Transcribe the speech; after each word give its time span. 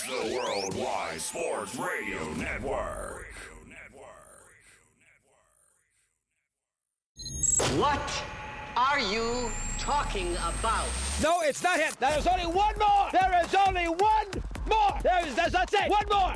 It's 0.00 0.06
the 0.06 0.32
Worldwide 0.32 1.20
Sports 1.20 1.74
Radio 1.74 2.32
Network. 2.34 3.34
What 7.76 8.24
are 8.76 9.00
you 9.00 9.50
talking 9.80 10.36
about? 10.36 10.86
No, 11.20 11.40
it's 11.40 11.64
not 11.64 11.80
him. 11.80 11.92
There 11.98 12.16
is 12.16 12.28
only 12.28 12.46
one 12.46 12.78
more. 12.78 13.08
There 13.10 13.40
is 13.44 13.52
only 13.66 13.88
one 13.88 14.26
more. 14.68 15.00
There 15.02 15.26
is, 15.26 15.34
that's, 15.34 15.50
that's 15.50 15.74
it. 15.74 15.90
One 15.90 16.06
more. 16.08 16.32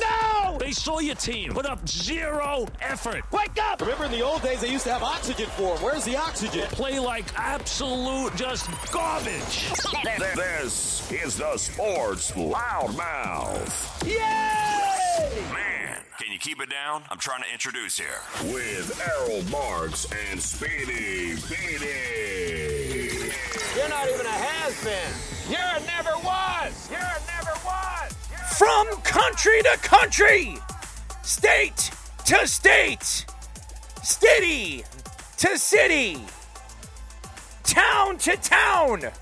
No! 0.00 0.56
They 0.58 0.72
saw 0.72 0.98
your 0.98 1.14
team 1.14 1.52
put 1.52 1.66
up 1.66 1.86
zero 1.88 2.66
effort. 2.80 3.22
Wake 3.32 3.58
up! 3.62 3.80
Remember 3.80 4.04
in 4.06 4.12
the 4.12 4.22
old 4.22 4.42
days 4.42 4.60
they 4.60 4.70
used 4.70 4.84
to 4.84 4.92
have 4.92 5.02
oxygen 5.02 5.46
for 5.50 5.74
them. 5.74 5.84
Where's 5.84 6.04
the 6.04 6.16
oxygen? 6.16 6.66
Play 6.68 6.98
like 6.98 7.24
absolute 7.36 8.34
just 8.36 8.68
garbage. 8.90 9.70
This 10.34 11.10
is 11.12 11.36
the 11.36 11.56
Sports 11.56 12.32
Loudmouth. 12.32 14.06
Yay! 14.06 15.42
Man, 15.52 15.96
can 16.18 16.32
you 16.32 16.38
keep 16.38 16.60
it 16.60 16.70
down? 16.70 17.02
I'm 17.10 17.18
trying 17.18 17.42
to 17.42 17.52
introduce 17.52 17.98
here. 17.98 18.20
With 18.52 19.00
Errol 19.08 19.42
Marks 19.50 20.06
and 20.30 20.40
Speedy 20.40 21.34
Beatty. 21.48 23.30
You're 23.76 23.88
not 23.88 24.08
even 24.08 24.26
a 24.26 24.30
has-been. 24.30 25.12
You're 25.50 25.60
a 25.60 25.80
never 25.86 26.16
was. 26.24 26.90
You're 26.90 26.98
a 26.98 27.02
never 27.02 27.36
was. 27.36 27.37
From 28.58 28.88
country 29.02 29.62
to 29.62 29.78
country, 29.82 30.58
state 31.22 31.92
to 32.24 32.44
state, 32.48 33.24
city 34.02 34.82
to 35.36 35.56
city, 35.56 36.18
town 37.62 38.18
to 38.18 38.36
town. 38.38 39.12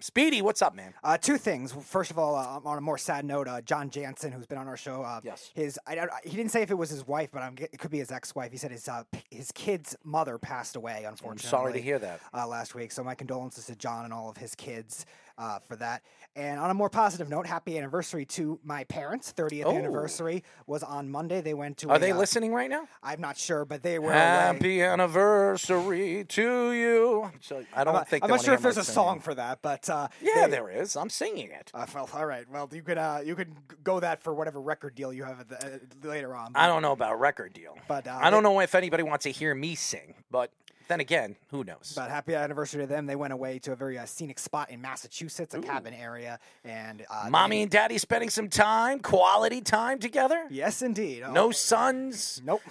Speedy, 0.00 0.40
what's 0.42 0.62
up, 0.62 0.74
man? 0.74 0.94
Uh, 1.04 1.18
two 1.18 1.36
things. 1.38 1.72
First 1.72 2.10
of 2.10 2.18
all, 2.18 2.34
uh, 2.34 2.60
on 2.68 2.78
a 2.78 2.80
more 2.80 2.96
sad 2.98 3.24
note, 3.24 3.46
uh, 3.46 3.60
John 3.60 3.90
Jansen, 3.90 4.32
who's 4.32 4.46
been 4.46 4.58
on 4.58 4.66
our 4.68 4.76
show, 4.76 5.02
uh, 5.02 5.20
Yes. 5.22 5.50
his 5.54 5.78
I, 5.86 5.98
I- 5.98 6.06
he 6.24 6.36
didn't 6.36 6.50
say 6.52 6.62
if 6.62 6.70
it 6.70 6.74
was 6.78 6.88
his 6.90 7.06
wife, 7.06 7.30
but 7.32 7.42
I'm, 7.42 7.54
it 7.58 7.78
could 7.78 7.90
be 7.90 7.98
his 7.98 8.10
ex-wife. 8.10 8.50
He 8.52 8.58
said 8.58 8.70
his 8.70 8.88
uh, 8.88 9.04
his 9.30 9.50
kid's 9.52 9.96
mother 10.04 10.38
passed 10.38 10.76
away. 10.76 11.04
Unfortunately, 11.06 11.48
sorry 11.48 11.72
to 11.74 11.80
hear 11.80 11.98
that. 11.98 12.20
Uh, 12.32 12.46
last 12.46 12.74
week, 12.74 12.90
so 12.92 13.04
my 13.04 13.14
condolences 13.14 13.66
to 13.66 13.76
John 13.76 14.04
and 14.04 14.14
all 14.14 14.30
of 14.30 14.36
his 14.38 14.54
kids 14.54 15.04
uh, 15.38 15.60
for 15.68 15.76
that. 15.76 16.02
And 16.36 16.60
on 16.60 16.70
a 16.70 16.74
more 16.74 16.90
positive 16.90 17.28
note, 17.28 17.46
happy 17.46 17.78
anniversary 17.78 18.24
to 18.26 18.58
my 18.62 18.84
parents. 18.84 19.32
30th 19.36 19.64
Oh. 19.66 19.76
anniversary 19.76 20.44
was 20.66 20.82
on 20.82 21.08
Monday. 21.10 21.40
They 21.40 21.54
went 21.54 21.78
to. 21.78 21.88
Are 21.90 21.96
a, 21.96 21.98
they 21.98 22.12
uh, 22.12 22.16
listening 22.18 22.52
right 22.52 22.68
now? 22.70 22.86
I'm 23.02 23.20
not 23.20 23.36
sure, 23.38 23.64
but 23.64 23.82
they 23.82 23.98
were. 23.98 24.10
away. 24.10 24.18
Happy 24.18 24.82
anniversary 24.82 26.24
to 26.28 26.72
you. 26.72 27.30
So 27.40 27.64
I 27.74 27.84
don't 27.84 27.88
I'm 27.94 28.00
not, 28.00 28.08
think 28.08 28.24
I'm 28.24 28.30
not 28.30 28.42
sure 28.44 28.54
if 28.54 28.62
there's 28.62 28.76
a 28.76 28.84
song 28.84 29.20
for 29.20 29.34
that, 29.34 29.62
but 29.62 29.88
uh, 29.88 30.08
Yeah, 30.20 30.46
they- 30.46 30.52
there 30.52 30.70
is. 30.70 30.96
I'm 30.96 31.10
singing 31.10 31.50
it. 31.50 31.70
Uh, 31.74 31.86
well, 31.94 32.08
all 32.12 32.26
right. 32.26 32.44
Well, 32.50 32.68
you 32.72 32.82
could 32.82 32.98
uh, 32.98 33.20
you 33.24 33.34
could 33.34 33.54
go 33.84 34.00
that 34.00 34.22
for 34.22 34.34
whatever 34.34 34.60
record 34.60 34.94
deal 34.94 35.12
you 35.12 35.24
have 35.24 35.40
at 35.40 35.48
the, 35.48 35.74
uh, 36.06 36.08
later 36.08 36.34
on. 36.34 36.52
I 36.54 36.66
don't 36.66 36.82
know 36.82 36.92
about 36.92 37.18
record 37.20 37.52
deal. 37.52 37.76
But, 37.88 38.06
uh, 38.06 38.18
I 38.20 38.30
don't 38.30 38.42
they- 38.42 38.48
know 38.50 38.60
if 38.60 38.74
anybody 38.74 39.02
wants 39.02 39.24
to 39.24 39.30
hear 39.30 39.54
me 39.54 39.74
sing. 39.74 40.14
But 40.30 40.52
then 40.88 41.00
again, 41.00 41.36
who 41.50 41.64
knows? 41.64 41.92
But 41.94 42.10
happy 42.10 42.34
anniversary 42.34 42.82
to 42.82 42.86
them. 42.86 43.06
They 43.06 43.16
went 43.16 43.32
away 43.32 43.58
to 43.60 43.72
a 43.72 43.76
very 43.76 43.98
uh, 43.98 44.06
scenic 44.06 44.38
spot 44.38 44.70
in 44.70 44.80
Massachusetts, 44.80 45.54
a 45.54 45.60
cabin 45.60 45.94
area, 45.94 46.38
and 46.64 47.04
uh, 47.10 47.28
Mommy 47.30 47.56
they- 47.58 47.62
and 47.62 47.70
daddy 47.70 47.98
spending 47.98 48.30
some 48.30 48.48
time, 48.48 48.98
quality 49.00 49.60
time 49.60 49.98
together. 49.98 50.44
yes, 50.50 50.82
indeed. 50.82 51.22
Oh, 51.26 51.32
No 51.32 51.50
sons, 51.50 52.42
nope. 52.44 52.62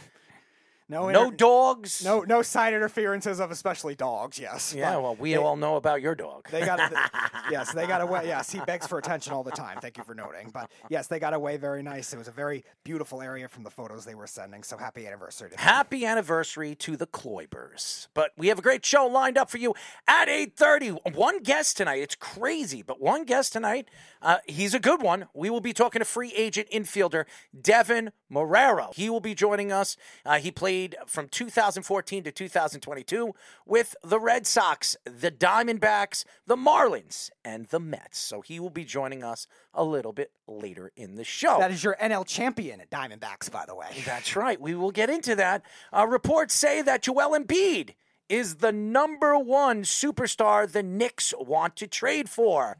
No, 0.89 1.09
no 1.09 1.29
dogs. 1.29 2.01
no, 2.03 2.21
no 2.21 2.41
side 2.41 2.73
interferences 2.73 3.41
of 3.41 3.51
especially 3.51 3.93
dogs. 3.93 4.39
Yes. 4.39 4.73
Yeah, 4.73 4.95
well, 4.97 5.17
we 5.17 5.31
they, 5.31 5.37
all 5.37 5.57
know 5.57 5.75
about 5.75 6.01
your 6.01 6.15
dog. 6.15 6.47
They 6.49 6.65
got 6.65 6.79
yes, 7.51 7.73
they 7.73 7.85
got 7.85 7.99
away. 7.99 8.27
Yes, 8.27 8.49
he 8.51 8.61
begs 8.61 8.87
for 8.87 8.97
attention 8.97 9.33
all 9.33 9.43
the 9.43 9.51
time. 9.51 9.79
Thank 9.81 9.97
you 9.97 10.05
for 10.05 10.15
noting. 10.15 10.49
But 10.53 10.71
yes, 10.89 11.07
they 11.07 11.19
got 11.19 11.33
away 11.33 11.57
very 11.57 11.83
nice. 11.83 12.13
It 12.13 12.17
was 12.17 12.29
a 12.29 12.31
very 12.31 12.63
beautiful 12.85 13.21
area 13.21 13.49
from 13.49 13.63
the 13.63 13.69
photos 13.69 14.05
they 14.05 14.15
were 14.15 14.27
sending. 14.27 14.63
So 14.63 14.77
happy 14.77 15.05
anniversary 15.05 15.49
to 15.49 15.57
them. 15.57 15.65
Happy 15.65 16.05
anniversary 16.05 16.73
to 16.75 16.95
the 16.95 17.07
Kloibers. 17.07 18.07
But 18.13 18.31
we 18.37 18.47
have 18.47 18.59
a 18.59 18.61
great 18.61 18.85
show 18.85 19.07
lined 19.07 19.37
up 19.37 19.49
for 19.49 19.57
you 19.57 19.75
at 20.07 20.29
8.30. 20.29 21.15
One 21.15 21.39
guest 21.43 21.75
tonight. 21.75 21.99
It's 21.99 22.15
crazy, 22.15 22.81
but 22.81 23.01
one 23.01 23.25
guest 23.25 23.51
tonight. 23.51 23.89
Uh, 24.21 24.37
he's 24.45 24.73
a 24.73 24.79
good 24.79 25.01
one. 25.01 25.27
We 25.33 25.49
will 25.49 25.59
be 25.59 25.73
talking 25.73 25.99
to 25.99 26.05
free 26.05 26.31
agent 26.33 26.69
infielder 26.71 27.25
Deven 27.59 28.11
Marrero. 28.31 28.95
He 28.95 29.09
will 29.09 29.19
be 29.19 29.35
joining 29.35 29.73
us. 29.73 29.97
Uh, 30.25 30.39
he 30.39 30.49
played 30.49 30.76
from 31.05 31.27
2014 31.27 32.23
to 32.23 32.31
2022 32.31 33.33
with 33.65 33.95
the 34.03 34.19
Red 34.19 34.45
Sox, 34.45 34.95
the 35.03 35.31
Diamondbacks, 35.31 36.23
the 36.45 36.55
Marlins, 36.55 37.29
and 37.43 37.67
the 37.67 37.79
Mets. 37.79 38.19
So 38.19 38.41
he 38.41 38.59
will 38.59 38.69
be 38.69 38.85
joining 38.85 39.23
us 39.23 39.47
a 39.73 39.83
little 39.83 40.13
bit 40.13 40.31
later 40.47 40.91
in 40.95 41.15
the 41.15 41.23
show. 41.23 41.59
That 41.59 41.71
is 41.71 41.83
your 41.83 41.97
NL 42.01 42.25
champion 42.25 42.81
at 42.81 42.89
Diamondbacks, 42.89 43.51
by 43.51 43.65
the 43.67 43.75
way. 43.75 43.87
That's 44.05 44.35
right. 44.35 44.59
We 44.59 44.75
will 44.75 44.91
get 44.91 45.09
into 45.09 45.35
that. 45.35 45.63
Uh, 45.91 46.07
reports 46.07 46.53
say 46.53 46.81
that 46.81 47.01
Joel 47.01 47.37
Embiid 47.37 47.95
is 48.29 48.55
the 48.55 48.71
number 48.71 49.37
one 49.37 49.83
superstar 49.83 50.69
the 50.69 50.83
Knicks 50.83 51.33
want 51.39 51.75
to 51.77 51.87
trade 51.87 52.29
for. 52.29 52.77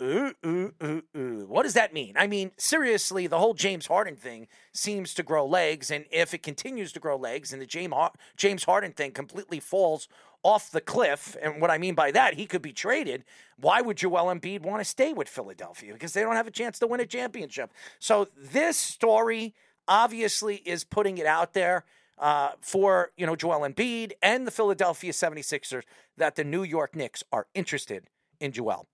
Ooh, 0.00 0.32
ooh, 0.46 0.72
ooh, 0.82 1.02
ooh. 1.16 1.44
What 1.48 1.64
does 1.64 1.74
that 1.74 1.92
mean? 1.92 2.14
I 2.16 2.28
mean, 2.28 2.52
seriously, 2.56 3.26
the 3.26 3.38
whole 3.38 3.54
James 3.54 3.86
Harden 3.86 4.14
thing 4.14 4.46
seems 4.72 5.12
to 5.14 5.24
grow 5.24 5.44
legs, 5.44 5.90
and 5.90 6.04
if 6.12 6.32
it 6.32 6.42
continues 6.42 6.92
to 6.92 7.00
grow 7.00 7.16
legs, 7.16 7.52
and 7.52 7.60
the 7.60 7.66
James 7.66 7.92
James 8.36 8.64
Harden 8.64 8.92
thing 8.92 9.10
completely 9.10 9.58
falls 9.58 10.06
off 10.44 10.70
the 10.70 10.80
cliff, 10.80 11.36
and 11.42 11.60
what 11.60 11.70
I 11.70 11.78
mean 11.78 11.96
by 11.96 12.12
that, 12.12 12.34
he 12.34 12.46
could 12.46 12.62
be 12.62 12.72
traded. 12.72 13.24
Why 13.58 13.80
would 13.80 13.96
Joel 13.96 14.32
Embiid 14.32 14.62
want 14.62 14.80
to 14.80 14.84
stay 14.84 15.12
with 15.12 15.28
Philadelphia? 15.28 15.92
Because 15.92 16.12
they 16.12 16.22
don't 16.22 16.36
have 16.36 16.46
a 16.46 16.52
chance 16.52 16.78
to 16.78 16.86
win 16.86 17.00
a 17.00 17.06
championship. 17.06 17.72
So 17.98 18.28
this 18.36 18.76
story 18.76 19.54
obviously 19.88 20.56
is 20.56 20.84
putting 20.84 21.18
it 21.18 21.26
out 21.26 21.54
there 21.54 21.84
uh, 22.18 22.50
for 22.60 23.10
you 23.16 23.26
know 23.26 23.34
Joel 23.34 23.68
Embiid 23.68 24.12
and 24.22 24.46
the 24.46 24.52
Philadelphia 24.52 25.10
76ers 25.10 25.82
that 26.16 26.36
the 26.36 26.44
New 26.44 26.62
York 26.62 26.94
Knicks 26.94 27.24
are 27.32 27.48
interested 27.54 28.04
in 28.38 28.52
Joel. 28.52 28.86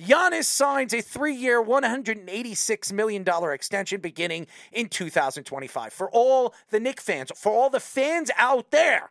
Giannis 0.00 0.44
signs 0.44 0.94
a 0.94 1.02
three 1.02 1.34
year, 1.34 1.62
$186 1.62 2.92
million 2.92 3.24
extension 3.52 4.00
beginning 4.00 4.46
in 4.72 4.88
2025. 4.88 5.92
For 5.92 6.10
all 6.10 6.54
the 6.70 6.80
Knick 6.80 7.00
fans, 7.00 7.30
for 7.36 7.52
all 7.52 7.68
the 7.68 7.80
fans 7.80 8.30
out 8.36 8.70
there 8.70 9.10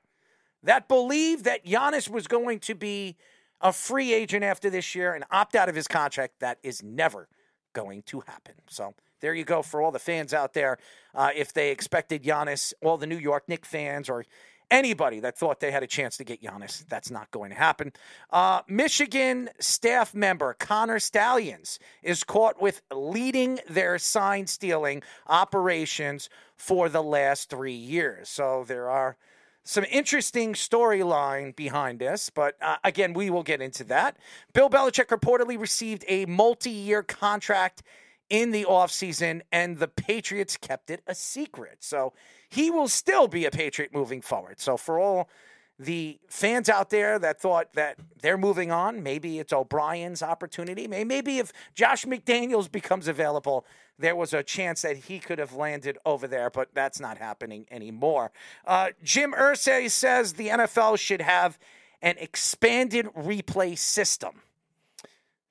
that 0.63 0.87
believe 0.87 1.43
that 1.43 1.65
Giannis 1.65 2.09
was 2.09 2.27
going 2.27 2.59
to 2.61 2.75
be 2.75 3.15
a 3.61 3.71
free 3.71 4.13
agent 4.13 4.43
after 4.43 4.69
this 4.69 4.95
year 4.95 5.13
and 5.13 5.23
opt 5.31 5.55
out 5.55 5.69
of 5.69 5.75
his 5.75 5.87
contract, 5.87 6.39
that 6.39 6.57
is 6.63 6.81
never 6.81 7.27
going 7.73 8.01
to 8.03 8.21
happen. 8.21 8.55
So 8.67 8.95
there 9.21 9.33
you 9.33 9.43
go 9.43 9.61
for 9.61 9.81
all 9.81 9.91
the 9.91 9.99
fans 9.99 10.33
out 10.33 10.53
there. 10.53 10.77
Uh, 11.13 11.29
if 11.35 11.53
they 11.53 11.71
expected 11.71 12.23
Giannis, 12.23 12.73
all 12.81 12.97
the 12.97 13.07
New 13.07 13.17
York 13.17 13.47
Knick 13.47 13.65
fans 13.65 14.09
or 14.09 14.25
anybody 14.71 15.19
that 15.19 15.37
thought 15.37 15.59
they 15.59 15.71
had 15.71 15.83
a 15.83 15.87
chance 15.87 16.17
to 16.17 16.23
get 16.23 16.41
Giannis, 16.41 16.85
that's 16.87 17.11
not 17.11 17.31
going 17.31 17.49
to 17.49 17.55
happen. 17.55 17.93
Uh, 18.31 18.61
Michigan 18.67 19.49
staff 19.59 20.13
member 20.13 20.53
Connor 20.53 20.99
Stalions 20.99 21.79
is 22.03 22.23
caught 22.23 22.61
with 22.61 22.81
leading 22.93 23.59
their 23.69 23.97
sign 23.97 24.47
stealing 24.47 25.01
operations 25.27 26.29
for 26.55 26.89
the 26.89 27.03
last 27.03 27.49
three 27.49 27.73
years. 27.73 28.29
So 28.29 28.65
there 28.67 28.89
are 28.89 29.17
some 29.63 29.85
interesting 29.91 30.53
storyline 30.53 31.55
behind 31.55 31.99
this, 31.99 32.29
but 32.29 32.55
uh, 32.61 32.77
again, 32.83 33.13
we 33.13 33.29
will 33.29 33.43
get 33.43 33.61
into 33.61 33.83
that. 33.85 34.17
Bill 34.53 34.69
Belichick 34.69 35.07
reportedly 35.07 35.59
received 35.59 36.03
a 36.07 36.25
multi 36.25 36.71
year 36.71 37.03
contract 37.03 37.83
in 38.29 38.51
the 38.51 38.65
offseason, 38.65 39.41
and 39.51 39.77
the 39.77 39.87
Patriots 39.87 40.57
kept 40.57 40.89
it 40.89 41.01
a 41.07 41.15
secret. 41.15 41.77
So 41.81 42.13
he 42.49 42.69
will 42.71 42.87
still 42.87 43.27
be 43.27 43.45
a 43.45 43.51
Patriot 43.51 43.93
moving 43.93 44.21
forward. 44.21 44.59
So 44.59 44.75
for 44.75 44.99
all 44.99 45.29
the 45.77 46.19
fans 46.27 46.67
out 46.67 46.89
there 46.89 47.17
that 47.19 47.39
thought 47.39 47.73
that 47.73 47.97
they're 48.21 48.37
moving 48.37 48.71
on, 48.71 49.01
maybe 49.01 49.39
it's 49.39 49.53
O'Brien's 49.53 50.21
opportunity. 50.21 50.87
Maybe 50.87 51.37
if 51.37 51.53
Josh 51.73 52.05
McDaniels 52.05 52.69
becomes 52.69 53.07
available, 53.07 53.65
there 53.97 54.15
was 54.15 54.33
a 54.33 54.43
chance 54.43 54.81
that 54.81 54.97
he 54.97 55.19
could 55.19 55.39
have 55.39 55.53
landed 55.53 55.97
over 56.05 56.27
there, 56.27 56.49
but 56.49 56.69
that's 56.73 56.99
not 56.99 57.17
happening 57.17 57.65
anymore. 57.71 58.31
Uh, 58.65 58.89
Jim 59.03 59.33
Irsay 59.33 59.89
says 59.89 60.33
the 60.33 60.49
NFL 60.49 60.97
should 60.97 61.21
have 61.21 61.57
an 62.01 62.15
expanded 62.17 63.05
replay 63.15 63.77
system. 63.77 64.41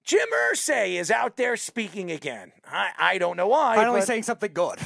Jim 0.04 0.28
Irsay 0.50 0.98
is 0.98 1.10
out 1.10 1.36
there 1.36 1.56
speaking 1.56 2.10
again. 2.10 2.52
I, 2.66 2.90
I 2.98 3.18
don't 3.18 3.36
know 3.36 3.48
why. 3.48 3.76
Finally 3.76 4.00
but, 4.00 4.06
saying 4.06 4.22
something 4.22 4.52
good. 4.52 4.78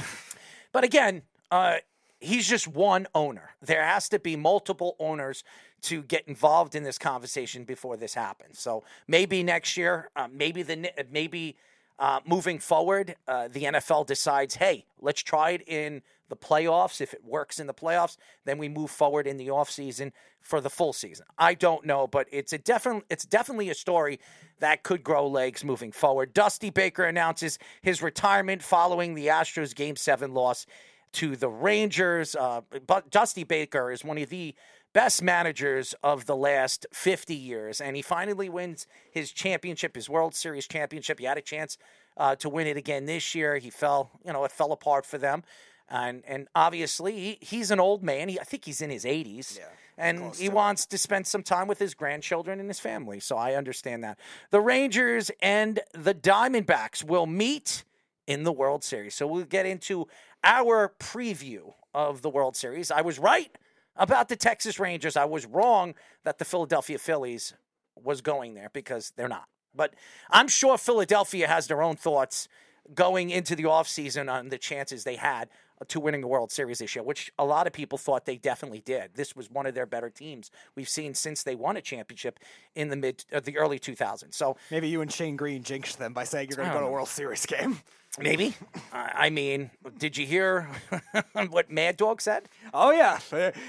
But 0.73 0.85
again, 0.85 1.23
uh, 1.53 1.77
he's 2.23 2.49
just 2.49 2.69
one 2.69 3.07
owner. 3.15 3.51
There 3.61 3.85
has 3.85 4.09
to 4.11 4.19
be 4.19 4.37
multiple 4.37 4.97
owners 4.99 5.45
to 5.83 6.03
get 6.03 6.27
involved 6.29 6.75
in 6.75 6.85
this 6.85 6.99
conversation 6.99 7.65
before 7.65 7.97
this 7.97 8.15
happens. 8.15 8.59
So 8.59 8.85
maybe 9.09 9.43
next 9.43 9.77
year, 9.77 10.11
uh, 10.15 10.29
maybe 10.33 10.63
the 10.63 10.91
maybe 11.11 11.57
uh, 11.99 12.21
moving 12.27 12.59
forward, 12.59 13.17
uh, 13.29 13.49
the 13.49 13.65
NFL 13.65 14.07
decides, 14.07 14.57
hey, 14.57 14.87
let's 15.01 15.23
try 15.23 15.51
it 15.51 15.63
in 15.67 16.03
the 16.29 16.37
playoffs. 16.37 17.01
If 17.01 17.13
it 17.13 17.25
works 17.25 17.61
in 17.61 17.67
the 17.67 17.75
playoffs, 17.75 18.17
then 18.45 18.59
we 18.59 18.69
move 18.69 18.91
forward 18.91 19.27
in 19.27 19.37
the 19.37 19.49
offseason 19.49 20.13
for 20.41 20.61
the 20.61 20.71
full 20.71 20.93
season. 20.93 21.27
I 21.39 21.55
don't 21.55 21.85
know, 21.85 22.07
but 22.07 22.27
it's 22.33 22.53
a 22.53 22.59
definite 22.59 23.05
it's 23.11 23.25
definitely 23.25 23.71
a 23.71 23.75
story 23.75 24.19
that 24.61 24.83
could 24.83 25.03
grow 25.03 25.27
legs 25.27 25.65
moving 25.65 25.93
forward. 25.93 26.33
Dusty 26.33 26.71
Baker 26.71 27.05
announces 27.05 27.59
his 27.83 28.03
retirement 28.03 28.63
following 28.63 29.15
the 29.15 29.27
Astros 29.27 29.75
game 29.75 29.97
7 29.97 30.33
loss 30.33 30.67
to 31.13 31.37
the 31.37 31.49
Rangers. 31.49 32.35
Uh, 32.35 32.63
but 32.87 33.11
Dusty 33.11 33.45
Baker 33.45 33.91
is 33.91 34.05
one 34.05 34.19
of 34.19 34.31
the 34.31 34.55
best 34.93 35.23
managers 35.23 35.95
of 36.03 36.27
the 36.27 36.37
last 36.37 36.87
50 36.93 37.35
years, 37.35 37.81
and 37.81 37.97
he 37.97 38.03
finally 38.03 38.49
wins 38.49 38.87
his 39.11 39.33
championship, 39.33 39.95
his 39.95 40.09
World 40.09 40.35
Series 40.35 40.67
championship. 40.67 41.19
He 41.19 41.25
had 41.25 41.39
a 41.39 41.43
chance 41.43 41.79
uh, 42.17 42.37
to 42.37 42.49
win 42.49 42.67
it 42.67 42.77
again 42.77 43.07
this 43.07 43.35
year. 43.35 43.57
He 43.57 43.71
fell, 43.71 44.11
you 44.25 44.33
know, 44.33 44.45
it 44.45 44.53
fell 44.53 44.73
apart 44.73 45.07
for 45.07 45.19
them. 45.19 45.43
And 45.89 46.23
and 46.27 46.49
obviously 46.55 47.13
he, 47.13 47.39
he's 47.41 47.71
an 47.71 47.81
old 47.81 48.03
man. 48.03 48.29
He, 48.29 48.41
I 48.41 48.45
think 48.45 48.65
he's 48.65 48.81
in 48.81 48.91
his 48.91 49.05
80s. 49.05 49.59
Yeah, 49.59 49.65
and 49.99 50.35
he 50.35 50.49
wants 50.49 50.87
to 50.87 50.97
spend 50.97 51.27
some 51.27 51.43
time 51.43 51.69
with 51.69 51.79
his 51.79 51.93
grandchildren 51.93 52.61
and 52.61 52.69
his 52.69 52.81
family. 52.81 53.21
So 53.21 53.37
I 53.37 53.55
understand 53.55 54.03
that. 54.05 54.19
The 54.51 54.61
Rangers 54.61 55.31
and 55.43 55.81
the 55.93 56.15
Diamondbacks 56.15 57.05
will 57.05 57.27
meet 57.27 57.85
in 58.27 58.45
the 58.45 58.53
World 58.53 58.85
Series. 58.85 59.15
So 59.15 59.27
we'll 59.27 59.45
get 59.45 59.67
into 59.67 60.07
our 60.45 60.93
preview 60.99 61.75
of 61.95 62.23
the 62.23 62.31
World 62.31 62.57
Series. 62.57 62.91
I 62.91 63.03
was 63.03 63.19
right 63.19 63.51
about 63.97 64.29
the 64.29 64.37
Texas 64.37 64.79
Rangers. 64.79 65.17
I 65.17 65.25
was 65.25 65.47
wrong 65.47 65.95
that 66.25 66.39
the 66.39 66.45
Philadelphia 66.45 66.99
Phillies 66.99 67.55
was 67.95 68.21
going 68.21 68.55
there 68.55 68.71
because 68.73 69.13
they're 69.17 69.29
not. 69.29 69.49
But 69.75 69.95
I'm 70.31 70.49
sure 70.49 70.77
Philadelphia 70.79 71.47
has 71.49 71.67
their 71.67 71.83
own 71.83 71.97
thoughts 71.97 72.49
going 72.95 73.31
into 73.31 73.55
the 73.55 73.65
offseason 73.65 74.31
on 74.31 74.49
the 74.49 74.59
chances 74.59 75.05
they 75.05 75.17
had 75.17 75.49
to 75.89 76.01
winning 76.01 76.23
a 76.23 76.29
World 76.29 76.53
Series 76.53 76.79
this 76.79 76.95
year, 76.95 77.03
which 77.03 77.33
a 77.39 77.45
lot 77.45 77.67
of 77.67 77.73
people 77.73 77.99
thought 77.99 78.25
they 78.25 78.37
definitely 78.37 78.81
did. 78.81 79.11
This 79.15 79.35
was 79.35 79.51
one 79.51 79.67
of 79.67 79.75
their 79.75 79.87
better 79.87 80.11
teams 80.11 80.51
we've 80.77 80.89
seen 80.89 81.15
since 81.15 81.43
they 81.43 81.55
won 81.55 81.77
a 81.77 81.81
championship 81.81 82.39
in 82.75 82.89
the 82.89 82.97
mid, 82.97 83.25
uh, 83.33 83.41
the 83.41 83.59
early 83.59 83.79
2000s. 83.79 84.35
So 84.35 84.57
maybe 84.71 84.89
you 84.89 85.01
and 85.01 85.13
Shane 85.13 85.37
Green 85.37 85.63
jinxed 85.63 85.99
them 85.99 86.13
by 86.13 86.25
saying 86.25 86.49
you're 86.49 86.57
going 86.57 86.69
to 86.69 86.75
go 86.75 86.81
to 86.81 86.87
a 86.87 86.91
World 86.91 87.09
Series 87.09 87.47
game. 87.47 87.81
Maybe. 88.19 88.55
I 88.93 89.31
mean, 89.31 89.71
did 89.97 90.19
you 90.19 90.27
hear 90.27 90.69
what 91.49 91.71
Mad 91.71 91.97
Dog 91.97 92.21
said? 92.21 92.47
Oh 92.75 92.91
yeah, 92.91 93.19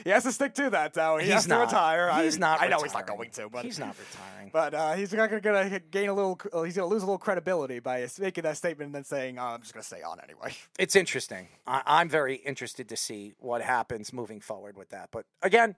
he 0.04 0.10
has 0.10 0.24
to 0.24 0.34
stick 0.34 0.54
to 0.56 0.70
that. 0.72 0.94
Though 0.94 1.18
he 1.18 1.26
he's 1.26 1.34
has 1.34 1.48
not, 1.48 1.60
to 1.60 1.66
retire. 1.66 2.12
He's 2.22 2.36
I, 2.36 2.40
not. 2.40 2.62
I 2.62 2.68
know 2.68 2.76
retiring. 2.76 2.84
he's 2.84 2.94
not 2.94 3.08
going 3.08 3.30
to, 3.30 3.50
but 3.50 3.64
he's 3.66 3.80
not 3.80 3.96
retiring. 3.98 4.30
But 4.54 4.74
uh, 4.74 4.94
he's 4.94 5.12
not 5.14 5.30
going 5.30 5.42
to 5.42 5.82
gain 5.90 6.10
a 6.10 6.14
little. 6.14 6.38
He's 6.66 6.76
going 6.76 6.88
to 6.88 6.94
lose 6.94 7.04
a 7.04 7.06
little 7.06 7.18
credibility 7.18 7.80
by 7.80 8.08
making 8.20 8.44
that 8.44 8.58
statement 8.58 8.88
and 8.88 8.96
then 8.96 9.04
saying, 9.06 9.40
oh, 9.40 9.44
"I'm 9.44 9.62
just 9.62 9.74
going 9.74 9.82
to 9.82 9.88
stay 9.88 10.02
on 10.02 10.20
anyway." 10.20 10.54
It's 10.78 10.96
interesting. 10.98 11.48
I, 11.66 11.82
I'm 11.86 12.10
very 12.10 12.36
interested 12.36 12.90
to 12.90 12.98
see 12.98 13.34
what 13.40 13.62
happens 13.62 14.12
moving 14.12 14.42
forward 14.42 14.76
with 14.76 14.90
that. 14.90 15.10
But 15.12 15.26
again, 15.42 15.76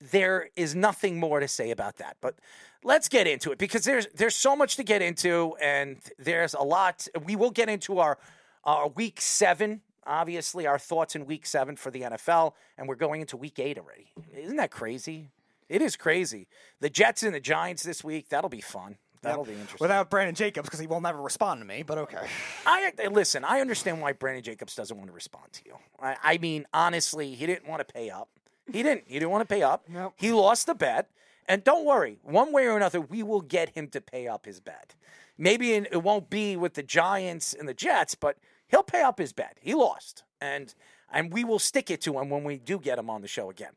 there 0.00 0.50
is 0.54 0.74
nothing 0.74 1.18
more 1.18 1.40
to 1.40 1.48
say 1.48 1.70
about 1.70 1.96
that. 1.96 2.16
But 2.20 2.36
let's 2.84 3.08
get 3.08 3.26
into 3.26 3.52
it 3.52 3.58
because 3.58 3.84
there's 3.84 4.06
there's 4.14 4.36
so 4.36 4.56
much 4.56 4.76
to 4.76 4.82
get 4.82 5.02
into, 5.02 5.54
and 5.62 5.98
there's 6.18 6.54
a 6.54 6.62
lot. 6.62 7.06
We 7.24 7.36
will 7.36 7.50
get 7.50 7.68
into 7.68 7.98
our 7.98 8.18
our 8.64 8.88
week 8.88 9.20
seven. 9.20 9.80
Obviously, 10.04 10.66
our 10.66 10.78
thoughts 10.78 11.14
in 11.14 11.26
week 11.26 11.46
seven 11.46 11.76
for 11.76 11.90
the 11.90 12.02
NFL, 12.02 12.54
and 12.76 12.88
we're 12.88 12.96
going 12.96 13.20
into 13.20 13.36
week 13.36 13.58
eight 13.58 13.78
already. 13.78 14.08
Isn't 14.36 14.56
that 14.56 14.70
crazy? 14.70 15.30
It 15.68 15.80
is 15.80 15.96
crazy. 15.96 16.48
The 16.80 16.90
Jets 16.90 17.22
and 17.22 17.34
the 17.34 17.40
Giants 17.40 17.82
this 17.82 18.02
week. 18.02 18.28
That'll 18.28 18.50
be 18.50 18.60
fun. 18.60 18.96
That'll 19.22 19.44
be 19.44 19.52
interesting. 19.52 19.78
Without 19.80 20.10
Brandon 20.10 20.34
Jacobs, 20.34 20.66
because 20.66 20.80
he 20.80 20.88
will 20.88 21.00
never 21.00 21.22
respond 21.22 21.60
to 21.60 21.64
me. 21.64 21.84
But 21.84 21.98
okay. 21.98 22.26
I 22.66 22.92
listen. 23.10 23.44
I 23.44 23.60
understand 23.60 24.00
why 24.00 24.12
Brandon 24.12 24.42
Jacobs 24.42 24.74
doesn't 24.74 24.96
want 24.96 25.08
to 25.08 25.14
respond 25.14 25.52
to 25.52 25.62
you. 25.64 25.76
I, 26.00 26.16
I 26.22 26.38
mean, 26.38 26.66
honestly, 26.74 27.34
he 27.34 27.46
didn't 27.46 27.68
want 27.68 27.86
to 27.86 27.92
pay 27.92 28.10
up. 28.10 28.28
He 28.70 28.82
didn't. 28.82 29.04
He 29.06 29.14
didn't 29.14 29.30
want 29.30 29.48
to 29.48 29.54
pay 29.54 29.62
up. 29.62 29.84
Nope. 29.88 30.14
He 30.16 30.32
lost 30.32 30.66
the 30.66 30.74
bet. 30.74 31.08
And 31.48 31.64
don't 31.64 31.84
worry, 31.84 32.18
one 32.22 32.52
way 32.52 32.66
or 32.66 32.76
another, 32.76 33.00
we 33.00 33.22
will 33.22 33.40
get 33.40 33.70
him 33.70 33.88
to 33.88 34.00
pay 34.00 34.28
up 34.28 34.46
his 34.46 34.60
bet. 34.60 34.94
Maybe 35.36 35.72
it 35.72 36.02
won't 36.02 36.30
be 36.30 36.56
with 36.56 36.74
the 36.74 36.82
Giants 36.82 37.52
and 37.52 37.68
the 37.68 37.74
Jets, 37.74 38.14
but 38.14 38.36
he'll 38.68 38.82
pay 38.82 39.02
up 39.02 39.18
his 39.18 39.32
bet. 39.32 39.58
He 39.60 39.74
lost, 39.74 40.22
and 40.40 40.74
and 41.10 41.32
we 41.32 41.44
will 41.44 41.58
stick 41.58 41.90
it 41.90 42.00
to 42.02 42.18
him 42.18 42.30
when 42.30 42.44
we 42.44 42.58
do 42.58 42.78
get 42.78 42.98
him 42.98 43.10
on 43.10 43.22
the 43.22 43.28
show 43.28 43.50
again. 43.50 43.72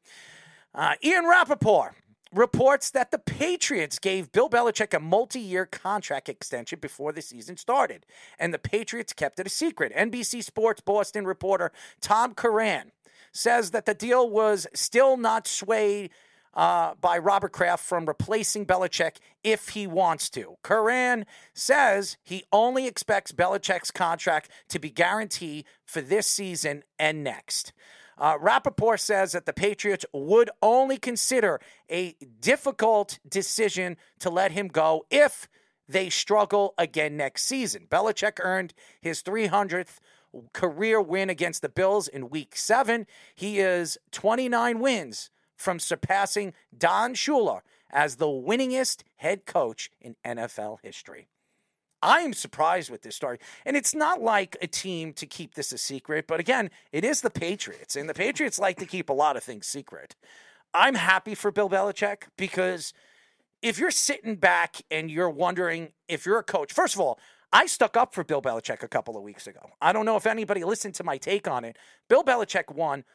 Uh, 0.74 0.94
Ian 1.04 1.26
Rapoport 1.28 1.96
reports 2.34 2.92
that 2.92 3.12
the 3.12 3.18
Patriots 3.18 3.98
gave 4.00 4.32
Bill 4.32 4.50
Belichick 4.50 4.94
a 4.94 5.00
multi 5.00 5.40
year 5.40 5.66
contract 5.66 6.30
extension 6.30 6.80
before 6.80 7.12
the 7.12 7.22
season 7.22 7.58
started, 7.58 8.06
and 8.38 8.54
the 8.54 8.60
Patriots 8.60 9.14
kept 9.14 9.40
it 9.40 9.48
a 9.48 9.50
secret. 9.50 9.94
NBC 9.96 10.44
Sports 10.44 10.82
Boston 10.82 11.26
reporter 11.26 11.72
Tom 12.02 12.34
Curran 12.34 12.92
says 13.32 13.72
that 13.72 13.86
the 13.86 13.94
deal 13.94 14.30
was 14.30 14.68
still 14.74 15.18
not 15.18 15.48
swayed 15.48 16.12
uh, 16.56 16.94
by 17.02 17.18
Robert 17.18 17.52
Kraft 17.52 17.84
from 17.84 18.06
replacing 18.06 18.66
Belichick 18.66 19.18
if 19.44 19.69
he 19.69 19.88
wants 19.88 20.30
to. 20.31 20.56
Curran 20.63 21.25
says 21.54 22.18
he 22.24 22.44
only 22.52 22.88
expects 22.88 23.31
Belichick's 23.31 23.92
contract 23.92 24.50
to 24.69 24.80
be 24.80 24.90
guaranteed 24.90 25.66
for 25.86 26.02
this 26.02 26.28
season 26.28 26.84
and 26.98 27.24
next. 27.24 27.74
Uh, 28.18 28.38
Rapoport 28.40 29.02
says 29.02 29.34
that 29.34 29.46
the 29.46 29.54
Patriots 29.54 30.06
would 30.13 30.50
only 30.62 30.98
consider 30.98 31.60
a 31.92 32.16
difficult 32.40 33.19
decision 33.28 33.98
to 34.19 34.30
let 34.30 34.54
him 34.54 34.69
go 34.69 35.06
if 35.10 35.50
they 35.88 36.10
struggle 36.10 36.74
again 36.78 37.18
next 37.18 37.44
season. 37.44 37.88
Belichick 37.90 38.40
earned 38.40 38.74
his 39.02 39.22
300th 39.22 40.00
career 40.54 41.02
win 41.02 41.30
against 41.30 41.62
the 41.62 41.69
Bills 41.69 42.07
in 42.07 42.30
week 42.30 42.56
seven. 42.56 43.06
He 43.36 43.60
is 43.60 43.98
29 44.12 44.80
wins 44.80 45.30
from 45.56 45.80
surpassing 45.80 46.54
Don 46.78 47.14
Shula 47.14 47.62
as 47.92 48.16
the 48.16 48.28
winningest 48.28 49.04
head 49.18 49.45
coach 49.45 49.90
in 50.02 50.16
NFL 50.26 50.80
history. 50.83 51.28
I 52.02 52.19
am 52.19 52.33
surprised 52.33 52.92
with 52.92 53.02
this 53.02 53.16
story. 53.16 53.40
And 53.66 53.76
it's 53.76 53.95
not 53.95 54.21
like 54.21 54.57
a 54.62 54.68
team 54.68 55.14
to 55.14 55.26
keep 55.26 55.56
this 55.56 55.71
a 55.71 55.78
secret, 55.78 56.28
but 56.28 56.40
again, 56.40 56.69
it 56.92 57.04
is 57.04 57.21
the 57.21 57.30
Patriots, 57.30 57.95
and 57.95 58.07
the 58.07 58.14
Patriots 58.14 58.59
like 58.59 58.78
to 58.78 58.85
keep 58.85 59.09
a 59.09 59.14
lot 59.14 59.38
of 59.38 59.44
things 59.44 59.66
secret. 59.66 60.16
I'm 60.74 60.95
happy 60.95 61.35
for 61.35 61.52
Bill 61.52 61.69
Belichick 61.69 62.24
because 62.38 62.94
if 63.62 63.80
you're 63.80 63.92
sitting 63.92 64.35
back 64.35 64.81
and 64.92 65.09
you're 65.09 65.30
wondering 65.30 65.94
if 66.07 66.26
you're 66.26 66.38
a 66.38 66.44
coach, 66.44 66.74
first 66.74 66.94
of 66.94 67.02
all, 67.02 67.18
I 67.52 67.66
stuck 67.66 67.95
up 67.95 68.14
for 68.14 68.24
Bill 68.24 68.42
Belichick 68.42 68.83
a 68.83 68.88
couple 68.88 69.16
of 69.16 69.24
weeks 69.24 69.47
ago. 69.47 69.71
I 69.81 69.94
don't 69.94 70.06
know 70.06 70.18
if 70.18 70.28
anybody 70.28 70.64
listened 70.64 70.94
to 70.95 71.04
my 71.04 71.18
take 71.18 71.47
on 71.47 71.64
it. 71.64 71.78
Bill 72.09 72.24
Belichick 72.24 72.76
won 72.76 73.06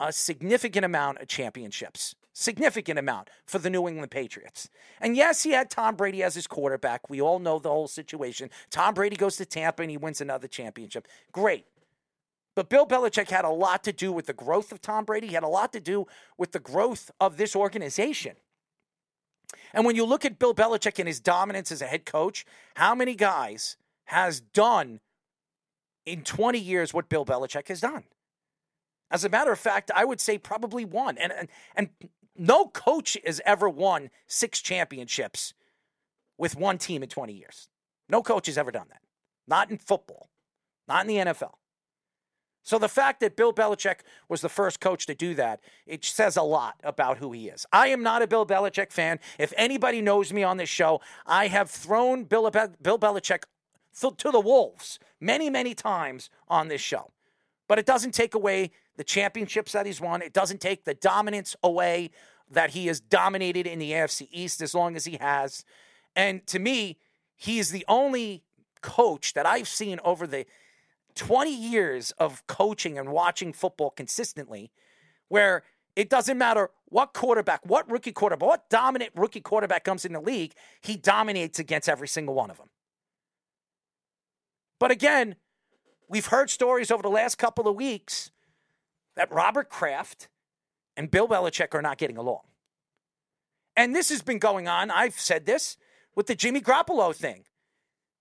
a 0.00 0.12
significant 0.12 0.84
amount 0.84 1.18
of 1.18 1.28
championships, 1.28 2.14
significant 2.32 2.98
amount 2.98 3.30
for 3.46 3.58
the 3.58 3.70
New 3.70 3.88
England 3.88 4.10
Patriots. 4.10 4.68
And 5.00 5.16
yes, 5.16 5.42
he 5.42 5.50
had 5.50 5.70
Tom 5.70 5.96
Brady 5.96 6.22
as 6.22 6.34
his 6.34 6.46
quarterback. 6.46 7.10
We 7.10 7.20
all 7.20 7.38
know 7.38 7.58
the 7.58 7.68
whole 7.68 7.88
situation. 7.88 8.50
Tom 8.70 8.94
Brady 8.94 9.16
goes 9.16 9.36
to 9.36 9.44
Tampa 9.44 9.82
and 9.82 9.90
he 9.90 9.96
wins 9.96 10.20
another 10.20 10.48
championship. 10.48 11.08
Great. 11.32 11.66
But 12.54 12.68
Bill 12.68 12.86
Belichick 12.86 13.30
had 13.30 13.44
a 13.44 13.50
lot 13.50 13.84
to 13.84 13.92
do 13.92 14.12
with 14.12 14.26
the 14.26 14.32
growth 14.32 14.72
of 14.72 14.80
Tom 14.80 15.04
Brady. 15.04 15.28
He 15.28 15.34
had 15.34 15.44
a 15.44 15.48
lot 15.48 15.72
to 15.74 15.80
do 15.80 16.06
with 16.36 16.52
the 16.52 16.58
growth 16.58 17.10
of 17.20 17.36
this 17.36 17.54
organization. 17.54 18.34
And 19.72 19.84
when 19.84 19.96
you 19.96 20.04
look 20.04 20.24
at 20.24 20.38
Bill 20.38 20.54
Belichick 20.54 20.98
and 20.98 21.06
his 21.06 21.20
dominance 21.20 21.70
as 21.70 21.82
a 21.82 21.86
head 21.86 22.04
coach, 22.04 22.44
how 22.74 22.94
many 22.94 23.14
guys 23.14 23.76
has 24.06 24.40
done 24.40 25.00
in 26.04 26.22
20 26.22 26.58
years 26.58 26.92
what 26.92 27.08
Bill 27.08 27.24
Belichick 27.24 27.68
has 27.68 27.80
done? 27.80 28.04
As 29.10 29.24
a 29.24 29.28
matter 29.28 29.52
of 29.52 29.58
fact, 29.58 29.90
I 29.94 30.04
would 30.04 30.20
say 30.20 30.38
probably 30.38 30.84
one. 30.84 31.16
And, 31.18 31.32
and, 31.32 31.48
and 31.74 31.88
no 32.36 32.66
coach 32.66 33.16
has 33.24 33.40
ever 33.44 33.68
won 33.68 34.10
six 34.26 34.60
championships 34.60 35.54
with 36.36 36.56
one 36.56 36.78
team 36.78 37.02
in 37.02 37.08
20 37.08 37.32
years. 37.32 37.68
No 38.08 38.22
coach 38.22 38.46
has 38.46 38.56
ever 38.56 38.70
done 38.70 38.86
that. 38.90 39.02
Not 39.46 39.70
in 39.70 39.78
football, 39.78 40.30
not 40.86 41.02
in 41.02 41.08
the 41.08 41.32
NFL. 41.32 41.54
So 42.62 42.78
the 42.78 42.88
fact 42.88 43.20
that 43.20 43.34
Bill 43.34 43.52
Belichick 43.52 44.00
was 44.28 44.42
the 44.42 44.48
first 44.50 44.78
coach 44.78 45.06
to 45.06 45.14
do 45.14 45.34
that, 45.36 45.60
it 45.86 46.04
says 46.04 46.36
a 46.36 46.42
lot 46.42 46.74
about 46.84 47.16
who 47.16 47.32
he 47.32 47.48
is. 47.48 47.64
I 47.72 47.88
am 47.88 48.02
not 48.02 48.20
a 48.20 48.26
Bill 48.26 48.44
Belichick 48.44 48.92
fan. 48.92 49.20
If 49.38 49.54
anybody 49.56 50.02
knows 50.02 50.34
me 50.34 50.42
on 50.42 50.58
this 50.58 50.68
show, 50.68 51.00
I 51.24 51.46
have 51.46 51.70
thrown 51.70 52.24
Bill, 52.24 52.50
Bill 52.50 52.98
Belichick 52.98 53.44
to 54.00 54.30
the 54.30 54.40
wolves 54.40 54.98
many, 55.18 55.48
many 55.48 55.74
times 55.74 56.28
on 56.46 56.68
this 56.68 56.82
show. 56.82 57.10
But 57.68 57.78
it 57.78 57.86
doesn't 57.86 58.12
take 58.12 58.34
away 58.34 58.70
the 58.98 59.04
championships 59.04 59.72
that 59.72 59.86
he's 59.86 60.00
won. 60.00 60.20
It 60.20 60.34
doesn't 60.34 60.60
take 60.60 60.84
the 60.84 60.92
dominance 60.92 61.56
away 61.62 62.10
that 62.50 62.70
he 62.70 62.88
has 62.88 63.00
dominated 63.00 63.66
in 63.66 63.78
the 63.78 63.92
AFC 63.92 64.28
East 64.30 64.60
as 64.60 64.74
long 64.74 64.96
as 64.96 65.04
he 65.04 65.16
has. 65.16 65.64
And 66.16 66.46
to 66.48 66.58
me, 66.58 66.98
he 67.36 67.60
is 67.60 67.70
the 67.70 67.84
only 67.88 68.42
coach 68.82 69.34
that 69.34 69.46
I've 69.46 69.68
seen 69.68 70.00
over 70.04 70.26
the 70.26 70.46
20 71.14 71.54
years 71.54 72.10
of 72.12 72.44
coaching 72.48 72.98
and 72.98 73.10
watching 73.10 73.52
football 73.52 73.90
consistently 73.90 74.72
where 75.28 75.62
it 75.94 76.10
doesn't 76.10 76.38
matter 76.38 76.70
what 76.86 77.12
quarterback, 77.12 77.64
what 77.64 77.88
rookie 77.90 78.12
quarterback, 78.12 78.48
what 78.48 78.68
dominant 78.68 79.12
rookie 79.14 79.40
quarterback 79.40 79.84
comes 79.84 80.04
in 80.04 80.12
the 80.12 80.20
league, 80.20 80.54
he 80.80 80.96
dominates 80.96 81.58
against 81.58 81.88
every 81.88 82.08
single 82.08 82.34
one 82.34 82.50
of 82.50 82.56
them. 82.56 82.70
But 84.80 84.90
again, 84.90 85.36
we've 86.08 86.26
heard 86.26 86.50
stories 86.50 86.90
over 86.90 87.02
the 87.02 87.10
last 87.10 87.36
couple 87.36 87.68
of 87.68 87.76
weeks 87.76 88.30
that 89.18 89.32
Robert 89.32 89.68
Kraft 89.68 90.28
and 90.96 91.10
Bill 91.10 91.26
Belichick 91.26 91.74
are 91.74 91.82
not 91.82 91.98
getting 91.98 92.16
along. 92.16 92.42
And 93.76 93.94
this 93.94 94.10
has 94.10 94.22
been 94.22 94.38
going 94.38 94.68
on, 94.68 94.92
I've 94.92 95.18
said 95.18 95.44
this, 95.44 95.76
with 96.14 96.28
the 96.28 96.36
Jimmy 96.36 96.60
Garoppolo 96.60 97.14
thing. 97.14 97.44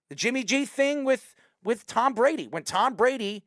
The 0.09 0.15
Jimmy 0.15 0.43
G 0.43 0.65
thing 0.65 1.05
with 1.05 1.35
with 1.63 1.85
Tom 1.85 2.13
Brady. 2.13 2.47
When 2.47 2.63
Tom 2.63 2.95
Brady 2.95 3.43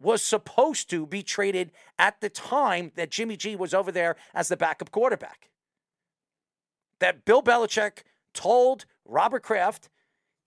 was 0.00 0.22
supposed 0.22 0.88
to 0.90 1.04
be 1.04 1.22
traded 1.24 1.72
at 1.98 2.20
the 2.20 2.28
time 2.28 2.92
that 2.94 3.10
Jimmy 3.10 3.36
G 3.36 3.56
was 3.56 3.74
over 3.74 3.90
there 3.90 4.14
as 4.32 4.48
the 4.48 4.56
backup 4.56 4.92
quarterback. 4.92 5.50
That 7.00 7.24
Bill 7.24 7.42
Belichick 7.42 8.02
told 8.32 8.84
Robert 9.04 9.42
Kraft 9.42 9.88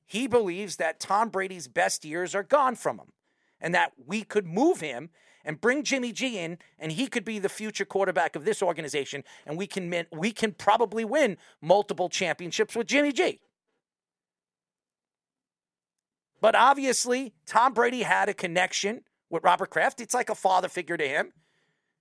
he 0.06 0.28
believes 0.28 0.78
that 0.78 1.02
Tom 1.02 1.28
Brady's 1.28 1.68
best 1.68 2.06
years 2.06 2.34
are 2.36 2.44
gone 2.44 2.76
from 2.76 3.00
him 3.00 3.12
and 3.60 3.76
that 3.76 3.92
we 4.06 4.24
could 4.24 4.48
move 4.48 4.80
him 4.80 5.10
and 5.44 5.60
bring 5.60 5.84
Jimmy 5.84 6.12
G 6.12 6.38
in 6.38 6.58
and 6.80 6.92
he 6.92 7.08
could 7.08 7.26
be 7.26 7.40
the 7.40 7.50
future 7.50 7.86
quarterback 7.86 8.36
of 8.36 8.46
this 8.46 8.62
organization 8.62 9.24
and 9.46 9.58
we 9.58 9.68
can 9.68 10.06
we 10.12 10.32
can 10.32 10.54
probably 10.54 11.06
win 11.06 11.38
multiple 11.62 12.10
championships 12.10 12.76
with 12.76 12.88
Jimmy 12.88 13.12
G. 13.12 13.40
But 16.42 16.56
obviously, 16.56 17.34
Tom 17.46 17.74
Brady 17.74 18.02
had 18.02 18.28
a 18.28 18.34
connection 18.34 19.02
with 19.30 19.44
Robert 19.44 19.70
Kraft. 19.70 20.02
It's 20.02 20.14
like 20.14 20.30
a 20.30 20.36
father 20.36 20.68
figure 20.68 20.98
to 20.98 21.08
him. 21.08 21.34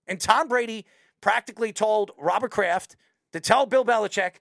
And 0.06 0.18
Tom 0.18 0.49
Brady 0.49 0.87
practically 1.20 1.73
told 1.73 2.11
Robert 2.18 2.50
Kraft 2.50 2.97
to 3.32 3.40
tell 3.40 3.66
Bill 3.66 3.85
Belichick 3.85 4.37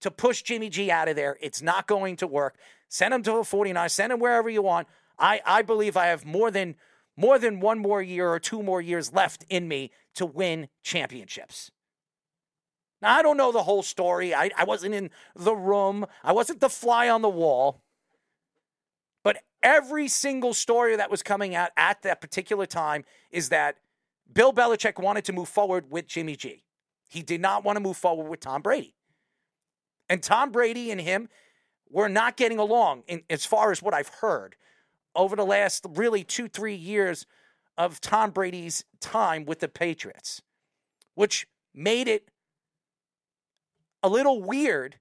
to 0.00 0.10
push 0.10 0.42
Jimmy 0.42 0.70
G 0.70 0.90
out 0.90 1.08
of 1.08 1.16
there. 1.16 1.36
It's 1.40 1.62
not 1.62 1.86
going 1.86 2.16
to 2.16 2.26
work. 2.26 2.56
Send 2.88 3.14
him 3.14 3.22
to 3.22 3.36
a 3.36 3.44
49, 3.44 3.88
send 3.88 4.12
him 4.12 4.18
wherever 4.18 4.50
you 4.50 4.62
want. 4.62 4.88
I, 5.18 5.40
I 5.46 5.62
believe 5.62 5.96
I 5.96 6.06
have 6.06 6.24
more 6.24 6.50
than 6.50 6.74
more 7.16 7.38
than 7.38 7.60
one 7.60 7.78
more 7.78 8.02
year 8.02 8.28
or 8.28 8.38
two 8.38 8.62
more 8.62 8.80
years 8.80 9.12
left 9.12 9.44
in 9.48 9.68
me 9.68 9.90
to 10.14 10.26
win 10.26 10.68
championships. 10.82 11.70
Now, 13.00 13.16
I 13.16 13.22
don't 13.22 13.36
know 13.36 13.52
the 13.52 13.64
whole 13.64 13.82
story. 13.82 14.34
I, 14.34 14.50
I 14.56 14.64
wasn't 14.64 14.94
in 14.94 15.10
the 15.34 15.54
room. 15.54 16.06
I 16.22 16.32
wasn't 16.32 16.60
the 16.60 16.68
fly 16.68 17.08
on 17.08 17.22
the 17.22 17.28
wall. 17.28 17.82
But 19.24 19.38
every 19.62 20.08
single 20.08 20.54
story 20.54 20.96
that 20.96 21.10
was 21.10 21.22
coming 21.22 21.54
out 21.54 21.70
at 21.76 22.02
that 22.02 22.20
particular 22.20 22.66
time 22.66 23.04
is 23.30 23.48
that 23.48 23.76
Bill 24.32 24.52
Belichick 24.52 25.02
wanted 25.02 25.24
to 25.26 25.32
move 25.32 25.48
forward 25.48 25.90
with 25.90 26.06
Jimmy 26.06 26.36
G. 26.36 26.64
He 27.08 27.22
did 27.22 27.40
not 27.40 27.64
want 27.64 27.76
to 27.76 27.80
move 27.80 27.96
forward 27.96 28.28
with 28.28 28.40
Tom 28.40 28.62
Brady. 28.62 28.94
And 30.08 30.22
Tom 30.22 30.50
Brady 30.50 30.90
and 30.90 31.00
him 31.00 31.28
were 31.90 32.08
not 32.08 32.36
getting 32.36 32.58
along 32.58 33.02
in, 33.06 33.22
as 33.28 33.44
far 33.44 33.70
as 33.70 33.82
what 33.82 33.94
I've 33.94 34.08
heard 34.08 34.56
over 35.14 35.36
the 35.36 35.44
last 35.44 35.86
really 35.90 36.24
two, 36.24 36.48
three 36.48 36.74
years 36.74 37.26
of 37.76 38.00
Tom 38.00 38.30
Brady's 38.30 38.84
time 39.00 39.44
with 39.44 39.60
the 39.60 39.68
Patriots, 39.68 40.42
which 41.14 41.46
made 41.74 42.08
it 42.08 42.28
a 44.02 44.08
little 44.08 44.42
weird 44.42 44.96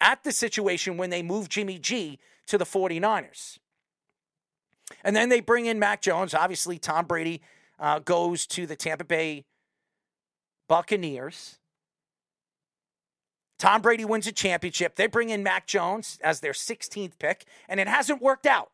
at 0.00 0.22
the 0.24 0.32
situation 0.32 0.96
when 0.96 1.10
they 1.10 1.22
moved 1.22 1.50
Jimmy 1.50 1.78
G 1.78 2.18
to 2.46 2.58
the 2.58 2.64
49ers. 2.64 3.58
And 5.02 5.16
then 5.16 5.28
they 5.28 5.40
bring 5.40 5.66
in 5.66 5.78
Mac 5.78 6.02
Jones. 6.02 6.34
Obviously, 6.34 6.78
Tom 6.78 7.06
Brady 7.06 7.40
uh, 7.78 8.00
goes 8.00 8.46
to 8.48 8.66
the 8.66 8.76
Tampa 8.76 9.04
Bay 9.04 9.44
Buccaneers. 10.68 11.58
Tom 13.58 13.80
Brady 13.80 14.04
wins 14.04 14.26
a 14.26 14.32
championship. 14.32 14.96
They 14.96 15.06
bring 15.06 15.30
in 15.30 15.42
Mac 15.42 15.66
Jones 15.66 16.18
as 16.22 16.40
their 16.40 16.52
16th 16.52 17.18
pick, 17.18 17.46
and 17.68 17.80
it 17.80 17.88
hasn't 17.88 18.20
worked 18.20 18.46
out. 18.46 18.70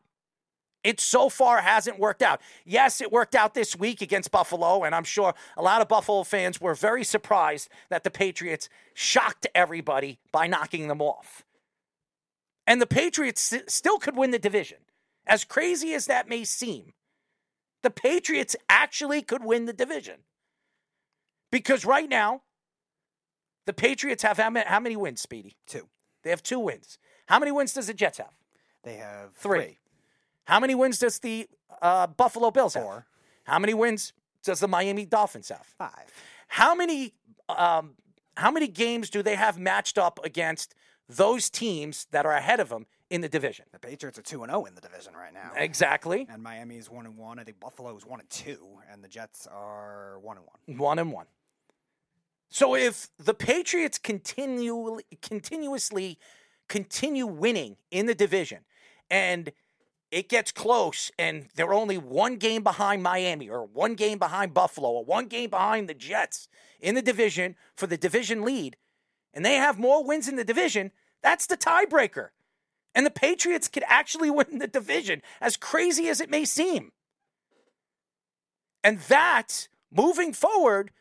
It 0.83 0.99
so 0.99 1.29
far 1.29 1.61
hasn't 1.61 1.99
worked 1.99 2.23
out. 2.23 2.41
Yes, 2.65 3.01
it 3.01 3.11
worked 3.11 3.35
out 3.35 3.53
this 3.53 3.75
week 3.75 4.01
against 4.01 4.31
Buffalo, 4.31 4.83
and 4.83 4.95
I'm 4.95 5.03
sure 5.03 5.33
a 5.55 5.61
lot 5.61 5.81
of 5.81 5.87
Buffalo 5.87 6.23
fans 6.23 6.59
were 6.59 6.73
very 6.73 7.03
surprised 7.03 7.69
that 7.89 8.03
the 8.03 8.09
Patriots 8.09 8.67
shocked 8.93 9.45
everybody 9.53 10.19
by 10.31 10.47
knocking 10.47 10.87
them 10.87 11.01
off. 11.01 11.43
And 12.65 12.81
the 12.81 12.87
Patriots 12.87 13.53
still 13.67 13.99
could 13.99 14.15
win 14.15 14.31
the 14.31 14.39
division. 14.39 14.77
As 15.27 15.43
crazy 15.43 15.93
as 15.93 16.07
that 16.07 16.27
may 16.27 16.43
seem, 16.43 16.93
the 17.83 17.91
Patriots 17.91 18.55
actually 18.67 19.21
could 19.21 19.43
win 19.43 19.65
the 19.65 19.73
division. 19.73 20.21
Because 21.51 21.85
right 21.85 22.09
now, 22.09 22.41
the 23.65 23.73
Patriots 23.73 24.23
have 24.23 24.37
how 24.37 24.49
many, 24.49 24.67
how 24.67 24.79
many 24.79 24.95
wins, 24.95 25.21
Speedy? 25.21 25.57
Two. 25.67 25.89
They 26.23 26.29
have 26.31 26.41
two 26.41 26.59
wins. 26.59 26.97
How 27.27 27.39
many 27.39 27.51
wins 27.51 27.73
does 27.73 27.87
the 27.87 27.93
Jets 27.93 28.17
have? 28.17 28.33
They 28.83 28.95
have 28.95 29.33
three. 29.35 29.59
three. 29.59 29.79
How 30.45 30.59
many 30.59 30.75
wins 30.75 30.99
does 30.99 31.19
the 31.19 31.47
uh, 31.81 32.07
Buffalo 32.07 32.51
Bills 32.51 32.73
have? 32.73 32.83
Four. 32.83 33.05
How 33.43 33.59
many 33.59 33.73
wins 33.73 34.13
does 34.43 34.59
the 34.59 34.67
Miami 34.67 35.05
Dolphins 35.05 35.49
have? 35.49 35.65
Five. 35.77 36.11
How 36.47 36.75
many 36.75 37.13
um, 37.49 37.95
how 38.37 38.51
many 38.51 38.67
games 38.67 39.09
do 39.09 39.21
they 39.21 39.35
have 39.35 39.59
matched 39.59 39.97
up 39.97 40.19
against 40.23 40.73
those 41.07 41.49
teams 41.49 42.07
that 42.11 42.25
are 42.25 42.33
ahead 42.33 42.59
of 42.59 42.69
them 42.69 42.85
in 43.09 43.21
the 43.21 43.29
division? 43.29 43.65
The 43.71 43.79
Patriots 43.79 44.17
are 44.17 44.21
two 44.21 44.43
and 44.43 44.51
zero 44.51 44.63
oh 44.63 44.65
in 44.65 44.75
the 44.75 44.81
division 44.81 45.13
right 45.13 45.33
now. 45.33 45.51
Exactly. 45.55 46.27
And 46.29 46.41
Miami 46.41 46.77
is 46.77 46.89
one 46.89 47.05
and 47.05 47.17
one. 47.17 47.39
I 47.39 47.43
think 47.43 47.59
Buffalo 47.59 47.95
is 47.95 48.05
one 48.05 48.19
and 48.19 48.29
two, 48.29 48.79
and 48.91 49.03
the 49.03 49.07
Jets 49.07 49.47
are 49.47 50.19
one 50.19 50.37
and 50.37 50.45
one. 50.45 50.77
One 50.77 50.99
and 50.99 51.11
one. 51.11 51.27
So 52.49 52.75
if 52.75 53.07
the 53.17 53.33
Patriots 53.33 53.97
continually 53.97 55.03
continuously 55.21 56.17
continue 56.67 57.25
winning 57.25 57.77
in 57.91 58.05
the 58.05 58.15
division 58.15 58.59
and 59.09 59.51
it 60.11 60.27
gets 60.27 60.51
close 60.51 61.09
and 61.17 61.47
they're 61.55 61.73
only 61.73 61.97
one 61.97 62.35
game 62.35 62.63
behind 62.63 63.01
Miami 63.01 63.49
or 63.49 63.65
one 63.65 63.95
game 63.95 64.19
behind 64.19 64.53
Buffalo 64.53 64.89
or 64.89 65.05
one 65.05 65.27
game 65.27 65.49
behind 65.49 65.87
the 65.87 65.93
Jets 65.93 66.49
in 66.81 66.95
the 66.95 67.01
division 67.01 67.55
for 67.75 67.87
the 67.87 67.97
division 67.97 68.43
lead, 68.43 68.75
and 69.33 69.45
they 69.45 69.55
have 69.55 69.79
more 69.79 70.03
wins 70.03 70.27
in 70.27 70.35
the 70.35 70.43
division, 70.43 70.91
that's 71.21 71.45
the 71.45 71.57
tiebreaker. 71.57 72.29
And 72.93 73.05
the 73.05 73.11
Patriots 73.11 73.67
could 73.67 73.83
actually 73.87 74.29
win 74.31 74.59
the 74.59 74.67
division, 74.67 75.21
as 75.39 75.55
crazy 75.55 76.09
as 76.09 76.19
it 76.19 76.29
may 76.29 76.43
seem. 76.43 76.91
And 78.83 78.99
that, 79.01 79.67
moving 79.91 80.33
forward, 80.33 80.91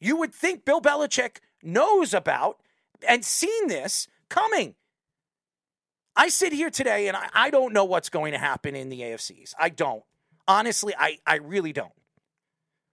you 0.00 0.16
would 0.16 0.34
think 0.34 0.64
Bill 0.64 0.80
Belichick 0.80 1.38
knows 1.62 2.12
about 2.12 2.60
and 3.06 3.24
seen 3.24 3.68
this 3.68 4.08
coming. 4.28 4.74
I 6.18 6.30
sit 6.30 6.52
here 6.52 6.68
today 6.68 7.06
and 7.06 7.16
I, 7.16 7.28
I 7.32 7.50
don't 7.50 7.72
know 7.72 7.84
what's 7.84 8.08
going 8.08 8.32
to 8.32 8.38
happen 8.38 8.74
in 8.74 8.88
the 8.88 9.00
AFCs. 9.02 9.54
I 9.56 9.68
don't. 9.68 10.02
Honestly, 10.48 10.92
I, 10.98 11.18
I 11.24 11.36
really 11.36 11.72
don't. 11.72 11.92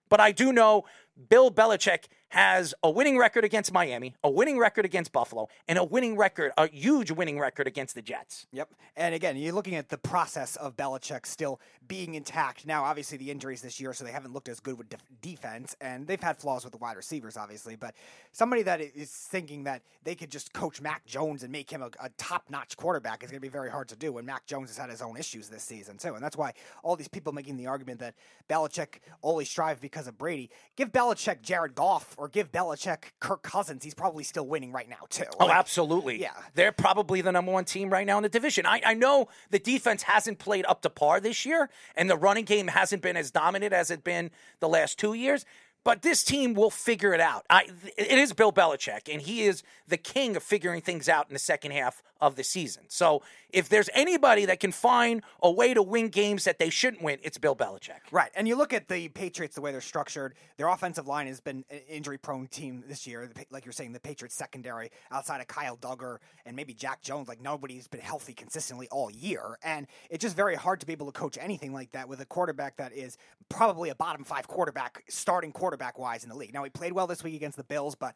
But 0.09 0.19
I 0.19 0.31
do 0.31 0.53
know 0.53 0.83
Bill 1.29 1.49
Belichick 1.49 2.05
has 2.29 2.73
a 2.83 2.89
winning 2.89 3.17
record 3.17 3.45
against 3.45 3.71
Miami, 3.71 4.15
a 4.23 4.29
winning 4.29 4.57
record 4.57 4.83
against 4.85 5.11
Buffalo, 5.11 5.47
and 5.67 5.77
a 5.77 5.83
winning 5.83 6.17
record, 6.17 6.51
a 6.57 6.67
huge 6.67 7.11
winning 7.11 7.39
record 7.39 7.67
against 7.67 7.95
the 7.95 8.01
Jets. 8.01 8.47
Yep. 8.51 8.73
And 8.97 9.15
again, 9.15 9.37
you're 9.37 9.53
looking 9.53 9.75
at 9.75 9.89
the 9.89 9.97
process 9.97 10.55
of 10.57 10.75
Belichick 10.75 11.25
still 11.25 11.59
being 11.87 12.15
intact. 12.15 12.65
Now, 12.65 12.83
obviously, 12.83 13.17
the 13.17 13.31
injuries 13.31 13.61
this 13.61 13.79
year, 13.79 13.93
so 13.93 14.03
they 14.03 14.11
haven't 14.11 14.33
looked 14.33 14.49
as 14.49 14.59
good 14.59 14.77
with 14.77 14.89
def- 14.89 15.03
defense, 15.21 15.75
and 15.79 16.07
they've 16.07 16.21
had 16.21 16.37
flaws 16.37 16.63
with 16.63 16.71
the 16.71 16.79
wide 16.79 16.97
receivers, 16.97 17.37
obviously. 17.37 17.75
But 17.75 17.95
somebody 18.31 18.63
that 18.63 18.81
is 18.81 19.11
thinking 19.11 19.63
that 19.65 19.83
they 20.03 20.15
could 20.15 20.31
just 20.31 20.51
coach 20.51 20.81
Mac 20.81 21.05
Jones 21.05 21.43
and 21.43 21.51
make 21.51 21.69
him 21.69 21.81
a, 21.81 21.89
a 22.03 22.09
top 22.17 22.45
notch 22.49 22.75
quarterback 22.75 23.23
is 23.23 23.29
going 23.29 23.39
to 23.39 23.45
be 23.45 23.49
very 23.49 23.69
hard 23.69 23.87
to 23.89 23.95
do. 23.95 24.13
when 24.13 24.25
Mac 24.25 24.45
Jones 24.45 24.69
has 24.69 24.77
had 24.77 24.89
his 24.89 25.01
own 25.01 25.17
issues 25.17 25.49
this 25.49 25.63
season, 25.63 25.97
too. 25.97 26.15
And 26.15 26.23
that's 26.23 26.37
why 26.37 26.53
all 26.83 26.95
these 26.95 27.07
people 27.07 27.33
making 27.33 27.57
the 27.57 27.67
argument 27.67 27.99
that 27.99 28.15
Belichick 28.49 28.99
only 29.23 29.45
strive 29.45 29.79
because 29.79 30.07
of 30.07 30.17
Brady. 30.17 30.49
Give 30.75 30.91
Belichick 30.91 31.41
Jared 31.41 31.75
Goff 31.75 32.14
or 32.17 32.27
give 32.27 32.51
Belichick 32.51 33.11
Kirk 33.19 33.43
Cousins, 33.43 33.83
he's 33.83 33.93
probably 33.93 34.23
still 34.23 34.45
winning 34.47 34.71
right 34.71 34.89
now 34.89 35.05
too. 35.09 35.25
Oh, 35.39 35.45
Like, 35.45 35.55
absolutely. 35.57 36.21
yeah. 36.21 36.31
They're 36.53 36.71
probably 36.71 37.21
the 37.21 37.31
number 37.31 37.51
one 37.51 37.65
team 37.65 37.89
right 37.89 38.05
now 38.05 38.17
in 38.17 38.23
the 38.23 38.29
division. 38.29 38.65
I, 38.65 38.81
I 38.85 38.93
know 38.93 39.27
the 39.49 39.59
defense 39.59 40.03
hasn't 40.03 40.39
played 40.39 40.65
up 40.67 40.81
to 40.83 40.89
par 40.89 41.19
this 41.19 41.45
year, 41.45 41.69
and 41.95 42.09
the 42.09 42.17
running 42.17 42.45
game 42.45 42.67
hasn't 42.67 43.01
been 43.01 43.17
as 43.17 43.31
dominant 43.31 43.73
as 43.73 43.91
it's 43.91 44.01
been 44.03 44.31
the 44.59 44.69
last 44.69 44.97
two 44.99 45.13
years. 45.13 45.45
But 45.85 46.01
this 46.01 46.23
team 46.23 46.55
will 46.55 46.71
figure 46.71 47.13
it 47.13 47.21
out. 47.21 47.45
I, 47.47 47.67
it 47.95 48.17
is 48.17 48.33
Bill 48.33 48.51
Belichick, 48.51 49.07
and 49.09 49.21
he 49.21 49.43
is 49.43 49.61
the 49.87 49.97
king 49.97 50.35
of 50.35 50.41
figuring 50.41 50.81
things 50.81 51.07
out 51.07 51.27
in 51.29 51.33
the 51.33 51.39
second 51.39 51.71
half 51.71 52.01
of 52.19 52.35
the 52.35 52.43
season. 52.43 52.83
So 52.87 53.21
if 53.51 53.69
there's 53.69 53.89
anybody 53.93 54.45
that 54.45 54.59
can 54.59 54.71
find 54.71 55.21
a 55.43 55.51
way 55.51 55.75
to 55.75 55.83
win 55.83 56.07
games 56.07 56.45
that 56.45 56.57
they 56.57 56.71
shouldn't 56.71 57.03
win, 57.03 57.19
it's 57.21 57.37
Bill 57.37 57.55
Belichick. 57.55 57.99
Right. 58.11 58.31
And 58.35 58.47
you 58.47 58.55
look 58.55 58.73
at 58.73 58.87
the 58.87 59.09
Patriots, 59.09 59.53
the 59.53 59.61
way 59.61 59.71
they're 59.71 59.79
structured, 59.79 60.33
their 60.57 60.69
offensive 60.69 61.05
line 61.07 61.27
has 61.27 61.39
been 61.39 61.63
an 61.69 61.81
injury 61.87 62.17
prone 62.17 62.47
team 62.47 62.83
this 62.87 63.05
year. 63.05 63.29
Like 63.51 63.63
you're 63.63 63.71
saying, 63.71 63.93
the 63.93 63.99
Patriots 63.99 64.33
secondary, 64.33 64.89
outside 65.11 65.39
of 65.39 65.47
Kyle 65.47 65.77
Dugger 65.77 66.17
and 66.47 66.55
maybe 66.55 66.73
Jack 66.73 67.03
Jones, 67.03 67.27
like 67.27 67.41
nobody's 67.41 67.87
been 67.87 68.01
healthy 68.01 68.33
consistently 68.33 68.87
all 68.89 69.11
year. 69.11 69.59
And 69.63 69.85
it's 70.09 70.23
just 70.23 70.35
very 70.35 70.55
hard 70.55 70.79
to 70.79 70.87
be 70.87 70.93
able 70.93 71.05
to 71.05 71.11
coach 71.11 71.37
anything 71.39 71.73
like 71.73 71.91
that 71.91 72.09
with 72.09 72.21
a 72.21 72.25
quarterback 72.25 72.77
that 72.77 72.91
is 72.91 73.19
probably 73.49 73.89
a 73.89 73.95
bottom 73.95 74.23
five 74.23 74.47
quarterback, 74.47 75.03
starting 75.09 75.51
quarterback 75.51 75.74
wise 75.97 76.23
in 76.23 76.29
the 76.29 76.35
league. 76.35 76.53
Now, 76.53 76.63
he 76.63 76.69
played 76.69 76.93
well 76.93 77.07
this 77.07 77.23
week 77.23 77.35
against 77.35 77.57
the 77.57 77.63
Bills, 77.63 77.95
but 77.95 78.15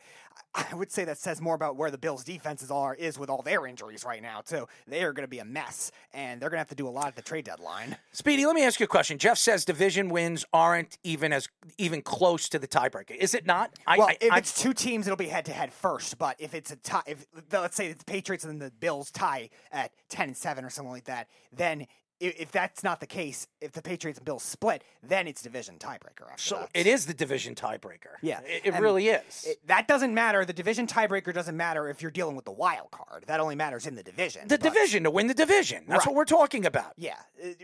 I 0.56 0.66
I 0.72 0.76
would 0.76 0.92
say 0.92 1.04
that 1.06 1.18
says 1.18 1.42
more 1.42 1.56
about 1.56 1.76
where 1.78 1.90
the 1.90 1.98
Bills' 1.98 2.24
defenses 2.24 2.70
are, 2.70 2.94
is 2.94 3.18
with 3.18 3.30
all 3.30 3.42
their 3.42 3.66
injuries 3.66 4.04
right 4.06 4.22
now, 4.22 4.42
too. 4.42 4.68
They 4.88 5.04
are 5.04 5.14
going 5.14 5.24
to 5.24 5.30
be 5.30 5.40
a 5.40 5.46
mess, 5.46 5.92
and 6.14 6.40
they're 6.42 6.50
going 6.50 6.58
to 6.58 6.62
have 6.62 6.70
to 6.70 6.76
do 6.76 6.88
a 6.88 6.90
lot 6.90 7.08
at 7.08 7.16
the 7.16 7.22
trade 7.22 7.46
deadline. 7.46 7.98
Speedy, 8.12 8.46
let 8.46 8.56
me 8.56 8.64
ask 8.64 8.80
you 8.80 8.84
a 8.84 8.88
question. 8.88 9.18
Jeff 9.18 9.38
says 9.38 9.66
division 9.66 10.10
wins 10.10 10.46
aren't 10.54 10.98
even 11.04 11.34
as 11.34 11.48
even 11.78 12.02
close 12.02 12.50
to 12.50 12.60
the 12.60 12.68
tiebreaker. 12.68 13.16
Is 13.16 13.34
it 13.34 13.46
not? 13.46 13.72
I, 13.88 13.98
Well, 13.98 14.10
I- 14.10 14.18
if 14.22 14.32
I- 14.32 14.38
it's 14.38 14.60
two 14.62 14.74
teams, 14.74 15.08
it'll 15.08 15.18
be 15.18 15.28
head 15.28 15.46
to 15.46 15.54
head 15.54 15.74
first. 15.74 16.18
But 16.18 16.36
if 16.40 16.54
it's 16.54 16.72
a 16.72 16.76
tie, 16.76 17.04
if 17.08 17.26
let's 17.52 17.76
say 17.76 17.94
the 17.94 18.06
Patriots 18.06 18.44
and 18.44 18.62
the 18.62 18.70
Bills 18.72 19.10
tie 19.12 19.50
at 19.72 19.92
ten 20.10 20.28
and 20.30 20.38
seven 20.38 20.64
or 20.66 20.70
something 20.70 20.92
like 20.92 21.06
that, 21.06 21.28
then 21.52 21.88
if, 22.20 22.40
if 22.40 22.52
that's 22.52 22.84
not 22.84 23.00
the 23.00 23.06
case, 23.08 23.48
if 23.62 23.72
the 23.72 23.82
Patriots 23.82 24.20
and 24.20 24.26
Bills 24.26 24.44
split, 24.44 24.84
then 25.04 25.28
it's 25.28 25.42
division 25.42 25.76
tiebreaker. 25.80 26.28
So 26.38 26.58
that. 26.60 26.70
it 26.74 26.88
is 26.88 27.06
the 27.06 27.14
division 27.14 27.56
tiebreaker. 27.56 28.16
Yeah, 28.22 28.40
it, 28.46 28.62
it 28.66 28.80
really 28.80 29.08
is. 29.10 29.46
It- 29.48 29.68
that 29.68 29.88
doesn't 29.88 30.14
matter. 30.14 30.46
The 30.46 30.54
division 30.54 30.88
tiebreaker 30.88 31.34
doesn't 31.34 31.56
matter 31.56 31.88
if 31.90 32.02
you're 32.02 32.12
dealing 32.12 32.36
with 32.36 32.46
the 32.46 32.52
wild 32.52 32.92
card. 32.92 33.26
That 33.28 33.40
only 33.40 33.56
matters 33.56 33.86
in 33.88 33.96
the 33.96 34.04
division. 34.04 34.48
the 34.48 34.58
But- 34.58 34.74
division 34.74 35.04
to 35.04 35.12
win 35.12 35.28
the 35.28 35.34
division. 35.34 35.84
That's 35.88 36.06
Right. 36.06 36.08
what 36.14 36.16
we're 36.16 36.26
talking 36.26 36.66
about. 36.66 36.94
Yeah, 36.98 37.16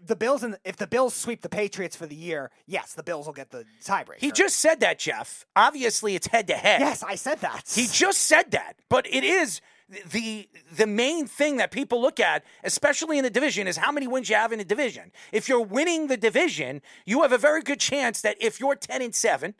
the 0.05 0.15
Bills 0.15 0.43
and 0.43 0.57
if 0.63 0.77
the 0.77 0.87
Bills 0.87 1.13
sweep 1.13 1.41
the 1.41 1.49
Patriots 1.49 1.95
for 1.95 2.05
the 2.05 2.15
year, 2.15 2.51
yes, 2.65 2.93
the 2.93 3.03
Bills 3.03 3.25
will 3.25 3.33
get 3.33 3.51
the 3.51 3.65
tiebreaker. 3.83 4.17
He 4.19 4.31
just 4.31 4.57
said 4.57 4.79
that, 4.81 4.99
Jeff. 4.99 5.45
Obviously, 5.55 6.15
it's 6.15 6.27
head 6.27 6.47
to 6.47 6.53
head. 6.55 6.79
yes, 6.81 7.03
I 7.03 7.15
said 7.15 7.39
that. 7.41 7.63
He 7.73 7.87
just 7.87 8.21
said 8.23 8.51
that, 8.51 8.73
but 8.89 9.05
it 9.07 9.23
is 9.23 9.61
the 9.89 10.49
the 10.75 10.87
main 10.87 11.27
thing 11.27 11.57
that 11.57 11.71
people 11.71 12.01
look 12.01 12.19
at, 12.19 12.43
especially 12.63 13.17
in 13.17 13.23
the 13.23 13.29
division, 13.29 13.67
is 13.67 13.77
how 13.77 13.91
many 13.91 14.07
wins 14.07 14.29
you 14.29 14.35
have 14.35 14.51
in 14.51 14.59
the 14.59 14.65
division. 14.65 15.11
If 15.31 15.47
you're 15.47 15.61
winning 15.61 16.07
the 16.07 16.17
division, 16.17 16.81
you 17.05 17.21
have 17.21 17.31
a 17.31 17.37
very 17.37 17.61
good 17.61 17.79
chance 17.79 18.21
that 18.21 18.37
if 18.39 18.59
you're 18.59 18.75
ten 18.75 19.01
and 19.01 19.13
seven, 19.13 19.53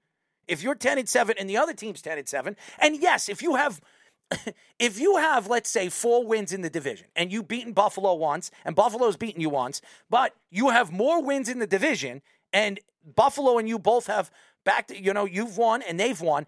if 0.48 0.63
you're 0.63 0.75
ten 0.75 0.98
and 0.98 1.08
seven 1.08 1.36
and 1.38 1.50
the 1.50 1.58
other 1.58 1.74
team's 1.74 2.01
ten 2.01 2.17
and 2.17 2.27
seven, 2.27 2.55
and 2.79 2.98
yes, 2.98 3.29
if 3.29 3.41
you 3.41 3.55
have 3.55 3.82
if 4.79 5.00
you 5.00 5.17
have, 5.17 5.48
let's 5.48 5.70
say, 5.70 5.89
four 5.89 6.25
wins 6.25 6.51
in 6.51 6.62
the 6.62 6.70
division 6.70 7.08
and 7.15 7.32
you've 7.32 7.48
beaten 7.48 7.74
Buffalo 7.74 8.13
once 8.15 8.51
and 8.63 8.75
Buffalo's 8.75 9.17
beaten 9.17 9.41
you 9.41 9.50
once, 9.50 9.82
but 10.10 10.34
you 10.50 10.70
have 10.70 10.91
more 10.91 11.22
wins 11.22 11.50
in 11.50 11.60
the 11.60 11.67
division 11.67 12.22
and 12.51 12.79
Buffalo 13.15 13.58
and 13.58 13.70
you 13.70 13.77
both 13.77 14.08
have 14.08 14.32
back 14.63 14.89
you 14.89 15.13
know, 15.13 15.25
you've 15.25 15.58
won 15.58 15.84
and 15.84 16.00
they've 16.00 16.20
won 16.20 16.48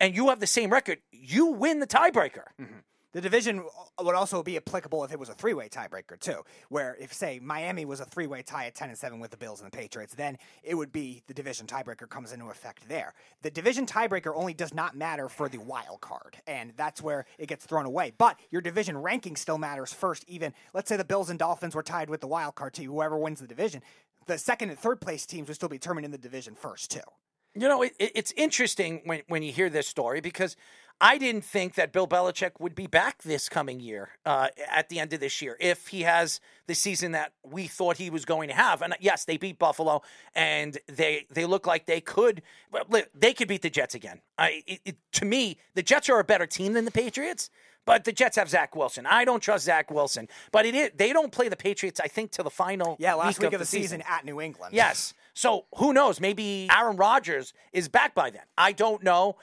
and 0.00 0.14
you 0.14 0.28
have 0.28 0.40
the 0.40 0.46
same 0.46 0.70
record, 0.70 0.98
you 1.10 1.46
win 1.46 1.80
the 1.80 1.86
tiebreaker. 1.86 2.48
Mm-hmm. 2.60 2.80
The 3.14 3.20
division 3.20 3.64
would 4.02 4.16
also 4.16 4.42
be 4.42 4.56
applicable 4.56 5.04
if 5.04 5.12
it 5.12 5.20
was 5.20 5.28
a 5.28 5.34
three-way 5.34 5.68
tiebreaker 5.68 6.18
too, 6.18 6.42
where 6.68 6.96
if 7.00 7.14
say 7.14 7.38
Miami 7.40 7.84
was 7.84 8.00
a 8.00 8.04
three-way 8.04 8.42
tie 8.42 8.66
at 8.66 8.74
ten 8.74 8.88
and 8.88 8.98
seven 8.98 9.20
with 9.20 9.30
the 9.30 9.36
Bills 9.36 9.60
and 9.62 9.70
the 9.70 9.76
Patriots, 9.76 10.14
then 10.14 10.36
it 10.64 10.74
would 10.74 10.90
be 10.90 11.22
the 11.28 11.32
division 11.32 11.68
tiebreaker 11.68 12.08
comes 12.08 12.32
into 12.32 12.46
effect 12.46 12.88
there. 12.88 13.14
The 13.42 13.52
division 13.52 13.86
tiebreaker 13.86 14.32
only 14.34 14.52
does 14.52 14.74
not 14.74 14.96
matter 14.96 15.28
for 15.28 15.48
the 15.48 15.58
wild 15.58 16.00
card, 16.00 16.38
and 16.48 16.72
that's 16.76 17.00
where 17.00 17.24
it 17.38 17.46
gets 17.46 17.64
thrown 17.64 17.86
away. 17.86 18.12
But 18.18 18.36
your 18.50 18.60
division 18.60 18.98
ranking 18.98 19.36
still 19.36 19.58
matters 19.58 19.92
first. 19.92 20.24
Even 20.26 20.52
let's 20.74 20.88
say 20.88 20.96
the 20.96 21.04
Bills 21.04 21.30
and 21.30 21.38
Dolphins 21.38 21.76
were 21.76 21.84
tied 21.84 22.10
with 22.10 22.20
the 22.20 22.26
wild 22.26 22.56
card 22.56 22.74
team, 22.74 22.90
whoever 22.90 23.16
wins 23.16 23.40
the 23.40 23.46
division, 23.46 23.80
the 24.26 24.38
second 24.38 24.70
and 24.70 24.78
third 24.78 25.00
place 25.00 25.24
teams 25.24 25.46
would 25.46 25.54
still 25.54 25.68
be 25.68 25.78
determined 25.78 26.04
in 26.04 26.10
the 26.10 26.18
division 26.18 26.56
first 26.56 26.90
too. 26.90 26.98
You 27.56 27.68
know, 27.68 27.82
it- 27.82 27.94
it's 28.00 28.32
interesting 28.32 29.02
when, 29.04 29.22
when 29.28 29.44
you 29.44 29.52
hear 29.52 29.70
this 29.70 29.86
story 29.86 30.20
because 30.20 30.56
I 31.00 31.18
didn't 31.18 31.44
think 31.44 31.74
that 31.74 31.92
Bill 31.92 32.06
Belichick 32.06 32.52
would 32.60 32.74
be 32.74 32.86
back 32.86 33.22
this 33.22 33.48
coming 33.48 33.80
year 33.80 34.10
uh, 34.24 34.48
at 34.70 34.88
the 34.88 34.98
end 35.00 35.12
of 35.12 35.20
this 35.20 35.42
year 35.42 35.56
if 35.60 35.88
he 35.88 36.02
has 36.02 36.40
the 36.66 36.74
season 36.74 37.12
that 37.12 37.32
we 37.42 37.66
thought 37.66 37.96
he 37.96 38.10
was 38.10 38.24
going 38.24 38.48
to 38.48 38.54
have. 38.54 38.80
And 38.80 38.94
yes, 39.00 39.24
they 39.24 39.36
beat 39.36 39.58
Buffalo, 39.58 40.02
and 40.34 40.78
they 40.86 41.26
they 41.30 41.44
look 41.44 41.66
like 41.66 41.86
they 41.86 42.00
could 42.00 42.42
they 43.14 43.34
could 43.34 43.48
beat 43.48 43.62
the 43.62 43.70
Jets 43.70 43.94
again. 43.94 44.20
I, 44.38 44.62
it, 44.66 44.80
it, 44.84 44.96
to 45.12 45.24
me, 45.24 45.58
the 45.74 45.82
Jets 45.82 46.08
are 46.08 46.20
a 46.20 46.24
better 46.24 46.46
team 46.46 46.72
than 46.72 46.84
the 46.84 46.90
Patriots. 46.90 47.50
But 47.86 48.04
the 48.04 48.12
Jets 48.12 48.36
have 48.36 48.48
Zach 48.48 48.74
Wilson. 48.74 49.04
I 49.04 49.26
don't 49.26 49.40
trust 49.40 49.66
Zach 49.66 49.90
Wilson. 49.90 50.26
But 50.52 50.64
it 50.64 50.74
is, 50.74 50.90
they 50.96 51.12
don't 51.12 51.30
play 51.30 51.50
the 51.50 51.56
Patriots, 51.56 52.00
I 52.00 52.08
think, 52.08 52.30
to 52.30 52.42
the 52.42 52.48
final 52.48 52.96
Yeah, 52.98 53.12
last 53.12 53.38
week, 53.38 53.48
of, 53.48 53.54
of 53.54 53.60
the 53.60 53.66
season, 53.66 54.02
at 54.08 54.24
New 54.24 54.40
England. 54.40 54.72
Yes. 54.72 55.12
So 55.34 55.66
who 55.76 55.92
knows? 55.92 56.18
Maybe 56.18 56.66
Aaron 56.74 56.96
Rodgers 56.96 57.52
is 57.74 57.88
back 57.90 58.14
by 58.14 58.30
then. 58.30 58.44
I 58.56 58.72
don't 58.72 59.02
know. 59.02 59.36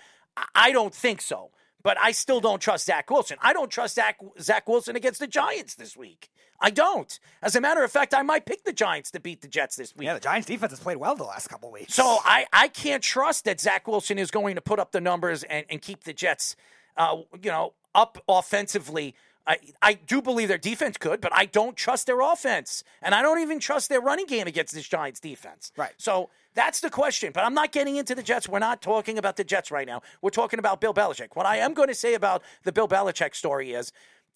I- 0.55 0.71
don't 0.71 0.93
think 0.93 1.21
so. 1.21 1.51
But 1.83 1.97
I 1.99 2.11
still 2.11 2.39
don't 2.39 2.59
trust 2.59 2.85
Zach 2.85 3.09
Wilson. 3.09 3.37
I 3.41 3.53
don't 3.53 3.71
trust 3.71 3.95
Zach, 3.95 4.19
Zach 4.39 4.67
Wilson 4.67 4.95
against 4.95 5.19
the 5.19 5.25
Giants 5.25 5.73
this 5.73 5.97
week. 5.97 6.29
I 6.59 6.69
don't. 6.69 7.19
As 7.41 7.55
a 7.55 7.61
matter 7.61 7.83
of 7.83 7.91
fact, 7.91 8.13
I 8.13 8.21
might 8.21 8.45
pick 8.45 8.63
the 8.63 8.71
Giants 8.71 9.09
to 9.11 9.19
beat 9.19 9.41
the 9.41 9.47
Jets 9.47 9.77
this 9.77 9.95
week. 9.95 10.05
Yeah, 10.05 10.13
the 10.13 10.19
Giants 10.19 10.45
defense 10.47 10.71
has 10.73 10.79
played 10.79 10.97
well 10.97 11.15
the 11.15 11.23
last 11.23 11.47
couple 11.47 11.71
weeks. 11.71 11.95
So 11.95 12.19
I, 12.23 12.45
I 12.53 12.67
can't 12.67 13.01
trust 13.01 13.45
that 13.45 13.59
Zach 13.59 13.87
Wilson 13.87 14.19
is 14.19 14.29
going 14.29 14.53
to 14.55 14.61
put 14.61 14.77
up 14.79 14.91
the 14.91 15.01
numbers 15.01 15.41
and, 15.43 15.65
and 15.71 15.81
keep 15.81 16.03
the 16.03 16.13
Jets, 16.13 16.55
uh, 16.97 17.17
you 17.41 17.49
know, 17.49 17.73
up 17.95 18.23
offensively. 18.29 19.15
I, 19.47 19.57
I 19.81 19.93
do 19.93 20.21
believe 20.21 20.49
their 20.49 20.59
defense 20.59 20.97
could, 20.97 21.19
but 21.19 21.33
I 21.33 21.45
don't 21.45 21.75
trust 21.75 22.05
their 22.05 22.21
offense, 22.21 22.83
and 23.01 23.15
I 23.15 23.23
don't 23.23 23.39
even 23.39 23.59
trust 23.59 23.89
their 23.89 23.99
running 23.99 24.27
game 24.27 24.45
against 24.45 24.75
this 24.75 24.87
Giants 24.87 25.19
defense. 25.19 25.71
Right. 25.75 25.93
So 25.97 26.29
that's 26.53 26.81
the 26.81 26.89
question. 26.89 27.31
But 27.33 27.43
I'm 27.43 27.53
not 27.53 27.71
getting 27.71 27.95
into 27.95 28.15
the 28.15 28.23
Jets. 28.23 28.47
We're 28.47 28.59
not 28.59 28.81
talking 28.81 29.17
about 29.17 29.37
the 29.37 29.43
Jets 29.43 29.71
right 29.71 29.87
now. 29.87 30.01
We're 30.21 30.29
talking 30.29 30.59
about 30.59 30.81
Bill 30.81 30.93
Belichick. 30.93 31.29
What 31.35 31.45
I 31.45 31.57
am 31.57 31.73
going 31.73 31.87
to 31.87 31.95
say 31.95 32.13
about 32.13 32.43
the 32.63 32.71
Bill 32.71 32.87
Belichick 32.87 33.35
story 33.35 33.73
is, 33.73 33.91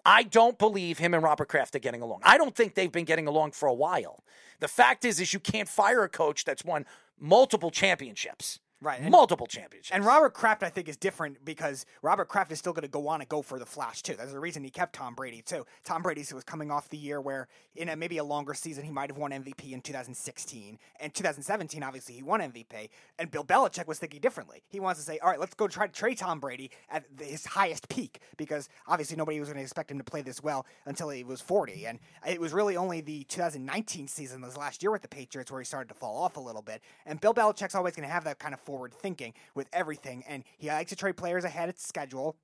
I 0.05 0.23
don't 0.23 0.59
believe 0.59 0.99
him 0.99 1.13
and 1.13 1.23
Robert 1.23 1.47
Kraft 1.47 1.75
are 1.75 1.79
getting 1.79 2.01
along. 2.01 2.21
I 2.23 2.37
don't 2.37 2.55
think 2.55 2.75
they've 2.75 2.91
been 2.91 3.05
getting 3.05 3.27
along 3.27 3.51
for 3.51 3.67
a 3.67 3.73
while. 3.73 4.23
The 4.59 4.67
fact 4.67 5.03
is, 5.03 5.19
is 5.19 5.33
you 5.33 5.39
can't 5.39 5.67
fire 5.67 6.03
a 6.03 6.09
coach 6.09 6.45
that's 6.45 6.63
won 6.63 6.85
multiple 7.19 7.71
championships. 7.71 8.59
Right, 8.81 8.99
and- 8.99 9.09
multiple 9.09 9.47
championships. 9.47 9.91
And 9.91 10.05
Robert 10.05 10.33
Kraft, 10.33 10.61
I 10.61 10.69
think, 10.69 10.89
is 10.89 10.97
different 10.97 11.43
because 11.45 11.85
Robert 12.01 12.27
Kraft 12.27 12.51
is 12.51 12.59
still 12.59 12.73
going 12.73 12.83
to 12.83 12.89
go 12.89 13.07
on 13.07 13.21
and 13.21 13.29
go 13.29 13.41
for 13.41 13.57
the 13.57 13.65
Flash 13.65 14.01
too. 14.01 14.15
That's 14.15 14.33
the 14.33 14.39
reason 14.39 14.63
he 14.63 14.69
kept 14.69 14.93
Tom 14.93 15.15
Brady 15.15 15.41
too. 15.41 15.65
Tom 15.83 16.01
Brady 16.03 16.23
was 16.33 16.43
coming 16.43 16.69
off 16.71 16.89
the 16.89 16.97
year 16.97 17.21
where, 17.21 17.47
in 17.75 17.89
a, 17.89 17.95
maybe 17.95 18.17
a 18.17 18.23
longer 18.23 18.53
season, 18.53 18.83
he 18.83 18.91
might 18.91 19.09
have 19.09 19.17
won 19.17 19.31
MVP 19.31 19.71
in 19.71 19.81
2016 19.81 20.77
and 20.99 21.13
2017. 21.13 21.83
Obviously, 21.83 22.15
he 22.15 22.23
won 22.23 22.41
MVP. 22.41 22.89
And 23.17 23.31
Bill 23.31 23.45
Belichick 23.45 23.87
was 23.87 23.97
thinking 23.97 24.19
differently. 24.19 24.61
He 24.67 24.79
wants 24.79 24.99
to 24.99 25.05
say, 25.05 25.19
"All 25.19 25.29
right, 25.29 25.39
let's 25.39 25.53
go 25.53 25.67
try 25.67 25.87
to 25.87 25.93
trade 25.93 26.17
Tom 26.17 26.39
Brady 26.39 26.69
at 26.89 27.05
his 27.19 27.45
highest 27.45 27.87
peak," 27.87 28.19
because 28.37 28.67
obviously 28.87 29.15
nobody 29.15 29.39
was 29.39 29.47
going 29.47 29.57
to 29.57 29.63
expect 29.63 29.89
him 29.89 29.97
to 29.97 30.03
play 30.03 30.21
this 30.21 30.43
well 30.43 30.65
until 30.85 31.09
he 31.09 31.23
was 31.23 31.39
40. 31.41 31.85
And 31.87 31.99
it 32.27 32.41
was 32.41 32.53
really 32.53 32.75
only 32.75 33.01
the 33.01 33.23
2019 33.25 34.07
season, 34.07 34.41
this 34.41 34.57
last 34.57 34.83
year 34.83 34.91
with 34.91 35.01
the 35.01 35.07
Patriots, 35.07 35.49
where 35.51 35.61
he 35.61 35.65
started 35.65 35.87
to 35.89 35.95
fall 35.95 36.17
off 36.17 36.35
a 36.37 36.41
little 36.41 36.61
bit. 36.61 36.81
And 37.05 37.21
Bill 37.21 37.33
Belichick's 37.33 37.75
always 37.75 37.95
going 37.95 38.07
to 38.07 38.13
have 38.13 38.25
that 38.25 38.39
kind 38.39 38.53
of 38.53 38.59
forward 38.65 38.93
thinking 38.93 39.33
with 39.53 39.67
everything, 39.71 40.23
and 40.27 40.43
he 40.57 40.67
likes 40.67 40.89
to 40.89 40.95
trade 40.95 41.17
players 41.17 41.43
ahead 41.43 41.69
of 41.69 41.77
schedule. 41.77 42.35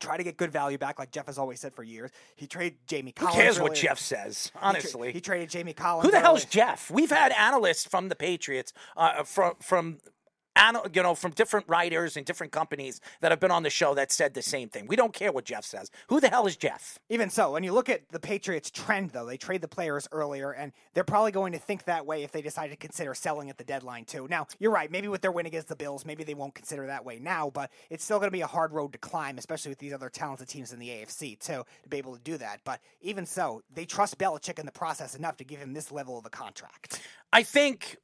Try 0.00 0.16
to 0.16 0.24
get 0.24 0.38
good 0.38 0.50
value 0.50 0.78
back, 0.78 0.98
like 0.98 1.10
Jeff 1.10 1.26
has 1.26 1.36
always 1.38 1.60
said 1.60 1.74
for 1.74 1.82
years. 1.82 2.10
He 2.36 2.46
traded 2.46 2.78
Jamie 2.86 3.12
Who 3.18 3.26
Collins. 3.26 3.42
cares 3.42 3.60
what. 3.60 3.74
Jeff 3.74 3.98
says? 3.98 4.44
He 4.46 4.50
tra- 4.58 4.60
Honestly, 4.68 5.12
he, 5.12 5.20
traded 5.20 5.50
Jamie 5.50 5.74
Collins. 5.74 6.06
Who 6.06 6.10
the 6.10 6.18
hell's 6.20 6.40
earlier. 6.40 6.50
Jeff? 6.50 6.90
We've 6.90 7.10
had 7.10 7.30
analysts 7.32 7.84
from 7.84 8.08
the 8.08 8.16
Patriots, 8.16 8.72
uh, 8.96 9.22
from 9.24 9.54
from. 9.60 9.98
You 10.94 11.02
know, 11.02 11.14
from 11.14 11.32
different 11.32 11.68
writers 11.68 12.16
and 12.16 12.26
different 12.26 12.52
companies 12.52 13.00
that 13.20 13.32
have 13.32 13.40
been 13.40 13.50
on 13.50 13.62
the 13.62 13.70
show 13.70 13.94
that 13.94 14.12
said 14.12 14.34
the 14.34 14.42
same 14.42 14.68
thing. 14.68 14.86
We 14.86 14.96
don't 14.96 15.12
care 15.12 15.32
what 15.32 15.44
Jeff 15.44 15.64
says. 15.64 15.90
Who 16.08 16.20
the 16.20 16.28
hell 16.28 16.46
is 16.46 16.56
Jeff? 16.56 16.98
Even 17.08 17.30
so, 17.30 17.52
when 17.52 17.64
you 17.64 17.72
look 17.72 17.88
at 17.88 18.08
the 18.10 18.20
Patriots' 18.20 18.70
trend, 18.70 19.10
though, 19.10 19.26
they 19.26 19.36
trade 19.36 19.60
the 19.60 19.68
players 19.68 20.06
earlier, 20.12 20.52
and 20.52 20.72
they're 20.94 21.04
probably 21.04 21.32
going 21.32 21.52
to 21.52 21.58
think 21.58 21.84
that 21.84 22.06
way 22.06 22.22
if 22.22 22.32
they 22.32 22.42
decide 22.42 22.68
to 22.68 22.76
consider 22.76 23.14
selling 23.14 23.50
at 23.50 23.58
the 23.58 23.64
deadline, 23.64 24.04
too. 24.04 24.26
Now, 24.30 24.46
you're 24.58 24.70
right. 24.70 24.90
Maybe 24.90 25.08
with 25.08 25.20
their 25.20 25.32
win 25.32 25.46
against 25.46 25.68
the 25.68 25.76
Bills, 25.76 26.04
maybe 26.04 26.22
they 26.22 26.34
won't 26.34 26.54
consider 26.54 26.86
that 26.86 27.04
way 27.04 27.18
now, 27.18 27.50
but 27.50 27.70
it's 27.90 28.04
still 28.04 28.18
going 28.18 28.28
to 28.28 28.36
be 28.36 28.42
a 28.42 28.46
hard 28.46 28.72
road 28.72 28.92
to 28.92 28.98
climb, 28.98 29.38
especially 29.38 29.70
with 29.70 29.78
these 29.78 29.92
other 29.92 30.10
talented 30.10 30.48
teams 30.48 30.72
in 30.72 30.78
the 30.78 30.88
AFC, 30.88 31.38
too, 31.38 31.64
to 31.82 31.88
be 31.88 31.96
able 31.96 32.14
to 32.14 32.22
do 32.22 32.36
that. 32.38 32.60
But 32.64 32.80
even 33.00 33.26
so, 33.26 33.62
they 33.74 33.84
trust 33.84 34.18
Belichick 34.18 34.58
in 34.58 34.66
the 34.66 34.72
process 34.72 35.14
enough 35.14 35.36
to 35.38 35.44
give 35.44 35.58
him 35.58 35.72
this 35.72 35.90
level 35.90 36.18
of 36.18 36.26
a 36.26 36.30
contract. 36.30 37.00
I 37.32 37.42
think 37.42 37.96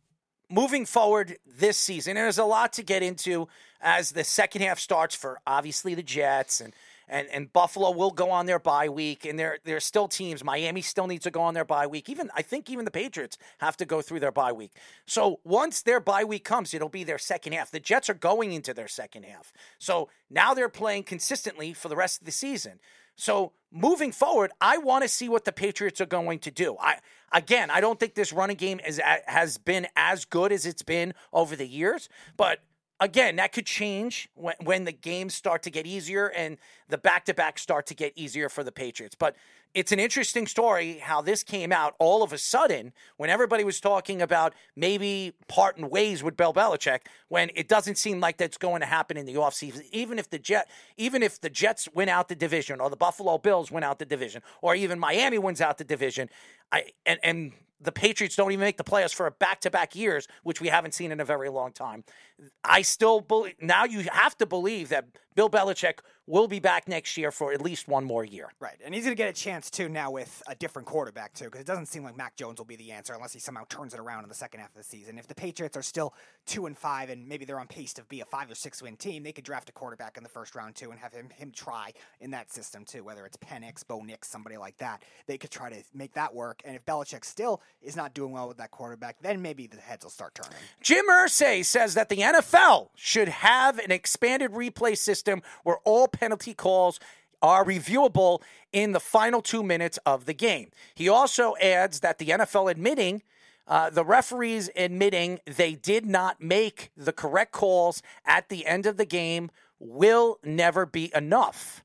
moving 0.50 0.86
forward 0.86 1.38
this 1.46 1.76
season, 1.76 2.16
and 2.16 2.24
there's 2.24 2.38
a 2.38 2.44
lot 2.44 2.72
to 2.74 2.82
get 2.82 3.02
into 3.02 3.48
as 3.80 4.12
the 4.12 4.24
second 4.24 4.62
half 4.62 4.78
starts 4.78 5.14
for 5.14 5.40
obviously 5.46 5.94
the 5.94 6.02
Jets 6.02 6.60
and 6.60 6.74
and, 7.10 7.26
and 7.28 7.52
Buffalo 7.52 7.90
will 7.90 8.10
go 8.10 8.30
on 8.30 8.46
their 8.46 8.58
bye 8.58 8.88
week, 8.88 9.24
and 9.24 9.38
there 9.38 9.58
there's 9.64 9.84
still 9.84 10.08
teams. 10.08 10.44
Miami 10.44 10.82
still 10.82 11.06
needs 11.06 11.24
to 11.24 11.30
go 11.30 11.40
on 11.40 11.54
their 11.54 11.64
bye 11.64 11.86
week. 11.86 12.08
Even 12.08 12.30
I 12.34 12.42
think 12.42 12.68
even 12.68 12.84
the 12.84 12.90
Patriots 12.90 13.38
have 13.58 13.76
to 13.78 13.86
go 13.86 14.02
through 14.02 14.20
their 14.20 14.32
bye 14.32 14.52
week. 14.52 14.72
So 15.06 15.40
once 15.44 15.82
their 15.82 16.00
bye 16.00 16.24
week 16.24 16.44
comes, 16.44 16.74
it'll 16.74 16.88
be 16.88 17.04
their 17.04 17.18
second 17.18 17.54
half. 17.54 17.70
The 17.70 17.80
Jets 17.80 18.10
are 18.10 18.14
going 18.14 18.52
into 18.52 18.74
their 18.74 18.88
second 18.88 19.24
half. 19.24 19.52
So 19.78 20.08
now 20.30 20.54
they're 20.54 20.68
playing 20.68 21.04
consistently 21.04 21.72
for 21.72 21.88
the 21.88 21.96
rest 21.96 22.20
of 22.20 22.26
the 22.26 22.32
season. 22.32 22.78
So 23.18 23.52
moving 23.72 24.12
forward, 24.12 24.52
I 24.60 24.78
want 24.78 25.02
to 25.02 25.08
see 25.08 25.28
what 25.28 25.44
the 25.44 25.52
Patriots 25.52 26.00
are 26.00 26.06
going 26.06 26.38
to 26.40 26.50
do. 26.50 26.76
I 26.80 26.98
again, 27.32 27.68
I 27.70 27.80
don't 27.80 27.98
think 28.00 28.14
this 28.14 28.32
running 28.32 28.56
game 28.56 28.80
is 28.86 29.00
has 29.26 29.58
been 29.58 29.88
as 29.96 30.24
good 30.24 30.52
as 30.52 30.64
it's 30.64 30.82
been 30.82 31.12
over 31.32 31.56
the 31.56 31.66
years, 31.66 32.08
but 32.36 32.60
again, 33.00 33.36
that 33.36 33.52
could 33.52 33.66
change 33.66 34.28
when, 34.34 34.54
when 34.62 34.84
the 34.84 34.92
games 34.92 35.34
start 35.34 35.62
to 35.64 35.70
get 35.70 35.86
easier 35.86 36.28
and 36.28 36.58
the 36.88 36.98
back 36.98 37.24
to 37.26 37.34
back 37.34 37.58
start 37.58 37.86
to 37.86 37.94
get 37.94 38.12
easier 38.16 38.48
for 38.48 38.64
the 38.64 38.72
Patriots. 38.72 39.16
But 39.18 39.36
it's 39.74 39.92
an 39.92 40.00
interesting 40.00 40.46
story 40.46 40.98
how 40.98 41.20
this 41.20 41.42
came 41.42 41.72
out 41.72 41.94
all 41.98 42.22
of 42.22 42.32
a 42.32 42.38
sudden 42.38 42.92
when 43.16 43.30
everybody 43.30 43.64
was 43.64 43.80
talking 43.80 44.22
about 44.22 44.54
maybe 44.74 45.34
parting 45.46 45.90
ways 45.90 46.22
with 46.22 46.36
Bill 46.36 46.52
Belichick 46.52 47.00
when 47.28 47.50
it 47.54 47.68
doesn't 47.68 47.96
seem 47.96 48.20
like 48.20 48.38
that's 48.38 48.56
going 48.56 48.80
to 48.80 48.86
happen 48.86 49.16
in 49.16 49.26
the 49.26 49.34
offseason. 49.34 49.82
Even 49.92 50.18
if 50.18 50.30
the 50.30 50.38
Jet 50.38 50.68
even 50.96 51.22
if 51.22 51.40
the 51.40 51.50
Jets 51.50 51.88
win 51.94 52.08
out 52.08 52.28
the 52.28 52.34
division 52.34 52.80
or 52.80 52.90
the 52.90 52.96
Buffalo 52.96 53.38
Bills 53.38 53.70
win 53.70 53.84
out 53.84 53.98
the 53.98 54.06
division 54.06 54.42
or 54.62 54.74
even 54.74 54.98
Miami 54.98 55.38
wins 55.38 55.60
out 55.60 55.78
the 55.78 55.84
division, 55.84 56.28
I 56.72 56.86
and 57.04 57.20
and 57.22 57.52
the 57.80 57.92
Patriots 57.92 58.34
don't 58.34 58.50
even 58.50 58.64
make 58.64 58.76
the 58.76 58.84
playoffs 58.84 59.14
for 59.14 59.30
back 59.30 59.60
to 59.60 59.70
back 59.70 59.94
years, 59.94 60.26
which 60.42 60.60
we 60.60 60.68
haven't 60.68 60.94
seen 60.94 61.12
in 61.12 61.20
a 61.20 61.24
very 61.24 61.48
long 61.48 61.72
time. 61.72 62.04
I 62.64 62.82
still 62.82 63.20
believe 63.20 63.54
now 63.60 63.84
you 63.84 64.06
have 64.12 64.36
to 64.38 64.46
believe 64.46 64.90
that 64.90 65.06
Bill 65.34 65.48
Belichick 65.48 66.00
will 66.26 66.48
be 66.48 66.60
back 66.60 66.86
next 66.88 67.16
year 67.16 67.30
for 67.30 67.52
at 67.52 67.60
least 67.62 67.88
one 67.88 68.04
more 68.04 68.24
year. 68.24 68.50
Right. 68.60 68.76
And 68.84 68.94
he's 68.94 69.04
going 69.04 69.16
to 69.16 69.22
get 69.22 69.30
a 69.30 69.32
chance, 69.32 69.70
too, 69.70 69.88
now 69.88 70.10
with 70.10 70.42
a 70.46 70.54
different 70.54 70.86
quarterback, 70.86 71.32
too, 71.32 71.46
because 71.46 71.60
it 71.60 71.66
doesn't 71.66 71.86
seem 71.86 72.02
like 72.02 72.16
Mac 72.16 72.36
Jones 72.36 72.58
will 72.58 72.66
be 72.66 72.76
the 72.76 72.90
answer 72.92 73.14
unless 73.14 73.32
he 73.32 73.38
somehow 73.38 73.64
turns 73.68 73.94
it 73.94 74.00
around 74.00 74.24
in 74.24 74.28
the 74.28 74.34
second 74.34 74.60
half 74.60 74.70
of 74.70 74.76
the 74.76 74.82
season. 74.82 75.16
If 75.16 75.26
the 75.26 75.34
Patriots 75.34 75.76
are 75.76 75.82
still 75.82 76.12
2 76.46 76.66
and 76.66 76.76
5 76.76 77.08
and 77.08 77.26
maybe 77.26 77.44
they're 77.46 77.60
on 77.60 77.66
pace 77.66 77.94
to 77.94 78.04
be 78.04 78.20
a 78.20 78.26
5 78.26 78.50
or 78.50 78.54
6 78.54 78.82
win 78.82 78.96
team, 78.96 79.22
they 79.22 79.32
could 79.32 79.44
draft 79.44 79.70
a 79.70 79.72
quarterback 79.72 80.18
in 80.18 80.22
the 80.22 80.28
first 80.28 80.54
round, 80.54 80.74
too, 80.74 80.90
and 80.90 81.00
have 81.00 81.14
him, 81.14 81.30
him 81.30 81.50
try 81.50 81.92
in 82.20 82.32
that 82.32 82.52
system, 82.52 82.84
too, 82.84 83.02
whether 83.04 83.24
it's 83.24 83.38
Penix, 83.38 83.86
Bo 83.86 84.00
Nix, 84.02 84.28
somebody 84.28 84.58
like 84.58 84.76
that. 84.78 85.04
They 85.26 85.38
could 85.38 85.50
try 85.50 85.70
to 85.70 85.82
make 85.94 86.12
that 86.12 86.34
work. 86.34 86.60
And 86.64 86.76
if 86.76 86.84
Belichick 86.84 87.24
still 87.24 87.62
is 87.80 87.96
not 87.96 88.12
doing 88.12 88.32
well 88.32 88.48
with 88.48 88.58
that 88.58 88.70
quarterback, 88.70 89.16
then 89.22 89.40
maybe 89.40 89.66
the 89.66 89.76
heads 89.76 90.04
will 90.04 90.10
start 90.10 90.34
turning. 90.34 90.58
Jim 90.82 91.06
Irsay 91.08 91.64
says 91.64 91.94
that 91.94 92.10
the 92.10 92.22
NFL 92.28 92.90
should 92.94 93.28
have 93.28 93.78
an 93.78 93.90
expanded 93.90 94.52
replay 94.52 94.96
system 94.96 95.42
where 95.64 95.78
all 95.84 96.08
penalty 96.08 96.52
calls 96.52 97.00
are 97.40 97.64
reviewable 97.64 98.42
in 98.72 98.92
the 98.92 99.00
final 99.00 99.40
two 99.40 99.62
minutes 99.62 99.98
of 100.04 100.26
the 100.26 100.34
game. 100.34 100.70
He 100.94 101.08
also 101.08 101.54
adds 101.60 102.00
that 102.00 102.18
the 102.18 102.26
NFL 102.26 102.70
admitting. 102.70 103.22
Uh, 103.66 103.90
the 103.90 104.04
referees 104.04 104.70
admitting 104.76 105.40
they 105.44 105.74
did 105.74 106.06
not 106.06 106.40
make 106.40 106.90
the 106.96 107.12
correct 107.12 107.52
calls 107.52 108.02
at 108.24 108.48
the 108.48 108.66
end 108.66 108.86
of 108.86 108.96
the 108.96 109.04
game 109.04 109.50
will 109.78 110.38
never 110.42 110.86
be 110.86 111.12
enough. 111.14 111.84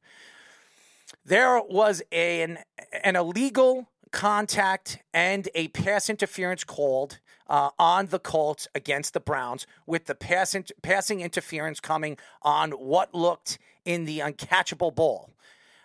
There 1.26 1.62
was 1.62 2.02
an, 2.12 2.60
an 3.04 3.18
illegal 3.18 3.90
contact 4.12 5.00
and 5.14 5.50
a 5.56 5.68
pass 5.70 6.10
interference 6.10 6.64
called 6.64 7.20
uh, 7.48 7.70
on 7.78 8.08
the 8.08 8.20
Colts 8.20 8.68
against 8.74 9.14
the 9.14 9.20
Browns, 9.20 9.68
with 9.86 10.06
the 10.06 10.16
pass 10.16 10.56
in- 10.56 10.66
passing 10.82 11.22
interference 11.22 11.80
coming 11.80 12.18
on 12.42 12.72
what 12.72 13.14
looked 13.14 13.60
in 13.86 14.06
the 14.06 14.20
uncatchable 14.20 14.94
ball. 14.94 15.30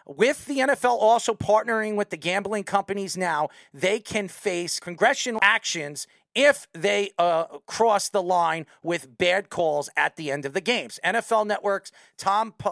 With 0.07 0.47
the 0.47 0.59
NFL 0.59 0.97
also 0.99 1.35
partnering 1.35 1.95
with 1.95 2.09
the 2.09 2.17
gambling 2.17 2.65
companies 2.65 3.17
now, 3.17 3.51
they 3.75 4.01
can 4.01 4.29
face 4.29 4.81
congressional 4.81 5.39
actions 5.43 6.07
if 6.35 6.67
they 6.73 7.11
uh, 7.19 7.45
cross 7.67 8.09
the 8.09 8.23
line 8.23 8.65
with 8.83 9.19
bad 9.19 9.51
calls 9.51 9.91
at 9.97 10.17
the 10.17 10.31
end 10.31 10.47
of 10.47 10.55
the 10.55 10.61
games. 10.61 10.99
NFL 11.05 11.47
Network's 11.47 11.93
Tom 12.17 12.53
P- 12.53 12.71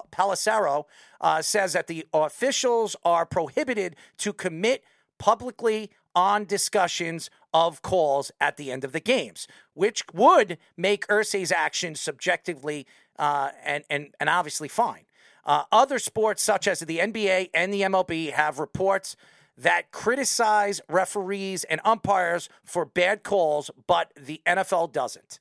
uh, 1.20 1.42
says 1.42 1.72
that 1.72 1.88
the 1.88 2.06
officials 2.14 2.96
are 3.04 3.26
prohibited 3.26 3.96
to 4.18 4.32
commit 4.32 4.82
publicly 5.18 5.90
on 6.14 6.44
discussions 6.44 7.28
of 7.56 7.80
calls 7.80 8.30
at 8.38 8.58
the 8.58 8.70
end 8.70 8.84
of 8.84 8.92
the 8.92 9.00
games, 9.00 9.48
which 9.72 10.04
would 10.12 10.58
make 10.76 11.06
Irsay's 11.06 11.50
actions 11.50 11.98
subjectively 11.98 12.86
uh, 13.18 13.48
and, 13.64 13.82
and, 13.88 14.08
and 14.20 14.28
obviously 14.28 14.68
fine. 14.68 15.04
Uh, 15.46 15.62
other 15.72 15.98
sports, 15.98 16.42
such 16.42 16.68
as 16.68 16.80
the 16.80 16.98
NBA 16.98 17.48
and 17.54 17.72
the 17.72 17.80
MLB, 17.80 18.30
have 18.30 18.58
reports 18.58 19.16
that 19.56 19.90
criticize 19.90 20.82
referees 20.86 21.64
and 21.64 21.80
umpires 21.82 22.50
for 22.62 22.84
bad 22.84 23.22
calls, 23.22 23.70
but 23.86 24.12
the 24.20 24.42
NFL 24.46 24.92
doesn't. 24.92 25.40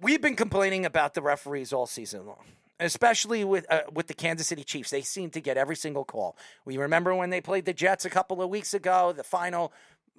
We've 0.00 0.22
been 0.22 0.36
complaining 0.36 0.86
about 0.86 1.12
the 1.12 1.20
referees 1.20 1.74
all 1.74 1.86
season 1.86 2.24
long 2.24 2.44
especially 2.80 3.44
with 3.44 3.66
uh, 3.70 3.82
with 3.92 4.06
the 4.06 4.14
Kansas 4.14 4.46
City 4.46 4.64
Chiefs. 4.64 4.90
They 4.90 5.02
seem 5.02 5.30
to 5.30 5.40
get 5.40 5.56
every 5.56 5.76
single 5.76 6.04
call. 6.04 6.36
We 6.64 6.76
remember 6.76 7.14
when 7.14 7.30
they 7.30 7.40
played 7.40 7.64
the 7.64 7.72
Jets 7.72 8.04
a 8.04 8.10
couple 8.10 8.42
of 8.42 8.50
weeks 8.50 8.74
ago, 8.74 9.12
the 9.12 9.24
final 9.24 9.72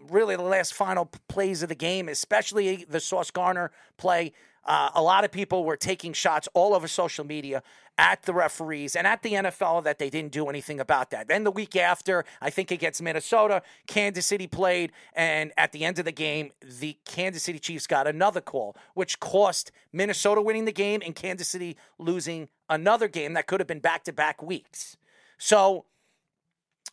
really 0.10 0.36
the 0.36 0.44
last 0.44 0.74
final 0.74 1.10
plays 1.28 1.64
of 1.64 1.70
the 1.70 1.76
game, 1.76 2.10
especially 2.10 2.86
the 2.90 3.00
Sauce 3.00 3.32
Gardner 3.32 3.72
play. 3.98 4.34
Uh, 4.66 4.90
a 4.94 5.02
lot 5.02 5.24
of 5.24 5.32
people 5.32 5.64
were 5.64 5.78
taking 5.78 6.14
shots 6.14 6.48
all 6.54 6.76
over 6.76 6.88
social 6.88 7.26
media 7.26 7.64
at 7.98 8.24
the 8.24 8.34
referees 8.34 8.96
and 8.96 9.06
at 9.06 9.24
the 9.24 9.34
NFL 9.34 9.84
that 9.84 10.00
they 10.00 10.10
didn't 10.10 10.32
do 10.32 10.48
anything 10.48 10.80
about 10.80 11.10
that. 11.10 11.28
Then 11.28 11.44
the 11.44 11.52
week 11.52 11.76
after, 11.76 12.24
I 12.42 12.50
think 12.50 12.72
against 12.72 13.02
Minnesota, 13.02 13.62
Kansas 13.88 14.26
City 14.26 14.48
played, 14.48 14.92
and 15.14 15.52
at 15.58 15.72
the 15.72 15.84
end 15.84 16.00
of 16.00 16.06
the 16.06 16.12
game, 16.12 16.52
the 16.62 16.98
Kansas 17.04 17.44
City 17.44 17.60
Chiefs 17.60 17.88
got 17.88 18.08
another 18.08 18.42
call, 18.42 18.76
which 18.94 19.20
cost 19.20 19.72
Minnesota 19.92 20.42
winning 20.42 20.66
the 20.66 20.72
game 20.72 21.02
and 21.06 21.16
Kansas 21.16 21.48
City 21.48 21.76
losing 21.98 22.48
another 22.70 23.08
game 23.08 23.34
that 23.34 23.48
could 23.48 23.60
have 23.60 23.68
been 23.68 23.80
back 23.80 24.04
to 24.06 24.14
back 24.14 24.42
weeks. 24.42 24.96
So 25.38 25.86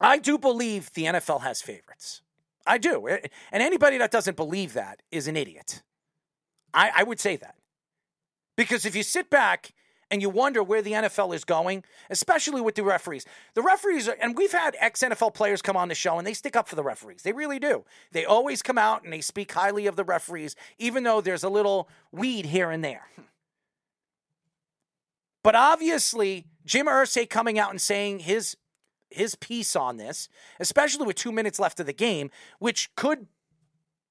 I 0.00 0.18
do 0.18 0.38
believe 0.38 0.92
the 0.92 1.04
NFL 1.04 1.42
has 1.42 1.62
favorites. 1.62 2.22
I 2.66 2.78
do. 2.78 3.08
Eh, 3.08 3.18
and 3.52 3.62
anybody 3.62 3.98
that 3.98 4.10
doesn't 4.10 4.36
believe 4.36 4.72
that 4.74 5.02
is 5.10 5.28
an 5.28 5.36
idiot. 5.36 5.82
I, 6.74 6.90
I 6.96 7.02
would 7.02 7.20
say 7.20 7.36
that. 7.36 7.56
Because 8.56 8.84
if 8.84 8.96
you 8.96 9.02
sit 9.02 9.30
back 9.30 9.72
and 10.10 10.22
you 10.22 10.30
wonder 10.30 10.62
where 10.62 10.82
the 10.82 10.92
NFL 10.92 11.34
is 11.34 11.44
going, 11.44 11.84
especially 12.10 12.60
with 12.60 12.76
the 12.76 12.84
referees. 12.84 13.24
The 13.54 13.62
referees, 13.62 14.08
are, 14.08 14.16
and 14.20 14.36
we've 14.36 14.52
had 14.52 14.76
ex 14.78 15.02
NFL 15.02 15.34
players 15.34 15.62
come 15.62 15.76
on 15.76 15.88
the 15.88 15.94
show 15.94 16.18
and 16.18 16.26
they 16.26 16.34
stick 16.34 16.54
up 16.54 16.68
for 16.68 16.76
the 16.76 16.82
referees. 16.82 17.22
They 17.22 17.32
really 17.32 17.58
do. 17.58 17.84
They 18.12 18.24
always 18.24 18.62
come 18.62 18.78
out 18.78 19.02
and 19.02 19.12
they 19.12 19.20
speak 19.20 19.52
highly 19.52 19.86
of 19.86 19.96
the 19.96 20.04
referees, 20.04 20.54
even 20.78 21.02
though 21.02 21.20
there's 21.20 21.44
a 21.44 21.48
little 21.48 21.88
weed 22.12 22.46
here 22.46 22.70
and 22.70 22.84
there. 22.84 23.08
But 25.42 25.54
obviously, 25.54 26.46
Jim 26.64 26.86
Irsay 26.86 27.28
coming 27.28 27.58
out 27.58 27.70
and 27.70 27.80
saying 27.80 28.20
his 28.20 28.56
his 29.10 29.34
piece 29.34 29.76
on 29.76 29.96
this, 29.96 30.28
especially 30.60 31.06
with 31.06 31.16
two 31.16 31.32
minutes 31.32 31.58
left 31.58 31.80
of 31.80 31.86
the 31.86 31.92
game, 31.92 32.30
which 32.58 32.94
could 32.96 33.26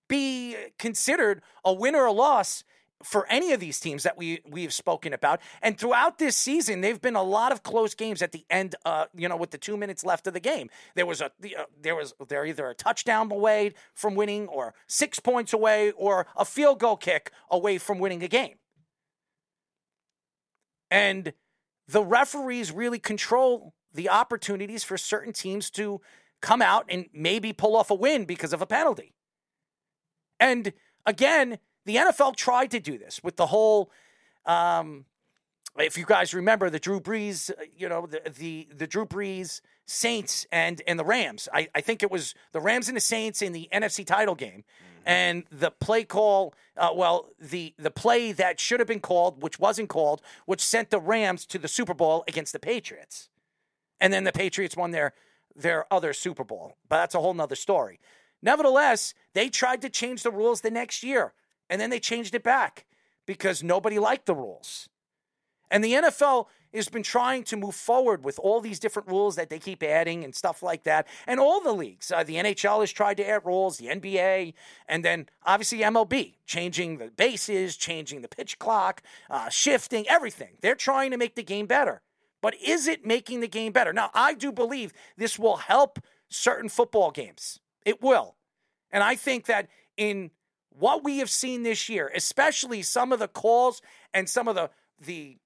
be 0.07 0.55
considered 0.77 1.41
a 1.63 1.73
win 1.73 1.95
or 1.95 2.05
a 2.05 2.11
loss 2.11 2.63
for 3.03 3.27
any 3.27 3.51
of 3.51 3.59
these 3.59 3.79
teams 3.79 4.03
that 4.03 4.17
we 4.17 4.39
we 4.47 4.63
have 4.63 4.73
spoken 4.73 5.13
about. 5.13 5.41
And 5.61 5.77
throughout 5.77 6.17
this 6.17 6.35
season, 6.35 6.81
they've 6.81 7.01
been 7.01 7.15
a 7.15 7.23
lot 7.23 7.51
of 7.51 7.61
close 7.61 7.93
games 7.93 8.21
at 8.21 8.31
the 8.31 8.45
end. 8.49 8.75
Uh, 8.85 9.05
you 9.15 9.27
know, 9.27 9.35
with 9.37 9.51
the 9.51 9.57
two 9.57 9.77
minutes 9.77 10.03
left 10.03 10.27
of 10.27 10.33
the 10.33 10.39
game, 10.39 10.69
there 10.95 11.05
was 11.05 11.21
a 11.21 11.25
uh, 11.25 11.65
there 11.79 11.95
was 11.95 12.13
they're 12.27 12.45
either 12.45 12.69
a 12.69 12.75
touchdown 12.75 13.31
away 13.31 13.73
from 13.93 14.15
winning, 14.15 14.47
or 14.47 14.73
six 14.87 15.19
points 15.19 15.53
away, 15.53 15.91
or 15.91 16.25
a 16.35 16.45
field 16.45 16.79
goal 16.79 16.97
kick 16.97 17.31
away 17.51 17.77
from 17.77 17.99
winning 17.99 18.23
a 18.23 18.27
game. 18.27 18.55
And 20.89 21.33
the 21.87 22.03
referees 22.03 22.71
really 22.71 22.99
control 22.99 23.73
the 23.95 24.09
opportunities 24.09 24.83
for 24.83 24.97
certain 24.97 25.33
teams 25.33 25.69
to 25.71 26.01
come 26.41 26.61
out 26.61 26.85
and 26.89 27.07
maybe 27.13 27.53
pull 27.53 27.75
off 27.75 27.89
a 27.89 27.95
win 27.95 28.25
because 28.25 28.53
of 28.53 28.61
a 28.61 28.65
penalty. 28.65 29.13
And 30.39 30.73
again, 31.05 31.59
the 31.85 31.95
NFL 31.95 32.35
tried 32.35 32.71
to 32.71 32.79
do 32.79 32.97
this 32.97 33.23
with 33.23 33.37
the 33.37 33.47
whole. 33.47 33.91
Um, 34.45 35.05
if 35.77 35.97
you 35.97 36.05
guys 36.05 36.33
remember 36.33 36.69
the 36.69 36.79
Drew 36.79 36.99
Brees, 36.99 37.49
uh, 37.51 37.63
you 37.75 37.89
know 37.89 38.05
the 38.05 38.21
the, 38.29 38.67
the 38.75 38.87
Drew 38.87 39.05
Brees 39.05 39.61
Saints 39.85 40.45
and 40.51 40.81
and 40.87 40.99
the 40.99 41.05
Rams. 41.05 41.47
I, 41.53 41.67
I 41.75 41.81
think 41.81 42.03
it 42.03 42.11
was 42.11 42.35
the 42.51 42.61
Rams 42.61 42.87
and 42.87 42.97
the 42.97 43.01
Saints 43.01 43.41
in 43.41 43.53
the 43.53 43.69
NFC 43.71 44.05
title 44.05 44.35
game, 44.35 44.63
mm-hmm. 44.63 45.07
and 45.07 45.43
the 45.51 45.71
play 45.71 46.03
call. 46.03 46.53
Uh, 46.77 46.89
well, 46.93 47.29
the 47.39 47.73
the 47.77 47.91
play 47.91 48.31
that 48.31 48.59
should 48.59 48.79
have 48.79 48.87
been 48.87 48.99
called, 48.99 49.41
which 49.41 49.59
wasn't 49.59 49.89
called, 49.89 50.21
which 50.45 50.61
sent 50.61 50.89
the 50.89 50.99
Rams 50.99 51.45
to 51.47 51.59
the 51.59 51.67
Super 51.67 51.93
Bowl 51.93 52.23
against 52.27 52.53
the 52.53 52.59
Patriots, 52.59 53.29
and 53.99 54.11
then 54.11 54.23
the 54.23 54.31
Patriots 54.31 54.77
won 54.77 54.91
their 54.91 55.13
their 55.55 55.91
other 55.91 56.13
Super 56.13 56.43
Bowl. 56.43 56.75
But 56.89 56.97
that's 56.97 57.15
a 57.15 57.19
whole 57.19 57.33
nother 57.33 57.55
story. 57.55 57.99
Nevertheless, 58.41 59.13
they 59.33 59.49
tried 59.49 59.81
to 59.81 59.89
change 59.89 60.23
the 60.23 60.31
rules 60.31 60.61
the 60.61 60.71
next 60.71 61.03
year 61.03 61.33
and 61.69 61.79
then 61.79 61.89
they 61.89 61.99
changed 61.99 62.35
it 62.35 62.43
back 62.43 62.85
because 63.25 63.63
nobody 63.63 63.97
liked 63.97 64.25
the 64.25 64.35
rules. 64.35 64.89
And 65.71 65.83
the 65.83 65.93
NFL 65.93 66.45
has 66.73 66.89
been 66.89 67.03
trying 67.03 67.43
to 67.45 67.57
move 67.57 67.73
forward 67.73 68.23
with 68.23 68.37
all 68.37 68.61
these 68.61 68.79
different 68.79 69.07
rules 69.07 69.35
that 69.35 69.49
they 69.49 69.57
keep 69.59 69.81
adding 69.81 70.23
and 70.23 70.35
stuff 70.35 70.61
like 70.61 70.83
that. 70.83 71.07
And 71.25 71.39
all 71.39 71.61
the 71.61 71.73
leagues, 71.73 72.11
uh, 72.11 72.23
the 72.23 72.35
NHL 72.35 72.81
has 72.81 72.91
tried 72.91 73.17
to 73.17 73.27
add 73.27 73.45
rules, 73.45 73.77
the 73.77 73.87
NBA, 73.87 74.53
and 74.87 75.03
then 75.03 75.27
obviously 75.43 75.79
MLB, 75.79 76.35
changing 76.45 76.97
the 76.97 77.07
bases, 77.07 77.77
changing 77.77 78.21
the 78.21 78.27
pitch 78.27 78.59
clock, 78.59 79.01
uh, 79.29 79.49
shifting, 79.49 80.07
everything. 80.07 80.57
They're 80.61 80.75
trying 80.75 81.11
to 81.11 81.17
make 81.17 81.35
the 81.35 81.43
game 81.43 81.65
better. 81.65 82.01
But 82.45 82.61
is 82.61 82.87
it 82.87 83.03
making 83.03 83.39
the 83.39 83.47
game 83.47 83.71
better? 83.71 83.91
Now, 83.91 84.11
I 84.13 84.35
do 84.35 84.51
believe 84.51 84.93
this 85.17 85.39
will 85.39 85.55
help 85.55 85.97
certain 86.29 86.69
football 86.69 87.09
games. 87.09 87.59
It 87.87 88.03
will. 88.03 88.35
And 88.91 89.03
I 89.03 89.15
think 89.15 89.47
that 89.47 89.67
in 89.97 90.29
what 90.69 91.03
we 91.03 91.17
have 91.17 91.31
seen 91.31 91.63
this 91.63 91.89
year, 91.89 92.11
especially 92.13 92.83
some 92.83 93.11
of 93.11 93.17
the 93.17 93.27
calls 93.27 93.81
and 94.13 94.29
some 94.29 94.47
of 94.47 94.53
the 94.53 94.69
the 95.01 95.39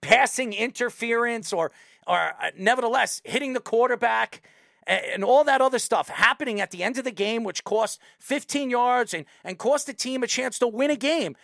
passing 0.00 0.52
interference 0.52 1.52
or 1.52 1.72
or 2.06 2.32
uh, 2.40 2.52
nevertheless 2.56 3.20
hitting 3.24 3.54
the 3.54 3.58
quarterback 3.58 4.40
and, 4.86 5.04
and 5.04 5.24
all 5.24 5.42
that 5.42 5.60
other 5.60 5.80
stuff 5.80 6.08
happening 6.08 6.60
at 6.60 6.70
the 6.70 6.84
end 6.84 6.96
of 6.98 7.02
the 7.02 7.10
game 7.10 7.42
which 7.42 7.64
cost 7.64 8.00
15 8.20 8.70
yards 8.70 9.12
and 9.12 9.24
and 9.42 9.58
cost 9.58 9.88
the 9.88 9.94
team 9.94 10.22
a 10.22 10.28
chance 10.28 10.60
to 10.60 10.68
win 10.68 10.92
a 10.92 10.96
game 10.96 11.34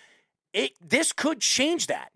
it 0.53 0.75
this 0.81 1.11
could 1.11 1.41
change 1.41 1.89
that 1.89 2.13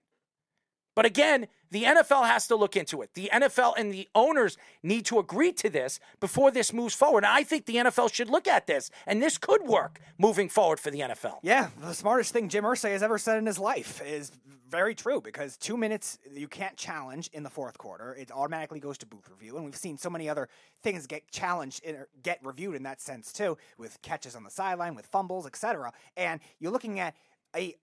but 0.99 1.07
again, 1.07 1.47
the 1.71 1.85
NFL 1.85 2.27
has 2.27 2.47
to 2.49 2.57
look 2.57 2.77
into 2.77 3.03
it. 3.03 3.15
The 3.15 3.31
NFL 3.33 3.75
and 3.77 3.93
the 3.93 4.09
owners 4.15 4.57
need 4.83 5.05
to 5.07 5.19
agree 5.19 5.53
to 5.53 5.71
this 5.71 6.01
before 6.21 6.51
this 6.51 6.73
moves 6.73 6.95
forward. 6.95 7.25
And 7.25 7.33
I 7.33 7.43
think 7.43 7.67
the 7.67 7.77
NFL 7.77 8.13
should 8.13 8.31
look 8.31 8.47
at 8.47 8.67
this, 8.67 8.91
and 9.07 9.23
this 9.23 9.39
could 9.39 9.63
work 9.63 10.01
moving 10.19 10.49
forward 10.49 10.81
for 10.81 10.91
the 10.91 11.01
NFL. 11.01 11.39
Yeah, 11.43 11.69
the 11.81 11.93
smartest 11.93 12.33
thing 12.33 12.49
Jim 12.49 12.65
Irsay 12.65 12.93
has 12.93 13.03
ever 13.03 13.19
said 13.19 13.39
in 13.39 13.47
his 13.47 13.59
life 13.59 14.03
is 14.05 14.33
very 14.69 14.95
true 14.95 15.21
because 15.21 15.57
two 15.57 15.77
minutes 15.77 16.19
you 16.31 16.47
can't 16.47 16.77
challenge 16.77 17.31
in 17.33 17.43
the 17.43 17.51
fourth 17.51 17.79
quarter. 17.79 18.15
It 18.15 18.31
automatically 18.31 18.81
goes 18.81 18.99
to 18.99 19.07
booth 19.07 19.29
review, 19.31 19.57
and 19.57 19.65
we've 19.65 19.77
seen 19.77 19.97
so 19.97 20.11
many 20.11 20.29
other 20.29 20.49
things 20.83 21.07
get 21.07 21.31
challenged, 21.31 21.83
get 22.23 22.39
reviewed 22.43 22.75
in 22.75 22.83
that 22.83 23.01
sense 23.01 23.33
too, 23.33 23.57
with 23.79 24.01
catches 24.03 24.37
on 24.37 24.45
the 24.45 24.51
sideline, 24.51 24.95
with 24.95 25.07
fumbles, 25.07 25.47
etc. 25.47 25.93
And 26.17 26.41
you're 26.59 26.73
looking 26.73 27.01
at 27.01 27.15
a 27.57 27.77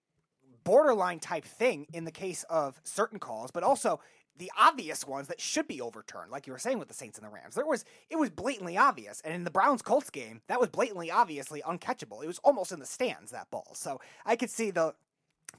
borderline 0.66 1.20
type 1.20 1.46
thing 1.46 1.88
in 1.94 2.04
the 2.04 2.12
case 2.12 2.44
of 2.50 2.82
certain 2.84 3.20
calls, 3.20 3.52
but 3.52 3.64
also 3.64 4.02
the 4.38 4.52
obvious 4.58 5.08
ones 5.08 5.30
that 5.30 5.40
should 5.40 5.68
be 5.68 5.80
overturned, 5.80 6.30
like 6.30 6.46
you 6.46 6.52
were 6.52 6.60
saying 6.60 6.78
with 6.78 6.90
the 6.90 6.94
Saints 6.94 7.18
and 7.18 7.26
the 7.26 7.32
Rams. 7.32 7.56
There 7.56 7.66
was 7.66 7.86
it 8.10 8.18
was 8.18 8.30
blatantly 8.30 8.78
obvious, 8.78 9.22
and 9.24 9.34
in 9.34 9.46
the 9.46 9.52
Browns 9.52 9.82
Colts 9.82 10.10
game, 10.10 10.42
that 10.48 10.60
was 10.60 10.70
blatantly 10.70 11.10
obviously 11.10 11.62
uncatchable. 11.62 12.22
It 12.22 12.28
was 12.28 12.40
almost 12.44 12.74
in 12.74 12.80
the 12.80 12.86
stands 12.86 13.32
that 13.32 13.50
ball. 13.50 13.72
So 13.74 14.02
I 14.26 14.36
could 14.36 14.50
see 14.50 14.72
the 14.72 14.94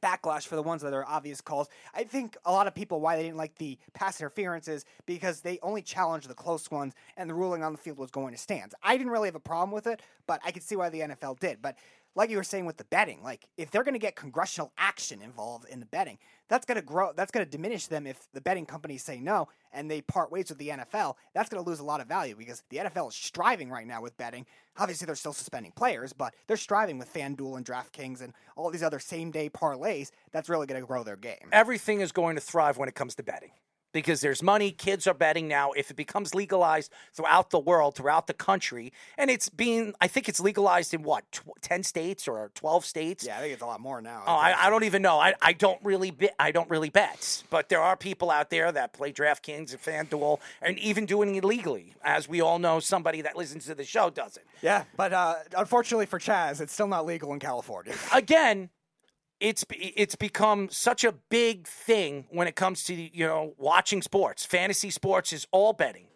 backlash 0.03 0.47
for 0.47 0.57
the 0.57 0.63
ones 0.63 0.83
that 0.83 0.93
are 0.93 1.07
obvious 1.07 1.41
calls. 1.41 1.69
I 1.95 2.05
think 2.05 2.37
a 2.45 2.53
lot 2.53 2.67
of 2.67 2.75
people 2.75 3.01
why 3.01 3.17
they 3.17 3.23
didn't 3.23 3.39
like 3.39 3.57
the 3.57 3.79
pass 3.95 4.21
interferences 4.21 4.85
because 5.07 5.41
they 5.41 5.59
only 5.63 5.81
challenged 5.81 6.29
the 6.29 6.35
close 6.35 6.71
ones 6.71 6.95
and 7.17 7.31
the 7.31 7.35
ruling 7.35 7.65
on 7.65 7.73
the 7.73 7.79
field 7.79 7.97
was 7.97 8.11
going 8.11 8.35
to 8.35 8.39
stands. 8.39 8.75
I 8.83 8.99
didn't 8.99 9.13
really 9.13 9.29
have 9.29 9.37
a 9.37 9.41
problem 9.41 9.71
with 9.71 9.87
it, 9.87 10.03
but 10.27 10.41
I 10.45 10.51
could 10.51 10.63
see 10.63 10.77
why 10.77 10.91
the 10.91 11.01
NFL 11.01 11.39
did. 11.39 11.63
But 11.63 11.77
like 12.17 12.31
you 12.31 12.39
were 12.39 12.43
saying 12.43 12.65
with 12.67 12.79
the 12.79 12.85
betting, 12.85 13.23
like 13.23 13.47
if 13.57 13.71
they're 13.71 13.85
going 13.85 13.95
to 13.95 14.01
get 14.01 14.17
congressional 14.17 14.73
action 14.77 15.23
involved 15.23 15.69
in 15.69 15.79
the 15.79 15.87
betting, 15.87 16.19
that's 16.49 16.65
going 16.65 16.77
to 16.77 16.83
grow. 16.83 17.13
That's 17.15 17.31
going 17.31 17.45
to 17.45 17.51
diminish 17.51 17.87
them 17.87 18.07
if 18.07 18.27
the 18.33 18.41
betting 18.41 18.67
companies 18.67 19.05
say 19.05 19.21
no 19.21 19.49
and 19.73 19.91
they 19.91 20.01
part 20.01 20.33
ways 20.33 20.49
with 20.49 20.59
the 20.59 20.69
NFL. 20.69 21.15
That's 21.35 21.49
going 21.49 21.63
to 21.63 21.69
lose 21.69 21.79
a 21.79 21.85
lot 21.85 22.01
of 22.01 22.09
value 22.09 22.35
because 22.35 22.63
the 22.71 22.79
NFL 22.79 23.11
is 23.11 23.15
striving 23.15 23.69
right 23.71 23.87
now 23.87 24.01
with 24.01 24.17
betting. 24.17 24.47
Obviously, 24.79 25.07
they're 25.07 25.15
still 25.15 25.33
suspending 25.33 25.73
players, 25.73 26.13
but 26.13 26.35
they're 26.47 26.57
striving 26.57 26.99
with 26.99 27.13
FanDuel 27.13 27.59
and 27.59 27.67
DraftKings 27.67 28.23
and 28.23 28.33
all 28.57 28.71
these 28.71 28.83
other 28.83 28.99
same 28.99 29.31
day 29.31 29.51
parlays. 29.51 30.11
That's 30.33 30.49
really 30.49 30.67
going 30.67 30.81
to 30.81 30.87
grow 30.87 31.05
their 31.05 31.17
game. 31.17 31.49
Everything 31.53 32.01
is 32.01 32.13
going 32.13 32.37
to 32.37 32.41
thrive 32.41 32.79
when 32.79 32.89
it 32.89 32.95
comes 32.95 33.15
to 33.17 33.23
betting 33.23 33.51
because 33.97 34.21
there's 34.21 34.43
money. 34.43 34.71
Kids 34.73 35.07
are 35.07 35.15
betting 35.15 35.49
now. 35.49 35.73
If 35.73 35.91
it 35.91 35.97
becomes 35.97 36.35
legalized 36.35 36.93
throughout 37.15 37.49
the 37.49 37.59
world, 37.59 37.95
throughout 37.95 38.27
the 38.27 38.35
country, 38.35 38.93
and 39.17 39.31
it's 39.31 39.49
being, 39.49 39.95
I 40.03 40.07
think 40.07 40.29
it's 40.29 40.39
legalized 40.39 40.93
in 40.93 41.03
what, 41.03 41.25
tw- 41.33 41.63
10 41.63 41.83
states 41.83 42.29
or 42.29 42.51
12 42.55 42.85
states? 42.85 43.25
Yeah, 43.27 43.39
I 43.39 43.41
think 43.41 43.55
it's 43.55 43.63
a 43.63 43.67
lot 43.67 43.81
more 43.81 44.03
now. 44.03 44.23
Oh, 44.27 44.35
I, 44.35 44.67
I 44.67 44.71
don't 44.71 44.85
even 44.85 45.01
know. 45.01 45.19
I, 45.19 45.33
I 45.41 45.55
don't 45.55 45.81
really 45.83 46.11
bet. 46.11 46.35
I 46.39 46.51
don't 46.51 46.69
really 46.69 46.91
bet, 46.91 47.43
but 47.49 47.71
there 47.71 47.81
are 47.81 47.97
people 47.97 48.31
out 48.31 48.51
there 48.51 48.71
that 48.71 48.93
play 48.93 49.13
DraftKings 49.13 49.73
and 49.73 50.11
FanDuel 50.11 50.41
and 50.61 50.79
even 50.79 51.07
doing 51.07 51.35
it 51.35 51.43
illegally. 51.43 51.95
As 52.05 52.29
we 52.29 52.43
all 52.43 52.59
know, 52.59 52.81
somebody 52.81 53.23
that 53.23 53.35
listens 53.35 53.65
to 53.65 53.75
the 53.75 53.85
show 53.85 54.11
does 54.11 54.37
it. 54.37 54.47
Yeah, 54.61 54.85
but 54.99 55.15
uh, 55.15 55.37
unfortunately 55.57 56.07
for 56.07 56.19
Chaz, 56.19 56.61
it's 56.61 56.75
still 56.75 56.89
not 56.89 57.07
legal 57.07 57.33
in 57.33 57.39
California. 57.39 57.95
Again, 58.13 58.69
it's 59.41 59.65
it's 59.71 60.15
become 60.15 60.69
such 60.71 61.05
a 61.05 61.13
big 61.13 61.67
thing 61.67 62.27
when 62.31 62.49
it 62.49 62.57
comes 62.57 62.85
to 62.85 62.95
you 62.95 63.27
know 63.27 63.55
watching 63.59 64.03
sports. 64.03 64.45
Fantasy 64.47 64.91
sports 64.91 65.33
is 65.33 65.47
all 65.51 65.73
betting. 65.73 66.07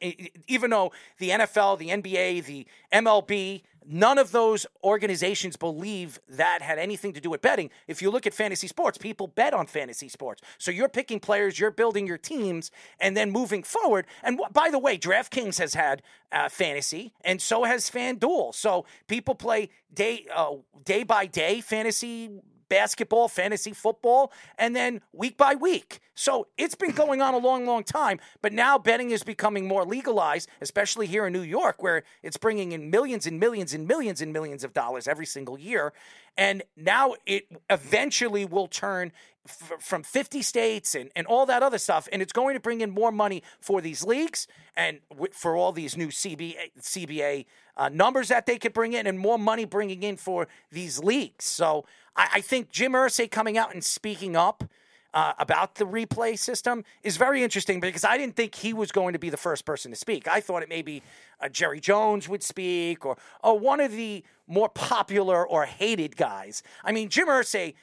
Even 0.46 0.70
though 0.70 0.92
the 1.18 1.30
NFL, 1.30 1.78
the 1.78 1.88
NBA, 1.88 2.44
the 2.44 2.66
MLB, 2.92 3.62
none 3.86 4.18
of 4.18 4.32
those 4.32 4.66
organizations 4.82 5.56
believe 5.56 6.18
that 6.28 6.62
had 6.62 6.78
anything 6.78 7.12
to 7.12 7.20
do 7.20 7.28
with 7.28 7.42
betting. 7.42 7.70
If 7.86 8.00
you 8.00 8.10
look 8.10 8.26
at 8.26 8.32
fantasy 8.32 8.66
sports, 8.66 8.96
people 8.96 9.26
bet 9.26 9.52
on 9.52 9.66
fantasy 9.66 10.08
sports. 10.08 10.42
So 10.56 10.70
you're 10.70 10.88
picking 10.88 11.20
players, 11.20 11.58
you're 11.58 11.70
building 11.70 12.06
your 12.06 12.18
teams, 12.18 12.70
and 12.98 13.16
then 13.16 13.30
moving 13.30 13.62
forward. 13.62 14.06
And 14.22 14.40
by 14.52 14.70
the 14.70 14.78
way, 14.78 14.96
DraftKings 14.96 15.58
has 15.58 15.74
had 15.74 16.02
uh, 16.32 16.48
fantasy, 16.48 17.12
and 17.22 17.42
so 17.42 17.64
has 17.64 17.90
FanDuel. 17.90 18.54
So 18.54 18.86
people 19.08 19.34
play 19.34 19.68
day 19.92 20.26
uh, 20.34 20.54
day 20.84 21.02
by 21.02 21.26
day 21.26 21.60
fantasy 21.60 22.40
basketball, 22.70 23.28
fantasy 23.28 23.74
football, 23.74 24.32
and 24.56 24.74
then 24.74 25.02
week 25.12 25.36
by 25.36 25.54
week. 25.54 26.00
So 26.14 26.46
it's 26.56 26.74
been 26.74 26.92
going 26.92 27.20
on 27.20 27.34
a 27.34 27.38
long, 27.38 27.66
long 27.66 27.84
time. 27.84 28.18
But 28.40 28.54
now 28.54 28.78
betting 28.78 29.10
is 29.10 29.22
becoming 29.22 29.68
more 29.68 29.84
legalized, 29.84 30.48
especially 30.62 31.06
here 31.06 31.26
in 31.26 31.34
New 31.34 31.42
York, 31.42 31.82
where 31.82 32.04
it's 32.22 32.38
bringing 32.38 32.72
in 32.72 32.90
millions 32.90 33.26
and 33.26 33.38
millions 33.38 33.74
and 33.74 33.86
millions 33.86 34.22
and 34.22 34.32
millions 34.32 34.64
of 34.64 34.72
dollars 34.72 35.06
every 35.06 35.26
single 35.26 35.58
year. 35.58 35.92
And 36.40 36.62
now 36.74 37.16
it 37.26 37.44
eventually 37.68 38.46
will 38.46 38.66
turn 38.66 39.12
f- 39.46 39.74
from 39.78 40.02
50 40.02 40.40
states 40.40 40.94
and, 40.94 41.10
and 41.14 41.26
all 41.26 41.44
that 41.44 41.62
other 41.62 41.76
stuff. 41.76 42.08
And 42.10 42.22
it's 42.22 42.32
going 42.32 42.54
to 42.54 42.60
bring 42.60 42.80
in 42.80 42.90
more 42.90 43.12
money 43.12 43.42
for 43.60 43.82
these 43.82 44.02
leagues 44.04 44.48
and 44.74 45.00
w- 45.10 45.30
for 45.34 45.54
all 45.54 45.70
these 45.70 45.98
new 45.98 46.08
CBA, 46.08 46.70
CBA 46.80 47.44
uh, 47.76 47.90
numbers 47.90 48.28
that 48.28 48.46
they 48.46 48.56
could 48.56 48.72
bring 48.72 48.94
in 48.94 49.06
and 49.06 49.18
more 49.18 49.38
money 49.38 49.66
bringing 49.66 50.02
in 50.02 50.16
for 50.16 50.48
these 50.72 50.98
leagues. 50.98 51.44
So 51.44 51.84
I, 52.16 52.28
I 52.36 52.40
think 52.40 52.70
Jim 52.70 52.92
Irsay 52.92 53.30
coming 53.30 53.58
out 53.58 53.74
and 53.74 53.84
speaking 53.84 54.34
up 54.34 54.64
uh, 55.12 55.32
about 55.38 55.76
the 55.76 55.84
replay 55.84 56.38
system 56.38 56.84
is 57.02 57.16
very 57.16 57.42
interesting 57.42 57.80
because 57.80 58.04
I 58.04 58.16
didn't 58.16 58.36
think 58.36 58.54
he 58.54 58.72
was 58.72 58.92
going 58.92 59.12
to 59.12 59.18
be 59.18 59.30
the 59.30 59.36
first 59.36 59.64
person 59.64 59.90
to 59.90 59.96
speak. 59.96 60.28
I 60.28 60.40
thought 60.40 60.62
it 60.62 60.68
maybe 60.68 61.02
uh, 61.40 61.48
Jerry 61.48 61.80
Jones 61.80 62.28
would 62.28 62.42
speak 62.42 63.04
or, 63.04 63.16
or 63.42 63.58
one 63.58 63.80
of 63.80 63.92
the 63.92 64.24
more 64.46 64.68
popular 64.68 65.46
or 65.46 65.64
hated 65.64 66.16
guys. 66.16 66.62
I 66.84 66.92
mean, 66.92 67.08
Jim 67.08 67.28
Irsay 67.28 67.74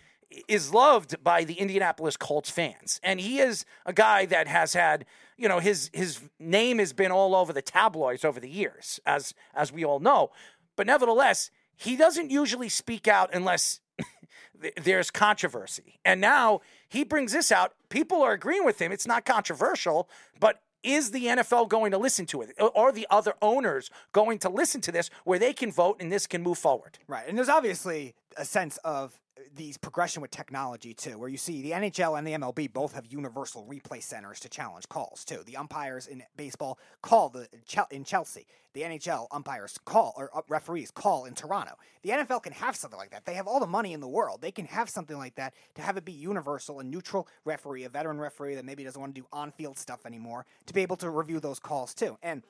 is 0.47 0.73
loved 0.73 1.23
by 1.23 1.43
the 1.43 1.55
Indianapolis 1.55 2.17
Colts 2.17 2.49
fans, 2.49 2.99
and 3.03 3.19
he 3.19 3.39
is 3.39 3.65
a 3.85 3.93
guy 3.93 4.25
that 4.25 4.47
has 4.47 4.73
had 4.73 5.05
you 5.37 5.47
know 5.47 5.59
his 5.59 5.89
his 5.93 6.19
name 6.39 6.79
has 6.79 6.91
been 6.91 7.11
all 7.11 7.35
over 7.35 7.53
the 7.53 7.61
tabloids 7.61 8.25
over 8.25 8.39
the 8.39 8.49
years, 8.49 8.99
as 9.05 9.33
as 9.53 9.71
we 9.71 9.85
all 9.85 9.99
know. 9.99 10.31
But 10.75 10.85
nevertheless, 10.87 11.49
he 11.77 11.95
doesn't 11.95 12.29
usually 12.29 12.69
speak 12.69 13.07
out 13.07 13.33
unless 13.33 13.79
there's 14.81 15.11
controversy. 15.11 15.99
And 16.03 16.19
now 16.19 16.61
he 16.89 17.03
brings 17.03 17.33
this 17.33 17.51
out. 17.51 17.73
People 17.89 18.21
are 18.21 18.33
agreeing 18.33 18.65
with 18.65 18.81
him. 18.81 18.91
It's 18.91 19.07
not 19.07 19.25
controversial, 19.25 20.09
but 20.39 20.61
is 20.83 21.11
the 21.11 21.25
NFL 21.25 21.69
going 21.69 21.91
to 21.91 21.97
listen 21.97 22.25
to 22.27 22.41
it? 22.41 22.55
Are 22.59 22.91
the 22.91 23.07
other 23.09 23.33
owners 23.41 23.89
going 24.13 24.39
to 24.39 24.49
listen 24.49 24.79
to 24.81 24.91
this 24.91 25.09
where 25.25 25.39
they 25.39 25.53
can 25.53 25.71
vote 25.71 25.97
and 25.99 26.11
this 26.11 26.27
can 26.27 26.41
move 26.43 26.57
forward? 26.57 26.99
Right. 27.07 27.27
And 27.27 27.37
there's 27.37 27.49
obviously 27.49 28.15
a 28.37 28.45
sense 28.45 28.77
of 28.85 29.19
these 29.55 29.77
progression 29.77 30.21
with 30.21 30.31
technology 30.31 30.93
too, 30.93 31.17
where 31.17 31.29
you 31.29 31.37
see 31.37 31.61
the 31.61 31.71
NHL 31.71 32.17
and 32.17 32.25
the 32.25 32.33
MLB 32.33 32.71
both 32.71 32.93
have 32.93 33.05
universal 33.07 33.65
replay 33.69 34.01
centers 34.01 34.39
to 34.41 34.49
challenge 34.49 34.87
calls 34.89 35.23
too. 35.25 35.41
The 35.45 35.57
umpires 35.57 36.07
in 36.07 36.23
baseball 36.35 36.79
call 37.01 37.29
the 37.29 37.47
in 37.91 38.03
Chelsea. 38.03 38.47
The 38.73 38.83
NHL 38.83 39.27
umpires 39.31 39.79
call 39.85 40.13
or 40.17 40.29
uh, 40.35 40.41
referees 40.49 40.91
call 40.91 41.25
in 41.25 41.33
Toronto. 41.33 41.73
The 42.03 42.11
NFL 42.11 42.43
can 42.43 42.53
have 42.53 42.75
something 42.75 42.99
like 42.99 43.09
that. 43.09 43.25
They 43.25 43.33
have 43.33 43.47
all 43.47 43.59
the 43.59 43.65
money 43.65 43.93
in 43.93 44.01
the 44.01 44.07
world. 44.07 44.41
They 44.41 44.51
can 44.51 44.65
have 44.65 44.89
something 44.89 45.17
like 45.17 45.35
that 45.35 45.53
to 45.75 45.81
have 45.81 45.97
it 45.97 46.05
be 46.05 46.11
universal, 46.11 46.79
a 46.79 46.83
neutral 46.83 47.27
referee, 47.43 47.85
a 47.85 47.89
veteran 47.89 48.19
referee 48.19 48.55
that 48.55 48.65
maybe 48.65 48.83
doesn't 48.83 48.99
want 49.01 49.15
to 49.15 49.21
do 49.21 49.27
on-field 49.33 49.79
stuff 49.79 50.05
anymore, 50.05 50.45
to 50.67 50.73
be 50.73 50.81
able 50.81 50.97
to 50.97 51.09
review 51.09 51.39
those 51.39 51.59
calls 51.59 51.95
too. 51.95 52.17
And 52.21 52.43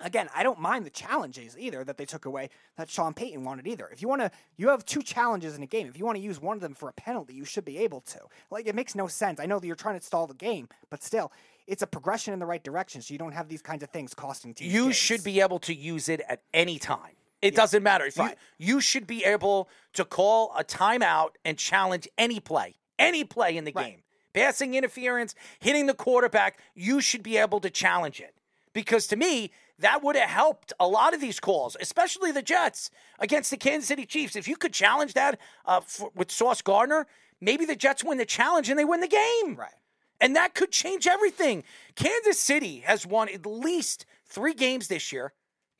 Again, 0.00 0.28
I 0.34 0.42
don't 0.42 0.58
mind 0.58 0.84
the 0.84 0.90
challenges 0.90 1.56
either 1.56 1.84
that 1.84 1.96
they 1.96 2.04
took 2.04 2.24
away 2.24 2.50
that 2.76 2.90
Sean 2.90 3.14
Payton 3.14 3.44
wanted 3.44 3.66
either. 3.68 3.88
If 3.92 4.02
you 4.02 4.08
want 4.08 4.22
to, 4.22 4.30
you 4.56 4.68
have 4.68 4.84
two 4.84 5.02
challenges 5.02 5.56
in 5.56 5.62
a 5.62 5.66
game. 5.66 5.86
If 5.86 5.96
you 5.96 6.04
want 6.04 6.16
to 6.16 6.22
use 6.22 6.40
one 6.42 6.56
of 6.56 6.60
them 6.60 6.74
for 6.74 6.88
a 6.88 6.92
penalty, 6.92 7.34
you 7.34 7.44
should 7.44 7.64
be 7.64 7.78
able 7.78 8.00
to. 8.02 8.18
Like, 8.50 8.66
it 8.66 8.74
makes 8.74 8.96
no 8.96 9.06
sense. 9.06 9.38
I 9.38 9.46
know 9.46 9.60
that 9.60 9.66
you're 9.66 9.76
trying 9.76 9.98
to 9.98 10.04
stall 10.04 10.26
the 10.26 10.34
game, 10.34 10.68
but 10.90 11.02
still, 11.04 11.30
it's 11.68 11.82
a 11.82 11.86
progression 11.86 12.32
in 12.34 12.40
the 12.40 12.46
right 12.46 12.62
direction 12.62 13.02
so 13.02 13.12
you 13.14 13.18
don't 13.18 13.32
have 13.32 13.48
these 13.48 13.62
kinds 13.62 13.84
of 13.84 13.90
things 13.90 14.14
costing 14.14 14.52
teams. 14.52 14.72
You 14.74 14.84
games. 14.84 14.96
should 14.96 15.22
be 15.22 15.40
able 15.40 15.60
to 15.60 15.72
use 15.74 16.08
it 16.08 16.20
at 16.28 16.42
any 16.52 16.78
time. 16.80 17.12
It 17.40 17.54
doesn't 17.54 17.82
matter. 17.82 18.04
If 18.06 18.18
Right. 18.18 18.36
you, 18.58 18.76
you 18.76 18.80
should 18.80 19.06
be 19.06 19.24
able 19.24 19.68
to 19.92 20.04
call 20.04 20.52
a 20.58 20.64
timeout 20.64 21.30
and 21.44 21.56
challenge 21.56 22.08
any 22.18 22.40
play, 22.40 22.74
any 22.98 23.22
play 23.22 23.56
in 23.56 23.64
the 23.64 23.72
Right. 23.72 23.90
game. 23.92 24.02
Passing 24.32 24.74
interference, 24.74 25.36
hitting 25.60 25.86
the 25.86 25.94
quarterback, 25.94 26.58
you 26.74 27.00
should 27.00 27.22
be 27.22 27.36
able 27.36 27.60
to 27.60 27.70
challenge 27.70 28.20
it. 28.20 28.34
Because 28.72 29.06
to 29.06 29.16
me, 29.16 29.52
that 29.78 30.02
would 30.02 30.16
have 30.16 30.28
helped 30.28 30.72
a 30.78 30.86
lot 30.86 31.14
of 31.14 31.20
these 31.20 31.40
calls, 31.40 31.76
especially 31.80 32.30
the 32.30 32.42
Jets 32.42 32.90
against 33.18 33.50
the 33.50 33.56
Kansas 33.56 33.88
City 33.88 34.06
Chiefs. 34.06 34.36
If 34.36 34.46
you 34.46 34.56
could 34.56 34.72
challenge 34.72 35.14
that 35.14 35.38
uh, 35.64 35.80
for, 35.80 36.10
with 36.14 36.30
Sauce 36.30 36.62
Gardner, 36.62 37.06
maybe 37.40 37.64
the 37.64 37.76
Jets 37.76 38.04
win 38.04 38.18
the 38.18 38.24
challenge 38.24 38.70
and 38.70 38.78
they 38.78 38.84
win 38.84 39.00
the 39.00 39.08
game. 39.08 39.56
Right. 39.56 39.74
And 40.20 40.36
that 40.36 40.54
could 40.54 40.70
change 40.70 41.06
everything. 41.06 41.64
Kansas 41.96 42.38
City 42.38 42.80
has 42.80 43.04
won 43.06 43.28
at 43.28 43.44
least 43.44 44.06
three 44.24 44.54
games 44.54 44.88
this 44.88 45.12
year, 45.12 45.32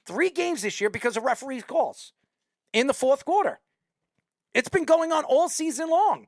three 0.06 0.30
games 0.30 0.62
this 0.62 0.80
year 0.80 0.90
because 0.90 1.16
of 1.16 1.22
referees' 1.22 1.62
calls 1.62 2.12
in 2.72 2.88
the 2.88 2.94
fourth 2.94 3.24
quarter. 3.24 3.60
It's 4.54 4.68
been 4.68 4.84
going 4.84 5.12
on 5.12 5.24
all 5.24 5.48
season 5.48 5.88
long. 5.88 6.26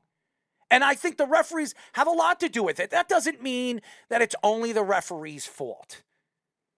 And 0.70 0.82
I 0.82 0.94
think 0.94 1.16
the 1.16 1.26
referees 1.26 1.74
have 1.92 2.08
a 2.08 2.12
lot 2.12 2.40
to 2.40 2.48
do 2.48 2.62
with 2.62 2.80
it. 2.80 2.90
That 2.90 3.08
doesn't 3.08 3.42
mean 3.42 3.80
that 4.08 4.22
it's 4.22 4.34
only 4.42 4.72
the 4.72 4.82
referee's 4.82 5.46
fault. 5.46 6.02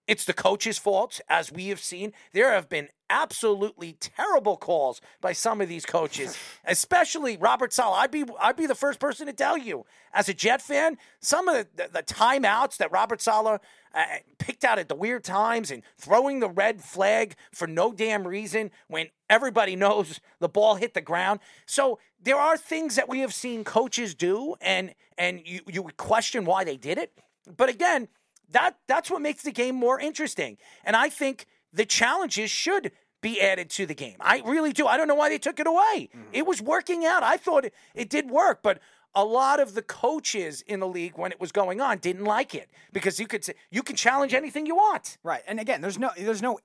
It's 0.09 0.25
the 0.25 0.33
coach's 0.33 0.79
fault, 0.79 1.21
as 1.29 1.51
we 1.51 1.67
have 1.67 1.79
seen. 1.79 2.13
There 2.33 2.51
have 2.51 2.67
been 2.67 2.89
absolutely 3.11 3.93
terrible 3.93 4.57
calls 4.57 5.01
by 5.21 5.33
some 5.33 5.61
of 5.61 5.69
these 5.69 5.85
coaches, 5.85 6.35
especially 6.65 7.37
Robert 7.37 7.71
Saleh. 7.71 7.95
I'd 7.95 8.09
be 8.09 8.25
I'd 8.41 8.55
be 8.55 8.65
the 8.65 8.73
first 8.73 8.99
person 8.99 9.27
to 9.27 9.33
tell 9.33 9.55
you, 9.55 9.85
as 10.11 10.27
a 10.27 10.33
Jet 10.33 10.63
fan, 10.63 10.97
some 11.19 11.47
of 11.47 11.57
the, 11.75 11.83
the, 11.83 11.89
the 11.93 12.03
timeouts 12.03 12.77
that 12.77 12.91
Robert 12.91 13.21
Saleh 13.21 13.61
uh, 13.93 14.03
picked 14.39 14.63
out 14.63 14.79
at 14.79 14.89
the 14.89 14.95
weird 14.95 15.23
times 15.23 15.69
and 15.69 15.83
throwing 15.95 16.39
the 16.39 16.49
red 16.49 16.81
flag 16.81 17.35
for 17.53 17.67
no 17.67 17.93
damn 17.93 18.27
reason 18.27 18.71
when 18.87 19.09
everybody 19.29 19.75
knows 19.85 20.19
the 20.39 20.49
ball 20.49 20.73
hit 20.73 20.95
the 20.95 21.01
ground. 21.01 21.39
So 21.67 21.99
there 22.19 22.37
are 22.37 22.57
things 22.57 22.95
that 22.95 23.07
we 23.07 23.19
have 23.19 23.33
seen 23.35 23.63
coaches 23.63 24.15
do, 24.15 24.55
and 24.59 24.95
and 25.19 25.39
you 25.45 25.61
you 25.67 25.83
would 25.83 25.97
question 25.97 26.45
why 26.45 26.63
they 26.63 26.77
did 26.77 26.97
it. 26.97 27.13
But 27.55 27.69
again, 27.69 28.07
that 28.51 28.77
that's 28.87 29.11
what 29.11 29.21
makes 29.21 29.43
the 29.43 29.51
game 29.51 29.75
more 29.75 29.99
interesting. 29.99 30.57
And 30.83 30.95
I 30.95 31.09
think 31.09 31.45
the 31.73 31.85
challenges 31.85 32.49
should 32.49 32.91
be 33.21 33.41
added 33.41 33.69
to 33.69 33.85
the 33.85 33.93
game. 33.93 34.15
I 34.19 34.41
really 34.45 34.71
do. 34.71 34.87
I 34.87 34.97
don't 34.97 35.07
know 35.07 35.15
why 35.15 35.29
they 35.29 35.37
took 35.37 35.59
it 35.59 35.67
away. 35.67 36.09
Mm-hmm. 36.09 36.21
It 36.31 36.45
was 36.45 36.61
working 36.61 37.05
out. 37.05 37.21
I 37.21 37.37
thought 37.37 37.65
it, 37.65 37.73
it 37.93 38.09
did 38.09 38.29
work, 38.29 38.59
but 38.63 38.79
a 39.15 39.25
lot 39.25 39.59
of 39.59 39.73
the 39.73 39.81
coaches 39.81 40.63
in 40.67 40.79
the 40.79 40.87
league 40.87 41.13
when 41.17 41.31
it 41.31 41.39
was 41.39 41.51
going 41.51 41.81
on 41.81 41.97
didn't 41.97 42.25
like 42.25 42.53
it 42.53 42.69
because 42.93 43.19
you 43.19 43.27
could 43.27 43.45
you 43.71 43.81
can 43.81 43.95
challenge 43.95 44.33
anything 44.33 44.65
you 44.65 44.75
want. 44.75 45.17
Right, 45.23 45.41
and 45.47 45.59
again, 45.59 45.81
there's 45.81 45.97
no, 45.97 46.11
there's 46.17 46.41
no, 46.41 46.59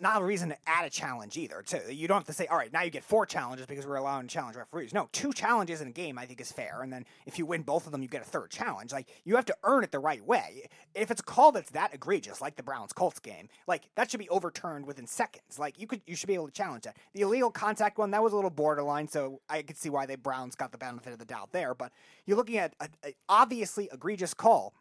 not 0.00 0.22
a 0.22 0.24
reason 0.24 0.48
to 0.50 0.56
add 0.66 0.84
a 0.84 0.90
challenge 0.90 1.36
either. 1.36 1.62
Too, 1.62 1.80
you 1.90 2.08
don't 2.08 2.18
have 2.18 2.26
to 2.26 2.32
say, 2.32 2.46
all 2.48 2.56
right, 2.56 2.72
now 2.72 2.82
you 2.82 2.90
get 2.90 3.04
four 3.04 3.26
challenges 3.26 3.66
because 3.66 3.86
we're 3.86 3.96
allowing 3.96 4.26
to 4.26 4.32
challenge 4.32 4.56
referees. 4.56 4.92
No, 4.92 5.08
two 5.12 5.32
challenges 5.32 5.80
in 5.80 5.88
a 5.88 5.92
game, 5.92 6.18
I 6.18 6.26
think, 6.26 6.40
is 6.40 6.50
fair, 6.50 6.82
and 6.82 6.92
then 6.92 7.04
if 7.26 7.38
you 7.38 7.46
win 7.46 7.62
both 7.62 7.86
of 7.86 7.92
them, 7.92 8.02
you 8.02 8.08
get 8.08 8.22
a 8.22 8.24
third 8.24 8.50
challenge. 8.50 8.92
Like 8.92 9.08
you 9.24 9.36
have 9.36 9.46
to 9.46 9.56
earn 9.62 9.84
it 9.84 9.92
the 9.92 9.98
right 9.98 10.24
way. 10.24 10.68
If 10.94 11.10
it's 11.10 11.20
a 11.20 11.24
call 11.24 11.52
that's 11.52 11.70
that 11.70 11.94
egregious, 11.94 12.40
like 12.40 12.56
the 12.56 12.62
Browns 12.62 12.92
Colts 12.92 13.20
game, 13.20 13.48
like 13.66 13.88
that 13.94 14.10
should 14.10 14.20
be 14.20 14.28
overturned 14.28 14.86
within 14.86 15.06
seconds. 15.06 15.58
Like 15.58 15.78
you 15.78 15.86
could, 15.86 16.02
you 16.06 16.16
should 16.16 16.28
be 16.28 16.34
able 16.34 16.46
to 16.46 16.52
challenge 16.52 16.84
that. 16.84 16.96
The 17.14 17.22
illegal 17.22 17.50
contact 17.50 17.98
one, 17.98 18.10
that 18.10 18.22
was 18.22 18.32
a 18.32 18.36
little 18.36 18.50
borderline, 18.50 19.08
so 19.08 19.40
I 19.48 19.62
could 19.62 19.76
see 19.76 19.90
why 19.90 20.06
the 20.06 20.16
Browns 20.16 20.54
got 20.54 20.72
the 20.72 20.78
benefit 20.78 21.12
of 21.12 21.18
the 21.18 21.24
doubt 21.24 21.52
there. 21.52 21.74
But 21.74 21.92
you're 22.26 22.36
looking 22.36 22.58
at 22.58 22.74
a, 22.80 22.88
a 23.04 23.14
obviously 23.28 23.88
egregious 23.92 24.34
call 24.34 24.74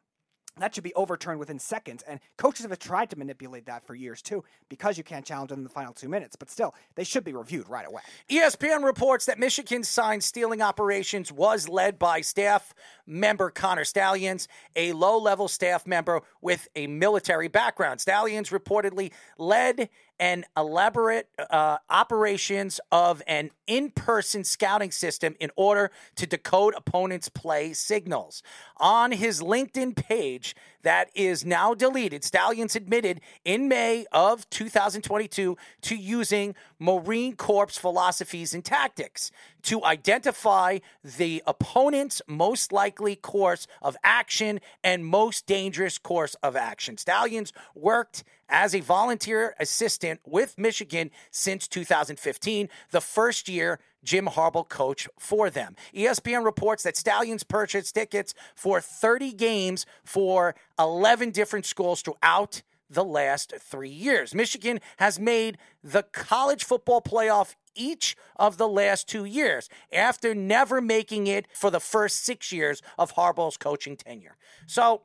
that 0.59 0.75
should 0.75 0.83
be 0.83 0.93
overturned 0.93 1.39
within 1.39 1.57
seconds. 1.57 2.03
And 2.07 2.19
coaches 2.37 2.65
have 2.65 2.77
tried 2.77 3.09
to 3.09 3.17
manipulate 3.17 3.65
that 3.65 3.85
for 3.85 3.95
years 3.95 4.21
too, 4.21 4.43
because 4.69 4.97
you 4.97 5.03
can't 5.03 5.25
challenge 5.25 5.49
them 5.49 5.59
in 5.59 5.63
the 5.63 5.69
final 5.69 5.93
two 5.93 6.09
minutes. 6.09 6.35
But 6.35 6.51
still, 6.51 6.75
they 6.95 7.03
should 7.03 7.23
be 7.23 7.33
reviewed 7.33 7.67
right 7.67 7.87
away. 7.87 8.01
ESPN 8.29 8.83
reports 8.83 9.25
that 9.25 9.39
Michigan's 9.39 9.89
sign 9.89 10.21
stealing 10.21 10.61
operations 10.61 11.31
was 11.31 11.67
led 11.67 11.97
by 11.97 12.21
staff 12.21 12.73
member 13.05 13.49
Connor 13.49 13.83
Stalions, 13.83 14.47
a 14.75 14.93
low 14.93 15.17
level 15.17 15.47
staff 15.47 15.85
member 15.85 16.21
with 16.41 16.67
a 16.75 16.87
military 16.87 17.47
background. 17.47 18.01
Stalions 18.01 18.49
reportedly 18.49 19.11
led 19.37 19.89
an 20.19 20.45
elaborate 20.55 21.27
uh, 21.49 21.77
operations 21.89 22.79
of 22.91 23.21
an 23.27 23.49
in 23.67 23.91
person 23.91 24.43
scouting 24.43 24.91
system 24.91 25.35
in 25.39 25.49
order 25.55 25.91
to 26.15 26.25
decode 26.25 26.73
opponents' 26.75 27.29
play 27.29 27.73
signals. 27.73 28.43
On 28.77 29.11
his 29.11 29.41
LinkedIn 29.41 29.95
page, 29.95 30.55
that 30.83 31.09
is 31.15 31.45
now 31.45 31.73
deleted, 31.73 32.23
Stalions 32.23 32.75
admitted 32.75 33.19
in 33.43 33.67
May 33.67 34.05
of 34.11 34.49
2022 34.49 35.57
to 35.81 35.95
using 35.95 36.55
Marine 36.79 37.35
Corps 37.35 37.67
philosophies 37.67 38.53
and 38.53 38.63
tactics 38.63 39.31
to 39.63 39.83
identify 39.83 40.79
the 41.03 41.41
opponent's 41.47 42.21
most 42.27 42.71
likely 42.71 43.15
course 43.15 43.65
of 43.81 43.97
action 44.03 44.59
and 44.83 45.05
most 45.05 45.45
dangerous 45.47 45.97
course 45.97 46.35
of 46.43 46.55
action. 46.55 46.97
Stalions 46.97 47.53
worked 47.73 48.23
as 48.49 48.75
a 48.75 48.81
volunteer 48.81 49.55
assistant 49.59 50.19
with 50.25 50.57
Michigan 50.57 51.09
since 51.31 51.67
2015, 51.67 52.69
the 52.91 53.01
first 53.01 53.49
year 53.49 53.79
Jim 54.03 54.27
Harbaugh 54.27 54.67
coach 54.67 55.07
for 55.17 55.49
them. 55.49 55.75
ESPN 55.93 56.43
reports 56.43 56.83
that 56.83 56.97
Stalions 56.97 57.43
purchased 57.43 57.95
tickets 57.95 58.33
for 58.55 58.81
30 58.81 59.33
games 59.33 59.85
for 60.03 60.55
11 60.79 61.31
different 61.31 61.65
schools 61.65 62.01
throughout 62.01 62.61
the 62.89 63.03
last 63.03 63.53
three 63.59 63.89
years. 63.89 64.35
Michigan 64.35 64.79
has 64.97 65.19
made 65.19 65.57
the 65.83 66.03
college 66.03 66.63
football 66.63 67.01
playoff 67.01 67.55
each 67.75 68.15
of 68.35 68.57
the 68.57 68.67
last 68.67 69.07
two 69.07 69.25
years 69.25 69.69
after 69.91 70.35
never 70.35 70.79
making 70.79 71.27
it 71.27 71.47
for 71.53 71.71
the 71.71 71.79
first 71.79 72.23
six 72.23 72.51
years 72.51 72.81
of 72.97 73.15
Harbaugh's 73.15 73.57
coaching 73.57 73.97
tenure. 73.97 74.37
So 74.67 75.01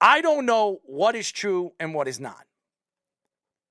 I 0.00 0.20
don't 0.20 0.44
know 0.46 0.80
what 0.84 1.14
is 1.14 1.30
true 1.30 1.72
and 1.80 1.94
what 1.94 2.08
is 2.08 2.20
not. 2.20 2.44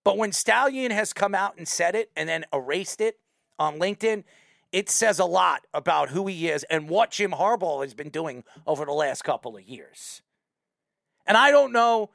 But 0.04 0.18
when 0.18 0.32
Stallion 0.32 0.92
has 0.92 1.14
come 1.14 1.36
out 1.36 1.58
and 1.58 1.68
said 1.68 1.94
it 1.94 2.10
and 2.16 2.28
then 2.28 2.46
erased 2.52 3.02
it 3.02 3.20
on 3.62 3.80
LinkedIn, 3.80 4.24
it 4.72 4.90
says 4.90 5.20
a 5.20 5.26
lot 5.26 5.68
about 5.74 6.10
who 6.10 6.28
he 6.28 6.50
is 6.50 6.64
and 6.64 6.90
what 6.90 7.12
Jim 7.12 7.32
Harbaugh 7.32 7.84
has 7.84 7.94
been 7.94 8.10
doing 8.10 8.44
over 8.66 8.86
the 8.86 8.92
last 8.92 9.24
couple 9.24 9.56
of 9.56 9.64
years. 9.64 10.22
And 11.28 11.38
I 11.38 11.52
don't 11.52 11.72
know 11.72 12.10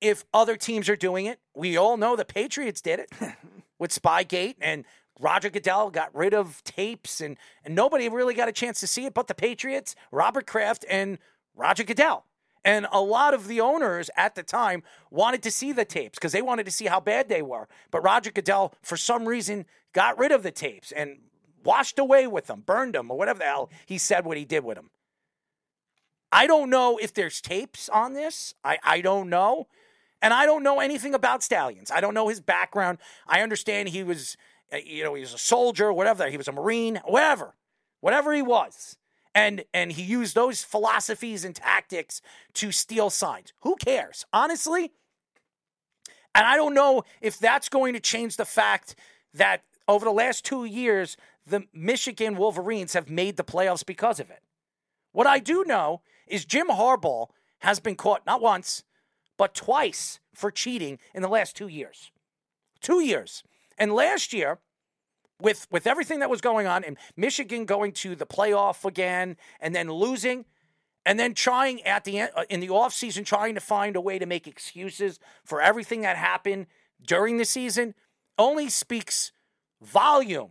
if 0.00 0.24
other 0.34 0.56
teams 0.56 0.88
are 0.88 0.96
doing 0.96 1.26
it. 1.26 1.38
We 1.54 1.76
all 1.76 1.96
know 1.96 2.16
the 2.16 2.24
Patriots 2.24 2.80
did 2.80 2.98
it 2.98 3.10
with 3.78 3.92
Spygate 3.92 4.56
and 4.60 4.84
Roger 5.20 5.50
Goodell 5.50 5.90
got 5.90 6.12
rid 6.14 6.34
of 6.34 6.64
tapes 6.64 7.20
and, 7.20 7.36
and 7.64 7.74
nobody 7.74 8.08
really 8.08 8.34
got 8.34 8.48
a 8.48 8.52
chance 8.52 8.80
to 8.80 8.86
see 8.86 9.04
it 9.04 9.14
but 9.14 9.28
the 9.28 9.34
Patriots, 9.34 9.94
Robert 10.10 10.46
Kraft, 10.46 10.84
and 10.88 11.18
Roger 11.54 11.84
Goodell. 11.84 12.24
And 12.64 12.86
a 12.92 13.00
lot 13.00 13.34
of 13.34 13.48
the 13.48 13.60
owners 13.60 14.08
at 14.16 14.34
the 14.34 14.42
time 14.42 14.82
wanted 15.10 15.42
to 15.42 15.50
see 15.50 15.72
the 15.72 15.84
tapes 15.84 16.18
because 16.18 16.32
they 16.32 16.42
wanted 16.42 16.64
to 16.66 16.72
see 16.72 16.86
how 16.86 17.00
bad 17.00 17.28
they 17.28 17.42
were. 17.42 17.68
But 17.90 18.02
Roger 18.02 18.30
Goodell, 18.30 18.74
for 18.82 18.96
some 18.96 19.26
reason, 19.26 19.66
got 19.92 20.18
rid 20.18 20.32
of 20.32 20.42
the 20.42 20.50
tapes 20.50 20.92
and 20.92 21.18
washed 21.64 21.98
away 21.98 22.26
with 22.26 22.46
them, 22.46 22.62
burned 22.64 22.94
them, 22.94 23.10
or 23.10 23.18
whatever 23.18 23.40
the 23.40 23.44
hell 23.44 23.70
he 23.86 23.98
said 23.98 24.24
what 24.24 24.36
he 24.36 24.44
did 24.44 24.64
with 24.64 24.76
them. 24.76 24.90
I 26.30 26.46
don't 26.46 26.70
know 26.70 26.96
if 26.96 27.12
there's 27.12 27.40
tapes 27.40 27.88
on 27.90 28.14
this. 28.14 28.54
I, 28.64 28.78
I 28.82 29.00
don't 29.02 29.28
know. 29.28 29.68
And 30.22 30.32
I 30.32 30.46
don't 30.46 30.62
know 30.62 30.80
anything 30.80 31.14
about 31.14 31.42
Stalions. 31.42 31.90
I 31.90 32.00
don't 32.00 32.14
know 32.14 32.28
his 32.28 32.40
background. 32.40 32.98
I 33.26 33.42
understand 33.42 33.88
he 33.88 34.02
was, 34.02 34.36
uh, 34.72 34.78
you 34.78 35.04
know, 35.04 35.14
he 35.14 35.20
was 35.20 35.34
a 35.34 35.38
soldier, 35.38 35.92
whatever. 35.92 36.30
He 36.30 36.36
was 36.36 36.48
a 36.48 36.52
Marine, 36.52 37.00
whatever, 37.04 37.54
whatever 38.00 38.32
he 38.32 38.40
was. 38.40 38.96
And 39.34 39.64
and 39.72 39.92
he 39.92 40.02
used 40.02 40.34
those 40.34 40.62
philosophies 40.62 41.44
and 41.44 41.54
tactics 41.54 42.20
to 42.54 42.70
steal 42.70 43.10
signs. 43.10 43.52
Who 43.60 43.76
cares? 43.76 44.26
Honestly, 44.32 44.92
and 46.34 46.46
I 46.46 46.56
don't 46.56 46.74
know 46.74 47.04
if 47.20 47.38
that's 47.38 47.68
going 47.68 47.94
to 47.94 48.00
change 48.00 48.36
the 48.36 48.44
fact 48.44 48.94
that 49.34 49.62
over 49.88 50.04
the 50.04 50.12
last 50.12 50.44
two 50.44 50.64
years, 50.64 51.16
the 51.46 51.64
Michigan 51.72 52.36
Wolverines 52.36 52.92
have 52.92 53.10
made 53.10 53.36
the 53.36 53.44
playoffs 53.44 53.84
because 53.84 54.20
of 54.20 54.30
it. 54.30 54.42
What 55.12 55.26
I 55.26 55.38
do 55.38 55.64
know 55.66 56.02
is 56.26 56.44
Jim 56.44 56.68
Harbaugh 56.68 57.28
has 57.60 57.80
been 57.80 57.96
caught 57.96 58.26
not 58.26 58.40
once, 58.40 58.84
but 59.36 59.54
twice 59.54 60.20
for 60.34 60.50
cheating 60.50 60.98
in 61.14 61.22
the 61.22 61.28
last 61.28 61.56
two 61.56 61.68
years. 61.68 62.10
Two 62.80 63.00
years. 63.00 63.42
And 63.78 63.92
last 63.92 64.32
year, 64.32 64.58
with 65.40 65.66
with 65.70 65.86
everything 65.86 66.20
that 66.20 66.30
was 66.30 66.40
going 66.40 66.66
on 66.66 66.84
and 66.84 66.96
Michigan 67.16 67.64
going 67.64 67.92
to 67.92 68.14
the 68.14 68.26
playoff 68.26 68.84
again 68.84 69.36
and 69.60 69.74
then 69.74 69.90
losing 69.90 70.44
and 71.04 71.18
then 71.18 71.34
trying 71.34 71.82
at 71.82 72.04
the 72.04 72.20
end 72.20 72.30
uh, 72.36 72.44
in 72.48 72.60
the 72.60 72.68
offseason 72.68 73.26
trying 73.26 73.54
to 73.54 73.60
find 73.60 73.96
a 73.96 74.00
way 74.00 74.18
to 74.18 74.26
make 74.26 74.46
excuses 74.46 75.18
for 75.44 75.60
everything 75.60 76.02
that 76.02 76.16
happened 76.16 76.66
during 77.04 77.38
the 77.38 77.44
season 77.44 77.94
only 78.38 78.68
speaks 78.68 79.32
volume 79.82 80.50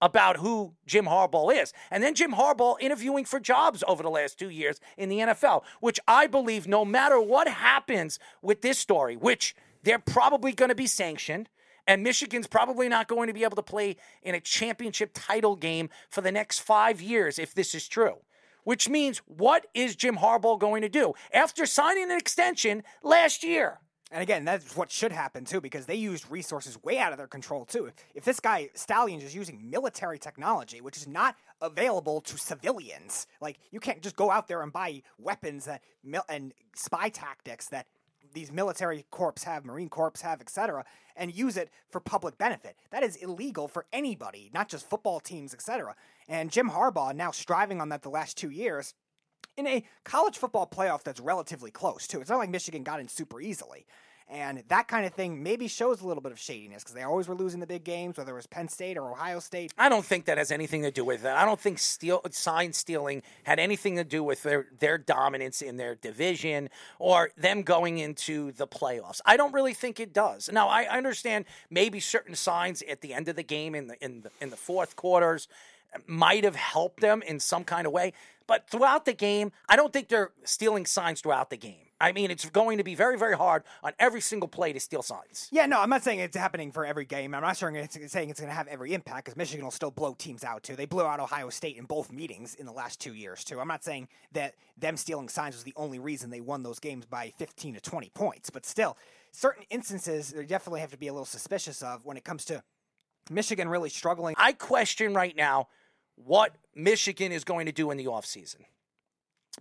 about 0.00 0.36
who 0.36 0.74
Jim 0.86 1.06
Harbaugh 1.06 1.60
is. 1.60 1.72
And 1.90 2.02
then 2.02 2.14
Jim 2.14 2.32
Harbaugh 2.32 2.76
interviewing 2.80 3.24
for 3.24 3.40
jobs 3.40 3.82
over 3.88 4.02
the 4.02 4.10
last 4.10 4.38
2 4.38 4.48
years 4.48 4.80
in 4.96 5.08
the 5.08 5.18
NFL, 5.18 5.64
which 5.80 5.98
I 6.06 6.28
believe 6.28 6.68
no 6.68 6.84
matter 6.84 7.20
what 7.20 7.48
happens 7.48 8.18
with 8.40 8.62
this 8.62 8.78
story, 8.78 9.16
which 9.16 9.56
they're 9.82 9.98
probably 9.98 10.52
going 10.52 10.68
to 10.68 10.74
be 10.74 10.86
sanctioned 10.86 11.48
And 11.88 12.02
Michigan's 12.02 12.46
probably 12.46 12.86
not 12.86 13.08
going 13.08 13.28
to 13.28 13.32
be 13.32 13.44
able 13.44 13.56
to 13.56 13.62
play 13.62 13.96
in 14.22 14.34
a 14.34 14.40
championship 14.40 15.12
title 15.14 15.56
game 15.56 15.88
for 16.10 16.20
the 16.20 16.30
next 16.30 16.58
five 16.58 17.00
years 17.00 17.38
if 17.38 17.54
this 17.54 17.74
is 17.74 17.88
true. 17.88 18.18
Which 18.64 18.90
means, 18.90 19.22
what 19.24 19.66
is 19.72 19.96
Jim 19.96 20.18
Harbaugh 20.18 20.58
going 20.58 20.82
to 20.82 20.90
do 20.90 21.14
after 21.32 21.64
signing 21.64 22.04
an 22.04 22.18
extension 22.18 22.82
last 23.02 23.42
year? 23.42 23.80
And 24.10 24.22
again, 24.22 24.44
that's 24.44 24.74
what 24.74 24.90
should 24.90 25.12
happen 25.12 25.44
too, 25.44 25.60
because 25.60 25.84
they 25.84 25.94
used 25.94 26.30
resources 26.30 26.82
way 26.82 26.98
out 26.98 27.12
of 27.12 27.18
their 27.18 27.26
control 27.26 27.66
too. 27.66 27.90
If, 28.14 28.24
this 28.24 28.40
guy 28.40 28.70
Stalions 28.74 29.22
is 29.22 29.34
using 29.34 29.70
military 29.70 30.18
technology, 30.18 30.80
which 30.80 30.96
is 30.96 31.06
not 31.06 31.36
available 31.60 32.22
to 32.22 32.38
civilians, 32.38 33.26
like 33.40 33.58
you 33.70 33.80
can't 33.80 34.00
just 34.00 34.16
go 34.16 34.30
out 34.30 34.48
there 34.48 34.62
and 34.62 34.72
buy 34.72 35.02
weapons 35.18 35.66
that 35.66 35.82
and 36.28 36.54
spy 36.74 37.10
tactics 37.10 37.68
that 37.68 37.86
these 38.32 38.52
military 38.52 39.04
corps 39.10 39.34
have, 39.44 39.64
Marine 39.64 39.88
Corps 39.88 40.12
have, 40.22 40.40
etc., 40.40 40.84
and 41.16 41.34
use 41.34 41.56
it 41.56 41.70
for 41.90 42.00
public 42.00 42.38
benefit. 42.38 42.76
That 42.90 43.02
is 43.02 43.16
illegal 43.16 43.68
for 43.68 43.86
anybody, 43.92 44.50
not 44.54 44.68
just 44.68 44.88
football 44.88 45.20
teams, 45.20 45.52
etc. 45.52 45.94
And 46.28 46.50
Jim 46.50 46.70
Harbaugh 46.70 47.14
now 47.14 47.30
striving 47.30 47.80
on 47.80 47.88
that 47.88 48.02
the 48.02 48.10
last 48.10 48.36
two 48.36 48.50
years 48.50 48.94
in 49.58 49.66
a 49.66 49.84
college 50.04 50.38
football 50.38 50.66
playoff 50.66 51.02
that's 51.02 51.20
relatively 51.20 51.70
close 51.70 52.06
too. 52.06 52.20
It's 52.20 52.30
not 52.30 52.38
like 52.38 52.48
Michigan 52.48 52.84
got 52.84 53.00
in 53.00 53.08
super 53.08 53.40
easily. 53.40 53.84
And 54.30 54.62
that 54.68 54.88
kind 54.88 55.06
of 55.06 55.14
thing 55.14 55.42
maybe 55.42 55.68
shows 55.68 56.02
a 56.02 56.06
little 56.06 56.22
bit 56.22 56.32
of 56.32 56.38
shadiness 56.38 56.82
because 56.82 56.94
they 56.94 57.02
always 57.02 57.28
were 57.28 57.34
losing 57.34 57.60
the 57.60 57.66
big 57.66 57.82
games, 57.82 58.18
whether 58.18 58.32
it 58.32 58.36
was 58.36 58.46
Penn 58.46 58.68
State 58.68 58.98
or 58.98 59.10
Ohio 59.10 59.40
State. 59.40 59.72
I 59.78 59.88
don't 59.88 60.04
think 60.04 60.26
that 60.26 60.36
has 60.36 60.52
anything 60.52 60.82
to 60.82 60.90
do 60.90 61.02
with 61.02 61.24
it. 61.24 61.30
I 61.30 61.46
don't 61.46 61.58
think 61.58 61.78
steal, 61.78 62.20
sign 62.30 62.74
stealing 62.74 63.22
had 63.44 63.58
anything 63.58 63.96
to 63.96 64.04
do 64.04 64.22
with 64.22 64.42
their, 64.42 64.66
their 64.80 64.98
dominance 64.98 65.62
in 65.62 65.78
their 65.78 65.94
division 65.94 66.68
or 66.98 67.30
them 67.38 67.62
going 67.62 67.96
into 67.98 68.52
the 68.52 68.66
playoffs. 68.66 69.22
I 69.24 69.38
don't 69.38 69.54
really 69.54 69.72
think 69.72 69.98
it 69.98 70.12
does. 70.12 70.50
Now, 70.52 70.68
I 70.68 70.84
understand 70.84 71.46
maybe 71.70 71.98
certain 71.98 72.34
signs 72.34 72.82
at 72.82 73.00
the 73.00 73.14
end 73.14 73.28
of 73.28 73.36
the 73.36 73.42
game 73.42 73.74
in 73.74 73.86
the 73.86 74.04
in 74.04 74.20
the, 74.20 74.30
in 74.42 74.50
the 74.50 74.56
fourth 74.56 74.94
quarters 74.94 75.48
might 76.06 76.44
have 76.44 76.56
helped 76.56 77.00
them 77.00 77.22
in 77.22 77.40
some 77.40 77.64
kind 77.64 77.86
of 77.86 77.92
way. 77.92 78.12
But 78.48 78.68
throughout 78.68 79.04
the 79.04 79.12
game, 79.12 79.52
I 79.68 79.76
don't 79.76 79.92
think 79.92 80.08
they're 80.08 80.32
stealing 80.42 80.86
signs 80.86 81.20
throughout 81.20 81.50
the 81.50 81.56
game. 81.56 81.84
I 82.00 82.12
mean, 82.12 82.30
it's 82.30 82.48
going 82.48 82.78
to 82.78 82.84
be 82.84 82.94
very, 82.94 83.18
very 83.18 83.36
hard 83.36 83.64
on 83.82 83.92
every 83.98 84.20
single 84.20 84.48
play 84.48 84.72
to 84.72 84.80
steal 84.80 85.02
signs. 85.02 85.48
Yeah, 85.50 85.66
no, 85.66 85.80
I'm 85.80 85.90
not 85.90 86.02
saying 86.02 86.20
it's 86.20 86.36
happening 86.36 86.72
for 86.72 86.86
every 86.86 87.04
game. 87.04 87.34
I'm 87.34 87.42
not 87.42 87.56
sure 87.56 87.70
it's 87.70 87.94
saying 88.10 88.30
it's 88.30 88.40
going 88.40 88.50
to 88.50 88.56
have 88.56 88.68
every 88.68 88.94
impact 88.94 89.26
because 89.26 89.36
Michigan 89.36 89.64
will 89.64 89.72
still 89.72 89.90
blow 89.90 90.14
teams 90.16 90.44
out 90.44 90.62
too. 90.62 90.76
They 90.76 90.86
blew 90.86 91.04
out 91.04 91.20
Ohio 91.20 91.50
State 91.50 91.76
in 91.76 91.84
both 91.84 92.10
meetings 92.10 92.54
in 92.54 92.66
the 92.66 92.72
last 92.72 93.00
two 93.00 93.14
years 93.14 93.44
too. 93.44 93.60
I'm 93.60 93.68
not 93.68 93.84
saying 93.84 94.08
that 94.32 94.54
them 94.78 94.96
stealing 94.96 95.28
signs 95.28 95.54
was 95.54 95.64
the 95.64 95.74
only 95.76 95.98
reason 95.98 96.30
they 96.30 96.40
won 96.40 96.62
those 96.62 96.78
games 96.78 97.04
by 97.04 97.32
15 97.36 97.74
to 97.74 97.80
20 97.80 98.10
points, 98.10 98.48
but 98.48 98.64
still, 98.64 98.96
certain 99.32 99.64
instances 99.68 100.30
they 100.30 100.44
definitely 100.44 100.80
have 100.80 100.92
to 100.92 100.98
be 100.98 101.08
a 101.08 101.12
little 101.12 101.26
suspicious 101.26 101.82
of 101.82 102.04
when 102.06 102.16
it 102.16 102.24
comes 102.24 102.44
to 102.46 102.62
Michigan 103.28 103.68
really 103.68 103.90
struggling. 103.90 104.34
I 104.38 104.52
question 104.52 105.12
right 105.14 105.36
now 105.36 105.68
what 106.24 106.56
Michigan 106.74 107.32
is 107.32 107.44
going 107.44 107.66
to 107.66 107.72
do 107.72 107.90
in 107.90 107.96
the 107.96 108.06
offseason. 108.06 108.62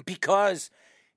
Because 0.05 0.69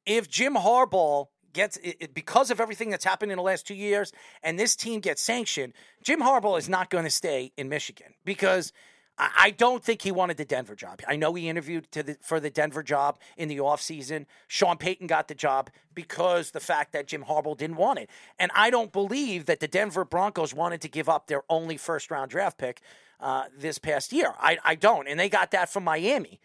if 0.07 0.28
Jim 0.28 0.55
Harbaugh 0.55 1.26
gets 1.53 1.76
it, 1.82 2.14
because 2.14 2.51
of 2.51 2.61
everything 2.61 2.91
that's 2.91 3.05
happened 3.05 3.32
in 3.32 3.36
the 3.36 3.43
last 3.43 3.66
two 3.66 3.74
years 3.74 4.12
and 4.43 4.59
this 4.59 4.76
team 4.76 5.01
gets 5.01 5.22
sanctioned, 5.22 5.72
Jim 6.03 6.20
Harbaugh 6.20 6.59
is 6.59 6.68
not 6.68 6.91
going 6.91 7.05
to 7.05 7.11
stay 7.11 7.53
in 7.57 7.68
Michigan 7.68 8.14
because 8.24 8.72
I 9.18 9.51
don't 9.51 9.84
think 9.84 10.01
he 10.01 10.12
wanted 10.12 10.38
the 10.38 10.47
Denver 10.47 10.74
job. 10.74 11.03
I 11.07 11.16
know 11.16 11.34
he 11.34 11.49
interviewed 11.49 11.88
the, 11.93 12.16
for 12.22 12.41
the 12.41 12.49
Denver 12.49 12.82
job 12.82 13.18
in 13.36 13.49
the 13.49 13.59
offseason. 13.59 14.24
Sean 14.49 14.78
Payton 14.78 15.09
got 15.09 15.28
the 15.28 15.34
job 15.34 15.68
because 15.95 16.53
the 16.53 16.61
fact 16.61 16.93
that 16.93 17.07
Jim 17.07 17.24
Harbaugh 17.24 17.57
didn't 17.57 17.76
want 17.76 17.99
it. 17.99 18.09
And 18.38 18.51
I 18.55 18.70
don't 18.70 18.93
believe 18.93 19.45
that 19.45 19.61
the 19.61 19.68
Denver 19.68 20.07
Broncos 20.07 20.55
wanted 20.55 20.80
to 20.82 20.88
give 20.88 21.11
up 21.11 21.26
their 21.26 21.43
only 21.51 21.76
first 21.76 22.11
round 22.11 22.30
draft 22.30 22.57
pick 22.57 22.80
uh, 23.20 23.44
this 23.56 23.78
past 23.78 24.12
year. 24.12 24.34
I, 24.38 24.58
I 24.64 24.74
don't. 24.74 25.06
And 25.08 25.18
they 25.18 25.28
got 25.28 25.50
that 25.52 25.68
from 25.70 25.84
Miami. 25.84 26.40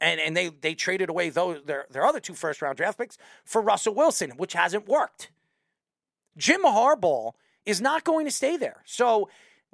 And, 0.00 0.20
and 0.20 0.36
they, 0.36 0.48
they 0.48 0.74
traded 0.74 1.08
away 1.08 1.30
those 1.30 1.62
their, 1.64 1.86
their 1.90 2.04
other 2.04 2.20
two 2.20 2.34
first 2.34 2.60
round 2.60 2.76
draft 2.76 2.98
picks 2.98 3.16
for 3.44 3.62
Russell 3.62 3.94
Wilson, 3.94 4.32
which 4.32 4.52
hasn't 4.52 4.86
worked. 4.88 5.30
Jim 6.36 6.62
Harbaugh 6.62 7.32
is 7.64 7.80
not 7.80 8.04
going 8.04 8.26
to 8.26 8.32
stay 8.32 8.56
there. 8.56 8.82
So 8.84 9.28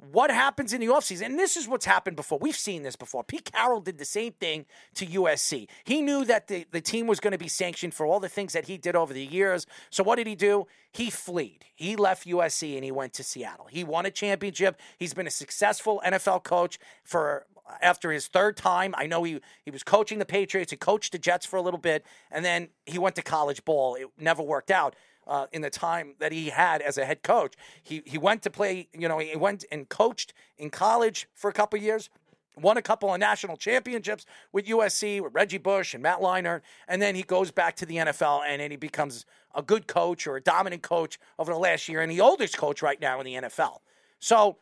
what 0.09 0.31
happens 0.31 0.73
in 0.73 0.81
the 0.81 0.87
offseason, 0.87 1.27
and 1.27 1.39
this 1.39 1.55
is 1.55 1.67
what's 1.67 1.85
happened 1.85 2.15
before. 2.15 2.39
We've 2.39 2.55
seen 2.55 2.81
this 2.81 2.95
before. 2.95 3.23
Pete 3.23 3.51
Carroll 3.51 3.81
did 3.81 3.99
the 3.99 4.05
same 4.05 4.33
thing 4.33 4.65
to 4.95 5.05
USC. 5.05 5.67
He 5.83 6.01
knew 6.01 6.25
that 6.25 6.47
the, 6.47 6.65
the 6.71 6.81
team 6.81 7.05
was 7.05 7.19
going 7.19 7.33
to 7.33 7.37
be 7.37 7.47
sanctioned 7.47 7.93
for 7.93 8.07
all 8.07 8.19
the 8.19 8.29
things 8.29 8.53
that 8.53 8.65
he 8.65 8.77
did 8.77 8.95
over 8.95 9.13
the 9.13 9.23
years. 9.23 9.67
So 9.91 10.03
what 10.03 10.15
did 10.15 10.25
he 10.25 10.35
do? 10.35 10.65
He 10.91 11.11
fled. 11.11 11.65
He 11.75 11.95
left 11.95 12.27
USC 12.27 12.75
and 12.75 12.83
he 12.83 12.91
went 12.91 13.13
to 13.13 13.23
Seattle. 13.23 13.67
He 13.69 13.83
won 13.83 14.07
a 14.07 14.11
championship. 14.11 14.79
He's 14.97 15.13
been 15.13 15.27
a 15.27 15.31
successful 15.31 16.01
NFL 16.03 16.43
coach 16.43 16.79
for 17.03 17.45
after 17.81 18.11
his 18.11 18.27
third 18.27 18.57
time. 18.57 18.93
I 18.97 19.05
know 19.05 19.23
he 19.23 19.39
he 19.63 19.71
was 19.71 19.83
coaching 19.83 20.19
the 20.19 20.25
Patriots. 20.25 20.71
He 20.71 20.77
coached 20.77 21.11
the 21.11 21.19
Jets 21.19 21.45
for 21.45 21.57
a 21.57 21.61
little 21.61 21.79
bit, 21.79 22.05
and 22.29 22.43
then 22.43 22.69
he 22.85 22.97
went 22.97 23.15
to 23.15 23.21
college 23.21 23.63
ball. 23.63 23.95
It 23.95 24.07
never 24.17 24.41
worked 24.41 24.71
out 24.71 24.95
uh, 25.27 25.47
in 25.51 25.61
the 25.61 25.69
time 25.69 26.15
that 26.19 26.31
he 26.31 26.49
had 26.49 26.81
as 26.81 26.97
a 26.97 27.05
head 27.05 27.23
coach. 27.23 27.53
He 27.83 28.01
he 28.05 28.17
went 28.17 28.41
to 28.43 28.49
play, 28.49 28.87
you 28.93 29.07
know, 29.07 29.19
he 29.19 29.35
went 29.35 29.65
and 29.71 29.87
coached 29.87 30.33
in 30.57 30.69
college 30.69 31.27
for 31.33 31.49
a 31.49 31.53
couple 31.53 31.79
years. 31.79 32.09
Won 32.57 32.75
a 32.75 32.81
couple 32.81 33.13
of 33.13 33.17
national 33.19 33.55
championships 33.55 34.25
with 34.51 34.65
USC, 34.65 35.21
with 35.21 35.33
Reggie 35.33 35.57
Bush 35.57 35.93
and 35.93 36.03
Matt 36.03 36.19
Leinart, 36.19 36.61
and 36.87 37.01
then 37.01 37.15
he 37.15 37.23
goes 37.23 37.49
back 37.49 37.77
to 37.77 37.85
the 37.85 37.95
NFL 37.95 38.41
and 38.45 38.61
then 38.61 38.71
he 38.71 38.77
becomes 38.77 39.25
a 39.55 39.61
good 39.61 39.87
coach 39.87 40.27
or 40.27 40.35
a 40.35 40.41
dominant 40.41 40.83
coach 40.83 41.17
over 41.39 41.53
the 41.53 41.57
last 41.57 41.87
year 41.87 42.01
and 42.01 42.11
the 42.11 42.19
oldest 42.19 42.57
coach 42.57 42.81
right 42.81 42.99
now 42.99 43.19
in 43.21 43.25
the 43.25 43.35
NFL. 43.35 43.77
So 44.19 44.57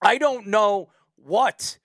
I 0.00 0.18
don't 0.18 0.46
know 0.46 0.88
what 1.16 1.78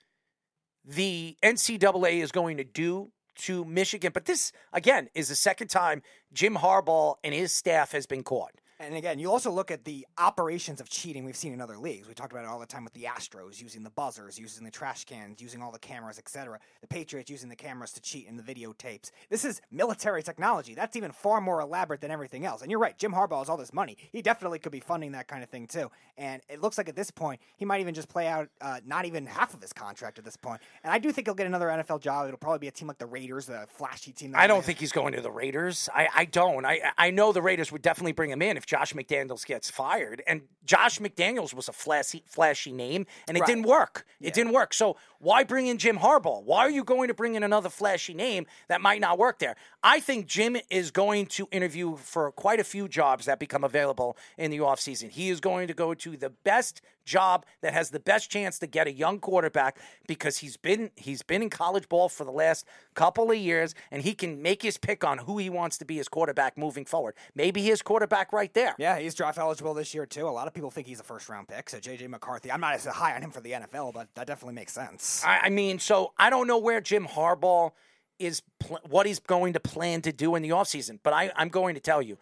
the 0.86 1.36
NCAA 1.44 2.24
is 2.24 2.32
going 2.32 2.58
to 2.58 2.64
do 2.64 3.12
to 3.38 3.66
Michigan. 3.66 4.12
But 4.14 4.26
this, 4.26 4.52
again, 4.74 5.10
is 5.14 5.30
the 5.30 5.36
second 5.36 5.70
time 5.70 6.02
Jim 6.34 6.56
Harbaugh 6.56 7.16
and 7.24 7.34
his 7.34 7.52
staff 7.52 7.92
has 7.92 8.06
been 8.06 8.24
caught. 8.24 8.52
And 8.80 8.96
again, 8.96 9.18
you 9.18 9.32
also 9.32 9.50
look 9.50 9.72
at 9.72 9.86
the 9.86 10.06
operations 10.20 10.80
of 10.80 10.88
cheating 10.88 11.26
we've 11.26 11.36
seen 11.36 11.52
in 11.52 11.62
other 11.62 11.78
leagues. 11.78 12.08
We 12.08 12.14
talked 12.14 12.32
about 12.32 12.44
it 12.44 12.48
all 12.48 12.60
the 12.60 12.68
time 12.68 12.84
with 12.84 12.94
the 12.94 13.04
Astros 13.06 13.60
using 13.60 13.82
the 13.82 13.90
buzzers, 13.90 14.38
using 14.38 14.64
the 14.64 14.70
trash 14.70 15.04
cans, 15.06 15.42
using 15.42 15.64
all 15.64 15.72
the 15.72 15.80
cameras, 15.80 16.20
etc. 16.20 16.60
The 16.82 16.88
Patriots 16.88 17.32
using 17.32 17.50
the 17.50 17.56
cameras 17.56 17.92
to 17.94 18.02
cheat 18.02 18.28
in 18.28 18.38
the 18.38 18.44
videotapes. 18.44 19.10
This 19.32 19.46
is 19.46 19.62
military 19.72 20.22
technology. 20.22 20.76
That's 20.76 20.96
even 20.96 21.12
far 21.12 21.42
more 21.42 21.60
elaborate 21.60 22.02
than 22.02 22.12
everything 22.12 22.46
else. 22.46 22.62
And 22.62 22.70
you're 22.70 22.80
right, 22.80 22.96
Jim 22.98 23.14
Harbaugh 23.14 23.40
has 23.40 23.50
all 23.50 23.58
this 23.58 23.74
money. 23.74 23.98
He 24.12 24.22
definitely 24.22 24.60
could 24.60 24.72
be 24.72 24.80
funding 24.80 25.14
that 25.14 25.28
kind 25.28 25.42
of 25.42 25.50
thing 25.50 25.66
too. 25.66 25.90
And 26.16 26.44
it 26.48 26.62
looks 26.62 26.78
like 26.78 26.88
at 26.88 26.96
this 26.96 27.10
point, 27.10 27.42
he 27.56 27.66
might 27.66 27.82
even 27.82 27.96
just 27.96 28.10
play 28.10 28.28
out 28.28 28.48
uh, 28.62 28.80
not 28.86 29.06
even 29.06 29.26
half 29.26 29.56
of 29.56 29.62
his 29.62 29.74
contract 29.74 30.20
at 30.20 30.26
this 30.26 30.38
point. 30.38 30.62
And 30.84 30.94
I 30.94 31.00
do 31.00 31.12
think 31.12 31.26
he'll 31.26 31.34
get 31.34 31.48
another 31.48 31.68
NFL 31.68 32.02
job. 32.02 32.28
It'll 32.28 32.38
probably 32.38 32.60
be 32.60 32.68
a 32.68 32.72
team 32.72 32.88
like 32.88 33.00
the 33.00 33.08
Raiders, 33.08 33.48
the 33.48 33.66
flashy 33.70 34.12
team. 34.12 34.34
I 34.36 34.46
don't 34.46 34.64
think 34.64 34.78
he's 34.78 34.92
going 34.92 35.14
to 35.14 35.22
the 35.22 35.32
Raiders. 35.32 35.90
I, 35.96 36.08
I 36.16 36.26
don't. 36.26 36.64
I 36.64 36.82
I 36.96 37.10
know 37.10 37.32
the 37.32 37.42
Raiders 37.42 37.72
would 37.72 37.82
definitely 37.82 38.12
bring 38.12 38.30
him 38.30 38.44
in 38.44 38.56
if 38.56 38.67
Josh 38.68 38.94
McDaniels 38.94 39.46
gets 39.46 39.72
fired. 39.72 40.22
And 40.28 40.42
Josh 40.66 41.00
McDaniels 41.00 41.54
was 41.54 41.70
a 41.70 41.72
flashy, 41.72 42.22
flashy 42.28 42.74
name, 42.74 43.08
and 43.28 43.38
it 43.38 43.40
right. 43.40 43.48
didn't 43.48 43.64
work. 43.64 44.06
It 44.20 44.34
didn't 44.34 44.52
work. 44.52 44.74
So 44.74 44.98
why 45.20 45.46
bring 45.46 45.68
in 45.68 45.78
Jim 45.78 45.98
Harbaugh? 45.98 46.44
Why 46.44 46.60
are 46.60 46.70
you 46.70 46.84
going 46.84 47.08
to 47.08 47.14
bring 47.14 47.36
in 47.36 47.44
another 47.44 47.70
flashy 47.70 48.14
name 48.14 48.46
that 48.68 48.82
might 48.82 49.00
not 49.00 49.18
work 49.18 49.40
there? 49.40 49.56
I 49.88 50.02
think 50.02 50.28
Jim 50.28 50.58
is 50.70 50.92
going 50.92 51.28
to 51.28 51.48
interview 51.50 51.96
for 51.96 52.30
quite 52.34 52.60
a 52.60 52.66
few 52.66 52.90
jobs 52.90 53.24
that 53.24 53.40
become 53.40 53.64
available 53.64 54.18
in 54.38 54.52
the 54.52 54.58
offseason. 54.58 55.10
He 55.12 55.30
is 55.30 55.40
going 55.40 55.70
to 55.70 55.74
go 55.74 55.94
to 55.94 56.18
the 56.18 56.30
best 56.30 56.82
job 57.06 57.46
that 57.62 57.74
has 57.74 57.92
the 57.92 58.00
best 58.02 58.30
chance 58.30 58.60
to 58.60 58.68
get 58.68 58.86
a 58.86 58.92
young 58.92 59.18
quarterback 59.18 59.80
because 60.06 60.40
he's 60.40 60.58
been 60.58 60.92
he's 60.98 61.22
been 61.22 61.42
in 61.42 61.50
college 61.50 61.88
ball 61.88 62.10
for 62.10 62.26
the 62.26 62.34
last 62.34 62.68
couple 62.96 63.32
of 63.32 63.38
years 63.38 63.74
and 63.90 64.04
he 64.04 64.14
can 64.14 64.42
make 64.42 64.62
his 64.62 64.78
pick 64.78 65.06
on 65.06 65.20
who 65.20 65.38
he 65.38 65.50
wants 65.50 65.78
to 65.78 65.86
be 65.86 65.96
his 65.96 66.10
quarterback 66.10 66.58
moving 66.58 66.84
forward. 66.84 67.16
Maybe 67.34 67.62
his 67.62 67.82
quarterback 67.82 68.34
right 68.34 68.54
there. 68.54 68.76
Yeah, 68.78 69.00
he's 69.00 69.16
draft 69.16 69.38
eligible 69.38 69.74
this 69.74 69.94
year 69.94 70.06
too. 70.06 70.28
A 70.28 70.30
lot 70.30 70.48
of 70.48 70.54
people 70.54 70.70
think 70.70 70.88
he's 70.88 71.00
a 71.00 71.04
first 71.04 71.30
round 71.30 71.48
pick. 71.48 71.70
So 71.70 71.78
JJ 71.78 72.10
McCarthy, 72.10 72.52
I'm 72.52 72.60
not 72.60 72.74
as 72.74 72.84
high 72.84 73.16
on 73.16 73.24
him 73.24 73.32
for 73.32 73.40
the 73.40 73.52
NFL, 73.52 73.94
but 73.94 74.10
that 74.16 74.28
definitely 74.28 74.56
makes 74.56 74.74
sense. 74.74 75.24
I, 75.26 75.44
I 75.44 75.50
mean, 75.50 75.80
so 75.80 76.12
I 76.18 76.30
don't 76.30 76.46
know 76.46 76.58
where 76.58 76.82
Jim 76.82 77.08
Harbaugh 77.08 77.72
is 78.20 78.42
pl- 78.60 78.80
what 78.90 79.06
he's 79.06 79.20
going 79.20 79.54
to 79.54 79.60
plan 79.60 80.02
to 80.04 80.12
do 80.12 80.36
in 80.36 80.44
the 80.44 80.50
offseason, 80.50 81.00
but 81.04 81.14
I, 81.14 81.32
I'm 81.36 81.50
going 81.50 81.76
to 81.76 81.82
tell 81.82 82.02
you 82.02 82.18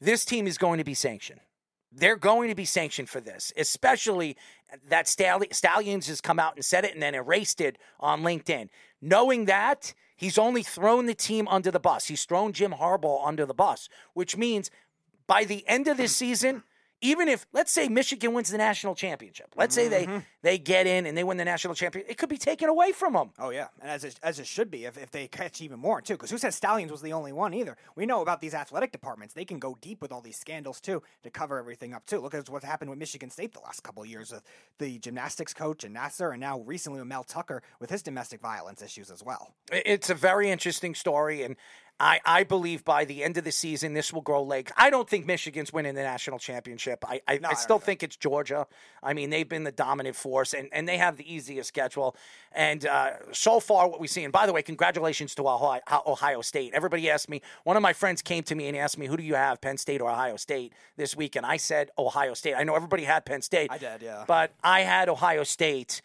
this 0.00 0.24
team 0.24 0.46
is 0.46 0.58
going 0.58 0.78
to 0.78 0.84
be 0.84 0.94
sanctioned. 0.94 1.40
They're 1.92 2.16
going 2.16 2.48
to 2.48 2.54
be 2.54 2.64
sanctioned 2.64 3.08
for 3.08 3.20
this, 3.20 3.52
especially 3.56 4.36
that 4.88 5.08
Stalions 5.08 6.06
has 6.06 6.20
come 6.20 6.38
out 6.38 6.54
and 6.54 6.64
said 6.64 6.84
it 6.84 6.94
and 6.94 7.02
then 7.02 7.14
erased 7.14 7.60
it 7.60 7.78
on 7.98 8.22
LinkedIn. 8.22 8.68
Knowing 9.02 9.46
that, 9.46 9.92
he's 10.16 10.38
only 10.38 10.62
thrown 10.62 11.06
the 11.06 11.14
team 11.14 11.48
under 11.48 11.70
the 11.70 11.80
bus. 11.80 12.06
He's 12.06 12.24
thrown 12.24 12.52
Jim 12.52 12.72
Harbaugh 12.72 13.26
under 13.26 13.44
the 13.44 13.54
bus, 13.54 13.88
which 14.14 14.36
means 14.36 14.70
by 15.26 15.44
the 15.44 15.66
end 15.66 15.88
of 15.88 15.96
this 15.96 16.14
season, 16.14 16.62
even 17.02 17.28
if 17.28 17.46
let's 17.52 17.72
say 17.72 17.88
Michigan 17.88 18.32
wins 18.34 18.50
the 18.50 18.58
national 18.58 18.94
championship, 18.94 19.54
let's 19.56 19.74
say 19.74 19.88
Mm-hmm. 19.88 20.12
they 20.12 20.22
they 20.42 20.58
get 20.58 20.86
in 20.86 21.06
and 21.06 21.16
they 21.16 21.24
win 21.24 21.36
the 21.36 21.44
national 21.44 21.74
championship, 21.74 22.10
it 22.10 22.16
could 22.16 22.28
be 22.28 22.38
taken 22.38 22.68
away 22.68 22.92
from 22.92 23.12
them. 23.14 23.30
Oh 23.38 23.50
yeah, 23.50 23.68
and 23.80 23.90
as 23.90 24.04
it, 24.04 24.18
as 24.22 24.38
it 24.38 24.46
should 24.46 24.70
be 24.70 24.84
if, 24.84 24.96
if 24.96 25.10
they 25.10 25.26
catch 25.28 25.60
even 25.60 25.78
more 25.78 26.00
too. 26.00 26.14
Because 26.14 26.30
who 26.30 26.38
says 26.38 26.54
Stalions 26.54 26.90
was 26.90 27.02
the 27.02 27.12
only 27.12 27.32
one 27.32 27.54
either? 27.54 27.76
We 27.96 28.06
know 28.06 28.20
about 28.22 28.40
these 28.40 28.54
athletic 28.54 28.92
departments; 28.92 29.34
they 29.34 29.44
can 29.44 29.58
go 29.58 29.76
deep 29.80 30.00
with 30.02 30.12
all 30.12 30.20
these 30.20 30.38
scandals 30.38 30.80
too 30.80 31.02
to 31.22 31.30
cover 31.30 31.58
everything 31.58 31.94
up 31.94 32.06
too. 32.06 32.20
Look 32.20 32.34
at 32.34 32.48
what's 32.48 32.64
happened 32.64 32.90
with 32.90 32.98
Michigan 32.98 33.30
State 33.30 33.52
the 33.52 33.60
last 33.60 33.82
couple 33.82 34.02
of 34.02 34.08
years 34.08 34.30
with 34.30 34.42
the 34.78 34.98
gymnastics 34.98 35.54
coach 35.54 35.84
and 35.84 35.94
Nassar, 35.96 36.32
and 36.32 36.40
now 36.40 36.60
recently 36.60 37.00
with 37.00 37.08
Mel 37.08 37.24
Tucker 37.24 37.62
with 37.80 37.90
his 37.90 38.02
domestic 38.02 38.40
violence 38.40 38.82
issues 38.82 39.10
as 39.10 39.22
well. 39.22 39.54
It's 39.72 40.10
a 40.10 40.14
very 40.14 40.50
interesting 40.50 40.94
story, 40.94 41.42
and 41.42 41.56
I, 42.00 42.18
I 42.24 42.44
believe 42.44 42.82
by 42.82 43.04
the 43.04 43.22
end 43.22 43.36
of 43.36 43.44
the 43.44 43.52
season 43.52 43.92
this 43.92 44.10
will 44.10 44.22
grow 44.22 44.42
legs. 44.42 44.72
I 44.74 44.88
don't 44.88 45.08
think 45.08 45.26
Michigan's 45.26 45.70
winning 45.70 45.94
the 45.94 46.02
national 46.02 46.38
championship. 46.38 47.04
I, 47.06 47.20
I, 47.28 47.38
I 47.44 47.54
still 47.54 47.76
either. 47.76 47.84
think 47.84 48.02
it's 48.02 48.16
Georgia. 48.16 48.66
I 49.02 49.12
mean, 49.12 49.28
they've 49.28 49.48
been 49.48 49.64
the 49.64 49.72
dominant 49.72 50.16
force, 50.16 50.54
and, 50.54 50.70
and 50.72 50.88
they 50.88 50.96
have 50.96 51.18
the 51.18 51.32
easiest 51.32 51.68
schedule. 51.68 52.16
And 52.52 52.86
uh, 52.86 53.10
so 53.32 53.60
far, 53.60 53.86
what 53.86 54.00
we 54.00 54.06
see, 54.06 54.24
and 54.24 54.32
by 54.32 54.46
the 54.46 54.52
way, 54.54 54.62
congratulations 54.62 55.34
to 55.34 55.46
Ohio, 55.46 55.82
Ohio 56.06 56.40
State. 56.40 56.72
Everybody 56.72 57.10
asked 57.10 57.28
me, 57.28 57.42
one 57.64 57.76
of 57.76 57.82
my 57.82 57.92
friends 57.92 58.22
came 58.22 58.42
to 58.44 58.54
me 58.54 58.66
and 58.66 58.76
asked 58.76 58.96
me, 58.96 59.06
who 59.06 59.18
do 59.18 59.22
you 59.22 59.34
have, 59.34 59.60
Penn 59.60 59.76
State 59.76 60.00
or 60.00 60.10
Ohio 60.10 60.36
State 60.36 60.72
this 60.96 61.14
week? 61.14 61.36
And 61.36 61.44
I 61.44 61.58
said 61.58 61.90
Ohio 61.98 62.32
State. 62.32 62.54
I 62.54 62.64
know 62.64 62.74
everybody 62.74 63.04
had 63.04 63.26
Penn 63.26 63.42
State. 63.42 63.70
I 63.70 63.76
did, 63.76 64.00
yeah. 64.00 64.24
But 64.26 64.52
I 64.64 64.80
had 64.80 65.10
Ohio 65.10 65.44
State. 65.44 66.00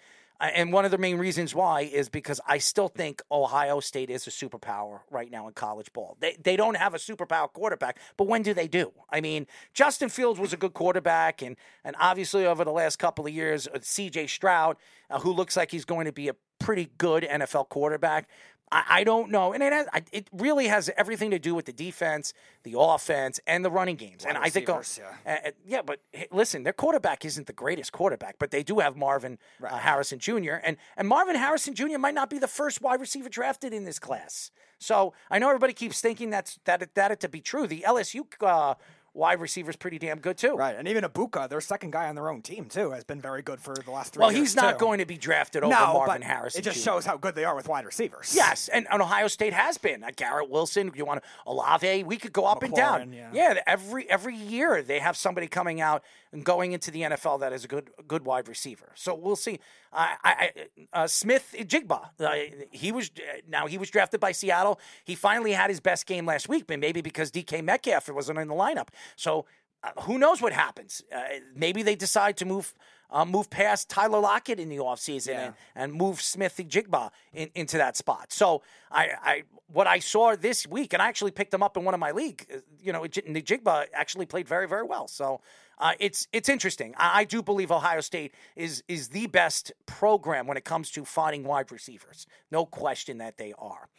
And 0.54 0.74
one 0.74 0.86
of 0.86 0.92
the 0.92 0.98
main 0.98 1.18
reasons 1.18 1.56
why 1.56 1.82
is 1.82 2.10
because 2.10 2.42
I 2.48 2.58
still 2.58 2.88
think 2.88 3.22
Ohio 3.32 3.80
State 3.80 4.10
is 4.10 4.28
a 4.28 4.30
superpower 4.30 5.02
right 5.10 5.30
now 5.32 5.48
in 5.48 5.54
college 5.54 5.92
ball. 5.94 6.18
They 6.20 6.38
they 6.42 6.56
don't 6.56 6.78
have 6.78 6.94
a 6.94 6.98
superpower 6.98 7.52
quarterback, 7.52 8.00
but 8.18 8.28
when 8.28 8.42
do 8.42 8.54
they 8.54 8.68
do? 8.68 8.92
I 9.10 9.22
mean, 9.22 9.48
Justin 9.74 10.10
Fields 10.10 10.40
was 10.40 10.54
a 10.54 10.58
good 10.58 10.74
quarterback, 10.74 11.42
and 11.42 11.56
and 11.84 11.96
obviously 12.00 12.46
over 12.46 12.64
the 12.64 12.72
last 12.72 12.98
couple 12.98 13.26
of 13.26 13.34
years, 13.34 13.68
uh, 13.68 13.80
C.J. 13.82 14.28
Stroud, 14.28 14.78
uh, 15.10 15.20
who 15.20 15.32
looks 15.32 15.56
like 15.56 15.72
he's 15.72 15.86
going 15.86 16.06
to 16.06 16.14
be 16.14 16.28
a 16.28 16.36
pretty 16.60 16.90
good 16.98 17.24
NFL 17.24 17.70
quarterback. 17.70 18.28
I, 18.76 18.84
I 19.00 19.04
don't 19.06 19.32
know, 19.32 19.54
and 19.54 19.64
it 19.64 19.72
has, 19.72 19.88
I, 19.94 20.02
it 20.12 20.28
really 20.34 20.68
has 20.68 20.90
everything 20.98 21.32
to 21.32 21.40
do 21.40 21.56
with 21.56 21.66
the 21.66 21.72
defense, 21.74 22.34
the 22.64 22.76
offense, 22.78 23.40
and 23.48 23.64
the 23.64 23.72
running 23.72 23.96
games. 23.96 24.26
and 24.26 24.38
I 24.38 24.50
think, 24.50 24.68
uh, 24.70 24.78
receivers, 24.78 25.12
uh, 25.26 25.30
uh, 25.48 25.52
yeah, 25.66 25.82
but 25.82 26.02
hey, 26.12 26.28
listen, 26.32 26.64
their 26.64 26.74
quarterback 26.74 27.24
isn't 27.24 27.48
the 27.48 27.54
greatest 27.54 27.92
quarterback, 27.94 28.36
but 28.38 28.52
they 28.52 28.64
do 28.64 28.80
have 28.80 28.98
Marvin 28.98 29.38
uh, 29.64 29.78
Harrison 29.78 30.20
Jr. 30.20 30.56
and 30.64 30.76
and 30.98 31.08
Marvin 31.08 31.36
Harrison 31.36 31.74
Jr. 31.74 31.98
might 31.98 32.14
not 32.16 32.30
be 32.30 32.38
the 32.38 32.48
first 32.48 32.82
wide 32.82 33.00
receiver 33.00 33.30
drafted 33.30 33.74
in 33.74 33.86
this 33.86 34.00
class. 34.00 34.52
So 34.78 35.14
I 35.32 35.40
know 35.40 35.48
everybody 35.48 35.74
keeps 35.74 36.02
thinking 36.02 36.30
that's 36.30 36.60
that 36.66 36.82
it- 36.82 36.96
that 36.96 37.12
it 37.12 37.20
to 37.22 37.30
be 37.30 37.40
true. 37.42 37.66
The 37.68 37.82
LSU 37.88 38.26
uh, 38.42 38.76
wide 39.16 39.40
receiver's 39.40 39.76
pretty 39.76 39.98
damn 39.98 40.20
good 40.20 40.38
too. 40.38 40.56
Right, 40.56 40.76
and 40.76 40.88
even 40.88 41.04
Egbuka, 41.04 41.50
their 41.50 41.62
second 41.62 41.92
guy 41.92 42.08
on 42.08 42.16
their 42.16 42.30
own 42.30 42.42
team 42.42 42.66
too, 42.66 42.92
has 42.92 43.04
been 43.04 43.22
very 43.22 43.42
good 43.42 43.60
for 43.60 43.74
the 43.74 43.92
last 43.92 44.14
three 44.14 44.22
Well, 44.22 44.30
he's 44.30 44.56
not 44.56 44.74
too. 44.74 44.86
going 44.86 45.00
to 45.00 45.06
be 45.06 45.18
drafted 45.18 45.64
over 45.64 45.74
no, 45.74 45.94
Marvin 45.94 46.22
but 46.22 46.24
Harrison. 46.24 46.60
It 46.60 46.64
just 46.64 46.78
Jr. 46.80 46.84
shows 46.84 47.06
how 47.06 47.18
good 47.18 47.36
they 47.36 47.46
are 47.46 47.56
with 47.56 47.68
wide 47.68 47.86
receivers. 47.86 48.34
Yes, 48.36 48.68
and, 48.68 48.88
and 48.92 49.02
Ohio 49.02 49.28
State 49.28 49.54
has 49.54 49.78
been. 49.78 50.04
Uh, 50.04 50.10
Garrett 50.16 50.50
Wilson, 50.50 50.92
you 50.96 51.06
want 51.06 51.24
Olave, 51.48 52.04
we 52.04 52.18
could 52.18 52.34
go 52.34 52.46
up 52.46 52.62
and 52.64 52.74
down. 52.74 53.10
McLaurin, 53.10 53.34
yeah. 53.34 53.62
every 53.66 54.10
every 54.10 54.36
year 54.36 54.82
they 54.82 55.00
have 55.00 55.16
somebody 55.16 55.48
coming 55.48 55.82
out 55.82 56.04
going 56.44 56.72
into 56.72 56.92
the 56.92 57.02
NFL 57.02 57.40
that 57.40 57.54
is 57.54 57.64
a 57.66 57.68
good 57.68 57.92
good 58.08 58.26
wide 58.26 58.48
receiver. 58.48 58.92
So 58.96 59.14
we'll 59.16 59.36
see. 59.36 59.60
I, 59.94 60.16
I 60.24 60.52
uh, 60.94 61.08
Smith-Njigba, 61.08 62.10
uh, 62.20 62.32
he 62.72 62.92
was 62.92 63.12
now 63.48 63.68
he 63.68 63.78
was 63.78 63.90
drafted 63.90 64.20
by 64.20 64.32
Seattle. 64.32 64.80
He 65.04 65.16
finally 65.16 65.54
had 65.54 65.70
his 65.70 65.80
best 65.80 66.06
game 66.06 66.26
last 66.26 66.50
week, 66.50 66.68
but 66.68 66.80
maybe 66.80 67.02
because 67.02 67.32
DK 67.32 67.64
Metcalf 67.64 68.10
wasn't 68.10 68.40
in 68.40 68.48
the 68.48 68.54
lineup. 68.56 68.90
So 69.16 69.46
uh, 69.84 69.92
who 70.02 70.18
knows 70.18 70.42
what 70.42 70.54
happens? 70.54 71.02
Uh, 71.16 71.22
maybe 71.56 71.84
they 71.84 71.96
decide 71.96 72.38
to 72.38 72.46
move 72.46 72.74
uh, 73.12 73.24
move 73.24 73.50
past 73.50 73.90
Tyler 73.90 74.20
Lockett 74.20 74.60
in 74.60 74.68
the 74.70 74.78
offseason 74.78 75.36
and, 75.36 75.54
and 75.76 75.94
move 75.94 76.20
Smith-Njigba 76.22 77.12
in, 77.34 77.50
into 77.54 77.78
that 77.78 77.96
spot. 77.96 78.34
So 78.34 78.64
I, 78.92 79.10
I 79.24 79.44
what 79.68 79.88
I 79.88 80.00
saw 80.00 80.36
this 80.36 80.68
week, 80.68 80.94
and 80.94 81.02
I 81.02 81.08
actually 81.08 81.32
picked 81.32 81.54
him 81.54 81.64
up 81.64 81.78
in 81.78 81.84
one 81.86 81.94
of 81.94 82.00
my 82.00 82.12
league. 82.12 82.46
uh, 82.54 82.58
You 82.82 82.92
know, 82.94 83.02
Njigba 83.02 83.86
actually 83.94 84.26
played 84.26 84.48
very 84.48 84.68
very 84.68 84.84
well. 84.84 85.08
So. 85.08 85.42
Uh, 85.78 85.94
it's 86.00 86.28
it's 86.32 86.50
interesting. 86.50 86.94
I, 86.98 87.22
I 87.22 87.24
do 87.24 87.42
believe 87.42 87.72
Ohio 87.72 88.02
State 88.02 88.34
is 88.56 88.84
is 88.88 89.10
the 89.10 89.28
best 89.28 89.72
program 89.86 90.48
when 90.48 90.58
it 90.58 90.64
comes 90.66 90.92
to 90.92 91.06
finding 91.06 91.44
wide 91.44 91.72
receivers. 91.72 92.26
No 92.52 92.66
question 92.66 93.18
that 93.18 93.38
they 93.38 93.54
are. 93.58 93.90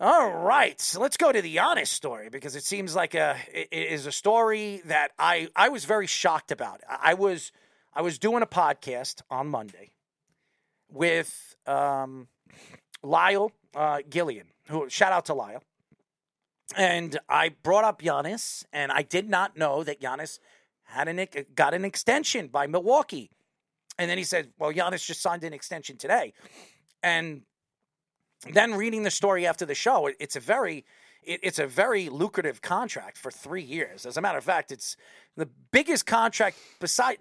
All 0.00 0.32
right, 0.32 0.80
so 0.80 1.00
let's 1.00 1.16
go 1.16 1.30
to 1.30 1.40
the 1.40 1.60
honest 1.60 1.92
story 1.92 2.28
because 2.28 2.56
it 2.56 2.64
seems 2.64 2.96
like 2.96 3.14
a 3.14 3.36
it 3.52 3.68
is 3.72 4.06
a 4.06 4.12
story 4.12 4.82
that 4.86 5.12
I 5.18 5.48
I 5.54 5.68
was 5.68 5.84
very 5.84 6.06
shocked 6.06 6.50
about. 6.50 6.80
I 6.88 7.10
I 7.10 7.14
was 7.14 7.52
I 7.94 8.02
was 8.02 8.18
doing 8.18 8.42
a 8.42 8.46
podcast 8.46 9.22
on 9.30 9.46
Monday 9.46 9.92
with 10.90 11.54
um, 11.66 12.26
Lyle 13.02 13.52
uh, 13.74 14.00
Gillian, 14.08 14.48
who 14.68 14.88
shout 14.88 15.12
out 15.12 15.26
to 15.26 15.34
Lyle, 15.34 15.62
and 16.76 17.18
I 17.28 17.50
brought 17.50 17.84
up 17.84 18.02
Giannis, 18.02 18.64
and 18.72 18.90
I 18.90 19.02
did 19.02 19.28
not 19.28 19.56
know 19.56 19.84
that 19.84 20.00
Giannis 20.00 20.40
had 20.84 21.08
an 21.08 21.26
got 21.54 21.74
an 21.74 21.84
extension 21.84 22.48
by 22.48 22.66
Milwaukee, 22.66 23.30
and 23.98 24.10
then 24.10 24.18
he 24.18 24.24
said, 24.24 24.52
"Well, 24.58 24.72
Giannis 24.72 25.04
just 25.04 25.22
signed 25.22 25.44
an 25.44 25.52
extension 25.52 25.96
today," 25.96 26.32
and 27.02 27.42
then 28.52 28.74
reading 28.74 29.02
the 29.02 29.10
story 29.10 29.46
after 29.46 29.64
the 29.64 29.74
show, 29.74 30.10
it's 30.18 30.36
a 30.36 30.40
very 30.40 30.84
it, 31.22 31.40
it's 31.42 31.58
a 31.58 31.66
very 31.66 32.08
lucrative 32.08 32.62
contract 32.62 33.16
for 33.18 33.30
three 33.30 33.62
years. 33.62 34.06
As 34.06 34.16
a 34.16 34.20
matter 34.20 34.38
of 34.38 34.44
fact, 34.44 34.72
it's 34.72 34.96
the 35.36 35.48
biggest 35.70 36.06
contract 36.06 36.56
beside 36.80 37.18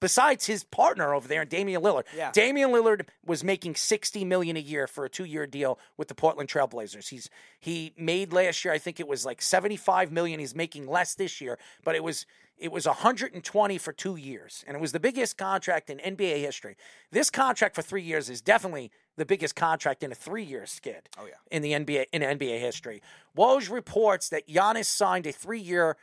besides 0.00 0.46
his 0.46 0.62
partner 0.62 1.14
over 1.14 1.26
there, 1.26 1.44
Damian 1.44 1.82
Lillard. 1.82 2.04
Yeah. 2.14 2.30
Damian 2.32 2.70
Lillard 2.70 3.08
was 3.24 3.42
making 3.42 3.76
sixty 3.76 4.24
million 4.24 4.56
a 4.56 4.60
year 4.60 4.86
for 4.86 5.04
a 5.04 5.10
two 5.10 5.24
year 5.24 5.46
deal 5.46 5.78
with 5.96 6.08
the 6.08 6.14
Portland 6.14 6.48
Trailblazers. 6.48 7.08
He's 7.08 7.30
he 7.58 7.94
made 7.96 8.32
last 8.32 8.64
year, 8.64 8.74
I 8.74 8.78
think 8.78 9.00
it 9.00 9.08
was 9.08 9.24
like 9.24 9.40
seventy 9.40 9.76
five 9.76 10.12
million. 10.12 10.40
He's 10.40 10.54
making 10.54 10.86
less 10.86 11.14
this 11.14 11.40
year, 11.40 11.58
but 11.84 11.94
it 11.94 12.04
was 12.04 12.26
it 12.58 12.72
was 12.72 12.86
120 12.86 13.78
for 13.78 13.92
two 13.92 14.16
years, 14.16 14.64
and 14.66 14.76
it 14.76 14.80
was 14.80 14.92
the 14.92 15.00
biggest 15.00 15.36
contract 15.36 15.90
in 15.90 15.98
NBA 15.98 16.40
history. 16.40 16.76
This 17.10 17.30
contract 17.30 17.74
for 17.74 17.82
three 17.82 18.02
years 18.02 18.30
is 18.30 18.40
definitely 18.40 18.90
the 19.16 19.26
biggest 19.26 19.54
contract 19.54 20.02
in 20.02 20.12
a 20.12 20.14
three-year 20.14 20.66
skid. 20.66 21.08
Oh, 21.18 21.26
yeah. 21.26 21.34
in 21.50 21.62
the 21.62 21.72
NBA 21.72 22.06
in 22.12 22.22
NBA 22.22 22.60
history. 22.60 23.02
Woj 23.36 23.70
reports 23.70 24.28
that 24.30 24.48
Giannis 24.48 24.86
signed 24.86 25.26
a 25.26 25.32
three-year. 25.32 25.96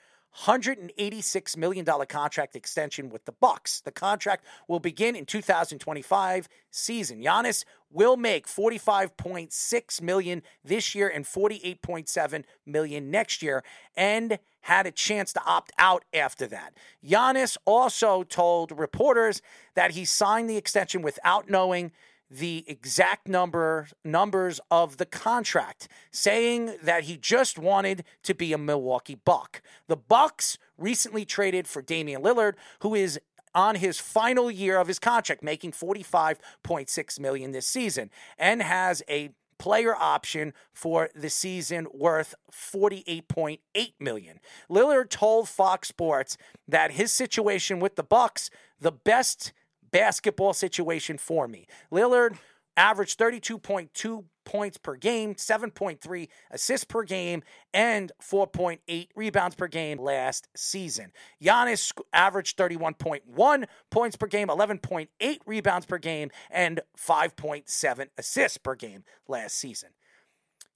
$186 0.45 1.57
million 1.57 1.85
contract 2.09 2.55
extension 2.55 3.09
with 3.09 3.23
the 3.25 3.31
Bucks. 3.31 3.81
The 3.81 3.91
contract 3.91 4.43
will 4.67 4.79
begin 4.79 5.15
in 5.15 5.27
2025 5.27 6.49
season. 6.71 7.21
Giannis 7.21 7.65
will 7.91 8.17
make 8.17 8.47
45.6 8.47 10.01
million 10.01 10.41
this 10.65 10.95
year 10.95 11.07
and 11.07 11.23
48.7 11.23 12.45
million 12.65 13.11
next 13.11 13.43
year 13.43 13.63
and 13.95 14.39
had 14.63 14.87
a 14.87 14.91
chance 14.91 15.33
to 15.33 15.43
opt 15.45 15.71
out 15.77 16.03
after 16.13 16.47
that. 16.47 16.73
Giannis 17.05 17.57
also 17.65 18.23
told 18.23 18.77
reporters 18.77 19.41
that 19.75 19.91
he 19.91 20.05
signed 20.05 20.49
the 20.49 20.57
extension 20.57 21.01
without 21.01 21.49
knowing 21.49 21.91
the 22.31 22.63
exact 22.67 23.27
number 23.27 23.87
numbers 24.03 24.59
of 24.71 24.97
the 24.97 25.05
contract, 25.05 25.87
saying 26.11 26.77
that 26.81 27.03
he 27.03 27.17
just 27.17 27.59
wanted 27.59 28.03
to 28.23 28.33
be 28.33 28.53
a 28.53 28.57
Milwaukee 28.57 29.19
Buck. 29.23 29.61
The 29.87 29.97
Bucks 29.97 30.57
recently 30.77 31.25
traded 31.25 31.67
for 31.67 31.81
Damian 31.81 32.23
Lillard, 32.23 32.53
who 32.79 32.95
is 32.95 33.19
on 33.53 33.75
his 33.75 33.99
final 33.99 34.49
year 34.49 34.79
of 34.79 34.87
his 34.87 34.97
contract, 34.97 35.43
making 35.43 35.73
45.6 35.73 37.19
million 37.19 37.51
this 37.51 37.67
season, 37.67 38.09
and 38.39 38.63
has 38.63 39.03
a 39.07 39.29
player 39.63 39.95
option 39.95 40.53
for 40.73 41.09
the 41.15 41.29
season 41.29 41.87
worth 41.93 42.35
48.8 42.51 43.59
million. 43.97 44.41
Lillard 44.69 45.09
told 45.09 45.47
Fox 45.47 45.87
Sports 45.87 46.35
that 46.67 46.91
his 46.91 47.13
situation 47.13 47.79
with 47.79 47.95
the 47.95 48.03
Bucks, 48.03 48.49
the 48.81 48.91
best 48.91 49.53
basketball 49.89 50.51
situation 50.51 51.17
for 51.17 51.47
me. 51.47 51.65
Lillard 51.93 52.35
averaged 52.75 53.19
32.2 53.19 54.25
points 54.45 54.77
per 54.77 54.95
game, 54.95 55.35
7.3 55.35 56.27
assists 56.51 56.83
per 56.83 57.03
game, 57.03 57.43
and 57.73 58.11
4.8 58.21 59.07
rebounds 59.15 59.55
per 59.55 59.67
game 59.67 59.99
last 59.99 60.47
season. 60.55 61.11
Giannis 61.41 61.91
averaged 62.11 62.57
31.1 62.57 63.65
points 63.89 64.15
per 64.15 64.27
game, 64.27 64.47
11.8 64.47 65.37
rebounds 65.45 65.85
per 65.85 65.97
game, 65.97 66.29
and 66.49 66.81
5.7 66.97 68.07
assists 68.17 68.57
per 68.57 68.75
game 68.75 69.03
last 69.27 69.55
season. 69.55 69.89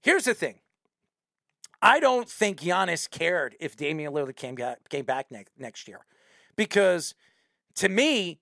Here's 0.02 0.26
the 0.26 0.34
thing. 0.34 0.60
I 1.82 2.00
don't 2.00 2.30
think 2.30 2.62
Giannis 2.62 3.10
cared 3.10 3.56
if 3.60 3.76
Damian 3.76 4.14
Lillard 4.14 4.36
came 4.36 4.56
back, 4.56 4.90
came 4.90 5.06
back 5.06 5.30
next, 5.30 5.52
next 5.60 5.88
year 5.88 6.06
because 6.58 7.16
to 7.76 7.88
me, 7.88 8.40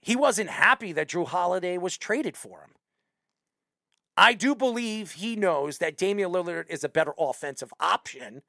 he 0.00 0.16
wasn't 0.16 0.48
happy 0.48 0.92
that 0.92 1.08
Jrue 1.08 1.26
Holiday 1.26 1.76
was 1.76 1.98
traded 1.98 2.36
for 2.36 2.60
him. 2.60 2.70
I 4.18 4.34
do 4.34 4.56
believe 4.56 5.12
he 5.12 5.36
knows 5.36 5.78
that 5.78 5.96
Damian 5.96 6.32
Lillard 6.32 6.68
is 6.68 6.82
a 6.82 6.88
better 6.88 7.12
offensive 7.16 7.72
option 7.78 8.42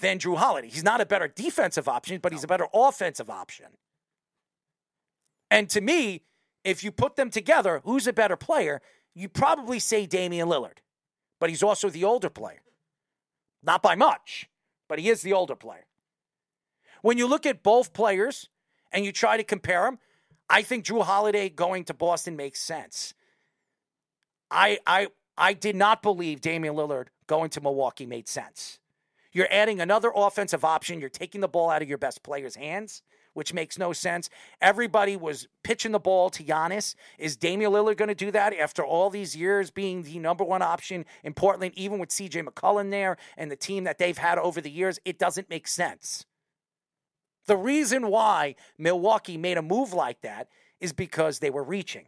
than 0.00 0.18
Jrue 0.18 0.38
Holiday. 0.38 0.70
He's 0.70 0.82
not 0.82 1.02
a 1.02 1.06
better 1.06 1.28
defensive 1.28 1.86
option, 1.86 2.18
but 2.18 2.32
he's 2.32 2.44
a 2.44 2.46
better 2.46 2.66
offensive 2.72 3.28
option. 3.28 3.66
And 5.50 5.68
to 5.68 5.82
me, 5.82 6.22
if 6.64 6.82
you 6.82 6.90
put 6.90 7.16
them 7.16 7.28
together, 7.28 7.82
who's 7.84 8.06
a 8.06 8.12
better 8.14 8.36
player? 8.36 8.80
You 9.14 9.28
probably 9.28 9.80
say 9.80 10.06
Damian 10.06 10.48
Lillard, 10.48 10.78
but 11.38 11.50
he's 11.50 11.62
also 11.62 11.90
the 11.90 12.04
older 12.04 12.30
player. 12.30 12.62
Not 13.62 13.82
by 13.82 13.96
much, 13.96 14.48
but 14.88 14.98
he 14.98 15.10
is 15.10 15.20
the 15.20 15.34
older 15.34 15.56
player. 15.56 15.84
When 17.02 17.18
you 17.18 17.28
look 17.28 17.44
at 17.44 17.62
both 17.62 17.92
players 17.92 18.48
and 18.92 19.04
you 19.04 19.12
try 19.12 19.36
to 19.36 19.44
compare 19.44 19.82
them, 19.82 19.98
I 20.48 20.62
think 20.62 20.86
Jrue 20.86 21.04
Holiday 21.04 21.50
going 21.50 21.84
to 21.84 21.94
Boston 21.94 22.34
makes 22.34 22.62
sense. 22.62 23.12
I 24.50 24.78
I 24.86 25.08
I 25.36 25.52
did 25.52 25.76
not 25.76 26.02
believe 26.02 26.40
Damian 26.40 26.74
Lillard 26.74 27.08
going 27.26 27.50
to 27.50 27.60
Milwaukee 27.60 28.06
made 28.06 28.28
sense. 28.28 28.78
You're 29.32 29.48
adding 29.50 29.80
another 29.80 30.10
offensive 30.14 30.64
option. 30.64 30.98
You're 30.98 31.10
taking 31.10 31.42
the 31.42 31.48
ball 31.48 31.68
out 31.68 31.82
of 31.82 31.88
your 31.88 31.98
best 31.98 32.22
player's 32.22 32.56
hands, 32.56 33.02
which 33.34 33.52
makes 33.52 33.78
no 33.78 33.92
sense. 33.92 34.30
Everybody 34.62 35.14
was 35.14 35.46
pitching 35.62 35.92
the 35.92 35.98
ball 35.98 36.30
to 36.30 36.42
Giannis. 36.42 36.94
Is 37.18 37.36
Damian 37.36 37.72
Lillard 37.72 37.98
going 37.98 38.08
to 38.08 38.14
do 38.14 38.30
that 38.30 38.54
after 38.54 38.82
all 38.82 39.10
these 39.10 39.36
years 39.36 39.70
being 39.70 40.04
the 40.04 40.18
number 40.18 40.42
one 40.42 40.62
option 40.62 41.04
in 41.22 41.34
Portland, 41.34 41.74
even 41.76 41.98
with 41.98 42.08
CJ 42.08 42.48
McCollum 42.48 42.90
there 42.90 43.18
and 43.36 43.50
the 43.50 43.56
team 43.56 43.84
that 43.84 43.98
they've 43.98 44.16
had 44.16 44.38
over 44.38 44.62
the 44.62 44.70
years? 44.70 44.98
It 45.04 45.18
doesn't 45.18 45.50
make 45.50 45.68
sense. 45.68 46.24
The 47.46 47.58
reason 47.58 48.08
why 48.08 48.54
Milwaukee 48.78 49.36
made 49.36 49.58
a 49.58 49.62
move 49.62 49.92
like 49.92 50.22
that 50.22 50.48
is 50.80 50.94
because 50.94 51.40
they 51.40 51.50
were 51.50 51.62
reaching. 51.62 52.06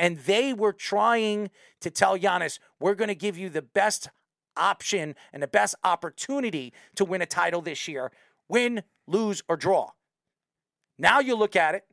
And 0.00 0.16
they 0.20 0.54
were 0.54 0.72
trying 0.72 1.50
to 1.82 1.90
tell 1.90 2.18
Giannis, 2.18 2.58
we're 2.80 2.94
going 2.94 3.08
to 3.08 3.14
give 3.14 3.36
you 3.36 3.50
the 3.50 3.60
best 3.60 4.08
option 4.56 5.14
and 5.30 5.42
the 5.42 5.46
best 5.46 5.74
opportunity 5.84 6.72
to 6.96 7.04
win 7.04 7.20
a 7.20 7.26
title 7.26 7.60
this 7.60 7.86
year 7.86 8.10
win, 8.48 8.82
lose, 9.06 9.42
or 9.48 9.56
draw. 9.56 9.90
Now 10.98 11.20
you 11.20 11.36
look 11.36 11.54
at 11.54 11.76
it 11.76 11.84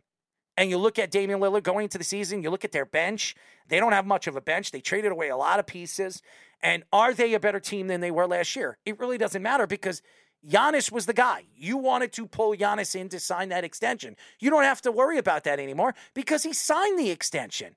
and 0.55 0.69
you 0.71 0.77
look 0.77 0.97
at 0.97 1.11
Damian 1.11 1.39
Lillard 1.39 1.63
going 1.63 1.83
into 1.83 1.99
the 1.99 2.03
season, 2.03 2.41
you 2.41 2.49
look 2.49 2.65
at 2.65 2.71
their 2.71 2.85
bench. 2.85 3.35
They 3.67 3.79
don't 3.79 3.91
have 3.91 4.07
much 4.07 4.25
of 4.25 4.35
a 4.35 4.41
bench. 4.41 4.71
They 4.71 4.79
traded 4.79 5.11
away 5.11 5.27
a 5.27 5.37
lot 5.37 5.59
of 5.59 5.67
pieces. 5.67 6.23
And 6.63 6.83
are 6.91 7.13
they 7.13 7.33
a 7.33 7.39
better 7.39 7.59
team 7.59 7.87
than 7.87 8.01
they 8.01 8.09
were 8.09 8.25
last 8.25 8.55
year? 8.55 8.79
It 8.85 8.99
really 8.99 9.19
doesn't 9.19 9.43
matter 9.43 9.67
because 9.67 10.01
Giannis 10.47 10.91
was 10.91 11.05
the 11.05 11.13
guy. 11.13 11.43
You 11.55 11.77
wanted 11.77 12.13
to 12.13 12.25
pull 12.25 12.55
Giannis 12.55 12.95
in 12.95 13.09
to 13.09 13.19
sign 13.19 13.49
that 13.49 13.65
extension. 13.65 14.15
You 14.39 14.49
don't 14.49 14.63
have 14.63 14.81
to 14.83 14.91
worry 14.91 15.17
about 15.17 15.43
that 15.43 15.59
anymore 15.59 15.93
because 16.13 16.43
he 16.43 16.53
signed 16.53 16.97
the 16.97 17.11
extension. 17.11 17.75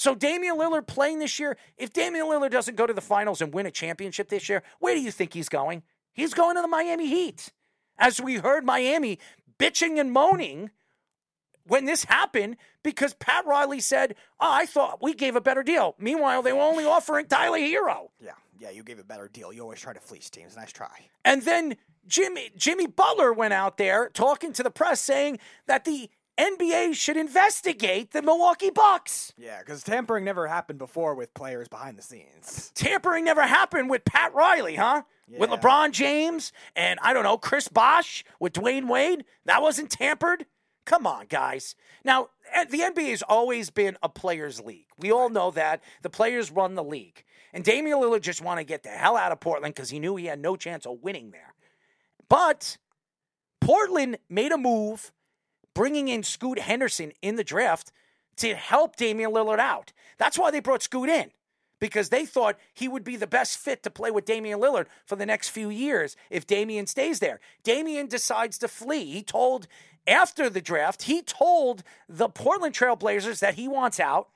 So 0.00 0.14
Damian 0.14 0.56
Lillard 0.56 0.86
playing 0.86 1.18
this 1.18 1.38
year, 1.38 1.58
if 1.76 1.92
Damian 1.92 2.24
Lillard 2.24 2.52
doesn't 2.52 2.74
go 2.74 2.86
to 2.86 2.94
the 2.94 3.02
finals 3.02 3.42
and 3.42 3.52
win 3.52 3.66
a 3.66 3.70
championship 3.70 4.30
this 4.30 4.48
year, 4.48 4.62
where 4.78 4.94
do 4.94 5.00
you 5.02 5.10
think 5.10 5.34
he's 5.34 5.50
going? 5.50 5.82
He's 6.14 6.32
going 6.32 6.56
to 6.56 6.62
the 6.62 6.68
Miami 6.68 7.06
Heat. 7.06 7.52
As 7.98 8.18
we 8.18 8.36
heard 8.36 8.64
Miami 8.64 9.18
bitching 9.58 10.00
and 10.00 10.10
moaning 10.10 10.70
when 11.66 11.84
this 11.84 12.04
happened 12.04 12.56
because 12.82 13.12
Pat 13.12 13.44
Riley 13.44 13.80
said, 13.80 14.14
oh, 14.40 14.50
I 14.50 14.64
thought 14.64 15.02
we 15.02 15.12
gave 15.12 15.36
a 15.36 15.40
better 15.40 15.62
deal. 15.62 15.96
Meanwhile, 15.98 16.44
they 16.44 16.54
were 16.54 16.62
only 16.62 16.86
offering 16.86 17.26
Tyler 17.26 17.58
Herro. 17.58 18.08
Yeah, 18.24 18.30
yeah, 18.58 18.70
you 18.70 18.82
gave 18.82 19.00
a 19.00 19.04
better 19.04 19.28
deal. 19.28 19.52
You 19.52 19.60
always 19.60 19.80
try 19.80 19.92
to 19.92 20.00
fleece 20.00 20.30
teams. 20.30 20.56
Nice 20.56 20.72
try. 20.72 21.10
And 21.26 21.42
then 21.42 21.76
Jimmy 22.06 22.52
Jimmy 22.56 22.86
Butler 22.86 23.34
went 23.34 23.52
out 23.52 23.76
there 23.76 24.08
talking 24.08 24.54
to 24.54 24.62
the 24.62 24.70
press 24.70 24.98
saying 24.98 25.40
that 25.66 25.84
the 25.84 26.08
NBA 26.40 26.94
should 26.94 27.18
investigate 27.18 28.12
the 28.12 28.22
Milwaukee 28.22 28.70
Bucks. 28.70 29.34
Yeah, 29.36 29.58
because 29.58 29.82
tampering 29.82 30.24
never 30.24 30.46
happened 30.46 30.78
before 30.78 31.14
with 31.14 31.34
players 31.34 31.68
behind 31.68 31.98
the 31.98 32.02
scenes. 32.02 32.72
Tampering 32.74 33.24
never 33.24 33.42
happened 33.42 33.90
with 33.90 34.06
Pat 34.06 34.34
Riley, 34.34 34.76
huh? 34.76 35.02
With 35.28 35.50
LeBron 35.50 35.92
James 35.92 36.50
and 36.74 36.98
I 37.02 37.12
don't 37.12 37.24
know, 37.24 37.36
Chris 37.36 37.68
Bosh 37.68 38.24
with 38.40 38.54
Dwyane 38.54 38.88
Wade. 38.88 39.24
That 39.44 39.60
wasn't 39.60 39.90
tampered. 39.90 40.46
Come 40.86 41.06
on, 41.06 41.26
guys. 41.26 41.76
Now, 42.04 42.30
the 42.70 42.78
NBA 42.78 43.10
has 43.10 43.22
always 43.22 43.68
been 43.68 43.98
a 44.02 44.08
players' 44.08 44.60
league. 44.60 44.88
We 44.98 45.12
all 45.12 45.28
know 45.28 45.50
that. 45.52 45.82
The 46.02 46.10
players 46.10 46.50
run 46.50 46.74
the 46.74 46.82
league. 46.82 47.22
And 47.52 47.62
Damian 47.62 47.98
Lillard 47.98 48.22
just 48.22 48.42
wanted 48.42 48.62
to 48.62 48.66
get 48.66 48.82
the 48.82 48.88
hell 48.88 49.16
out 49.16 49.30
of 49.30 49.40
Portland 49.40 49.74
because 49.74 49.90
he 49.90 50.00
knew 50.00 50.16
he 50.16 50.24
had 50.24 50.40
no 50.40 50.56
chance 50.56 50.86
of 50.86 51.02
winning 51.02 51.32
there. 51.32 51.54
But 52.28 52.78
Portland 53.60 54.18
made 54.28 54.52
a 54.52 54.58
move 54.58 55.12
bringing 55.74 56.08
in 56.08 56.22
Scoot 56.22 56.58
Henderson 56.58 57.12
in 57.22 57.36
the 57.36 57.44
draft 57.44 57.92
to 58.36 58.54
help 58.54 58.96
Damian 58.96 59.32
Lillard 59.32 59.58
out. 59.58 59.92
That's 60.18 60.38
why 60.38 60.50
they 60.50 60.60
brought 60.60 60.82
Scoot 60.82 61.08
in 61.08 61.30
because 61.80 62.10
they 62.10 62.26
thought 62.26 62.58
he 62.74 62.86
would 62.86 63.04
be 63.04 63.16
the 63.16 63.26
best 63.26 63.58
fit 63.58 63.82
to 63.82 63.90
play 63.90 64.10
with 64.10 64.26
Damian 64.26 64.60
Lillard 64.60 64.86
for 65.06 65.16
the 65.16 65.26
next 65.26 65.48
few 65.48 65.70
years 65.70 66.16
if 66.28 66.46
Damian 66.46 66.86
stays 66.86 67.18
there. 67.18 67.40
Damian 67.64 68.06
decides 68.06 68.58
to 68.58 68.68
flee. 68.68 69.06
He 69.06 69.22
told 69.22 69.66
after 70.06 70.48
the 70.48 70.60
draft, 70.60 71.02
he 71.02 71.22
told 71.22 71.82
the 72.08 72.28
Portland 72.28 72.74
Trailblazers 72.74 73.40
that 73.40 73.54
he 73.54 73.66
wants 73.66 73.98
out 73.98 74.28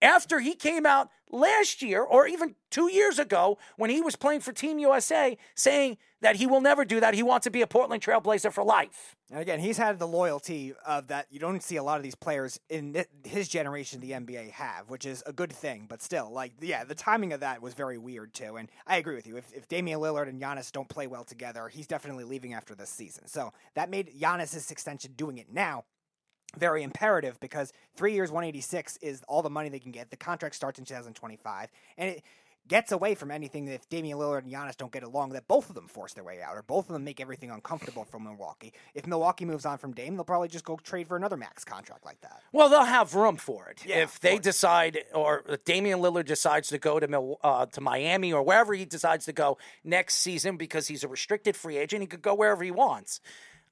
after 0.00 0.40
he 0.40 0.54
came 0.54 0.84
out 0.84 1.08
last 1.32 1.82
year 1.82 2.02
or 2.02 2.26
even 2.28 2.54
two 2.70 2.90
years 2.90 3.18
ago 3.18 3.58
when 3.76 3.90
he 3.90 4.00
was 4.00 4.14
playing 4.14 4.40
for 4.40 4.52
Team 4.52 4.78
USA 4.78 5.36
saying 5.54 5.96
that 6.20 6.36
he 6.36 6.46
will 6.46 6.60
never 6.60 6.84
do 6.84 7.00
that. 7.00 7.14
He 7.14 7.22
wants 7.22 7.44
to 7.44 7.50
be 7.50 7.62
a 7.62 7.66
Portland 7.66 8.02
Trailblazer 8.02 8.52
for 8.52 8.62
life. 8.62 9.16
And 9.30 9.40
again, 9.40 9.60
he's 9.60 9.78
had 9.78 9.98
the 9.98 10.06
loyalty 10.06 10.74
of 10.86 11.08
that 11.08 11.26
you 11.30 11.40
don't 11.40 11.62
see 11.62 11.76
a 11.76 11.82
lot 11.82 11.96
of 11.96 12.02
these 12.02 12.14
players 12.14 12.60
in 12.68 13.04
his 13.24 13.48
generation, 13.48 14.00
the 14.00 14.10
NBA, 14.10 14.50
have, 14.50 14.90
which 14.90 15.06
is 15.06 15.22
a 15.26 15.32
good 15.32 15.52
thing. 15.52 15.86
But 15.88 16.02
still, 16.02 16.30
like, 16.30 16.52
yeah, 16.60 16.84
the 16.84 16.94
timing 16.94 17.32
of 17.32 17.40
that 17.40 17.62
was 17.62 17.72
very 17.72 17.96
weird, 17.96 18.34
too. 18.34 18.56
And 18.56 18.68
I 18.86 18.98
agree 18.98 19.14
with 19.14 19.26
you. 19.26 19.38
If, 19.38 19.50
if 19.54 19.68
Damian 19.68 20.00
Lillard 20.00 20.28
and 20.28 20.40
Giannis 20.40 20.70
don't 20.70 20.88
play 20.88 21.06
well 21.06 21.24
together, 21.24 21.68
he's 21.68 21.86
definitely 21.86 22.24
leaving 22.24 22.52
after 22.52 22.74
this 22.74 22.90
season. 22.90 23.26
So 23.26 23.52
that 23.74 23.88
made 23.90 24.12
Giannis' 24.20 24.70
extension 24.70 25.14
doing 25.16 25.38
it 25.38 25.50
now 25.50 25.84
very 26.58 26.82
imperative 26.82 27.38
because 27.40 27.72
three 27.96 28.14
years, 28.14 28.30
186 28.30 28.98
is 28.98 29.22
all 29.28 29.42
the 29.42 29.50
money 29.50 29.68
they 29.68 29.78
can 29.78 29.92
get. 29.92 30.10
The 30.10 30.16
contract 30.16 30.54
starts 30.54 30.78
in 30.78 30.84
2025. 30.84 31.70
And 31.98 32.10
it 32.10 32.22
gets 32.68 32.92
away 32.92 33.14
from 33.14 33.30
anything 33.30 33.64
that 33.64 33.74
if 33.74 33.88
Damian 33.88 34.18
Lillard 34.18 34.44
and 34.44 34.52
Giannis 34.52 34.76
don't 34.76 34.92
get 34.92 35.02
along, 35.02 35.30
that 35.30 35.48
both 35.48 35.68
of 35.68 35.74
them 35.74 35.88
force 35.88 36.14
their 36.14 36.24
way 36.24 36.40
out, 36.40 36.56
or 36.56 36.62
both 36.62 36.88
of 36.88 36.92
them 36.92 37.04
make 37.04 37.20
everything 37.20 37.50
uncomfortable 37.50 38.04
for 38.04 38.20
Milwaukee. 38.20 38.72
If 38.94 39.06
Milwaukee 39.06 39.44
moves 39.44 39.66
on 39.66 39.78
from 39.78 39.92
Dame, 39.92 40.14
they'll 40.14 40.24
probably 40.24 40.48
just 40.48 40.64
go 40.64 40.76
trade 40.76 41.08
for 41.08 41.16
another 41.16 41.36
max 41.36 41.64
contract 41.64 42.04
like 42.04 42.20
that. 42.20 42.40
Well, 42.52 42.68
they'll 42.68 42.84
have 42.84 43.14
room 43.14 43.36
for 43.36 43.68
it 43.68 43.84
Yeah, 43.84 43.96
if 43.96 44.20
they 44.20 44.38
decide, 44.38 45.04
or 45.14 45.42
if 45.48 45.64
Damian 45.64 45.98
Lillard 45.98 46.26
decides 46.26 46.68
to 46.68 46.78
go 46.78 47.00
to 47.00 47.08
Mil- 47.08 47.38
uh, 47.42 47.66
to 47.66 47.80
Miami 47.80 48.32
or 48.32 48.42
wherever 48.42 48.74
he 48.74 48.84
decides 48.84 49.24
to 49.26 49.32
go 49.32 49.58
next 49.84 50.16
season 50.16 50.56
because 50.56 50.86
he's 50.86 51.02
a 51.02 51.08
restricted 51.08 51.56
free 51.56 51.78
agent. 51.78 52.02
He 52.02 52.06
could 52.06 52.22
go 52.22 52.34
wherever 52.34 52.62
he 52.62 52.70
wants. 52.70 53.20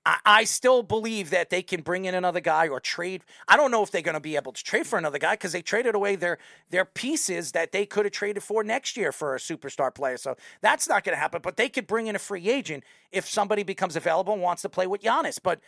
I, 0.07 0.45
still 0.45 0.83
believe 0.83 1.31
that 1.31 1.51
they 1.51 1.63
can 1.63 1.83
bring 1.83 2.07
in 2.07 2.15
another 2.15 2.41
guy 2.41 2.69
or 2.69 2.81
trade. 2.81 3.23
I 3.47 3.57
don't 3.57 3.71
know 3.71 3.83
if 3.83 3.91
they're 3.91 4.01
going 4.01 4.15
to 4.15 4.21
be 4.21 4.37
able 4.37 4.53
to 4.53 4.65
trade 4.65 4.87
for 4.87 4.99
another 4.99 5.19
guy 5.19 5.35
because 5.35 5.53
they 5.53 5.61
traded 5.61 5.95
away 5.95 6.17
their 6.17 6.39
their 6.71 6.87
pieces 6.87 7.53
that 7.53 7.73
they 7.73 7.85
could 7.85 8.07
have 8.07 8.13
traded 8.13 8.43
for 8.43 8.65
next 8.65 8.97
year 8.97 9.13
for 9.13 9.35
a 9.35 9.39
superstar 9.39 9.95
player. 9.95 10.17
So 10.17 10.37
that's 10.63 10.89
not 10.89 11.05
going 11.05 11.15
to 11.15 11.21
happen. 11.21 11.41
But 11.43 11.57
they 11.57 11.69
could 11.69 11.87
bring 11.87 12.07
in 12.07 12.17
a 12.17 12.19
free 12.19 12.49
agent 12.49 12.85
if 13.13 13.29
somebody 13.29 13.63
becomes 13.63 13.95
available 13.95 14.33
and 14.33 14.43
wants 14.43 14.63
to 14.63 14.71
play 14.71 14.87
with 14.87 15.03
Giannis. 15.03 15.39
But 15.43 15.61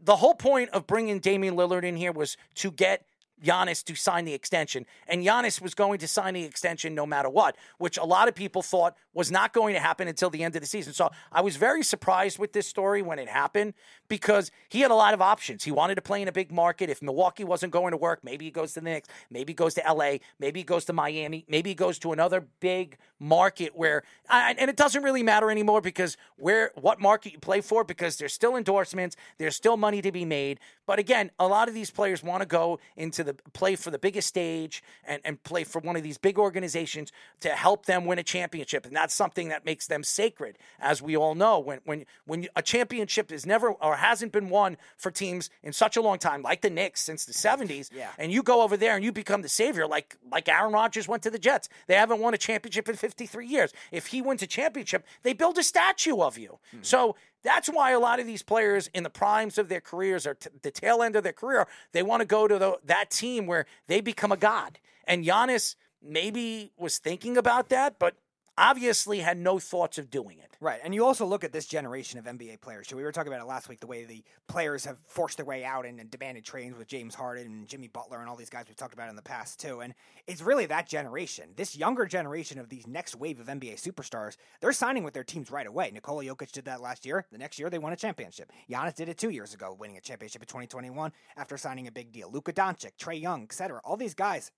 the 0.00 0.16
whole 0.16 0.34
point 0.34 0.70
of 0.70 0.86
bringing 0.86 1.18
Damian 1.18 1.56
Lillard 1.56 1.82
in 1.84 1.96
here 1.96 2.12
was 2.12 2.36
to 2.56 2.70
get 2.70 3.04
Giannis 3.42 3.82
to 3.84 3.94
sign 3.94 4.24
the 4.24 4.34
extension. 4.34 4.86
And 5.08 5.24
Giannis 5.24 5.60
was 5.60 5.74
going 5.74 5.98
to 5.98 6.08
sign 6.08 6.34
the 6.34 6.44
extension 6.44 6.94
no 6.94 7.06
matter 7.06 7.28
what, 7.28 7.56
which 7.78 7.98
a 7.98 8.04
lot 8.04 8.28
of 8.28 8.34
people 8.34 8.62
thought 8.62 8.96
was 9.14 9.30
not 9.30 9.52
going 9.52 9.74
to 9.74 9.80
happen 9.80 10.08
until 10.08 10.30
the 10.30 10.42
end 10.42 10.54
of 10.56 10.62
the 10.62 10.66
season. 10.66 10.92
So 10.92 11.10
I 11.30 11.40
was 11.40 11.56
very 11.56 11.82
surprised 11.82 12.38
with 12.38 12.52
this 12.52 12.66
story 12.66 13.02
when 13.02 13.18
it 13.18 13.28
happened 13.28 13.74
because 14.08 14.50
he 14.68 14.80
had 14.80 14.90
a 14.90 14.94
lot 14.94 15.14
of 15.14 15.20
options. 15.20 15.64
He 15.64 15.70
wanted 15.70 15.96
to 15.96 16.02
play 16.02 16.22
in 16.22 16.28
a 16.28 16.32
big 16.32 16.52
market. 16.52 16.88
If 16.90 17.02
Milwaukee 17.02 17.44
wasn't 17.44 17.72
going 17.72 17.90
to 17.90 17.96
work, 17.96 18.20
maybe 18.22 18.44
he 18.44 18.50
goes 18.50 18.74
to 18.74 18.80
the 18.80 18.84
Knicks, 18.84 19.08
maybe 19.30 19.52
he 19.52 19.54
goes 19.54 19.74
to 19.74 19.82
LA, 19.86 20.18
maybe 20.38 20.60
he 20.60 20.64
goes 20.64 20.84
to 20.86 20.92
Miami, 20.92 21.44
maybe 21.48 21.70
he 21.70 21.74
goes 21.74 21.98
to 22.00 22.12
another 22.12 22.46
big 22.60 22.96
market 23.18 23.76
where 23.76 24.02
and 24.28 24.58
and 24.58 24.68
it 24.68 24.76
doesn't 24.76 25.02
really 25.02 25.22
matter 25.22 25.50
anymore 25.50 25.80
because 25.80 26.16
where 26.36 26.72
what 26.74 27.00
market 27.00 27.32
you 27.32 27.38
play 27.38 27.60
for 27.60 27.84
because 27.84 28.16
there's 28.16 28.32
still 28.32 28.56
endorsements, 28.56 29.16
there's 29.38 29.54
still 29.54 29.76
money 29.76 30.02
to 30.02 30.10
be 30.10 30.24
made. 30.24 30.58
But 30.86 30.98
again, 30.98 31.30
a 31.38 31.46
lot 31.46 31.68
of 31.68 31.74
these 31.74 31.90
players 31.90 32.22
want 32.22 32.42
to 32.42 32.46
go 32.46 32.80
into 32.96 33.21
the 33.22 33.34
play 33.52 33.76
for 33.76 33.90
the 33.90 33.98
biggest 33.98 34.28
stage 34.28 34.82
and, 35.04 35.20
and 35.24 35.42
play 35.42 35.64
for 35.64 35.80
one 35.80 35.96
of 35.96 36.02
these 36.02 36.18
big 36.18 36.38
organizations 36.38 37.12
to 37.40 37.50
help 37.50 37.86
them 37.86 38.06
win 38.06 38.18
a 38.18 38.22
championship. 38.22 38.86
And 38.86 38.94
that's 38.94 39.14
something 39.14 39.48
that 39.48 39.64
makes 39.64 39.86
them 39.86 40.02
sacred, 40.04 40.58
as 40.80 41.00
we 41.02 41.16
all 41.16 41.34
know. 41.34 41.58
When 41.58 41.80
when 41.84 42.04
when 42.26 42.46
a 42.56 42.62
championship 42.62 43.32
is 43.32 43.46
never 43.46 43.70
or 43.70 43.96
hasn't 43.96 44.32
been 44.32 44.48
won 44.48 44.76
for 44.96 45.10
teams 45.10 45.50
in 45.62 45.72
such 45.72 45.96
a 45.96 46.00
long 46.02 46.18
time, 46.18 46.42
like 46.42 46.60
the 46.62 46.70
Knicks 46.70 47.00
since 47.00 47.24
the 47.24 47.32
70s, 47.32 47.90
Yeah. 47.92 48.10
and 48.18 48.32
you 48.32 48.42
go 48.42 48.62
over 48.62 48.76
there 48.76 48.94
and 48.96 49.04
you 49.04 49.12
become 49.12 49.42
the 49.42 49.48
savior, 49.48 49.86
like 49.86 50.16
like 50.30 50.48
Aaron 50.48 50.72
Rodgers 50.72 51.08
went 51.08 51.22
to 51.24 51.30
the 51.30 51.38
Jets. 51.38 51.68
They 51.86 51.94
haven't 51.94 52.20
won 52.20 52.34
a 52.34 52.38
championship 52.38 52.88
in 52.88 52.96
53 52.96 53.46
years. 53.46 53.72
If 53.90 54.08
he 54.08 54.22
wins 54.22 54.42
a 54.42 54.46
championship, 54.46 55.04
they 55.22 55.32
build 55.32 55.58
a 55.58 55.62
statue 55.62 56.20
of 56.20 56.38
you. 56.38 56.58
Hmm. 56.70 56.78
So 56.82 57.16
that's 57.42 57.68
why 57.68 57.92
a 57.92 57.98
lot 57.98 58.20
of 58.20 58.26
these 58.26 58.42
players 58.42 58.88
in 58.94 59.02
the 59.02 59.10
primes 59.10 59.58
of 59.58 59.68
their 59.68 59.80
careers 59.80 60.26
or 60.26 60.34
t- 60.34 60.50
the 60.62 60.70
tail 60.70 61.02
end 61.02 61.16
of 61.16 61.24
their 61.24 61.32
career, 61.32 61.66
they 61.92 62.02
want 62.02 62.20
to 62.20 62.26
go 62.26 62.46
to 62.46 62.58
the, 62.58 62.78
that 62.84 63.10
team 63.10 63.46
where 63.46 63.66
they 63.88 64.00
become 64.00 64.32
a 64.32 64.36
god. 64.36 64.78
And 65.04 65.24
Giannis 65.24 65.76
maybe 66.02 66.72
was 66.76 66.98
thinking 66.98 67.36
about 67.36 67.68
that, 67.68 67.98
but 67.98 68.14
obviously 68.58 69.20
had 69.20 69.38
no 69.38 69.58
thoughts 69.58 69.98
of 69.98 70.10
doing 70.10 70.38
it. 70.38 70.56
Right. 70.60 70.80
And 70.84 70.94
you 70.94 71.04
also 71.04 71.26
look 71.26 71.42
at 71.42 71.52
this 71.52 71.66
generation 71.66 72.18
of 72.18 72.26
NBA 72.26 72.60
players. 72.60 72.86
too. 72.86 72.96
We 72.96 73.02
were 73.02 73.10
talking 73.10 73.32
about 73.32 73.44
it 73.44 73.48
last 73.48 73.68
week, 73.68 73.80
the 73.80 73.86
way 73.88 74.04
the 74.04 74.22
players 74.46 74.84
have 74.84 74.98
forced 75.08 75.38
their 75.38 75.46
way 75.46 75.64
out 75.64 75.84
and, 75.86 75.98
and 75.98 76.08
demanded 76.08 76.44
trades 76.44 76.76
with 76.76 76.86
James 76.86 77.14
Harden 77.14 77.46
and 77.46 77.66
Jimmy 77.66 77.88
Butler 77.88 78.20
and 78.20 78.28
all 78.28 78.36
these 78.36 78.50
guys 78.50 78.66
we've 78.68 78.76
talked 78.76 78.94
about 78.94 79.08
in 79.08 79.16
the 79.16 79.22
past, 79.22 79.58
too. 79.58 79.80
And 79.80 79.94
it's 80.28 80.40
really 80.40 80.66
that 80.66 80.86
generation, 80.86 81.50
this 81.56 81.76
younger 81.76 82.06
generation 82.06 82.60
of 82.60 82.68
these 82.68 82.86
next 82.86 83.16
wave 83.16 83.40
of 83.40 83.46
NBA 83.46 83.80
superstars, 83.82 84.36
they're 84.60 84.72
signing 84.72 85.02
with 85.02 85.14
their 85.14 85.24
teams 85.24 85.50
right 85.50 85.66
away. 85.66 85.90
Nikola 85.92 86.24
Jokic 86.24 86.52
did 86.52 86.66
that 86.66 86.80
last 86.80 87.04
year. 87.04 87.26
The 87.32 87.38
next 87.38 87.58
year, 87.58 87.68
they 87.68 87.78
won 87.80 87.92
a 87.92 87.96
championship. 87.96 88.52
Giannis 88.70 88.94
did 88.94 89.08
it 89.08 89.18
two 89.18 89.30
years 89.30 89.54
ago, 89.54 89.76
winning 89.78 89.96
a 89.96 90.00
championship 90.00 90.42
in 90.42 90.46
2021 90.46 91.12
after 91.36 91.56
signing 91.56 91.88
a 91.88 91.92
big 91.92 92.12
deal. 92.12 92.30
Luka 92.30 92.52
Doncic, 92.52 92.92
Trae 93.00 93.20
Young, 93.20 93.42
etc. 93.42 93.80
All 93.84 93.96
these 93.96 94.14
guys 94.14 94.52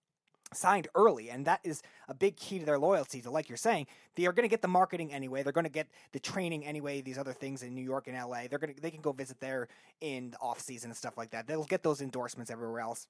signed 0.56 0.88
early 0.94 1.30
and 1.30 1.46
that 1.46 1.60
is 1.64 1.82
a 2.08 2.14
big 2.14 2.36
key 2.36 2.58
to 2.58 2.64
their 2.64 2.78
loyalty 2.78 3.20
to 3.20 3.30
like 3.30 3.48
you're 3.48 3.56
saying 3.56 3.86
they 4.16 4.26
are 4.26 4.32
going 4.32 4.44
to 4.44 4.50
get 4.50 4.62
the 4.62 4.68
marketing 4.68 5.12
anyway 5.12 5.42
they're 5.42 5.52
going 5.52 5.64
to 5.64 5.70
get 5.70 5.88
the 6.12 6.20
training 6.20 6.64
anyway 6.64 7.00
these 7.00 7.18
other 7.18 7.32
things 7.32 7.62
in 7.62 7.74
new 7.74 7.82
york 7.82 8.08
and 8.08 8.16
la 8.28 8.42
they're 8.48 8.58
going 8.58 8.74
to 8.74 8.80
they 8.80 8.90
can 8.90 9.02
go 9.02 9.12
visit 9.12 9.40
there 9.40 9.68
in 10.00 10.30
the 10.30 10.38
off 10.38 10.60
season 10.60 10.90
and 10.90 10.96
stuff 10.96 11.16
like 11.16 11.30
that 11.30 11.46
they'll 11.46 11.64
get 11.64 11.82
those 11.82 12.00
endorsements 12.00 12.50
everywhere 12.50 12.80
else 12.80 13.06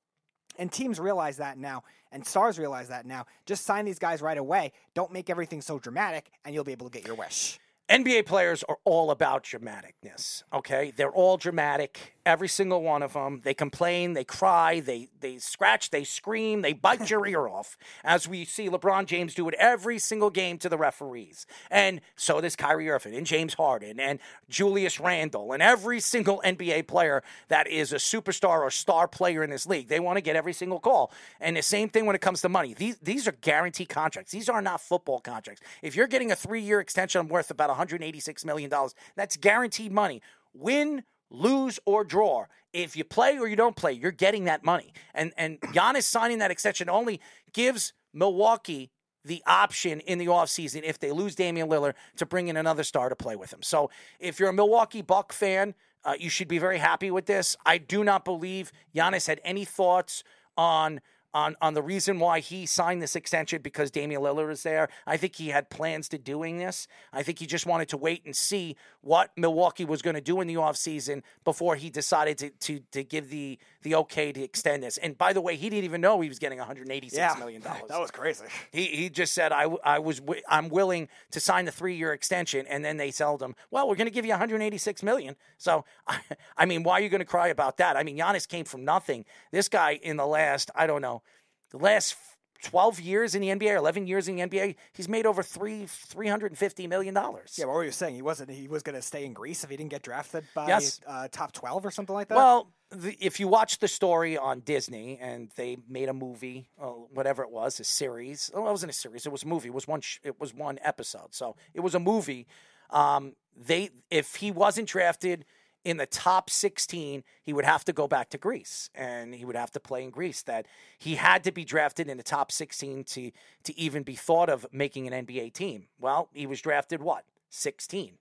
and 0.59 0.71
teams 0.71 1.01
realize 1.01 1.39
that 1.39 1.59
now, 1.59 1.83
and 2.13 2.25
stars 2.25 2.59
realize 2.59 2.89
that 2.89 3.07
now. 3.07 3.27
Just 3.47 3.65
sign 3.65 3.85
these 3.85 3.99
guys 3.99 4.23
right 4.23 4.39
away. 4.39 4.73
Don't 4.95 5.13
make 5.13 5.29
everything 5.31 5.61
so 5.61 5.79
dramatic, 5.79 6.31
and 6.45 6.55
you'll 6.55 6.65
be 6.65 6.73
able 6.73 6.89
to 6.89 6.97
get 6.97 7.07
your 7.07 7.17
wish. 7.17 7.59
NBA 7.91 8.25
players 8.25 8.65
are 8.67 8.79
all 8.85 9.11
about 9.11 9.45
dramaticness. 9.45 10.43
Okay, 10.55 10.95
they're 10.97 11.13
all 11.13 11.37
dramatic. 11.37 12.15
Every 12.25 12.49
single 12.49 12.81
one 12.81 13.03
of 13.03 13.13
them. 13.13 13.43
They 13.45 13.53
complain, 13.53 14.15
they 14.15 14.25
cry, 14.25 14.81
they 14.81 15.09
they 15.21 15.37
scratch, 15.37 15.91
they 15.91 16.03
scream, 16.03 16.63
they 16.63 16.73
bite 16.73 17.11
your 17.11 17.27
ear 17.27 17.47
off. 17.47 17.77
As 18.03 18.27
we 18.27 18.47
see 18.47 18.71
LeBron 18.71 19.05
James 19.05 19.35
do 19.35 19.47
it 19.49 19.55
every 19.59 19.99
single 19.99 20.31
game 20.31 20.57
to 20.59 20.71
the 20.71 20.79
referees, 20.79 21.45
and 21.71 22.01
so 22.17 22.41
does 22.41 22.57
Kyrie 22.57 22.89
Irving 22.89 23.15
and 23.15 23.27
James 23.27 23.53
Harden 23.53 24.01
and 24.01 24.19
Julius 24.49 24.99
Randle 24.99 25.53
and 25.53 25.63
every 25.63 26.01
single 26.01 26.41
NBA 26.43 26.87
player 26.87 27.23
that 27.49 27.67
is 27.67 27.93
a 27.93 27.97
superstar 27.97 28.61
or 28.61 28.71
star 28.71 29.07
player 29.07 29.43
in 29.43 29.51
this 29.51 29.67
league. 29.67 29.89
They 29.89 30.01
want 30.01 30.17
to 30.17 30.23
get 30.23 30.37
every 30.37 30.55
single 30.55 30.81
call. 30.81 31.13
And 31.39 31.55
the 31.59 31.63
same 31.63 31.91
thing 31.91 32.07
when 32.07 32.17
it 32.17 32.23
comes 32.23 32.41
to 32.41 32.49
money. 32.49 32.73
These 32.73 32.97
these 33.03 33.29
are 33.29 33.33
guaranteed 33.33 33.91
contracts. 33.91 34.33
These 34.33 34.49
are 34.49 34.63
not 34.63 34.81
football 34.81 35.21
contracts. 35.21 35.61
If 35.83 35.95
you're 35.95 36.07
getting 36.07 36.33
a 36.33 36.37
three 36.37 36.63
year 36.63 36.81
extension 36.81 37.29
worth 37.29 37.51
about 37.51 37.74
186 37.75 38.45
million 38.45 38.71
dollars, 38.71 38.95
that's 39.17 39.37
guaranteed 39.37 39.93
money. 39.93 40.23
Win 40.53 41.05
lose 41.31 41.79
or 41.85 42.05
draw. 42.05 42.47
If 42.73 42.97
you 42.97 43.05
play 43.05 43.39
or 43.39 43.47
you 43.49 43.57
don't 43.57 43.77
play, 43.77 43.93
you're 43.93 44.11
getting 44.11 44.45
that 44.45 44.65
money. 44.65 44.93
And 45.15 45.33
and 45.37 45.61
Giannis 45.61 46.05
signing 46.05 46.39
that 46.39 46.51
extension 46.51 46.89
only 46.89 47.21
gives 47.53 47.93
Milwaukee 48.13 48.91
the 49.25 49.43
option 49.47 50.01
in 50.01 50.19
the 50.19 50.27
offseason 50.27 50.83
if 50.85 50.99
they 50.99 51.11
lose 51.11 51.35
Damian 51.35 51.69
Lillard 51.69 51.95
to 52.17 52.27
bring 52.27 52.49
in 52.49 52.57
another 52.57 52.85
star 52.85 53.09
to 53.09 53.17
play 53.17 53.37
with 53.37 53.53
him. 53.53 53.63
So 53.63 53.91
if 54.21 54.39
you're 54.39 54.51
a 54.51 54.53
Milwaukee 54.53 55.03
Buck 55.03 55.33
fan, 55.33 55.75
uh, 56.05 56.15
you 56.19 56.29
should 56.29 56.49
be 56.49 56.59
very 56.59 56.79
happy 56.79 57.11
with 57.11 57.27
this. 57.27 57.57
I 57.65 57.79
do 57.79 58.05
not 58.05 58.25
believe 58.25 58.71
Giannis 58.95 59.27
had 59.27 59.41
any 59.45 59.65
thoughts 59.65 60.23
on 60.57 61.01
on 61.35 61.57
on 61.61 61.75
the 61.75 61.83
reason 61.83 62.19
why 62.19 62.41
he 62.41 62.65
signed 62.65 63.03
this 63.03 63.17
extension 63.17 63.61
because 63.61 63.91
Damian 63.91 64.23
Lillard 64.23 64.51
is 64.51 64.63
there. 64.63 64.89
I 65.07 65.17
think 65.17 65.37
he 65.37 65.49
had 65.49 65.69
plans 65.69 66.09
to 66.11 66.19
doing 66.19 66.59
this. 66.59 66.87
I 67.13 67.23
think 67.23 67.41
he 67.41 67.47
just 67.47 67.67
wanted 67.67 67.89
to 67.91 67.97
wait 67.97 68.25
and 68.25 68.35
see 68.35 68.77
what 69.03 69.31
Milwaukee 69.37 69.85
was 69.85 70.01
going 70.01 70.15
to 70.15 70.23
do 70.23 70.41
in 70.41 70.47
the 70.47 70.55
offseason 70.55 71.23
before 71.45 71.77
he 71.77 71.91
decided 71.91 72.39
to, 72.39 72.51
to 72.51 72.81
to 72.93 73.05
give 73.05 73.29
the 73.29 73.59
the 73.85 73.95
okay 73.95 74.33
to 74.33 74.43
extend 74.43 74.83
this. 74.83 74.97
And 74.99 75.17
by 75.17 75.33
the 75.33 75.41
way, 75.41 75.55
he 75.57 75.71
didn't 75.71 75.85
even 75.85 76.01
know 76.01 76.21
he 76.21 76.29
was 76.29 76.39
getting 76.41 76.59
186 76.59 77.17
Yeah, 77.17 77.35
million 77.39 77.63
dollars. 77.63 77.83
that 77.89 78.01
was 78.01 78.11
crazy. 78.11 78.45
He 78.73 78.87
he 78.87 79.09
just 79.11 79.33
said 79.33 79.53
I, 79.53 79.65
I 79.85 80.01
was 80.01 80.21
I'm 80.49 80.69
willing 80.69 81.09
to 81.31 81.39
sign 81.41 81.67
the 81.67 81.73
three 81.73 81.95
year 81.95 82.13
extension, 82.13 82.67
and 82.67 82.85
then 82.85 82.97
they 82.97 83.13
told 83.13 83.41
him, 83.41 83.55
well, 83.71 83.89
we're 83.89 83.95
going 83.97 84.07
to 84.09 84.13
give 84.13 84.25
you 84.25 84.33
186 84.33 85.03
million. 85.03 85.37
So 85.59 85.85
I, 86.09 86.19
I 86.57 86.67
mean, 86.67 86.83
why 86.83 86.95
are 86.95 87.01
you 87.01 87.09
going 87.09 87.21
to 87.21 87.25
cry 87.25 87.49
about 87.49 87.77
that? 87.77 87.97
I 87.97 88.03
mean, 88.03 88.19
Giannis 88.19 88.49
came 88.49 88.65
from 88.65 88.85
nothing. 88.85 89.25
This 89.53 89.69
guy 89.69 90.01
in 90.03 90.17
the 90.17 90.27
last 90.27 90.71
I 90.75 90.87
don't 90.87 91.03
know, 91.03 91.23
the 91.71 91.79
last 91.79 92.17
12 92.63 93.01
years 93.01 93.35
in 93.35 93.43
the 93.43 93.49
NBA, 93.49 93.77
11 93.77 94.07
years 94.07 94.27
in 94.29 94.37
the 94.37 94.43
NBA, 94.43 94.77
he's 94.93 95.09
made 95.09 95.27
over 95.27 95.43
three 95.43 95.87
350 95.87 96.87
million 96.87 97.15
dollars. 97.15 97.57
Yeah, 97.59 97.67
what 97.67 97.75
were 97.75 97.85
you 97.85 97.91
saying? 97.91 98.15
He 98.15 98.23
wasn't. 98.23 98.51
He 98.51 98.69
was 98.69 98.83
going 98.83 98.95
to 98.97 99.03
stay 99.03 99.25
in 99.25 99.33
Greece 99.33 99.65
if 99.65 99.71
he 99.71 99.77
didn't 99.77 99.91
get 99.91 100.03
drafted 100.03 100.45
by 100.55 100.69
Yes. 100.69 101.01
uh, 101.07 101.29
top 101.31 101.53
twelve 101.53 101.85
or 101.85 101.91
something 101.91 102.15
like 102.15 102.29
that. 102.29 102.37
Well, 102.37 102.71
the, 102.91 103.17
if 103.21 103.41
you 103.41 103.49
watch 103.49 103.79
the 103.79 103.89
story 103.89 104.39
on 104.39 104.61
Disney 104.61 105.19
and 105.21 105.51
they 105.57 105.77
made 105.89 106.09
a 106.09 106.15
movie, 106.15 106.69
uh, 106.81 106.87
whatever 106.87 107.43
it 107.43 107.51
was, 107.51 107.81
a 107.81 107.85
series. 107.85 108.51
Oh, 108.55 108.67
it 108.67 108.71
wasn't 108.71 108.91
a 108.91 108.95
series. 108.95 109.27
It 109.27 109.33
was 109.33 109.43
a 109.43 109.47
movie. 109.49 109.69
It 109.69 109.75
was 109.75 109.87
one. 109.89 110.01
Sh- 110.01 110.19
it 110.23 110.41
was 110.41 110.55
one 110.55 110.79
episode. 110.83 111.35
So 111.35 111.57
it 111.75 111.81
was 111.81 111.95
a 111.95 112.01
movie. 112.01 112.47
Um, 112.91 113.35
they, 113.57 113.91
if 114.11 114.37
he 114.37 114.51
wasn't 114.51 114.89
drafted 114.89 115.45
in 115.85 115.99
the 115.99 116.07
top 116.07 116.49
16, 116.49 117.23
he 117.43 117.53
would 117.53 117.65
have 117.65 117.85
to 117.85 117.93
go 117.93 118.09
back 118.09 118.31
to 118.31 118.39
Greece 118.39 118.91
and 118.95 119.35
he 119.35 119.45
would 119.45 119.57
have 119.57 119.71
to 119.73 119.81
play 119.81 120.03
in 120.03 120.11
Greece. 120.11 120.43
That 120.43 120.67
he 120.99 121.17
had 121.17 121.45
to 121.45 121.53
be 121.53 121.65
drafted 121.65 122.09
in 122.09 122.17
the 122.17 122.23
top 122.23 122.51
16 122.51 123.05
to 123.05 123.31
to 123.65 123.79
even 123.79 124.03
be 124.03 124.15
thought 124.15 124.49
of 124.49 124.67
making 124.73 125.07
an 125.07 125.27
NBA 125.27 125.53
team. 125.53 125.87
Well, 126.01 126.29
he 126.33 126.47
was 126.47 126.61
drafted 126.61 127.03
what 127.03 127.25
16 127.51 128.15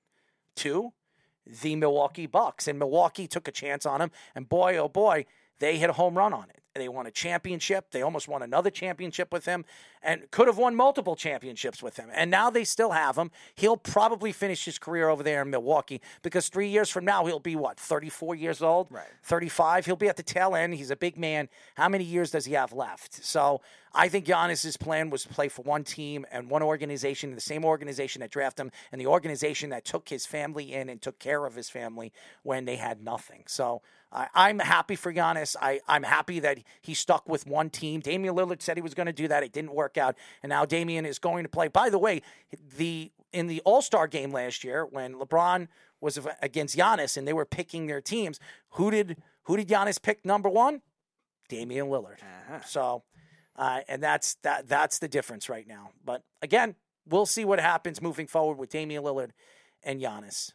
to 0.57 0.93
the 1.45 1.75
Milwaukee 1.75 2.27
Bucks. 2.27 2.67
And 2.67 2.79
Milwaukee 2.79 3.27
took 3.27 3.47
a 3.47 3.51
chance 3.51 3.85
on 3.85 4.01
him. 4.01 4.11
And 4.35 4.47
boy, 4.47 4.77
oh 4.77 4.89
boy, 4.89 5.25
they 5.63 5.77
hit 5.77 5.89
a 5.89 5.93
home 5.93 6.17
run 6.17 6.33
on 6.33 6.49
it. 6.49 6.59
They 6.75 6.89
won 6.89 7.05
a 7.05 7.11
championship. 7.11 7.91
They 7.91 8.01
almost 8.01 8.27
won 8.27 8.41
another 8.41 8.71
championship 8.71 9.31
with 9.31 9.45
him 9.45 9.63
and 10.01 10.29
could 10.31 10.47
have 10.47 10.57
won 10.57 10.75
multiple 10.75 11.15
championships 11.15 11.83
with 11.83 11.97
him. 11.97 12.09
And 12.13 12.31
now 12.31 12.49
they 12.49 12.63
still 12.63 12.91
have 12.91 13.15
him. 13.15 13.31
He'll 13.55 13.77
probably 13.77 14.31
finish 14.31 14.65
his 14.65 14.79
career 14.79 15.07
over 15.07 15.21
there 15.21 15.43
in 15.43 15.51
Milwaukee 15.51 16.01
because 16.23 16.49
three 16.49 16.67
years 16.67 16.89
from 16.89 17.05
now, 17.05 17.25
he'll 17.25 17.39
be 17.39 17.55
what, 17.55 17.79
34 17.79 18.35
years 18.35 18.61
old? 18.61 18.87
Right. 18.89 19.05
35. 19.21 19.85
He'll 19.85 19.95
be 19.95 20.09
at 20.09 20.17
the 20.17 20.23
tail 20.23 20.55
end. 20.55 20.73
He's 20.73 20.91
a 20.91 20.95
big 20.95 21.17
man. 21.17 21.47
How 21.75 21.87
many 21.87 22.03
years 22.03 22.31
does 22.31 22.45
he 22.45 22.53
have 22.53 22.73
left? 22.73 23.23
So 23.23 23.61
I 23.93 24.09
think 24.09 24.25
Giannis's 24.25 24.75
plan 24.75 25.11
was 25.11 25.23
to 25.23 25.29
play 25.29 25.49
for 25.49 25.61
one 25.61 25.83
team 25.83 26.25
and 26.31 26.49
one 26.49 26.63
organization, 26.63 27.35
the 27.35 27.41
same 27.41 27.63
organization 27.63 28.21
that 28.21 28.31
drafted 28.31 28.65
him, 28.65 28.71
and 28.91 28.99
the 28.99 29.07
organization 29.07 29.69
that 29.69 29.85
took 29.85 30.09
his 30.09 30.25
family 30.25 30.73
in 30.73 30.89
and 30.89 30.99
took 30.99 31.19
care 31.19 31.45
of 31.45 31.53
his 31.53 31.69
family 31.69 32.11
when 32.41 32.65
they 32.65 32.77
had 32.77 33.03
nothing. 33.03 33.43
So 33.45 33.83
I, 34.13 34.27
I'm 34.33 34.59
happy 34.59 34.95
for 34.95 35.11
Giannis. 35.11 35.55
I, 35.59 35.81
I'm 35.87 36.03
happy 36.03 36.39
that 36.39 36.59
he 36.81 36.93
stuck 36.93 37.27
with 37.27 37.47
one 37.47 37.69
team. 37.69 37.99
Damian 37.99 38.35
Lillard 38.35 38.61
said 38.61 38.77
he 38.77 38.81
was 38.81 38.93
going 38.93 39.07
to 39.07 39.13
do 39.13 39.27
that. 39.27 39.43
It 39.43 39.51
didn't 39.51 39.73
work 39.73 39.97
out, 39.97 40.15
and 40.43 40.49
now 40.51 40.65
Damian 40.65 41.05
is 41.05 41.19
going 41.19 41.43
to 41.43 41.49
play. 41.49 41.67
By 41.67 41.89
the 41.89 41.97
way, 41.97 42.21
the 42.77 43.11
in 43.31 43.47
the 43.47 43.61
All 43.65 43.81
Star 43.81 44.07
game 44.07 44.31
last 44.31 44.63
year 44.63 44.85
when 44.85 45.15
LeBron 45.15 45.67
was 45.99 46.19
against 46.41 46.77
Giannis 46.77 47.17
and 47.17 47.27
they 47.27 47.33
were 47.33 47.45
picking 47.45 47.87
their 47.87 48.01
teams, 48.01 48.39
who 48.71 48.91
did 48.91 49.21
who 49.43 49.57
did 49.57 49.67
Giannis 49.67 50.01
pick 50.01 50.23
number 50.23 50.49
one? 50.49 50.81
Damian 51.49 51.87
Lillard. 51.87 52.19
So, 52.65 53.03
uh, 53.55 53.81
and 53.87 54.01
that's 54.01 54.35
that. 54.43 54.67
That's 54.67 54.99
the 54.99 55.07
difference 55.07 55.49
right 55.49 55.67
now. 55.67 55.89
But 56.05 56.23
again, 56.41 56.75
we'll 57.07 57.25
see 57.25 57.45
what 57.45 57.59
happens 57.59 58.01
moving 58.01 58.27
forward 58.27 58.57
with 58.57 58.69
Damian 58.69 59.03
Lillard 59.03 59.31
and 59.83 59.99
Giannis. 59.99 60.51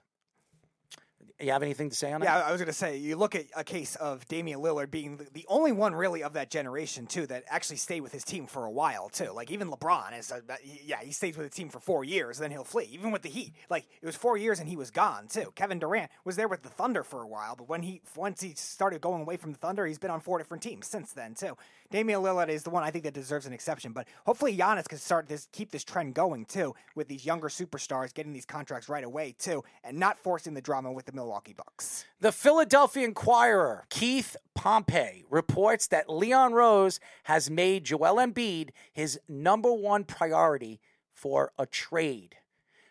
You 1.40 1.52
have 1.52 1.62
anything 1.62 1.88
to 1.88 1.94
say 1.94 2.12
on 2.12 2.20
it? 2.20 2.24
Yeah. 2.24 2.40
I 2.40 2.50
was 2.50 2.60
going 2.60 2.66
to 2.66 2.72
say, 2.72 2.96
you 2.96 3.14
look 3.14 3.36
at 3.36 3.44
a 3.56 3.62
case 3.62 3.94
of 3.96 4.26
Damian 4.26 4.58
Lillard 4.58 4.90
being 4.90 5.18
the, 5.18 5.26
the 5.32 5.46
only 5.48 5.70
one 5.70 5.94
really 5.94 6.24
of 6.24 6.32
that 6.32 6.50
generation 6.50 7.06
too 7.06 7.28
that 7.28 7.44
actually 7.48 7.76
stayed 7.76 8.00
with 8.00 8.10
his 8.10 8.24
team 8.24 8.48
for 8.48 8.64
a 8.64 8.70
while 8.70 9.08
too. 9.08 9.30
Like 9.30 9.52
even 9.52 9.70
LeBron 9.70 10.18
is, 10.18 10.32
a, 10.32 10.42
yeah, 10.84 11.00
he 11.00 11.12
stays 11.12 11.36
with 11.36 11.48
the 11.48 11.54
team 11.54 11.68
for 11.68 11.78
four 11.78 12.02
years, 12.02 12.38
then 12.38 12.50
he'll 12.50 12.64
flee. 12.64 12.88
Even 12.90 13.12
with 13.12 13.22
the 13.22 13.28
Heat, 13.28 13.52
like 13.70 13.86
it 14.02 14.06
was 14.06 14.16
four 14.16 14.36
years 14.36 14.58
and 14.58 14.68
he 14.68 14.74
was 14.74 14.90
gone 14.90 15.28
too. 15.28 15.52
Kevin 15.54 15.78
Durant 15.78 16.10
was 16.24 16.34
there 16.34 16.48
with 16.48 16.62
the 16.62 16.70
Thunder 16.70 17.04
for 17.04 17.22
a 17.22 17.28
while, 17.28 17.54
but 17.54 17.68
when 17.68 17.82
he 17.82 18.00
once 18.16 18.40
he 18.40 18.54
started 18.54 19.00
going 19.00 19.22
away 19.22 19.36
from 19.36 19.52
the 19.52 19.58
Thunder, 19.58 19.86
he's 19.86 19.98
been 19.98 20.10
on 20.10 20.20
four 20.20 20.38
different 20.38 20.62
teams 20.62 20.88
since 20.88 21.12
then 21.12 21.34
too. 21.34 21.56
Damian 21.90 22.20
Lillard 22.20 22.50
is 22.50 22.64
the 22.64 22.70
one 22.70 22.82
I 22.82 22.90
think 22.90 23.04
that 23.04 23.14
deserves 23.14 23.46
an 23.46 23.54
exception, 23.54 23.92
but 23.92 24.06
hopefully 24.26 24.54
Giannis 24.54 24.86
can 24.86 24.98
start 24.98 25.26
this, 25.26 25.48
keep 25.52 25.70
this 25.70 25.84
trend 25.84 26.14
going 26.14 26.44
too, 26.44 26.74
with 26.94 27.08
these 27.08 27.24
younger 27.24 27.48
superstars 27.48 28.12
getting 28.12 28.34
these 28.34 28.44
contracts 28.44 28.90
right 28.90 29.04
away 29.04 29.34
too, 29.38 29.64
and 29.82 29.98
not 29.98 30.18
forcing 30.18 30.52
the 30.52 30.60
drama 30.60 30.92
with 30.92 31.06
the 31.06 31.12
Milwaukee 31.12 31.54
Bucks. 31.54 32.04
The 32.20 32.32
Philadelphia 32.32 33.04
Inquirer, 33.04 33.86
Keith 33.88 34.36
Pompey, 34.54 35.24
reports 35.30 35.86
that 35.86 36.10
Leon 36.10 36.52
Rose 36.52 37.00
has 37.24 37.50
made 37.50 37.84
Joel 37.84 38.16
Embiid 38.16 38.70
his 38.92 39.18
number 39.26 39.72
one 39.72 40.04
priority 40.04 40.80
for 41.14 41.52
a 41.58 41.64
trade. 41.64 42.36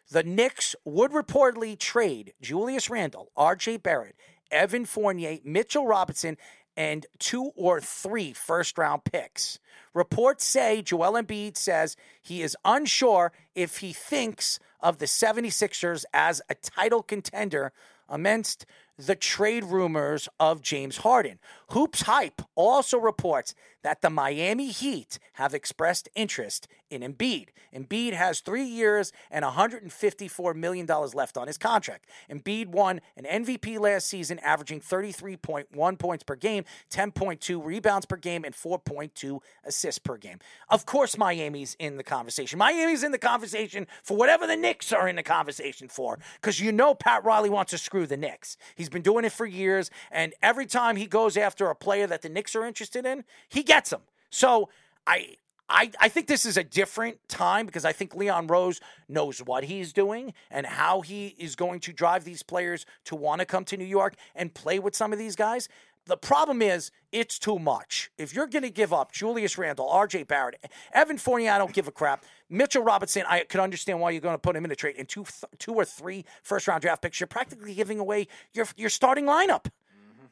The 0.10 0.24
Knicks 0.24 0.76
would 0.86 1.12
reportedly 1.12 1.78
trade 1.78 2.34
Julius 2.42 2.90
Randle, 2.90 3.32
RJ 3.38 3.84
Barrett, 3.84 4.16
Evan 4.50 4.86
Fournier, 4.86 5.40
Mitchell 5.44 5.86
Robinson, 5.86 6.38
and 6.78 7.08
two 7.18 7.52
or 7.56 7.82
three 7.82 8.32
first 8.32 8.78
round 8.78 9.04
picks. 9.04 9.60
Reports 9.94 10.46
say 10.46 10.84
Joel 10.84 11.14
Embiid 11.14 11.58
says 11.58 11.98
he 12.22 12.44
is 12.44 12.56
unsure 12.64 13.32
if 13.56 13.78
he 13.78 13.92
thinks 13.92 14.60
of 14.80 15.00
the 15.00 15.06
76ers 15.06 16.06
as 16.14 16.42
a 16.50 16.56
title 16.56 17.02
contender 17.02 17.74
amidst 18.08 18.68
the 18.98 19.16
trade 19.16 19.64
rumors 19.64 20.30
of 20.40 20.62
James 20.62 20.98
Harden. 20.98 21.40
Hoops 21.72 22.04
Hype 22.04 22.42
also 22.56 22.98
reports 22.98 23.54
that 23.84 24.02
the 24.02 24.10
Miami 24.10 24.70
Heat 24.70 25.20
have 25.34 25.54
expressed 25.54 26.10
interest 26.16 26.68
in 26.90 27.02
Embiid. 27.02 27.50
Embiid 27.74 28.14
has 28.14 28.40
three 28.40 28.64
years 28.64 29.12
and 29.30 29.44
$154 29.44 30.56
million 30.56 30.86
left 31.14 31.38
on 31.38 31.48
his 31.48 31.58
contract. 31.58 32.06
Embiid 32.30 32.68
won 32.68 33.02
an 33.18 33.46
MVP 33.46 33.80
last 33.80 34.08
season, 34.08 34.40
averaging 34.40 34.80
33.1 34.80 36.00
points 36.00 36.24
per 36.24 36.36
game, 36.36 36.64
10.2 36.90 37.64
rebounds 37.64 38.06
per 38.06 38.16
game, 38.16 38.46
and 38.46 38.56
4.2 38.56 39.40
assists 39.66 40.00
per 40.00 40.18
game. 40.18 40.40
Of 40.70 40.86
course, 40.86 41.18
Miami's 41.18 41.76
in 41.80 41.98
the 41.98 42.04
conversation. 42.04 42.58
Miami's 42.58 43.04
in 43.04 43.12
the 43.12 43.18
conversation 43.18 43.88
for 44.04 44.16
whatever 44.16 44.48
the 44.48 44.56
Knicks 44.56 44.94
are 44.94 45.08
in 45.08 45.18
the 45.18 45.24
conversation 45.24 45.90
for, 45.90 46.20
because 46.36 46.60
you 46.60 46.72
know 46.72 46.94
Pat 46.94 47.24
Riley 47.24 47.50
wants 47.50 47.72
to 47.72 47.78
screw 47.78 48.08
the 48.08 48.18
Knicks. 48.18 48.58
He's 48.76 48.90
been 48.90 49.02
doing 49.02 49.26
it 49.26 49.32
for 49.32 49.46
years, 49.46 49.92
and 50.12 50.34
every 50.42 50.66
time 50.66 50.96
he 50.96 51.06
goes 51.06 51.36
after 51.36 51.57
a 51.66 51.76
player 51.76 52.08
that 52.08 52.22
the 52.22 52.30
Knicks 52.30 52.56
are 52.56 52.66
interested 52.66 53.06
in, 53.06 53.24
he 53.50 53.64
gets 53.64 53.92
him. 53.92 54.02
So 54.30 54.70
I 55.06 55.38
I, 55.70 55.92
I 56.00 56.08
think 56.08 56.28
this 56.28 56.46
is 56.46 56.56
a 56.56 56.64
different 56.64 57.28
time 57.28 57.66
because 57.66 57.84
I 57.84 57.92
think 57.92 58.16
Leon 58.16 58.48
Rose 58.48 58.80
knows 59.10 59.40
what 59.40 59.66
he's 59.66 59.92
doing 59.92 60.34
and 60.50 60.66
how 60.66 61.02
he 61.02 61.36
is 61.38 61.56
going 61.56 61.82
to 61.82 61.92
drive 61.94 62.24
these 62.24 62.42
players 62.42 62.86
to 63.06 63.16
want 63.16 63.40
to 63.40 63.46
come 63.46 63.66
to 63.66 63.78
New 63.78 63.86
York 63.86 64.16
and 64.34 64.54
play 64.54 64.80
with 64.80 64.96
some 64.96 65.12
of 65.12 65.20
these 65.20 65.36
guys. 65.36 65.68
The 66.06 66.16
problem 66.16 66.62
is 66.62 66.90
it's 67.12 67.38
too 67.38 67.60
much. 67.60 68.12
If 68.18 68.34
you're 68.34 68.48
going 68.48 68.64
to 68.64 68.70
give 68.70 68.94
up 68.94 69.12
Julius 69.12 69.58
Randle, 69.58 69.90
R.J. 69.90 70.24
Barrett, 70.24 70.56
Evan 70.94 71.18
Fournier, 71.18 71.52
I 71.52 71.58
don't 71.58 71.74
give 71.74 71.90
a 71.90 71.92
crap. 71.92 72.24
Mitchell 72.50 72.82
Robinson, 72.82 73.24
I 73.28 73.42
could 73.42 73.60
understand 73.60 74.00
why 74.00 74.12
you're 74.12 74.22
going 74.22 74.36
to 74.36 74.40
put 74.40 74.56
him 74.56 74.64
in 74.64 74.72
a 74.72 74.76
trade. 74.76 74.96
And 74.98 75.10
two, 75.10 75.26
two 75.60 75.74
or 75.74 75.84
three 75.84 76.24
first 76.44 76.66
round 76.66 76.82
draft 76.82 77.02
picks, 77.02 77.20
you're 77.20 77.28
practically 77.28 77.74
giving 77.74 78.00
away 78.00 78.28
your 78.54 78.68
your 78.78 78.90
starting 78.90 79.26
lineup. 79.26 79.66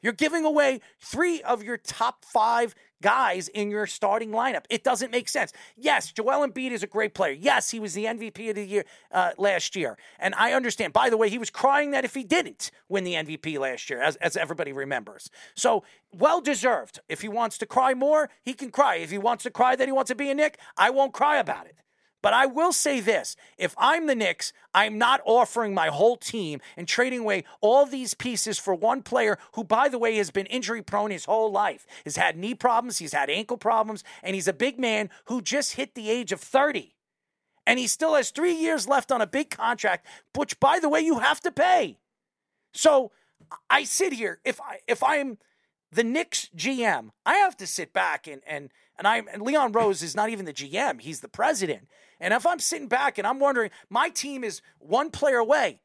You're 0.05 0.13
giving 0.13 0.45
away 0.45 0.81
three 0.99 1.41
of 1.41 1.63
your 1.63 1.77
top 1.77 2.23
five 2.23 2.75
guys 3.01 3.47
in 3.47 3.71
your 3.71 3.87
starting 3.87 4.29
lineup. 4.29 4.65
It 4.69 4.83
doesn't 4.83 5.09
make 5.09 5.27
sense. 5.27 5.51
Yes, 5.75 6.11
Joel 6.11 6.47
Embiid 6.47 6.69
is 6.69 6.83
a 6.83 6.87
great 6.87 7.15
player. 7.15 7.31
Yes, 7.31 7.71
he 7.71 7.79
was 7.79 7.95
the 7.95 8.05
MVP 8.05 8.49
of 8.49 8.55
the 8.55 8.63
year 8.63 8.85
uh, 9.11 9.31
last 9.39 9.75
year. 9.75 9.97
And 10.19 10.35
I 10.35 10.53
understand. 10.53 10.93
By 10.93 11.09
the 11.09 11.17
way, 11.17 11.27
he 11.27 11.39
was 11.39 11.49
crying 11.49 11.89
that 11.89 12.05
if 12.05 12.13
he 12.13 12.23
didn't 12.23 12.69
win 12.87 13.03
the 13.03 13.15
MVP 13.15 13.57
last 13.57 13.89
year, 13.89 13.99
as, 13.99 14.15
as 14.17 14.37
everybody 14.37 14.71
remembers. 14.71 15.31
So, 15.55 15.83
well 16.13 16.39
deserved. 16.39 16.99
If 17.09 17.21
he 17.21 17.27
wants 17.27 17.57
to 17.57 17.65
cry 17.65 17.95
more, 17.95 18.29
he 18.43 18.53
can 18.53 18.69
cry. 18.69 18.97
If 18.97 19.09
he 19.09 19.17
wants 19.17 19.41
to 19.45 19.49
cry 19.49 19.75
that 19.75 19.87
he 19.87 19.91
wants 19.91 20.09
to 20.09 20.15
be 20.15 20.29
a 20.29 20.35
Nick, 20.35 20.59
I 20.77 20.91
won't 20.91 21.13
cry 21.13 21.37
about 21.37 21.65
it. 21.65 21.77
But 22.25 22.33
I 22.33 22.47
will 22.47 22.73
say 22.73 23.01
this 23.01 23.35
if 23.55 23.75
I'm 23.77 24.07
the 24.07 24.15
Knicks, 24.15 24.51
I'm 24.73 24.97
not 24.97 25.21
offering 25.25 25.75
my 25.75 25.89
whole 25.89 26.17
team 26.17 26.59
and 26.75 26.87
trading 26.87 27.19
away 27.19 27.43
all 27.61 27.85
these 27.85 28.15
pieces 28.15 28.57
for 28.57 28.73
one 28.73 29.03
player 29.03 29.37
who, 29.53 29.63
by 29.63 29.89
the 29.89 29.99
way, 29.99 30.15
has 30.15 30.31
been 30.31 30.47
injury 30.47 30.81
prone 30.81 31.11
his 31.11 31.25
whole 31.25 31.51
life. 31.51 31.85
Has 32.03 32.15
had 32.15 32.35
knee 32.35 32.55
problems, 32.55 32.97
he's 32.97 33.13
had 33.13 33.29
ankle 33.29 33.57
problems, 33.57 34.03
and 34.23 34.33
he's 34.33 34.47
a 34.47 34.53
big 34.53 34.79
man 34.79 35.11
who 35.25 35.39
just 35.39 35.73
hit 35.73 35.93
the 35.93 36.09
age 36.09 36.31
of 36.31 36.41
30. 36.41 36.95
And 37.67 37.77
he 37.77 37.85
still 37.85 38.15
has 38.15 38.31
three 38.31 38.55
years 38.55 38.87
left 38.87 39.11
on 39.11 39.21
a 39.21 39.27
big 39.27 39.51
contract, 39.51 40.07
which, 40.33 40.59
by 40.59 40.79
the 40.79 40.89
way, 40.89 41.01
you 41.01 41.19
have 41.19 41.41
to 41.41 41.51
pay. 41.51 41.99
So 42.73 43.11
I 43.69 43.83
sit 43.83 44.13
here. 44.13 44.39
If 44.43 44.59
I 44.59 44.79
if 44.87 45.03
I'm 45.03 45.37
the 45.91 46.03
Knicks 46.03 46.49
GM, 46.57 47.11
I 47.23 47.35
have 47.35 47.55
to 47.57 47.67
sit 47.67 47.93
back 47.93 48.25
and 48.25 48.41
and 48.47 48.71
and 48.97 49.07
I 49.07 49.23
and 49.31 49.41
Leon 49.41 49.71
Rose 49.71 50.01
is 50.01 50.15
not 50.15 50.29
even 50.29 50.45
the 50.45 50.53
GM; 50.53 51.01
he's 51.01 51.21
the 51.21 51.27
president. 51.27 51.87
And 52.19 52.33
if 52.33 52.45
I'm 52.45 52.59
sitting 52.59 52.87
back 52.87 53.17
and 53.17 53.27
I'm 53.27 53.39
wondering, 53.39 53.71
my 53.89 54.09
team 54.09 54.43
is 54.43 54.61
one 54.79 55.11
player 55.11 55.37
away. 55.37 55.81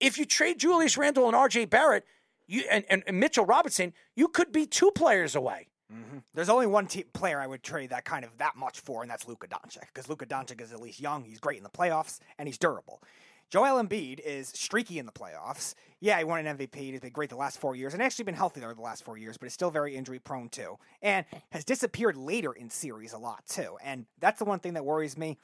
If 0.00 0.18
you 0.18 0.24
trade 0.24 0.58
Julius 0.58 0.96
Randle 0.96 1.26
and 1.26 1.36
R.J. 1.36 1.66
Barrett, 1.66 2.04
you 2.46 2.64
and, 2.70 2.84
and, 2.88 3.02
and 3.06 3.20
Mitchell 3.20 3.46
Robinson, 3.46 3.92
you 4.16 4.28
could 4.28 4.52
be 4.52 4.66
two 4.66 4.90
players 4.90 5.34
away. 5.34 5.68
Mm-hmm. 5.92 6.18
There's 6.34 6.50
only 6.50 6.66
one 6.66 6.86
player 7.12 7.40
I 7.40 7.46
would 7.46 7.62
trade 7.62 7.90
that 7.90 8.04
kind 8.04 8.24
of 8.24 8.36
that 8.38 8.56
much 8.56 8.80
for, 8.80 9.02
and 9.02 9.10
that's 9.10 9.26
Luka 9.26 9.46
Doncic. 9.46 9.86
Because 9.92 10.08
Luka 10.08 10.26
Doncic 10.26 10.60
is 10.60 10.72
at 10.72 10.80
least 10.80 11.00
young, 11.00 11.24
he's 11.24 11.40
great 11.40 11.56
in 11.56 11.64
the 11.64 11.70
playoffs, 11.70 12.18
and 12.38 12.46
he's 12.46 12.58
durable. 12.58 13.02
Joel 13.50 13.82
Embiid 13.82 14.20
is 14.20 14.48
streaky 14.48 14.98
in 14.98 15.06
the 15.06 15.12
playoffs. 15.12 15.74
Yeah, 16.00 16.18
he 16.18 16.24
won 16.24 16.44
an 16.44 16.58
MVP. 16.58 16.74
He's 16.76 17.00
been 17.00 17.12
great 17.12 17.30
the 17.30 17.36
last 17.36 17.58
four 17.58 17.74
years, 17.74 17.94
and 17.94 18.02
actually 18.02 18.26
been 18.26 18.34
healthy 18.34 18.60
there 18.60 18.74
the 18.74 18.82
last 18.82 19.04
four 19.04 19.16
years, 19.16 19.38
but 19.38 19.46
is 19.46 19.54
still 19.54 19.70
very 19.70 19.96
injury 19.96 20.18
prone 20.18 20.50
too, 20.50 20.76
and 21.00 21.24
has 21.50 21.64
disappeared 21.64 22.16
later 22.16 22.52
in 22.52 22.68
series 22.68 23.14
a 23.14 23.18
lot 23.18 23.46
too. 23.46 23.78
And 23.82 24.04
that's 24.20 24.38
the 24.38 24.44
one 24.44 24.58
thing 24.58 24.74
that 24.74 24.84
worries 24.84 25.16
me. 25.16 25.38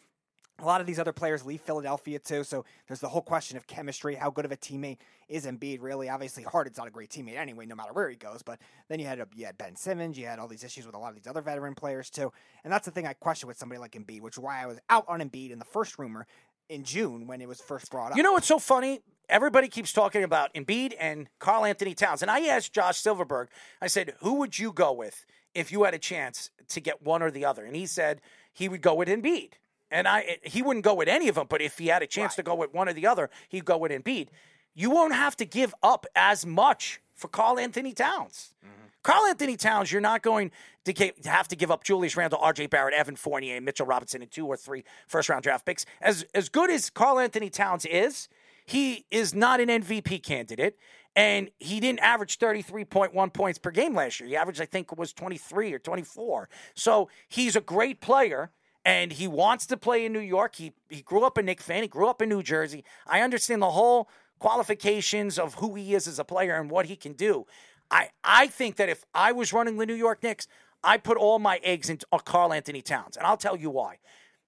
A 0.60 0.64
lot 0.66 0.80
of 0.80 0.86
these 0.86 1.00
other 1.00 1.12
players 1.12 1.44
leave 1.44 1.62
Philadelphia 1.62 2.18
too, 2.18 2.44
so 2.44 2.64
there's 2.86 3.00
the 3.00 3.08
whole 3.08 3.22
question 3.22 3.56
of 3.56 3.66
chemistry. 3.66 4.14
How 4.14 4.30
good 4.30 4.44
of 4.44 4.52
a 4.52 4.56
teammate 4.56 4.98
is 5.28 5.46
Embiid? 5.46 5.78
Really, 5.80 6.08
obviously, 6.08 6.44
Harden's 6.44 6.76
not 6.76 6.86
a 6.86 6.92
great 6.92 7.10
teammate 7.10 7.36
anyway, 7.36 7.66
no 7.66 7.74
matter 7.74 7.92
where 7.92 8.08
he 8.08 8.14
goes. 8.14 8.42
But 8.42 8.60
then 8.88 9.00
you 9.00 9.06
had 9.06 9.26
you 9.34 9.46
had 9.46 9.58
Ben 9.58 9.74
Simmons, 9.74 10.16
you 10.16 10.26
had 10.26 10.38
all 10.38 10.46
these 10.46 10.62
issues 10.62 10.86
with 10.86 10.94
a 10.94 10.98
lot 10.98 11.08
of 11.08 11.16
these 11.16 11.26
other 11.26 11.40
veteran 11.40 11.74
players 11.74 12.10
too, 12.10 12.30
and 12.62 12.72
that's 12.72 12.84
the 12.84 12.92
thing 12.92 13.06
I 13.06 13.14
question 13.14 13.48
with 13.48 13.56
somebody 13.56 13.80
like 13.80 13.92
Embiid, 13.92 14.20
which 14.20 14.36
is 14.36 14.42
why 14.42 14.62
I 14.62 14.66
was 14.66 14.78
out 14.90 15.06
on 15.08 15.20
Embiid 15.20 15.50
in 15.50 15.58
the 15.58 15.64
first 15.64 15.98
rumor 15.98 16.26
in 16.68 16.84
June 16.84 17.26
when 17.26 17.40
it 17.40 17.48
was 17.48 17.60
first 17.60 17.90
brought 17.90 18.12
up. 18.12 18.16
You 18.16 18.22
know 18.22 18.32
what's 18.32 18.46
so 18.46 18.58
funny? 18.58 19.00
Everybody 19.28 19.68
keeps 19.68 19.92
talking 19.92 20.22
about 20.22 20.52
Embiid 20.54 20.94
and 21.00 21.28
Karl-Anthony 21.38 21.94
Towns, 21.94 22.20
and 22.22 22.30
I 22.30 22.40
asked 22.46 22.72
Josh 22.74 22.98
Silverberg. 22.98 23.48
I 23.80 23.86
said, 23.86 24.14
"Who 24.20 24.34
would 24.34 24.58
you 24.58 24.72
go 24.72 24.92
with 24.92 25.24
if 25.54 25.72
you 25.72 25.84
had 25.84 25.94
a 25.94 25.98
chance 25.98 26.50
to 26.68 26.80
get 26.80 27.02
one 27.02 27.22
or 27.22 27.30
the 27.30 27.44
other?" 27.44 27.64
And 27.64 27.74
he 27.74 27.86
said 27.86 28.20
he 28.52 28.68
would 28.68 28.82
go 28.82 28.94
with 28.94 29.08
Embiid. 29.08 29.52
And 29.90 30.06
I 30.08 30.20
eh, 30.22 30.36
he 30.44 30.60
wouldn't 30.62 30.84
go 30.84 30.94
with 30.94 31.08
any 31.08 31.28
of 31.28 31.36
them, 31.36 31.46
but 31.48 31.62
if 31.62 31.78
he 31.78 31.86
had 31.88 32.02
a 32.02 32.06
chance 32.06 32.32
Right. 32.32 32.36
to 32.36 32.42
go 32.42 32.54
with 32.54 32.74
one 32.74 32.88
or 32.88 32.92
the 32.92 33.06
other, 33.06 33.30
he'd 33.48 33.64
go 33.64 33.78
with 33.78 33.92
Embiid. 33.92 34.28
You 34.74 34.90
won't 34.90 35.14
have 35.14 35.36
to 35.36 35.44
give 35.46 35.74
up 35.82 36.04
as 36.16 36.44
much 36.44 37.00
for 37.14 37.28
Karl-Anthony 37.28 37.92
Towns. 37.92 38.54
Mm-hmm. 38.64 38.86
Karl-Anthony 39.04 39.56
Towns, 39.56 39.92
you're 39.92 40.00
not 40.00 40.22
going 40.22 40.50
to 40.86 41.12
have 41.26 41.46
to 41.48 41.56
give 41.56 41.70
up 41.70 41.84
Julius 41.84 42.16
Randle, 42.16 42.40
R.J. 42.40 42.66
Barrett, 42.66 42.94
Evan 42.94 43.14
Fournier, 43.14 43.60
Mitchell 43.60 43.86
Robinson, 43.86 44.22
and 44.22 44.30
two 44.30 44.46
or 44.46 44.56
three 44.56 44.82
first 45.06 45.28
round 45.28 45.44
draft 45.44 45.64
picks. 45.64 45.86
As 46.00 46.24
as 46.34 46.48
good 46.48 46.70
as 46.70 46.90
Karl-Anthony 46.90 47.50
Towns 47.50 47.86
is, 47.86 48.28
he 48.66 49.04
is 49.10 49.34
not 49.34 49.60
an 49.60 49.68
MVP 49.68 50.22
candidate. 50.22 50.76
And 51.16 51.50
he 51.60 51.78
didn't 51.78 52.00
average 52.00 52.40
33.1 52.40 53.32
points 53.32 53.58
per 53.58 53.70
game 53.70 53.94
last 53.94 54.18
year. 54.18 54.28
He 54.28 54.34
averaged, 54.34 54.60
I 54.60 54.64
think, 54.64 54.96
was 54.98 55.12
23 55.12 55.72
or 55.72 55.78
24. 55.78 56.48
So 56.74 57.08
he's 57.28 57.54
a 57.54 57.60
great 57.60 58.00
player 58.00 58.50
and 58.84 59.12
he 59.12 59.28
wants 59.28 59.66
to 59.66 59.76
play 59.76 60.04
in 60.04 60.12
New 60.12 60.18
York. 60.18 60.56
He 60.56 60.72
he 60.90 61.02
grew 61.02 61.24
up 61.24 61.38
a 61.38 61.42
Knick 61.42 61.60
fan. 61.60 61.82
He 61.82 61.88
grew 61.88 62.08
up 62.08 62.20
in 62.20 62.28
New 62.28 62.42
Jersey. 62.42 62.84
I 63.06 63.20
understand 63.20 63.62
the 63.62 63.70
whole 63.70 64.08
qualifications 64.40 65.38
of 65.38 65.54
who 65.54 65.74
he 65.74 65.94
is 65.94 66.08
as 66.08 66.18
a 66.18 66.24
player 66.24 66.56
and 66.56 66.70
what 66.70 66.86
he 66.86 66.96
can 66.96 67.12
do. 67.12 67.46
I 67.90 68.10
I 68.22 68.46
think 68.46 68.76
that 68.76 68.88
if 68.88 69.04
I 69.14 69.32
was 69.32 69.52
running 69.52 69.76
the 69.76 69.86
New 69.86 69.94
York 69.94 70.22
Knicks, 70.22 70.48
I 70.82 70.98
put 70.98 71.16
all 71.16 71.38
my 71.38 71.60
eggs 71.62 71.88
into 71.88 72.06
uh, 72.12 72.18
Karl-Anthony 72.18 72.82
Towns, 72.82 73.16
and 73.16 73.26
I'll 73.26 73.36
tell 73.36 73.56
you 73.56 73.70
why. 73.70 73.98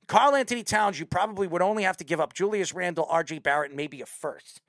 Karl-Anthony 0.06 0.62
Towns, 0.62 1.00
you 1.00 1.06
probably 1.06 1.46
would 1.46 1.62
only 1.62 1.82
have 1.82 1.96
to 1.96 2.04
give 2.04 2.20
up 2.20 2.32
Julius 2.32 2.74
Randle, 2.74 3.06
R.J. 3.10 3.40
Barrett, 3.40 3.70
and 3.70 3.76
maybe 3.76 4.00
a 4.00 4.06
first. 4.06 4.60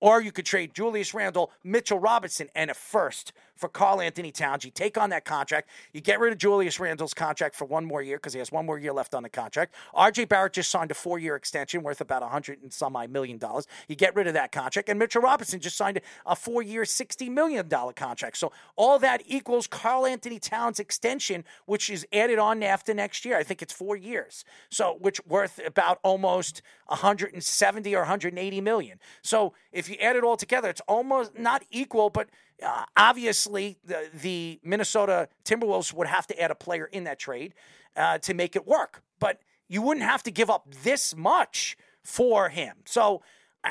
Or 0.00 0.20
you 0.20 0.32
could 0.32 0.44
trade 0.44 0.74
Julius 0.74 1.14
Randle, 1.14 1.52
Mitchell 1.62 1.98
Robinson, 1.98 2.48
and 2.54 2.70
a 2.70 2.74
first 2.74 3.32
for 3.62 3.68
Karl-Anthony 3.68 4.32
Towns. 4.32 4.64
You 4.64 4.72
take 4.72 4.98
on 4.98 5.10
that 5.10 5.24
contract. 5.24 5.70
You 5.92 6.00
get 6.00 6.18
rid 6.18 6.32
of 6.32 6.38
Julius 6.38 6.80
Randle's 6.80 7.14
contract 7.14 7.54
for 7.54 7.64
one 7.64 7.84
more 7.84 8.02
year 8.02 8.16
because 8.16 8.32
he 8.32 8.40
has 8.40 8.50
one 8.50 8.66
more 8.66 8.76
year 8.76 8.92
left 8.92 9.14
on 9.14 9.22
the 9.22 9.28
contract. 9.28 9.72
RJ 9.94 10.28
Barrett 10.28 10.54
just 10.54 10.68
signed 10.68 10.90
a 10.90 10.94
four 10.94 11.20
year 11.20 11.36
extension 11.36 11.84
worth 11.84 12.00
about 12.00 12.24
a 12.24 12.26
hundred 12.26 12.60
and 12.60 12.72
some 12.72 12.96
million 13.10 13.38
dollars. 13.38 13.68
You 13.86 13.94
get 13.94 14.16
rid 14.16 14.26
of 14.26 14.34
that 14.34 14.50
contract. 14.50 14.88
And 14.88 14.98
Mitchell 14.98 15.22
Robinson 15.22 15.60
just 15.60 15.76
signed 15.76 16.00
a 16.26 16.34
four 16.34 16.60
year, 16.60 16.82
$60 16.82 17.30
million 17.30 17.68
contract. 17.68 18.36
So 18.36 18.50
all 18.74 18.98
that 18.98 19.22
equals 19.26 19.68
Karl-Anthony 19.68 20.40
Towns' 20.40 20.80
extension, 20.80 21.44
which 21.66 21.88
is 21.88 22.04
added 22.12 22.40
on 22.40 22.64
after 22.64 22.92
next 22.92 23.24
year. 23.24 23.38
I 23.38 23.44
think 23.44 23.62
it's 23.62 23.72
four 23.72 23.94
years. 23.94 24.44
So, 24.70 24.96
which 25.00 25.24
worth 25.24 25.60
about 25.64 26.00
almost 26.02 26.62
170 26.88 27.94
or 27.94 28.00
180 28.00 28.60
million. 28.60 28.98
So 29.22 29.54
if 29.70 29.88
you 29.88 29.94
add 30.00 30.16
it 30.16 30.24
all 30.24 30.36
together, 30.36 30.68
it's 30.68 30.82
almost 30.88 31.38
not 31.38 31.62
equal, 31.70 32.10
but 32.10 32.28
uh, 32.64 32.84
obviously 32.96 33.78
the, 33.84 34.08
the 34.14 34.60
Minnesota 34.62 35.28
Timberwolves 35.44 35.92
would 35.92 36.06
have 36.06 36.26
to 36.28 36.40
add 36.40 36.50
a 36.50 36.54
player 36.54 36.86
in 36.86 37.04
that 37.04 37.18
trade 37.18 37.54
uh, 37.96 38.18
to 38.18 38.34
make 38.34 38.56
it 38.56 38.66
work. 38.66 39.02
But 39.18 39.40
you 39.68 39.82
wouldn't 39.82 40.04
have 40.04 40.22
to 40.24 40.30
give 40.30 40.50
up 40.50 40.66
this 40.82 41.16
much 41.16 41.76
for 42.02 42.48
him. 42.48 42.76
So 42.84 43.22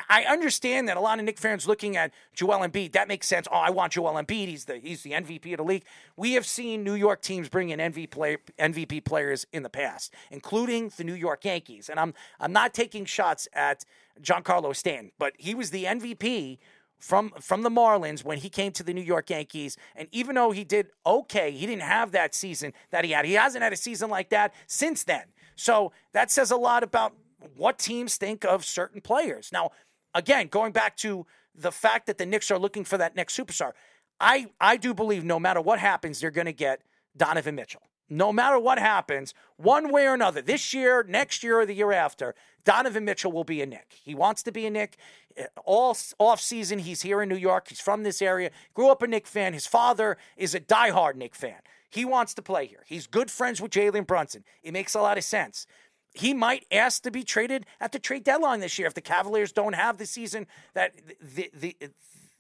I- 0.10 0.24
understand 0.24 0.88
that 0.88 0.96
a 0.96 1.02
lot 1.02 1.20
of 1.20 1.26
Nick 1.26 1.38
fans 1.38 1.68
looking 1.68 1.98
at 1.98 2.14
Joel 2.34 2.66
Embiid, 2.68 2.94
that 2.94 3.08
makes 3.08 3.28
sense. 3.28 3.48
Oh, 3.52 3.58
I 3.58 3.70
want 3.72 3.94
Joel 3.94 4.14
Embiid. 4.14 4.48
He's 4.48 4.66
the 4.66 4.78
he's 4.78 5.04
the 5.04 5.12
MVP 5.12 5.52
of 5.52 5.58
the 5.58 5.64
league. 5.64 5.84
We 6.16 6.34
have 6.34 6.46
seen 6.46 6.84
New 6.84 6.94
York 6.94 7.22
teams 7.22 7.50
bring 7.50 7.70
in 7.70 7.80
MVP 7.80 8.38
MVP 8.58 9.04
players 9.04 9.46
in 9.52 9.64
the 9.64 9.70
past, 9.70 10.14
including 10.30 10.94
the 10.96 11.04
New 11.04 11.14
York 11.14 11.44
Yankees. 11.44 11.90
And 11.90 12.00
I'm 12.00 12.14
I'm 12.40 12.54
not 12.54 12.74
taking 12.74 13.04
shots 13.04 13.50
at 13.54 13.84
Giancarlo 14.22 14.74
Stanton, 14.74 15.12
but 15.20 15.34
he 15.38 15.54
was 15.54 15.72
the 15.72 15.84
MVP 15.84 16.60
from 17.02 17.32
from 17.42 17.64
the 17.64 17.70
Marlins 17.70 18.24
when 18.24 18.38
he 18.38 18.50
came 18.50 18.72
to 18.74 18.84
the 18.84 18.94
New 18.94 19.02
York 19.02 19.30
Yankees. 19.30 19.76
And 19.96 20.08
even 20.12 20.36
though 20.36 20.52
he 20.52 20.64
did 20.64 20.88
okay, 21.06 21.52
he 21.52 21.66
didn't 21.66 21.82
have 21.84 22.12
that 22.14 22.34
season 22.34 22.74
that 22.92 23.04
he 23.04 23.12
had. 23.12 23.26
He 23.26 23.34
hasn't 23.34 23.64
had 23.64 23.74
a 23.74 23.78
season 23.78 24.10
like 24.10 24.30
that 24.30 24.54
since 24.68 25.04
then. 25.04 25.24
So 25.56 25.92
that 26.14 26.32
says 26.32 26.52
a 26.52 26.56
lot 26.56 26.84
about 26.84 27.14
what 27.58 27.80
teams 27.80 28.18
think 28.18 28.46
of 28.46 28.64
certain 28.64 29.02
players. 29.02 29.50
Now, 29.52 29.72
again, 30.14 30.48
going 30.48 30.72
back 30.72 30.96
to 30.98 31.26
the 31.54 31.72
fact 31.72 32.08
that 32.08 32.18
the 32.18 32.26
Knicks 32.26 32.52
are 32.52 32.60
looking 32.60 32.84
for 32.84 32.98
that 32.98 33.16
next 33.16 33.38
superstar. 33.38 33.72
I 34.20 34.50
I 34.60 34.78
do 34.78 34.94
believe 34.94 35.24
no 35.24 35.40
matter 35.40 35.62
what 35.62 35.80
happens, 35.80 36.20
they're 36.20 36.32
going 36.32 36.46
to 36.46 36.54
get 36.54 36.84
Donovan 37.18 37.56
Mitchell. 37.56 37.82
No 38.10 38.34
matter 38.34 38.60
what 38.60 38.78
happens, 38.78 39.34
one 39.56 39.90
way 39.90 40.06
or 40.06 40.14
another, 40.14 40.42
this 40.42 40.74
year, 40.74 41.04
next 41.08 41.44
year, 41.44 41.62
or 41.62 41.66
the 41.66 41.74
year 41.74 41.94
after, 41.94 42.36
Donovan 42.66 43.06
Mitchell 43.06 43.32
will 43.32 43.46
be 43.46 43.62
a 43.62 43.66
Nick. 43.66 43.96
He 44.04 44.14
wants 44.14 44.44
to 44.44 44.52
be 44.52 44.66
a 44.66 44.70
Knick. 44.70 44.98
Eh, 45.38 45.46
all 45.66 45.96
off 46.20 46.42
season, 46.42 46.80
he's 46.80 47.02
here 47.02 47.22
in 47.22 47.30
New 47.30 47.36
York. 47.36 47.68
He's 47.70 47.80
from 47.80 48.04
this 48.04 48.22
area. 48.22 48.52
Grew 48.74 48.90
up 48.90 49.02
a 49.02 49.08
Knick 49.08 49.28
fan. 49.28 49.54
His 49.54 49.68
father 49.68 50.18
is 50.38 50.56
a 50.56 50.60
diehard 50.60 51.16
Knick 51.16 51.36
fan. 51.36 51.60
He 51.90 52.06
wants 52.06 52.34
to 52.36 52.42
play 52.42 52.66
here. 52.68 52.84
He's 52.86 53.08
good 53.08 53.30
friends 53.30 53.62
with 53.62 53.72
Jalen 53.72 54.08
Brunson. 54.08 54.44
It 54.64 54.72
makes 54.72 54.96
a 54.96 55.02
lot 55.02 55.18
of 55.18 55.24
sense. 55.24 55.68
He 56.14 56.34
might 56.34 56.66
ask 56.72 57.04
to 57.04 57.12
be 57.12 57.24
traded 57.24 57.66
at 57.80 57.92
the 57.92 58.00
trade 58.00 58.24
deadline 58.24 58.60
this 58.60 58.78
year 58.78 58.88
if 58.88 58.94
the 58.94 59.02
Cavaliers 59.02 59.52
don't 59.52 59.74
have 59.74 59.98
the 59.98 60.06
season 60.06 60.48
that 60.74 60.94
the 61.22 61.50
the 61.54 61.76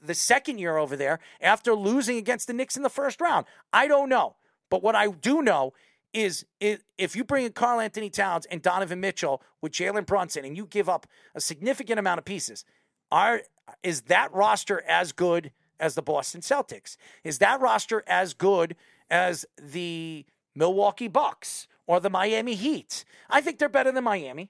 the 0.01 0.13
second 0.15 0.57
year 0.57 0.77
over 0.77 0.95
there 0.95 1.19
after 1.39 1.73
losing 1.73 2.17
against 2.17 2.47
the 2.47 2.53
Knicks 2.53 2.75
in 2.75 2.83
the 2.83 2.89
first 2.89 3.21
round. 3.21 3.45
I 3.71 3.87
don't 3.87 4.09
know. 4.09 4.35
But 4.69 4.81
what 4.81 4.95
I 4.95 5.07
do 5.07 5.41
know 5.41 5.73
is 6.13 6.45
if 6.59 7.15
you 7.15 7.23
bring 7.23 7.45
in 7.45 7.53
Karl-Anthony 7.53 8.09
Towns 8.09 8.45
and 8.47 8.61
Donovan 8.61 8.99
Mitchell 8.99 9.41
with 9.61 9.71
Jalen 9.71 10.05
Brunson 10.05 10.43
and 10.43 10.57
you 10.57 10.65
give 10.65 10.89
up 10.89 11.07
a 11.35 11.41
significant 11.41 11.99
amount 11.99 12.17
of 12.17 12.25
pieces, 12.25 12.65
are 13.12 13.41
is 13.84 14.03
that 14.03 14.34
roster 14.34 14.84
as 14.88 15.12
good 15.12 15.51
as 15.80 15.95
the 15.95 16.01
Boston 16.01 16.41
Celtics? 16.41 16.97
Is 17.24 17.39
that 17.39 17.59
roster 17.59 18.03
as 18.07 18.34
good 18.34 18.76
as 19.09 19.45
the 19.62 20.26
Milwaukee 20.55 21.07
Bucks 21.07 21.68
or 21.88 21.99
the 21.99 22.09
Miami 22.09 22.55
Heat? 22.55 23.05
I 23.30 23.41
think 23.41 23.59
they're 23.59 23.70
better 23.70 23.91
than 23.91 24.03
Miami. 24.03 24.49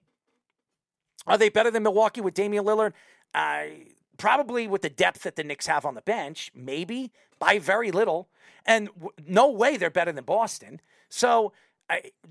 Are 1.27 1.37
they 1.37 1.49
better 1.49 1.71
than 1.71 1.83
Milwaukee 1.83 2.21
with 2.21 2.33
Damian 2.33 2.65
Lillard? 2.65 2.93
I 3.33 3.87
probably 4.17 4.67
with 4.67 4.81
the 4.81 4.89
depth 4.89 5.23
that 5.23 5.35
the 5.35 5.43
Knicks 5.43 5.67
have 5.67 5.85
on 5.85 5.95
the 5.95 6.01
bench, 6.01 6.51
maybe 6.53 7.11
by 7.39 7.57
very 7.57 7.91
little. 7.91 8.29
And 8.65 8.87
w- 8.89 9.11
no 9.25 9.49
way 9.49 9.77
they're 9.77 9.89
better 9.89 10.11
than 10.11 10.23
Boston. 10.25 10.79
So 11.09 11.53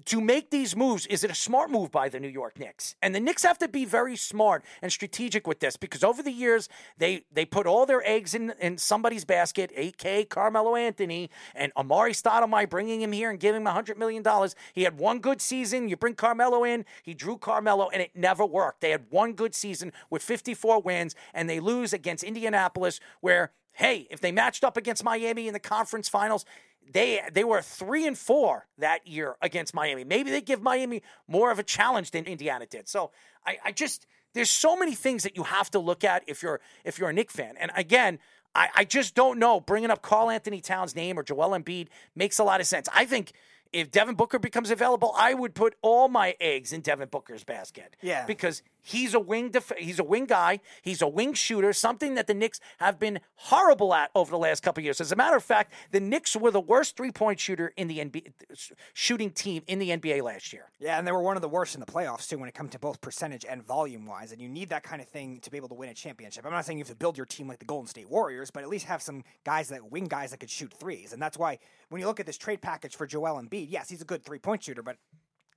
To 0.07 0.21
make 0.21 0.51
these 0.51 0.75
moves, 0.75 1.07
is 1.07 1.23
it 1.23 1.31
a 1.31 1.35
smart 1.35 1.71
move 1.71 1.91
by 1.91 2.09
the 2.09 2.19
New 2.19 2.29
York 2.29 2.59
Knicks? 2.59 2.97
And 3.03 3.15
the 3.15 3.21
Knicks 3.21 3.43
have 3.43 3.59
to 3.59 3.69
be 3.69 3.85
very 3.85 4.17
smart 4.17 4.65
and 4.81 4.91
strategic 4.91 5.47
with 5.47 5.61
this 5.61 5.77
because 5.77 6.03
over 6.03 6.23
the 6.23 6.33
years 6.33 6.69
they 6.97 7.25
they 7.31 7.45
put 7.45 7.67
all 7.67 7.85
their 7.85 8.03
eggs 8.09 8.35
in, 8.35 8.55
in 8.61 8.79
somebody's 8.79 9.25
basket. 9.25 9.71
AK 9.77 10.29
Carmelo 10.29 10.77
Anthony 10.77 11.31
and 11.55 11.73
Amar'e 11.75 12.11
Stoudemire 12.11 12.69
bringing 12.69 13.03
him 13.03 13.13
here 13.13 13.31
and 13.31 13.39
giving 13.39 13.61
him 13.61 13.67
hundred 13.67 13.99
million 13.99 14.23
dollars. 14.23 14.55
He 14.73 14.85
had 14.85 14.99
one 14.99 15.19
good 15.19 15.41
season. 15.41 15.89
You 15.89 15.97
bring 15.97 16.15
Carmelo 16.15 16.65
in, 16.65 16.85
he 17.03 17.15
drew 17.15 17.37
Carmelo, 17.37 17.89
and 17.91 18.01
it 18.01 18.13
never 18.15 18.47
worked. 18.47 18.81
They 18.81 18.91
had 18.91 19.07
one 19.11 19.35
good 19.35 19.55
season 19.55 19.93
with 20.09 20.23
54 20.23 20.81
wins, 20.81 21.15
and 21.35 21.49
they 21.49 21.61
lose 21.61 21.93
against 21.93 22.25
Indianapolis, 22.25 23.01
where 23.21 23.53
hey, 23.75 24.07
if 24.11 24.21
they 24.21 24.33
matched 24.33 24.65
up 24.65 24.77
against 24.77 25.03
Miami 25.03 25.47
in 25.47 25.55
the 25.55 25.61
conference 25.61 26.09
finals, 26.09 26.45
they 26.93 27.21
they 27.33 27.45
were 27.45 27.63
three 27.63 28.07
and 28.07 28.17
four 28.17 28.67
that 28.79 29.07
year 29.07 29.37
against 29.41 29.75
Miami. 29.75 30.05
Maybe 30.05 30.31
they 30.31 30.41
give 30.41 30.63
Miami 30.63 31.03
more 31.29 31.51
of 31.51 31.59
a 31.59 31.63
challenge 31.63 32.11
than 32.11 32.25
Indiana 32.25 32.67
did. 32.67 32.89
So 32.89 33.11
I, 33.47 33.59
I 33.65 33.73
just 33.73 34.07
there's 34.35 34.51
so 34.51 34.77
many 34.77 34.95
things 34.95 35.23
that 35.25 35.37
you 35.37 35.43
have 35.45 35.71
to 35.73 35.79
look 35.79 36.05
at 36.05 36.25
if 36.27 36.43
you're 36.43 36.61
if 36.85 36.99
you're 36.99 37.11
a 37.11 37.13
Knick 37.13 37.31
fan. 37.31 37.57
And 37.59 37.71
again, 37.77 38.19
I, 38.55 38.69
I 38.75 38.85
just 38.85 39.15
don't 39.15 39.39
know. 39.39 39.61
Bringing 39.61 39.91
up 39.91 40.03
Karl-Anthony 40.03 40.61
Towns' 40.61 40.97
name 40.97 41.19
or 41.19 41.23
Joel 41.23 41.51
Embiid 41.51 41.89
makes 42.15 42.39
a 42.39 42.45
lot 42.45 42.61
of 42.61 42.67
sense. 42.67 42.89
I 42.95 43.05
think 43.05 43.33
if 43.73 43.91
Devin 43.91 44.17
Booker 44.17 44.39
becomes 44.39 44.71
available, 44.71 45.15
I 45.17 45.35
would 45.35 45.55
put 45.55 45.77
all 45.83 46.09
my 46.09 46.35
eggs 46.41 46.73
in 46.73 46.81
Devin 46.81 47.09
Booker's 47.09 47.45
basket. 47.45 47.97
Yeah. 48.03 48.27
Because 48.27 48.63
he's 48.83 49.15
a 49.15 49.21
wing 49.21 49.51
def- 49.51 49.73
he's 49.79 49.99
a 49.99 50.05
wing 50.05 50.27
guy, 50.27 50.61
he's 50.83 51.03
a 51.03 51.09
wing 51.09 51.35
shooter, 51.35 51.73
something 51.73 52.15
that 52.15 52.27
the 52.27 52.35
Knicks 52.35 52.61
have 52.79 52.99
been 52.99 53.21
horrible 53.35 53.95
at 53.95 54.11
over 54.15 54.31
the 54.31 54.39
last 54.39 54.63
couple 54.63 54.81
of 54.81 54.85
years. 54.85 55.01
As 55.01 55.13
a 55.13 55.17
matter 55.17 55.37
of 55.37 55.45
fact, 55.45 55.73
the 55.91 56.01
Knicks 56.01 56.37
were 56.37 56.51
the 56.51 56.61
worst 56.61 56.97
three-point 56.97 57.41
shooter 57.41 57.73
in 57.77 57.89
the 57.89 57.99
NBA 57.99 58.33
shooting 58.93 59.31
team 59.31 59.63
in 59.67 59.79
the 59.79 59.91
NBA 59.91 60.23
last 60.23 60.53
year. 60.53 60.71
Yeah, 60.79 60.99
and 60.99 61.07
they 61.07 61.13
were 61.13 61.23
one 61.23 61.37
of 61.37 61.43
the 61.43 61.49
worst 61.49 61.75
in 61.75 61.81
the 61.81 61.87
playoffs 61.87 62.29
too 62.29 62.39
when 62.39 62.49
it 62.49 62.55
comes 62.55 62.71
to 62.73 62.79
both 62.79 63.01
percentage 63.01 63.45
and 63.49 63.63
volume 63.63 64.07
wise. 64.07 64.33
And 64.33 64.41
you 64.41 64.49
need 64.49 64.71
that 64.71 64.83
kind 64.83 65.01
of 65.01 65.09
thing 65.09 65.41
to 65.41 65.51
be 65.51 65.57
able 65.57 65.69
to 65.69 65.75
win 65.75 65.89
a 65.89 65.95
championship. 65.95 66.45
I'm 66.47 66.53
not 66.53 66.65
saying 66.65 66.79
you 66.79 66.85
have 66.85 66.91
to 66.91 66.97
build 66.97 67.17
your 67.17 67.27
team 67.27 67.49
like 67.49 67.59
the 67.59 67.65
Golden 67.65 67.87
State 67.87 68.11
Warriors, 68.11 68.51
but 68.51 68.63
at 68.63 68.69
least 68.69 68.87
have 68.87 69.03
some 69.03 69.25
guys 69.45 69.69
that 69.69 69.91
wing 69.91 70.07
guys 70.07 70.31
that 70.31 70.41
could 70.41 70.51
shoot 70.51 70.73
threes. 70.73 71.13
And 71.13 71.21
that's 71.21 71.39
why 71.39 71.59
when 71.89 72.01
you 72.01 72.07
look 72.07 72.21
at 72.21 72.27
this 72.27 72.39
trade 72.39 72.61
package 72.61 72.97
for 72.97 73.07
Joel 73.07 73.41
Embiid, 73.41 73.67
yes, 73.71 73.89
he's 73.89 74.03
a 74.03 74.05
good 74.05 74.25
three-point 74.25 74.63
shooter, 74.63 74.83
but 74.83 74.97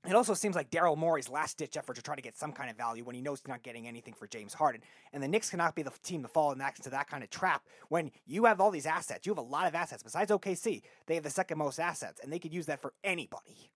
it 0.05 0.15
also 0.15 0.33
seems 0.33 0.55
like 0.55 0.69
Daryl 0.69 0.97
Morey's 0.97 1.29
last 1.29 1.57
ditch 1.57 1.77
effort 1.77 1.95
to 1.95 2.01
try 2.01 2.15
to 2.15 2.21
get 2.21 2.37
some 2.37 2.51
kind 2.51 2.69
of 2.69 2.75
value 2.75 3.03
when 3.05 3.15
he 3.15 3.21
knows 3.21 3.39
he's 3.39 3.47
not 3.47 3.63
getting 3.63 3.87
anything 3.87 4.13
for 4.13 4.27
James 4.27 4.53
Harden. 4.53 4.81
And 5.13 5.23
the 5.23 5.27
Knicks 5.27 5.49
cannot 5.49 5.75
be 5.75 5.81
the 5.81 5.91
team 6.03 6.21
to 6.23 6.27
fall 6.27 6.51
into 6.51 6.89
that 6.89 7.07
kind 7.07 7.23
of 7.23 7.29
trap 7.29 7.63
when 7.87 8.11
you 8.25 8.45
have 8.45 8.59
all 8.59 8.69
these 8.69 8.85
assets. 8.85 9.25
You 9.25 9.31
have 9.31 9.37
a 9.37 9.49
lot 9.49 9.65
of 9.65 9.75
assets. 9.75 10.03
Besides 10.03 10.29
OKC, 10.29 10.81
they 11.05 11.15
have 11.15 11.23
the 11.23 11.29
second 11.29 11.57
most 11.57 11.79
assets, 11.79 12.19
and 12.21 12.33
they 12.33 12.39
could 12.39 12.53
use 12.53 12.65
that 12.65 12.81
for 12.81 12.93
anybody. 13.03 13.71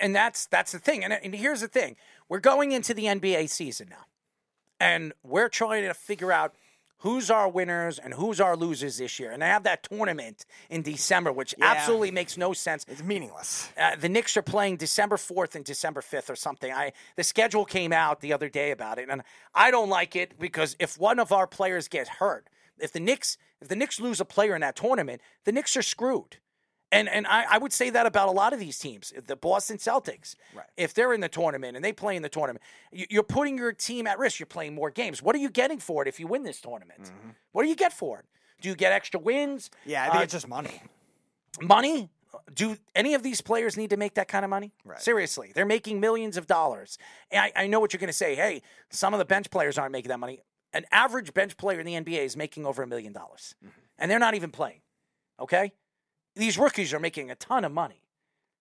And 0.00 0.14
that's 0.14 0.46
that's 0.46 0.72
the 0.72 0.78
thing. 0.78 1.04
And, 1.04 1.12
and 1.12 1.34
here's 1.34 1.60
the 1.60 1.68
thing: 1.68 1.96
we're 2.28 2.40
going 2.40 2.72
into 2.72 2.92
the 2.92 3.04
NBA 3.04 3.48
season 3.48 3.88
now, 3.90 4.04
and 4.78 5.12
we're 5.22 5.48
trying 5.48 5.84
to 5.84 5.94
figure 5.94 6.32
out 6.32 6.54
who's 7.00 7.30
our 7.30 7.48
winners 7.48 7.98
and 7.98 8.14
who's 8.14 8.40
our 8.40 8.56
losers 8.56 8.98
this 8.98 9.18
year. 9.18 9.30
And 9.30 9.42
I 9.44 9.48
have 9.48 9.62
that 9.64 9.82
tournament 9.82 10.46
in 10.68 10.82
December, 10.82 11.32
which 11.32 11.54
Yeah. 11.58 11.66
absolutely 11.66 12.10
makes 12.10 12.36
no 12.36 12.52
sense. 12.52 12.84
It's 12.88 13.02
meaningless. 13.02 13.68
Uh, 13.76 13.96
the 13.96 14.08
Knicks 14.08 14.36
are 14.36 14.42
playing 14.42 14.76
December 14.76 15.16
4th 15.16 15.54
and 15.54 15.64
December 15.64 16.00
5th 16.00 16.30
or 16.30 16.36
something. 16.36 16.72
I 16.72 16.92
the 17.16 17.24
schedule 17.24 17.64
came 17.64 17.92
out 17.92 18.20
the 18.20 18.32
other 18.32 18.48
day 18.48 18.70
about 18.70 18.98
it, 18.98 19.08
and 19.10 19.22
I 19.54 19.70
don't 19.70 19.88
like 19.88 20.14
it 20.16 20.38
because 20.38 20.76
if 20.78 20.98
one 20.98 21.18
of 21.18 21.32
our 21.32 21.46
players 21.46 21.88
gets 21.88 22.08
hurt, 22.08 22.48
if 22.78 22.92
the 22.92 23.00
Knicks 23.00 23.36
if 23.60 23.68
the 23.68 23.76
Knicks 23.76 24.00
lose 24.00 24.20
a 24.20 24.24
player 24.24 24.54
in 24.54 24.62
that 24.62 24.74
tournament, 24.76 25.20
the 25.44 25.52
Knicks 25.52 25.76
are 25.76 25.82
screwed. 25.82 26.38
And 26.92 27.08
and 27.08 27.26
I, 27.26 27.44
I 27.50 27.58
would 27.58 27.72
say 27.72 27.90
that 27.90 28.06
about 28.06 28.28
a 28.28 28.32
lot 28.32 28.52
of 28.52 28.58
these 28.58 28.78
teams, 28.78 29.12
the 29.26 29.36
Boston 29.36 29.76
Celtics. 29.78 30.34
Right. 30.54 30.66
If 30.76 30.92
they're 30.94 31.12
in 31.12 31.20
the 31.20 31.28
tournament 31.28 31.76
and 31.76 31.84
they 31.84 31.92
play 31.92 32.16
in 32.16 32.22
the 32.22 32.28
tournament, 32.28 32.62
you- 32.90 33.06
you're 33.10 33.22
putting 33.22 33.56
your 33.58 33.72
team 33.72 34.06
at 34.06 34.18
risk. 34.18 34.40
You're 34.40 34.46
playing 34.46 34.74
more 34.74 34.90
games. 34.90 35.22
What 35.22 35.34
are 35.36 35.38
you 35.38 35.50
getting 35.50 35.78
for 35.78 36.02
it 36.02 36.08
if 36.08 36.18
you 36.18 36.26
win 36.26 36.42
this 36.42 36.60
tournament? 36.60 37.12
What 37.52 37.62
do 37.62 37.68
you 37.68 37.76
get 37.76 37.92
for 37.92 38.18
it? 38.18 38.24
Do 38.60 38.68
you 38.68 38.74
get 38.74 38.92
extra 38.92 39.20
wins? 39.20 39.70
Yeah, 39.86 40.02
I 40.02 40.06
think 40.06 40.16
Uh, 40.20 40.22
it's 40.24 40.32
just 40.32 40.48
money. 40.48 40.82
money 41.60 42.10
do 42.54 42.76
any 42.94 43.14
of 43.14 43.22
these 43.24 43.40
players 43.40 43.76
need 43.76 43.90
to 43.90 43.96
make 43.96 44.14
that 44.14 44.28
kind 44.28 44.44
of 44.44 44.50
money 44.50 44.72
Right. 44.84 45.00
seriously 45.00 45.50
they're 45.52 45.66
making 45.66 45.98
millions 45.98 46.36
of 46.36 46.46
dollars 46.46 46.96
and 47.32 47.40
I, 47.56 47.64
I 47.64 47.66
know 47.66 47.80
what 47.80 47.92
you're 47.92 47.98
going 47.98 48.06
to 48.06 48.12
say 48.12 48.36
hey 48.36 48.62
some 48.88 49.12
of 49.14 49.18
the 49.18 49.24
bench 49.24 49.50
players 49.50 49.76
aren't 49.76 49.90
making 49.90 50.10
that 50.10 50.20
money 50.20 50.40
an 50.72 50.84
average 50.92 51.34
bench 51.34 51.56
player 51.56 51.80
in 51.80 51.86
the 51.86 51.94
nba 51.94 52.24
is 52.24 52.36
making 52.36 52.66
over 52.66 52.84
a 52.84 52.86
million 52.86 53.12
dollars 53.12 53.56
and 53.98 54.08
they're 54.08 54.20
not 54.20 54.34
even 54.34 54.52
playing 54.52 54.80
okay 55.40 55.72
these 56.36 56.58
rookies 56.58 56.92
are 56.94 57.00
making 57.00 57.30
a 57.30 57.34
ton 57.34 57.64
of 57.64 57.72
money 57.72 58.02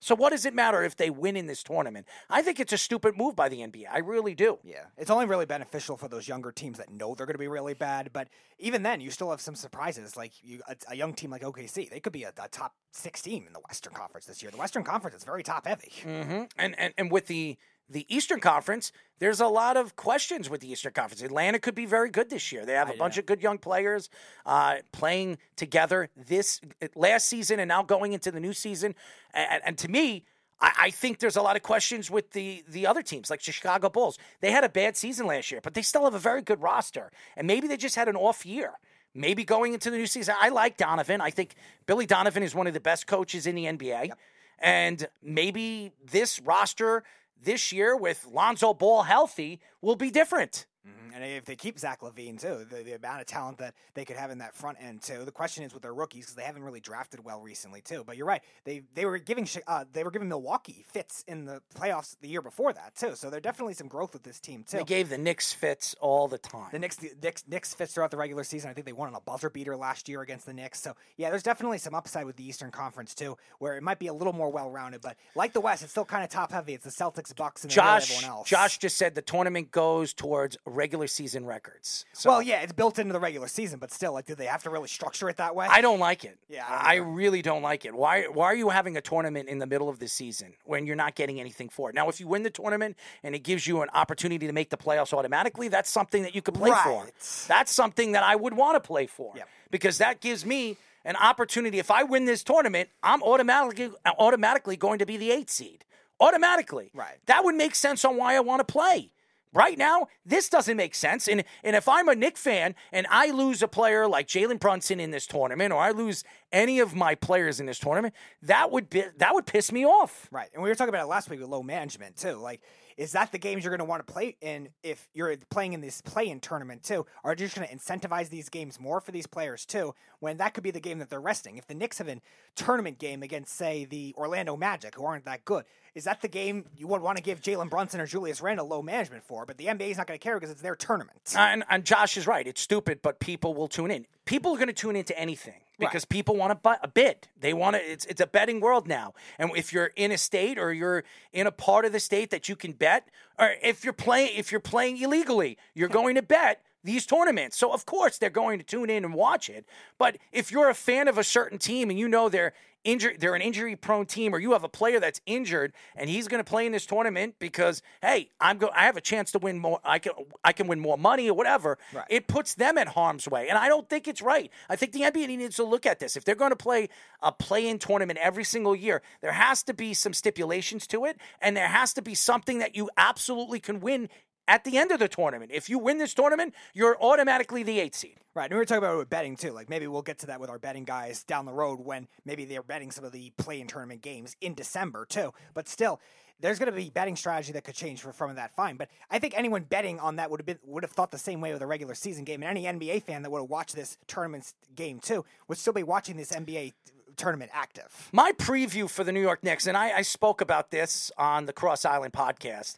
so 0.01 0.15
what 0.15 0.29
does 0.29 0.45
it 0.45 0.53
matter 0.53 0.81
if 0.83 0.95
they 0.95 1.09
win 1.09 1.35
in 1.35 1.47
this 1.47 1.61
tournament 1.63 2.05
i 2.29 2.41
think 2.41 2.59
it's 2.59 2.73
a 2.73 2.77
stupid 2.77 3.17
move 3.17 3.35
by 3.35 3.49
the 3.49 3.57
nba 3.59 3.83
i 3.91 3.97
really 3.99 4.33
do 4.35 4.57
Yeah, 4.63 4.85
it's 4.97 5.09
only 5.11 5.25
really 5.25 5.45
beneficial 5.45 5.97
for 5.97 6.07
those 6.07 6.27
younger 6.27 6.51
teams 6.51 6.77
that 6.77 6.89
know 6.91 7.15
they're 7.15 7.25
going 7.25 7.33
to 7.35 7.39
be 7.39 7.47
really 7.47 7.73
bad. 7.73 8.11
But 8.13 8.29
even 8.59 8.83
then, 8.83 9.01
you 9.01 9.11
still 9.11 9.29
have 9.29 9.41
some 9.41 9.55
surprises. 9.55 10.15
Like 10.15 10.31
you, 10.41 10.61
a, 10.67 10.75
a 10.89 10.95
young 10.95 11.13
team 11.13 11.31
like 11.31 11.41
OKC, 11.41 11.89
they 11.89 11.99
could 11.99 12.13
be 12.13 12.23
a, 12.23 12.33
a 12.41 12.47
top 12.47 12.73
six 12.93 13.21
team 13.21 13.45
in 13.47 13.53
the 13.53 13.59
Western 13.67 13.93
Conference 13.93 14.25
this 14.25 14.41
year. 14.41 14.51
The 14.51 14.57
Western 14.57 14.83
Conference 14.83 15.17
is 15.17 15.23
very 15.23 15.43
top 15.43 15.65
heavy. 15.67 15.91
hmm 16.03 16.43
And, 16.57 16.77
and 16.79 16.93
and 16.97 17.11
with 17.11 17.27
the 17.27 17.57
the 17.89 18.05
Eastern 18.07 18.39
Conference, 18.39 18.91
there's 19.19 19.41
a 19.41 19.47
lot 19.47 19.77
of 19.77 19.95
questions 19.95 20.49
with 20.49 20.61
the 20.61 20.71
Eastern 20.71 20.93
Conference. 20.93 21.21
Atlanta 21.21 21.59
could 21.59 21.75
be 21.75 21.85
very 21.85 22.09
good 22.09 22.29
this 22.29 22.51
year. 22.51 22.65
They 22.65 22.73
have 22.73 22.89
a 22.89 22.97
bunch 22.97 23.17
of 23.17 23.25
good 23.25 23.41
young 23.41 23.57
players 23.57 24.09
uh, 24.45 24.77
playing 24.91 25.37
together 25.55 26.09
this 26.15 26.61
last 26.95 27.27
season 27.27 27.59
and 27.59 27.67
now 27.67 27.83
going 27.83 28.13
into 28.13 28.31
the 28.31 28.39
new 28.39 28.53
season. 28.53 28.95
And, 29.33 29.61
and 29.65 29.77
to 29.79 29.89
me, 29.89 30.23
I, 30.61 30.71
I 30.77 30.89
think 30.91 31.19
there's 31.19 31.35
a 31.35 31.41
lot 31.41 31.55
of 31.55 31.63
questions 31.63 32.09
with 32.09 32.31
the 32.31 32.63
the 32.67 32.87
other 32.87 33.01
teams, 33.01 33.29
like 33.29 33.43
the 33.43 33.51
Chicago 33.51 33.89
Bulls. 33.89 34.17
They 34.41 34.51
had 34.51 34.63
a 34.63 34.69
bad 34.69 34.95
season 34.95 35.27
last 35.27 35.51
year, 35.51 35.61
but 35.61 35.73
they 35.73 35.81
still 35.81 36.03
have 36.05 36.13
a 36.13 36.19
very 36.19 36.41
good 36.41 36.61
roster. 36.61 37.11
And 37.35 37.47
maybe 37.47 37.67
they 37.67 37.77
just 37.77 37.95
had 37.95 38.07
an 38.07 38.15
off 38.15 38.45
year. 38.45 38.73
Maybe 39.15 39.43
going 39.43 39.73
into 39.73 39.89
the 39.89 39.97
new 39.97 40.05
season, 40.05 40.35
I 40.39 40.49
like 40.49 40.77
Donovan. 40.77 41.19
I 41.19 41.31
think 41.31 41.55
Billy 41.87 42.05
Donovan 42.05 42.43
is 42.43 42.53
one 42.53 42.67
of 42.67 42.73
the 42.73 42.79
best 42.79 43.07
coaches 43.07 43.47
in 43.47 43.55
the 43.55 43.65
NBA. 43.65 44.11
And 44.59 45.07
maybe 45.23 45.93
this 46.11 46.39
roster 46.41 47.03
this 47.41 47.71
year 47.71 47.95
with 47.95 48.25
Lonzo 48.25 48.73
Ball 48.73 49.03
healthy 49.03 49.59
will 49.81 49.95
be 49.95 50.09
different. 50.11 50.65
Mhm. 50.87 51.08
And 51.13 51.23
if 51.23 51.45
they 51.45 51.55
keep 51.55 51.79
Zach 51.79 52.01
LaVine 52.01 52.39
too, 52.39 52.65
the, 52.69 52.83
the 52.83 52.93
amount 52.93 53.21
of 53.21 53.27
talent 53.27 53.57
that 53.59 53.73
they 53.93 54.05
could 54.05 54.17
have 54.17 54.31
in 54.31 54.39
that 54.39 54.55
front 54.55 54.77
end 54.81 55.01
too. 55.01 55.23
The 55.25 55.31
question 55.31 55.63
is 55.63 55.73
with 55.73 55.83
their 55.83 55.93
rookies 55.93 56.25
because 56.25 56.35
they 56.35 56.43
haven't 56.43 56.63
really 56.63 56.79
drafted 56.79 57.23
well 57.23 57.41
recently 57.41 57.81
too. 57.81 58.03
But 58.05 58.17
you're 58.17 58.27
right, 58.27 58.41
they 58.63 58.83
they 58.93 59.05
were 59.05 59.17
giving 59.17 59.47
uh, 59.67 59.85
they 59.91 60.03
were 60.03 60.11
giving 60.11 60.29
Milwaukee 60.29 60.85
fits 60.87 61.23
in 61.27 61.45
the 61.45 61.61
playoffs 61.75 62.15
the 62.21 62.27
year 62.27 62.41
before 62.41 62.73
that 62.73 62.95
too. 62.95 63.15
So 63.15 63.29
there's 63.29 63.43
definitely 63.43 63.73
some 63.73 63.87
growth 63.87 64.13
with 64.13 64.23
this 64.23 64.39
team 64.39 64.63
too. 64.63 64.77
They 64.77 64.83
gave 64.83 65.09
the 65.09 65.17
Knicks 65.17 65.53
fits 65.53 65.95
all 65.99 66.27
the 66.27 66.37
time. 66.37 66.69
The 66.71 66.79
Knicks, 66.79 66.95
the 66.97 67.11
Knicks, 67.21 67.43
Knicks 67.47 67.73
fits 67.73 67.93
throughout 67.93 68.11
the 68.11 68.17
regular 68.17 68.43
season. 68.43 68.69
I 68.69 68.73
think 68.73 68.85
they 68.85 68.93
won 68.93 69.09
on 69.09 69.15
a 69.15 69.21
buzzer 69.21 69.49
beater 69.49 69.75
last 69.75 70.07
year 70.09 70.21
against 70.21 70.45
the 70.45 70.53
Knicks. 70.53 70.79
So 70.79 70.95
yeah, 71.17 71.29
there's 71.29 71.43
definitely 71.43 71.77
some 71.77 71.95
upside 71.95 72.25
with 72.25 72.35
the 72.35 72.47
Eastern 72.47 72.71
Conference 72.71 73.13
too, 73.13 73.37
where 73.59 73.77
it 73.77 73.83
might 73.83 73.99
be 73.99 74.07
a 74.07 74.13
little 74.13 74.33
more 74.33 74.49
well 74.49 74.69
rounded. 74.69 75.01
But 75.01 75.17
like 75.35 75.53
the 75.53 75.61
West, 75.61 75.83
it's 75.83 75.91
still 75.91 76.05
kind 76.05 76.23
of 76.23 76.29
top 76.29 76.51
heavy. 76.51 76.73
It's 76.73 76.85
the 76.85 76.91
Celtics, 76.91 77.35
Bucks, 77.35 77.63
and 77.63 77.71
Josh, 77.71 78.11
everyone 78.11 78.37
else. 78.37 78.47
Josh 78.47 78.77
just 78.77 78.97
said 78.97 79.15
the 79.15 79.21
tournament 79.21 79.71
goes 79.71 80.13
towards 80.13 80.57
regular 80.65 80.98
season 81.07 81.45
records. 81.45 82.05
So 82.13 82.29
Well, 82.29 82.41
yeah, 82.41 82.61
it's 82.61 82.73
built 82.73 82.99
into 82.99 83.13
the 83.13 83.19
regular 83.19 83.47
season, 83.47 83.79
but 83.79 83.91
still, 83.91 84.13
like, 84.13 84.25
do 84.25 84.35
they 84.35 84.45
have 84.45 84.63
to 84.63 84.69
really 84.69 84.87
structure 84.87 85.29
it 85.29 85.37
that 85.37 85.55
way? 85.55 85.67
I 85.69 85.81
don't 85.81 85.99
like 85.99 86.25
it. 86.25 86.37
Yeah, 86.49 86.65
I 86.67 86.95
don't 86.95 87.07
I, 87.07 87.11
really 87.13 87.41
don't 87.41 87.61
like 87.61 87.85
it. 87.85 87.93
Why? 87.95 88.23
Why 88.23 88.45
are 88.45 88.55
you 88.55 88.69
having 88.69 88.97
a 88.97 89.01
tournament 89.01 89.49
in 89.49 89.59
the 89.59 89.67
middle 89.67 89.89
of 89.89 89.99
the 89.99 90.07
season 90.07 90.53
when 90.65 90.85
you're 90.85 90.95
not 90.95 91.15
getting 91.15 91.39
anything 91.39 91.69
for 91.69 91.89
it? 91.89 91.95
Now, 91.95 92.09
if 92.09 92.19
you 92.19 92.27
win 92.27 92.43
the 92.43 92.49
tournament 92.49 92.97
and 93.23 93.35
it 93.35 93.39
gives 93.39 93.65
you 93.67 93.81
an 93.81 93.89
opportunity 93.93 94.47
to 94.47 94.53
make 94.53 94.69
the 94.69 94.77
playoffs 94.77 95.13
automatically, 95.13 95.67
that's 95.67 95.89
something 95.89 96.23
that 96.23 96.35
you 96.35 96.41
could 96.41 96.53
play 96.55 96.71
for. 96.83 97.07
That's 97.47 97.71
something 97.71 98.11
that 98.13 98.23
I 98.23 98.35
would 98.35 98.53
want 98.55 98.75
to 98.81 98.87
play 98.87 99.07
for 99.07 99.33
Yep. 99.35 99.47
because 99.71 99.97
that 99.99 100.21
gives 100.21 100.45
me 100.45 100.77
an 101.05 101.15
opportunity. 101.15 101.79
If 101.79 101.89
I 101.91 102.03
win 102.03 102.25
this 102.25 102.43
tournament, 102.43 102.89
I'm 103.01 103.23
automatically 103.23 103.91
automatically 104.17 104.75
going 104.77 104.99
to 104.99 105.05
be 105.05 105.17
the 105.17 105.31
eighth 105.31 105.49
seed. 105.49 105.85
Automatically, 106.19 106.91
Right. 106.93 107.17
That 107.27 107.45
would 107.45 107.55
make 107.55 107.73
sense 107.75 108.03
on 108.03 108.17
why 108.17 108.35
I 108.35 108.41
want 108.41 108.59
to 108.59 108.65
play. 108.69 109.11
Right 109.51 109.77
now, 109.77 110.07
this 110.25 110.47
doesn't 110.47 110.77
make 110.77 110.93
sense. 110.93 111.27
And 111.27 111.43
and 111.63 111.75
if 111.75 111.89
I'm 111.89 112.07
a 112.07 112.15
Nick 112.15 112.37
fan 112.37 112.75
and 112.91 113.07
I 113.09 113.31
lose 113.31 113.63
a 113.63 113.67
player 113.67 114.07
like 114.07 114.27
Jalen 114.27 114.59
Brunson 114.59 114.99
in 114.99 115.09
this 115.09 115.25
tournament, 115.25 115.73
or 115.73 115.81
I 115.81 115.89
lose 115.89 116.23
any 116.51 116.79
of 116.79 116.93
my 116.95 117.15
players 117.15 117.59
in 117.59 117.65
this 117.65 117.79
tournament, 117.79 118.13
that 118.43 118.71
would 118.71 118.89
be 118.89 119.03
that 119.17 119.33
would 119.33 119.47
piss 119.47 119.71
me 119.71 119.85
off. 119.85 120.27
Right. 120.31 120.49
And 120.53 120.61
we 120.61 120.69
were 120.69 120.75
talking 120.75 120.93
about 120.93 121.05
it 121.05 121.09
last 121.09 121.29
week 121.29 121.39
with 121.39 121.49
low 121.49 121.63
management 121.63 122.15
too. 122.15 122.33
Like, 122.33 122.61
is 122.99 123.13
that 123.13 123.31
the 123.31 123.37
games 123.37 123.63
you're 123.63 123.71
going 123.71 123.79
to 123.79 123.85
want 123.85 124.05
to 124.05 124.13
play 124.13 124.35
in 124.41 124.67
if 124.83 125.07
you're 125.13 125.33
playing 125.49 125.71
in 125.71 125.79
this 125.79 126.01
play-in 126.01 126.41
tournament 126.41 126.83
too? 126.83 127.05
Are 127.23 127.31
you 127.31 127.37
just 127.37 127.55
going 127.55 127.65
to 127.65 127.73
incentivize 127.73 128.27
these 128.27 128.49
games 128.49 128.77
more 128.77 128.99
for 128.99 129.13
these 129.13 129.25
players 129.25 129.65
too? 129.65 129.95
When 130.19 130.35
that 130.37 130.53
could 130.53 130.63
be 130.63 130.71
the 130.71 130.81
game 130.81 130.99
that 130.99 131.09
they're 131.09 131.21
resting. 131.21 131.55
If 131.55 131.65
the 131.65 131.73
Knicks 131.73 131.99
have 131.99 132.09
a 132.09 132.19
tournament 132.55 132.99
game 132.99 133.23
against, 133.23 133.55
say, 133.55 133.85
the 133.85 134.13
Orlando 134.17 134.57
Magic, 134.57 134.95
who 134.95 135.05
aren't 135.05 135.23
that 135.23 135.45
good, 135.45 135.63
is 135.95 136.03
that 136.03 136.21
the 136.21 136.27
game 136.27 136.65
you 136.75 136.87
would 136.87 137.01
want 137.01 137.15
to 137.15 137.23
give 137.23 137.39
Jalen 137.39 137.69
Brunson 137.69 138.01
or 138.01 138.05
Julius 138.05 138.41
Randle 138.41 138.67
low 138.67 138.81
management 138.81 139.23
for? 139.23 139.45
But 139.45 139.57
the 139.57 139.67
NBA 139.67 139.91
is 139.91 139.97
not 139.97 140.05
going 140.05 140.19
to 140.19 140.23
care 140.23 140.35
because 140.35 140.51
it's 140.51 140.61
their 140.61 140.75
tournament. 140.75 141.21
And, 141.37 141.63
and 141.69 141.85
Josh 141.85 142.17
is 142.17 142.27
right. 142.27 142.45
It's 142.45 142.59
stupid, 142.59 142.99
but 143.01 143.21
people 143.21 143.53
will 143.53 143.69
tune 143.69 143.91
in. 143.91 144.07
People 144.25 144.51
are 144.51 144.57
going 144.57 144.67
to 144.67 144.73
tune 144.73 144.97
into 144.97 145.17
anything 145.17 145.61
because 145.79 146.05
people 146.05 146.35
want 146.35 146.51
to 146.51 146.55
buy 146.55 146.77
a 146.83 146.87
bid. 146.87 147.27
They 147.39 147.53
want 147.53 147.75
to. 147.75 147.81
It's 147.81 148.05
it's 148.05 148.21
a 148.21 148.27
betting 148.27 148.59
world 148.59 148.87
now. 148.87 149.13
And 149.37 149.51
if 149.55 149.73
you're 149.73 149.91
in 149.95 150.11
a 150.11 150.17
state 150.17 150.57
or 150.57 150.73
you're 150.73 151.03
in 151.33 151.47
a 151.47 151.51
part 151.51 151.85
of 151.85 151.91
the 151.91 151.99
state 151.99 152.29
that 152.31 152.49
you 152.49 152.55
can 152.55 152.73
bet, 152.73 153.07
or 153.37 153.55
if 153.61 153.83
you're 153.83 153.93
playing 153.93 154.37
if 154.37 154.51
you're 154.51 154.61
playing 154.61 154.97
illegally, 155.01 155.57
you're 155.73 155.89
going 155.99 156.15
to 156.15 156.21
bet 156.21 156.61
these 156.83 157.05
tournaments. 157.05 157.57
So 157.57 157.73
of 157.73 157.85
course 157.85 158.17
they're 158.17 158.29
going 158.29 158.59
to 158.59 158.65
tune 158.65 158.89
in 158.89 159.03
and 159.05 159.13
watch 159.13 159.49
it. 159.49 159.65
But 159.97 160.17
if 160.31 160.51
you're 160.51 160.69
a 160.69 160.75
fan 160.75 161.07
of 161.07 161.17
a 161.17 161.23
certain 161.23 161.57
team 161.57 161.89
and 161.89 161.99
you 161.99 162.07
know 162.07 162.29
they're 162.29 162.53
injured 162.83 163.19
they're 163.19 163.35
an 163.35 163.41
injury 163.41 163.75
prone 163.75 164.05
team 164.05 164.33
or 164.33 164.39
you 164.39 164.53
have 164.53 164.63
a 164.63 164.69
player 164.69 164.99
that's 164.99 165.19
injured 165.25 165.73
and 165.95 166.09
he's 166.09 166.29
going 166.29 166.39
to 166.39 166.49
play 166.49 166.65
in 166.65 166.71
this 166.71 166.85
tournament 166.85 167.35
because 167.39 167.81
hey, 168.01 168.29
I'm 168.39 168.57
go 168.57 168.69
I 168.73 168.83
have 168.83 168.95
a 168.95 169.01
chance 169.01 169.31
to 169.33 169.39
win 169.39 169.59
more 169.59 169.79
I 169.83 169.99
can 169.99 170.13
I 170.43 170.53
can 170.53 170.67
win 170.67 170.79
more 170.79 170.97
money 170.97 171.29
or 171.29 171.33
whatever. 171.33 171.77
Right. 171.93 172.05
It 172.09 172.27
puts 172.27 172.55
them 172.55 172.77
at 172.77 172.89
harm's 172.89 173.27
way. 173.27 173.49
And 173.49 173.57
I 173.57 173.67
don't 173.67 173.89
think 173.89 174.07
it's 174.07 174.21
right. 174.21 174.49
I 174.69 174.75
think 174.75 174.93
the 174.93 175.01
NBA 175.01 175.27
needs 175.27 175.57
to 175.57 175.63
look 175.63 175.85
at 175.85 175.99
this. 175.99 176.15
If 176.15 176.23
they're 176.23 176.35
going 176.35 176.51
to 176.51 176.55
play 176.55 176.89
a 177.21 177.31
play-in 177.31 177.79
tournament 177.79 178.17
every 178.21 178.43
single 178.45 178.75
year, 178.75 179.01
there 179.21 179.33
has 179.33 179.63
to 179.63 179.73
be 179.73 179.93
some 179.93 180.13
stipulations 180.13 180.87
to 180.87 181.05
it 181.05 181.17
and 181.41 181.57
there 181.57 181.67
has 181.67 181.93
to 181.95 182.01
be 182.01 182.15
something 182.15 182.59
that 182.59 182.75
you 182.75 182.89
absolutely 182.97 183.59
can 183.59 183.81
win 183.81 184.09
at 184.49 184.63
the 184.63 184.77
end 184.77 184.91
of 184.91 184.99
the 184.99 185.07
tournament. 185.07 185.51
If 185.53 185.69
you 185.69 185.77
win 185.77 185.99
this 185.99 186.13
tournament, 186.13 186.55
you're 186.73 187.01
automatically 187.01 187.61
the 187.61 187.79
eight 187.79 187.95
seed. 187.95 188.17
Right, 188.33 188.45
and 188.45 188.53
we 188.53 188.57
were 188.57 188.65
talking 188.65 188.79
about 188.79 188.95
it 188.95 188.97
with 188.97 189.09
betting 189.09 189.35
too. 189.35 189.51
Like 189.51 189.69
maybe 189.69 189.87
we'll 189.87 190.01
get 190.01 190.19
to 190.19 190.27
that 190.27 190.39
with 190.39 190.49
our 190.49 190.59
betting 190.59 190.85
guys 190.85 191.23
down 191.23 191.45
the 191.45 191.53
road 191.53 191.79
when 191.79 192.07
maybe 192.25 192.45
they're 192.45 192.63
betting 192.63 192.91
some 192.91 193.03
of 193.03 193.11
the 193.11 193.31
play-in 193.37 193.67
tournament 193.67 194.01
games 194.01 194.35
in 194.41 194.53
December 194.53 195.05
too. 195.05 195.33
But 195.53 195.67
still, 195.67 195.99
there's 196.39 196.57
going 196.57 196.71
to 196.71 196.75
be 196.75 196.89
betting 196.89 197.15
strategy 197.15 197.51
that 197.53 197.63
could 197.63 197.75
change 197.75 198.01
for, 198.01 198.13
from 198.13 198.35
that. 198.35 198.55
Fine, 198.55 198.77
but 198.77 198.89
I 199.11 199.19
think 199.19 199.37
anyone 199.37 199.63
betting 199.63 199.99
on 199.99 200.15
that 200.17 200.31
would 200.31 200.39
have 200.39 200.45
been 200.45 200.59
would 200.63 200.83
have 200.83 200.91
thought 200.91 201.11
the 201.11 201.17
same 201.17 201.41
way 201.41 201.53
with 201.53 201.61
a 201.61 201.67
regular 201.67 201.93
season 201.93 202.23
game, 202.23 202.41
and 202.43 202.57
any 202.57 202.63
NBA 202.65 203.03
fan 203.03 203.23
that 203.23 203.31
would 203.31 203.41
have 203.41 203.49
watched 203.49 203.75
this 203.75 203.97
tournament 204.07 204.53
game 204.75 204.99
too 204.99 205.25
would 205.47 205.57
still 205.57 205.73
be 205.73 205.83
watching 205.83 206.17
this 206.17 206.31
NBA 206.31 206.73
tournament 207.17 207.51
active. 207.53 208.09
My 208.13 208.31
preview 208.31 208.89
for 208.89 209.03
the 209.03 209.11
New 209.11 209.21
York 209.21 209.43
Knicks, 209.43 209.67
and 209.67 209.75
I, 209.75 209.97
I 209.97 210.01
spoke 210.01 210.39
about 210.39 210.71
this 210.71 211.11
on 211.17 211.45
the 211.45 211.53
Cross 211.53 211.83
Island 211.83 212.13
podcast. 212.13 212.77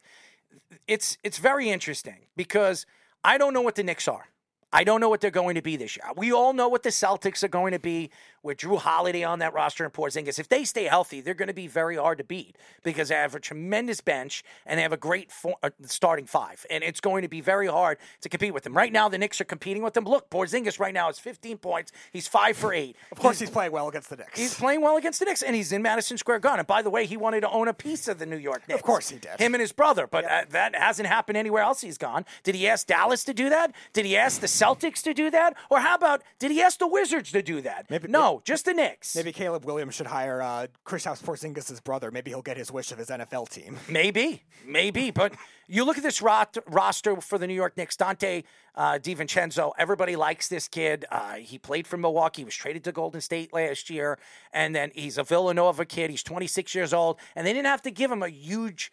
It's 0.86 1.16
it's 1.22 1.38
very 1.38 1.70
interesting 1.70 2.26
because 2.36 2.86
I 3.24 3.38
don't 3.38 3.54
know 3.54 3.62
what 3.62 3.74
the 3.74 3.82
Knicks 3.82 4.08
are. 4.08 4.28
I 4.72 4.84
don't 4.84 5.00
know 5.00 5.08
what 5.08 5.20
they're 5.20 5.30
going 5.30 5.54
to 5.56 5.62
be 5.62 5.76
this 5.76 5.96
year. 5.96 6.06
We 6.16 6.32
all 6.32 6.52
know 6.52 6.68
what 6.68 6.82
the 6.82 6.88
Celtics 6.88 7.42
are 7.42 7.48
going 7.48 7.72
to 7.72 7.78
be 7.78 8.10
with 8.42 8.58
Jrue 8.58 8.78
Holiday 8.78 9.22
on 9.22 9.38
that 9.38 9.52
roster 9.54 9.84
and 9.84 9.92
Porzingis. 9.92 10.38
If 10.38 10.48
they 10.48 10.64
stay 10.64 10.84
healthy, 10.84 11.20
they're 11.20 11.34
going 11.34 11.48
to 11.48 11.54
be 11.54 11.68
very 11.68 11.96
hard 11.96 12.18
to 12.18 12.24
beat 12.24 12.56
because 12.82 13.08
they 13.08 13.14
have 13.14 13.34
a 13.34 13.40
tremendous 13.40 14.00
bench 14.00 14.42
and 14.66 14.78
they 14.78 14.82
have 14.82 14.92
a 14.92 14.96
great 14.96 15.30
uh, 15.62 15.70
starting 15.84 16.26
five, 16.26 16.66
and 16.70 16.82
it's 16.82 17.00
going 17.00 17.22
to 17.22 17.28
be 17.28 17.40
very 17.40 17.66
hard 17.66 17.98
to 18.22 18.28
compete 18.28 18.54
with 18.54 18.64
them. 18.64 18.74
Right 18.74 18.92
now, 18.92 19.08
the 19.08 19.18
Knicks 19.18 19.40
are 19.40 19.44
competing 19.44 19.82
with 19.82 19.94
them. 19.94 20.04
Look, 20.04 20.30
Porzingis 20.30 20.80
right 20.80 20.94
now 20.94 21.08
is 21.08 21.18
15 21.18 21.58
points. 21.58 21.92
He's 22.12 22.26
five 22.26 22.56
for 22.56 22.72
eight. 22.72 22.96
Of 23.12 23.18
course, 23.18 23.38
he's 23.38 23.50
playing 23.50 23.72
well 23.72 23.88
against 23.88 24.10
the 24.10 24.16
Knicks. 24.16 24.38
He's 24.38 24.54
playing 24.54 24.80
well 24.80 24.96
against 24.96 25.18
the 25.20 25.26
Knicks, 25.26 25.42
and 25.42 25.54
he's 25.54 25.72
in 25.72 25.82
Madison 25.82 26.18
Square 26.18 26.40
Garden. 26.40 26.60
And 26.60 26.66
by 26.66 26.82
the 26.82 26.90
way, 26.90 27.06
he 27.06 27.16
wanted 27.16 27.42
to 27.42 27.50
own 27.50 27.68
a 27.68 27.74
piece 27.74 28.08
of 28.08 28.18
the 28.18 28.26
New 28.26 28.36
York 28.36 28.62
Knicks. 28.68 28.80
Of 28.80 28.84
course 28.84 29.10
he 29.10 29.18
did. 29.18 29.38
Him 29.38 29.54
and 29.54 29.60
his 29.60 29.72
brother, 29.72 30.06
but 30.06 30.24
uh, 30.24 30.44
that 30.50 30.74
hasn't 30.74 31.08
happened 31.08 31.36
anywhere 31.36 31.62
else 31.62 31.80
he's 31.80 31.98
gone. 31.98 32.24
Did 32.42 32.54
he 32.54 32.66
ask 32.66 32.86
Dallas 32.86 33.24
to 33.24 33.34
do 33.34 33.50
that? 33.50 33.72
Did 33.92 34.06
he 34.06 34.16
ask 34.16 34.40
the 34.40 34.48
Celtics 34.62 35.02
to 35.02 35.14
do 35.14 35.30
that? 35.30 35.56
Or 35.70 35.80
how 35.80 35.94
about 35.94 36.22
did 36.38 36.50
he 36.50 36.62
ask 36.62 36.78
the 36.78 36.86
Wizards 36.86 37.32
to 37.32 37.42
do 37.42 37.60
that? 37.62 37.86
Maybe- 37.90 38.08
no, 38.08 38.42
just 38.44 38.64
the 38.64 38.74
Knicks. 38.74 39.16
Maybe 39.16 39.32
Caleb 39.32 39.64
Williams 39.64 39.94
should 39.94 40.06
hire 40.06 40.40
uh, 40.42 40.66
House 40.86 41.22
Porzingis' 41.22 41.82
brother. 41.82 42.10
Maybe 42.10 42.30
he'll 42.30 42.42
get 42.42 42.56
his 42.56 42.70
wish 42.70 42.92
of 42.92 42.98
his 42.98 43.08
NFL 43.08 43.48
team. 43.48 43.78
Maybe, 43.88 44.44
maybe, 44.66 45.10
but 45.10 45.34
you 45.66 45.84
look 45.84 45.96
at 45.96 46.02
this 46.02 46.20
rot- 46.22 46.56
roster 46.66 47.20
for 47.20 47.38
the 47.38 47.46
New 47.46 47.54
York 47.54 47.76
Knicks. 47.76 47.96
Donte 47.96 48.44
uh, 48.74 48.92
DiVincenzo, 49.02 49.72
everybody 49.78 50.16
likes 50.16 50.48
this 50.48 50.68
kid. 50.68 51.04
Uh, 51.10 51.34
he 51.34 51.58
played 51.58 51.86
for 51.86 51.96
Milwaukee. 51.96 52.42
He 52.42 52.44
was 52.44 52.54
traded 52.54 52.84
to 52.84 52.92
Golden 52.92 53.20
State 53.20 53.52
last 53.52 53.90
year, 53.90 54.18
and 54.52 54.74
then 54.74 54.90
he's 54.94 55.18
a 55.18 55.24
Villanova 55.24 55.84
kid. 55.84 56.10
He's 56.10 56.22
26 56.22 56.74
years 56.74 56.92
old, 56.92 57.18
and 57.36 57.46
they 57.46 57.52
didn't 57.52 57.66
have 57.66 57.82
to 57.82 57.90
give 57.90 58.10
him 58.10 58.22
a 58.22 58.28
huge 58.28 58.92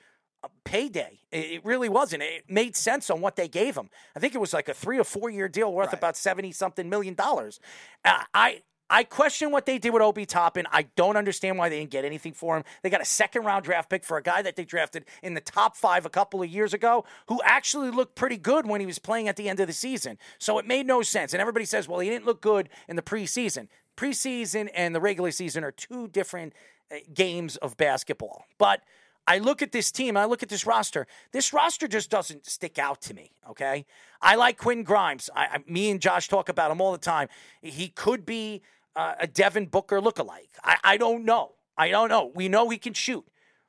payday. 0.64 1.20
It 1.32 1.64
really 1.66 1.90
wasn't. 1.90 2.24
It 2.24 2.46
made 2.50 2.76
sense 2.76 3.10
on 3.10 3.22
what 3.22 3.36
they 3.36 3.48
gave 3.48 3.76
him. 3.76 3.90
I 4.16 4.20
think 4.20 4.36
it 4.36 4.40
was 4.40 4.54
like 4.54 4.70
a 4.70 4.74
three 4.74 5.00
or 5.00 5.04
four 5.04 5.30
year 5.30 5.48
deal 5.48 5.74
worth 5.74 5.88
Right. 5.88 5.98
about 5.98 6.18
70 6.18 6.52
something 6.52 6.90
million 6.90 7.14
dollars. 7.14 7.60
Uh, 8.06 8.24
I. 8.34 8.62
I 8.92 9.04
question 9.04 9.52
what 9.52 9.68
they 9.68 9.78
did 9.78 9.92
with 9.94 10.02
Obi 10.02 10.26
Toppin. 10.26 10.66
I 10.72 10.88
don't 10.96 11.16
understand 11.16 11.60
why 11.60 11.70
they 11.70 11.78
didn't 11.78 11.92
get 11.92 12.06
anything 12.06 12.34
for 12.34 12.58
him. 12.58 12.64
They 12.82 12.90
got 12.90 13.02
a 13.04 13.06
second 13.06 13.44
round 13.46 13.64
draft 13.64 13.88
pick 13.88 14.04
for 14.04 14.18
a 14.18 14.24
guy 14.24 14.42
that 14.42 14.56
they 14.56 14.66
drafted 14.66 15.06
in 15.22 15.36
the 15.36 15.42
top 15.42 15.78
five 15.78 16.08
a 16.08 16.10
couple 16.10 16.42
of 16.42 16.50
years 16.50 16.74
ago, 16.74 17.06
who 17.28 17.40
actually 17.44 17.92
looked 17.92 18.16
pretty 18.16 18.38
good 18.38 18.66
when 18.66 18.82
he 18.82 18.88
was 18.88 18.98
playing 18.98 19.28
at 19.28 19.36
the 19.36 19.48
end 19.48 19.60
of 19.60 19.68
the 19.68 19.74
season. 19.74 20.18
So 20.40 20.58
it 20.58 20.66
made 20.66 20.88
no 20.88 21.04
sense. 21.04 21.34
And 21.36 21.40
everybody 21.40 21.66
says, 21.66 21.88
well, 21.88 22.00
he 22.00 22.10
didn't 22.10 22.26
look 22.26 22.42
good 22.42 22.68
in 22.88 22.96
the 22.96 23.04
preseason. 23.04 23.68
Preseason 23.96 24.70
and 24.74 24.96
the 24.96 25.00
regular 25.00 25.30
season 25.30 25.64
are 25.64 25.72
two 25.72 26.08
different 26.08 26.54
uh, 26.92 26.96
games 27.14 27.58
of 27.58 27.78
basketball. 27.78 28.46
But 28.58 28.82
I 29.30 29.38
look 29.38 29.62
at 29.62 29.72
this 29.72 29.92
team, 29.92 30.18
I 30.18 30.26
look 30.26 30.42
at 30.42 30.50
this 30.50 30.66
roster. 30.66 31.06
This 31.32 31.54
roster 31.54 31.88
just 31.88 32.10
doesn't 32.10 32.48
stick 32.48 32.80
out 32.80 33.00
to 33.02 33.14
me, 33.14 33.30
okay? 33.48 33.86
I 34.24 34.34
like 34.34 34.58
Quinn 34.58 34.82
Grimes. 34.82 35.30
I, 35.36 35.46
I, 35.46 35.58
me 35.68 35.92
and 35.92 36.02
Josh 36.02 36.28
talk 36.28 36.50
about 36.50 36.72
him 36.72 36.82
all 36.82 36.92
the 36.92 36.98
time. 36.98 37.30
He 37.62 37.90
could 37.90 38.26
be 38.26 38.64
uh, 38.96 39.14
a 39.20 39.28
Devin 39.28 39.68
Booker 39.68 40.02
lookalike. 40.02 40.50
I, 40.64 40.78
I 40.84 40.98
don't 40.98 41.26
know. 41.26 41.52
I 41.78 41.90
don't 41.90 42.10
know. 42.10 42.32
We 42.34 42.50
know 42.50 42.70
he 42.70 42.80
can 42.80 42.94
shoot, 42.94 43.24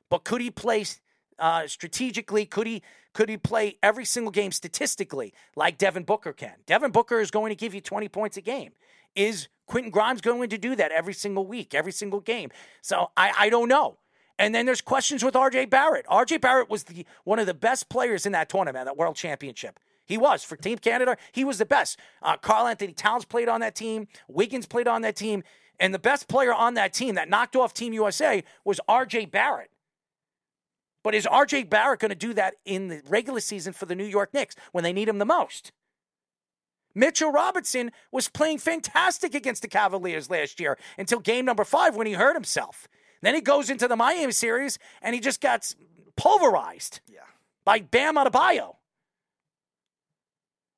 but 0.09 0.23
could 0.23 0.41
he 0.41 0.49
play 0.49 0.83
uh, 1.37 1.67
strategically? 1.67 2.47
Could 2.47 2.65
he 2.65 2.81
could 3.13 3.29
he 3.29 3.37
play 3.37 3.77
every 3.83 4.05
single 4.05 4.31
game 4.31 4.51
statistically 4.51 5.31
like 5.55 5.77
Devin 5.77 6.03
Booker 6.03 6.33
can? 6.33 6.55
Devin 6.65 6.89
Booker 6.89 7.19
is 7.19 7.29
going 7.29 7.51
to 7.51 7.55
give 7.55 7.75
you 7.75 7.81
20 7.81 8.09
points 8.09 8.35
a 8.35 8.41
game. 8.41 8.71
Is 9.15 9.47
Quentin 9.67 9.91
Grimes 9.91 10.21
going 10.21 10.49
to 10.49 10.57
do 10.57 10.75
that 10.75 10.91
every 10.91 11.13
single 11.13 11.45
week, 11.45 11.75
every 11.75 11.91
single 11.91 12.19
game? 12.19 12.49
So 12.81 13.11
I, 13.15 13.31
I 13.37 13.49
don't 13.49 13.67
know. 13.67 13.97
And 14.41 14.55
then 14.55 14.65
there's 14.65 14.81
questions 14.81 15.23
with 15.23 15.35
RJ 15.35 15.69
Barrett. 15.69 16.07
RJ 16.07 16.41
Barrett 16.41 16.67
was 16.67 16.85
the 16.85 17.05
one 17.25 17.37
of 17.37 17.45
the 17.45 17.53
best 17.53 17.89
players 17.89 18.25
in 18.25 18.31
that 18.31 18.49
tournament, 18.49 18.85
that 18.85 18.97
World 18.97 19.15
Championship. 19.15 19.79
He 20.07 20.17
was 20.17 20.43
for 20.43 20.55
Team 20.55 20.79
Canada. 20.79 21.15
He 21.31 21.45
was 21.45 21.59
the 21.59 21.65
best. 21.65 21.99
Uh, 22.23 22.37
Karl-Anthony 22.37 22.93
Towns 22.93 23.23
played 23.23 23.47
on 23.47 23.61
that 23.61 23.75
team. 23.75 24.07
Wiggins 24.27 24.65
played 24.65 24.87
on 24.87 25.03
that 25.03 25.15
team, 25.15 25.43
and 25.79 25.93
the 25.93 25.99
best 25.99 26.27
player 26.27 26.51
on 26.51 26.73
that 26.73 26.91
team 26.91 27.13
that 27.15 27.29
knocked 27.29 27.55
off 27.55 27.71
Team 27.71 27.93
USA 27.93 28.43
was 28.65 28.79
RJ 28.89 29.29
Barrett. 29.29 29.69
But 31.03 31.13
is 31.13 31.27
RJ 31.27 31.69
Barrett 31.69 31.99
going 31.99 32.09
to 32.09 32.15
do 32.15 32.33
that 32.33 32.55
in 32.65 32.87
the 32.87 33.03
regular 33.07 33.41
season 33.41 33.73
for 33.73 33.85
the 33.85 33.93
New 33.93 34.05
York 34.05 34.33
Knicks 34.33 34.55
when 34.71 34.83
they 34.83 34.91
need 34.91 35.07
him 35.07 35.19
the 35.19 35.25
most? 35.25 35.71
Mitchell 36.95 37.31
Robinson 37.31 37.91
was 38.11 38.27
playing 38.27 38.57
fantastic 38.57 39.35
against 39.35 39.61
the 39.61 39.67
Cavaliers 39.67 40.31
last 40.31 40.59
year 40.59 40.79
until 40.97 41.19
game 41.19 41.45
number 41.45 41.63
five 41.63 41.95
when 41.95 42.07
he 42.07 42.13
hurt 42.13 42.35
himself. 42.35 42.87
Then 43.21 43.35
he 43.35 43.41
goes 43.41 43.69
into 43.69 43.87
the 43.87 43.95
Miami 43.95 44.31
series 44.31 44.79
and 45.01 45.13
he 45.13 45.21
just 45.21 45.41
gets 45.41 45.75
pulverized 46.15 46.99
Yeah. 47.07 47.19
by 47.63 47.79
Bam 47.79 48.15
Adebayo. 48.15 48.75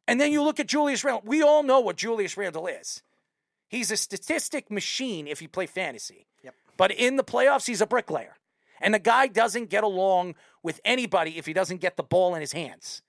And 0.07 0.19
then 0.19 0.31
you 0.31 0.43
look 0.43 0.59
at 0.59 0.67
Julius 0.67 1.03
Randle. 1.03 1.23
We 1.25 1.41
all 1.41 1.63
know 1.63 1.79
what 1.79 1.95
Julius 1.95 2.35
Randle 2.35 2.67
is. 2.67 3.01
He's 3.69 3.89
a 3.91 3.97
statistic 3.97 4.69
machine 4.69 5.27
if 5.27 5.41
you 5.41 5.47
play 5.47 5.65
fantasy. 5.65 6.27
Yep. 6.43 6.53
But 6.77 6.91
in 6.91 7.15
the 7.15 7.23
playoffs, 7.23 7.65
he's 7.67 7.81
a 7.81 7.87
bricklayer. 7.87 8.35
And 8.81 8.93
the 8.93 8.99
guy 8.99 9.27
doesn't 9.27 9.69
get 9.69 9.83
along 9.83 10.35
with 10.61 10.81
anybody 10.83 11.37
if 11.37 11.45
he 11.45 11.53
doesn't 11.53 11.79
get 11.79 11.95
the 11.95 12.03
ball 12.03 12.35
in 12.35 12.41
his 12.41 12.51
hands. 12.51 13.01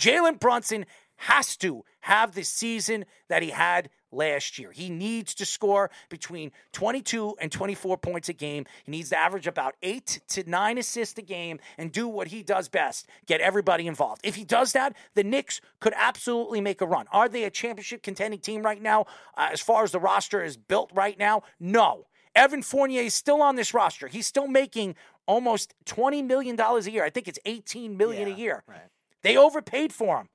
Jalen 0.00 0.40
Brunson 0.40 0.86
has 1.26 1.56
to 1.58 1.84
have 2.00 2.34
the 2.34 2.42
season 2.42 3.04
that 3.28 3.42
he 3.42 3.50
had 3.50 3.88
last 4.10 4.58
year. 4.58 4.72
He 4.72 4.90
needs 4.90 5.34
to 5.36 5.46
score 5.46 5.88
between 6.10 6.50
22 6.72 7.36
and 7.40 7.50
24 7.52 7.96
points 7.98 8.28
a 8.28 8.32
game. 8.32 8.66
He 8.84 8.90
needs 8.90 9.10
to 9.10 9.16
average 9.16 9.46
about 9.46 9.74
eight 9.82 10.20
to 10.30 10.42
nine 10.50 10.78
assists 10.78 11.16
a 11.18 11.22
game 11.22 11.60
and 11.78 11.92
do 11.92 12.08
what 12.08 12.28
he 12.28 12.42
does 12.42 12.68
best 12.68 13.08
get 13.26 13.40
everybody 13.40 13.86
involved. 13.86 14.20
If 14.24 14.34
he 14.34 14.44
does 14.44 14.72
that, 14.72 14.96
the 15.14 15.22
Knicks 15.24 15.60
could 15.80 15.94
absolutely 15.96 16.60
make 16.60 16.80
a 16.80 16.86
run. 16.86 17.06
Are 17.12 17.28
they 17.28 17.44
a 17.44 17.50
championship 17.50 18.02
contending 18.02 18.40
team 18.40 18.62
right 18.62 18.82
now? 18.82 19.06
Uh, 19.36 19.50
as 19.52 19.60
far 19.60 19.84
as 19.84 19.92
the 19.92 20.00
roster 20.00 20.42
is 20.42 20.56
built 20.56 20.90
right 20.92 21.18
now, 21.18 21.42
no. 21.60 22.06
Evan 22.34 22.62
Fournier 22.62 23.02
is 23.02 23.14
still 23.14 23.40
on 23.42 23.56
this 23.56 23.72
roster. 23.72 24.08
He's 24.08 24.26
still 24.26 24.48
making 24.48 24.96
almost 25.26 25.72
$20 25.86 26.24
million 26.26 26.58
a 26.58 26.80
year. 26.90 27.04
I 27.04 27.10
think 27.10 27.28
it's 27.28 27.38
$18 27.46 27.96
million 27.96 28.26
Yeah, 28.28 28.34
a 28.34 28.36
year. 28.36 28.64
right. 28.66 28.80
They 29.22 29.36
overpaid 29.36 29.92
for 29.92 30.18
him. 30.18 30.28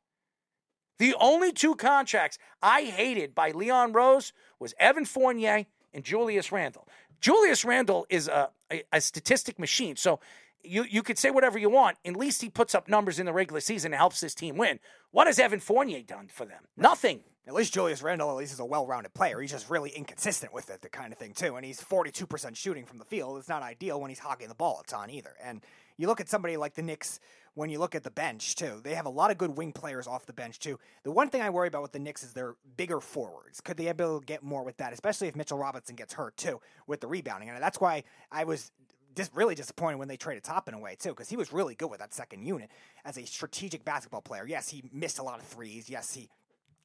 The 0.98 1.16
only 1.20 1.52
two 1.52 1.76
contracts 1.76 2.38
I 2.62 2.84
hated 2.84 3.36
by 3.36 3.52
Leon 3.52 3.94
Rose 3.94 4.34
was 4.60 4.74
Evan 4.80 5.06
Fournier 5.06 5.66
and 5.94 6.04
Julius 6.04 6.52
Randle. 6.52 6.88
Julius 7.22 7.66
Randle 7.66 8.06
is 8.10 8.28
a, 8.28 8.50
a, 8.72 8.84
a 8.92 9.02
statistic 9.02 9.60
machine. 9.60 9.96
So 9.96 10.20
you, 10.64 10.84
you 10.84 11.04
could 11.04 11.18
say 11.18 11.32
whatever 11.32 11.58
you 11.58 11.70
want. 11.70 11.98
At 12.06 12.16
least 12.16 12.42
he 12.42 12.50
puts 12.50 12.76
up 12.76 12.88
numbers 12.88 13.20
in 13.20 13.26
the 13.26 13.34
regular 13.34 13.60
season 13.60 13.94
and 13.94 13.98
helps 13.98 14.20
this 14.20 14.36
team 14.36 14.58
win. 14.58 14.80
What 15.12 15.28
has 15.28 15.40
Evan 15.40 15.60
Fournier 15.60 16.02
done 16.02 16.28
for 16.28 16.46
them? 16.46 16.64
Nothing. 16.76 17.22
At 17.48 17.54
least 17.54 17.74
Julius 17.74 18.02
Randle, 18.02 18.30
at 18.30 18.36
least, 18.36 18.52
is 18.52 18.60
a 18.60 18.66
well-rounded 18.66 19.14
player. 19.14 19.40
He's 19.40 19.52
just 19.52 19.70
really 19.70 19.90
inconsistent 19.92 20.54
with 20.54 20.70
it, 20.70 20.82
the 20.82 20.90
kind 20.90 21.14
of 21.14 21.20
thing 21.20 21.34
too. 21.34 21.56
And 21.56 21.66
he's 21.66 21.80
42% 21.80 22.56
shooting 22.58 22.86
from 22.86 22.98
the 22.98 23.06
field. 23.06 23.38
It's 23.38 23.48
not 23.48 23.64
ideal 23.64 24.02
when 24.02 24.10
he's 24.10 24.20
hogging 24.20 24.50
the 24.50 24.56
ball 24.56 24.82
a 24.84 24.88
ton 24.88 25.10
either. 25.10 25.32
And 25.42 25.62
you 25.96 26.08
look 26.08 26.20
at 26.20 26.28
somebody 26.28 26.58
like 26.58 26.76
the 26.76 26.82
Knicks. 26.82 27.22
When 27.58 27.72
you 27.72 27.80
look 27.80 27.96
at 27.96 28.04
the 28.04 28.12
bench 28.12 28.54
too, 28.54 28.82
they 28.84 28.94
have 28.94 29.08
a 29.08 29.10
lot 29.10 29.32
of 29.32 29.40
good 29.40 29.58
wing 29.58 29.72
players 29.72 30.06
off 30.06 30.28
the 30.28 30.32
bench 30.32 30.60
too. 30.60 30.78
The 31.02 31.12
one 31.12 31.32
thing 31.32 31.42
I 31.42 31.50
worry 31.50 31.68
about 31.68 31.82
with 31.82 31.92
the 31.92 31.98
Knicks 31.98 32.22
is 32.22 32.34
their 32.34 32.56
bigger 32.78 33.00
forwards. 33.00 33.62
Could 33.62 33.78
they 33.78 33.86
be 33.86 33.90
able 33.90 34.20
to 34.20 34.26
get 34.28 34.44
more 34.44 34.64
with 34.64 34.78
that, 34.78 34.94
especially 34.94 35.28
if 35.28 35.36
Mitchell 35.36 35.58
Robinson 35.58 35.96
gets 35.96 36.14
hurt 36.14 36.38
too 36.38 36.62
with 36.86 37.02
the 37.02 37.08
rebounding? 37.08 37.50
And 37.50 37.60
that's 37.60 37.82
why 37.82 38.04
I 38.32 38.44
was 38.44 38.72
just 39.16 39.34
really 39.34 39.56
disappointed 39.56 39.98
when 39.98 40.08
they 40.08 40.18
traded 40.18 40.44
Toppin 40.44 40.76
away 40.76 40.98
too, 41.00 41.10
because 41.10 41.30
he 41.30 41.36
was 41.36 41.52
really 41.52 41.74
good 41.74 41.90
with 41.90 42.00
that 42.00 42.14
second 42.14 42.46
unit 42.46 42.70
as 43.04 43.18
a 43.18 43.26
strategic 43.26 43.84
basketball 43.84 44.22
player. 44.22 44.46
Yes, 44.46 44.70
he 44.70 44.84
missed 44.94 45.18
a 45.18 45.24
lot 45.24 45.40
of 45.40 45.46
threes. 45.48 45.90
Yes, 45.90 46.14
he 46.14 46.30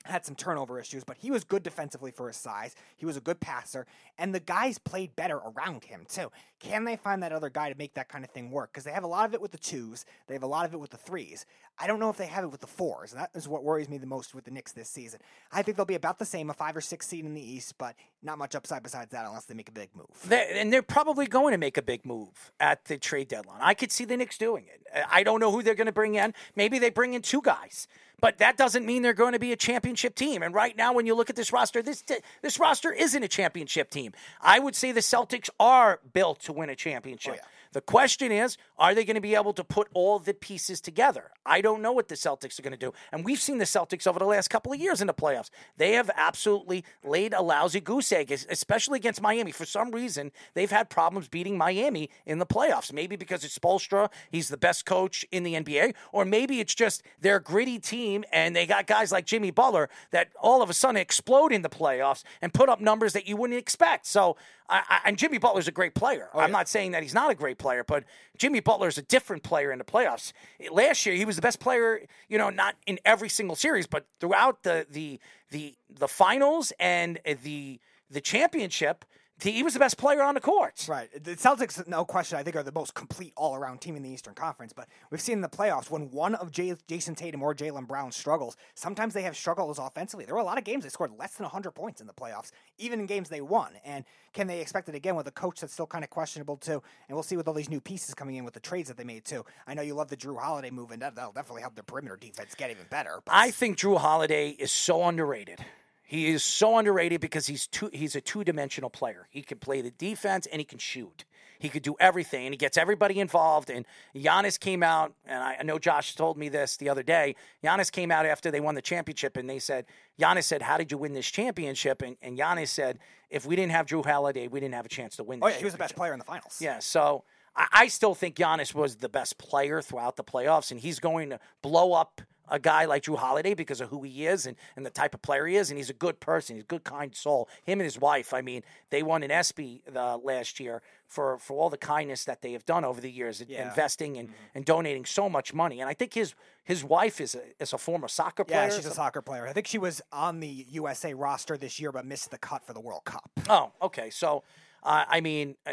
had 0.05 0.25
some 0.25 0.35
turnover 0.35 0.81
issues, 0.81 1.05
but 1.05 1.17
he 1.17 1.31
was 1.31 1.45
good 1.45 1.63
defensively 1.63 2.11
for 2.11 2.29
his 2.29 2.37
size. 2.37 2.75
He 2.97 3.07
was 3.07 3.17
a 3.17 3.21
good 3.21 3.41
passer, 3.41 3.87
and 4.19 4.35
the 4.35 4.41
guys 4.41 4.79
played 4.79 5.15
better 5.17 5.37
around 5.39 5.85
him 5.85 6.07
too. 6.09 6.31
Can 6.59 6.85
they 6.85 6.97
find 6.97 7.23
that 7.23 7.33
other 7.33 7.51
guy 7.51 7.71
to 7.71 7.79
make 7.79 7.95
that 7.95 8.09
kind 8.09 8.25
of 8.25 8.31
thing 8.31 8.51
work? 8.51 8.73
Because 8.73 8.85
they 8.85 8.93
have 8.93 9.05
a 9.05 9.09
lot 9.09 9.27
of 9.27 9.35
it 9.35 9.41
with 9.41 9.53
the 9.53 9.59
twos, 9.59 10.05
they 10.27 10.35
have 10.35 10.43
a 10.43 10.47
lot 10.47 10.65
of 10.65 10.75
it 10.75 10.81
with 10.81 10.91
the 10.91 10.97
threes. 10.97 11.47
I 11.79 11.87
don't 11.87 12.01
know 12.01 12.11
if 12.11 12.17
they 12.17 12.27
have 12.27 12.45
it 12.45 12.51
with 12.51 12.61
the 12.61 12.67
fours, 12.67 13.13
that 13.13 13.31
is 13.35 13.49
what 13.49 13.65
worries 13.65 13.89
me 13.89 13.99
the 13.99 14.07
most 14.07 14.35
with 14.35 14.45
the 14.45 14.51
Knicks 14.51 14.73
this 14.73 14.89
season. 14.89 15.21
I 15.51 15.63
think 15.63 15.77
they'll 15.77 15.87
be 15.87 15.95
about 15.95 16.19
the 16.19 16.25
same, 16.25 16.51
a 16.51 16.55
five 16.55 16.77
or 16.77 16.81
six 16.81 17.07
seed 17.07 17.25
in 17.25 17.35
the 17.35 17.43
East, 17.43 17.79
but 17.79 17.95
not 18.23 18.39
much 18.39 18.55
upside 18.55 18.83
besides 18.83 19.11
that 19.11 19.27
unless 19.27 19.45
they 19.47 19.55
make 19.55 19.69
a 19.69 19.73
big 19.73 19.91
move. 19.95 20.07
They- 20.27 20.61
and 20.61 20.73
they're 20.73 20.83
probably 20.83 21.27
going 21.27 21.53
to 21.53 21.59
make 21.59 21.77
a 21.77 21.83
big 21.83 22.05
move 22.07 22.53
at 22.61 22.85
the 22.87 22.99
trade 22.99 23.29
deadline. 23.29 23.61
I 23.61 23.75
could 23.75 23.91
see 23.91 24.05
the 24.05 24.17
Knicks 24.17 24.39
doing 24.39 24.67
it. 24.67 24.87
Uh, 24.95 25.03
I 25.11 25.23
don't 25.23 25.41
know 25.41 25.51
who 25.51 25.63
they're 25.63 25.75
going 25.75 25.87
to 25.87 25.93
bring 25.93 26.15
in. 26.15 26.35
Maybe 26.57 26.79
they 26.79 26.91
bring 26.91 27.15
in 27.15 27.23
two 27.23 27.43
guys, 27.43 27.89
but 28.21 28.39
that 28.39 28.57
doesn't 28.57 28.87
mean 28.87 29.03
they're 29.03 29.13
going 29.13 29.33
to 29.33 29.39
be 29.39 29.53
a 29.53 29.57
championship 29.57 30.15
team. 30.15 30.43
And 30.43 30.55
right 30.55 30.77
now, 30.77 30.93
when 30.93 31.07
you 31.07 31.15
look 31.15 31.31
at 31.31 31.37
this 31.37 31.53
roster, 31.53 31.83
this 31.83 32.05
this 32.43 32.59
roster 32.59 32.93
isn't 32.93 33.23
a 33.23 33.29
championship 33.29 33.91
team. 33.91 34.13
I 34.41 34.59
would 34.59 34.77
say 34.77 34.93
the 34.93 35.01
Celtics 35.01 35.51
are 35.59 36.01
built 36.13 36.41
to 36.43 36.53
win 36.53 36.69
a 36.69 36.73
oh, 36.73 36.77
championship. 36.77 37.41
The 37.73 37.81
question 37.81 38.31
is, 38.31 38.57
are 38.79 38.95
they 38.95 39.05
going 39.05 39.17
to 39.17 39.21
be 39.21 39.35
able 39.35 39.53
to 39.55 39.65
put 39.65 39.89
all 39.95 40.19
the 40.19 40.35
pieces 40.35 40.81
together? 40.81 41.31
I 41.45 41.61
don't 41.61 41.83
know 41.83 41.93
what 41.93 42.09
the 42.09 42.15
Celtics 42.15 42.59
are 42.59 42.63
going 42.63 42.73
to 42.73 42.79
do. 42.79 42.93
And 43.11 43.25
we've 43.25 43.41
seen 43.41 43.59
the 43.59 43.65
Celtics 43.65 44.07
over 44.07 44.19
the 44.19 44.27
last 44.27 44.49
couple 44.49 44.73
of 44.73 44.79
years 44.79 45.01
in 45.01 45.07
the 45.07 45.15
playoffs. 45.15 45.51
They 45.77 45.93
have 45.93 46.11
absolutely 46.15 46.85
laid 47.03 47.33
a 47.33 47.43
lousy 47.43 47.81
goose 47.81 48.13
egg, 48.13 48.31
especially 48.31 48.99
against 48.99 49.23
Miami. 49.23 49.53
For 49.53 49.65
some 49.65 49.91
reason, 49.91 50.33
they've 50.55 50.71
had 50.71 50.91
problems 50.91 51.29
beating 51.29 51.57
Miami 51.57 52.11
in 52.27 52.39
the 52.39 52.47
playoffs. 52.47 52.93
Maybe 52.93 53.17
because 53.17 53.45
it's 53.45 53.59
Spoelstra, 53.59 54.11
he's 54.31 54.49
the 54.49 54.57
best 54.57 54.85
coach 54.85 55.25
in 55.33 55.43
the 55.43 55.55
NBA, 55.55 55.95
or 56.13 56.25
maybe 56.25 56.61
it's 56.61 56.75
just 56.75 57.03
they're 57.21 57.37
a 57.37 57.43
gritty 57.43 57.79
team 57.79 58.25
and 58.33 58.55
they 58.55 58.67
got 58.67 58.87
guys 58.87 59.11
like 59.11 59.27
Jimmy 59.27 59.51
Butler 59.51 59.89
that 60.11 60.29
all 60.41 60.63
of 60.63 60.71
a 60.71 60.75
sudden 60.75 60.97
explode 60.97 61.53
in 61.53 61.63
the 61.63 61.69
playoffs 61.69 62.23
and 62.41 62.53
put 62.53 62.69
up 62.69 62.81
numbers 62.81 63.15
that 63.15 63.27
you 63.27 63.37
wouldn't 63.37 63.59
expect. 63.59 64.07
So, 64.07 64.37
I, 64.73 64.83
I, 64.89 65.01
and 65.05 65.19
Jimmy 65.19 65.37
Butler's 65.37 65.69
a 65.69 65.73
great 65.73 65.95
player. 65.95 66.29
Oh, 66.33 66.41
I'm 66.41 66.51
not 66.51 66.67
saying 66.67 66.93
that 66.93 67.03
he's 67.03 67.13
not 67.13 67.31
a 67.31 67.35
great 67.35 67.59
player, 67.59 67.85
but 67.85 68.05
Jimmy 68.39 68.61
Butler's 68.61 68.97
a 68.97 69.03
different 69.03 69.43
player 69.43 69.71
in 69.71 69.79
the 69.79 69.85
playoffs. 69.85 70.33
Last 70.71 71.05
year, 71.05 71.15
he 71.15 71.27
was 71.27 71.37
the 71.37 71.43
best 71.43 71.61
player, 71.61 72.01
you 72.29 72.39
know, 72.39 72.49
not 72.49 72.77
in 72.87 72.99
every 73.05 73.29
single 73.29 73.55
series, 73.55 73.87
but 73.87 74.07
throughout 74.19 74.63
the 74.63 74.87
the 74.91 75.21
the 75.51 75.75
the 75.91 76.09
finals 76.09 76.73
and 76.81 77.21
the 77.43 77.79
the 78.11 78.21
championship, 78.23 79.05
he 79.51 79.63
was 79.63 79.75
the 79.75 79.79
best 79.79 79.99
player 79.99 80.23
on 80.23 80.35
the 80.35 80.41
court. 80.41 80.87
Right. 80.89 81.09
The 81.13 81.37
Celtics, 81.37 81.87
no 81.89 82.05
question, 82.05 82.39
I 82.39 82.43
think 82.43 82.57
are 82.57 82.63
the 82.63 82.73
most 82.73 82.95
complete 82.95 83.33
all 83.37 83.55
around 83.55 83.81
team 83.81 83.97
in 83.97 84.03
the 84.03 84.11
Eastern 84.11 84.35
Conference. 84.35 84.73
But 84.73 84.89
we've 85.11 85.21
seen 85.21 85.35
in 85.35 85.41
the 85.41 85.49
playoffs 85.49 85.91
when 85.91 86.11
one 86.11 86.35
of 86.35 86.51
J- 86.51 86.75
Jayson 86.89 87.17
Tatum 87.17 87.43
or 87.43 87.55
Jaylen 87.55 87.87
Brown 87.87 88.13
struggles, 88.13 88.57
sometimes 88.75 89.15
they 89.15 89.23
have 89.23 89.37
struggles 89.37 89.79
offensively. 89.79 90.25
There 90.25 90.35
were 90.35 90.41
a 90.41 90.45
lot 90.45 90.59
of 90.59 90.65
games 90.65 90.85
they 90.85 90.91
scored 90.91 91.13
less 91.19 91.35
than 91.35 91.45
100 91.45 91.73
points 91.73 92.01
in 92.01 92.07
the 92.07 92.13
playoffs, 92.13 92.51
even 92.79 93.01
in 93.01 93.07
games 93.07 93.29
they 93.29 93.41
won. 93.41 93.73
And 93.85 94.05
can 94.33 94.47
they 94.47 94.61
expect 94.61 94.89
it 94.89 94.95
again 94.95 95.17
with 95.17 95.27
a 95.27 95.33
coach 95.33 95.61
that's 95.61 95.73
still 95.73 95.87
kind 95.87 96.05
of 96.05 96.11
questionable, 96.11 96.57
too? 96.57 96.83
And 97.09 97.17
we'll 97.17 97.23
see 97.23 97.37
with 97.37 97.49
all 97.49 97.55
these 97.55 97.71
new 97.71 97.81
pieces 97.81 98.15
coming 98.15 98.37
in 98.37 98.45
with 98.45 98.55
the 98.55 98.61
trades 98.61 98.89
that 98.89 98.97
they 98.97 99.05
made, 99.05 99.25
too. 99.25 99.45
I 99.67 99.75
know 99.75 99.83
you 99.83 99.95
love 99.95 100.09
the 100.09 100.17
Jrue 100.17 100.39
Holiday 100.39 100.71
move, 100.71 100.91
and 100.91 101.03
that, 101.03 101.15
that'll 101.15 101.33
definitely 101.33 101.63
help 101.63 101.75
their 101.75 101.85
perimeter 101.85 102.17
defense 102.17 102.55
get 102.55 102.71
even 102.71 102.87
better. 102.91 103.21
But 103.25 103.35
I 103.35 103.51
think 103.51 103.79
Jrue 103.79 103.99
Holiday 103.99 104.51
is 104.51 104.73
so 104.73 105.05
underrated. 105.05 105.65
He 106.13 106.27
is 106.27 106.45
so 106.45 106.77
underrated 106.77 107.23
because 107.23 107.47
he's 107.47 107.67
two, 107.67 107.89
he's 107.91 108.15
a 108.15 108.21
two 108.21 108.45
dimensional 108.45 108.91
player. 108.91 109.29
He 109.31 109.41
can 109.41 109.57
play 109.57 109.81
the 109.81 109.93
defense 109.93 110.47
and 110.47 110.61
he 110.61 110.65
can 110.67 110.79
shoot. 110.79 111.25
He 111.59 111.71
could 111.71 111.83
do 111.83 111.97
everything 111.99 112.45
and 112.45 112.53
he 112.53 112.59
gets 112.59 112.77
everybody 112.77 113.19
involved. 113.19 113.71
And 113.71 113.87
Giannis 114.15 114.61
came 114.61 114.83
out, 114.83 115.15
and 115.25 115.43
I 115.43 115.57
I 115.61 115.63
know 115.63 115.79
Josh 115.79 116.15
told 116.15 116.37
me 116.37 116.51
this 116.51 116.77
the 116.77 116.91
other 116.91 117.03
day. 117.03 117.35
Giannis 117.65 117.91
came 117.91 118.11
out 118.11 118.27
after 118.27 118.51
they 118.51 118.61
won 118.61 118.75
the 118.75 118.83
championship 118.83 119.39
and 119.39 119.49
they 119.49 119.59
said, 119.59 119.87
Giannis 120.21 120.45
said, 120.45 120.61
How 120.61 120.77
did 120.77 120.93
you 120.93 120.99
win 120.99 121.15
this 121.15 121.31
championship? 121.31 122.03
And, 122.03 122.19
and 122.21 122.39
Giannis 122.39 122.69
said, 122.69 122.99
If 123.31 123.47
we 123.47 123.57
didn't 123.57 123.73
have 123.73 123.87
Jrue 123.87 124.05
Holiday, 124.05 124.49
we 124.49 124.61
didn't 124.61 124.75
have 124.75 124.85
a 124.85 124.91
chance 124.91 125.17
to 125.17 125.25
win 125.25 125.39
oh, 125.41 125.49
yeah, 125.49 125.55
he 125.55 125.65
was 125.65 125.73
the 125.73 125.79
best 125.79 125.97
player 125.97 126.13
in 126.13 126.19
the 126.19 126.27
finals. 126.27 126.59
Yeah, 126.61 126.81
so 126.81 127.25
I, 127.57 127.69
I 127.73 127.89
still 127.89 128.15
think 128.15 128.37
Giannis 128.37 128.75
was 128.75 128.97
the 128.97 129.09
best 129.09 129.39
player 129.39 129.81
throughout 129.81 130.17
the 130.17 130.25
playoffs, 130.25 130.73
and 130.73 130.79
he's 130.79 130.99
going 130.99 131.31
to 131.31 131.41
blow 131.63 131.95
up 131.95 132.21
a 132.49 132.59
guy 132.59 132.85
like 132.85 133.05
Jrue 133.05 133.17
Holiday 133.17 133.55
because 133.55 133.81
of 133.81 133.89
who 133.89 134.03
he 134.03 134.27
is 134.27 134.47
and, 134.47 134.57
and 134.77 134.85
the 134.85 134.91
type 134.91 135.15
of 135.15 135.23
player 135.23 135.47
he 135.47 135.57
is, 135.57 135.71
and 135.71 135.79
he's 135.79 135.91
a 135.91 135.95
good 135.95 136.21
person. 136.21 136.57
He's 136.57 136.65
a 136.65 136.67
good, 136.67 136.85
kind 136.85 137.15
soul. 137.15 137.49
Him 137.65 137.81
and 137.81 137.85
his 137.85 137.99
wife, 137.99 138.35
I 138.35 138.43
mean, 138.43 138.63
they 138.91 139.03
won 139.03 139.23
an 139.23 139.31
ESPY 139.31 139.83
uh, 139.95 140.19
last 140.19 140.61
year 140.61 140.83
for, 141.07 141.39
for 141.39 141.57
all 141.57 141.71
the 141.71 141.79
kindness 141.79 142.25
that 142.25 142.43
they 142.43 142.53
have 142.53 142.67
done 142.67 142.85
over 142.85 143.01
the 143.01 143.11
years, 143.11 143.41
investing 143.41 144.17
and, 144.17 144.31
and 144.55 144.65
donating 144.65 145.05
so 145.05 145.29
much 145.29 145.55
money. 145.55 145.81
And 145.81 145.89
I 145.89 145.95
think 145.95 146.15
his 146.15 146.35
his 146.65 146.85
wife 146.85 147.21
is 147.21 147.35
a, 147.35 147.41
is 147.61 147.73
a 147.73 147.79
former 147.79 148.07
soccer 148.07 148.45
player. 148.45 148.69
Yeah, 148.69 148.77
she's 148.77 148.87
a 148.87 148.95
soccer 148.95 149.21
player. 149.21 149.49
I 149.49 149.53
think 149.53 149.67
she 149.67 149.79
was 149.79 150.01
on 150.13 150.39
the 150.39 150.67
USA 150.71 151.13
roster 151.13 151.57
this 151.57 151.81
year, 151.81 151.91
but 151.91 152.07
missed 152.07 152.31
the 152.31 152.39
cut 152.39 152.65
for 152.65 152.73
the 152.73 152.81
World 152.81 153.05
Cup. 153.05 153.31
Oh, 153.49 153.73
okay. 153.83 154.11
So, 154.11 154.45
uh, 154.85 155.05
I 155.09 155.21
mean, 155.21 155.57
uh, 155.67 155.73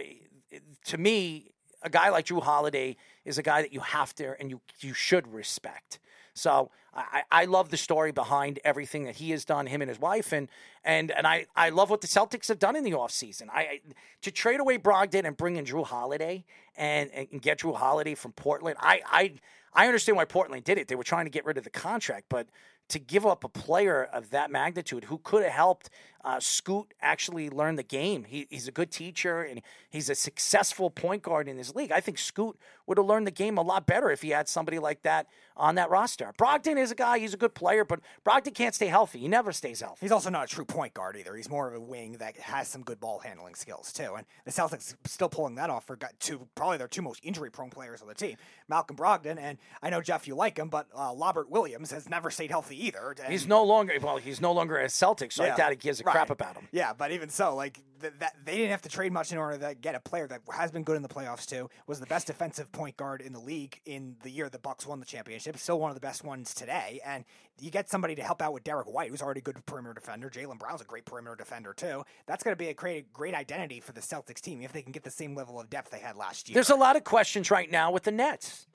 to 0.85 0.97
me, 0.97 1.51
a 1.83 1.89
guy 1.89 2.09
like 2.09 2.25
Jrue 2.25 2.41
Holiday 2.41 2.95
is 3.23 3.37
a 3.37 3.43
guy 3.43 3.61
that 3.61 3.71
you 3.71 3.79
have 3.81 4.13
to 4.15 4.35
and 4.39 4.49
you 4.49 4.61
you 4.79 4.93
should 4.93 5.31
respect. 5.31 5.99
So 6.40 6.72
I, 6.94 7.24
I 7.32 7.45
love 7.45 7.70
the 7.70 7.78
story 7.78 8.11
behind 8.11 8.60
everything 8.64 9.03
that 9.06 9.18
he 9.18 9.32
has 9.32 9.45
done, 9.45 9.68
him 9.68 9.82
and 9.82 9.90
his 9.90 9.99
wife, 9.99 10.32
and 10.32 10.48
and 10.84 11.11
and 11.11 11.28
I, 11.28 11.45
I 11.56 11.70
love 11.70 11.90
what 11.90 12.02
the 12.02 12.07
Celtics 12.07 12.48
have 12.48 12.60
done 12.60 12.76
in 12.76 12.84
the 12.84 12.91
offseason. 12.91 13.48
I 13.53 13.61
I- 13.61 13.82
to 14.22 14.32
trade 14.32 14.60
away 14.60 14.78
Brogdon 14.78 15.26
and 15.26 15.38
bring 15.38 15.56
in 15.57 15.66
Jrue 15.66 15.86
Holiday 15.86 16.45
and, 16.76 17.10
and 17.11 17.41
get 17.41 17.60
Jrue 17.60 17.76
Holiday 17.76 18.16
from 18.16 18.32
Portland. 18.34 18.78
I 18.80 19.02
I 19.06 19.34
I 19.74 19.86
understand 19.88 20.18
why 20.18 20.26
Portland 20.26 20.64
did 20.64 20.78
it. 20.78 20.88
They 20.88 20.95
were 20.95 21.03
trying 21.03 21.26
to 21.26 21.32
get 21.32 21.45
rid 21.45 21.57
of 21.57 21.64
the 21.64 21.70
contract, 21.70 22.26
but 22.30 22.48
to 22.90 22.99
give 22.99 23.26
up 23.26 23.44
a 23.44 23.49
player 23.49 24.03
of 24.03 24.32
that 24.32 24.49
magnitude 24.49 25.03
who 25.06 25.20
could 25.20 25.44
have 25.44 25.52
helped 25.52 25.90
uh, 26.23 26.39
Scoot 26.39 26.93
actually 27.01 27.49
learned 27.49 27.77
the 27.79 27.83
game. 27.83 28.23
He, 28.25 28.47
he's 28.49 28.67
a 28.67 28.71
good 28.71 28.91
teacher 28.91 29.41
and 29.41 29.61
he's 29.89 30.09
a 30.09 30.15
successful 30.15 30.89
point 30.89 31.21
guard 31.23 31.47
in 31.47 31.57
his 31.57 31.75
league. 31.75 31.91
I 31.91 31.99
think 31.99 32.17
Scoot 32.17 32.57
would 32.85 32.97
have 32.97 33.05
learned 33.07 33.27
the 33.27 33.31
game 33.31 33.57
a 33.57 33.61
lot 33.61 33.85
better 33.85 34.09
if 34.09 34.21
he 34.21 34.29
had 34.29 34.47
somebody 34.49 34.79
like 34.79 35.03
that 35.03 35.27
on 35.55 35.75
that 35.75 35.89
roster. 35.89 36.33
Brogdon 36.37 36.77
is 36.77 36.91
a 36.91 36.95
guy, 36.95 37.19
he's 37.19 37.33
a 37.33 37.37
good 37.37 37.53
player, 37.53 37.83
but 37.85 37.99
Brogdon 38.25 38.53
can't 38.53 38.73
stay 38.73 38.87
healthy. 38.87 39.19
He 39.19 39.27
never 39.27 39.51
stays 39.51 39.81
healthy. 39.81 39.97
He's 40.01 40.11
also 40.11 40.29
not 40.29 40.45
a 40.45 40.47
true 40.47 40.65
point 40.65 40.93
guard 40.93 41.15
either. 41.17 41.35
He's 41.35 41.49
more 41.49 41.67
of 41.67 41.73
a 41.75 41.79
wing 41.79 42.13
that 42.19 42.37
has 42.37 42.67
some 42.67 42.81
good 42.83 42.99
ball 42.99 43.19
handling 43.19 43.55
skills 43.55 43.91
too. 43.93 44.15
And 44.15 44.25
the 44.45 44.51
Celtics 44.51 44.95
still 45.05 45.29
pulling 45.29 45.55
that 45.55 45.69
off 45.69 45.85
for 45.85 45.95
got 45.95 46.19
two 46.19 46.47
probably 46.55 46.77
their 46.77 46.87
two 46.87 47.01
most 47.01 47.19
injury 47.23 47.51
prone 47.51 47.69
players 47.69 48.01
on 48.01 48.07
the 48.07 48.13
team, 48.13 48.37
Malcolm 48.67 48.95
Brogdon 48.97 49.37
and 49.39 49.57
I 49.83 49.89
know 49.89 50.01
Jeff 50.01 50.27
you 50.27 50.35
like 50.35 50.57
him, 50.57 50.69
but 50.69 50.87
uh, 50.95 51.13
Robert 51.15 51.49
Williams 51.49 51.91
has 51.91 52.09
never 52.09 52.29
stayed 52.31 52.49
healthy 52.51 52.85
either. 52.87 53.15
And- 53.23 53.31
He's 53.31 53.47
no 53.47 53.63
longer, 53.63 53.93
well, 54.01 54.17
he's 54.17 54.41
no 54.41 54.51
longer 54.51 54.77
a 54.77 54.89
Celtic, 54.89 55.31
so 55.31 55.43
I 55.43 55.55
doubt 55.55 55.71
he 55.71 55.75
gives 55.77 55.99
a 55.99 56.03
right. 56.10 56.14
crap 56.14 56.30
about 56.30 56.56
him. 56.56 56.68
Yeah, 56.72 56.94
but 56.94 57.11
even 57.11 57.30
so, 57.30 57.56
like 57.56 57.80
th- 58.02 58.14
that 58.19 58.36
they 58.44 58.56
didn't 58.56 58.72
have 58.72 58.81
to 58.84 58.90
trade 58.90 59.11
much 59.11 59.31
in 59.31 59.38
order 59.38 59.57
to 59.57 59.76
get 59.76 59.95
a 59.95 59.99
player 59.99 60.27
that 60.27 60.41
has 60.52 60.72
been 60.72 60.84
good 60.84 60.95
in 60.95 61.02
the 61.02 61.10
playoffs 61.10 61.45
too. 61.45 61.69
Was 61.88 61.99
the 61.99 62.06
best 62.06 62.27
defensive 62.27 62.72
point 62.72 62.98
guard 62.98 63.22
in 63.22 63.34
the 63.34 63.40
league 63.40 63.80
in 63.86 64.15
the 64.23 64.30
year 64.30 64.49
the 64.49 64.60
Bucks 64.60 64.86
won 64.86 64.99
the 64.99 65.06
championship. 65.06 65.57
Still 65.57 65.80
one 65.80 65.90
of 65.90 65.95
the 65.95 66.02
best 66.02 66.23
ones 66.23 66.53
today. 66.53 66.99
And 67.06 67.26
you 67.60 67.72
get 67.72 67.90
somebody 67.90 68.15
to 68.15 68.23
help 68.23 68.41
out 68.41 68.53
with 68.53 68.64
Derrick 68.64 68.88
White, 68.88 69.10
who's 69.10 69.22
already 69.22 69.40
a 69.40 69.44
good 69.44 69.65
perimeter 69.65 69.94
defender. 69.94 70.30
Jaylen 70.30 70.60
Brown's 70.60 70.81
a 70.81 70.86
great 70.86 71.06
perimeter 71.06 71.36
defender 71.36 71.73
too. 71.73 72.03
That's 72.26 72.44
going 72.44 72.53
to 72.53 72.60
be 72.60 72.69
a 72.69 72.73
great 72.73 73.11
great 73.14 73.36
identity 73.36 73.80
for 73.80 73.91
the 73.91 74.02
Celtics 74.02 74.41
team 74.41 74.61
if 74.61 74.72
they 74.72 74.81
can 74.81 74.91
get 74.91 75.03
the 75.03 75.11
same 75.11 75.36
level 75.36 75.60
of 75.60 75.69
depth 75.69 75.91
they 75.91 75.99
had 75.99 76.15
last 76.15 76.49
year. 76.49 76.53
There's 76.53 76.69
a 76.69 76.76
lot 76.76 76.95
of 76.95 77.03
questions 77.03 77.52
right 77.52 77.69
now 77.69 77.91
with 77.91 78.03
the 78.03 78.11
Nets. 78.11 78.68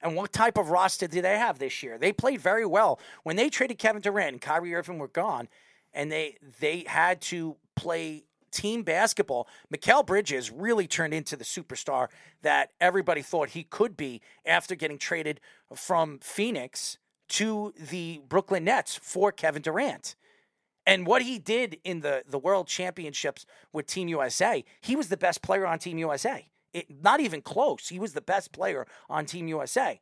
And 0.00 0.14
what 0.14 0.32
type 0.32 0.58
of 0.58 0.70
roster 0.70 1.08
do 1.08 1.20
they 1.20 1.36
have 1.36 1.58
this 1.58 1.82
year? 1.82 1.98
They 1.98 2.12
played 2.12 2.40
very 2.40 2.64
well. 2.64 3.00
When 3.24 3.36
they 3.36 3.48
traded 3.48 3.78
Kevin 3.78 4.00
Durant 4.00 4.32
and 4.32 4.40
Kyrie 4.40 4.74
Irving 4.74 4.98
were 4.98 5.08
gone, 5.08 5.48
and 5.98 6.12
they 6.12 6.36
they 6.60 6.84
had 6.86 7.20
to 7.20 7.56
play 7.74 8.24
team 8.50 8.82
basketball. 8.82 9.46
Mikal 9.74 10.06
Bridges 10.06 10.50
really 10.50 10.86
turned 10.86 11.12
into 11.12 11.36
the 11.36 11.44
superstar 11.44 12.08
that 12.40 12.70
everybody 12.80 13.20
thought 13.20 13.50
he 13.50 13.64
could 13.64 13.96
be 13.96 14.22
after 14.46 14.74
getting 14.74 14.96
traded 14.96 15.40
from 15.74 16.18
Phoenix 16.20 16.96
to 17.30 17.74
the 17.76 18.22
Brooklyn 18.26 18.64
Nets 18.64 18.98
for 19.02 19.32
Kevin 19.32 19.60
Durant. 19.60 20.14
And 20.86 21.06
what 21.06 21.20
he 21.20 21.38
did 21.38 21.78
in 21.84 22.00
the, 22.00 22.22
the 22.26 22.38
World 22.38 22.66
Championships 22.68 23.44
with 23.74 23.86
Team 23.86 24.08
USA, 24.08 24.64
he 24.80 24.96
was 24.96 25.08
the 25.08 25.18
best 25.18 25.42
player 25.42 25.66
on 25.66 25.78
Team 25.78 25.98
USA. 25.98 26.48
It, 26.72 27.02
not 27.02 27.20
even 27.20 27.42
close. 27.42 27.88
He 27.88 27.98
was 27.98 28.14
the 28.14 28.22
best 28.22 28.52
player 28.52 28.86
on 29.10 29.26
Team 29.26 29.48
USA. 29.48 30.00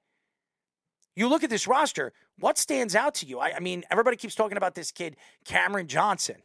You 1.17 1.29
look 1.29 1.43
at 1.43 1.51
this 1.51 1.67
roster, 1.67 2.13
what 2.39 2.59
stands 2.59 2.95
out 2.95 3.15
to 3.17 3.27
you? 3.27 3.41
I, 3.41 3.55
I 3.57 3.61
mean, 3.61 3.83
everybody 3.91 4.17
keeps 4.17 4.35
talking 4.35 4.57
about 4.59 4.75
this 4.75 4.93
kid, 4.93 5.17
Cameron 5.45 5.89
Johnson. 5.89 6.37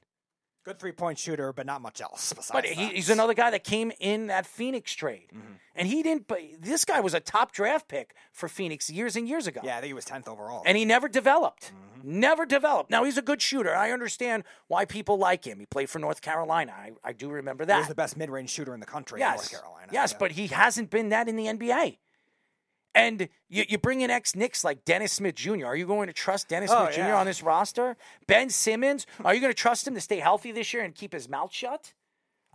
Good 0.64 0.80
three 0.80 0.92
point 0.92 1.18
shooter, 1.18 1.52
but 1.52 1.66
not 1.66 1.82
much 1.82 2.02
else. 2.02 2.34
Besides 2.36 2.52
But 2.54 2.66
he, 2.66 2.86
he's 2.96 3.10
another 3.10 3.34
guy 3.34 3.50
that 3.50 3.64
came 3.64 3.92
in 4.00 4.28
that 4.28 4.46
Phoenix 4.46 4.94
trade, 4.94 5.28
Mm-hmm. 5.36 5.54
and 5.76 5.88
he 5.88 6.04
didn't. 6.04 6.28
But 6.28 6.40
this 6.60 6.86
guy 6.86 7.00
was 7.00 7.14
a 7.16 7.20
top 7.20 7.52
draft 7.52 7.88
pick 7.88 8.14
for 8.32 8.48
Phoenix 8.48 8.88
years 8.90 9.16
and 9.16 9.28
years 9.28 9.48
ago. 9.48 9.60
Yeah, 9.64 9.78
I 9.78 9.80
think 9.82 9.88
he 9.88 9.94
was 9.94 10.06
tenth 10.06 10.28
overall. 10.28 10.62
and 10.66 10.78
he 10.78 10.86
never 10.86 11.08
developed. 11.10 11.74
Mm-hmm. 11.74 12.20
Never 12.20 12.46
developed. 12.46 12.92
Now 12.92 13.04
he's 13.06 13.18
a 13.18 13.22
good 13.24 13.42
shooter. 13.42 13.76
I 13.76 13.92
understand 13.92 14.44
why 14.68 14.86
people 14.86 15.18
like 15.18 15.46
him. 15.46 15.60
He 15.60 15.66
played 15.66 15.90
for 15.90 15.98
North 16.00 16.22
Carolina. 16.22 16.74
I, 16.78 16.92
I 17.04 17.14
do 17.14 17.30
remember 17.30 17.66
that. 17.66 17.74
he 17.76 17.80
was 17.80 17.88
the 17.88 17.96
best 17.96 18.16
mid 18.16 18.30
range 18.30 18.52
shooter 18.52 18.74
in 18.76 18.80
the 18.80 18.86
country 18.86 19.20
yes, 19.20 19.32
in 19.52 19.54
North 19.56 19.64
Carolina. 19.64 19.88
yes, 19.92 20.12
Yeah. 20.12 20.18
but 20.20 20.32
he 20.34 20.48
hasn't 20.48 20.92
been 20.92 21.10
that 21.10 21.28
in 21.28 21.36
the 21.36 21.46
NBA. 21.48 21.98
And 22.94 23.30
you, 23.48 23.64
you 23.70 23.78
bring 23.78 24.02
in 24.02 24.10
ex 24.10 24.36
Knicks 24.36 24.64
like 24.64 24.84
Dennis 24.84 25.14
Smith 25.14 25.36
Jr. 25.36 25.66
Are 25.68 25.76
you 25.76 25.88
going 25.88 26.08
to 26.08 26.14
trust 26.14 26.50
Dennis 26.50 26.72
Oh, 26.74 26.84
Smith 26.86 26.96
Jr. 26.96 27.02
yeah. 27.02 27.20
on 27.20 27.26
this 27.26 27.42
roster? 27.42 27.96
Ben 28.28 28.50
Simmons, 28.50 29.06
are 29.24 29.34
you 29.34 29.40
going 29.40 29.52
to 29.54 29.58
trust 29.58 29.88
him 29.88 29.94
to 29.94 30.02
stay 30.02 30.20
healthy 30.20 30.52
this 30.52 30.74
year 30.74 30.84
and 30.84 30.94
keep 30.94 31.14
his 31.14 31.30
mouth 31.30 31.54
shut? 31.54 31.94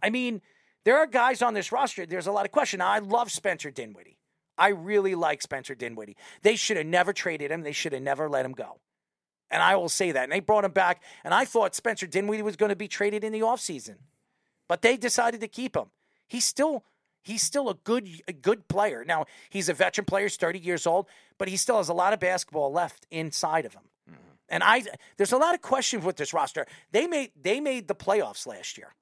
I 0.02 0.10
mean, 0.10 0.42
there 0.84 0.98
are 0.98 1.06
guys 1.06 1.40
on 1.40 1.54
this 1.54 1.72
roster. 1.72 2.04
There's 2.04 2.26
a 2.26 2.32
lot 2.32 2.44
of 2.44 2.52
question. 2.52 2.78
Now, 2.78 2.88
I 2.88 2.98
love 2.98 3.30
Spencer 3.30 3.70
Dinwiddie. 3.70 4.18
I 4.58 4.68
really 4.68 5.14
like 5.14 5.42
Spencer 5.42 5.74
Dinwiddie. 5.74 6.16
They 6.42 6.56
should 6.56 6.76
have 6.76 6.86
never 6.86 7.12
traded 7.12 7.50
him. 7.50 7.62
They 7.62 7.72
should 7.72 7.92
have 7.92 8.02
never 8.02 8.28
let 8.28 8.44
him 8.44 8.52
go. 8.52 8.80
And 9.50 9.62
I 9.62 9.76
will 9.76 9.88
say 9.88 10.12
that. 10.12 10.24
And 10.24 10.32
they 10.32 10.40
brought 10.40 10.64
him 10.64 10.72
back. 10.72 11.02
And 11.24 11.32
I 11.32 11.44
thought 11.44 11.74
Spencer 11.74 12.06
Dinwiddie 12.06 12.42
was 12.42 12.56
going 12.56 12.70
to 12.70 12.76
be 12.76 12.88
traded 12.88 13.24
in 13.24 13.32
the 13.32 13.40
offseason. 13.40 13.96
But 14.68 14.82
they 14.82 14.96
decided 14.96 15.40
to 15.40 15.48
keep 15.48 15.76
him. 15.76 15.86
He's 16.26 16.44
still 16.44 16.84
he's 17.26 17.42
still 17.42 17.68
a 17.68 17.74
good 17.74 18.08
a 18.28 18.32
good 18.32 18.68
player. 18.68 19.04
Now, 19.04 19.26
he's 19.50 19.68
a 19.68 19.74
veteran 19.74 20.04
player, 20.04 20.26
he's 20.26 20.36
30 20.36 20.60
years 20.60 20.86
old, 20.86 21.06
but 21.38 21.48
he 21.48 21.56
still 21.56 21.78
has 21.78 21.88
a 21.88 21.94
lot 21.94 22.12
of 22.12 22.20
basketball 22.20 22.72
left 22.72 23.06
inside 23.10 23.66
of 23.66 23.74
him. 23.74 23.82
Mm-hmm. 24.08 24.20
And 24.48 24.62
I 24.62 24.84
there's 25.16 25.32
a 25.32 25.36
lot 25.36 25.54
of 25.54 25.62
questions 25.62 26.04
with 26.04 26.16
this 26.16 26.32
roster. 26.32 26.66
They 26.92 27.06
made 27.06 27.32
they 27.40 27.60
made 27.60 27.88
the 27.88 27.94
playoffs 27.94 28.46
last 28.46 28.78
year. 28.78 28.94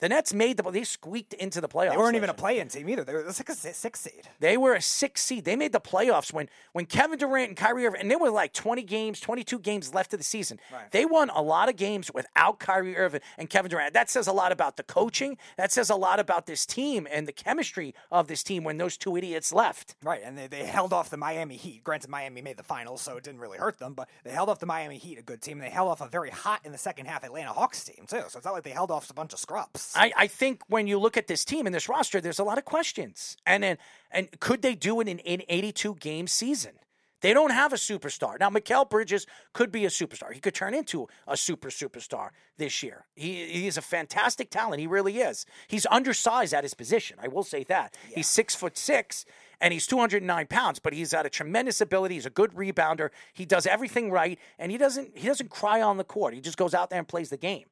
The 0.00 0.08
Nets 0.08 0.32
made 0.32 0.56
the 0.56 0.70
they 0.70 0.84
squeaked 0.84 1.34
into 1.34 1.60
the 1.60 1.68
playoffs. 1.68 1.90
they 1.92 1.96
weren't 1.96 2.16
even 2.16 2.30
a 2.30 2.32
year. 2.32 2.38
play 2.38 2.58
in 2.58 2.68
team 2.68 2.88
either. 2.88 3.04
They 3.04 3.12
were 3.14 3.24
like 3.24 3.48
a 3.48 3.54
six 3.54 4.00
seed. 4.00 4.28
They 4.40 4.56
were 4.56 4.74
a 4.74 4.82
six 4.82 5.22
seed. 5.22 5.44
They 5.44 5.56
made 5.56 5.72
the 5.72 5.80
playoffs 5.80 6.32
when 6.32 6.48
when 6.72 6.86
Kevin 6.86 7.18
Durant 7.18 7.48
and 7.48 7.56
Kyrie 7.56 7.86
Irving, 7.86 8.00
and 8.00 8.10
there 8.10 8.18
were 8.18 8.30
like 8.30 8.52
20 8.52 8.82
games, 8.82 9.20
22 9.20 9.58
games 9.58 9.94
left 9.94 10.12
of 10.12 10.18
the 10.20 10.24
season. 10.24 10.58
Right. 10.72 10.90
They 10.90 11.04
won 11.04 11.30
a 11.30 11.42
lot 11.42 11.68
of 11.68 11.76
games 11.76 12.10
without 12.14 12.58
Kyrie 12.60 12.96
Irving 12.96 13.20
and 13.38 13.50
Kevin 13.50 13.70
Durant. 13.70 13.94
That 13.94 14.08
says 14.10 14.26
a 14.26 14.32
lot 14.32 14.52
about 14.52 14.76
the 14.76 14.82
coaching. 14.82 15.36
That 15.56 15.72
says 15.72 15.90
a 15.90 15.96
lot 15.96 16.18
about 16.18 16.46
this 16.46 16.64
team 16.64 17.06
and 17.10 17.28
the 17.28 17.32
chemistry 17.32 17.94
of 18.10 18.28
this 18.28 18.42
team 18.42 18.64
when 18.64 18.78
those 18.78 18.96
two 18.96 19.16
idiots 19.16 19.52
left. 19.52 19.96
Right, 20.02 20.22
and 20.24 20.36
they, 20.38 20.46
they 20.46 20.64
held 20.64 20.92
off 20.92 21.10
the 21.10 21.16
Miami 21.16 21.56
Heat. 21.56 21.84
Granted, 21.84 22.08
Miami 22.10 22.40
made 22.40 22.56
the 22.56 22.62
finals, 22.62 23.02
so 23.02 23.16
it 23.16 23.24
didn't 23.24 23.40
really 23.40 23.58
hurt 23.58 23.78
them, 23.78 23.94
but 23.94 24.08
they 24.24 24.30
held 24.30 24.48
off 24.48 24.58
the 24.60 24.66
Miami 24.66 24.98
Heat, 24.98 25.18
a 25.18 25.22
good 25.22 25.42
team. 25.42 25.58
And 25.58 25.66
they 25.66 25.70
held 25.70 25.88
off 25.88 26.00
a 26.00 26.08
very 26.08 26.30
hot 26.30 26.60
in 26.64 26.72
the 26.72 26.78
second 26.78 27.06
half 27.06 27.24
Atlanta 27.24 27.52
Hawks 27.52 27.84
team, 27.84 28.06
too. 28.08 28.22
So 28.28 28.38
it's 28.38 28.44
not 28.44 28.54
like 28.54 28.62
they 28.62 28.70
held 28.70 28.90
off 28.90 29.10
a 29.10 29.14
bunch 29.14 29.32
of 29.32 29.38
scrubs. 29.38 29.89
I, 29.94 30.12
I 30.16 30.26
think 30.26 30.62
when 30.68 30.86
you 30.86 30.98
look 30.98 31.16
at 31.16 31.26
this 31.26 31.44
team 31.44 31.66
and 31.66 31.74
this 31.74 31.88
roster, 31.88 32.20
there's 32.20 32.38
a 32.38 32.44
lot 32.44 32.58
of 32.58 32.64
questions. 32.64 33.36
And 33.46 33.62
then, 33.62 33.78
and 34.10 34.28
could 34.40 34.62
they 34.62 34.74
do 34.74 35.00
it 35.00 35.08
in 35.08 35.20
an 35.20 35.42
82 35.48 35.96
game 35.96 36.26
season? 36.26 36.72
They 37.20 37.34
don't 37.34 37.50
have 37.50 37.72
a 37.72 37.76
superstar. 37.76 38.40
Now, 38.40 38.48
Mikal 38.48 38.88
Bridges 38.88 39.26
could 39.52 39.70
be 39.70 39.84
a 39.84 39.88
superstar. 39.88 40.32
He 40.32 40.40
could 40.40 40.54
turn 40.54 40.72
into 40.72 41.06
a 41.26 41.36
super 41.36 41.68
superstar 41.68 42.30
this 42.56 42.82
year. 42.82 43.04
He, 43.14 43.46
he 43.46 43.66
is 43.66 43.76
a 43.76 43.82
fantastic 43.82 44.50
talent. 44.50 44.80
He 44.80 44.86
really 44.86 45.18
is. 45.18 45.44
He's 45.68 45.86
undersized 45.90 46.54
at 46.54 46.64
his 46.64 46.72
position. 46.72 47.18
I 47.20 47.28
will 47.28 47.42
say 47.42 47.64
that. 47.64 47.94
He's 48.14 48.26
six 48.26 48.54
foot 48.54 48.78
six 48.78 49.26
and 49.60 49.72
he's 49.72 49.86
209 49.86 50.46
pounds, 50.46 50.78
but 50.78 50.92
he's 50.92 51.12
got 51.12 51.26
a 51.26 51.30
tremendous 51.30 51.80
ability. 51.80 52.14
He's 52.14 52.26
a 52.26 52.30
good 52.30 52.52
rebounder. 52.52 53.10
He 53.34 53.44
does 53.44 53.66
everything 53.66 54.10
right, 54.10 54.38
and 54.58 54.72
he 54.72 54.78
doesn't 54.78 55.16
he 55.16 55.26
doesn't 55.26 55.50
cry 55.50 55.82
on 55.82 55.98
the 55.98 56.04
court. 56.04 56.34
He 56.34 56.40
just 56.40 56.56
goes 56.56 56.74
out 56.74 56.90
there 56.90 56.98
and 56.98 57.06
plays 57.06 57.28
the 57.28 57.36
game. 57.36 57.66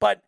But 0.00 0.22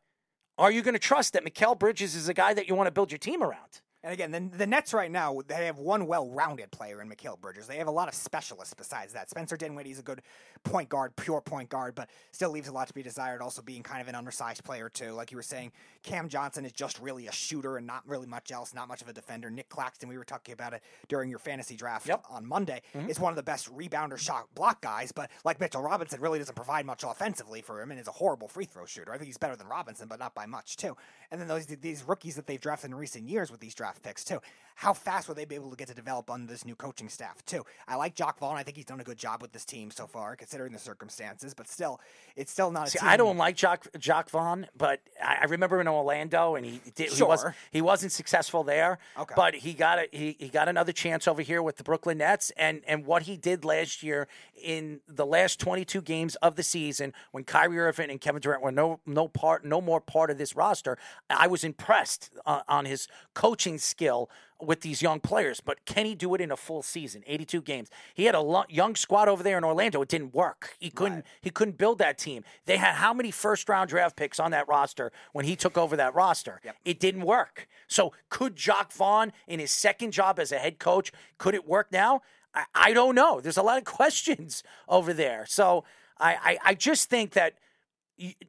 are 0.59 0.71
you 0.71 0.83
going 0.83 0.95
to 0.95 1.01
trust 1.01 1.35
that 1.35 1.45
Mikal 1.45 1.79
Bridges 1.79 2.15
is 2.15 2.29
a 2.29 2.35
guy 2.35 2.55
that 2.55 2.69
you 2.69 2.75
want 2.75 2.87
to 2.87 2.91
build 2.91 3.11
your 3.11 3.19
team 3.19 3.43
around? 3.43 3.81
And 4.07 4.13
again, 4.13 4.31
the, 4.31 4.59
the 4.59 4.67
Nets 4.69 4.95
right 4.95 5.11
now, 5.11 5.41
they 5.49 5.67
have 5.67 5.79
one 5.79 6.07
well 6.07 6.29
rounded 6.31 6.71
player 6.71 7.03
in 7.03 7.11
Mikal 7.11 7.41
Bridges. 7.41 7.67
They 7.67 7.79
have 7.79 7.89
a 7.89 7.91
lot 7.91 8.07
of 8.07 8.15
specialists 8.15 8.73
besides 8.73 9.13
that. 9.15 9.29
Spencer 9.29 9.57
Dinwiddie's 9.57 9.99
a 9.99 10.03
good 10.03 10.23
point 10.63 10.89
guard, 10.89 11.17
pure 11.17 11.41
point 11.41 11.71
guard, 11.71 11.97
but 11.97 12.09
still 12.31 12.51
leaves 12.51 12.69
a 12.69 12.73
lot 12.73 12.87
to 12.87 12.95
be 12.95 13.03
desired, 13.03 13.43
also 13.43 13.63
being 13.63 13.83
kind 13.83 14.01
of 14.01 14.07
an 14.07 14.15
undersized 14.15 14.63
player, 14.63 14.89
too. 14.89 15.11
Like 15.11 15.33
you 15.33 15.37
were 15.37 15.43
saying, 15.43 15.73
Cam 16.05 16.29
Johnson 16.29 16.65
is 16.65 16.71
just 16.71 17.01
really 17.01 17.27
a 17.27 17.33
shooter 17.33 17.79
and 17.79 17.85
not 17.85 18.05
really 18.07 18.29
much 18.29 18.53
else, 18.53 18.73
not 18.73 18.87
much 18.87 19.03
of 19.03 19.09
a 19.09 19.13
defender. 19.13 19.51
Nick 19.51 19.69
Claxton, 19.71 20.09
we 20.09 20.17
were 20.17 20.25
talking 20.25 20.53
about 20.53 20.73
it 20.73 20.83
during 21.09 21.29
your 21.29 21.41
fantasy 21.41 21.75
draft 21.75 22.07
Yep. 22.07 22.27
on 22.31 22.47
Monday, 22.47 22.83
mm-hmm. 22.95 23.11
is 23.11 23.19
one 23.19 23.33
of 23.33 23.37
the 23.37 23.43
best 23.43 23.77
rebounder 23.77 24.17
shot 24.17 24.47
block 24.55 24.81
guys, 24.83 25.11
but 25.11 25.33
like 25.45 25.59
Mitchell 25.59 25.83
Robinson, 25.83 26.21
really 26.21 26.39
doesn't 26.39 26.55
provide 26.55 26.87
much 26.87 27.03
offensively 27.03 27.61
for 27.61 27.83
him 27.83 27.91
and 27.91 27.99
is 27.99 28.07
a 28.07 28.13
horrible 28.13 28.47
free 28.47 28.67
throw 28.67 28.87
shooter. 28.87 29.13
I 29.13 29.19
think 29.19 29.27
he's 29.27 29.37
better 29.37 29.57
than 29.57 29.67
Robinson, 29.67 30.07
but 30.07 30.21
not 30.21 30.33
by 30.33 30.47
much, 30.47 30.77
too. 30.77 30.97
And 31.33 31.41
then 31.41 31.49
those 31.49 31.67
these 31.67 32.05
rookies 32.07 32.37
that 32.37 32.47
they've 32.47 32.61
drafted 32.61 32.91
in 32.91 32.95
recent 32.95 33.29
years 33.29 33.51
with 33.51 33.59
these 33.59 33.75
draft 33.97 34.03
picks, 34.03 34.25
too. 34.25 34.41
How 34.81 34.93
fast 34.93 35.27
will 35.27 35.35
they 35.35 35.47
be 35.47 35.55
able 35.55 35.71
to 35.71 35.77
get 35.77 35.89
to 35.89 35.95
develop 35.95 36.31
under 36.31 36.47
this 36.53 36.67
new 36.67 36.75
coaching 36.75 37.09
staff, 37.09 37.43
too? 37.47 37.65
I 37.89 37.97
like 37.97 38.15
Jacque 38.15 38.39
Vaughn. 38.39 38.59
I 38.59 38.63
think 38.63 38.77
he's 38.77 38.85
done 38.85 39.01
a 39.01 39.05
good 39.05 39.17
job 39.17 39.41
with 39.41 39.51
this 39.51 39.65
team 39.65 39.91
so 39.91 40.07
far, 40.07 40.37
considering 40.37 40.75
the 40.75 40.79
circumstances, 40.79 41.55
but 41.55 41.67
still, 41.67 41.99
it's 42.37 42.53
still 42.53 42.71
not 42.71 42.89
a 42.89 42.91
See. 42.91 42.99
I 43.01 43.17
don't 43.17 43.39
like 43.39 43.57
Jacque, 43.57 43.87
Jacque 43.99 44.29
Vaughn, 44.29 44.67
but 44.77 45.01
I, 45.25 45.39
I 45.41 45.45
remember 45.47 45.81
in 45.81 45.89
Orlando, 45.89 46.57
and 46.57 46.67
he 46.67 46.83
did, 46.95 47.11
he 47.11 47.23
was 47.23 47.41
Sure. 47.41 47.55
he 47.71 47.81
wasn't 47.81 48.13
successful 48.13 48.65
there. 48.65 48.99
Okay. 49.19 49.33
But 49.35 49.55
he 49.55 49.73
got 49.73 49.99
a, 49.99 50.09
he, 50.13 50.37
he 50.39 50.49
got 50.51 50.69
another 50.69 50.93
chance 50.93 51.27
over 51.27 51.41
here 51.41 51.63
with 51.63 51.79
the 51.79 51.83
Brooklyn 51.83 52.19
Nets, 52.19 52.53
and 52.59 52.83
and 52.87 53.07
what 53.07 53.23
he 53.23 53.39
did 53.39 53.65
last 53.65 54.03
year 54.03 54.29
in 54.63 55.01
the 55.09 55.25
last 55.25 55.59
22 55.59 56.03
games 56.03 56.35
of 56.37 56.57
the 56.57 56.63
season, 56.63 57.15
when 57.31 57.45
Kyrie 57.45 57.79
Irving 57.79 58.11
and 58.11 58.21
Kevin 58.21 58.43
Durant 58.43 58.63
were 58.63 58.73
no 58.73 59.01
no 59.07 59.27
part 59.27 59.65
no 59.65 59.81
more 59.81 60.03
part 60.03 60.31
of 60.31 60.37
this 60.37 60.55
roster, 60.55 60.99
I 61.31 61.47
was 61.47 61.65
impressed 61.65 62.29
uh, 62.45 62.61
on 62.69 62.85
his 62.85 63.09
coaching 63.33 63.76
skill 63.79 64.31
with 64.61 64.81
these 64.81 65.03
young 65.03 65.21
players. 65.21 65.61
But 65.61 65.85
can 65.85 66.07
he 66.07 66.15
do 66.15 66.35
it 66.35 66.41
in 66.41 66.51
a 66.51 66.57
full 66.57 66.83
season, 66.83 67.23
82 67.27 67.63
games? 67.63 67.91
He 68.15 68.25
had 68.25 68.35
a 68.35 68.41
lo- 68.41 68.65
young 68.69 68.95
squad 68.97 69.29
over 69.29 69.43
there 69.43 69.59
in 69.59 69.65
Orlando. 69.65 70.01
It 70.03 70.09
didn't 70.09 70.35
work. 70.35 70.77
He 70.79 70.91
couldn't. 70.91 71.25
He 71.41 71.51
couldn't 71.51 71.79
build 71.79 71.99
that 71.99 72.19
team. 72.19 72.45
They 72.65 72.77
had 72.77 72.95
how 72.95 73.13
many 73.13 73.31
first 73.31 73.69
round 73.69 73.91
draft 73.91 74.17
picks 74.17 74.41
on 74.41 74.51
that 74.53 74.69
roster 74.69 75.13
when 75.33 75.45
he 75.45 75.57
took 75.57 75.77
over 75.77 75.97
that 75.97 76.15
roster? 76.15 76.61
It 76.85 77.01
didn't 77.01 77.23
work. 77.23 77.69
So 77.87 78.13
could 78.31 78.57
Jacque 78.57 78.93
Vaughn 78.93 79.33
in 79.47 79.61
his 79.61 79.71
second 79.71 80.13
job 80.13 80.39
as 80.39 80.53
a 80.53 80.59
head 80.59 80.79
coach? 80.79 81.13
Could 81.39 81.55
it 81.55 81.67
work 81.67 81.93
now? 81.93 82.23
I, 82.55 82.65
I 82.75 82.93
don't 82.93 83.15
know. 83.15 83.41
There's 83.41 83.59
a 83.59 83.63
lot 83.63 83.79
of 83.79 83.85
questions 84.01 84.63
over 84.89 85.13
there. 85.13 85.45
So 85.47 85.85
I, 86.19 86.37
I, 86.43 86.59
I 86.71 86.75
just 86.75 87.11
think 87.11 87.33
that 87.33 87.55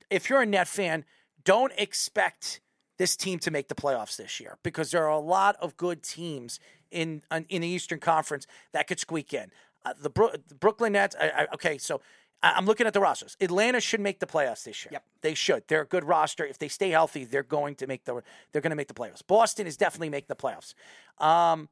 if 0.09 0.29
you're 0.29 0.41
a 0.41 0.45
net 0.45 0.67
fan, 0.67 1.05
don't 1.43 1.73
expect 1.77 2.61
this 2.97 3.15
team 3.15 3.39
to 3.39 3.51
make 3.51 3.67
the 3.67 3.75
playoffs 3.75 4.17
this 4.17 4.39
year 4.39 4.57
because 4.63 4.91
there 4.91 5.03
are 5.03 5.11
a 5.11 5.19
lot 5.19 5.55
of 5.59 5.77
good 5.77 6.03
teams 6.03 6.59
in 6.91 7.21
in 7.49 7.61
the 7.61 7.67
Eastern 7.67 7.99
Conference 7.99 8.47
that 8.71 8.87
could 8.87 8.99
squeak 8.99 9.33
in. 9.33 9.51
Uh, 9.85 9.93
the, 10.01 10.09
Bro- 10.09 10.31
the 10.47 10.55
Brooklyn 10.55 10.93
Nets. 10.93 11.15
I, 11.19 11.29
I, 11.29 11.47
okay, 11.53 11.77
so 11.77 12.01
I'm 12.43 12.65
looking 12.65 12.85
at 12.85 12.93
the 12.93 12.99
rosters. 12.99 13.35
Atlanta 13.41 13.79
should 13.79 13.99
make 13.99 14.19
the 14.19 14.25
playoffs 14.25 14.63
this 14.63 14.85
year. 14.85 14.89
Yep. 14.93 15.03
they 15.21 15.33
should. 15.33 15.63
They're 15.67 15.81
a 15.81 15.87
good 15.87 16.03
roster. 16.03 16.45
If 16.45 16.59
they 16.59 16.67
stay 16.67 16.89
healthy, 16.89 17.23
they're 17.23 17.43
going 17.43 17.75
to 17.75 17.87
make 17.87 18.05
the 18.05 18.21
they're 18.51 18.61
going 18.61 18.71
to 18.71 18.75
make 18.75 18.87
the 18.87 18.93
playoffs. 18.93 19.25
Boston 19.25 19.65
is 19.65 19.77
definitely 19.77 20.09
making 20.09 20.27
the 20.29 20.35
playoffs. 20.35 20.73
Um, 21.23 21.69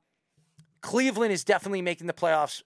Cleveland 0.82 1.32
is 1.32 1.44
definitely 1.44 1.82
making 1.82 2.08
the 2.08 2.14
playoffs 2.14 2.64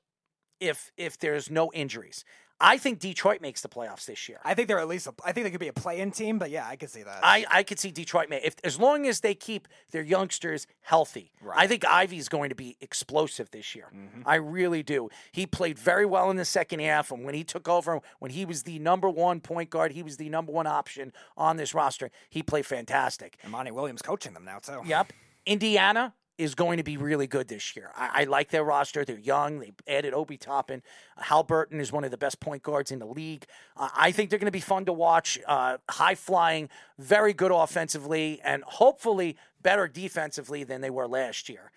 if 0.60 0.91
if 0.98 1.18
there's 1.18 1.49
no 1.49 1.72
injuries. 1.73 2.23
I 2.61 2.77
think 2.77 2.99
Detroit 2.99 3.41
makes 3.41 3.61
the 3.61 3.69
playoffs 3.69 4.06
this 4.06 4.27
year. 4.27 4.40
I 4.44 4.53
think 4.53 4.68
they're 4.68 4.80
at 4.80 4.88
least. 4.88 5.07
A, 5.07 5.14
I 5.23 5.31
think 5.31 5.45
they 5.45 5.52
could 5.52 5.60
be 5.60 5.69
a 5.69 5.73
play-in 5.73 6.11
team, 6.11 6.40
but 6.40 6.49
yeah, 6.49 6.68
I 6.68 6.76
could 6.76 6.90
see 6.90 7.03
that. 7.03 7.19
I, 7.23 7.45
I 7.49 7.64
could 7.64 7.80
see 7.80 7.91
Detroit 7.91 8.30
make 8.30 8.44
if 8.44 8.56
as 8.64 8.80
long 8.80 9.07
as 9.07 9.22
they 9.22 9.34
keep 9.34 9.68
their 9.91 10.03
youngsters 10.03 10.68
healthy. 10.81 11.31
I 11.56 11.68
think 11.68 11.86
Ivey's 11.86 12.27
going 12.27 12.49
to 12.49 12.56
be 12.56 12.77
explosive 12.81 13.52
this 13.52 13.76
year. 13.76 13.90
Mm-hmm. 13.95 14.23
I 14.26 14.36
really 14.36 14.84
do. 14.84 15.10
He 15.31 15.45
played 15.45 15.80
very 15.80 16.06
well 16.06 16.30
in 16.30 16.38
the 16.38 16.45
second 16.45 16.81
half, 16.81 17.11
and 17.11 17.23
when 17.23 17.34
he 17.34 17.44
took 17.44 17.68
over, 17.69 18.02
when 18.19 18.31
he 18.31 18.45
was 18.45 18.64
the 18.64 18.80
number 18.80 19.10
one 19.10 19.40
point 19.40 19.69
guard, 19.69 19.94
he 19.94 20.03
was 20.03 20.18
the 20.18 20.30
number 20.30 20.52
one 20.52 20.68
option 20.68 21.14
on 21.38 21.57
this 21.57 21.73
roster. 21.73 22.11
He 22.30 22.44
played 22.44 22.65
fantastic. 22.65 23.38
and 23.44 23.52
Monty 23.52 23.72
Williams 23.72 24.02
coaching 24.02 24.34
them 24.34 24.45
now 24.45 24.60
too. 24.60 24.81
Yep. 24.86 25.14
Indiana 25.45 26.14
is 26.40 26.56
going 26.56 26.78
to 26.78 26.84
be 26.84 26.95
really 26.95 27.28
good 27.28 27.49
this 27.49 27.76
year. 27.76 27.91
I, 27.95 28.22
I 28.22 28.24
like 28.24 28.49
their 28.49 28.64
roster. 28.64 29.03
They're 29.03 29.20
young. 29.20 29.60
They 29.60 29.74
added 29.88 30.14
Obi 30.14 30.38
Toppin. 30.38 30.82
Haliburton 31.22 31.82
is 31.82 31.91
one 31.91 32.06
of 32.06 32.11
the 32.11 32.18
best 32.18 32.40
point 32.40 32.64
guards 32.64 32.91
in 32.91 32.99
the 32.99 33.06
league. 33.06 33.45
Uh, 33.76 33.90
I 33.94 34.11
think 34.14 34.30
they're 34.30 34.40
going 34.40 34.45
to 34.45 34.52
be 34.52 34.61
fun 34.61 34.86
to 34.86 34.94
watch. 34.94 35.38
Uh, 35.45 35.78
high 35.90 36.16
flying, 36.16 36.70
very 36.98 37.34
good 37.34 37.52
offensively, 37.52 38.40
and 38.41 38.64
hopefully 38.64 39.36
better 39.61 39.86
defensively 39.90 40.64
than 40.64 40.80
they 40.80 40.90
were 40.90 41.10
last 41.10 41.49
year. 41.49 41.72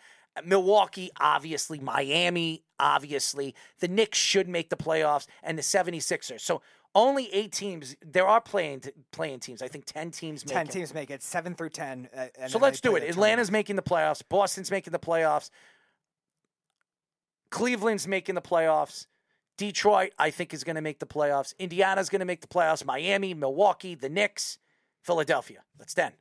Milwaukee, 0.44 1.10
obviously. 1.20 1.80
Miami, 1.80 2.62
obviously. 2.78 3.56
The 3.80 3.88
Knicks 3.88 4.16
should 4.16 4.48
make 4.48 4.70
the 4.70 4.76
playoffs, 4.76 5.26
and 5.42 5.58
the 5.58 5.62
76ers. 5.62 6.40
So 6.40 6.62
only 6.94 7.32
eight 7.32 7.52
teams. 7.52 7.96
There 8.04 8.26
are 8.26 8.40
playing 8.40 8.82
playing 9.12 9.40
teams. 9.40 9.62
I 9.62 9.68
think 9.68 9.84
10 9.86 10.10
teams 10.10 10.44
make 10.44 10.52
Ten 10.54 10.66
it. 10.66 10.72
teams 10.72 10.92
make 10.94 11.10
it 11.10 11.22
seven 11.22 11.54
through 11.54 11.70
ten. 11.70 12.08
Uh, 12.14 12.48
So 12.48 12.58
let's 12.58 12.80
do 12.80 12.96
it. 12.96 13.02
Atlanta's 13.02 13.16
tournament. 13.48 13.52
making 13.52 13.76
the 13.76 13.82
playoffs. 13.82 14.22
Boston's 14.28 14.70
making 14.70 14.92
the 14.92 14.98
playoffs. 14.98 15.50
Cleveland's 17.50 18.08
making 18.08 18.34
the 18.34 18.42
playoffs. 18.42 19.06
Detroit, 19.58 20.12
I 20.18 20.30
think, 20.30 20.54
is 20.54 20.64
going 20.64 20.76
to 20.76 20.82
make 20.82 20.98
the 20.98 21.06
playoffs. 21.06 21.54
Indiana's 21.58 22.08
going 22.08 22.20
to 22.20 22.24
make 22.26 22.40
the 22.40 22.46
playoffs. 22.46 22.84
Miami, 22.84 23.34
Milwaukee, 23.34 23.94
the 23.94 24.08
Knicks, 24.08 24.58
Philadelphia. 25.02 25.62
That's 25.78 25.92
10. 25.94 26.12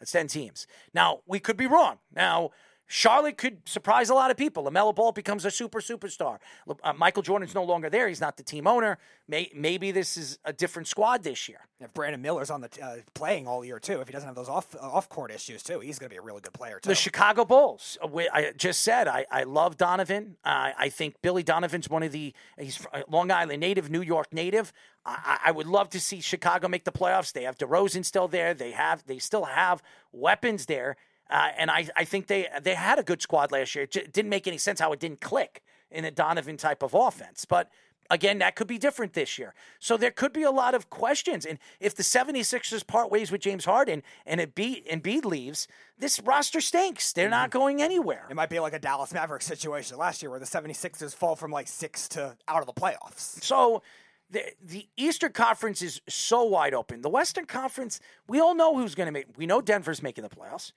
That's 0.00 0.10
10 0.12 0.26
teams. 0.26 0.66
Now, 0.92 1.20
we 1.26 1.38
could 1.38 1.56
be 1.56 1.66
wrong. 1.66 1.98
Now, 2.14 2.50
Charlotte 2.90 3.36
could 3.36 3.58
surprise 3.68 4.08
a 4.08 4.14
lot 4.14 4.30
of 4.30 4.38
people. 4.38 4.64
LaMelo 4.64 4.94
Ball 4.94 5.12
becomes 5.12 5.44
a 5.44 5.50
super 5.50 5.78
superstar. 5.80 6.38
Uh, 6.82 6.94
Michael 6.94 7.22
Jordan's 7.22 7.54
no 7.54 7.62
longer 7.62 7.90
there. 7.90 8.08
He's 8.08 8.20
not 8.20 8.38
the 8.38 8.42
team 8.42 8.66
owner. 8.66 8.96
May- 9.28 9.52
maybe 9.54 9.90
this 9.90 10.16
is 10.16 10.38
a 10.46 10.54
different 10.54 10.88
squad 10.88 11.22
this 11.22 11.50
year. 11.50 11.60
If 11.80 11.92
Brandon 11.92 12.20
Miller's 12.22 12.50
on 12.50 12.62
the 12.62 12.68
t- 12.68 12.80
uh, 12.80 12.96
playing 13.12 13.46
all 13.46 13.62
year 13.62 13.78
too, 13.78 14.00
if 14.00 14.08
he 14.08 14.12
doesn't 14.12 14.26
have 14.26 14.34
those 14.34 14.48
off 14.48 14.74
uh, 14.74 14.78
off 14.80 15.10
court 15.10 15.30
issues 15.30 15.62
too, 15.62 15.80
he's 15.80 15.98
going 15.98 16.08
to 16.08 16.14
be 16.14 16.18
a 16.18 16.22
really 16.22 16.40
good 16.40 16.54
player 16.54 16.80
too. 16.80 16.88
The 16.88 16.94
Chicago 16.94 17.44
Bulls. 17.44 17.98
uh, 18.02 18.08
I 18.32 18.52
just 18.56 18.80
said 18.82 19.06
I, 19.06 19.26
I 19.30 19.42
love 19.42 19.76
Donovan. 19.76 20.36
I 20.42 20.72
I 20.78 20.88
think 20.88 21.20
Billy 21.20 21.42
Donovan's 21.42 21.90
one 21.90 22.02
of 22.02 22.10
the 22.10 22.32
he's 22.58 22.78
fr- 22.78 22.88
Long 23.06 23.30
Island 23.30 23.60
native, 23.60 23.90
New 23.90 24.02
York 24.02 24.32
native. 24.32 24.72
I, 25.04 25.38
I 25.46 25.50
would 25.52 25.66
love 25.66 25.90
to 25.90 26.00
see 26.00 26.20
Chicago 26.20 26.68
make 26.68 26.84
the 26.84 26.92
playoffs. 26.92 27.32
They 27.32 27.44
have 27.44 27.58
DeRozan 27.58 28.04
still 28.04 28.28
there. 28.28 28.54
They 28.54 28.70
have 28.72 29.04
they 29.06 29.18
still 29.18 29.44
have 29.44 29.82
weapons 30.10 30.66
there, 30.66 30.96
uh, 31.30 31.50
and 31.56 31.70
I, 31.70 31.88
I 31.96 32.04
think 32.04 32.26
they 32.26 32.48
they 32.62 32.74
had 32.74 32.98
a 32.98 33.02
good 33.02 33.22
squad 33.22 33.52
last 33.52 33.74
year. 33.74 33.84
It 33.84 33.90
j- 33.92 34.06
didn't 34.06 34.30
make 34.30 34.46
any 34.46 34.58
sense 34.58 34.80
how 34.80 34.92
it 34.92 35.00
didn't 35.00 35.20
click 35.20 35.62
in 35.90 36.04
a 36.04 36.10
Donovan 36.10 36.56
type 36.56 36.82
of 36.82 36.94
offense, 36.94 37.44
but. 37.44 37.70
Again, 38.10 38.38
that 38.38 38.56
could 38.56 38.68
be 38.68 38.78
different 38.78 39.12
this 39.12 39.38
year. 39.38 39.52
So 39.78 39.98
there 39.98 40.10
could 40.10 40.32
be 40.32 40.42
a 40.42 40.50
lot 40.50 40.74
of 40.74 40.88
questions. 40.88 41.44
And 41.44 41.58
if 41.78 41.94
the 41.94 42.02
76ers 42.02 42.86
part 42.86 43.10
ways 43.10 43.30
with 43.30 43.42
James 43.42 43.66
Harden 43.66 44.02
and 44.24 44.40
and 44.40 44.54
Embiid 44.54 45.26
leaves, 45.26 45.68
this 45.98 46.18
roster 46.20 46.62
stinks. 46.62 47.12
They're 47.12 47.28
not 47.28 47.50
going 47.50 47.82
anywhere. 47.82 48.24
it 48.30 48.34
might 48.34 48.48
be 48.48 48.60
like 48.60 48.72
a 48.72 48.78
Dallas 48.78 49.12
Mavericks 49.12 49.44
situation 49.44 49.98
last 49.98 50.22
year 50.22 50.30
where 50.30 50.40
the 50.40 50.46
76ers 50.46 51.14
fall 51.14 51.36
from 51.36 51.50
like 51.50 51.68
six 51.68 52.08
to 52.08 52.34
out 52.48 52.60
of 52.60 52.66
the 52.66 52.72
playoffs. 52.72 53.42
So 53.42 53.82
the 54.30 54.42
the 54.62 54.88
Eastern 54.96 55.32
Conference 55.32 55.82
is 55.82 56.00
so 56.08 56.44
wide 56.44 56.72
open. 56.72 57.02
The 57.02 57.10
Western 57.10 57.44
Conference, 57.44 58.00
we 58.26 58.40
all 58.40 58.54
know 58.54 58.74
who's 58.76 58.94
going 58.94 59.06
to 59.06 59.12
make. 59.12 59.26
We 59.36 59.44
know 59.44 59.60
Denver's 59.60 60.02
making 60.02 60.22
the 60.22 60.30
playoffs. 60.30 60.72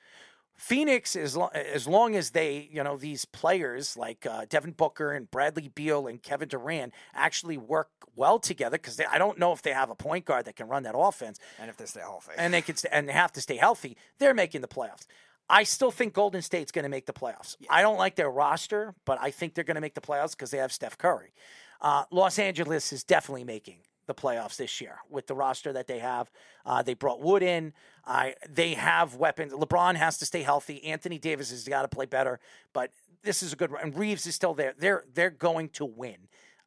Phoenix, 0.61 1.15
as 1.15 1.35
long, 1.35 1.49
as 1.53 1.87
long 1.87 2.15
as 2.15 2.29
they, 2.29 2.69
you 2.71 2.83
know, 2.83 2.95
these 2.95 3.25
players 3.25 3.97
like 3.97 4.27
uh, 4.27 4.45
Devin 4.47 4.73
Booker 4.73 5.11
and 5.11 5.29
Bradley 5.29 5.69
Beal 5.69 6.05
and 6.05 6.21
Kevin 6.21 6.49
Durant 6.49 6.93
actually 7.15 7.57
work 7.57 7.89
well 8.15 8.37
together, 8.37 8.77
because 8.77 9.01
I 9.11 9.17
don't 9.17 9.39
know 9.39 9.53
if 9.53 9.63
they 9.63 9.73
have 9.73 9.89
a 9.89 9.95
point 9.95 10.25
guard 10.25 10.45
that 10.45 10.55
can 10.55 10.67
run 10.67 10.83
that 10.83 10.93
offense, 10.95 11.39
And 11.59 11.67
if 11.67 11.77
they 11.77 11.85
stay 11.85 12.01
healthy, 12.01 12.33
and 12.37 12.53
they 12.53 12.61
can 12.61 12.75
st- 12.75 12.93
and 12.93 13.09
they 13.09 13.13
have 13.13 13.31
to 13.31 13.41
stay 13.41 13.57
healthy. 13.57 13.97
They're 14.19 14.35
making 14.35 14.61
the 14.61 14.67
playoffs. 14.67 15.07
I 15.49 15.63
still 15.63 15.89
think 15.89 16.13
Golden 16.13 16.43
State's 16.43 16.71
going 16.71 16.83
to 16.83 16.89
make 16.89 17.07
the 17.07 17.13
playoffs. 17.13 17.55
I 17.67 17.81
don't 17.81 17.97
like 17.97 18.15
their 18.15 18.29
roster, 18.29 18.93
but 19.03 19.17
I 19.19 19.31
think 19.31 19.55
they're 19.55 19.63
going 19.63 19.75
to 19.75 19.81
make 19.81 19.95
the 19.95 20.01
playoffs 20.01 20.31
because 20.31 20.51
they 20.51 20.59
have 20.59 20.71
Steph 20.71 20.95
Curry. 20.95 21.33
Uh, 21.81 22.03
Los 22.11 22.37
Angeles 22.37 22.93
is 22.93 23.03
definitely 23.03 23.45
making 23.45 23.79
the 24.15 24.21
playoffs 24.21 24.57
this 24.57 24.81
year 24.81 24.97
with 25.09 25.27
the 25.27 25.35
roster 25.35 25.71
that 25.73 25.87
they 25.87 25.99
have. 25.99 26.29
Uh, 26.65 26.81
they 26.81 26.93
brought 26.93 27.21
Wood 27.21 27.43
in. 27.43 27.73
I 28.05 28.35
they 28.49 28.73
have 28.73 29.15
weapons. 29.15 29.53
LeBron 29.53 29.95
has 29.95 30.17
to 30.19 30.25
stay 30.25 30.41
healthy. 30.41 30.83
Anthony 30.83 31.17
Davis 31.17 31.51
has 31.51 31.67
got 31.67 31.83
to 31.83 31.87
play 31.87 32.05
better. 32.05 32.39
But 32.73 32.91
this 33.23 33.41
is 33.41 33.53
a 33.53 33.55
good. 33.55 33.71
And 33.81 33.97
Reaves 33.97 34.25
is 34.25 34.35
still 34.35 34.53
there. 34.53 34.73
They're 34.77 35.05
they're 35.13 35.29
going 35.29 35.69
to 35.69 35.85
win 35.85 36.17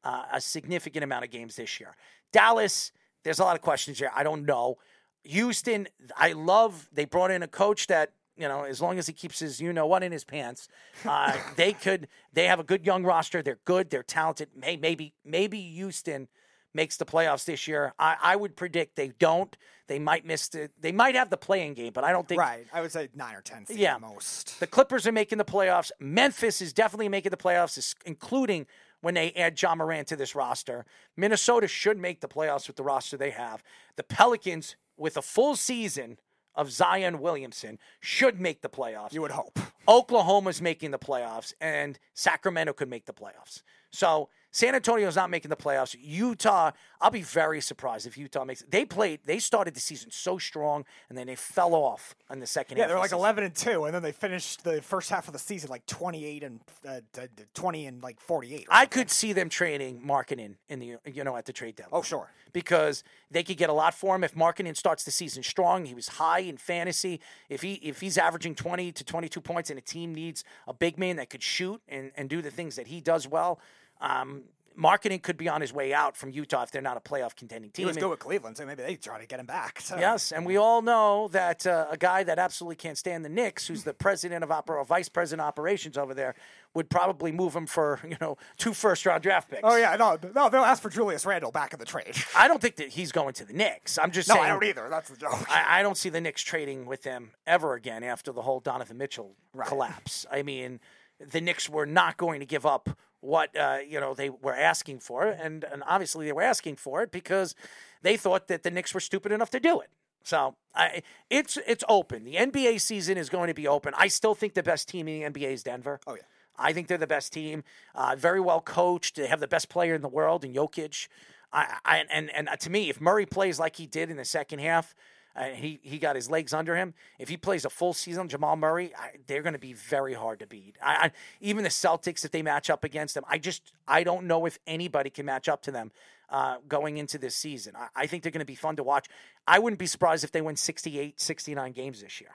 uh, 0.02 0.24
a 0.32 0.40
significant 0.40 1.04
amount 1.04 1.24
of 1.24 1.30
games 1.30 1.56
this 1.56 1.80
year. 1.80 1.94
Dallas. 2.32 2.92
There's 3.22 3.38
a 3.38 3.44
lot 3.44 3.56
of 3.56 3.62
questions 3.62 3.98
here. 3.98 4.10
I 4.14 4.22
don't 4.22 4.44
know. 4.44 4.76
Houston. 5.22 5.88
I 6.16 6.32
love. 6.32 6.88
They 6.92 7.06
brought 7.06 7.30
in 7.30 7.42
a 7.42 7.48
coach 7.48 7.86
that 7.86 8.12
you 8.36 8.48
know, 8.48 8.64
as 8.64 8.80
long 8.80 8.98
as 8.98 9.06
he 9.06 9.12
keeps 9.12 9.38
his 9.38 9.60
you 9.60 9.72
know 9.72 9.86
what 9.86 10.02
in 10.02 10.12
his 10.12 10.24
pants, 10.24 10.68
uh, 11.04 11.36
they 11.56 11.72
could. 11.72 12.08
They 12.32 12.46
have 12.46 12.60
a 12.60 12.64
good 12.64 12.84
young 12.84 13.04
roster. 13.04 13.42
They're 13.42 13.60
good. 13.64 13.90
They're 13.90 14.02
talented. 14.02 14.50
May, 14.56 14.76
maybe 14.76 15.14
maybe 15.24 15.60
Houston 15.60 16.28
makes 16.74 16.96
the 16.96 17.04
playoffs 17.04 17.44
this 17.44 17.66
year. 17.68 17.94
I, 17.98 18.16
I 18.22 18.36
would 18.36 18.56
predict 18.56 18.96
they 18.96 19.08
don't. 19.18 19.56
They 19.86 19.98
might 19.98 20.24
miss 20.26 20.48
the. 20.48 20.70
They 20.80 20.92
might 20.92 21.14
have 21.14 21.30
the 21.30 21.36
playing 21.36 21.74
game, 21.74 21.92
but 21.92 22.04
I 22.04 22.12
don't 22.12 22.26
think. 22.26 22.40
right? 22.40 22.66
I 22.72 22.80
would 22.80 22.90
say 22.92 23.08
nine 23.14 23.34
or 23.34 23.42
ten. 23.42 23.66
Yeah. 23.68 23.98
most. 23.98 24.58
The 24.60 24.66
Clippers 24.66 25.06
are 25.06 25.12
making 25.12 25.38
the 25.38 25.44
playoffs. 25.44 25.90
Memphis 26.00 26.60
is 26.62 26.72
definitely 26.72 27.08
making 27.08 27.30
the 27.30 27.36
playoffs, 27.36 27.94
including 28.06 28.66
when 29.02 29.12
they 29.14 29.32
add 29.32 29.60
Ja 29.60 29.74
Morant 29.74 30.08
to 30.08 30.16
this 30.16 30.34
roster. 30.34 30.86
Minnesota 31.16 31.68
should 31.68 31.98
make 31.98 32.20
the 32.22 32.28
playoffs 32.28 32.66
with 32.66 32.76
the 32.76 32.82
roster 32.82 33.18
they 33.18 33.30
have. 33.30 33.62
The 33.96 34.02
Pelicans, 34.02 34.76
with 34.96 35.18
a 35.18 35.22
full 35.22 35.54
season 35.56 36.18
of 36.54 36.70
Zion 36.72 37.20
Williamson, 37.20 37.78
should 38.00 38.40
make 38.40 38.62
the 38.62 38.68
playoffs. 38.70 39.12
You 39.12 39.20
would 39.20 39.32
hope. 39.32 39.58
Oklahoma's 39.86 40.62
making 40.62 40.92
the 40.92 40.98
playoffs, 40.98 41.52
and 41.60 41.98
Sacramento 42.14 42.72
could 42.72 42.88
make 42.88 43.04
the 43.04 43.12
playoffs. 43.12 43.60
So 43.92 44.30
San 44.54 44.76
Antonio's 44.76 45.16
not 45.16 45.30
making 45.30 45.48
the 45.48 45.56
playoffs. 45.56 45.96
Utah, 46.00 46.70
I'll 47.00 47.10
be 47.10 47.22
very 47.22 47.60
surprised 47.60 48.06
if 48.06 48.16
Utah 48.16 48.44
makes. 48.44 48.62
They 48.70 48.84
played. 48.84 49.18
They 49.24 49.40
started 49.40 49.74
the 49.74 49.80
season 49.80 50.12
so 50.12 50.38
strong, 50.38 50.84
and 51.08 51.18
then 51.18 51.26
they 51.26 51.34
fell 51.34 51.74
off 51.74 52.14
in 52.30 52.38
the 52.38 52.46
second 52.46 52.76
Yeah, 52.76 52.84
half. 52.84 52.90
they're 52.90 52.98
like 53.00 53.10
eleven 53.10 53.42
and 53.42 53.52
two, 53.52 53.84
and 53.86 53.92
then 53.92 54.04
they 54.04 54.12
finished 54.12 54.62
the 54.62 54.80
first 54.80 55.10
half 55.10 55.26
of 55.26 55.32
the 55.32 55.40
season 55.40 55.70
like 55.70 55.84
twenty-eight 55.86 56.44
and 56.44 56.60
uh, 56.88 57.00
d- 57.12 57.22
d- 57.34 57.42
twenty 57.52 57.86
and 57.86 58.00
like 58.00 58.20
forty-eight. 58.20 58.68
I 58.70 58.86
could 58.86 59.10
see 59.10 59.32
them 59.32 59.48
trading 59.48 60.00
Markkanen 60.06 60.54
in 60.68 60.78
the 60.78 60.98
you 61.12 61.24
know 61.24 61.36
at 61.36 61.46
the 61.46 61.52
trade 61.52 61.74
deadline. 61.74 61.98
Oh, 61.98 62.02
sure. 62.02 62.30
because 62.52 63.02
they 63.32 63.42
could 63.42 63.56
get 63.56 63.70
a 63.70 63.72
lot 63.72 63.92
for 63.92 64.14
him 64.14 64.22
if 64.22 64.36
Markkanen 64.36 64.76
starts 64.76 65.02
the 65.02 65.10
season 65.10 65.42
strong. 65.42 65.84
He 65.84 65.94
was 65.94 66.06
high 66.06 66.38
in 66.38 66.58
fantasy. 66.58 67.18
If 67.48 67.62
he 67.62 67.72
if 67.82 68.00
he's 68.00 68.16
averaging 68.16 68.54
twenty 68.54 68.92
to 68.92 69.02
twenty 69.02 69.28
two 69.28 69.40
points, 69.40 69.68
and 69.70 69.80
a 69.80 69.82
team 69.82 70.14
needs 70.14 70.44
a 70.68 70.72
big 70.72 70.96
man 70.96 71.16
that 71.16 71.28
could 71.28 71.42
shoot 71.42 71.82
and 71.88 72.12
and 72.16 72.30
do 72.30 72.40
the 72.40 72.52
things 72.52 72.76
that 72.76 72.86
he 72.86 73.00
does 73.00 73.26
well, 73.26 73.58
um, 74.00 74.44
Markkanen 74.76 75.22
could 75.22 75.36
be 75.36 75.48
on 75.48 75.60
his 75.60 75.72
way 75.72 75.94
out 75.94 76.16
from 76.16 76.30
Utah 76.30 76.64
if 76.64 76.72
they're 76.72 76.82
not 76.82 76.96
a 76.96 77.00
playoff 77.00 77.36
contending 77.36 77.68
He 77.70 77.74
team. 77.82 77.86
was 77.86 77.96
And- 77.96 78.02
good 78.02 78.10
with 78.10 78.18
Cleveland, 78.18 78.56
so 78.56 78.66
maybe 78.66 78.82
they 78.82 78.96
try 78.96 79.20
to 79.20 79.26
get 79.26 79.38
him 79.38 79.46
back. 79.46 79.80
So. 79.80 79.96
Yes, 79.96 80.32
and 80.32 80.44
we 80.44 80.56
all 80.56 80.82
know 80.82 81.28
that 81.28 81.64
uh, 81.64 81.86
a 81.90 81.96
guy 81.96 82.24
that 82.24 82.40
absolutely 82.40 82.74
can't 82.74 82.98
stand 82.98 83.24
the 83.24 83.28
Knicks, 83.28 83.68
who's 83.68 83.84
the 83.84 83.94
president 84.06 84.42
of 84.42 84.50
opera, 84.50 84.78
or 84.78 84.84
vice 84.84 85.08
president 85.08 85.42
of 85.42 85.46
operations 85.48 85.96
over 85.96 86.12
there, 86.12 86.34
would 86.74 86.90
probably 86.90 87.30
move 87.30 87.54
him 87.54 87.66
for 87.68 88.00
you 88.08 88.16
know 88.20 88.36
two 88.56 88.74
first 88.74 89.06
round 89.06 89.22
draft 89.22 89.48
picks. 89.48 89.60
Oh 89.62 89.76
yeah, 89.76 89.94
no, 89.94 90.18
no, 90.34 90.48
they'll 90.48 90.62
ask 90.64 90.82
for 90.82 90.90
Julius 90.90 91.24
Randle 91.24 91.52
back 91.52 91.72
in 91.72 91.78
the 91.78 91.86
trade. 91.86 92.16
I 92.36 92.48
don't 92.48 92.60
think 92.60 92.74
that 92.76 92.88
he's 92.88 93.12
going 93.12 93.34
to 93.34 93.44
the 93.44 93.52
Knicks. 93.52 93.96
I'm 93.96 94.10
just 94.10 94.28
no, 94.28 94.34
saying. 94.34 94.46
I 94.46 94.48
don't 94.48 94.64
either. 94.64 94.88
That's 94.90 95.08
the 95.08 95.16
joke. 95.16 95.48
I, 95.48 95.78
I 95.78 95.82
don't 95.82 95.96
see 95.96 96.08
the 96.08 96.20
Knicks 96.20 96.42
trading 96.42 96.86
with 96.86 97.04
him 97.04 97.30
ever 97.46 97.74
again 97.74 98.02
after 98.02 98.32
the 98.32 98.42
whole 98.42 98.58
Donovan 98.58 98.98
Mitchell 98.98 99.36
collapse. 99.68 100.26
I 100.32 100.42
mean, 100.42 100.80
the 101.20 101.40
Knicks 101.40 101.68
were 101.68 101.86
not 101.86 102.16
going 102.16 102.40
to 102.40 102.46
give 102.46 102.66
up 102.66 102.90
what 103.24 103.56
uh, 103.56 103.78
you 103.86 103.98
know 104.00 104.14
they 104.14 104.30
were 104.30 104.54
asking 104.54 105.00
for, 105.00 105.26
and 105.26 105.64
and 105.64 105.82
obviously 105.86 106.26
they 106.26 106.32
were 106.32 106.42
asking 106.42 106.76
for 106.76 107.02
it 107.02 107.10
because 107.10 107.54
they 108.02 108.16
thought 108.16 108.48
that 108.48 108.62
the 108.62 108.70
Knicks 108.70 108.92
were 108.92 109.00
stupid 109.00 109.32
enough 109.32 109.50
to 109.50 109.60
do 109.60 109.80
it. 109.80 109.90
So 110.22 110.56
I, 110.74 111.02
it's 111.30 111.58
it's 111.66 111.84
open. 111.88 112.24
The 112.24 112.34
NBA 112.34 112.80
season 112.80 113.18
is 113.18 113.28
going 113.28 113.48
to 113.48 113.54
be 113.54 113.68
open. 113.68 113.94
I 113.96 114.08
still 114.08 114.34
think 114.34 114.54
the 114.54 114.62
best 114.62 114.88
team 114.88 115.06
in 115.08 115.32
the 115.32 115.40
NBA 115.40 115.52
is 115.52 115.62
Denver. 115.62 116.00
Oh, 116.06 116.14
yeah. 116.14 116.22
I 116.56 116.72
think 116.72 116.86
they're 116.86 116.98
the 116.98 117.06
best 117.06 117.32
team. 117.32 117.64
Uh, 117.94 118.14
very 118.16 118.40
well 118.40 118.60
coached. 118.60 119.16
They 119.16 119.26
have 119.26 119.40
the 119.40 119.48
best 119.48 119.68
player 119.68 119.94
in 119.94 120.02
the 120.02 120.08
world 120.08 120.44
in 120.44 120.52
Jokic. 120.52 121.08
I, 121.52 121.76
I 121.84 122.04
and 122.10 122.30
and 122.30 122.48
to 122.60 122.70
me, 122.70 122.88
if 122.88 123.00
Murray 123.00 123.26
plays 123.26 123.58
like 123.58 123.76
he 123.76 123.86
did 123.86 124.10
in 124.10 124.16
the 124.16 124.24
second 124.24 124.60
half, 124.60 124.94
uh, 125.36 125.44
he 125.46 125.80
he 125.82 125.98
got 125.98 126.16
his 126.16 126.30
legs 126.30 126.52
under 126.52 126.76
him. 126.76 126.94
If 127.18 127.28
he 127.28 127.36
plays 127.36 127.64
a 127.64 127.70
full 127.70 127.92
season, 127.92 128.28
Jamal 128.28 128.56
Murray, 128.56 128.92
I, 128.96 129.12
they're 129.26 129.42
going 129.42 129.54
to 129.54 129.58
be 129.58 129.72
very 129.72 130.14
hard 130.14 130.38
to 130.40 130.46
beat. 130.46 130.76
I, 130.82 130.92
I 130.94 131.10
even 131.40 131.64
the 131.64 131.70
Celtics, 131.70 132.24
if 132.24 132.30
they 132.30 132.42
match 132.42 132.70
up 132.70 132.84
against 132.84 133.14
them, 133.14 133.24
I 133.28 133.38
just 133.38 133.72
I 133.88 134.04
don't 134.04 134.26
know 134.26 134.46
if 134.46 134.58
anybody 134.66 135.10
can 135.10 135.26
match 135.26 135.48
up 135.48 135.62
to 135.62 135.70
them. 135.72 135.90
uh, 136.30 136.56
going 136.68 136.96
into 136.96 137.18
this 137.18 137.36
season. 137.36 137.74
I, 137.76 137.88
I 137.94 138.06
think 138.06 138.22
they're 138.22 138.32
going 138.32 138.40
to 138.40 138.46
be 138.46 138.54
fun 138.54 138.76
to 138.76 138.82
watch. 138.82 139.08
I 139.46 139.58
wouldn't 139.58 139.78
be 139.78 139.86
surprised 139.86 140.24
if 140.24 140.32
they 140.32 140.40
win 140.40 140.56
68, 140.56 141.20
69 141.20 141.72
games 141.72 142.00
this 142.00 142.20
year. 142.20 142.30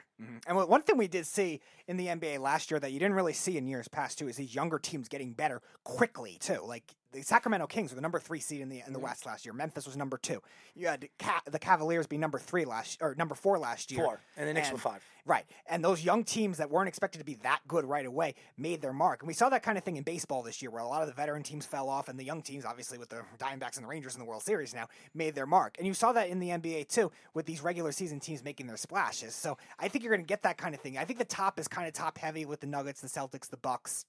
And 0.47 0.55
one 0.57 0.83
thing 0.83 0.97
we 0.97 1.07
did 1.07 1.25
see 1.25 1.59
in 1.87 1.97
the 1.97 2.07
NBA 2.07 2.39
last 2.39 2.69
year 2.71 2.79
that 2.79 2.91
you 2.91 2.99
didn't 2.99 3.15
really 3.15 3.33
see 3.33 3.57
in 3.57 3.67
years 3.67 3.87
past 3.87 4.19
too 4.19 4.27
is 4.27 4.35
these 4.35 4.53
younger 4.53 4.77
teams 4.77 5.07
getting 5.09 5.33
better 5.33 5.61
quickly 5.83 6.37
too. 6.39 6.61
Like 6.63 6.93
the 7.11 7.21
Sacramento 7.21 7.67
Kings 7.67 7.91
were 7.91 7.95
the 7.95 8.01
number 8.01 8.19
three 8.19 8.39
seed 8.39 8.61
in 8.61 8.69
the 8.69 8.77
in 8.77 8.81
Mm-hmm. 8.83 8.93
the 8.93 8.99
West 8.99 9.25
last 9.25 9.45
year. 9.45 9.53
Memphis 9.53 9.85
was 9.85 9.95
number 9.97 10.17
two. 10.17 10.41
You 10.75 10.87
had 10.87 11.07
Ca- 11.19 11.41
the 11.49 11.59
Cavaliers 11.59 12.07
be 12.07 12.17
number 12.17 12.39
three 12.39 12.65
last 12.65 12.97
or 13.01 13.15
number 13.15 13.35
four 13.35 13.57
last 13.59 13.91
year. 13.91 14.03
Four, 14.03 14.21
and 14.37 14.47
the 14.47 14.53
Knicks 14.53 14.71
were 14.71 14.77
five. 14.77 15.03
Right, 15.25 15.45
and 15.67 15.83
those 15.83 16.03
young 16.03 16.23
teams 16.23 16.57
that 16.57 16.71
weren't 16.71 16.87
expected 16.87 17.19
to 17.19 17.25
be 17.25 17.35
that 17.43 17.59
good 17.67 17.85
right 17.85 18.05
away 18.05 18.33
made 18.57 18.81
their 18.81 18.93
mark. 18.93 19.21
And 19.21 19.27
we 19.27 19.33
saw 19.35 19.49
that 19.49 19.61
kind 19.61 19.77
of 19.77 19.83
thing 19.83 19.97
in 19.97 20.03
baseball 20.03 20.41
this 20.41 20.59
year, 20.61 20.71
where 20.71 20.81
a 20.81 20.87
lot 20.87 21.01
of 21.03 21.07
the 21.07 21.13
veteran 21.13 21.43
teams 21.43 21.65
fell 21.67 21.87
off, 21.87 22.07
and 22.09 22.17
the 22.19 22.23
young 22.23 22.41
teams, 22.41 22.65
obviously 22.65 22.97
with 22.97 23.09
the 23.09 23.21
Diamondbacks 23.37 23.75
and 23.75 23.83
the 23.83 23.89
Rangers 23.89 24.15
in 24.15 24.19
the 24.19 24.25
World 24.25 24.41
Series 24.41 24.73
now, 24.73 24.87
made 25.13 25.35
their 25.35 25.45
mark. 25.45 25.75
And 25.77 25.85
you 25.85 25.93
saw 25.93 26.13
that 26.13 26.29
in 26.29 26.39
the 26.39 26.49
NBA 26.49 26.87
too, 26.87 27.11
with 27.35 27.45
these 27.45 27.61
regular 27.61 27.91
season 27.91 28.19
teams 28.19 28.43
making 28.43 28.65
their 28.65 28.77
splashes. 28.77 29.35
So 29.35 29.57
I 29.77 29.87
think 29.87 30.03
you're 30.03 30.13
going 30.15 30.25
to 30.25 30.27
get 30.27 30.41
that 30.43 30.57
kind 30.57 30.73
of 30.73 30.81
thing. 30.81 30.97
I 30.97 31.05
think 31.05 31.19
the 31.19 31.25
top 31.25 31.59
is 31.59 31.67
kind 31.67 31.87
of 31.87 31.93
top 31.93 32.17
heavy 32.17 32.45
with 32.45 32.61
the 32.61 32.67
Nuggets, 32.67 33.01
the 33.01 33.07
Celtics, 33.07 33.49
the 33.49 33.57
Bucks, 33.57 34.05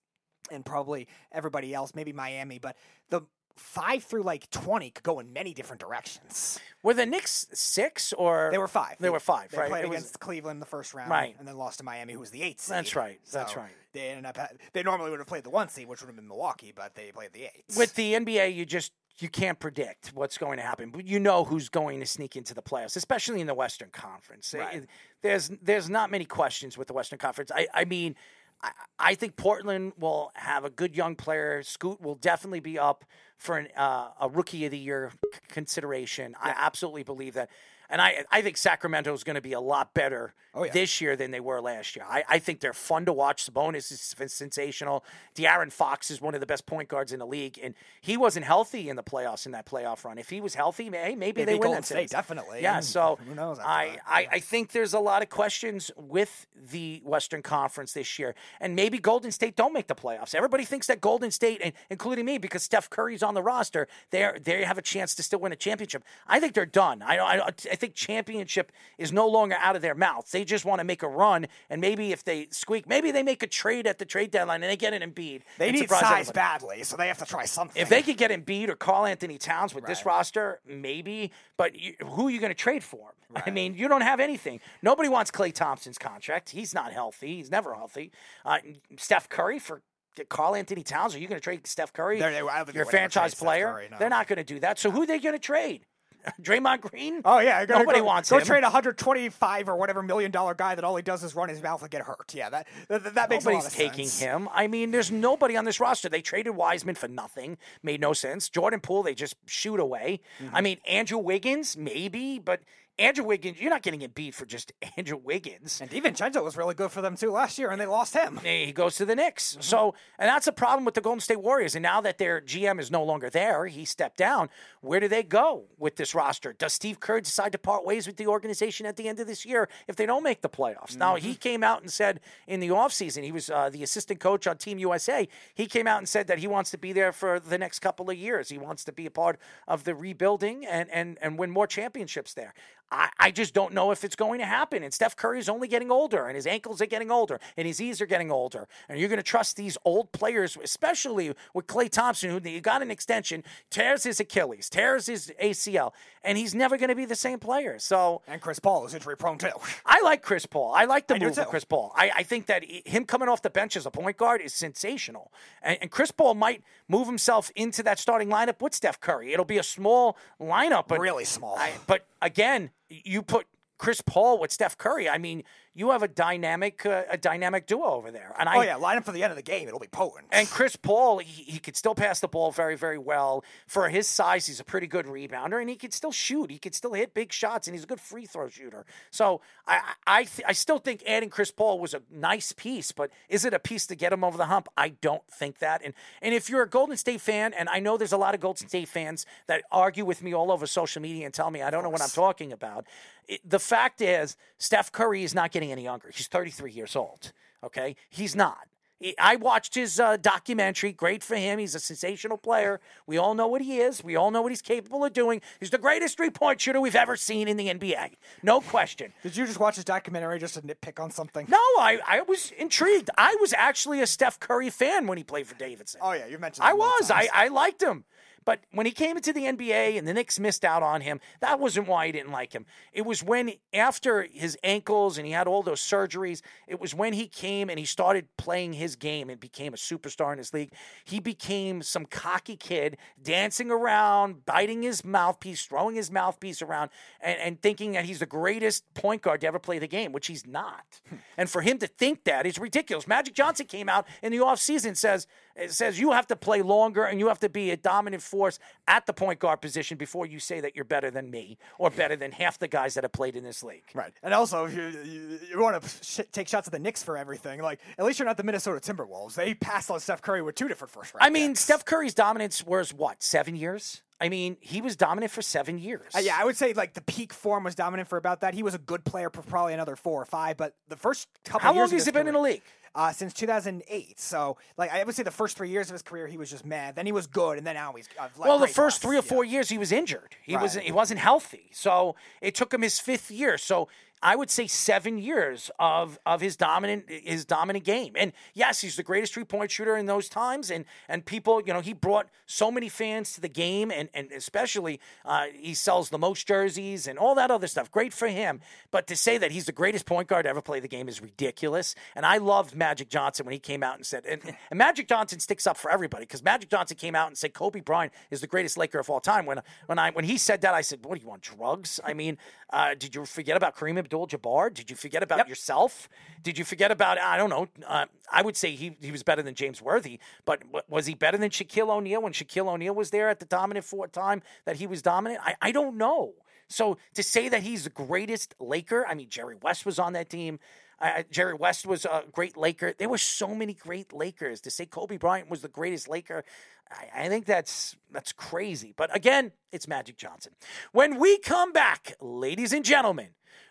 and 0.50 0.64
probably 0.64 1.08
everybody 1.32 1.74
else, 1.74 1.94
maybe 1.94 2.12
Miami. 2.12 2.58
But 2.58 2.76
the 3.10 3.22
five 3.56 4.02
through 4.04 4.22
like 4.22 4.48
twenty 4.50 4.90
could 4.90 5.02
go 5.04 5.18
in 5.20 5.32
many 5.32 5.52
different 5.52 5.80
directions. 5.80 6.58
Were 6.82 6.94
the 6.94 7.04
Knicks 7.04 7.46
six 7.52 8.12
or 8.14 8.48
They 8.50 8.58
were 8.58 8.68
five. 8.68 8.96
They 9.00 9.10
were 9.10 9.20
five, 9.20 9.50
They 9.50 9.58
right? 9.58 9.68
played 9.70 9.84
It 9.84 9.90
was- 9.90 9.98
against 9.98 10.20
Cleveland 10.20 10.56
in 10.56 10.60
the 10.60 10.66
first 10.66 10.94
round, 10.94 11.10
Right. 11.10 11.36
and 11.38 11.46
then 11.46 11.56
lost 11.58 11.78
to 11.78 11.84
Miami, 11.84 12.14
who 12.14 12.20
was 12.20 12.30
the 12.30 12.42
eighth 12.42 12.60
seed. 12.60 12.74
That's 12.76 12.96
right, 12.96 13.20
that's 13.30 13.56
right. 13.56 13.70
They 13.92 14.08
ended 14.10 14.24
up. 14.26 14.38
They 14.72 14.82
normally 14.82 15.10
would 15.10 15.18
have 15.18 15.26
played 15.28 15.44
the 15.44 15.50
one 15.50 15.68
seed, 15.68 15.88
which 15.88 16.00
would 16.00 16.06
have 16.06 16.16
been 16.16 16.28
Milwaukee, 16.28 16.72
but 16.74 16.94
they 16.94 17.12
played 17.12 17.32
the 17.32 17.44
eight. 17.44 17.64
with 17.76 17.94
the 17.96 18.14
NBA, 18.14 18.48
you 18.54 18.64
just 18.64 18.92
you 19.18 19.28
can't 19.28 19.58
predict 19.58 20.12
what's 20.14 20.38
going 20.38 20.56
to 20.56 20.62
happen, 20.62 20.88
but 20.90 21.06
you 21.06 21.20
know 21.20 21.44
who's 21.44 21.68
going 21.68 22.00
to 22.00 22.06
sneak 22.06 22.36
into 22.36 22.54
the 22.54 22.62
playoffs, 22.62 22.96
especially 22.96 23.42
in 23.42 23.46
the 23.46 23.52
Western 23.52 23.90
Conference. 23.90 24.54
Right. 24.56 24.76
It- 24.76 24.88
there's 25.20 25.48
there's 25.60 25.90
not 25.90 26.10
many 26.10 26.24
questions 26.24 26.78
with 26.78 26.88
the 26.88 26.94
Western 26.94 27.18
Conference. 27.18 27.50
I, 27.54 27.66
I 27.74 27.84
mean, 27.84 28.16
I, 28.62 28.70
I 28.98 29.14
think 29.14 29.36
Portland 29.36 29.92
will 29.98 30.30
have 30.34 30.64
a 30.64 30.70
good 30.70 30.96
young 30.96 31.16
player. 31.16 31.62
Scoot 31.62 32.00
will 32.00 32.16
definitely 32.16 32.60
be 32.60 32.78
up 32.78 33.04
for 33.38 33.58
an, 33.58 33.68
uh, 33.76 34.10
a 34.20 34.28
Rookie 34.28 34.64
of 34.66 34.70
the 34.70 34.78
Year 34.78 35.12
c- 35.32 35.40
consideration. 35.48 36.34
I 36.40 36.54
absolutely 36.56 37.02
believe 37.02 37.34
that. 37.34 37.50
And 37.90 38.00
I, 38.00 38.24
I 38.30 38.40
think 38.42 38.56
Sacramento 38.56 39.12
is 39.12 39.24
going 39.24 39.34
to 39.34 39.40
be 39.40 39.52
a 39.52 39.60
lot 39.60 39.92
better 39.94 40.34
Oh, 40.52 40.64
yeah. 40.64 40.72
this 40.72 41.00
year 41.00 41.14
than 41.14 41.30
they 41.30 41.38
were 41.38 41.60
last 41.60 41.94
year. 41.94 42.04
I, 42.08 42.24
I 42.28 42.38
think 42.40 42.58
they're 42.58 42.72
fun 42.72 43.04
to 43.04 43.12
watch. 43.12 43.46
Sabonis 43.48 43.92
is 43.92 44.32
sensational. 44.32 45.04
De'Aaron 45.36 45.70
Fox 45.70 46.10
is 46.10 46.20
one 46.20 46.34
of 46.34 46.40
the 46.40 46.46
best 46.46 46.66
point 46.66 46.88
guards 46.88 47.12
in 47.12 47.20
the 47.20 47.26
league, 47.26 47.56
and 47.62 47.72
he 48.00 48.16
wasn't 48.16 48.44
healthy 48.44 48.88
in 48.88 48.96
the 48.96 49.02
playoffs 49.04 49.46
in 49.46 49.52
that 49.52 49.64
playoff 49.64 50.04
run. 50.04 50.18
If 50.18 50.28
he 50.28 50.40
was 50.40 50.56
healthy, 50.56 50.90
may, 50.90 51.14
maybe 51.14 51.44
They 51.44 51.52
they 51.52 51.58
win 51.58 51.70
that 51.70 51.84
State, 51.84 52.10
definitely. 52.10 52.62
Yeah. 52.62 52.78
Mm, 52.78 52.82
So 52.84 53.18
who 53.28 53.34
knows 53.36 53.60
I, 53.60 53.98
I, 54.06 54.26
I 54.32 54.38
think 54.40 54.72
there's 54.72 54.92
a 54.92 54.98
lot 54.98 55.22
of 55.22 55.28
questions 55.28 55.92
with 55.96 56.48
the 56.72 57.00
Western 57.04 57.42
Conference 57.42 57.92
this 57.92 58.18
year, 58.18 58.34
and 58.60 58.74
maybe 58.74 58.98
Golden 58.98 59.30
State 59.30 59.54
don't 59.54 59.72
make 59.72 59.86
the 59.86 59.94
playoffs. 59.94 60.34
Everybody 60.34 60.64
thinks 60.64 60.88
that 60.88 61.00
Golden 61.00 61.30
State, 61.30 61.60
and 61.62 61.72
including 61.90 62.24
me, 62.24 62.38
because 62.38 62.64
Steph 62.64 62.90
Curry's 62.90 63.22
on 63.22 63.34
the 63.34 63.42
roster, 63.42 63.86
they 64.10 64.28
they 64.42 64.64
have 64.64 64.78
a 64.78 64.82
chance 64.82 65.14
to 65.14 65.22
still 65.22 65.38
win 65.38 65.52
a 65.52 65.56
championship. 65.56 66.02
I 66.26 66.40
think 66.40 66.54
they're 66.54 66.66
done. 66.66 67.02
I 67.02 67.18
I, 67.18 67.46
I 67.46 67.50
think 67.80 67.94
championship 67.94 68.70
is 68.98 69.12
no 69.12 69.26
longer 69.26 69.56
out 69.58 69.74
of 69.76 69.82
their 69.82 69.94
mouths. 69.94 70.30
They 70.30 70.44
just 70.44 70.64
want 70.64 70.78
to 70.80 70.84
make 70.84 71.02
a 71.02 71.08
run, 71.08 71.46
and 71.68 71.80
maybe 71.80 72.12
if 72.12 72.22
they 72.24 72.48
squeak, 72.50 72.88
maybe 72.88 73.10
they 73.10 73.22
make 73.22 73.42
a 73.42 73.46
trade 73.46 73.86
at 73.86 73.98
the 73.98 74.04
trade 74.04 74.30
deadline 74.30 74.62
and 74.62 74.70
they 74.70 74.76
get 74.76 74.92
an 74.92 75.02
Embiid. 75.02 75.42
they 75.58 75.68
and 75.68 75.78
need 75.78 75.88
size 75.88 76.28
everybody. 76.28 76.32
badly, 76.34 76.82
so 76.84 76.96
they 76.96 77.08
have 77.08 77.18
to 77.18 77.24
try 77.24 77.44
something. 77.44 77.80
If 77.80 77.88
they 77.88 78.02
could 78.02 78.16
get 78.16 78.30
Embiid 78.30 78.68
or 78.68 78.76
Karl-Anthony 78.76 79.38
Towns 79.38 79.74
with 79.74 79.86
this 79.86 80.04
roster, 80.06 80.60
maybe. 80.66 81.32
But 81.56 81.74
you, 81.78 81.94
who 82.04 82.28
are 82.28 82.30
you 82.30 82.38
going 82.40 82.50
to 82.50 82.54
trade 82.54 82.84
for? 82.84 83.14
I 83.34 83.50
mean, 83.50 83.74
you 83.74 83.88
don't 83.88 84.00
have 84.02 84.20
anything. 84.20 84.60
Nobody 84.82 85.08
wants 85.08 85.30
Klay 85.30 85.52
Thompson's 85.52 85.98
contract. 85.98 86.50
He's 86.50 86.74
not 86.74 86.92
healthy. 86.92 87.36
He's 87.36 87.50
never 87.50 87.74
healthy. 87.74 88.10
Uh, 88.44 88.58
Steph 88.96 89.28
Curry 89.28 89.58
for 89.58 89.82
Karl-Anthony 90.28 90.82
Towns. 90.82 91.14
Are 91.14 91.18
you 91.18 91.28
going 91.28 91.40
to 91.40 91.44
trade 91.44 91.66
Steph 91.66 91.92
Curry? 91.92 92.18
They're- 92.18 92.30
they- 92.30 92.38
your 92.38 92.50
they 92.50 92.72
would 92.72 92.76
ever 92.80 92.90
franchise 92.90 93.34
player. 93.34 93.72
Curry, 93.72 93.88
no. 93.90 93.98
They're 93.98 94.08
not 94.10 94.26
going 94.26 94.38
to 94.38 94.44
do 94.44 94.58
that. 94.60 94.78
So 94.78 94.90
who 94.90 95.02
are 95.02 95.06
they 95.06 95.18
going 95.18 95.34
to 95.34 95.38
trade? 95.38 95.86
Draymond 96.42 96.80
Green? 96.80 97.22
Oh 97.24 97.38
yeah, 97.38 97.64
go, 97.66 97.78
nobody 97.78 98.00
go, 98.00 98.04
wants 98.04 98.30
go 98.30 98.38
him. 98.38 98.44
trade 98.44 98.64
a 98.64 98.70
hundred 98.70 98.98
twenty-five 98.98 99.68
or 99.68 99.76
whatever 99.76 100.02
million 100.02 100.30
dollar 100.30 100.54
guy 100.54 100.74
that 100.74 100.84
all 100.84 100.96
he 100.96 101.02
does 101.02 101.22
is 101.24 101.34
run 101.34 101.48
his 101.48 101.62
mouth 101.62 101.82
and 101.82 101.90
get 101.90 102.02
hurt. 102.02 102.32
Yeah, 102.34 102.50
that 102.50 102.66
that, 102.88 103.14
that 103.14 103.30
makes 103.30 103.44
Nobody's 103.44 103.72
taking 103.72 104.06
sense. 104.06 104.20
him. 104.20 104.48
I 104.52 104.66
mean, 104.66 104.90
there's 104.90 105.10
nobody 105.10 105.56
on 105.56 105.64
this 105.64 105.80
roster. 105.80 106.08
They 106.08 106.22
traded 106.22 106.54
Wiseman 106.56 106.94
for 106.94 107.08
nothing. 107.08 107.58
Made 107.82 108.00
no 108.00 108.12
sense. 108.12 108.48
Jordan 108.48 108.80
Poole, 108.80 109.02
they 109.02 109.14
just 109.14 109.36
shoot 109.46 109.80
away. 109.80 110.20
Mm-hmm. 110.42 110.56
I 110.56 110.60
mean, 110.60 110.78
Andrew 110.86 111.18
Wiggins, 111.18 111.76
maybe, 111.76 112.38
but 112.38 112.60
Andrew 113.00 113.24
Wiggins, 113.24 113.60
you're 113.60 113.70
not 113.70 113.82
getting 113.82 114.02
it 114.02 114.14
beat 114.14 114.34
for 114.34 114.44
just 114.46 114.72
Andrew 114.96 115.16
Wiggins. 115.16 115.80
And 115.80 115.90
DiVincenzo 115.90 116.44
was 116.44 116.56
really 116.56 116.74
good 116.74 116.92
for 116.92 117.00
them 117.00 117.16
too 117.16 117.30
last 117.32 117.58
year, 117.58 117.70
and 117.70 117.80
they 117.80 117.86
lost 117.86 118.14
him. 118.14 118.38
He 118.44 118.72
goes 118.72 118.96
to 118.96 119.06
the 119.06 119.16
Knicks. 119.16 119.52
Mm-hmm. 119.52 119.62
So, 119.62 119.94
and 120.18 120.28
that's 120.28 120.46
a 120.46 120.52
problem 120.52 120.84
with 120.84 120.94
the 120.94 121.00
Golden 121.00 121.20
State 121.20 121.40
Warriors. 121.40 121.74
And 121.74 121.82
now 121.82 122.00
that 122.02 122.18
their 122.18 122.40
GM 122.40 122.78
is 122.78 122.90
no 122.90 123.02
longer 123.02 123.30
there, 123.30 123.66
he 123.66 123.84
stepped 123.84 124.18
down. 124.18 124.50
Where 124.82 125.00
do 125.00 125.08
they 125.08 125.22
go 125.22 125.64
with 125.78 125.96
this 125.96 126.14
roster? 126.14 126.52
Does 126.52 126.74
Steve 126.74 127.00
Kerr 127.00 127.20
decide 127.20 127.52
to 127.52 127.58
part 127.58 127.84
ways 127.86 128.06
with 128.06 128.16
the 128.18 128.26
organization 128.26 128.84
at 128.86 128.96
the 128.96 129.08
end 129.08 129.18
of 129.18 129.26
this 129.26 129.46
year 129.46 129.68
if 129.88 129.96
they 129.96 130.04
don't 130.06 130.22
make 130.22 130.42
the 130.42 130.48
playoffs? 130.50 130.96
Now, 130.96 131.14
he 131.16 131.30
Mm-hmm. 131.30 131.38
came 131.38 131.64
out 131.64 131.80
and 131.80 131.90
said 131.90 132.20
in 132.46 132.60
the 132.60 132.68
offseason, 132.68 133.22
he 133.24 133.32
was 133.32 133.48
uh, 133.50 133.70
the 133.70 133.82
assistant 133.82 134.20
coach 134.20 134.46
on 134.46 134.58
Team 134.58 134.78
USA. 134.78 135.26
He 135.54 135.66
came 135.66 135.86
out 135.86 135.98
and 135.98 136.08
said 136.08 136.26
that 136.26 136.38
he 136.38 136.46
wants 136.46 136.70
to 136.72 136.78
be 136.78 136.92
there 136.92 137.12
for 137.12 137.40
the 137.40 137.56
next 137.56 137.78
couple 137.78 138.10
of 138.10 138.16
years. 138.16 138.48
He 138.50 138.58
wants 138.58 138.84
to 138.84 138.92
be 138.92 139.06
a 139.06 139.10
part 139.10 139.38
of 139.66 139.84
the 139.84 139.94
rebuilding 139.94 140.66
and, 140.66 140.90
and, 140.90 141.16
and 141.22 141.38
win 141.38 141.50
more 141.50 141.66
championships 141.66 142.34
there. 142.34 142.52
I, 142.90 143.10
I 143.18 143.30
just 143.30 143.54
don't 143.54 143.72
know 143.72 143.90
if 143.92 144.04
it's 144.04 144.16
going 144.16 144.40
to 144.40 144.46
happen. 144.46 144.82
And 144.82 144.92
Steph 144.92 145.16
Curry 145.16 145.38
is 145.38 145.48
only 145.48 145.68
getting 145.68 145.90
older, 145.90 146.26
and 146.26 146.36
his 146.36 146.46
ankles 146.46 146.80
are 146.80 146.86
getting 146.86 147.10
older, 147.10 147.38
and 147.56 147.66
his 147.66 147.80
knees 147.80 148.00
are 148.00 148.06
getting 148.06 148.30
older. 148.30 148.66
And 148.88 148.98
you're 148.98 149.08
going 149.08 149.18
to 149.18 149.22
trust 149.22 149.56
these 149.56 149.76
old 149.84 150.12
players, 150.12 150.56
especially 150.62 151.34
with 151.54 151.66
Klay 151.66 151.88
Thompson, 151.88 152.30
who 152.30 152.48
you 152.48 152.60
got 152.60 152.82
an 152.82 152.90
extension, 152.90 153.44
tears 153.70 154.02
his 154.04 154.20
Achilles, 154.20 154.68
tears 154.68 155.06
his 155.06 155.32
ACL, 155.42 155.92
and 156.24 156.36
he's 156.36 156.54
never 156.54 156.76
going 156.76 156.88
to 156.88 156.94
be 156.94 157.04
the 157.04 157.14
same 157.14 157.38
player. 157.38 157.78
So 157.78 158.22
And 158.26 158.40
Chris 158.40 158.58
Paul 158.58 158.86
is 158.86 158.94
injury 158.94 159.16
prone 159.16 159.38
too. 159.38 159.50
I 159.86 160.00
like 160.02 160.22
Chris 160.22 160.46
Paul. 160.46 160.72
I 160.74 160.84
like 160.84 161.06
the 161.06 161.14
I 161.14 161.18
move 161.18 161.38
of. 161.38 161.48
Chris 161.48 161.64
Paul. 161.64 161.92
I, 161.94 162.10
I 162.16 162.22
think 162.22 162.46
that 162.46 162.64
he- 162.64 162.82
him 162.84 163.04
coming 163.04 163.28
off 163.28 163.42
the 163.42 163.50
bench 163.50 163.76
as 163.76 163.86
a 163.86 163.90
point 163.90 164.16
guard 164.16 164.40
is 164.40 164.52
sensational. 164.52 165.32
And, 165.62 165.78
and 165.82 165.90
Chris 165.90 166.10
Paul 166.10 166.34
might 166.34 166.62
move 166.88 167.06
himself 167.06 167.50
into 167.54 167.82
that 167.84 167.98
starting 167.98 168.28
lineup 168.28 168.60
with 168.60 168.74
Steph 168.74 169.00
Curry. 169.00 169.32
It'll 169.32 169.44
be 169.44 169.58
a 169.58 169.62
small 169.62 170.16
lineup, 170.40 170.88
but 170.88 170.98
Really 171.00 171.24
small. 171.24 171.56
I, 171.56 171.72
but 171.86 172.06
again, 172.20 172.70
you 172.88 173.22
put 173.22 173.46
Chris 173.78 174.00
Paul 174.02 174.38
with 174.38 174.52
Steph 174.52 174.76
Curry. 174.76 175.08
I 175.08 175.18
mean, 175.18 175.42
you 175.80 175.90
have 175.90 176.02
a 176.02 176.08
dynamic, 176.08 176.84
uh, 176.84 177.04
a 177.10 177.16
dynamic 177.16 177.66
duo 177.66 177.86
over 177.86 178.10
there. 178.10 178.34
And 178.38 178.48
I, 178.48 178.56
oh 178.58 178.60
yeah, 178.60 178.76
line 178.76 178.98
up 178.98 179.04
for 179.04 179.12
the 179.12 179.22
end 179.22 179.30
of 179.32 179.36
the 179.36 179.42
game. 179.42 179.66
It'll 179.66 179.80
be 179.80 179.86
potent. 179.88 180.26
and 180.30 180.46
Chris 180.46 180.76
Paul, 180.76 181.18
he, 181.18 181.42
he 181.44 181.58
could 181.58 181.74
still 181.74 181.94
pass 181.94 182.20
the 182.20 182.28
ball 182.28 182.52
very, 182.52 182.76
very 182.76 182.98
well. 182.98 183.42
For 183.66 183.88
his 183.88 184.06
size, 184.06 184.46
he's 184.46 184.60
a 184.60 184.64
pretty 184.64 184.86
good 184.86 185.06
rebounder, 185.06 185.58
and 185.58 185.70
he 185.70 185.76
could 185.76 185.94
still 185.94 186.12
shoot. 186.12 186.50
He 186.50 186.58
could 186.58 186.74
still 186.74 186.92
hit 186.92 187.14
big 187.14 187.32
shots, 187.32 187.66
and 187.66 187.74
he's 187.74 187.84
a 187.84 187.86
good 187.86 188.00
free 188.00 188.26
throw 188.26 188.48
shooter. 188.48 188.84
So 189.10 189.40
I, 189.66 189.80
I, 190.06 190.18
I, 190.20 190.24
th- 190.24 190.44
I 190.46 190.52
still 190.52 190.78
think 190.78 191.02
adding 191.06 191.30
Chris 191.30 191.50
Paul 191.50 191.80
was 191.80 191.94
a 191.94 192.02
nice 192.10 192.52
piece, 192.52 192.92
but 192.92 193.10
is 193.30 193.46
it 193.46 193.54
a 193.54 193.58
piece 193.58 193.86
to 193.86 193.94
get 193.94 194.12
him 194.12 194.22
over 194.22 194.36
the 194.36 194.46
hump? 194.46 194.68
I 194.76 194.90
don't 194.90 195.26
think 195.30 195.60
that. 195.60 195.80
And 195.82 195.94
and 196.20 196.34
if 196.34 196.50
you're 196.50 196.62
a 196.62 196.68
Golden 196.68 196.98
State 196.98 197.22
fan, 197.22 197.54
and 197.54 197.70
I 197.70 197.78
know 197.80 197.96
there's 197.96 198.12
a 198.12 198.18
lot 198.18 198.34
of 198.34 198.40
Golden 198.40 198.68
State 198.68 198.88
fans 198.88 199.24
that 199.46 199.62
argue 199.72 200.04
with 200.04 200.22
me 200.22 200.34
all 200.34 200.52
over 200.52 200.66
social 200.66 201.00
media 201.00 201.24
and 201.24 201.32
tell 201.32 201.50
me 201.50 201.62
I 201.62 201.70
don't 201.70 201.82
know 201.82 201.88
what 201.88 202.02
I'm 202.02 202.10
talking 202.10 202.52
about. 202.52 202.86
It, 203.26 203.40
the 203.48 203.58
fact 203.60 204.00
is, 204.00 204.36
Steph 204.58 204.92
Curry 204.92 205.22
is 205.22 205.34
not 205.34 205.52
getting 205.52 205.69
any 205.72 205.82
younger. 205.84 206.10
He's 206.14 206.26
33 206.28 206.72
years 206.72 206.96
old. 206.96 207.32
Okay, 207.64 207.96
he's 208.08 208.34
not. 208.34 208.66
He- 208.98 209.16
I 209.18 209.36
watched 209.36 209.74
his 209.74 209.98
uh, 209.98 210.16
documentary. 210.18 210.92
Great 210.92 211.22
for 211.24 211.36
him. 211.36 211.58
He's 211.58 211.74
a 211.74 211.80
sensational 211.80 212.36
player. 212.36 212.80
We 213.06 213.16
all 213.16 213.34
know 213.34 213.46
what 213.46 213.62
he 213.62 213.78
is. 213.78 214.04
We 214.04 214.14
all 214.16 214.30
know 214.30 214.42
what 214.42 214.52
he's 214.52 214.60
capable 214.62 215.04
of 215.04 215.12
doing. 215.14 215.40
He's 215.58 215.70
the 215.70 215.78
greatest 215.78 216.16
three 216.18 216.28
point 216.30 216.60
shooter 216.60 216.80
we've 216.80 216.94
ever 216.94 217.16
seen 217.16 217.48
in 217.48 217.56
the 217.56 217.68
NBA. 217.68 218.12
No 218.42 218.60
question. 218.60 219.12
Did 219.22 219.36
you 219.36 219.46
just 219.46 219.58
watch 219.58 219.76
his 219.76 219.84
documentary 219.86 220.38
just 220.38 220.54
to 220.54 220.60
nitpick 220.62 221.02
on 221.02 221.10
something? 221.10 221.46
No, 221.48 221.56
I, 221.58 221.98
I 222.06 222.20
was 222.22 222.50
intrigued. 222.58 223.08
I 223.16 223.36
was 223.40 223.52
actually 223.54 224.00
a 224.02 224.06
Steph 224.06 224.38
Curry 224.38 224.68
fan 224.70 225.06
when 225.06 225.16
he 225.18 225.24
played 225.24 225.46
for 225.46 225.54
Davidson. 225.54 226.00
Oh 226.04 226.12
yeah, 226.12 226.26
you 226.26 226.38
mentioned. 226.38 226.66
I 226.66 226.74
was. 226.74 227.10
I. 227.10 227.28
I 227.32 227.48
liked 227.48 227.82
him. 227.82 228.04
But 228.50 228.64
when 228.72 228.84
he 228.84 228.90
came 228.90 229.16
into 229.16 229.32
the 229.32 229.42
NBA 229.42 229.96
and 229.96 230.08
the 230.08 230.12
Knicks 230.12 230.40
missed 230.40 230.64
out 230.64 230.82
on 230.82 231.02
him, 231.02 231.20
that 231.38 231.60
wasn't 231.60 231.86
why 231.86 232.06
I 232.06 232.10
didn't 232.10 232.32
like 232.32 232.52
him. 232.52 232.66
It 232.92 233.06
was 233.06 233.22
when, 233.22 233.52
after 233.72 234.26
his 234.28 234.58
ankles 234.64 235.18
and 235.18 235.24
he 235.24 235.32
had 235.32 235.46
all 235.46 235.62
those 235.62 235.80
surgeries, 235.80 236.42
it 236.66 236.80
was 236.80 236.92
when 236.92 237.12
he 237.12 237.28
came 237.28 237.70
and 237.70 237.78
he 237.78 237.84
started 237.84 238.26
playing 238.36 238.72
his 238.72 238.96
game 238.96 239.30
and 239.30 239.38
became 239.38 239.72
a 239.72 239.76
superstar 239.76 240.32
in 240.32 240.38
his 240.38 240.52
league. 240.52 240.72
He 241.04 241.20
became 241.20 241.80
some 241.80 242.06
cocky 242.06 242.56
kid 242.56 242.96
dancing 243.22 243.70
around, 243.70 244.44
biting 244.46 244.82
his 244.82 245.04
mouthpiece, 245.04 245.64
throwing 245.64 245.94
his 245.94 246.10
mouthpiece 246.10 246.60
around, 246.60 246.90
and, 247.20 247.38
and 247.38 247.62
thinking 247.62 247.92
that 247.92 248.04
he's 248.04 248.18
the 248.18 248.26
greatest 248.26 248.82
point 248.94 249.22
guard 249.22 249.42
to 249.42 249.46
ever 249.46 249.60
play 249.60 249.78
the 249.78 249.86
game, 249.86 250.10
which 250.10 250.26
he's 250.26 250.44
not. 250.44 251.00
Hmm. 251.08 251.16
and 251.36 251.48
for 251.48 251.62
him 251.62 251.78
to 251.78 251.86
think 251.86 252.24
that 252.24 252.46
is 252.46 252.58
ridiculous. 252.58 253.06
Magic 253.06 253.32
Johnson 253.32 253.66
came 253.66 253.88
out 253.88 254.08
in 254.24 254.32
the 254.32 254.38
offseason 254.38 254.88
and 254.88 254.98
says, 254.98 255.28
It 255.60 255.72
says 255.72 256.00
you 256.00 256.12
have 256.12 256.26
to 256.28 256.36
play 256.36 256.62
longer 256.62 257.04
and 257.04 257.20
you 257.20 257.28
have 257.28 257.40
to 257.40 257.48
be 257.48 257.70
a 257.70 257.76
dominant 257.76 258.22
force 258.22 258.58
at 258.88 259.06
the 259.06 259.12
point 259.12 259.38
guard 259.38 259.60
position 259.60 259.98
before 259.98 260.26
you 260.26 260.38
say 260.38 260.60
that 260.60 260.74
you're 260.74 260.84
better 260.84 261.10
than 261.10 261.30
me 261.30 261.58
or 261.78 261.90
better 261.90 262.16
than 262.16 262.32
half 262.32 262.58
the 262.58 262.68
guys 262.68 262.94
that 262.94 263.04
have 263.04 263.12
played 263.12 263.36
in 263.36 263.44
this 263.44 263.62
league. 263.62 263.84
Right. 263.94 264.12
And 264.22 264.32
also, 264.32 264.64
if 264.64 264.74
you, 264.74 264.88
you, 265.04 265.38
you 265.50 265.60
want 265.60 265.82
to 265.82 265.88
sh- 266.02 266.20
take 266.32 266.48
shots 266.48 266.66
at 266.66 266.72
the 266.72 266.78
Knicks 266.78 267.02
for 267.02 267.16
everything, 267.16 267.60
like, 267.60 267.80
at 267.98 268.04
least 268.04 268.18
you're 268.18 268.26
not 268.26 268.36
the 268.36 268.42
Minnesota 268.42 268.80
Timberwolves. 268.80 269.34
They 269.34 269.54
passed 269.54 269.90
on 269.90 270.00
Steph 270.00 270.22
Curry 270.22 270.42
with 270.42 270.54
two 270.54 270.68
different 270.68 270.90
first 270.90 271.14
round 271.14 271.24
I 271.24 271.30
mean, 271.30 271.50
picks. 271.50 271.60
Steph 271.60 271.84
Curry's 271.84 272.14
dominance 272.14 272.64
was 272.64 272.94
what, 272.94 273.22
seven 273.22 273.56
years? 273.56 274.02
I 274.20 274.28
mean, 274.28 274.58
he 274.60 274.82
was 274.82 274.96
dominant 274.96 275.32
for 275.32 275.40
seven 275.40 275.78
years. 275.78 276.14
Uh, 276.14 276.18
yeah, 276.18 276.36
I 276.38 276.44
would 276.44 276.56
say 276.56 276.74
like 276.74 276.92
the 276.92 277.00
peak 277.00 277.32
form 277.32 277.64
was 277.64 277.74
dominant 277.74 278.08
for 278.08 278.18
about 278.18 278.42
that. 278.42 278.52
He 278.52 278.62
was 278.62 278.74
a 278.74 278.78
good 278.78 279.02
player 279.04 279.30
for 279.30 279.40
probably 279.40 279.72
another 279.72 279.96
four 279.96 280.20
or 280.20 280.26
five, 280.26 280.58
but 280.58 280.74
the 280.88 280.96
first 280.96 281.28
couple 281.44 281.60
How 281.60 281.72
years 281.72 281.90
long 281.90 281.98
has 281.98 282.04
he 282.04 282.12
been 282.12 282.28
in 282.28 282.34
the 282.34 282.40
league? 282.40 282.62
Uh, 282.92 283.12
since 283.12 283.32
2008. 283.32 284.18
So, 284.18 284.56
like, 284.76 284.90
I 284.92 285.04
would 285.04 285.14
say 285.14 285.22
the 285.22 285.30
first 285.30 285.56
three 285.56 285.68
years 285.68 285.88
of 285.88 285.92
his 285.92 286.02
career, 286.02 286.26
he 286.26 286.36
was 286.36 286.50
just 286.50 286.66
mad. 286.66 286.96
Then 286.96 287.06
he 287.06 287.12
was 287.12 287.28
good, 287.28 287.56
and 287.56 287.64
then 287.64 287.76
now 287.76 287.92
he's 287.92 288.08
uh, 288.18 288.26
like, 288.36 288.48
Well, 288.48 288.58
the 288.58 288.66
first 288.66 288.96
bust, 288.96 289.02
three 289.02 289.16
or 289.16 289.22
yeah. 289.22 289.28
four 289.28 289.44
years 289.44 289.68
he 289.68 289.78
was 289.78 289.92
injured. 289.92 290.34
He 290.42 290.54
Right. 290.56 290.62
wasn't 290.62 290.84
he 290.86 290.90
wasn't 290.92 291.20
healthy. 291.20 291.68
So 291.72 292.16
it 292.40 292.56
took 292.56 292.74
him 292.74 292.82
his 292.82 292.98
fifth 292.98 293.30
year. 293.30 293.58
So 293.58 293.86
I 294.22 294.36
would 294.36 294.50
say 294.50 294.66
seven 294.66 295.18
years 295.18 295.70
of 295.78 296.18
of 296.26 296.40
his 296.40 296.56
dominant 296.56 297.04
his 297.08 297.44
dominant 297.44 297.84
game. 297.84 298.12
And 298.16 298.32
yes, 298.54 298.80
he's 298.80 298.96
the 298.96 299.02
greatest 299.02 299.32
three 299.34 299.44
point 299.44 299.70
shooter 299.70 299.96
in 299.96 300.06
those 300.06 300.28
times. 300.28 300.70
And 300.70 300.84
and 301.08 301.24
people, 301.24 301.62
you 301.64 301.72
know, 301.72 301.80
he 301.80 301.94
brought 301.94 302.28
so 302.46 302.70
many 302.70 302.88
fans 302.88 303.32
to 303.34 303.40
the 303.40 303.48
game, 303.48 303.90
and 303.90 304.08
and 304.12 304.30
especially 304.32 305.00
uh, 305.24 305.46
he 305.54 305.72
sells 305.72 306.10
the 306.10 306.18
most 306.18 306.46
jerseys 306.46 307.06
and 307.06 307.18
all 307.18 307.34
that 307.36 307.50
other 307.50 307.66
stuff. 307.66 307.90
Great 307.90 308.12
for 308.12 308.28
him. 308.28 308.60
But 308.90 309.06
to 309.06 309.16
say 309.16 309.38
that 309.38 309.52
he's 309.52 309.64
the 309.64 309.72
greatest 309.72 310.04
point 310.04 310.28
guard 310.28 310.44
to 310.44 310.50
ever 310.50 310.60
play 310.60 310.80
the 310.80 310.88
game 310.88 311.08
is 311.08 311.22
ridiculous. 311.22 311.94
And 312.14 312.26
I 312.26 312.38
loved 312.38 312.74
Magic 312.74 313.08
Johnson 313.08 313.46
when 313.46 313.52
he 313.54 313.58
came 313.58 313.82
out 313.82 313.96
and 313.96 314.04
said, 314.04 314.26
and, 314.26 314.42
and 314.70 314.78
Magic 314.78 315.08
Johnson 315.08 315.40
sticks 315.40 315.66
up 315.66 315.76
for 315.76 315.90
everybody 315.90 316.24
because 316.24 316.42
Magic 316.42 316.68
Johnson 316.68 316.96
came 316.96 317.14
out 317.14 317.28
and 317.28 317.38
said 317.38 317.54
Kobe 317.54 317.80
Bryant 317.80 318.12
is 318.30 318.40
the 318.40 318.46
greatest 318.46 318.76
Laker 318.76 318.98
of 318.98 319.08
all 319.08 319.20
time. 319.20 319.46
When 319.46 319.62
when 319.86 319.98
I 319.98 320.10
when 320.10 320.26
he 320.26 320.36
said 320.36 320.60
that, 320.60 320.74
I 320.74 320.82
said, 320.82 321.04
"What 321.04 321.14
do 321.14 321.22
you 321.22 321.28
want, 321.28 321.42
drugs?" 321.42 322.00
I 322.04 322.12
mean, 322.12 322.36
uh, 322.70 322.94
did 322.94 323.14
you 323.14 323.24
forget 323.24 323.56
about 323.56 323.76
Kareem 323.76 324.09
Abdul-Jabbar? 324.10 324.74
Did 324.74 324.90
you 324.90 324.96
forget 324.96 325.22
about 325.22 325.48
yourself? 325.48 326.08
Did 326.42 326.58
you 326.58 326.64
forget 326.64 326.90
about 326.90 327.18
I 327.18 327.36
don't 327.36 327.50
know? 327.50 327.68
Uh, 327.86 328.06
I 328.30 328.42
would 328.42 328.56
say 328.56 328.72
he 328.72 328.96
he 329.00 329.12
was 329.12 329.22
better 329.22 329.42
than 329.42 329.54
James 329.54 329.80
Worthy, 329.80 330.18
but 330.44 330.62
was 330.88 331.06
he 331.06 331.14
better 331.14 331.38
than 331.38 331.50
Shaquille 331.50 331.90
O'Neal 331.90 332.22
when 332.22 332.32
Shaquille 332.32 332.68
O'Neal 332.68 332.94
was 332.94 333.10
there 333.10 333.28
at 333.28 333.38
the 333.38 333.46
dominant 333.46 333.84
for 333.84 334.08
time 334.08 334.42
that 334.64 334.76
he 334.76 334.86
was 334.86 335.00
dominant? 335.00 335.40
I, 335.44 335.54
I 335.62 335.72
don't 335.72 335.96
know. 335.96 336.34
So 336.68 336.98
to 337.14 337.22
say 337.22 337.48
that 337.48 337.62
he's 337.62 337.84
the 337.84 337.90
greatest 337.90 338.54
Laker, 338.58 339.06
I 339.06 339.14
mean, 339.14 339.28
Jerry 339.28 339.56
West 339.60 339.86
was 339.86 339.98
on 339.98 340.12
that 340.14 340.28
team. 340.28 340.58
Uh, 341.00 341.22
Jerry 341.30 341.54
West 341.54 341.86
was 341.86 342.04
a 342.04 342.24
great 342.30 342.56
Laker. 342.56 342.92
There 342.98 343.08
were 343.08 343.18
so 343.18 343.54
many 343.54 343.74
great 343.74 344.12
Lakers. 344.12 344.60
To 344.62 344.70
say 344.70 344.86
Kobe 344.86 345.16
Bryant 345.16 345.48
was 345.48 345.62
the 345.62 345.68
greatest 345.68 346.08
Laker, 346.08 346.44
I, 346.90 347.24
I 347.24 347.28
think 347.28 347.46
that's 347.46 347.96
that's 348.10 348.32
crazy. 348.32 348.92
But 348.96 349.14
again, 349.14 349.52
it's 349.72 349.88
Magic 349.88 350.16
Johnson. 350.16 350.52
When 350.92 351.18
we 351.18 351.38
come 351.38 351.72
back, 351.72 352.14
ladies 352.20 352.72
and 352.72 352.84
gentlemen, 352.84 353.28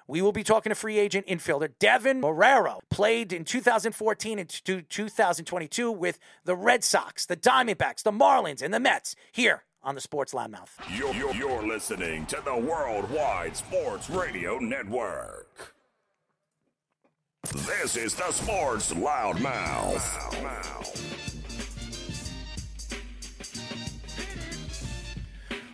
we 0.10 0.24
will 0.24 0.32
be 0.32 0.44
talking 0.44 0.72
to 0.72 0.76
free 0.76 0.98
agent 0.98 1.28
infielder 1.28 1.70
Deven 1.80 2.20
Marrero. 2.20 2.80
Played 2.90 3.32
in 3.32 3.46
2014 3.46 4.40
and 4.40 4.50
to 4.50 4.82
2022 4.82 5.92
with 5.92 6.18
the 6.46 6.56
Red 6.56 6.84
Sox, 6.84 7.28
the 7.28 7.38
Diamondbacks, 7.38 8.02
the 8.02 8.12
Marlins, 8.12 8.64
and 8.64 8.74
the 8.74 8.80
Mets 8.80 9.16
here 9.32 9.66
on 9.84 9.94
the 9.94 10.02
Sports 10.02 10.34
Loudmouth. 10.34 10.72
You're, 10.98 11.14
you're, 11.14 11.36
you're 11.36 11.66
listening 11.66 12.26
to 12.26 12.42
the 12.44 12.58
Worldwide 12.58 13.56
Sports 13.56 14.10
Radio 14.10 14.58
Network. 14.58 15.76
This 17.54 17.96
is 17.96 18.16
the 18.16 18.32
Sports 18.32 18.92
Loudmouth. 18.92 20.26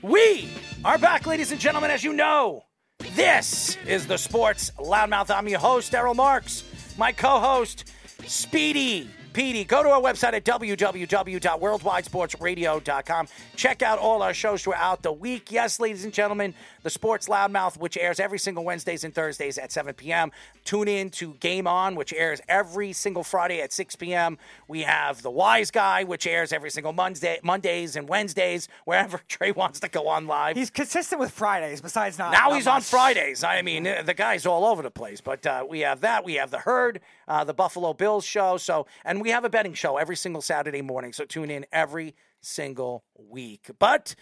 We 0.02 0.50
are 0.84 0.98
back, 0.98 1.26
ladies 1.26 1.54
and 1.54 1.60
gentlemen. 1.60 1.90
As 1.90 2.04
you 2.04 2.12
know, 2.12 2.65
this 3.00 3.78
is 3.88 4.08
the 4.08 4.18
Sports 4.18 4.72
Loudmouth. 4.78 5.34
I'm 5.34 5.48
your 5.48 5.60
host, 5.60 5.94
Errol 5.94 6.14
Marks. 6.14 6.64
My 6.98 7.12
co 7.12 7.40
host, 7.40 7.92
Speedy 8.26 9.10
Petey. 9.36 9.66
Go 9.66 9.84
to 9.84 9.90
our 9.90 10.02
website 10.02 10.32
at 10.32 10.46
www.worldwidesportsradio.com. 10.46 13.28
Check 13.58 13.82
out 13.82 14.00
all 14.00 14.22
our 14.22 14.34
shows 14.34 14.64
throughout 14.64 15.04
the 15.04 15.12
week. 15.12 15.52
Yes, 15.52 15.78
ladies 15.78 16.06
and 16.06 16.14
gentlemen, 16.14 16.54
the 16.84 16.90
Sports 16.90 17.28
Loudmouth, 17.28 17.78
which 17.78 17.98
airs 17.98 18.22
every 18.22 18.40
single 18.40 18.64
Wednesdays 18.64 19.04
and 19.04 19.14
Thursdays 19.14 19.58
at 19.58 19.74
7 19.74 19.94
p.m. 19.96 20.32
Tune 20.64 20.88
in 20.88 21.10
to 21.10 21.34
Game 21.42 21.68
On, 21.68 21.96
which 21.96 22.14
airs 22.14 22.40
every 22.48 22.94
single 22.94 23.26
Friday 23.26 23.60
at 23.60 23.74
6 23.74 23.98
p.m. 23.98 24.38
We 24.70 24.84
have 24.84 25.22
The 25.22 25.32
Wise 25.32 25.70
Guy, 25.70 26.06
which 26.06 26.26
airs 26.26 26.54
every 26.54 26.70
single 26.70 26.94
Monday, 26.94 27.38
Mondays 27.44 27.98
and 27.98 28.08
Wednesdays, 28.08 28.70
wherever 28.86 29.20
Trey 29.28 29.52
wants 29.52 29.82
to 29.82 29.90
go 29.90 30.08
on 30.08 30.28
live. 30.28 30.56
He's 30.56 30.70
consistent 30.70 31.20
with 31.20 31.32
Fridays, 31.32 31.82
besides 31.82 32.18
not. 32.18 32.32
Now 32.32 32.48
not 32.48 32.56
he's 32.56 32.68
on. 32.68 32.80
Fridays. 32.82 33.44
I 33.44 33.62
mean, 33.62 33.84
the 33.84 34.14
guy's 34.16 34.46
all 34.46 34.64
over 34.64 34.82
the 34.82 34.92
place. 34.92 35.20
But 35.20 35.46
uh, 35.46 35.66
we 35.68 35.82
have 35.82 36.00
that. 36.02 36.24
We 36.24 36.36
have 36.36 36.52
the 36.52 36.60
herd, 36.60 37.02
uh, 37.28 37.44
the 37.44 37.54
Buffalo 37.54 37.94
Bills 37.94 38.26
show. 38.26 38.58
So, 38.58 38.88
and 39.04 39.22
we 39.22 39.30
have 39.30 39.46
a 39.46 39.50
betting 39.50 39.74
show 39.74 39.98
every 39.98 40.16
single 40.16 40.42
Saturday 40.42 40.82
morning. 40.82 41.14
So 41.14 41.26
tune 41.26 41.50
in 41.50 41.66
every 41.72 42.16
single 42.42 43.04
week. 43.18 43.70
But 43.80 44.16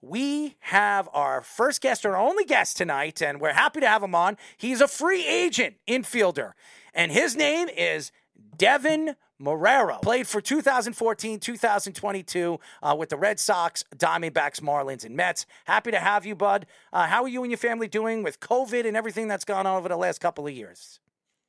we 0.00 0.56
have 0.60 1.08
our 1.12 1.42
first 1.42 1.80
guest, 1.80 2.06
our 2.06 2.16
only 2.16 2.44
guest 2.44 2.76
tonight, 2.76 3.20
and 3.20 3.40
we're 3.40 3.52
happy 3.52 3.80
to 3.80 3.88
have 3.88 4.02
him 4.02 4.14
on. 4.14 4.36
He's 4.56 4.80
a 4.80 4.88
free 4.88 5.26
agent 5.26 5.76
infielder, 5.88 6.52
and 6.94 7.10
his 7.10 7.34
name 7.34 7.68
is 7.68 8.12
Deven 8.56 9.16
Marrero. 9.40 10.00
Played 10.02 10.26
for 10.26 10.40
2014, 10.40 11.40
2022 11.40 12.60
uh, 12.82 12.96
with 12.98 13.08
the 13.08 13.16
Red 13.16 13.40
Sox, 13.40 13.84
Diamondbacks, 13.96 14.60
Marlins, 14.60 15.04
and 15.04 15.16
Mets. 15.16 15.46
Happy 15.64 15.90
to 15.90 15.98
have 15.98 16.26
you, 16.26 16.34
bud. 16.34 16.66
Uh, 16.92 17.06
how 17.06 17.22
are 17.22 17.28
you 17.28 17.42
and 17.42 17.50
your 17.50 17.58
family 17.58 17.88
doing 17.88 18.22
with 18.22 18.40
COVID 18.40 18.86
and 18.86 18.96
everything 18.96 19.28
that's 19.28 19.44
gone 19.44 19.66
on 19.66 19.76
over 19.76 19.88
the 19.88 19.96
last 19.96 20.20
couple 20.20 20.46
of 20.46 20.52
years? 20.52 21.00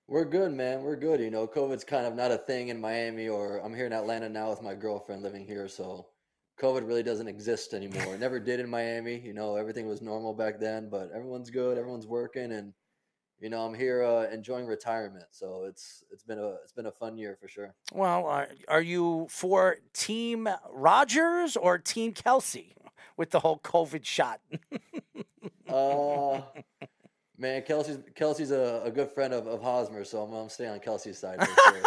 We're 0.09 0.25
good, 0.25 0.51
man. 0.53 0.81
We're 0.81 0.95
good. 0.95 1.19
You 1.19 1.29
know, 1.29 1.45
COVID's 1.45 1.83
kind 1.83 2.07
of 2.07 2.15
not 2.15 2.31
a 2.31 2.37
thing 2.37 2.69
in 2.69 2.81
Miami, 2.81 3.29
or 3.29 3.59
I'm 3.59 3.75
here 3.75 3.85
in 3.85 3.93
Atlanta 3.93 4.27
now 4.27 4.49
with 4.49 4.63
my 4.63 4.73
girlfriend 4.73 5.21
living 5.21 5.45
here. 5.45 5.67
So 5.67 6.07
COVID 6.59 6.87
really 6.87 7.03
doesn't 7.03 7.27
exist 7.27 7.75
anymore. 7.75 8.15
It 8.15 8.19
never 8.19 8.39
did 8.39 8.59
in 8.59 8.67
Miami. 8.67 9.19
You 9.19 9.35
know, 9.35 9.55
everything 9.55 9.87
was 9.87 10.01
normal 10.01 10.33
back 10.33 10.59
then, 10.59 10.89
but 10.89 11.11
everyone's 11.13 11.51
good. 11.51 11.77
Everyone's 11.77 12.07
working, 12.07 12.53
and 12.53 12.73
you 13.39 13.51
know, 13.51 13.63
I'm 13.63 13.75
here 13.75 14.03
uh, 14.03 14.27
enjoying 14.33 14.65
retirement. 14.65 15.25
So 15.29 15.65
it's 15.67 16.03
it's 16.11 16.23
been 16.23 16.39
a 16.39 16.55
it's 16.63 16.73
been 16.73 16.87
a 16.87 16.91
fun 16.91 17.15
year 17.15 17.37
for 17.39 17.47
sure. 17.47 17.75
Well, 17.93 18.27
uh, 18.27 18.45
are 18.67 18.81
you 18.81 19.27
for 19.29 19.77
Team 19.93 20.49
Rodgers 20.71 21.55
or 21.55 21.77
Team 21.77 22.13
Kelce 22.13 22.73
with 23.15 23.29
the 23.29 23.41
whole 23.41 23.59
COVID 23.59 24.05
shot? 24.05 24.41
Uh, 25.67 26.41
man, 27.39 27.61
Kelce's 27.63 27.97
Kelce's 28.15 28.51
a, 28.51 28.81
a 28.83 28.91
good 28.91 29.09
friend 29.09 29.33
of, 29.33 29.47
of 29.47 29.61
Hosmer, 29.61 30.03
so 30.03 30.21
I'm, 30.21 30.33
I'm 30.33 30.49
staying 30.49 30.71
on 30.71 30.79
Kelce's 30.79 31.17
side 31.17 31.39
for 31.39 31.45
sure. 31.45 31.81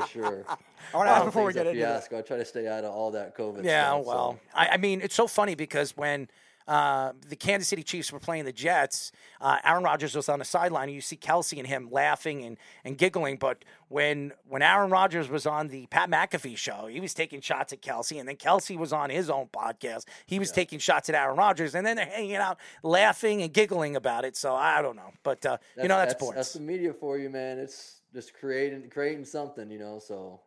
for 0.02 0.06
sure. 0.08 0.44
I 0.92 0.96
want 0.96 1.08
to 1.08 1.12
ask 1.12 1.24
before 1.26 1.44
we 1.44 1.52
get 1.52 1.66
into 1.66 1.78
fiasco. 1.80 2.18
I 2.18 2.22
try 2.22 2.38
to 2.38 2.44
stay 2.44 2.66
out 2.66 2.84
of 2.84 2.92
all 2.92 3.10
that 3.12 3.36
COVID. 3.36 3.62
Yeah, 3.64 3.90
stuff, 3.90 4.04
so- 4.04 4.08
well, 4.08 4.38
I, 4.54 4.68
I 4.68 4.76
mean, 4.78 5.00
it's 5.02 5.14
so 5.14 5.26
funny 5.26 5.54
because 5.54 5.96
when 5.96 6.28
uh, 6.68 7.12
the 7.26 7.34
Kansas 7.34 7.66
City 7.66 7.82
Chiefs 7.82 8.12
were 8.12 8.20
playing 8.20 8.44
the 8.44 8.52
Jets, 8.52 9.10
uh, 9.40 9.56
Aaron 9.64 9.82
Rodgers 9.82 10.14
was 10.14 10.28
on 10.28 10.38
the 10.38 10.44
sideline, 10.44 10.84
and 10.84 10.94
you 10.94 11.00
see 11.00 11.16
Kelce 11.16 11.56
and 11.56 11.66
him 11.66 11.88
laughing 11.90 12.44
and, 12.44 12.58
and 12.84 12.98
giggling. 12.98 13.38
But 13.38 13.64
when 13.88 14.32
when 14.46 14.60
Aaron 14.60 14.90
Rodgers 14.90 15.30
was 15.30 15.46
on 15.46 15.68
the 15.68 15.86
Pat 15.86 16.10
McAfee 16.10 16.58
show, 16.58 16.86
he 16.86 17.00
was 17.00 17.14
taking 17.14 17.40
shots 17.40 17.72
at 17.72 17.80
Kelce, 17.80 18.20
and 18.20 18.28
then 18.28 18.36
Kelce 18.36 18.76
was 18.76 18.92
on 18.92 19.08
his 19.08 19.30
own 19.30 19.46
podcast. 19.46 20.04
He 20.26 20.38
was 20.38 20.52
taking 20.52 20.78
shots 20.78 21.08
at 21.08 21.14
Aaron 21.14 21.38
Rodgers, 21.38 21.74
and 21.74 21.86
then 21.86 21.96
they're 21.96 22.04
hanging 22.04 22.36
out, 22.36 22.58
laughing 22.82 23.40
and 23.40 23.50
giggling 23.50 23.96
about 23.96 24.26
it. 24.26 24.36
So 24.36 24.54
I 24.54 24.82
don't 24.82 24.96
know, 24.96 25.12
but 25.22 25.46
uh, 25.46 25.56
you 25.78 25.88
know 25.88 25.96
that's, 25.96 26.12
that's, 26.12 26.22
sports. 26.22 26.36
that's 26.36 26.52
the 26.52 26.60
media 26.60 26.92
for 26.92 27.16
you, 27.16 27.30
man. 27.30 27.58
It's 27.58 28.02
just 28.12 28.34
creating 28.34 28.90
creating 28.90 29.24
something, 29.24 29.70
you 29.70 29.78
know. 29.78 29.98
So 29.98 30.40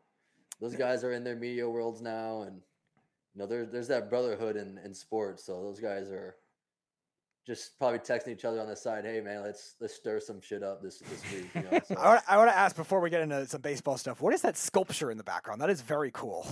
those 0.59 0.75
guys 0.75 1.03
are 1.03 1.13
in 1.13 1.23
their 1.23 1.35
media 1.35 1.67
worlds 1.67 1.99
now, 1.99 2.43
and 2.43 2.61
you 3.33 3.39
know 3.39 3.45
there's 3.47 3.69
there's 3.69 3.87
that 3.89 4.09
brotherhood 4.09 4.55
in 4.55 4.77
in 4.83 4.93
sports. 4.93 5.43
So 5.45 5.61
those 5.61 5.79
guys 5.79 6.09
are 6.09 6.35
just 7.47 7.77
probably 7.79 7.97
texting 7.99 8.29
each 8.29 8.45
other 8.45 8.61
on 8.61 8.67
the 8.67 8.75
side. 8.75 9.03
Hey, 9.03 9.19
man, 9.19 9.41
let's 9.41 9.75
let's 9.81 9.95
stir 9.95 10.19
some 10.19 10.39
shit 10.41 10.61
up 10.63 10.81
this 10.83 10.99
this 10.99 11.23
week. 11.33 11.49
You 11.55 11.61
know? 11.63 11.79
So, 11.87 11.95
I 11.95 12.07
want, 12.09 12.23
I 12.27 12.37
want 12.37 12.49
to 12.51 12.57
ask 12.57 12.75
before 12.75 12.99
we 12.99 13.09
get 13.09 13.21
into 13.21 13.45
some 13.47 13.61
baseball 13.61 13.97
stuff. 13.97 14.21
What 14.21 14.33
is 14.33 14.41
that 14.43 14.57
sculpture 14.57 15.09
in 15.11 15.17
the 15.17 15.23
background? 15.23 15.59
That 15.61 15.69
is 15.71 15.81
very 15.81 16.11
cool. 16.11 16.45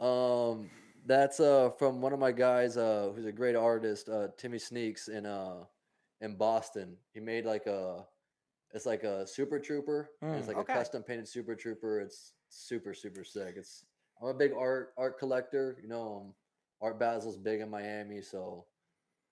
Um, 0.00 0.70
that's 1.06 1.40
uh 1.40 1.70
from 1.78 2.00
one 2.00 2.12
of 2.12 2.18
my 2.18 2.32
guys, 2.32 2.76
uh, 2.76 3.10
who's 3.14 3.24
a 3.26 3.32
great 3.32 3.56
artist, 3.56 4.08
uh, 4.08 4.28
Timmy 4.36 4.58
Sneaks 4.58 5.08
in 5.08 5.24
uh 5.26 5.64
in 6.20 6.36
Boston. 6.36 6.96
He 7.14 7.20
made 7.20 7.44
like 7.46 7.66
a, 7.66 8.04
it's 8.74 8.84
like 8.86 9.04
a 9.04 9.26
Super 9.26 9.58
Trooper. 9.58 10.10
and 10.20 10.34
it's 10.36 10.44
Mm, 10.46 10.48
like 10.48 10.56
okay. 10.58 10.72
a 10.72 10.76
custom 10.76 11.02
painted 11.02 11.26
Super 11.28 11.54
Trooper. 11.54 12.00
It's 12.00 12.34
super 12.50 12.92
super 12.92 13.24
sick. 13.24 13.54
It's 13.56 13.84
I'm 14.20 14.28
a 14.28 14.34
big 14.34 14.52
art 14.58 14.92
art 14.96 15.18
collector. 15.18 15.76
You 15.82 15.88
know, 15.88 16.22
um, 16.26 16.34
Art 16.80 16.98
Basel's 16.98 17.36
big 17.36 17.60
in 17.60 17.70
Miami, 17.70 18.20
so 18.22 18.66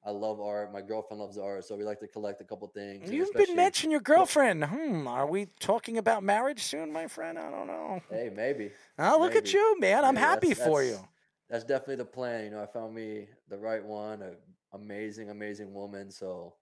I 0.04 0.10
love 0.10 0.40
art. 0.40 0.72
My 0.72 0.82
girlfriend 0.82 1.20
loves 1.20 1.38
art, 1.38 1.64
so 1.64 1.76
we 1.76 1.84
like 1.84 2.00
to 2.00 2.08
collect 2.08 2.40
a 2.40 2.44
couple 2.44 2.68
things. 2.68 3.10
You've 3.10 3.32
been 3.32 3.56
mentioning 3.56 3.90
your 3.92 4.00
girlfriend. 4.00 4.64
Hmm. 4.64 5.06
Are 5.08 5.26
we 5.26 5.46
talking 5.60 5.98
about 5.98 6.22
marriage 6.22 6.62
soon, 6.62 6.92
my 6.92 7.06
friend? 7.08 7.38
I 7.38 7.50
don't 7.50 7.66
know. 7.66 8.00
Hey, 8.10 8.30
maybe. 8.34 8.70
Oh, 8.98 9.18
look 9.20 9.34
at 9.36 9.52
you, 9.52 9.78
man. 9.80 10.04
I'm 10.04 10.14
Maybe. 10.14 10.24
happy 10.24 10.48
That's- 10.48 10.66
for 10.66 10.82
that's- 10.82 11.00
you. 11.00 11.08
That's 11.48 11.64
definitely 11.64 11.96
the 11.96 12.04
plan. 12.06 12.44
You 12.46 12.50
know, 12.50 12.62
I 12.62 12.66
found 12.66 12.92
me 12.92 13.28
the 13.48 13.56
right 13.58 13.84
one, 13.84 14.20
a 14.22 14.32
amazing, 14.72 15.30
amazing 15.30 15.72
woman. 15.72 16.10
So, 16.10 16.54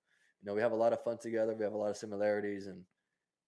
you 0.42 0.46
know, 0.46 0.54
we 0.54 0.60
have 0.60 0.72
a 0.72 0.76
lot 0.76 0.92
of 0.92 1.02
fun 1.02 1.16
together. 1.16 1.54
We 1.54 1.64
have 1.64 1.72
a 1.72 1.78
lot 1.78 1.88
of 1.90 1.96
similarities, 1.96 2.66
and 2.66 2.84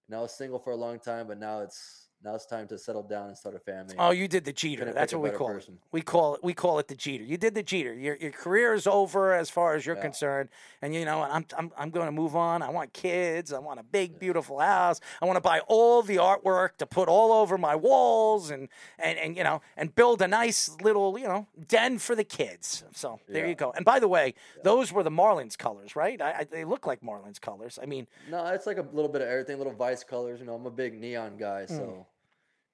know, 0.08 0.18
I 0.18 0.22
was 0.22 0.32
single 0.32 0.58
for 0.58 0.72
a 0.72 0.76
long 0.76 0.98
time, 0.98 1.26
but 1.26 1.38
now 1.38 1.60
it's 1.60 2.05
now 2.26 2.34
it's 2.34 2.44
time 2.44 2.66
to 2.68 2.76
settle 2.76 3.04
down 3.04 3.28
and 3.28 3.36
start 3.38 3.54
a 3.54 3.58
family. 3.60 3.94
Oh, 3.98 4.10
you 4.10 4.26
did 4.26 4.44
the 4.44 4.52
Jeter. 4.52 4.92
That's 4.92 5.12
what 5.12 5.22
we 5.22 5.30
call 5.30 5.48
person. 5.52 5.74
it. 5.74 5.80
We 5.92 6.02
call 6.02 6.34
it. 6.34 6.42
We 6.42 6.54
call 6.54 6.80
it 6.80 6.88
the 6.88 6.96
Jeter. 6.96 7.22
You 7.22 7.36
did 7.36 7.54
the 7.54 7.62
Jeter. 7.62 7.94
Your 7.94 8.16
your 8.16 8.32
career 8.32 8.74
is 8.74 8.86
over 8.88 9.32
as 9.32 9.48
far 9.48 9.76
as 9.76 9.86
you're 9.86 9.94
Yeah. 9.94 10.02
concerned, 10.02 10.48
and 10.82 10.92
you 10.92 11.04
know, 11.04 11.22
I'm 11.22 11.46
I'm 11.56 11.70
I'm 11.78 11.90
going 11.90 12.06
to 12.06 12.12
move 12.12 12.34
on. 12.34 12.62
I 12.62 12.70
want 12.70 12.92
kids. 12.92 13.52
I 13.52 13.60
want 13.60 13.78
a 13.78 13.84
big, 13.84 14.18
beautiful 14.18 14.58
house. 14.58 15.00
I 15.22 15.24
want 15.24 15.36
to 15.36 15.40
buy 15.40 15.60
all 15.68 16.02
the 16.02 16.16
artwork 16.16 16.76
to 16.78 16.86
put 16.86 17.08
all 17.08 17.32
over 17.32 17.56
my 17.56 17.76
walls, 17.76 18.50
and 18.50 18.68
and 18.98 19.18
and 19.18 19.36
you 19.36 19.44
know, 19.44 19.62
and 19.76 19.94
build 19.94 20.20
a 20.20 20.26
nice 20.28 20.76
little 20.82 21.16
you 21.18 21.28
know 21.28 21.46
den 21.68 21.98
for 21.98 22.16
the 22.16 22.24
kids. 22.24 22.82
So 22.92 23.20
there 23.28 23.44
Yeah. 23.44 23.50
you 23.50 23.54
go. 23.54 23.72
And 23.76 23.84
by 23.84 24.00
the 24.00 24.08
way, 24.08 24.34
those 24.64 24.92
were 24.92 25.04
the 25.04 25.10
Marlins 25.10 25.56
colors, 25.56 25.94
right? 25.94 26.20
I, 26.20 26.30
I, 26.40 26.44
they 26.44 26.64
look 26.64 26.86
like 26.88 27.02
Marlins 27.02 27.40
colors. 27.40 27.78
I 27.80 27.86
mean, 27.86 28.08
No, 28.28 28.44
it's 28.48 28.66
like 28.66 28.78
a 28.78 28.86
little 28.92 29.12
bit 29.12 29.22
of 29.22 29.28
everything, 29.28 29.58
little 29.58 29.72
vice 29.72 30.02
colors. 30.02 30.40
You 30.40 30.46
know, 30.46 30.54
I'm 30.56 30.66
a 30.66 30.70
big 30.72 30.98
neon 30.98 31.36
guy, 31.36 31.66
Hmm. 31.66 31.76
so 31.76 32.06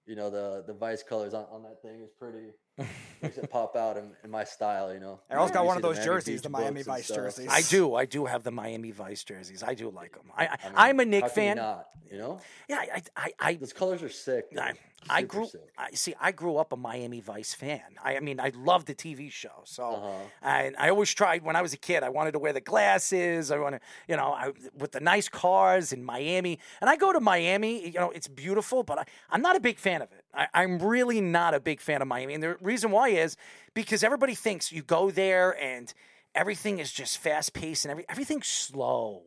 you 0.07 0.17
know 0.17 0.31
the 0.31 0.65
the 0.67 0.73
vice 0.75 1.03
colors 1.03 1.35
on, 1.35 1.47
on 1.53 1.63
that 1.63 1.81
thing 1.83 2.01
is 2.01 2.11
pretty 2.19 2.49
makes 3.23 3.37
it 3.39 3.51
pop 3.51 3.77
out 3.77 3.97
in, 3.97 4.13
in 4.25 4.31
my 4.31 4.45
style. 4.45 4.93
You 4.93 5.01
know, 5.01 5.21
Errol's 5.31 5.51
got 5.51 5.63
You 5.63 5.67
one 5.69 5.77
of 5.77 5.83
those 5.83 5.97
Miami 5.97 6.07
jerseys, 6.07 6.35
Beach 6.37 6.43
the 6.43 6.49
Miami 6.49 6.83
Vice 6.83 7.09
jerseys. 7.09 7.49
I 7.51 7.63
do. 7.63 7.95
I 7.95 8.07
do 8.07 8.25
have 8.27 8.43
the 8.43 8.51
Miami 8.51 8.91
Vice 8.91 9.23
jerseys. 9.25 9.63
I 9.63 9.75
do 9.75 9.91
like 9.91 10.13
them. 10.13 10.31
I, 10.37 10.47
I, 10.47 10.49
I 10.49 10.69
mean, 10.69 10.75
I'm 10.77 11.01
a 11.01 11.05
Nick 11.05 11.23
how 11.23 11.29
can 11.29 11.43
you 11.43 11.49
fan. 11.49 11.57
Not 11.57 11.87
you 12.11 12.19
know, 12.19 12.41
Yeah, 12.69 12.77
I, 12.77 13.03
I, 13.17 13.33
I, 13.41 13.55
those 13.55 13.73
colors 13.73 14.03
are 14.03 14.09
sick. 14.11 14.51
dude. 14.51 14.59
I, 14.59 14.75
I 15.11 15.23
grew. 15.23 15.49
I 15.77 15.91
see. 15.93 16.15
I 16.21 16.33
grew 16.33 16.57
up 16.57 16.73
a 16.73 16.77
Miami 16.77 17.21
Vice 17.21 17.55
fan. 17.55 17.81
I, 18.03 18.17
I 18.17 18.21
mean, 18.21 18.39
I 18.41 18.53
loved 18.55 18.87
the 18.87 18.95
TV 18.95 19.31
show. 19.31 19.63
So, 19.65 19.85
Uh-huh. 19.91 20.11
I, 20.43 20.73
I 20.79 20.91
always 20.91 21.13
tried 21.13 21.43
when 21.43 21.57
I 21.57 21.63
was 21.63 21.73
a 21.73 21.77
kid. 21.77 22.03
I 22.03 22.09
wanted 22.09 22.33
to 22.33 22.39
wear 22.39 22.53
the 22.53 22.61
glasses. 22.61 23.51
I 23.51 23.59
want 23.59 23.75
to, 23.77 23.81
you 24.09 24.17
know, 24.17 24.33
I, 24.33 24.53
with 24.79 24.93
the 24.93 25.01
nice 25.01 25.29
cars 25.29 25.93
in 25.93 26.05
Miami. 26.05 26.59
And 26.81 26.89
I 26.89 26.97
go 26.97 27.13
to 27.13 27.21
Miami. 27.21 27.87
You 27.87 27.95
know, 27.95 28.11
it's 28.11 28.29
beautiful, 28.29 28.83
but 28.83 28.99
I, 28.99 29.05
I'm 29.31 29.43
not 29.43 29.57
a 29.57 29.61
big 29.61 29.79
fan 29.79 30.03
of 30.03 30.11
it. 30.13 30.25
I, 30.35 30.47
I'm 30.55 30.79
really 30.79 31.21
not 31.21 31.55
a 31.55 31.61
big 31.61 31.81
fan 31.81 32.01
of 32.03 32.09
Miami. 32.09 32.35
And 32.35 32.43
the 32.43 32.57
reason 32.61 32.91
why 32.91 33.09
is 33.09 33.37
because 33.75 34.03
everybody 34.05 34.35
thinks 34.35 34.73
you 34.73 34.83
go 34.83 35.11
there 35.11 35.61
and 35.63 35.93
everything 36.35 36.79
is 36.79 36.93
just 36.93 37.19
fast 37.19 37.53
paced 37.53 37.85
and 37.85 37.91
every, 37.93 38.05
everything's 38.09 38.47
slow. 38.47 39.23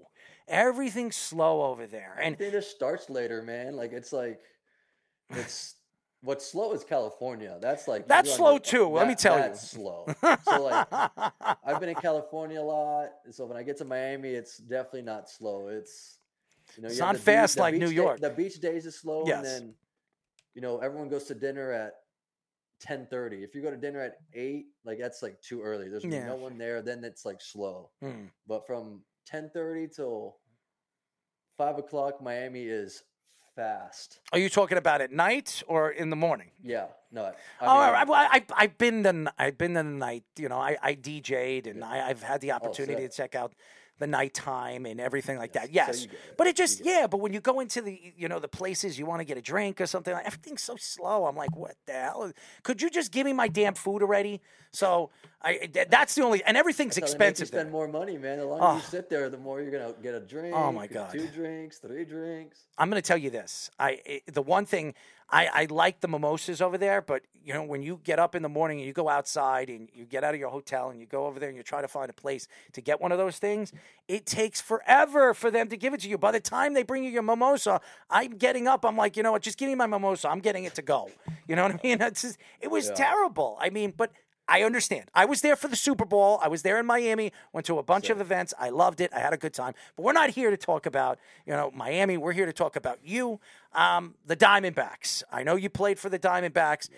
Everything's 0.47 1.15
slow 1.15 1.63
over 1.63 1.87
there. 1.87 2.15
And 2.21 2.39
it 2.39 2.51
just 2.51 2.71
starts 2.71 3.09
later, 3.09 3.41
man. 3.41 3.75
Like 3.75 3.91
it's 3.91 4.13
like 4.13 4.39
it's 5.31 5.75
what's 6.21 6.45
slow 6.45 6.73
is 6.73 6.83
California. 6.83 7.57
That's 7.61 7.87
like 7.87 8.07
That's 8.07 8.33
slow 8.33 8.57
too, 8.57 8.87
let 8.87 9.07
me 9.07 9.13
that- 9.13 9.19
tell 9.19 9.35
you. 9.37 9.41
That's 9.43 9.69
slow. 9.71 10.05
So 10.45 10.63
like 10.63 10.87
I've 11.63 11.79
been 11.79 11.89
in 11.89 11.95
California 11.95 12.59
a 12.59 12.63
lot, 12.63 13.09
so 13.31 13.45
when 13.45 13.57
I 13.57 13.63
get 13.63 13.77
to 13.77 13.85
Miami, 13.85 14.29
it's 14.29 14.57
definitely 14.57 15.03
not 15.03 15.29
slow. 15.29 15.67
It's 15.67 16.17
you 16.75 16.83
know, 16.83 16.89
It's 16.89 16.99
not 16.99 17.13
the 17.13 17.19
beach- 17.19 17.25
fast 17.25 17.57
like 17.57 17.75
New 17.75 17.87
day- 17.89 17.93
York. 17.95 18.19
the 18.19 18.29
beach 18.29 18.59
days 18.59 18.85
is 18.85 18.95
slow, 18.99 19.23
Yes. 19.25 19.37
and 19.37 19.45
then 19.45 19.73
you 20.53 20.61
know 20.61 20.79
everyone 20.79 21.09
goes 21.09 21.25
to 21.25 21.35
dinner 21.35 21.71
at 21.71 21.93
ten 22.79 23.07
thirty. 23.09 23.43
If 23.43 23.55
you 23.55 23.61
go 23.61 23.69
to 23.71 23.77
dinner 23.77 24.01
at 24.01 24.17
eight, 24.33 24.67
like 24.83 24.97
that's 24.99 25.21
like 25.21 25.39
too 25.41 25.61
early. 25.61 25.89
There's 25.89 26.03
Yeah. 26.05 26.27
no 26.27 26.35
one 26.35 26.57
there. 26.57 26.81
Then 26.81 27.03
it's 27.03 27.25
like 27.25 27.41
slow. 27.41 27.89
Hmm. 28.01 28.25
But 28.47 28.65
from 28.67 29.03
ten 29.25 29.49
thirty 29.53 29.87
till 29.87 30.37
five 31.57 31.77
o'clock, 31.77 32.21
Miami 32.21 32.63
is 32.63 33.03
fast. 33.55 34.19
Are 34.33 34.39
you 34.39 34.49
talking 34.49 34.77
about 34.77 35.01
at 35.01 35.11
night 35.11 35.63
or 35.67 35.89
in 35.89 36.09
the 36.09 36.15
morning? 36.15 36.51
Yeah, 36.63 36.87
no. 37.11 37.25
I 37.25 37.31
oh, 37.61 37.79
I, 37.79 38.05
mean, 38.05 38.13
I, 38.13 38.27
I, 38.31 38.45
I've 38.55 38.77
been 38.77 39.03
the 39.03 39.33
I've 39.37 39.57
been 39.57 39.73
the 39.73 39.83
night. 39.83 40.23
You 40.37 40.49
know, 40.49 40.59
I, 40.59 40.77
I 40.81 40.95
DJ'd 40.95 41.67
and 41.67 41.83
I, 41.83 42.09
I've 42.09 42.21
had 42.21 42.41
the 42.41 42.51
opportunity 42.51 43.07
to 43.07 43.09
check 43.09 43.35
out 43.35 43.53
the 43.99 44.07
nighttime 44.07 44.85
and 44.85 44.99
everything 44.99 45.37
like 45.37 45.53
that. 45.53 45.71
Yes, 45.71 45.99
so 45.99 46.03
Yes, 46.03 46.13
it. 46.13 46.19
but 46.37 46.47
it 46.47 46.55
just 46.55 46.83
yeah. 46.85 47.07
But 47.07 47.17
when 47.21 47.31
you 47.33 47.39
go 47.39 47.59
into 47.61 47.81
the 47.81 48.13
you 48.17 48.27
know 48.27 48.39
the 48.39 48.47
places 48.47 48.99
you 48.99 49.05
want 49.05 49.21
to 49.21 49.25
get 49.25 49.37
a 49.37 49.41
drink 49.41 49.79
or 49.79 49.85
something, 49.85 50.13
like, 50.13 50.25
everything's 50.25 50.63
so 50.63 50.75
slow. 50.77 51.25
I'm 51.25 51.35
like, 51.35 51.55
what 51.55 51.75
the 51.85 51.93
hell? 51.93 52.31
Could 52.63 52.81
you 52.81 52.89
just 52.89 53.11
give 53.11 53.25
me 53.25 53.33
my 53.33 53.47
damn 53.47 53.73
food 53.73 54.01
already? 54.01 54.41
So 54.71 55.11
I 55.41 55.57
th- 55.73 55.87
that's 55.89 56.15
the 56.15 56.23
only 56.23 56.43
and 56.43 56.57
everything's 56.57 56.95
that's 56.95 57.13
how 57.13 57.17
they 57.17 57.25
make 57.25 57.27
you 57.39 57.43
expensive. 57.43 57.47
spend 57.47 57.71
more 57.71 57.87
money, 57.87 58.17
man. 58.17 58.39
The 58.39 58.45
longer 58.45 58.65
Oh. 58.65 58.75
you 58.75 58.81
sit 58.81 59.09
there, 59.09 59.29
the 59.29 59.37
more 59.37 59.61
you're 59.61 59.71
gonna 59.71 59.93
get 60.03 60.13
a 60.13 60.17
oh 60.17 60.19
drink. 60.21 60.55
Oh, 60.55 60.71
my 60.73 60.87
God. 60.87 61.11
Two 61.11 61.27
drinks, 61.27 61.77
three 61.77 62.03
drinks. 62.03 62.59
I'm 62.77 62.89
going 62.89 63.01
to 63.01 63.07
tell 63.07 63.17
you 63.17 63.29
this. 63.29 63.69
I 63.79 64.01
i- 64.05 64.21
the 64.31 64.41
one 64.41 64.65
thing 64.65 64.93
I, 65.29 65.47
I 65.47 65.67
like 65.69 66.01
the 66.01 66.07
mimosas 66.07 66.61
over 66.61 66.77
there, 66.77 67.01
but 67.01 67.23
you 67.43 67.53
know 67.53 67.63
when 67.63 67.81
you 67.81 67.99
get 68.03 68.19
up 68.19 68.35
in 68.35 68.43
the 68.43 68.49
morning 68.49 68.79
and 68.79 68.87
you 68.87 68.93
go 68.93 69.09
outside 69.09 69.69
and 69.69 69.89
you 69.93 70.05
get 70.05 70.23
out 70.23 70.33
of 70.33 70.39
your 70.39 70.49
hotel 70.49 70.89
and 70.89 70.99
you 70.99 71.05
go 71.07 71.25
over 71.25 71.39
there 71.39 71.49
and 71.49 71.57
you 71.57 71.63
try 71.63 71.81
to 71.81 71.87
find 71.87 72.09
a 72.09 72.13
place 72.13 72.47
to 72.73 72.81
get 72.81 73.01
one 73.01 73.11
of 73.11 73.17
those 73.17 73.39
things, 73.39 73.73
it 74.07 74.25
takes 74.25 74.61
forever 74.61 75.33
for 75.33 75.49
them 75.49 75.67
to 75.69 75.77
give 75.77 75.93
it 75.93 76.01
to 76.01 76.09
you. 76.09 76.17
By 76.17 76.31
the 76.31 76.39
time 76.39 76.73
they 76.73 76.83
bring 76.83 77.03
you 77.03 77.09
your 77.09 77.23
mimosa, 77.23 77.81
I'm 78.09 78.37
getting 78.37 78.67
up. 78.67 78.85
I'm 78.85 78.97
like, 78.97 79.17
you 79.17 79.23
know 79.23 79.31
what? 79.31 79.41
Just 79.41 79.57
give 79.57 79.67
me 79.67 79.75
my 79.75 79.87
mimosa. 79.87 80.29
I'm 80.29 80.39
getting 80.41 80.63
it 80.65 80.75
to 80.75 80.81
go. 80.81 81.09
You 81.47 81.55
know 81.55 81.61
what 81.61 81.73
I 81.75 81.79
mean? 81.83 81.99
Just, 82.15 82.39
it 82.59 82.71
was 82.71 82.89
terrible. 82.89 83.55
I 83.61 83.69
mean, 83.69 83.93
but. 83.95 84.11
I 84.47 84.61
understand. 84.61 85.05
I 85.15 85.25
was 85.25 85.41
there 85.41 85.55
for 85.55 85.67
the 85.67 85.75
Super 85.75 86.05
Bowl. 86.05 86.39
I 86.43 86.49
was 86.49 86.61
there 86.61 86.79
in 86.79 86.85
Miami. 86.85 87.31
Went 87.51 87.65
to 87.65 87.79
a 87.79 87.83
bunch 87.83 88.11
of 88.11 88.21
events. 88.21 88.53
I 88.59 88.69
loved 88.69 89.01
it. 89.01 89.11
I 89.11 89.19
had 89.19 89.33
a 89.33 89.37
good 89.37 89.53
time. 89.53 89.73
But 89.95 90.03
we're 90.03 90.13
not 90.13 90.29
here 90.29 90.51
to 90.51 90.57
talk 90.57 90.85
about, 90.85 91.17
you 91.47 91.53
know, 91.53 91.71
Miami. 91.73 92.17
We're 92.17 92.31
here 92.31 92.45
to 92.45 92.53
talk 92.53 92.75
about 92.75 92.99
you, 93.03 93.39
um, 93.75 94.15
the 94.25 94.35
Diamondbacks. 94.35 95.23
I 95.31 95.43
know 95.43 95.55
you 95.55 95.69
played 95.69 95.99
for 95.99 96.09
the 96.09 96.19
Diamondbacks. 96.19 96.89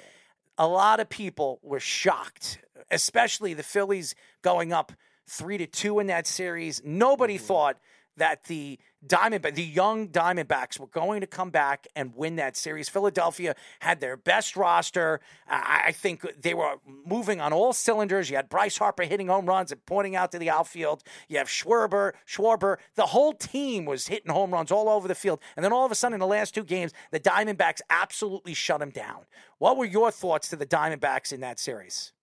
A 0.57 0.67
lot 0.67 0.99
of 0.99 1.09
people 1.09 1.59
were 1.61 1.79
shocked, 1.79 2.59
especially 2.89 3.53
the 3.53 3.63
Phillies 3.63 4.15
going 4.41 4.71
up 4.71 4.91
three 5.27 5.57
to 5.57 5.67
two 5.67 5.99
in 5.99 6.07
that 6.07 6.25
series. 6.25 6.81
Nobody 6.85 7.37
thought 7.37 7.77
that 8.17 8.45
the 8.45 8.79
Diamondback, 9.05 9.55
the 9.55 9.63
young 9.63 10.09
Diamondbacks, 10.09 10.79
were 10.79 10.87
going 10.87 11.21
to 11.21 11.27
come 11.27 11.49
back 11.49 11.87
and 11.95 12.13
win 12.15 12.35
that 12.37 12.57
series. 12.57 12.89
Philadelphia 12.89 13.55
had 13.79 13.99
their 13.99 14.17
best 14.17 14.55
roster. 14.55 15.21
I, 15.47 15.83
I 15.87 15.91
think 15.91 16.25
they 16.41 16.53
were 16.53 16.75
moving 17.05 17.39
on 17.39 17.53
all 17.53 17.73
cylinders. 17.73 18.29
You 18.29 18.35
had 18.35 18.49
Bryce 18.49 18.77
Harper 18.77 19.03
hitting 19.03 19.27
home 19.27 19.45
runs 19.45 19.71
and 19.71 19.85
pointing 19.85 20.15
out 20.15 20.31
to 20.31 20.39
the 20.39 20.49
outfield. 20.49 21.03
You 21.27 21.37
have 21.37 21.47
Schwarber, 21.47 22.13
Schwarber. 22.27 22.77
The 22.95 23.07
whole 23.07 23.33
team 23.33 23.85
was 23.85 24.07
hitting 24.07 24.31
home 24.31 24.51
runs 24.51 24.71
all 24.71 24.89
over 24.89 25.07
the 25.07 25.15
field. 25.15 25.39
And 25.55 25.63
then 25.63 25.71
all 25.71 25.85
of 25.85 25.91
a 25.91 25.95
sudden, 25.95 26.15
in 26.15 26.19
the 26.19 26.27
last 26.27 26.53
two 26.53 26.63
games, 26.63 26.91
the 27.11 27.19
Diamondbacks 27.19 27.81
absolutely 27.89 28.53
shut 28.53 28.79
them 28.79 28.89
down. 28.89 29.25
What 29.59 29.77
were 29.77 29.85
your 29.85 30.11
thoughts 30.11 30.49
to 30.49 30.55
the 30.55 30.65
Diamondbacks 30.65 31.31
in 31.31 31.39
that 31.41 31.59
series? 31.59 32.13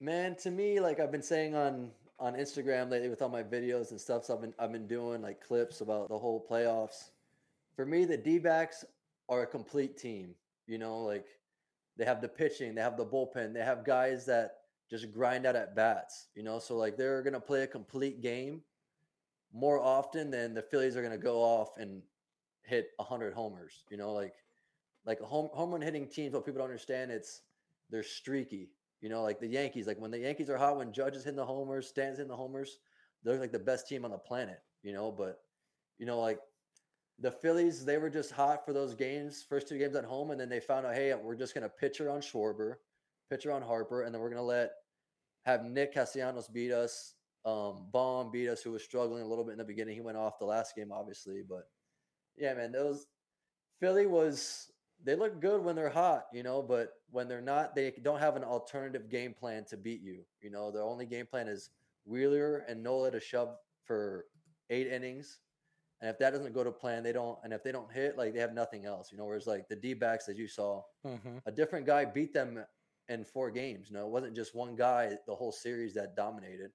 Man, 0.00 0.36
to 0.36 0.50
me, 0.50 0.78
like 0.78 1.00
I've 1.00 1.10
been 1.10 1.22
saying 1.22 1.54
on 1.54 1.90
on 2.20 2.34
Instagram 2.34 2.90
lately 2.90 3.08
with 3.08 3.22
all 3.22 3.28
my 3.28 3.42
videos 3.42 3.90
and 3.90 4.00
stuff, 4.00 4.24
so 4.24 4.34
I've 4.34 4.40
been 4.40 4.54
I've 4.58 4.72
been 4.72 4.86
doing 4.86 5.22
like 5.22 5.40
clips 5.40 5.80
about 5.80 6.08
the 6.08 6.18
whole 6.18 6.44
playoffs. 6.50 7.10
For 7.76 7.86
me, 7.86 8.04
the 8.04 8.16
D 8.16 8.38
backs 8.38 8.84
are 9.28 9.42
a 9.42 9.46
complete 9.46 9.96
team. 9.96 10.34
You 10.66 10.78
know, 10.78 10.98
like 10.98 11.26
they 11.96 12.04
have 12.04 12.20
the 12.20 12.28
pitching, 12.28 12.74
they 12.74 12.80
have 12.80 12.96
the 12.96 13.06
bullpen, 13.06 13.54
they 13.54 13.60
have 13.60 13.84
guys 13.84 14.26
that 14.26 14.56
just 14.90 15.12
grind 15.12 15.46
out 15.46 15.56
at 15.56 15.76
bats. 15.76 16.28
You 16.34 16.42
know, 16.42 16.58
so 16.58 16.76
like 16.76 16.96
they're 16.96 17.22
gonna 17.22 17.40
play 17.40 17.62
a 17.62 17.66
complete 17.66 18.20
game 18.20 18.62
more 19.52 19.80
often 19.80 20.30
than 20.30 20.54
the 20.54 20.62
Phillies 20.62 20.96
are 20.96 21.02
gonna 21.02 21.18
go 21.18 21.40
off 21.40 21.78
and 21.78 22.02
hit 22.62 22.90
hundred 23.00 23.32
homers. 23.32 23.84
You 23.90 23.96
know, 23.96 24.12
like 24.12 24.34
like 25.06 25.20
a 25.20 25.26
home 25.26 25.48
home 25.52 25.70
run 25.70 25.80
hitting 25.80 26.08
teams. 26.08 26.34
What 26.34 26.44
people 26.44 26.58
don't 26.58 26.68
understand, 26.68 27.10
it's 27.10 27.42
they're 27.90 28.02
streaky. 28.02 28.70
You 29.00 29.08
know, 29.08 29.22
like 29.22 29.40
the 29.40 29.46
Yankees. 29.46 29.86
Like 29.86 30.00
when 30.00 30.10
the 30.10 30.18
Yankees 30.18 30.50
are 30.50 30.56
hot, 30.56 30.76
when 30.76 30.92
Judge 30.92 31.16
is 31.16 31.24
hitting 31.24 31.36
the 31.36 31.44
homers, 31.44 31.88
Stan's 31.88 32.18
hitting 32.18 32.30
the 32.30 32.36
homers, 32.36 32.78
they're 33.22 33.38
like 33.38 33.52
the 33.52 33.58
best 33.58 33.88
team 33.88 34.04
on 34.04 34.10
the 34.10 34.18
planet. 34.18 34.60
You 34.82 34.92
know, 34.92 35.12
but 35.12 35.40
you 35.98 36.06
know, 36.06 36.20
like 36.20 36.40
the 37.18 37.30
Phillies, 37.30 37.84
they 37.84 37.98
were 37.98 38.10
just 38.10 38.30
hot 38.30 38.64
for 38.64 38.72
those 38.72 38.94
games, 38.94 39.44
first 39.48 39.68
two 39.68 39.78
games 39.78 39.96
at 39.96 40.04
home, 40.04 40.30
and 40.30 40.40
then 40.40 40.48
they 40.48 40.60
found 40.60 40.86
out, 40.86 40.94
hey, 40.94 41.14
we're 41.14 41.34
just 41.34 41.54
gonna 41.54 41.68
pitcher 41.68 42.10
on 42.10 42.20
Schwarber, 42.20 42.76
pitcher 43.28 43.52
on 43.52 43.62
Harper, 43.62 44.02
and 44.02 44.14
then 44.14 44.20
we're 44.20 44.30
gonna 44.30 44.42
let 44.42 44.70
have 45.44 45.64
Nick 45.64 45.94
Castellanos 45.94 46.48
beat 46.48 46.72
us, 46.72 47.14
um, 47.44 47.86
Bohm 47.92 48.30
beat 48.30 48.48
us, 48.48 48.62
who 48.62 48.72
was 48.72 48.82
struggling 48.82 49.22
a 49.22 49.26
little 49.26 49.44
bit 49.44 49.52
in 49.52 49.58
the 49.58 49.64
beginning. 49.64 49.94
He 49.94 50.00
went 50.00 50.16
off 50.16 50.38
the 50.38 50.44
last 50.44 50.76
game, 50.76 50.92
obviously, 50.92 51.42
but 51.48 51.68
yeah, 52.36 52.54
man, 52.54 52.72
those 52.72 53.06
Philly 53.80 54.06
was 54.06 54.70
they 55.04 55.14
look 55.14 55.40
good 55.40 55.62
when 55.64 55.76
they're 55.76 55.88
hot, 55.88 56.26
you 56.32 56.42
know, 56.42 56.62
but 56.62 56.90
when 57.10 57.28
they're 57.28 57.40
not, 57.40 57.74
they 57.74 57.92
don't 58.02 58.18
have 58.18 58.36
an 58.36 58.44
alternative 58.44 59.08
game 59.08 59.32
plan 59.32 59.64
to 59.66 59.76
beat 59.76 60.02
you. 60.02 60.24
You 60.40 60.50
know, 60.50 60.70
their 60.70 60.82
only 60.82 61.06
game 61.06 61.26
plan 61.26 61.48
is 61.48 61.70
Wheeler 62.04 62.64
and 62.68 62.82
Nola 62.82 63.10
to 63.12 63.20
shove 63.20 63.56
for 63.84 64.26
eight 64.70 64.86
innings. 64.88 65.38
And 66.00 66.10
if 66.10 66.18
that 66.18 66.30
doesn't 66.32 66.52
go 66.54 66.62
to 66.64 66.70
plan, 66.70 67.02
they 67.02 67.12
don't. 67.12 67.38
And 67.42 67.52
if 67.52 67.62
they 67.64 67.72
don't 67.72 67.90
hit, 67.92 68.16
like 68.18 68.32
they 68.34 68.40
have 68.40 68.54
nothing 68.54 68.84
else. 68.86 69.10
You 69.10 69.18
know, 69.18 69.24
whereas 69.24 69.46
like 69.46 69.68
the 69.68 69.76
D 69.76 69.94
backs 69.94 70.26
that 70.26 70.36
you 70.36 70.46
saw, 70.48 70.82
Mm-hmm. 71.06 71.38
a 71.46 71.52
different 71.52 71.86
guy 71.86 72.04
beat 72.04 72.32
them 72.32 72.64
in 73.08 73.24
four 73.24 73.50
games. 73.50 73.88
You 73.90 73.96
know, 73.96 74.06
it 74.06 74.10
wasn't 74.10 74.36
just 74.36 74.54
one 74.54 74.76
guy 74.76 75.12
the 75.26 75.34
whole 75.34 75.52
series 75.52 75.94
that 75.94 76.14
dominated. 76.16 76.70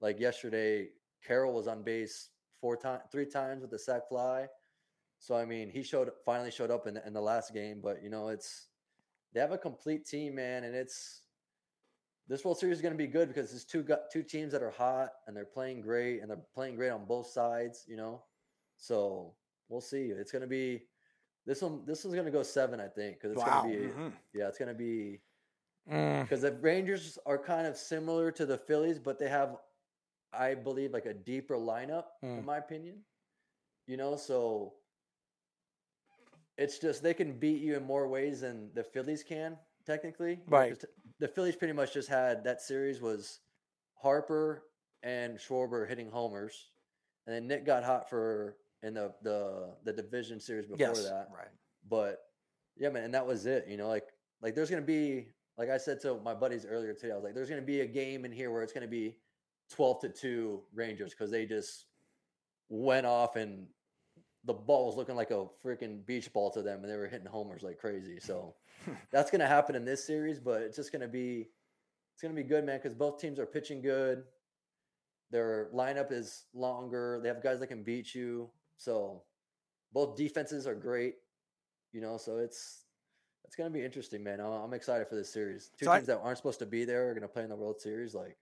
like 0.00 0.18
yesterday, 0.20 0.88
Carroll 1.26 1.54
was 1.54 1.68
on 1.68 1.82
base 1.82 2.30
four 2.60 2.76
times, 2.76 3.02
three 3.12 3.26
times 3.26 3.62
with 3.62 3.70
the 3.70 3.78
sac 3.78 4.08
fly. 4.08 4.46
So 5.20 5.36
I 5.36 5.44
mean, 5.44 5.68
he 5.70 5.82
showed 5.82 6.10
finally 6.24 6.50
showed 6.50 6.70
up 6.70 6.86
in 6.86 6.94
the, 6.94 7.06
in 7.06 7.12
the 7.12 7.20
last 7.20 7.52
game, 7.52 7.80
but 7.82 8.02
you 8.02 8.08
know, 8.08 8.28
it's 8.28 8.68
they 9.32 9.40
have 9.40 9.52
a 9.52 9.58
complete 9.58 10.04
team, 10.06 10.34
man, 10.34 10.64
and 10.64 10.74
it's 10.74 11.22
this 12.26 12.44
World 12.44 12.58
Series 12.58 12.78
is 12.78 12.82
going 12.82 12.94
to 12.94 12.98
be 12.98 13.06
good 13.06 13.28
because 13.28 13.50
there's 13.50 13.64
two 13.66 13.86
two 14.10 14.22
teams 14.22 14.50
that 14.52 14.62
are 14.62 14.70
hot 14.70 15.10
and 15.26 15.36
they're 15.36 15.44
playing 15.44 15.82
great 15.82 16.20
and 16.20 16.30
they're 16.30 16.40
playing 16.54 16.74
great 16.76 16.90
on 16.90 17.04
both 17.04 17.26
sides, 17.26 17.84
you 17.86 17.96
know. 17.96 18.22
So 18.78 19.34
we'll 19.68 19.82
see. 19.82 20.06
It's 20.06 20.32
going 20.32 20.42
to 20.42 20.48
be 20.48 20.86
this 21.44 21.60
one. 21.60 21.82
This 21.86 22.02
one's 22.02 22.14
going 22.14 22.24
to 22.26 22.32
go 22.32 22.42
seven, 22.42 22.80
I 22.80 22.88
think, 22.88 23.16
because 23.16 23.32
it's 23.32 23.44
Wow. 23.44 23.60
going 23.60 23.72
to 23.72 23.78
be 23.78 23.92
Mhm. 23.92 24.12
yeah, 24.32 24.48
it's 24.48 24.58
going 24.58 24.68
to 24.68 24.74
be 24.74 25.20
Mm, 25.90 26.22
because 26.22 26.42
the 26.42 26.52
Rangers 26.52 27.18
are 27.26 27.38
kind 27.38 27.66
of 27.66 27.76
similar 27.76 28.30
to 28.32 28.46
the 28.46 28.56
Phillies, 28.56 28.98
but 28.98 29.18
they 29.18 29.28
have, 29.28 29.56
I 30.32 30.54
believe, 30.54 30.92
like 30.92 31.06
a 31.06 31.14
deeper 31.14 31.56
lineup, 31.56 32.06
Mm. 32.22 32.38
in 32.38 32.44
my 32.44 32.58
opinion. 32.58 33.04
You 33.86 33.96
know, 33.96 34.16
so 34.16 34.79
it's 36.60 36.78
just 36.78 37.02
they 37.02 37.14
can 37.14 37.32
beat 37.38 37.62
you 37.62 37.74
in 37.76 37.84
more 37.84 38.06
ways 38.06 38.42
than 38.42 38.70
the 38.74 38.84
Phillies 38.84 39.22
can, 39.22 39.56
technically. 39.86 40.38
Right. 40.46 40.80
The 41.18 41.26
Phillies 41.28 41.56
pretty 41.56 41.72
much 41.72 41.94
just 41.94 42.08
had 42.08 42.44
that 42.44 42.60
series 42.60 43.00
was 43.00 43.40
Harper 43.94 44.64
and 45.02 45.38
Schwarber 45.38 45.88
hitting 45.88 46.10
homers, 46.10 46.70
and 47.26 47.34
then 47.34 47.48
Nick 47.48 47.64
got 47.64 47.82
hot 47.82 48.08
for 48.10 48.56
in 48.82 48.94
the 48.94 49.14
the 49.22 49.74
the 49.84 49.92
division 49.92 50.38
series 50.38 50.66
before 50.66 50.86
Yes. 50.86 51.04
that. 51.04 51.28
Right. 51.34 51.48
But 51.88 52.18
yeah, 52.76 52.90
man, 52.90 53.04
and 53.04 53.14
that 53.14 53.26
was 53.26 53.46
it. 53.46 53.66
You 53.66 53.78
know, 53.78 53.88
like 53.88 54.08
like 54.42 54.54
there's 54.54 54.70
gonna 54.70 54.82
be 54.82 55.28
like 55.56 55.70
I 55.70 55.78
said 55.78 56.00
to 56.02 56.20
my 56.22 56.34
buddies 56.34 56.66
earlier 56.66 56.92
today, 56.92 57.12
I 57.12 57.14
was 57.14 57.24
like, 57.24 57.34
there's 57.34 57.48
gonna 57.50 57.62
be 57.62 57.80
a 57.80 57.86
game 57.86 58.26
in 58.26 58.32
here 58.32 58.50
where 58.50 58.62
it's 58.62 58.72
gonna 58.72 58.86
be 58.86 59.16
twelve 59.70 60.00
to 60.02 60.10
two 60.10 60.62
Rangers 60.74 61.10
because 61.12 61.30
they 61.30 61.46
just 61.46 61.86
went 62.68 63.06
off 63.06 63.36
and 63.36 63.66
the 64.44 64.54
ball 64.54 64.86
was 64.86 64.96
looking 64.96 65.16
like 65.16 65.30
a 65.30 65.46
freaking 65.64 66.04
beach 66.06 66.32
ball 66.32 66.50
to 66.50 66.62
them 66.62 66.82
and 66.82 66.90
they 66.92 66.96
were 66.96 67.06
hitting 67.08 67.26
homers 67.26 67.62
like 67.62 67.78
crazy. 67.78 68.18
So 68.18 68.54
that's 69.12 69.30
gonna 69.30 69.46
happen 69.46 69.74
in 69.74 69.84
this 69.84 70.04
series, 70.06 70.40
but 70.40 70.62
it's 70.62 70.76
just 70.76 70.92
gonna 70.92 71.08
be 71.08 71.48
it's 72.14 72.22
gonna 72.22 72.34
be 72.34 72.42
good, 72.42 72.64
man, 72.64 72.78
because 72.78 72.94
both 72.94 73.20
teams 73.20 73.38
are 73.38 73.46
pitching 73.46 73.82
good. 73.82 74.24
Their 75.30 75.68
lineup 75.74 76.10
is 76.10 76.46
longer. 76.54 77.20
They 77.22 77.28
have 77.28 77.42
guys 77.42 77.60
that 77.60 77.68
can 77.68 77.82
beat 77.82 78.14
you. 78.14 78.50
So 78.78 79.22
both 79.92 80.16
defenses 80.16 80.66
are 80.66 80.74
great. 80.74 81.14
You 81.92 82.00
know, 82.00 82.16
so 82.16 82.38
it's 82.38 82.84
it's 83.44 83.56
gonna 83.56 83.70
be 83.70 83.84
interesting, 83.84 84.22
man. 84.24 84.40
I'm, 84.40 84.52
I'm 84.52 84.74
excited 84.74 85.08
for 85.08 85.16
this 85.16 85.32
series. 85.32 85.70
Two 85.78 85.86
So 85.86 85.92
I- 85.92 85.96
teams 85.98 86.06
that 86.08 86.18
aren't 86.20 86.36
supposed 86.38 86.58
to 86.60 86.66
be 86.66 86.84
there 86.84 87.10
are 87.10 87.14
gonna 87.14 87.28
play 87.28 87.42
in 87.42 87.48
the 87.48 87.56
World 87.56 87.80
Series. 87.80 88.14
Like, 88.14 88.36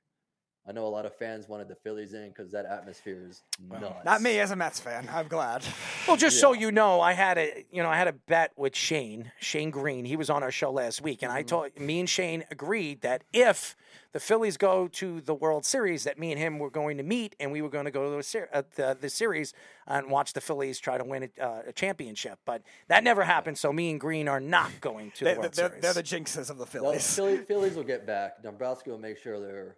I 0.69 0.73
know 0.73 0.86
a 0.86 0.89
lot 0.89 1.07
of 1.07 1.15
fans 1.15 1.49
wanted 1.49 1.69
the 1.69 1.74
Phillies 1.77 2.12
in 2.12 2.28
because 2.28 2.53
that 2.53 2.66
atmosphere 2.66 3.24
is 3.27 3.43
nuts. 3.70 4.05
Not 4.05 4.20
me 4.20 4.39
as 4.39 4.51
a 4.51 4.57
Mets 4.57 4.78
fan. 4.78 5.09
I'm 5.11 5.27
glad. 5.27 5.65
Well, 6.07 6.19
just 6.19 6.39
so 6.40 6.53
you 6.53 6.70
know, 6.70 7.01
I 7.01 7.15
had 7.15 7.39
a 7.39 7.65
you 7.73 7.82
know 7.82 7.89
I 7.89 7.97
had 7.97 8.09
a 8.09 8.12
bet 8.12 8.53
with 8.57 8.77
Shane 8.77 9.32
Shane 9.40 9.70
Greene. 9.70 10.05
He 10.05 10.16
was 10.16 10.28
on 10.28 10.43
our 10.43 10.51
show 10.51 10.70
last 10.70 11.01
week, 11.01 11.23
and 11.23 11.32
I 11.32 11.43
told 11.43 11.78
me 11.81 12.01
and 12.01 12.09
Shane 12.09 12.45
agreed 12.51 13.01
that 13.01 13.24
if 13.32 13.77
the 14.12 14.20
Phillies 14.20 14.57
go 14.57 14.89
to 14.89 15.20
the 15.23 15.35
World 15.35 15.65
Series, 15.65 16.05
that 16.05 16.19
me 16.19 16.32
and 16.32 16.39
him 16.39 16.59
were 16.59 16.70
going 16.70 16.97
to 16.99 17.03
meet, 17.03 17.35
and 17.40 17.53
we 17.53 17.62
were 17.62 17.69
going 17.69 17.85
to 17.85 17.90
go 17.90 18.11
to 18.11 18.16
the, 18.16 18.23
ser- 18.23 18.49
uh, 18.53 18.62
the, 18.74 18.97
the 18.99 19.11
series 19.11 19.53
and 19.86 20.11
watch 20.11 20.32
the 20.32 20.40
Phillies 20.40 20.78
try 20.78 20.97
to 20.97 21.05
win 21.05 21.31
a, 21.39 21.43
uh, 21.45 21.62
a 21.69 21.73
championship. 21.73 22.39
But 22.47 22.62
that 22.89 23.05
never 23.05 23.23
happened. 23.23 23.59
So 23.59 23.70
me 23.70 23.90
and 23.90 24.01
Greene 24.01 24.27
are 24.27 24.40
not 24.40 24.81
going 24.81 25.11
to 25.12 25.24
They, 25.24 25.35
the 25.35 25.40
World 25.40 25.53
they're, 25.53 25.69
Series. 25.69 25.82
they're 25.82 25.93
the 25.93 26.03
jinxes 26.03 26.49
of 26.51 26.57
the 26.57 26.65
Well, 26.65 26.93
Phillies. 26.93 27.15
Philly, 27.15 27.36
Phillies 27.39 27.74
will 27.74 27.85
get 27.85 28.07
back. 28.07 28.43
Dombrowski 28.43 28.90
will 28.90 28.99
make 28.99 29.19
sure 29.19 29.40
they're 29.40 29.77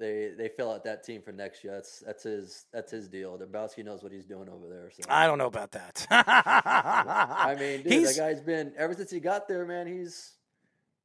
they 0.00 0.30
they 0.36 0.48
fill 0.48 0.72
out 0.72 0.82
that 0.84 1.04
team 1.04 1.22
for 1.22 1.30
next 1.30 1.62
year. 1.62 1.74
That's 1.74 2.00
that's 2.00 2.22
his 2.24 2.64
that's 2.72 2.90
his 2.90 3.06
deal. 3.08 3.36
Dombrowski 3.36 3.82
knows 3.82 4.02
what 4.02 4.10
he's 4.10 4.24
doing 4.24 4.48
over 4.48 4.68
there. 4.68 4.90
So 4.90 5.02
I 5.08 5.26
don't 5.26 5.38
know 5.38 5.46
about 5.46 5.72
that. 5.72 6.06
I 6.10 7.54
mean, 7.58 7.82
dude, 7.82 7.92
He's- 7.92 8.16
that 8.16 8.20
guy's 8.20 8.40
been 8.40 8.72
ever 8.76 8.94
since 8.94 9.10
he 9.10 9.20
got 9.20 9.46
there, 9.46 9.64
man. 9.66 9.86
He's 9.86 10.32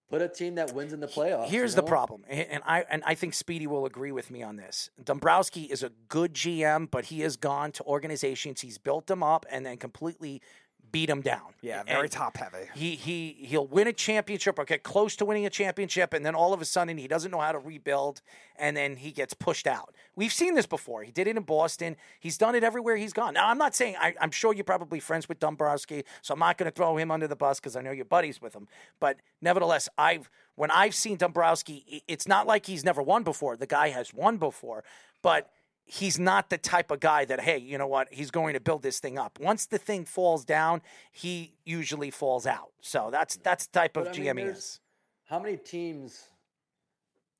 put 0.09 0.21
a 0.21 0.29
team 0.29 0.55
that 0.55 0.73
wins 0.73 0.93
in 0.93 0.99
the 0.99 1.07
playoffs. 1.07 1.47
Here's 1.47 1.73
you 1.73 1.81
the 1.81 1.87
problem, 1.87 2.23
and 2.29 2.63
I 2.65 2.85
and 2.89 3.03
I 3.05 3.15
think 3.15 3.33
Speedy 3.33 3.67
will 3.67 3.85
agree 3.85 4.11
with 4.11 4.31
me 4.31 4.41
on 4.41 4.55
this. 4.55 4.89
Dombrowski 5.03 5.63
is 5.63 5.83
a 5.83 5.91
good 6.07 6.33
GM, 6.33 6.89
but 6.89 7.05
he 7.05 7.21
has 7.21 7.35
gone 7.37 7.71
to 7.73 7.83
organizations, 7.83 8.61
he's 8.61 8.77
built 8.77 9.07
them 9.07 9.21
up, 9.23 9.45
and 9.51 9.65
then 9.65 9.77
completely 9.77 10.41
beat 10.95 11.09
him 11.09 11.21
down. 11.21 11.53
yeah, 11.61 11.83
very 11.83 12.03
And 12.03 12.11
top 12.11 12.37
heavy. 12.37 12.69
He 12.73 12.95
he 12.95 13.35
he'll 13.39 13.67
win 13.67 13.85
a 13.87 13.91
championship 13.93 14.57
or 14.57 14.63
get 14.63 14.83
close 14.83 15.17
to 15.17 15.25
winning 15.25 15.45
a 15.45 15.49
championship, 15.49 16.13
and 16.13 16.25
then 16.25 16.35
all 16.35 16.53
of 16.53 16.61
a 16.61 16.65
sudden 16.65 16.97
he 16.97 17.05
doesn't 17.05 17.31
know 17.31 17.41
how 17.41 17.51
to 17.51 17.59
rebuild, 17.59 18.21
and 18.57 18.77
then 18.77 18.95
he 18.95 19.11
gets 19.11 19.33
pushed 19.33 19.67
out. 19.67 19.93
We've 20.15 20.31
seen 20.31 20.55
this 20.55 20.65
before. 20.65 21.03
He 21.03 21.11
did 21.11 21.27
it 21.27 21.35
in 21.35 21.43
Boston. 21.43 21.97
He's 22.21 22.37
done 22.37 22.55
it 22.55 22.63
everywhere 22.63 22.95
he's 22.95 23.11
gone. 23.11 23.33
Now 23.33 23.49
I'm 23.49 23.57
not 23.57 23.75
saying 23.75 23.97
I, 23.99 24.13
I'm 24.21 24.31
sure 24.31 24.53
you're 24.53 24.63
probably 24.63 25.01
friends 25.01 25.27
with 25.27 25.37
Dombrowski, 25.39 26.05
so 26.21 26.33
I'm 26.33 26.39
not 26.39 26.57
going 26.57 26.71
to 26.71 26.75
throw 26.75 26.95
him 26.95 27.11
under 27.11 27.27
the 27.27 27.35
bus 27.35 27.59
because 27.59 27.75
I 27.75 27.81
know 27.81 27.91
you're 27.91 28.05
buddies 28.05 28.41
with 28.41 28.55
him. 28.55 28.69
But 29.01 29.17
nevertheless, 29.41 29.89
I've 29.97 30.29
when 30.55 30.71
I've 30.71 30.95
seen 30.95 31.17
Dombrowski, 31.17 32.03
it's 32.07 32.25
not 32.25 32.47
like 32.47 32.67
he's 32.67 32.85
never 32.85 33.01
won 33.01 33.23
before. 33.23 33.57
The 33.57 33.67
guy 33.67 33.89
has 33.89 34.13
won 34.13 34.37
before, 34.37 34.85
but 35.21 35.51
he's 35.87 36.17
not 36.17 36.49
the 36.49 36.57
type 36.57 36.89
of 36.91 36.99
guy 36.99 37.25
that 37.25 37.39
hey 37.41 37.57
you 37.59 37.77
know 37.77 37.85
what 37.87 38.07
he's 38.11 38.31
going 38.31 38.53
to 38.53 38.59
build 38.59 38.81
this 38.81 38.99
thing 38.99 39.17
up 39.19 39.37
once 39.39 39.67
the 39.67 39.77
thing 39.77 40.03
falls 40.03 40.43
down 40.43 40.81
he 41.11 41.53
usually 41.63 42.09
falls 42.09 42.47
out 42.47 42.71
so 42.81 43.09
that's 43.11 43.37
that's 43.37 43.67
the 43.67 43.79
type 43.79 43.95
of 43.95 44.05
But, 44.05 44.15
I 44.17 44.19
mean, 44.23 44.35
gm 44.35 44.39
he 44.39 44.45
is 44.45 44.79
How 45.25 45.39
many 45.39 45.57
teams 45.57 46.23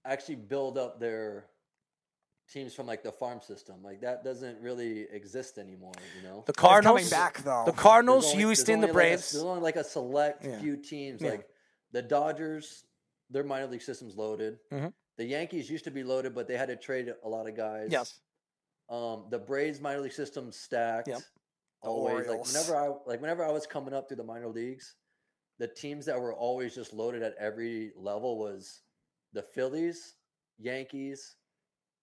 actually 0.05 0.35
build 0.35 0.77
up 0.77 0.99
their 0.99 1.45
teams 2.51 2.73
from 2.75 2.85
like 2.85 3.01
the 3.01 3.11
farm 3.11 3.41
system? 3.41 3.77
Like 3.83 4.01
that 4.01 4.23
doesn't 4.23 4.61
really 4.61 5.07
exist 5.11 5.57
anymore. 5.57 5.93
You 6.17 6.27
know, 6.27 6.43
the 6.45 6.51
It's 6.51 6.59
cardinals 6.59 6.97
coming 6.99 7.09
back 7.09 7.39
though. 7.43 7.63
the 7.65 7.71
cardinals 7.71 8.25
only- 8.25 8.43
there's 8.43 8.59
houston 8.59 8.81
the 8.81 8.87
only 8.87 8.87
like 8.87 8.89
a- 8.91 8.93
braves 8.93 9.31
there's 9.31 9.43
only 9.43 9.61
like 9.61 9.75
a 9.75 9.83
select 9.83 10.45
Yeah. 10.45 10.59
few 10.59 10.77
teams. 10.77 11.21
Yeah. 11.21 11.31
Like 11.31 11.49
the 11.91 12.01
Dodgers, 12.03 12.83
their 13.31 13.43
minor 13.43 13.65
league 13.67 13.81
system's 13.81 14.15
loaded. 14.15 14.59
Mhm. 14.71 14.93
The 15.17 15.25
Yankees 15.25 15.69
used 15.69 15.85
to 15.85 15.91
be 15.91 16.03
loaded, 16.03 16.35
but 16.35 16.47
they 16.47 16.57
had 16.57 16.67
to 16.67 16.75
trade 16.75 17.11
a 17.23 17.27
lot 17.29 17.47
of 17.47 17.55
guys. 17.55 17.89
yes 17.91 18.19
Um, 18.89 19.25
the 19.29 19.39
Braves 19.39 19.79
minor 19.81 20.01
league 20.01 20.13
system 20.13 20.51
stacked. 20.51 21.07
Yep. 21.07 21.21
Always 21.81 22.27
like 22.27 22.43
whenever 22.45 22.75
I 22.75 22.89
like 23.05 23.21
whenever 23.21 23.45
I 23.45 23.51
was 23.51 23.67
coming 23.67 23.93
up 23.93 24.07
through 24.07 24.17
the 24.17 24.23
minor 24.23 24.47
leagues, 24.47 24.95
the 25.59 25.67
teams 25.67 26.05
that 26.05 26.19
were 26.19 26.33
always 26.33 26.73
just 26.73 26.93
loaded 26.93 27.21
at 27.21 27.35
every 27.39 27.91
level 27.95 28.39
was 28.39 28.81
the 29.33 29.43
Phillies, 29.43 30.15
Yankees, 30.57 31.35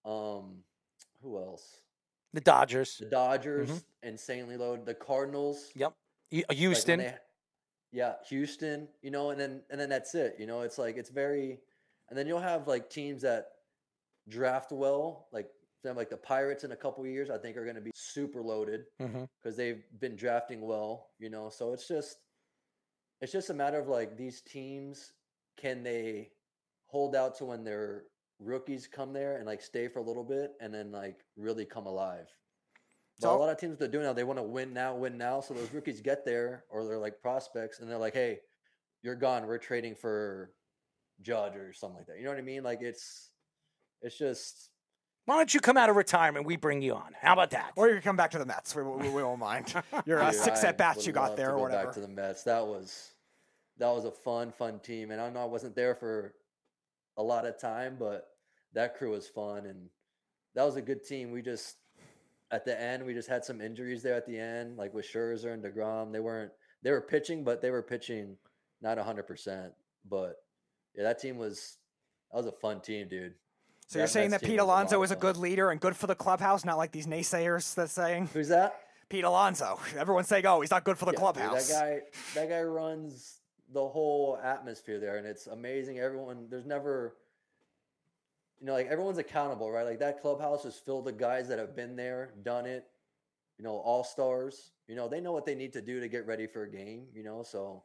um, 0.05 0.59
who 1.23 1.39
else? 1.39 1.81
the 2.35 2.41
dodgers 2.41 2.97
The 2.99 3.07
Dodgers, 3.07 3.85
insanely 4.03 4.57
loaded. 4.57 4.87
The 4.87 4.95
Cardinals, 4.95 5.71
yep 5.75 5.93
like, 6.33 6.49
when 6.49 6.57
houston 6.57 6.99
they- 7.01 7.15
yeah, 7.93 8.15
Houston, 8.31 8.89
you 9.03 9.11
know, 9.11 9.31
and 9.31 9.39
then 9.41 9.63
and 9.71 9.79
then 9.79 9.91
that's 9.91 10.15
it. 10.15 10.37
You 10.39 10.47
know, 10.47 10.63
it's 10.63 10.79
like 10.79 10.97
it's 10.97 11.11
very, 11.11 11.59
and 12.09 12.19
then 12.19 12.27
you'll 12.27 12.41
have 12.41 12.67
like 12.67 12.89
teams 12.89 13.21
that 13.23 13.49
draft 14.29 14.73
well, 14.73 15.29
like 15.31 15.51
them 15.83 15.97
like 15.97 16.11
the 16.11 16.17
Pirates 16.17 16.65
in 16.65 16.73
a 16.73 16.77
couple 16.77 17.07
years. 17.07 17.31
I 17.31 17.39
think 17.39 17.57
are 17.57 17.65
going 17.65 17.77
to 17.77 17.83
be 17.83 17.93
super 17.95 18.43
loaded 18.43 18.85
mm-hmm. 19.01 19.25
because 19.43 19.57
they've 19.57 19.83
been 20.01 20.17
drafting 20.17 20.61
well. 20.61 21.11
You 21.19 21.31
know, 21.31 21.49
so 21.49 21.73
it's 21.73 21.89
just 21.89 22.19
it's 23.21 23.33
just 23.33 23.51
a 23.51 23.55
matter 23.55 23.79
of 23.79 23.89
like 23.89 24.17
these 24.17 24.43
teams 24.43 25.13
can 25.57 25.83
they 25.83 26.31
hold 26.87 27.15
out 27.15 27.37
to 27.39 27.45
when 27.45 27.65
their 27.65 28.05
rookies 28.39 28.87
come 28.87 29.13
there 29.13 29.37
and 29.37 29.47
like 29.47 29.63
stay 29.63 29.89
for 29.89 30.01
a 30.01 30.03
little 30.03 30.25
bit 30.25 30.53
and 30.61 30.75
then 30.75 30.91
like 30.91 31.21
really 31.37 31.65
come 31.65 31.87
alive. 31.87 32.27
But 33.21 33.29
So- 33.29 33.37
a 33.37 33.39
lot 33.39 33.51
of 33.51 33.59
teams 33.59 33.79
they're 33.79 33.89
doing 33.89 34.05
now, 34.05 34.13
they 34.13 34.25
want 34.25 34.39
to 34.39 34.43
win 34.43 34.73
now, 34.73 34.97
win 34.97 35.17
now. 35.17 35.41
So 35.41 35.55
those 35.55 35.73
rookies 35.73 36.01
get 36.01 36.25
there, 36.25 36.65
or 36.69 36.85
they're 36.85 36.99
like 36.99 37.21
prospects, 37.21 37.79
and 37.81 37.89
they're 37.89 37.99
like, 37.99 38.15
"Hey, 38.15 38.41
you're 39.03 39.15
gone. 39.15 39.47
We're 39.47 39.59
trading 39.59 39.95
for 39.95 40.53
Judge 41.21 41.55
or 41.55 41.73
something 41.73 41.99
like 41.99 42.07
that." 42.07 42.19
You 42.19 42.25
know 42.25 42.31
what 42.31 42.39
I 42.39 42.43
mean? 42.43 42.65
Like 42.65 42.83
it's, 42.83 43.31
it's 44.01 44.19
just 44.19 44.72
why 45.27 45.37
don't 45.37 45.55
you 45.55 45.61
come 45.61 45.77
out 45.77 45.89
of 45.89 45.97
retirement 45.97 46.47
we 46.47 46.57
bring 46.57 46.83
you 46.83 46.95
on 46.95 47.13
how 47.21 47.33
about 47.33 47.51
that 47.51 47.73
Or 47.77 47.89
you 47.89 48.01
come 48.01 48.17
back 48.17 48.31
to 48.33 48.39
the 48.39 48.47
Mets. 48.47 48.75
We, 48.75 48.83
we, 48.83 49.09
we 49.09 49.23
won't 49.23 49.39
mind. 49.39 49.75
Your 50.07 50.21
uh, 50.21 50.33
six 50.33 50.65
I 50.65 50.69
at 50.69 50.79
bats 50.79 51.07
you 51.07 51.13
got 51.13 51.31
love 51.31 51.37
there 51.37 51.49
to 51.49 51.53
or 51.53 51.57
go 51.57 51.63
whatever. 51.63 51.85
Back 51.85 51.95
to 51.95 52.01
the 52.01 52.09
Mets. 52.09 52.43
That 52.45 52.67
was 52.67 53.13
that 53.79 53.89
was 53.89 54.05
a 54.05 54.11
fun, 54.11 54.53
fun 54.53 54.79
team, 54.81 55.11
and 55.11 55.21
I 55.21 55.31
know 55.31 55.41
I 55.41 55.47
wasn't 55.47 55.75
there 55.75 55.95
for 55.95 56.35
a 57.17 57.23
lot 57.23 57.47
of 57.47 57.59
time, 57.59 57.97
but 57.99 58.29
that 58.75 58.97
crew 58.97 59.11
was 59.11 59.29
fun, 59.29 59.67
and 59.67 59.89
that 60.55 60.65
was 60.65 60.77
a 60.77 60.83
good 60.83 61.05
team. 61.05 61.31
We 61.31 61.43
just 61.43 61.77
at 62.51 62.65
the 62.65 62.79
end 62.79 63.05
we 63.05 63.15
just 63.15 63.29
had 63.29 63.45
some 63.45 63.61
injuries 63.61 64.03
there 64.03 64.15
at 64.15 64.27
the 64.27 64.39
end, 64.39 64.77
like 64.77 64.93
with 64.93 65.07
Scherzer 65.07 65.55
and 65.55 65.63
Degrom. 65.63 66.13
They 66.13 66.21
weren't 66.21 66.53
they 66.83 66.91
were 66.91 67.01
pitching, 67.01 67.45
but 67.45 67.61
they 67.61 67.71
were 67.71 67.83
pitching 67.83 68.37
not 68.81 68.99
hundred 68.99 69.27
percent. 69.27 69.73
But 70.09 70.37
yeah, 70.95 71.05
that 71.05 71.21
team 71.21 71.39
was 71.39 71.79
that 72.31 72.39
was 72.39 72.47
a 72.47 72.53
fun 72.53 72.81
team, 72.81 73.09
dude. 73.09 73.35
So 73.93 73.99
you're 73.99 74.09
saying 74.09 74.31
that 74.31 74.43
Pete 74.43 74.59
Alonso 74.59 75.03
is 75.03 75.11
a 75.11 75.17
good 75.17 75.37
leader 75.37 75.71
and 75.71 75.79
good 75.79 75.95
for 75.95 76.07
the 76.07 76.15
clubhouse, 76.15 76.65
not 76.65 76.79
like 76.79 76.93
these 76.93 77.07
naysayers 77.07 77.75
that's 77.75 77.93
saying 77.93 78.31
Who's 78.33 78.49
that? 78.49 78.81
Pete 79.11 79.25
Alonso. 79.25 79.79
Everyone's 79.99 80.29
saying, 80.29 80.47
"Oh, 80.47 80.63
he's 80.63 80.71
not 80.71 80.85
good 80.85 80.97
for 80.97 81.05
the 81.05 81.11
Yeah, 81.11 81.17
dude, 81.17 81.21
clubhouse." 81.35 81.69
that 81.69 81.81
guy, 82.35 82.41
that 82.41 82.49
guy 82.49 82.63
runs 82.63 83.41
the 83.71 83.87
whole 83.87 84.39
atmosphere 84.43 84.99
there, 84.99 85.19
and 85.19 85.27
it's 85.27 85.47
amazing. 85.47 85.99
Everyone, 85.99 86.47
there's 86.49 86.65
never, 86.65 87.17
you 88.61 88.67
know, 88.67 88.73
like 88.73 88.87
everyone's 88.87 89.19
accountable, 89.19 89.71
right? 89.71 89.85
Like 89.85 89.99
that 89.99 90.23
clubhouse 90.23 90.65
is 90.65 90.77
filled 90.77 91.05
with 91.05 91.19
guys 91.19 91.49
that 91.49 91.59
have 91.59 91.77
been 91.77 91.95
there, 91.95 92.33
done 92.43 92.65
it, 92.65 92.87
you 93.59 93.65
know, 93.65 93.77
all 93.77 94.05
stars. 94.05 94.73
You 94.89 94.97
know, 94.97 95.07
they 95.07 95.21
know 95.21 95.33
what 95.33 95.45
they 95.45 95.55
need 95.55 95.75
to 95.75 95.83
do 95.83 96.01
to 96.01 96.09
get 96.09 96.27
ready 96.27 96.47
for 96.47 96.63
a 96.63 96.71
game, 96.71 97.09
you 97.15 97.23
know, 97.23 97.43
so 97.43 97.83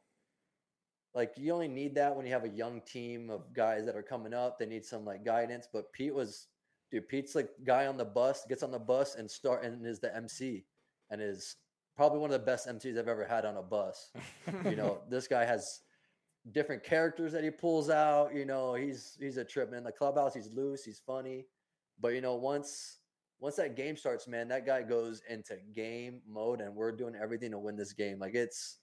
like 1.13 1.33
you 1.37 1.51
only 1.51 1.67
need 1.67 1.95
that 1.95 2.15
when 2.15 2.25
you 2.25 2.31
have 2.31 2.43
a 2.43 2.49
young 2.49 2.81
team 2.81 3.29
of 3.29 3.53
guys 3.53 3.85
that 3.85 3.95
are 3.95 4.03
coming 4.03 4.33
up. 4.33 4.59
They 4.59 4.65
need 4.65 4.85
some 4.85 5.05
like 5.05 5.25
guidance. 5.25 5.67
But 5.71 5.91
Pete 5.93 6.13
was 6.13 6.47
dude, 6.91 7.07
Pete's 7.07 7.35
like 7.35 7.49
guy 7.63 7.87
on 7.87 7.97
the 7.97 8.05
bus, 8.05 8.45
gets 8.47 8.63
on 8.63 8.71
the 8.71 8.79
bus 8.79 9.15
and 9.15 9.29
start 9.29 9.63
and 9.63 9.85
is 9.85 9.99
the 9.99 10.15
MC 10.15 10.65
and 11.09 11.21
is 11.21 11.55
probably 11.95 12.19
one 12.19 12.31
of 12.31 12.39
the 12.39 12.45
best 12.45 12.67
MCs 12.67 12.97
I've 12.97 13.07
ever 13.07 13.25
had 13.25 13.45
on 13.45 13.57
a 13.57 13.61
bus. 13.61 14.11
you 14.65 14.75
know, 14.75 14.99
this 15.09 15.27
guy 15.27 15.45
has 15.45 15.81
different 16.51 16.83
characters 16.83 17.31
that 17.31 17.43
he 17.43 17.49
pulls 17.49 17.89
out. 17.89 18.33
You 18.33 18.45
know, 18.45 18.75
he's 18.75 19.17
he's 19.19 19.37
a 19.37 19.45
trip, 19.45 19.71
man. 19.71 19.83
The 19.83 19.91
clubhouse, 19.91 20.33
he's 20.33 20.53
loose, 20.53 20.83
he's 20.83 21.01
funny. 21.05 21.45
But 21.99 22.09
you 22.09 22.21
know, 22.21 22.35
once 22.35 22.99
once 23.39 23.55
that 23.55 23.75
game 23.75 23.95
starts, 23.97 24.27
man, 24.27 24.47
that 24.49 24.65
guy 24.65 24.81
goes 24.81 25.21
into 25.29 25.57
game 25.75 26.21
mode 26.27 26.61
and 26.61 26.75
we're 26.75 26.91
doing 26.91 27.15
everything 27.15 27.51
to 27.51 27.59
win 27.59 27.75
this 27.75 27.93
game. 27.93 28.19
Like 28.19 28.35
it's 28.35 28.77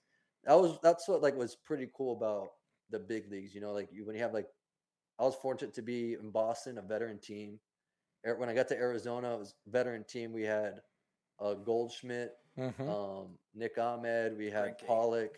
that 0.45 0.59
was 0.59 0.77
that's 0.83 1.07
what 1.07 1.21
like 1.21 1.35
was 1.35 1.55
pretty 1.55 1.89
cool 1.95 2.15
about 2.15 2.47
the 2.89 2.99
big 2.99 3.29
leagues. 3.31 3.53
You 3.55 3.61
know, 3.61 3.73
like 3.73 3.89
you, 3.91 4.05
when 4.05 4.15
you 4.15 4.21
have 4.21 4.33
like 4.33 4.47
I 5.19 5.23
was 5.23 5.35
fortunate 5.35 5.73
to 5.75 5.81
be 5.81 6.13
in 6.13 6.31
Boston, 6.31 6.77
a 6.77 6.81
veteran 6.81 7.19
team. 7.19 7.59
When 8.37 8.49
I 8.49 8.55
got 8.55 8.67
to 8.69 8.75
Arizona, 8.75 9.35
it 9.35 9.39
was 9.39 9.53
veteran 9.67 10.03
team. 10.03 10.33
We 10.33 10.43
had 10.43 10.81
uh, 11.39 11.53
Goldschmidt, 11.53 12.31
Mhm. 12.57 12.89
um, 12.89 13.37
Nick 13.53 13.77
Ahmed, 13.77 14.35
we 14.37 14.49
had 14.49 14.77
game. 14.79 14.87
Pollock, 14.87 15.37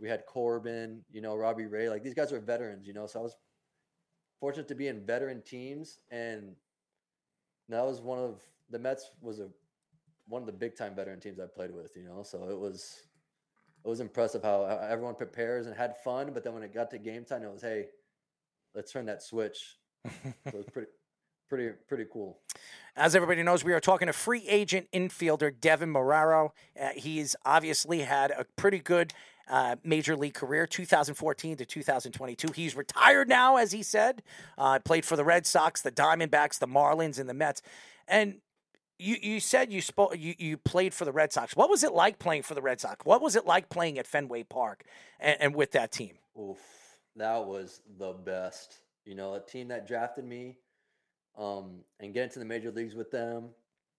we 0.00 0.08
had 0.08 0.26
Corbin, 0.26 1.04
you 1.10 1.20
know, 1.20 1.36
Robbie 1.36 1.66
Ray. 1.66 1.88
Like 1.88 2.02
these 2.02 2.14
guys 2.14 2.32
are 2.32 2.40
veterans, 2.40 2.86
you 2.88 2.92
know. 2.92 3.06
So 3.06 3.20
I 3.20 3.22
was 3.22 3.36
fortunate 4.40 4.68
to 4.68 4.74
be 4.74 4.88
in 4.88 5.04
veteran 5.06 5.42
teams, 5.42 5.98
and 6.10 6.56
that 7.68 7.84
was 7.84 8.00
one 8.00 8.18
of 8.18 8.40
the 8.70 8.78
Mets 8.78 9.10
was 9.20 9.40
a 9.40 9.48
one 10.26 10.42
of 10.42 10.46
the 10.46 10.52
big 10.52 10.76
time 10.76 10.94
veteran 10.94 11.20
teams 11.20 11.38
I 11.40 11.46
played 11.46 11.70
with, 11.72 11.92
you 11.96 12.04
know. 12.04 12.22
So 12.22 12.48
it 12.48 12.58
was 12.58 13.07
it 13.84 13.88
was 13.88 14.00
impressive 14.00 14.42
how 14.42 14.64
everyone 14.64 15.14
prepares 15.14 15.66
and 15.66 15.76
had 15.76 15.96
fun, 15.98 16.30
but 16.32 16.44
then 16.44 16.54
when 16.54 16.62
it 16.62 16.74
got 16.74 16.90
to 16.90 16.98
game 16.98 17.24
time, 17.24 17.42
it 17.42 17.52
was 17.52 17.62
hey, 17.62 17.86
let's 18.74 18.92
turn 18.92 19.06
that 19.06 19.22
switch. 19.22 19.76
so 20.06 20.12
it 20.46 20.54
was 20.54 20.66
pretty 20.72 20.88
pretty 21.48 21.70
pretty 21.88 22.04
cool. 22.12 22.38
As 22.96 23.14
everybody 23.14 23.42
knows, 23.42 23.64
we 23.64 23.72
are 23.72 23.80
talking 23.80 24.06
to 24.06 24.12
free 24.12 24.46
agent 24.48 24.88
infielder 24.92 25.52
Deven 25.52 25.92
Marrero. 25.92 26.50
Uh, 26.80 26.88
he's 26.96 27.36
obviously 27.44 28.00
had 28.00 28.30
a 28.32 28.44
pretty 28.56 28.78
good 28.78 29.12
uh, 29.48 29.76
major 29.84 30.16
league 30.16 30.34
career, 30.34 30.66
2014 30.66 31.56
to 31.56 31.64
2022. 31.64 32.52
He's 32.52 32.76
retired 32.76 33.28
now, 33.28 33.56
as 33.56 33.72
he 33.72 33.82
said. 33.82 34.22
Uh, 34.58 34.78
played 34.80 35.04
for 35.04 35.16
the 35.16 35.24
Red 35.24 35.46
Sox, 35.46 35.80
the 35.80 35.92
Diamondbacks, 35.92 36.58
the 36.58 36.66
Marlins, 36.66 37.18
and 37.18 37.28
the 37.28 37.34
Mets. 37.34 37.62
And 38.06 38.40
you, 38.98 39.16
you 39.22 39.40
said 39.40 39.72
you, 39.72 39.80
spoke, 39.80 40.14
you 40.18 40.34
you 40.38 40.56
played 40.56 40.92
for 40.92 41.04
the 41.04 41.12
Red 41.12 41.32
Sox. 41.32 41.54
What 41.54 41.70
was 41.70 41.84
it 41.84 41.92
like 41.92 42.18
playing 42.18 42.42
for 42.42 42.54
the 42.54 42.62
Red 42.62 42.80
Sox? 42.80 43.04
What 43.04 43.22
was 43.22 43.36
it 43.36 43.46
like 43.46 43.68
playing 43.68 43.98
at 43.98 44.06
Fenway 44.06 44.42
Park 44.42 44.84
and, 45.20 45.36
and 45.40 45.54
with 45.54 45.72
that 45.72 45.92
team? 45.92 46.18
Oof, 46.38 46.58
that 47.16 47.44
was 47.44 47.80
the 47.98 48.12
best. 48.12 48.80
You 49.04 49.14
know, 49.14 49.34
a 49.34 49.40
team 49.40 49.68
that 49.68 49.86
drafted 49.86 50.24
me, 50.24 50.58
um, 51.38 51.80
and 52.00 52.12
get 52.12 52.24
into 52.24 52.38
the 52.38 52.44
major 52.44 52.70
leagues 52.70 52.94
with 52.94 53.10
them. 53.10 53.50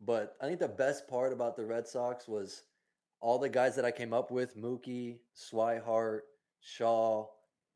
But 0.02 0.36
I 0.42 0.46
think 0.46 0.60
the 0.60 0.68
best 0.68 1.08
part 1.08 1.34
about 1.34 1.56
the 1.56 1.66
Red 1.66 1.88
Sox 1.88 2.28
was 2.28 2.64
all 3.22 3.40
the 3.40 3.50
guys 3.50 3.76
that 3.76 3.86
I 3.86 3.92
came 3.92 4.14
up 4.14 4.32
with: 4.32 4.58
Mookie, 4.58 5.20
Swihart, 5.36 6.22
Shaw, 6.60 7.26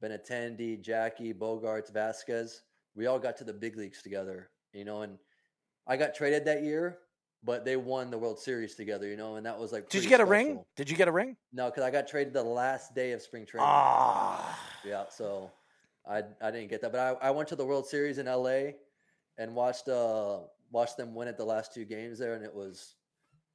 Benintendi, 0.04 0.82
Jackie, 0.82 1.34
Bogaerts, 1.34 1.92
Vázquez. 1.92 2.62
We 2.96 3.08
all 3.08 3.20
got 3.20 3.38
to 3.38 3.44
the 3.44 3.54
big 3.54 3.78
leagues 3.78 4.02
together. 4.02 4.50
You 4.74 4.86
know, 4.86 5.02
and 5.02 5.18
I 5.88 5.98
got 5.98 6.16
traded 6.16 6.46
that 6.46 6.64
year, 6.64 7.00
but 7.44 7.66
they 7.66 7.76
won 7.76 8.10
the 8.10 8.18
World 8.18 8.40
Series 8.40 8.76
together. 8.76 9.08
You 9.08 9.18
know, 9.18 9.36
and 9.36 9.46
that 9.46 9.60
was 9.60 9.72
like. 9.72 9.90
Did 9.90 10.04
you 10.04 10.10
get 10.10 10.22
a 10.22 10.26
ring? 10.26 10.64
Did 10.76 10.90
you 10.90 10.98
get 10.98 11.08
a 11.08 11.12
ring? 11.12 11.36
No, 11.52 11.70
because 11.70 11.84
I 11.84 11.92
got 11.92 12.08
traded 12.08 12.34
the 12.34 12.44
last 12.44 12.96
day 12.96 13.12
of 13.12 13.22
spring 13.22 13.46
training. 13.46 13.68
Ah. 13.70 14.60
Yeah, 14.86 15.06
so 15.10 15.52
I 16.08 16.24
I 16.42 16.52
didn't 16.52 16.70
get 16.70 16.82
that, 16.82 16.92
but 16.92 17.00
I, 17.22 17.28
I 17.28 17.32
went 17.32 17.50
to 17.50 17.56
the 17.56 17.66
World 17.66 17.88
Series 17.88 18.18
in 18.18 18.26
LA 18.26 18.74
and 19.38 19.56
watched 19.56 19.88
uh 19.88 20.40
watched 20.72 20.98
them 20.98 21.14
win 21.16 21.28
it 21.28 21.38
the 21.38 21.46
last 21.46 21.74
two 21.74 21.86
games 21.86 22.20
there, 22.20 22.34
and 22.34 22.44
it 22.44 22.54
was 22.54 22.96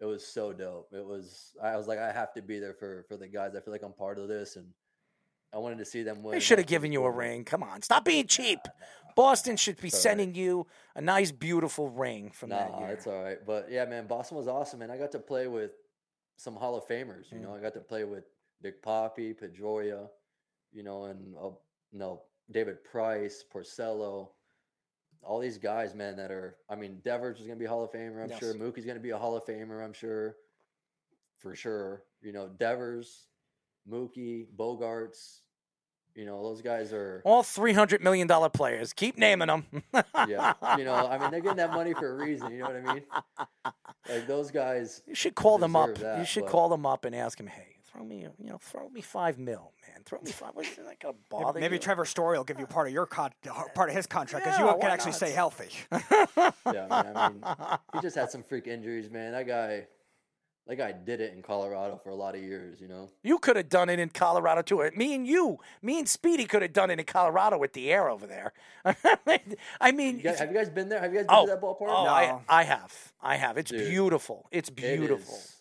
it 0.01 0.07
was 0.07 0.27
so 0.27 0.53
dope. 0.53 0.89
It 0.93 1.05
was 1.05 1.55
I 1.63 1.77
was 1.77 1.87
like 1.87 1.99
I 1.99 2.13
have 2.13 2.33
to 2.35 2.43
be 2.43 2.59
there 2.59 2.75
for 2.75 3.05
for 3.09 3.17
the 3.17 3.29
guys. 3.29 3.55
I 3.57 3.61
feel 3.61 3.73
like 3.73 3.83
I'm 3.83 3.93
part 3.93 4.19
of 4.19 4.29
this, 4.29 4.57
and 4.57 4.67
I 5.53 5.59
wanted 5.59 5.79
to 5.79 5.85
see 5.85 6.03
them 6.03 6.23
win. 6.23 6.33
They 6.33 6.41
should 6.41 6.59
have 6.59 6.67
given 6.67 6.93
you 6.93 7.05
a 7.05 7.11
ring. 7.11 7.45
Come 7.45 7.63
on, 7.63 7.83
stop 7.83 8.05
being 8.05 8.27
cheap. 8.27 8.61
Boston 9.17 9.57
should 9.57 9.77
be 9.77 9.89
all 9.89 9.97
right. 9.97 10.03
sending 10.03 10.35
you 10.35 10.67
a 10.95 11.01
nice, 11.01 11.31
beautiful 11.31 11.89
ring 11.89 12.31
from 12.31 12.51
that 12.51 12.71
Nah, 12.71 12.81
year. 12.81 12.89
it's 12.91 13.07
all 13.07 13.23
right. 13.23 13.39
But 13.47 13.71
yeah, 13.71 13.85
man, 13.85 14.07
Boston 14.07 14.37
was 14.37 14.49
awesome, 14.49 14.83
and 14.83 14.91
I 14.93 14.99
got 14.99 15.13
to 15.13 15.19
play 15.19 15.47
with 15.49 15.73
some 16.37 16.55
Hall 16.57 16.77
of 16.77 16.87
Famers. 16.87 17.31
You 17.33 17.41
know, 17.41 17.49
Mm. 17.51 17.59
I 17.59 17.61
got 17.61 17.75
to 17.75 17.81
play 17.81 18.05
with 18.05 18.25
Big 18.63 18.81
Papi, 18.83 19.35
Pedroia, 19.39 20.09
you 20.73 20.83
know, 20.83 21.05
and 21.05 21.35
uh, 21.37 21.51
you 21.93 21.99
know 21.99 22.23
David 22.51 22.83
Price, 22.85 23.45
Porcello, 23.53 24.31
all 25.23 25.39
these 25.41 25.59
guys, 25.59 25.95
man. 25.95 26.17
That 26.17 26.31
are, 26.31 26.57
I 26.69 26.77
mean, 26.77 27.01
Devers 27.05 27.41
is 27.41 27.47
gonna 27.47 27.59
be 27.59 27.65
a 27.65 27.69
Hall 27.69 27.85
of 27.85 27.91
Famer. 27.93 28.23
I'm 28.23 28.39
sure 28.39 28.53
Yes. 28.53 28.61
Mookie's 28.61 28.85
gonna 28.87 29.01
be 29.01 29.11
a 29.11 29.19
Hall 29.19 29.37
of 29.37 29.45
Famer. 29.45 29.85
I'm 29.85 29.93
sure, 29.93 30.37
for 31.39 31.55
sure. 31.55 32.05
You 32.21 32.33
know, 32.33 32.49
Devers, 32.49 33.27
Mookie, 33.89 34.47
Bogaerts. 34.57 35.41
You 36.19 36.25
know, 36.27 36.43
those 36.43 36.63
guys 36.63 36.93
are. 36.93 37.23
All 37.25 37.45
three 37.45 37.73
hundred 37.73 38.03
million 38.03 38.27
dollar 38.27 38.49
players. 38.49 38.93
Keep 38.93 39.19
naming 39.19 39.47
them. 39.47 39.67
Yeah, 40.27 40.55
you 40.77 40.85
know, 40.85 40.95
I 40.95 41.17
mean, 41.17 41.31
they're 41.31 41.41
getting 41.41 41.59
that 41.59 41.71
money 41.73 41.95
for 41.95 42.11
a 42.11 42.17
reason. 42.17 42.51
You 42.51 42.59
know 42.59 42.65
what 42.67 42.77
I 42.77 42.95
mean? 42.95 43.03
Like 44.09 44.27
those 44.27 44.51
guys. 44.51 45.01
You 45.07 45.15
should 45.15 45.37
call 45.37 45.59
them 45.59 45.77
up. 45.77 45.95
deserve 45.95 46.19
you 46.19 46.25
should 46.25 46.43
but- 46.43 46.51
call 46.51 46.69
them 46.71 46.85
up 46.85 47.05
and 47.05 47.15
ask 47.15 47.39
them, 47.39 47.47
hey, 47.47 47.77
throw 47.87 48.03
me, 48.05 48.27
you 48.39 48.51
know, 48.51 48.59
throw 48.61 48.89
me 48.89 49.01
five 49.01 49.39
mil, 49.39 49.73
man. 49.87 50.03
Throw 50.05 50.19
me 50.21 50.33
five. 50.33 50.51
What's 50.55 50.75
that 50.75 50.99
gonna 50.99 51.15
bother 51.31 51.61
Maybe 51.61 51.77
you? 51.77 51.81
Trevor 51.81 52.05
Story 52.05 52.37
will 52.37 52.43
give 52.45 52.59
you 52.59 52.67
part 52.67 52.89
of 52.89 52.93
your 52.93 53.07
con- 53.07 53.31
part 53.77 53.89
of 53.89 53.95
his 53.95 54.07
contract 54.09 54.45
because 54.45 54.59
Yeah, 54.59 54.73
you 54.73 54.81
can 54.81 54.91
actually 54.91 55.13
not? 55.13 55.17
stay 55.19 55.31
healthy. 55.31 55.69
Yeah, 55.93 56.87
man, 56.91 57.13
I 57.17 57.29
mean, 57.29 57.45
he 57.95 58.01
just 58.01 58.17
had 58.17 58.31
some 58.33 58.43
freak 58.43 58.67
injuries, 58.67 59.09
man. 59.09 59.33
That 59.33 59.47
guy, 59.47 59.87
that 60.69 60.77
guy 60.77 60.93
did 60.93 61.21
it 61.23 61.33
in 61.33 61.43
Colorado 61.43 61.99
for 62.03 62.11
a 62.11 62.15
lot 62.15 62.35
of 62.35 62.43
years. 62.43 62.79
You 62.81 62.89
know, 62.89 63.09
You 63.23 63.39
could 63.39 63.57
have 63.57 63.71
done 63.71 63.89
it 63.89 63.99
in 63.99 64.11
Colorado 64.11 64.61
too. 64.63 64.89
Me 64.95 65.15
and 65.15 65.27
you, 65.27 65.59
me 65.83 65.99
and 65.99 66.09
Speedy 66.09 66.45
could 66.45 66.61
have 66.63 66.75
done 66.75 66.91
it 66.91 66.99
in 66.99 67.07
Colorado 67.07 67.57
with 67.59 67.73
the 67.73 67.91
air 67.91 68.09
over 68.11 68.27
there. 68.27 68.53
I 69.81 69.93
mean, 69.93 70.19
you 70.19 70.23
guys, 70.25 70.39
have 70.39 70.51
you 70.51 70.57
guys 70.57 70.69
been 70.69 70.89
there? 70.91 71.01
Have 71.01 71.13
you 71.13 71.19
guys 71.21 71.27
been 71.27 71.37
oh, 71.37 71.47
to 71.47 71.53
that 71.53 71.63
ballpark? 71.63 71.87
oh, 71.89 72.07
I, 72.07 72.27
No. 72.27 72.43
I 72.49 72.65
have, 72.65 73.13
I 73.21 73.37
have. 73.37 73.57
It's 73.57 73.71
Dude, 73.71 73.89
beautiful. 73.89 74.47
It's 74.53 74.69
beautiful. 74.71 75.35
is 75.35 75.57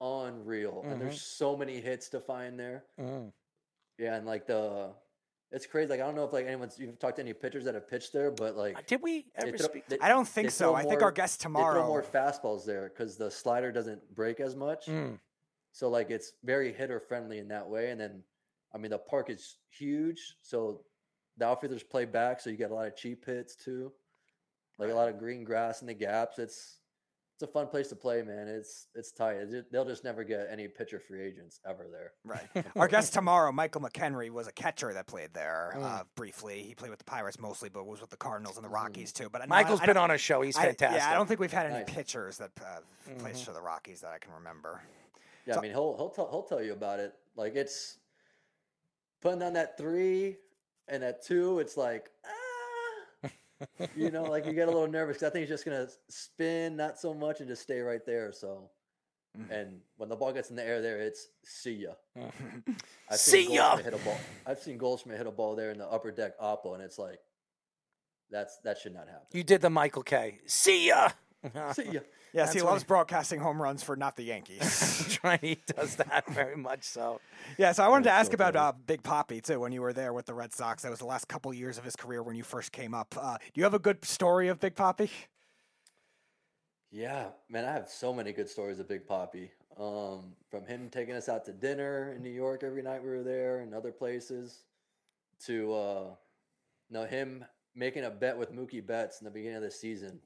unreal, 0.00 0.82
and 0.84 0.94
Mhm. 0.96 0.98
there's 1.00 1.22
so 1.22 1.56
many 1.56 1.80
hits 1.80 2.08
to 2.10 2.20
find 2.20 2.58
there. 2.58 2.84
Mm. 3.00 3.32
Yeah, 3.98 4.14
and 4.14 4.26
like 4.26 4.46
the, 4.46 4.92
it's 5.54 5.66
crazy. 5.66 5.88
Like 5.88 6.00
I 6.00 6.04
don't 6.06 6.16
know 6.16 6.24
if 6.24 6.32
like 6.32 6.46
anyone's 6.46 6.78
you've 6.78 6.98
talked 6.98 7.16
to 7.16 7.22
any 7.22 7.32
pitchers 7.32 7.64
that 7.64 7.74
have 7.74 7.88
pitched 7.88 8.12
there, 8.12 8.30
but 8.30 8.56
like 8.56 8.86
Did 8.86 9.00
we 9.02 9.26
ever 9.36 9.56
throw- 9.56 9.68
speak? 9.68 9.88
they- 9.88 9.98
I 10.00 10.08
don't 10.08 10.26
think 10.28 10.50
so. 10.50 10.72
throw 10.72 10.74
I 10.74 10.82
think 10.82 11.02
our 11.02 11.12
guest 11.12 11.38
They 11.40 11.44
throw 11.44 11.54
tomorrow. 11.60 11.86
more 11.86 12.02
fastballs 12.02 12.64
there 12.66 12.88
because 12.94 13.16
the 13.16 13.30
slider 13.30 13.70
doesn't 13.72 14.14
break 14.14 14.40
as 14.40 14.56
much. 14.56 14.86
Mm. 14.86 15.18
So 15.72 15.88
like 15.88 16.10
it's 16.10 16.32
very 16.44 16.72
hitter 16.72 17.00
friendly 17.00 17.38
in 17.38 17.48
that 17.48 17.68
way. 17.68 17.90
And 17.90 18.00
then 18.00 18.22
I 18.74 18.78
mean 18.78 18.90
the 18.90 18.98
park 18.98 19.30
is 19.30 19.56
huge, 19.70 20.36
so 20.42 20.82
the 21.36 21.46
outfielders 21.46 21.82
play 21.82 22.04
back, 22.04 22.40
so 22.40 22.50
you 22.50 22.56
get 22.56 22.70
a 22.70 22.74
lot 22.74 22.86
of 22.86 22.96
cheap 22.96 23.24
hits 23.24 23.54
too. 23.56 23.92
Like 24.78 24.90
a 24.90 24.94
lot 24.94 25.08
of 25.08 25.18
green 25.18 25.44
grass 25.44 25.80
in 25.82 25.86
the 25.86 25.94
gaps. 25.94 26.38
It's 26.38 26.78
a 27.44 27.46
fun 27.46 27.68
place 27.68 27.88
to 27.88 27.96
play, 27.96 28.22
man. 28.22 28.48
It's 28.48 28.88
it's 28.94 29.12
tight. 29.12 29.36
They'll 29.70 29.84
just 29.84 30.02
never 30.02 30.24
get 30.24 30.48
any 30.50 30.66
pitcher 30.66 30.98
free 30.98 31.22
agents 31.22 31.60
ever 31.68 31.86
there. 31.90 32.12
Right. 32.24 32.66
Our 32.76 32.88
guest 32.88 33.14
tomorrow, 33.14 33.52
Michael 33.52 33.80
McHenry, 33.82 34.30
was 34.30 34.48
a 34.48 34.52
catcher 34.52 34.92
that 34.92 35.06
played 35.06 35.32
there 35.32 35.74
Mm. 35.76 35.82
uh, 35.84 36.04
briefly. 36.16 36.62
He 36.62 36.74
played 36.74 36.90
with 36.90 36.98
the 36.98 37.04
Pirates 37.04 37.38
mostly, 37.38 37.68
but 37.68 37.86
was 37.86 38.00
with 38.00 38.10
the 38.10 38.16
Cardinals 38.16 38.56
and 38.56 38.64
the 38.64 38.68
Rockies 38.68 39.12
too. 39.12 39.28
But 39.30 39.38
no, 39.38 39.44
I- 39.44 39.62
Michael's 39.62 39.80
I 39.80 39.86
been 39.86 39.96
on 39.96 40.10
a 40.10 40.18
show. 40.18 40.42
He's 40.42 40.56
I- 40.56 40.64
fantastic. 40.66 40.98
yeah, 41.00 41.10
I 41.10 41.14
don't 41.14 41.26
think 41.26 41.38
we've 41.40 41.52
had 41.52 41.66
any 41.66 41.84
Nice. 41.84 41.94
pitchers 41.94 42.38
that 42.38 42.50
uh, 42.60 42.80
plays 43.18 43.40
Mhm. 43.40 43.44
for 43.44 43.52
the 43.52 43.60
Rockies 43.62 44.00
that 44.00 44.12
I 44.12 44.18
can 44.18 44.32
remember. 44.32 44.82
Yeah, 45.46 45.54
So- 45.54 45.60
I 45.60 45.62
mean 45.62 45.70
he'll 45.72 45.96
he'll 45.96 46.10
tell 46.10 46.28
he'll 46.30 46.42
tell 46.42 46.62
you 46.62 46.72
about 46.72 46.98
it. 47.00 47.14
Like 47.36 47.54
it's 47.54 47.98
putting 49.20 49.42
on 49.42 49.52
that 49.54 49.76
three 49.76 50.38
and 50.88 51.02
that 51.02 51.22
two. 51.22 51.58
It's 51.60 51.76
like 51.76 52.10
ah, 52.26 52.30
you 53.94 54.10
know, 54.10 54.22
like 54.24 54.46
you 54.46 54.52
get 54.52 54.68
a 54.68 54.70
little 54.70 54.86
nervous. 54.88 55.18
'cause 55.18 55.28
I 55.28 55.30
think 55.30 55.42
he's 55.42 55.48
just 55.50 55.64
gonna 55.64 55.88
spin 56.08 56.76
not 56.76 56.98
so 56.98 57.14
much 57.14 57.40
and 57.40 57.48
just 57.48 57.62
stay 57.62 57.80
right 57.80 58.04
there. 58.04 58.32
So, 58.32 58.70
Mhm. 59.36 59.50
and 59.50 59.80
when 59.96 60.08
the 60.08 60.16
ball 60.16 60.32
gets 60.32 60.50
in 60.50 60.56
the 60.56 60.62
air, 60.64 60.80
there 60.80 60.98
it's 60.98 61.28
see 61.44 61.72
ya. 61.72 61.94
I've 63.08 63.18
See 63.20 63.52
ya! 63.54 63.76
Hit 63.76 63.92
a 63.94 63.98
ball. 63.98 64.18
I've 64.46 64.60
seen 64.60 64.78
Goldschmidt 64.78 65.18
hit 65.18 65.26
a 65.26 65.30
ball 65.32 65.54
there 65.56 65.70
in 65.70 65.78
the 65.78 65.86
upper 65.86 66.10
deck 66.10 66.38
oppo, 66.38 66.74
and 66.74 66.82
it's 66.82 66.98
like 66.98 67.20
that's 68.30 68.58
that 68.58 68.78
should 68.78 68.94
not 68.94 69.08
happen. 69.08 69.26
You 69.32 69.44
did 69.44 69.60
the 69.60 69.70
Michael 69.70 70.02
Kay 70.02 70.40
See 70.46 70.88
ya. 70.88 71.10
See 71.72 71.90
ya. 71.90 72.00
Yes, 72.32 72.52
he 72.52 72.58
That's 72.58 72.64
what 72.64 72.72
loves 72.72 72.84
broadcasting 72.84 73.40
home 73.40 73.60
runs 73.60 73.82
for 73.82 73.96
not 73.96 74.16
the 74.16 74.24
Yankees. 74.24 75.00
Right, 75.24 75.40
he 75.40 75.58
does 75.74 75.96
that 75.96 76.24
very 76.28 76.56
much 76.56 76.82
so. 76.82 77.18
yeah, 77.56 77.72
so 77.72 77.82
I 77.82 77.88
wanted 77.88 78.04
to 78.04 78.10
ask 78.10 78.30
so 78.30 78.34
about 78.34 78.56
uh, 78.56 78.72
Big 78.86 79.02
Papi 79.02 79.40
too. 79.42 79.58
When 79.58 79.72
you 79.72 79.80
were 79.80 79.94
there 79.94 80.12
with 80.12 80.26
the 80.26 80.34
Red 80.34 80.52
Sox, 80.52 80.82
that 80.82 80.90
was 80.90 80.98
the 80.98 81.06
last 81.06 81.28
couple 81.28 81.54
years 81.54 81.78
of 81.78 81.84
his 81.84 81.96
career 81.96 82.22
when 82.22 82.36
you 82.36 82.42
first 82.42 82.72
came 82.72 82.92
up. 82.92 83.14
Uh, 83.18 83.38
do 83.38 83.52
you 83.54 83.64
have 83.64 83.72
a 83.72 83.78
good 83.78 84.04
story 84.04 84.48
of 84.48 84.60
Big 84.60 84.74
Papi? 84.74 85.08
Yeah, 86.90 87.28
man, 87.48 87.64
I 87.64 87.72
have 87.72 87.88
so 87.88 88.12
many 88.12 88.32
good 88.32 88.50
stories 88.50 88.80
of 88.80 88.88
Big 88.88 89.08
Papi. 89.08 89.48
Um, 89.80 90.34
from 90.50 90.66
him 90.66 90.90
taking 90.90 91.14
us 91.14 91.30
out 91.30 91.46
to 91.46 91.52
dinner 91.52 92.12
in 92.14 92.22
New 92.22 92.28
York 92.28 92.62
every 92.62 92.82
night 92.82 93.02
we 93.02 93.08
were 93.08 93.22
there 93.22 93.60
and 93.60 93.74
other 93.74 93.92
places, 93.92 94.64
to 95.46 95.72
uh, 95.72 96.04
you 96.90 96.94
know 96.94 97.06
him 97.06 97.46
making 97.74 98.04
a 98.04 98.10
bet 98.10 98.36
with 98.36 98.52
Mookie 98.54 98.86
Betts 98.86 99.22
in 99.22 99.24
the 99.24 99.30
beginning 99.30 99.56
of 99.56 99.62
the 99.62 99.70
season 99.70 100.20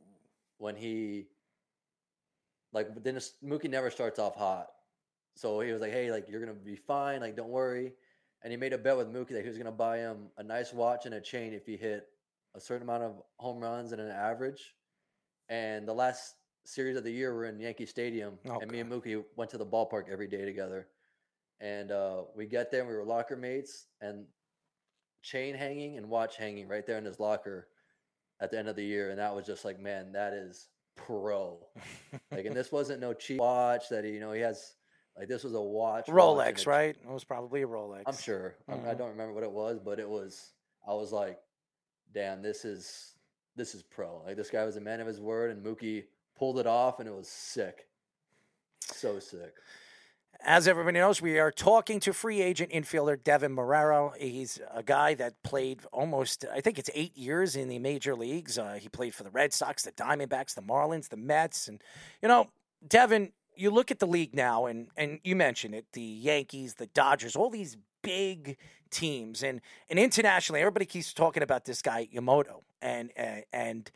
when 0.59 0.77
he 0.77 1.27
like 2.73 2.89
then 3.03 3.17
Mookie 3.45 3.71
never 3.71 3.91
starts 3.91 4.19
off 4.19 4.37
hot, 4.37 4.67
so 5.35 5.61
he 5.61 5.73
was 5.73 5.81
like, 5.81 5.93
"Hey, 5.93 6.11
like 6.11 6.29
you're 6.29 6.41
gonna 6.41 6.53
be 6.53 6.77
fine, 6.77 7.21
like 7.21 7.37
don't 7.37 7.49
worry." 7.49 7.95
And 8.43 8.53
he 8.53 8.57
made 8.57 8.73
a 8.73 8.79
bet 8.79 8.97
with 8.97 9.13
Mookie 9.13 9.31
that 9.31 9.43
he 9.43 9.49
was 9.49 9.59
gonna 9.59 9.73
buy 9.73 9.99
him 9.99 10.29
a 10.37 10.43
nice 10.43 10.73
watch 10.73 11.07
and 11.07 11.15
a 11.15 11.21
chain 11.21 11.53
if 11.53 11.67
he 11.67 11.77
hit 11.77 12.09
a 12.55 12.61
certain 12.61 12.83
amount 12.83 13.03
of 13.03 13.23
home 13.39 13.61
runs 13.61 13.93
and 13.93 14.01
an 14.01 14.11
average. 14.11 14.75
And 15.49 15.89
the 15.89 15.95
last 15.95 16.35
series 16.65 16.97
of 16.97 17.05
the 17.05 17.11
year, 17.11 17.35
we're 17.35 17.47
in 17.47 17.59
Yankee 17.59 17.87
Stadium, 17.87 18.39
Oh, 18.49 18.61
and 18.61 18.71
me 18.71 18.81
and 18.81 18.91
Mookie 18.91 19.25
went 19.37 19.51
to 19.53 19.59
the 19.59 19.67
ballpark 19.67 20.09
every 20.11 20.29
day 20.29 20.45
together. 20.45 20.89
And 21.61 21.91
uh, 21.91 22.25
we 22.37 22.47
get 22.47 22.71
there, 22.71 22.81
and 22.81 22.89
we 22.89 22.95
were 22.95 23.05
locker 23.05 23.37
mates, 23.37 23.87
and 24.01 24.27
chain 25.23 25.55
hanging 25.55 25.97
and 25.97 26.09
watch 26.09 26.37
hanging 26.37 26.69
right 26.69 26.87
there 26.87 26.99
in 26.99 27.05
his 27.05 27.19
locker 27.19 27.69
at 28.41 28.51
the 28.51 28.59
end 28.59 28.69
of 28.69 28.77
the 28.77 28.85
year, 28.85 29.11
and 29.11 29.19
that 29.19 29.35
was 29.35 29.47
just 29.47 29.65
like, 29.65 29.79
man, 29.81 30.13
that 30.13 30.33
is 30.33 30.69
pro. 30.97 31.59
like, 32.31 32.45
and 32.47 32.55
this 32.57 32.71
wasn't 32.73 33.01
no 33.01 33.13
cheap 33.13 33.39
watch 33.41 33.89
that 33.91 34.05
he, 34.05 34.13
you 34.13 34.21
know, 34.21 34.33
he 34.33 34.41
has. 34.41 34.75
Like 35.17 35.27
this 35.27 35.43
was 35.43 35.55
a 35.55 35.61
watch, 35.61 36.07
watch 36.07 36.17
Rolex, 36.17 36.49
a 36.49 36.53
ch- 36.63 36.67
right? 36.69 36.97
It 36.97 37.09
was 37.11 37.25
probably 37.25 37.63
a 37.63 37.67
Rolex. 37.67 38.03
I'm 38.07 38.17
sure. 38.17 38.55
I'm- 38.69 38.85
I 38.87 38.95
Mhm. 38.95 38.99
don't 38.99 39.09
remember 39.11 39.33
what 39.35 39.43
it 39.43 39.51
was, 39.51 39.81
but 39.81 39.99
it 39.99 40.09
was. 40.09 40.53
I 40.87 40.95
was 40.95 41.11
like, 41.11 41.41
"Damn, 42.13 42.41
this 42.41 42.65
is 42.65 43.15
this 43.57 43.75
is 43.75 43.83
pro." 43.83 44.23
Like 44.25 44.37
this 44.37 44.49
guy 44.51 44.65
was 44.65 44.77
a 44.77 44.81
man 44.81 45.01
of 45.01 45.09
his 45.09 45.21
word, 45.21 45.51
and 45.51 45.65
Mookie 45.67 46.05
pulled 46.37 46.61
it 46.61 46.69
off, 46.69 47.01
and 47.01 47.09
it 47.09 47.13
was 47.13 47.29
sick. 47.29 47.89
So 48.81 49.19
sick. 49.19 49.55
As 50.41 50.69
everybody 50.69 51.01
knows, 51.01 51.21
we 51.21 51.39
are 51.41 51.51
talking 51.51 51.99
to 52.01 52.13
free 52.13 52.41
agent 52.41 52.71
infielder 52.71 53.17
Deven 53.17 53.57
Marrero. 53.57 54.17
He's 54.17 54.61
a 54.73 54.85
guy 54.85 55.15
that 55.15 55.43
played 55.43 55.81
almost, 55.93 56.45
I 56.53 56.61
think 56.61 56.79
it's 56.79 56.89
eight 56.95 57.17
years 57.17 57.57
in 57.57 57.69
the 57.69 57.81
major 57.81 58.15
leagues. 58.15 58.57
Uh, 58.57 58.79
he 58.81 58.89
played 58.89 59.15
for 59.15 59.25
the 59.25 59.31
Red 59.31 59.53
Sox, 59.53 59.83
the 59.83 59.93
Diamondbacks, 59.93 60.55
the 60.55 60.63
Marlins, 60.63 61.09
the 61.09 61.17
Mets. 61.17 61.67
And, 61.67 61.83
you 62.23 62.29
know, 62.29 62.51
Deven, 62.87 63.33
you 63.57 63.71
look 63.71 63.91
at 63.91 63.99
the 63.99 64.07
league 64.07 64.33
now, 64.33 64.67
and, 64.67 64.87
and 64.97 65.19
you 65.25 65.35
mentioned 65.35 65.75
it 65.75 65.87
the 65.93 66.01
Yankees, 66.01 66.75
the 66.75 66.87
Dodgers, 66.87 67.35
all 67.35 67.51
these 67.51 67.77
big 68.03 68.57
teams. 68.91 69.43
And, 69.43 69.61
and 69.91 69.99
internationally, 69.99 70.61
everybody 70.61 70.87
keeps 70.87 71.13
talking 71.13 71.43
about 71.43 71.65
this 71.65 71.83
guy, 71.83 72.09
Yamoto. 72.15 72.63
And, 72.81 73.11
and, 73.53 73.91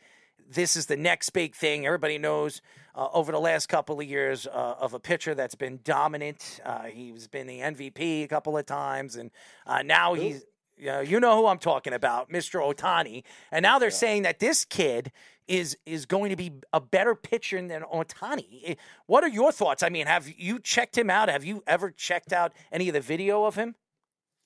this 0.49 0.75
is 0.75 0.87
the 0.87 0.97
next 0.97 1.29
big 1.31 1.55
thing. 1.55 1.85
Everybody 1.85 2.17
knows 2.17 2.61
uh, 2.95 3.07
over 3.13 3.31
the 3.31 3.39
last 3.39 3.67
couple 3.69 3.99
of 3.99 4.07
years 4.07 4.47
uh, 4.47 4.75
of 4.79 4.93
a 4.93 4.99
pitcher 4.99 5.33
that's 5.35 5.55
been 5.55 5.79
dominant. 5.83 6.59
Uh, 6.65 6.83
he's 6.83 7.27
been 7.27 7.47
the 7.47 7.59
MVP 7.59 8.23
a 8.23 8.27
couple 8.27 8.57
of 8.57 8.65
times, 8.65 9.15
and 9.15 9.31
uh, 9.65 9.81
now 9.81 10.13
he's. 10.13 10.43
You 10.75 10.87
know, 10.87 10.99
you 11.01 11.19
know 11.19 11.37
who 11.37 11.45
I'm 11.45 11.59
talking 11.59 11.93
about, 11.93 12.31
Mr. 12.31 12.59
Ohtani. 12.59 13.23
And 13.51 13.61
now 13.61 13.77
they're 13.77 13.91
saying 13.91 14.23
that 14.23 14.39
this 14.39 14.65
kid 14.65 15.11
is 15.47 15.77
is 15.85 16.07
going 16.07 16.31
to 16.31 16.35
be 16.35 16.51
a 16.73 16.81
better 16.81 17.13
pitcher 17.13 17.61
than 17.65 17.83
Ohtani. 17.83 18.75
What 19.05 19.23
are 19.23 19.29
your 19.29 19.51
thoughts? 19.51 19.83
I 19.83 19.89
mean, 19.89 20.07
have 20.07 20.27
you 20.35 20.57
checked 20.57 20.97
him 20.97 21.11
out? 21.11 21.29
Have 21.29 21.45
you 21.45 21.63
ever 21.67 21.91
checked 21.91 22.33
out 22.33 22.53
any 22.71 22.89
of 22.89 22.93
the 22.95 23.01
video 23.01 23.45
of 23.45 23.53
him? 23.53 23.75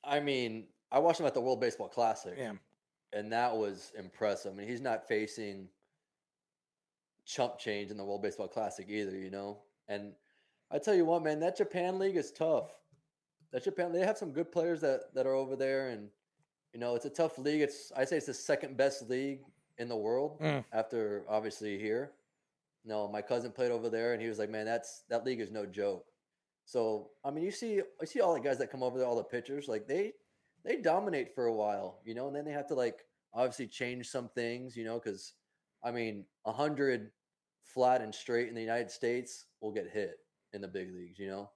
I 0.04 0.20
mean, 0.20 0.68
I 0.92 1.00
watched 1.00 1.22
him 1.22 1.26
at 1.26 1.34
the 1.34 1.42
World 1.42 1.62
Baseball 1.62 1.88
Classic, 1.88 2.34
Yeah. 2.38 2.54
and 3.14 3.32
that 3.32 3.56
was 3.56 3.94
impressive. 3.98 4.52
I 4.52 4.56
mean, 4.58 4.68
he's 4.68 4.82
not 4.82 5.08
facing 5.08 5.70
chump 7.28 7.60
change 7.60 7.92
in 7.92 7.98
the 7.98 8.06
World 8.06 8.22
Baseball 8.24 8.48
Classic 8.48 8.88
either, 8.90 9.16
you 9.16 9.30
know. 9.30 9.60
And 9.88 10.14
I 10.72 10.80
tell 10.80 10.96
you 10.96 11.06
what, 11.06 11.24
man, 11.24 11.40
that 11.42 11.58
Japan 11.58 12.00
league 12.00 12.16
is 12.18 12.32
tough. 12.32 12.72
That 13.52 13.64
Japan, 13.64 13.92
they 13.92 14.00
have 14.00 14.18
some 14.18 14.32
good 14.32 14.52
players 14.52 14.82
that 14.82 15.14
that 15.14 15.28
are 15.28 15.34
over 15.36 15.56
there, 15.56 15.90
and 15.90 16.10
you 16.74 16.80
know, 16.80 16.96
it's 16.96 17.06
a 17.06 17.10
tough 17.10 17.38
league. 17.38 17.62
It's 17.62 17.92
I 17.96 18.06
say 18.06 18.18
it's 18.18 18.26
the 18.26 18.34
second 18.34 18.78
best 18.78 19.10
league 19.10 19.42
in 19.78 19.88
the 19.88 19.96
world 19.96 20.40
Mm. 20.40 20.66
after 20.72 21.24
obviously 21.30 21.78
here. 21.78 22.12
No, 22.84 23.08
my 23.08 23.22
cousin 23.22 23.52
played 23.52 23.72
over 23.72 23.90
there, 23.90 24.14
and 24.14 24.22
he 24.22 24.28
was 24.30 24.40
like, 24.40 24.50
"Man, 24.50 24.66
that's 24.66 25.04
that 25.10 25.26
league 25.26 25.42
is 25.42 25.52
no 25.52 25.66
joke." 25.66 26.06
So 26.66 27.12
I 27.24 27.32
mean, 27.32 27.44
you 27.44 27.52
see, 27.52 27.82
I 28.02 28.06
see 28.06 28.22
all 28.22 28.34
the 28.34 28.40
guys 28.40 28.58
that 28.60 28.72
come 28.72 28.84
over 28.84 28.98
there, 28.98 29.08
all 29.08 29.16
the 29.16 29.24
pitchers, 29.24 29.68
like 29.68 29.88
they 29.88 30.14
they 30.64 30.78
dominate 30.78 31.34
for 31.36 31.46
a 31.46 31.54
while, 31.54 32.00
you 32.06 32.14
know, 32.14 32.28
and 32.28 32.36
then 32.36 32.44
they 32.46 32.52
have 32.52 32.68
to 32.68 32.76
like 32.76 33.06
obviously 33.34 33.68
change 33.68 34.10
some 34.10 34.28
things, 34.30 34.76
you 34.76 34.84
know, 34.84 35.00
because 35.00 35.34
I 35.84 35.92
mean, 35.92 36.26
a 36.46 36.52
hundred 36.52 37.12
flat 37.68 38.02
and 38.02 38.14
straight 38.14 38.48
in 38.50 38.56
the 38.56 38.62
United 38.62 38.90
States 38.90 39.46
will 39.62 39.72
get 39.72 39.90
hit 39.90 40.20
in 40.54 40.62
the 40.62 40.68
big 40.68 40.94
leagues, 40.94 41.20
you 41.20 41.28
know. 41.28 41.50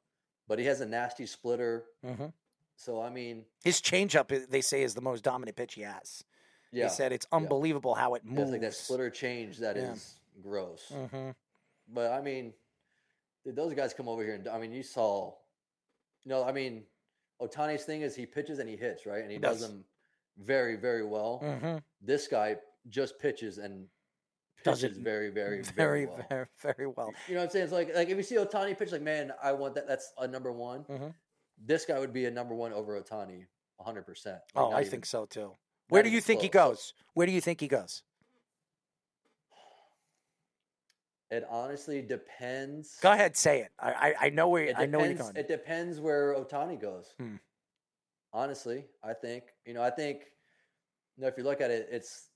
But 0.48 0.60
he 0.60 0.66
has 0.66 0.82
a 0.82 0.86
nasty 0.86 1.26
splitter, 1.26 1.86
Mm-hmm. 2.06 2.28
so 2.76 3.02
I 3.02 3.10
mean, 3.10 3.46
His 3.64 3.80
changeup, 3.82 4.32
eh, 4.32 4.46
they 4.50 4.62
say, 4.62 4.84
is 4.84 4.94
the 4.94 5.02
most 5.02 5.24
dominant 5.24 5.56
pitch 5.56 5.76
he 5.76 5.82
has. 5.82 6.24
yeah, 6.72 6.88
They 6.88 6.94
said 6.94 7.12
it's 7.14 7.28
unbelievable 7.32 7.94
how 7.96 8.16
it 8.16 8.26
moves. 8.26 8.52
like 8.52 8.62
that 8.62 8.74
splitter 8.74 9.10
change 9.10 9.60
that 9.60 9.78
is 9.78 10.16
Yeah. 10.36 10.42
gross. 10.42 10.88
hmm 10.90 11.32
But 11.88 12.12
I 12.12 12.22
mean, 12.22 12.54
dude, 13.46 13.56
those 13.56 13.74
guys 13.74 13.94
come 13.94 14.08
over 14.10 14.24
here 14.24 14.36
and 14.36 14.48
I 14.48 14.58
mean, 14.60 14.72
you 14.74 14.84
saw, 14.84 15.34
you 16.24 16.30
know, 16.30 16.44
I 16.44 16.52
mean, 16.52 16.84
Ohtani's 17.42 17.86
thing 17.86 18.02
is 18.02 18.16
he 18.16 18.26
pitches 18.26 18.60
and 18.60 18.68
he 18.70 18.76
hits, 18.76 19.06
right? 19.06 19.22
And 19.24 19.32
he 19.32 19.38
does 19.38 19.62
Yes. 19.62 19.70
them 19.70 19.86
very, 20.38 20.76
very 20.76 21.04
well. 21.06 21.40
hmm 21.40 21.78
This 22.02 22.28
guy 22.28 22.58
just 22.90 23.20
pitches 23.20 23.58
and 23.60 23.88
Does 24.64 24.84
it 24.84 24.94
very, 24.98 25.30
very, 25.30 25.62
very, 25.76 26.06
very 26.06 26.06
well. 26.06 26.26
very, 26.30 26.46
very 26.62 26.88
well. 26.88 27.14
You 27.28 27.34
know 27.36 27.40
what 27.42 27.46
I'm 27.46 27.50
saying? 27.52 27.64
It's 27.66 27.74
like 27.74 27.94
like 27.96 28.10
if 28.10 28.18
you 28.18 28.24
see 28.24 28.36
Ohtani 28.36 28.78
pitch, 28.78 28.92
like 28.92 29.02
man, 29.02 29.32
I 29.44 29.52
want 29.54 29.76
that. 29.76 29.88
That's 29.88 30.12
a 30.18 30.28
number 30.28 30.52
one. 30.52 30.84
Mhm. 30.86 31.14
This 31.64 31.86
guy 31.86 32.00
would 32.00 32.14
be 32.14 32.26
a 32.26 32.32
number 32.32 32.56
one 32.56 32.74
over 32.74 33.00
Ohtani, 33.02 33.46
100. 33.78 34.04
percent 34.06 34.40
Oh, 34.56 34.72
I 34.72 34.84
think 34.84 35.06
so 35.06 35.26
too. 35.26 35.56
Where 35.90 36.04
do 36.04 36.10
you 36.10 36.22
think 36.22 36.42
he 36.42 36.50
goes? 36.50 36.94
Where 37.14 37.28
do 37.28 37.34
you 37.34 37.42
think 37.42 37.60
he 37.60 37.68
goes? 37.68 38.04
It 41.30 41.46
honestly 41.50 42.02
depends. 42.02 42.98
Go 43.02 43.12
ahead, 43.14 43.38
say 43.38 43.62
it. 43.62 43.70
I 43.80 43.92
I, 43.92 44.26
I 44.26 44.30
know 44.30 44.50
where 44.50 44.66
It 44.66 44.76
I 44.78 44.86
know 44.86 44.98
where 44.98 45.08
you're 45.08 45.14
depends. 45.16 45.34
going. 45.34 45.46
It 45.46 45.48
depends 45.48 46.00
where 46.00 46.36
Ohtani 46.36 46.80
goes. 46.80 47.14
Hmm. 47.18 47.36
Honestly, 48.34 48.86
I 49.04 49.14
think 49.14 49.44
you 49.66 49.74
know. 49.74 49.82
I 49.82 49.90
think 49.92 50.24
you 51.16 51.22
know 51.24 51.28
if 51.28 51.38
you 51.38 51.44
look 51.44 51.62
at 51.62 51.72
it, 51.72 51.88
it's 51.92 52.28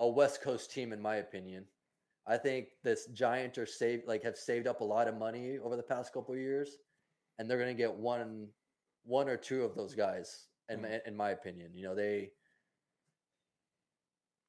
a 0.00 0.08
West 0.08 0.42
Coast 0.42 0.72
team, 0.72 0.92
in 0.92 1.00
my 1.00 1.16
opinion. 1.16 1.64
I 2.26 2.36
think 2.36 2.68
this 2.82 3.06
Giants 3.06 3.58
are 3.58 3.66
saved, 3.66 4.06
like 4.06 4.22
have 4.24 4.36
saved 4.36 4.66
up 4.66 4.80
a 4.80 4.84
lot 4.84 5.08
of 5.08 5.16
money 5.16 5.58
over 5.58 5.76
the 5.76 5.82
past 5.82 6.12
couple 6.12 6.34
of 6.34 6.40
years, 6.40 6.76
and 7.38 7.48
they're 7.48 7.58
going 7.58 7.74
to 7.74 7.80
get 7.80 7.94
one, 7.94 8.48
one 9.04 9.28
or 9.28 9.36
two 9.36 9.62
of 9.62 9.74
those 9.74 9.94
guys. 9.94 10.46
In 10.68 10.78
hmm. 10.78 10.82
my, 10.82 11.00
in 11.06 11.16
my 11.16 11.30
opinion, 11.30 11.70
you 11.74 11.82
know 11.84 11.94
they. 11.94 12.32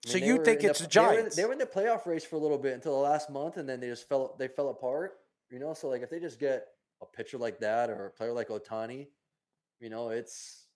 I 0.05 0.09
So 0.09 0.13
mean, 0.15 0.21
they 0.21 0.27
you 0.27 0.43
think 0.43 0.59
in 0.61 0.65
the- 0.65 0.69
it's 0.71 0.79
the 0.79 0.87
they 0.87 0.99
were 0.99 1.09
in- 1.11 1.15
Giants? 1.17 1.35
They 1.35 1.45
were 1.45 1.53
in 1.53 1.59
the 1.59 1.65
playoff 1.65 2.05
race 2.05 2.23
for 2.25 2.35
a 2.35 2.39
little 2.39 2.57
bit 2.57 2.73
until 2.73 2.93
the 2.93 2.99
last 3.09 3.29
month, 3.29 3.57
and 3.57 3.67
then 3.67 3.79
they 3.79 3.87
just 3.87 4.07
fell. 4.07 4.35
They 4.37 4.47
fell 4.47 4.69
apart. 4.69 5.17
You 5.49 5.59
know, 5.59 5.73
so 5.73 5.89
like 5.89 6.01
if 6.01 6.09
they 6.09 6.19
just 6.19 6.39
get 6.39 6.67
a 7.01 7.05
pitcher 7.05 7.37
like 7.37 7.59
that 7.59 7.89
or 7.89 8.05
a 8.07 8.11
player 8.11 8.31
like 8.31 8.49
Ohtani, 8.49 9.07
you 9.79 9.89
know, 9.89 10.09
it's. 10.09 10.67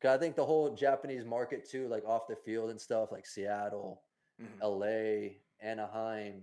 'cause 0.00 0.10
I 0.16 0.18
think 0.18 0.34
the 0.36 0.44
whole 0.44 0.74
Japanese 0.74 1.24
market 1.24 1.68
too, 1.68 1.86
like 1.88 2.04
off 2.04 2.26
the 2.26 2.34
field 2.34 2.70
and 2.70 2.80
stuff, 2.80 3.12
like 3.12 3.24
Seattle, 3.24 4.02
Mhm. 4.42 4.62
L.A., 4.62 5.36
Anaheim, 5.60 6.42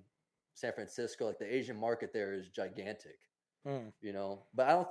San 0.54 0.74
Francisco, 0.74 1.26
like 1.28 1.40
the 1.40 1.54
Asian 1.54 1.78
market 1.78 2.12
there 2.14 2.34
is 2.34 2.48
gigantic. 2.50 3.18
Mm. 3.68 3.92
You 4.02 4.14
know, 4.14 4.44
but 4.54 4.68
I 4.68 4.72
don't. 4.72 4.88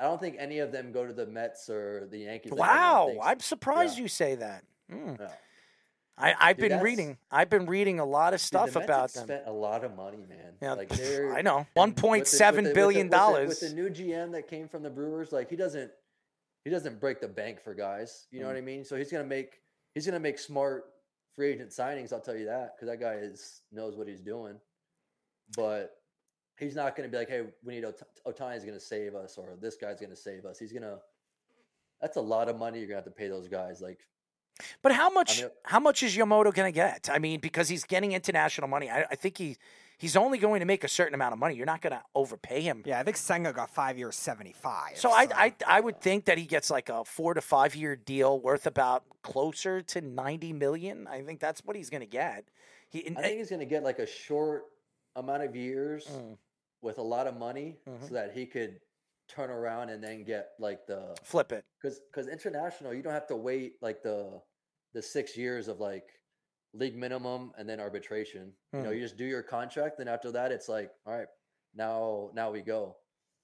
I 0.00 0.04
don't 0.04 0.20
think 0.20 0.36
any 0.38 0.60
of 0.60 0.70
them 0.70 0.92
go 0.92 1.04
to 1.04 1.12
the 1.12 1.26
Mets 1.26 1.68
or 1.68 2.06
the 2.08 2.18
Yankees. 2.18 2.52
Wow. 2.52 3.16
I'm 3.20 3.40
surprised 3.40 3.96
Yeah. 3.96 4.02
you 4.02 4.08
say 4.08 4.34
that. 4.36 4.64
Mm. 4.92 5.18
Yeah. 5.18 5.28
I, 6.16 6.34
I've 6.38 6.56
Dude, 6.56 6.68
been 6.70 6.80
reading. 6.80 7.18
I've 7.32 7.50
been 7.50 7.66
reading 7.66 7.98
a 7.98 8.04
lot 8.04 8.32
of 8.32 8.38
Dude, 8.38 8.46
stuff 8.46 8.72
the 8.72 8.78
Mets 8.80 8.86
about 8.88 9.00
have 9.00 9.12
them. 9.14 9.24
Spent 9.24 9.42
a 9.48 9.52
lot 9.52 9.82
of 9.84 9.96
money, 9.96 10.24
man. 10.28 10.54
Yeah, 10.62 10.74
like 10.74 10.92
I 11.36 11.42
know. 11.42 11.66
one 11.74 11.92
point 11.94 12.26
seven 12.28 12.72
billion 12.72 12.74
with 12.74 12.76
with 12.76 12.86
with 12.88 12.94
the- 12.94 13.02
the- 13.02 13.16
dollars. 13.16 13.48
with 13.48 13.60
the 13.60 13.74
new 13.74 13.90
GM 13.90 14.32
that 14.32 14.46
came 14.48 14.68
from 14.68 14.82
the 14.84 14.90
Brewers. 14.90 15.32
Like 15.32 15.50
he 15.50 15.56
doesn't, 15.56 15.90
he 16.64 16.70
doesn't 16.70 17.00
break 17.00 17.20
the 17.20 17.28
bank 17.28 17.60
for 17.60 17.74
guys. 17.74 18.26
You 18.30 18.38
know 18.40 18.46
Mm. 18.46 18.50
what 18.50 18.56
I 18.56 18.60
mean? 18.62 18.84
So 18.84 18.94
he's 18.96 19.10
gonna 19.10 19.24
make, 19.24 19.60
he's 19.94 20.06
gonna 20.06 20.20
make 20.20 20.38
smart 20.38 20.84
free 21.38 21.52
agent 21.52 21.70
signings. 21.70 22.12
I'll 22.12 22.20
tell 22.20 22.36
you 22.36 22.46
that 22.46 22.74
because 22.74 22.88
that 22.88 22.98
guy 23.00 23.14
is 23.14 23.62
knows 23.70 23.96
what 23.96 24.08
he's 24.08 24.20
doing. 24.20 24.56
But 25.56 25.92
he's 26.58 26.74
not 26.74 26.96
gonna 26.96 27.08
be 27.08 27.16
like, 27.16 27.28
hey, 27.28 27.42
we 27.64 27.74
need 27.74 27.84
Ot- 27.84 28.02
Ohtani's 28.26 28.64
gonna 28.64 28.80
save 28.80 29.14
us 29.14 29.38
or 29.38 29.56
this 29.60 29.76
guy's 29.76 30.00
gonna 30.00 30.16
save 30.16 30.44
us. 30.44 30.58
He's 30.58 30.72
gonna. 30.72 30.98
That's 32.00 32.16
a 32.16 32.20
lot 32.20 32.48
of 32.48 32.58
money 32.58 32.78
you're 32.80 32.88
gonna 32.88 32.96
have 32.98 33.04
to 33.04 33.10
pay 33.12 33.28
those 33.28 33.46
guys. 33.46 33.80
Like 33.80 34.00
But 34.82 34.92
how 34.92 35.10
much? 35.10 35.40
mean- 35.42 35.50
how 35.64 35.78
much 35.78 36.02
is 36.02 36.16
Yamamoto 36.16 36.52
going 36.52 36.72
to 36.72 36.74
get? 36.74 37.08
I 37.10 37.18
mean, 37.20 37.38
because 37.40 37.68
he's 37.68 37.84
getting 37.84 38.12
international 38.12 38.66
money. 38.66 38.90
I, 38.90 39.02
I 39.02 39.14
think 39.14 39.38
he 39.38 39.56
he's 39.98 40.16
only 40.16 40.38
going 40.38 40.60
to 40.60 40.66
make 40.66 40.84
a 40.84 40.88
certain 40.88 41.14
amount 41.14 41.32
of 41.34 41.38
money. 41.38 41.54
You're 41.54 41.66
not 41.66 41.82
going 41.82 41.92
to 41.92 42.02
overpay 42.14 42.62
him. 42.62 42.82
Yeah, 42.86 42.98
I 43.00 43.02
think 43.02 43.16
Senga 43.16 43.52
got 43.52 43.68
five 43.70 43.98
years, 43.98 44.16
seventy-five. 44.16 44.96
So 44.96 45.10
I, 45.10 45.28
I 45.34 45.54
I 45.66 45.80
would 45.80 46.00
think 46.00 46.24
that 46.26 46.38
he 46.38 46.44
gets 46.46 46.70
like 46.70 46.88
a 46.88 47.04
four 47.04 47.34
to 47.34 47.40
five 47.40 47.74
year 47.76 47.96
deal 47.96 48.40
worth 48.40 48.66
about 48.66 49.04
closer 49.22 49.82
to 49.82 50.00
ninety 50.00 50.52
million. 50.52 51.06
I 51.06 51.22
think 51.22 51.40
that's 51.40 51.60
what 51.64 51.76
he's 51.76 51.90
going 51.90 52.00
to 52.00 52.06
get. 52.06 52.48
He, 52.90 53.00
I 53.16 53.20
think 53.22 53.38
he's 53.38 53.50
going 53.50 53.60
to 53.60 53.66
get 53.66 53.82
like 53.82 53.98
a 53.98 54.06
short 54.06 54.64
amount 55.16 55.42
of 55.42 55.54
years 55.54 56.06
Mm. 56.06 56.38
with 56.80 56.98
a 56.98 57.02
lot 57.02 57.26
of 57.26 57.36
money, 57.36 57.76
Mhm. 57.86 58.08
so 58.08 58.14
that 58.14 58.32
he 58.32 58.46
could 58.46 58.80
turn 59.28 59.50
around 59.50 59.90
and 59.90 60.02
then 60.02 60.24
get 60.24 60.52
like 60.58 60.86
the 60.86 61.14
flip 61.22 61.52
it. 61.52 61.62
because 61.82 62.00
because 62.10 62.28
international 62.28 62.94
you 62.94 63.02
don't 63.02 63.12
have 63.12 63.26
to 63.26 63.36
wait 63.36 63.74
like 63.82 64.02
the 64.02 64.40
the 64.94 65.02
six 65.02 65.36
years 65.36 65.68
of 65.68 65.80
like 65.80 66.08
league 66.74 66.96
minimum 66.96 67.52
and 67.58 67.68
then 67.68 67.80
arbitration. 67.80 68.52
You 68.72 68.80
know, 68.80 68.88
Hmm. 68.90 68.94
you 68.94 69.00
just 69.00 69.16
do 69.16 69.24
your 69.24 69.42
contract, 69.42 69.98
then 69.98 70.08
after 70.08 70.30
that, 70.32 70.52
it's 70.52 70.68
like, 70.68 70.90
all 71.06 71.14
right, 71.16 71.28
now 71.74 72.30
now 72.34 72.50
we 72.50 72.60
go. 72.62 72.96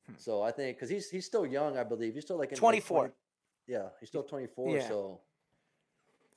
Hmm. 0.07 0.15
So 0.19 0.43
I 0.43 0.51
think 0.51 0.77
because 0.77 0.91
he's 0.91 1.09
he's 1.11 1.27
still 1.27 1.47
young, 1.47 1.79
I 1.79 1.85
believe 1.85 2.15
he's 2.15 2.25
still 2.25 2.39
like 2.39 2.55
24. 2.55 2.99
20 3.09 3.15
yeah, 3.67 3.89
he's 3.99 4.11
still 4.11 4.23
twenty 4.23 4.47
four. 4.47 4.77
Yeah. 4.77 4.87
So 4.89 5.21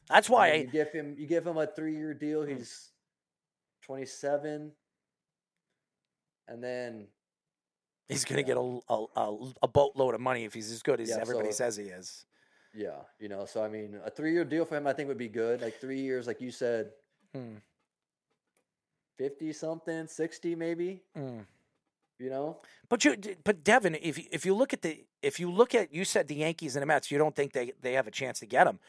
That's 0.07 0.29
I 0.29 0.33
why 0.33 0.51
mean, 0.51 0.59
I, 0.59 0.63
you 0.63 0.67
give 0.71 0.91
him 0.93 1.15
you 1.17 1.27
give 1.27 1.45
him 1.45 1.57
a 1.57 1.67
three 1.67 1.93
year 1.95 2.13
deal. 2.13 2.43
He's 2.43 2.91
twenty 3.81 4.05
seven, 4.05 4.71
and 6.47 6.63
then 6.63 7.07
he's 8.07 8.23
going 8.23 8.37
to 8.37 8.43
get 8.43 8.55
a, 8.57 8.79
a, 8.89 9.05
a, 9.17 9.51
a 9.63 9.67
boatload 9.67 10.15
of 10.15 10.21
money 10.21 10.45
if 10.45 10.53
he's 10.53 10.71
as 10.71 10.81
good 10.81 11.01
as 11.01 11.09
Yeah, 11.09 11.17
everybody 11.19 11.51
so- 11.51 11.57
says 11.57 11.75
he 11.75 11.85
is. 11.85 12.25
Yeah, 12.77 13.01
you 13.19 13.27
know. 13.27 13.45
So 13.45 13.63
I 13.63 13.67
mean, 13.69 13.99
a 14.05 14.11
three 14.11 14.31
year 14.33 14.45
deal 14.45 14.63
for 14.63 14.77
him, 14.77 14.85
I 14.85 14.93
think 14.93 15.07
would 15.07 15.17
be 15.17 15.27
good. 15.27 15.61
Like 15.61 15.81
three 15.81 15.99
years, 15.99 16.27
like 16.27 16.39
you 16.39 16.51
said, 16.51 16.91
Mm. 17.35 17.57
fifty 19.17 19.51
something, 19.51 20.07
sixty 20.07 20.55
maybe. 20.55 21.01
Mm. 21.17 21.45
You 22.19 22.29
know, 22.31 22.57
But 22.89 23.05
you, 23.05 23.15
but 23.43 23.63
Deven, 23.63 23.97
if 24.01 24.17
you- 24.17 24.27
if 24.31 24.43
you 24.45 24.55
look 24.55 24.73
at 24.73 24.81
the, 24.81 25.05
if 25.21 25.39
you 25.39 25.51
look 25.51 25.75
at, 25.75 25.93
you 25.93 26.03
said 26.03 26.27
the 26.27 26.35
Yankees 26.35 26.75
and 26.75 26.81
the 26.81 26.87
Mets, 26.87 27.11
you 27.11 27.17
don't 27.19 27.35
think 27.35 27.53
they 27.53 27.73
they 27.81 27.93
have 27.93 28.07
a 28.07 28.11
chance 28.11 28.39
to 28.39 28.45
get 28.47 28.65
him. 28.67 28.79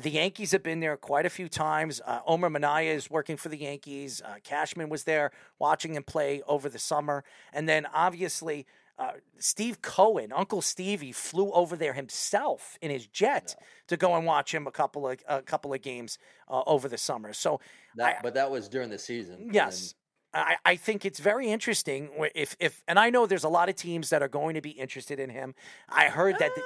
The 0.00 0.10
Yankees 0.10 0.50
have 0.52 0.62
been 0.62 0.80
there 0.80 0.96
quite 0.96 1.24
a 1.24 1.30
few 1.30 1.48
times. 1.48 2.00
Uh, 2.04 2.20
Omer 2.26 2.50
Minaya 2.50 2.90
is 2.92 3.08
working 3.08 3.36
for 3.36 3.48
the 3.48 3.56
Yankees. 3.58 4.20
Uh, 4.22 4.36
Cashman 4.42 4.88
was 4.88 5.04
there 5.04 5.30
watching 5.58 5.94
him 5.94 6.02
play 6.02 6.42
over 6.46 6.68
the 6.68 6.80
summer, 6.80 7.24
and 7.52 7.68
then 7.68 7.86
obviously 7.86 8.66
uh, 8.98 9.12
Steve 9.38 9.82
Cohen, 9.82 10.32
Uncle 10.34 10.62
Stevie, 10.62 11.12
flew 11.12 11.50
over 11.52 11.76
there 11.76 11.94
himself 11.94 12.78
in 12.80 12.90
his 12.90 13.06
jet 13.06 13.56
to 13.88 13.96
go 13.96 14.14
and 14.14 14.24
watch 14.24 14.54
him 14.54 14.66
a 14.66 14.70
couple 14.70 15.08
of 15.08 15.18
a 15.28 15.42
couple 15.42 15.74
of 15.74 15.82
games 15.82 16.18
uh, 16.48 16.62
over 16.66 16.88
the 16.88 16.98
summer. 16.98 17.32
So 17.32 17.60
that 17.96 18.22
but 18.22 18.34
that 18.34 18.50
was 18.50 18.68
during 18.68 18.90
the 18.90 18.98
season. 18.98 19.36
and 19.40 19.54
Yes. 19.54 19.94
I, 20.32 20.56
I 20.64 20.76
think 20.76 21.04
it's 21.04 21.20
very 21.20 21.48
interesting 21.48 22.10
if 22.34 22.56
if 22.58 22.82
and 22.88 22.98
I 22.98 23.10
know 23.10 23.26
there's 23.26 23.44
a 23.44 23.48
lot 23.48 23.68
of 23.68 23.76
teams 23.76 24.10
that 24.10 24.22
are 24.22 24.28
going 24.28 24.54
to 24.54 24.60
be 24.60 24.70
interested 24.70 25.20
in 25.20 25.30
him. 25.30 25.54
I 25.88 26.06
heard 26.06 26.38
that 26.38 26.54
the, 26.54 26.62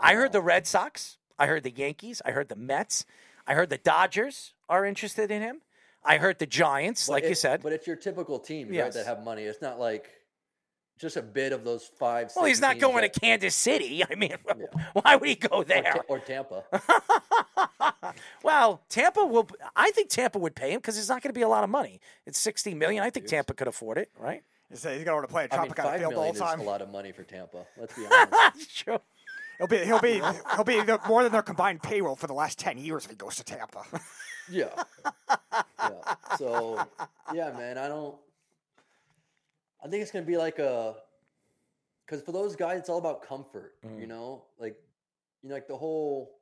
I 0.00 0.14
heard 0.14 0.32
the 0.32 0.40
Red 0.40 0.66
Sox, 0.66 1.18
I 1.38 1.46
heard 1.46 1.62
the 1.62 1.70
Yankees, 1.70 2.20
I 2.24 2.32
heard 2.32 2.48
the 2.48 2.56
Mets, 2.56 3.04
I 3.46 3.54
heard 3.54 3.70
the 3.70 3.78
Dodgers 3.78 4.54
are 4.68 4.84
interested 4.84 5.30
in 5.30 5.42
him. 5.42 5.60
I 6.04 6.18
heard 6.18 6.40
the 6.40 6.46
Giants, 6.46 7.06
But 7.06 7.12
like 7.12 7.24
you 7.26 7.36
said. 7.36 7.62
But 7.62 7.72
it's 7.72 7.86
your 7.86 7.94
typical 7.94 8.40
team, 8.40 8.68
right? 8.68 8.92
That 8.92 9.06
have 9.06 9.22
money. 9.22 9.44
It's 9.44 9.62
not 9.62 9.78
like 9.78 10.10
just 11.02 11.16
a 11.16 11.22
bit 11.22 11.52
of 11.52 11.64
those 11.64 11.84
five. 11.98 12.30
Well, 12.34 12.44
he's 12.46 12.60
not 12.60 12.78
going 12.78 13.02
that- 13.02 13.12
to 13.12 13.20
Kansas 13.20 13.54
City. 13.54 14.02
I 14.10 14.14
mean, 14.14 14.34
why 14.94 15.16
would 15.16 15.28
he 15.28 15.34
go 15.34 15.48
or, 15.58 15.64
Ta- 15.64 15.68
there? 15.82 15.96
or 16.08 16.18
Tampa. 16.20 16.62
well, 18.42 18.80
Tampa 18.88 19.26
will. 19.26 19.48
I 19.76 19.90
think 19.90 20.08
Tampa 20.08 20.38
would 20.38 20.54
pay 20.54 20.70
him 20.70 20.78
because 20.78 20.96
it's 20.96 21.08
not 21.08 21.20
going 21.20 21.30
to 21.30 21.38
be 21.38 21.42
a 21.42 21.48
lot 21.48 21.64
of 21.64 21.70
money. 21.70 22.00
It's 22.24 22.38
sixty 22.38 22.72
million. 22.72 23.02
I 23.02 23.10
think 23.10 23.26
Tampa 23.26 23.52
could 23.52 23.68
afford 23.68 23.98
it, 23.98 24.10
right? 24.18 24.42
He's, 24.70 24.84
he's 24.84 25.04
going 25.04 25.22
to 25.22 25.28
play 25.28 25.48
a 25.50 25.54
I 25.54 25.62
mean, 25.62 25.72
Tropicana 25.72 25.82
five 25.82 26.00
field 26.00 26.14
all 26.14 26.20
million 26.20 26.34
the 26.36 26.44
is 26.44 26.50
time. 26.50 26.60
a 26.60 26.64
lot 26.64 26.80
of 26.80 26.90
money 26.90 27.12
for 27.12 27.24
Tampa. 27.24 27.66
Let's 27.76 27.94
be 27.94 28.06
honest. 28.06 28.76
True. 28.78 28.98
He'll 29.58 29.66
be 29.66 29.78
he'll 29.78 30.00
be 30.00 30.22
he'll 30.54 30.64
be 30.64 30.80
the, 30.82 30.98
more 31.06 31.22
than 31.24 31.32
their 31.32 31.42
combined 31.42 31.82
payroll 31.82 32.16
for 32.16 32.26
the 32.28 32.32
last 32.32 32.58
ten 32.58 32.78
years 32.78 33.04
if 33.04 33.10
he 33.10 33.16
goes 33.16 33.36
to 33.36 33.44
Tampa. 33.44 33.82
yeah. 34.50 34.68
Yeah. 35.78 36.14
So 36.38 36.86
yeah, 37.34 37.50
man. 37.52 37.76
I 37.76 37.88
don't. 37.88 38.14
I 39.84 39.88
think 39.88 40.02
it's 40.02 40.10
gonna 40.10 40.24
be 40.24 40.36
like 40.36 40.58
a. 40.58 40.96
Because 42.06 42.22
for 42.22 42.32
those 42.32 42.56
guys, 42.56 42.80
it's 42.80 42.88
all 42.88 42.98
about 42.98 43.26
comfort. 43.26 43.74
Mm. 43.86 44.00
You 44.00 44.06
know, 44.06 44.44
like, 44.58 44.76
you 45.42 45.48
know, 45.48 45.54
like 45.54 45.68
the 45.68 45.76
whole. 45.76 46.38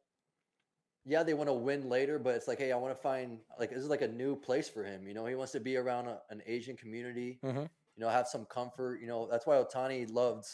Yeah, 1.06 1.22
they 1.22 1.32
want 1.32 1.48
to 1.48 1.54
win 1.54 1.88
later, 1.88 2.18
but 2.18 2.34
it's 2.34 2.46
like, 2.46 2.58
hey, 2.58 2.72
I 2.72 2.76
want 2.76 2.94
to 2.94 3.02
find 3.02 3.38
like 3.58 3.70
this 3.70 3.78
is 3.78 3.88
like 3.88 4.02
a 4.02 4.08
new 4.08 4.36
place 4.36 4.68
for 4.68 4.84
him. 4.84 5.08
You 5.08 5.14
know, 5.14 5.24
he 5.26 5.34
wants 5.34 5.52
to 5.52 5.60
be 5.60 5.76
around 5.76 6.08
a, 6.08 6.20
an 6.28 6.42
Asian 6.46 6.76
community. 6.76 7.38
Mhm. 7.42 7.68
You 7.96 8.04
know, 8.04 8.08
have 8.08 8.28
some 8.28 8.44
comfort. 8.44 9.00
You 9.00 9.06
know, 9.06 9.26
that's 9.30 9.46
why 9.46 9.56
Ohtani 9.56 10.12
loved 10.12 10.46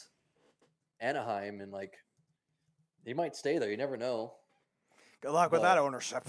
Anaheim, 1.01 1.61
and 1.61 1.73
like, 1.73 1.95
he 3.05 3.13
might 3.13 3.35
stay 3.35 3.59
there. 3.59 3.71
You 3.71 3.77
never 3.77 3.97
know. 3.97 4.35
Good 5.21 5.33
luck 5.33 5.51
with 5.51 5.63
that 5.63 5.79
ownership. 5.79 6.25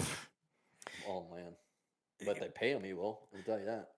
Oh 1.07 1.25
man, 1.33 1.53
but 2.25 2.39
they 2.39 2.49
pay 2.49 2.71
him. 2.71 2.83
He 2.83 2.93
will. 2.93 3.27
I'll 3.35 3.43
tell 3.43 3.59
you 3.59 3.65
that. 3.65 3.89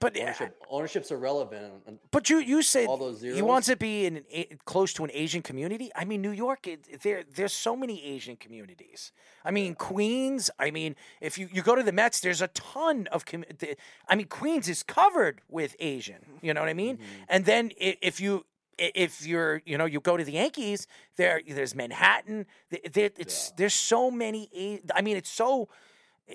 But 0.00 0.14
yeah, 0.14 0.22
Ownership, 0.26 0.62
ownership's 0.70 1.10
irrelevant. 1.10 1.72
But 2.12 2.30
you 2.30 2.38
you 2.38 2.62
said 2.62 2.86
All 2.86 2.96
those 2.96 3.20
he 3.20 3.30
zeros? 3.30 3.42
wants 3.42 3.66
to 3.66 3.76
be 3.76 4.06
in 4.06 4.18
an, 4.18 4.24
a- 4.30 4.56
close 4.64 4.92
to 4.92 5.02
an 5.04 5.10
Asian 5.12 5.42
community. 5.42 5.90
I 5.96 6.04
mean, 6.04 6.22
New 6.22 6.30
York, 6.30 6.68
it, 6.68 7.02
there 7.02 7.24
there's 7.34 7.52
so 7.52 7.74
many 7.74 8.04
Asian 8.04 8.36
communities. 8.36 9.10
I 9.44 9.50
mean, 9.50 9.74
Queens. 9.74 10.50
I 10.58 10.70
mean, 10.70 10.94
if 11.20 11.36
you, 11.36 11.48
you 11.52 11.62
go 11.62 11.74
to 11.74 11.82
the 11.82 11.90
Mets, 11.90 12.20
there's 12.20 12.40
a 12.42 12.48
ton 12.48 13.08
of. 13.10 13.26
Com- 13.26 13.44
the- 13.58 13.76
I 14.08 14.14
mean, 14.14 14.28
Queens 14.28 14.68
is 14.68 14.84
covered 14.84 15.40
with 15.48 15.74
Asian. 15.80 16.24
You 16.42 16.54
know 16.54 16.60
what 16.60 16.68
I 16.68 16.74
mean? 16.74 16.98
Mm-hmm. 16.98 17.22
And 17.28 17.44
then 17.44 17.72
if 17.76 18.20
you 18.20 18.44
if 18.78 19.26
you're 19.26 19.62
you 19.66 19.76
know 19.76 19.84
you 19.86 19.98
go 20.00 20.16
to 20.16 20.22
the 20.22 20.32
Yankees, 20.32 20.86
there 21.16 21.40
there's 21.44 21.74
Manhattan. 21.74 22.46
There, 22.70 23.10
it's 23.18 23.50
there's 23.56 23.74
so 23.74 24.12
many. 24.12 24.80
I 24.94 25.02
mean, 25.02 25.16
it's 25.16 25.30
so 25.30 25.68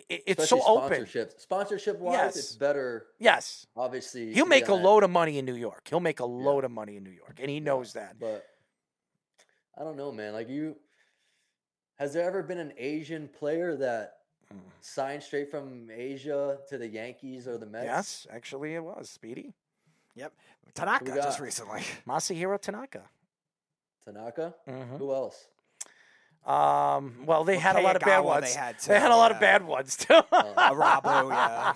it's 0.10 0.41
Especially 0.41 0.61
so 0.61 0.68
open. 0.78 0.88
Sponsorship, 0.95 1.40
sponsorship 1.40 1.99
wise, 1.99 2.14
Yes. 2.15 2.36
it's 2.38 2.56
better. 2.56 3.06
Yes. 3.20 3.68
Obviously, 3.76 4.34
He'll 4.34 4.45
make 4.45 4.68
a 4.68 4.74
load 4.74 5.03
of 5.03 5.10
money 5.11 5.38
in 5.38 5.45
New 5.45 5.56
York. 5.56 5.88
He'll 5.88 5.99
make 5.99 6.20
a 6.20 6.26
load 6.26 6.64
of 6.64 6.72
money 6.72 6.98
in 6.98 7.03
New 7.03 7.11
York, 7.11 7.40
and 7.40 7.49
he 7.49 7.60
knows 7.60 7.94
that. 7.94 8.20
But 8.20 8.45
I 9.78 9.84
don't 9.84 9.98
know, 9.98 10.11
man. 10.11 10.34
Like 10.34 10.49
you, 10.49 10.76
has 11.95 12.14
there 12.14 12.24
ever 12.24 12.41
been 12.44 12.57
an 12.60 12.74
Asian 12.78 13.28
player 13.28 13.76
that 13.78 14.18
Hmm. 14.52 14.60
signed 14.82 15.24
straight 15.24 15.49
from 15.49 15.90
Asia 15.90 16.60
to 16.70 16.78
the 16.78 16.88
Yankees 16.88 17.48
or 17.48 17.57
the 17.57 17.65
Mets? 17.65 17.86
Yes, 17.86 18.28
actually, 18.30 18.76
it 18.76 18.84
was 18.84 19.10
Speedy 19.10 19.53
Yep, 20.15 20.34
Tanaka 20.76 21.06
just 21.15 21.40
recently. 21.40 21.82
Masahiro 22.07 22.60
Tanaka. 22.60 23.03
Tanaka. 24.06 24.53
Mhm. 24.68 24.98
Who 24.98 25.14
else? 25.14 25.48
Um, 26.45 27.15
well, 27.26 27.44
they 27.45 27.57
had 27.57 27.76
a 27.78 27.82
lot 27.82 27.95
of 27.95 28.02
bad 28.02 28.20
ones. 28.20 28.53
they 28.53 28.60
had 28.60 28.80
They 28.80 28.99
had 28.99 29.07
too, 29.07 29.14
a 29.14 29.15
lot 29.15 29.32
of 29.32 29.40
bad 29.40 29.65
ones 29.65 29.95
too. 29.95 30.14
Irabu, 30.32 31.30
yeah. 31.30 31.74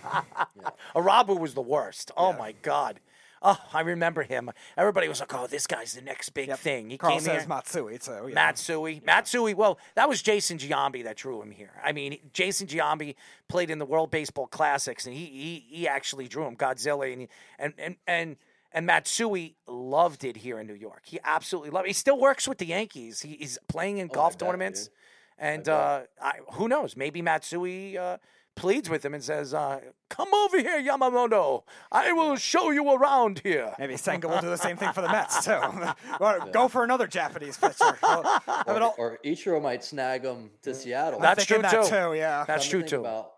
Irabu 0.95 1.39
was 1.39 1.53
the 1.53 1.61
worst. 1.61 2.11
Oh 2.17 2.33
my 2.33 2.53
god. 2.61 2.99
Oh, 3.41 3.57
I 3.71 3.81
remember 3.81 4.23
him. 4.23 4.49
Everybody 4.75 5.07
was 5.07 5.19
like, 5.19 5.33
"Oh, 5.33 5.45
this 5.47 5.67
guy's 5.67 5.93
the 5.93 6.01
next 6.01 6.29
big 6.29 6.51
thing." 6.55 6.89
He 6.89 6.97
Carl 6.97 7.13
came 7.13 7.21
says 7.21 7.41
here. 7.43 7.47
Matsui 7.47 7.97
too. 7.99 8.25
Yeah. 8.29 8.33
Matsui. 8.33 9.01
Matsui. 9.05 9.53
Well, 9.53 9.77
that 9.95 10.09
was 10.09 10.21
Jason 10.21 10.57
Giambi 10.57 11.03
that 11.03 11.17
drew 11.17 11.41
him 11.41 11.51
here. 11.51 11.71
I 11.83 11.91
mean, 11.91 12.17
Jason 12.33 12.65
Giambi 12.67 13.15
played 13.47 13.69
in 13.69 13.77
the 13.77 13.85
World 13.85 14.09
Baseball 14.09 14.47
Classics, 14.47 15.05
and 15.05 15.15
he 15.15 15.25
he, 15.25 15.65
he 15.69 15.87
actually 15.87 16.27
drew 16.27 16.45
him 16.45 16.55
Godzilla, 16.55 17.13
and 17.13 17.27
and 17.59 17.73
and 17.77 17.95
and 18.07 18.37
and 18.71 18.85
Matsui 18.85 19.55
loved 19.67 20.23
it 20.23 20.37
here 20.37 20.59
in 20.59 20.67
New 20.67 20.73
York. 20.73 21.03
He 21.05 21.19
absolutely 21.23 21.69
loved. 21.71 21.85
it. 21.85 21.89
He 21.89 21.93
still 21.93 22.19
works 22.19 22.47
with 22.47 22.57
the 22.57 22.65
Yankees. 22.67 23.21
He, 23.21 23.37
he's 23.39 23.57
playing 23.67 23.97
in 23.99 24.07
Oh, 24.09 24.13
I 24.13 24.15
golf 24.15 24.33
bet, 24.37 24.47
tournaments, 24.47 24.83
dude. 24.85 24.93
and 25.39 25.69
uh, 25.69 26.01
I, 26.21 26.33
who 26.53 26.67
knows? 26.67 26.95
Maybe 26.97 27.21
Matsui. 27.21 27.97
Uh, 27.97 28.17
Pleads 28.55 28.89
with 28.89 29.05
him 29.05 29.13
and 29.13 29.23
says, 29.23 29.53
uh, 29.53 29.79
"Come 30.09 30.33
over 30.33 30.57
here, 30.59 30.81
Yamamoto. 30.81 31.61
I 31.91 32.11
will 32.11 32.35
show 32.37 32.71
you 32.71 32.91
around 32.91 33.41
here." 33.43 33.71
Maybe 33.77 33.97
Senga 33.97 34.27
will 34.27 34.41
do 34.41 34.49
the 34.49 34.57
same 34.57 34.77
thing 34.77 34.91
for 34.93 35.01
the 35.01 35.09
Mets 35.09 35.45
too. 35.45 35.59
Well, 36.19 36.49
Go 36.51 36.67
for 36.67 36.83
another 36.83 37.05
Japanese 37.05 37.55
pitcher. 37.55 37.95
Well, 38.01 38.23
have 38.47 38.63
it 38.69 38.71
Or, 38.71 38.81
all- 38.81 38.95
or 38.97 39.19
Ichiro 39.23 39.61
might 39.61 39.83
snag 39.83 40.23
him 40.23 40.49
to 40.63 40.73
Seattle. 40.73 41.19
That's 41.19 41.45
true 41.45 41.61
that 41.61 41.69
too. 41.83 41.87
too, 41.87 42.13
yeah. 42.15 42.45
That's 42.47 42.67
true 42.67 42.81
too. 42.81 43.01
about. 43.01 43.33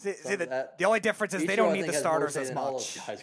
See, 0.00 0.12
see, 0.14 0.34
the, 0.34 0.68
the 0.78 0.84
only 0.86 1.00
difference 1.00 1.34
is 1.34 1.44
they 1.44 1.56
don't 1.56 1.74
need 1.74 1.86
the 1.86 1.92
starters 1.92 2.36
as 2.36 2.52
much. 2.52 2.96
guys. 3.06 3.22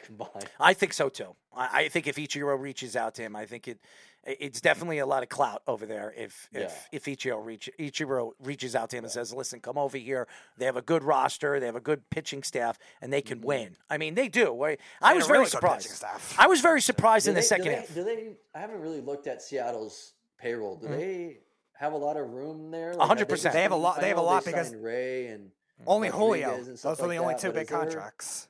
I 0.59 0.73
think 0.73 0.93
so 0.93 1.09
too. 1.09 1.35
I, 1.55 1.69
I 1.85 1.89
think 1.89 2.05
if 2.07 2.17
Ichiro 2.17 2.59
reaches 2.59 2.95
out 2.95 3.15
to 3.15 3.23
him, 3.23 3.35
I 3.35 3.45
think 3.45 3.67
it 3.67 3.79
it's 4.23 4.59
definitely 4.59 4.97
a 4.99 5.05
lot 5.05 5.23
of 5.23 5.29
clout 5.29 5.63
over 5.67 5.85
there. 5.85 6.13
If 6.15 6.49
if 6.53 6.87
if 6.91 7.05
Ichiro 7.05 7.43
reach 7.43 7.69
Ichiro 7.79 8.31
reaches 8.43 8.75
out 8.75 8.89
to 8.91 8.97
him 8.97 9.05
and 9.05 9.11
says, 9.11 9.33
"Listen, 9.33 9.59
come 9.59 9.77
over 9.77 9.97
here. 9.97 10.27
They 10.57 10.65
have 10.65 10.77
a 10.77 10.81
good 10.81 11.03
roster. 11.03 11.59
They 11.59 11.65
have 11.65 11.75
a 11.77 11.81
good 11.81 12.07
pitching 12.11 12.43
staff, 12.43 12.77
and 13.01 13.11
they 13.11 13.21
can 13.21 13.41
win." 13.41 13.75
I 13.89 13.97
mean, 13.97 14.13
they 14.15 14.27
do. 14.27 14.63
I, 14.63 14.77
I 15.01 15.13
was 15.15 15.25
very 15.27 15.39
really 15.39 15.49
surprised. 15.49 15.89
staff. 15.89 16.35
I 16.37 16.45
was 16.47 16.61
very 16.61 16.81
surprised 16.81 17.25
Do 17.25 17.31
in 17.31 17.35
the 17.35 17.39
they- 17.39 17.43
do 17.43 17.47
second 17.47 17.65
they- 17.67 17.75
half. 17.75 17.93
Do 17.95 18.03
they? 18.03 18.33
I 18.53 18.59
haven't 18.59 18.81
really 18.81 19.01
looked 19.01 19.25
at 19.27 19.41
Seattle's 19.41 20.13
payroll. 20.37 20.75
Do 20.75 20.87
Mhm. 20.87 20.97
they 20.97 21.37
have 21.73 21.93
a 21.93 21.97
lot 21.97 22.17
of 22.17 22.29
room 22.29 22.69
there? 22.69 22.93
One 22.95 23.07
hundred 23.07 23.29
percent. 23.29 23.53
They 23.53 23.61
have 23.63 23.71
a 23.71 23.75
lot- 23.75 23.99
they 24.01 24.09
have 24.09 24.17
a 24.17 24.21
know 24.21 24.25
lot 24.27 24.45
because 24.45 24.67
signed 24.69 24.83
Ray 24.83 25.27
and 25.27 25.51
Mm. 25.81 25.83
Only 25.87 26.09
Julio. 26.09 26.63
Those 26.63 26.85
are 26.85 26.95
the 26.95 27.07
like 27.07 27.19
only 27.19 27.33
that, 27.35 27.41
two 27.41 27.51
big 27.51 27.63
is 27.63 27.67
there- 27.69 27.79
contracts. 27.79 28.47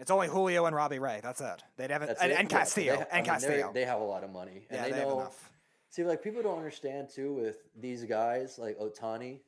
It's 0.00 0.10
only 0.12 0.28
Julio 0.28 0.66
and 0.66 0.76
Robbie 0.76 1.00
Ray. 1.00 1.18
That's 1.22 1.40
it. 1.40 1.64
They'd 1.76 1.90
have 1.90 2.02
it, 2.02 2.06
That's 2.06 2.20
and, 2.20 2.30
it. 2.30 2.38
and 2.38 2.50
Yeah, 2.52 2.58
Castillo. 2.58 2.92
they 2.94 2.98
ha- 3.00 3.06
I 3.12 3.16
and 3.18 3.26
mean, 3.26 3.40
they're- 3.40 3.50
Castillo. 3.50 3.72
They 3.72 3.84
have 3.84 4.00
a 4.00 4.04
lot 4.04 4.22
of 4.22 4.30
money, 4.30 4.66
and 4.70 4.78
yeah, 4.78 4.84
they, 4.84 4.90
they, 4.92 4.98
have 4.98 5.08
know. 5.08 5.20
enough. 5.20 5.50
See, 5.90 6.04
like 6.04 6.22
people 6.22 6.42
don't 6.42 6.56
understand 6.58 7.08
too 7.10 7.34
with 7.34 7.56
these 7.76 8.04
guys 8.04 8.58
like 8.58 8.78
Ohtani. 8.78 9.40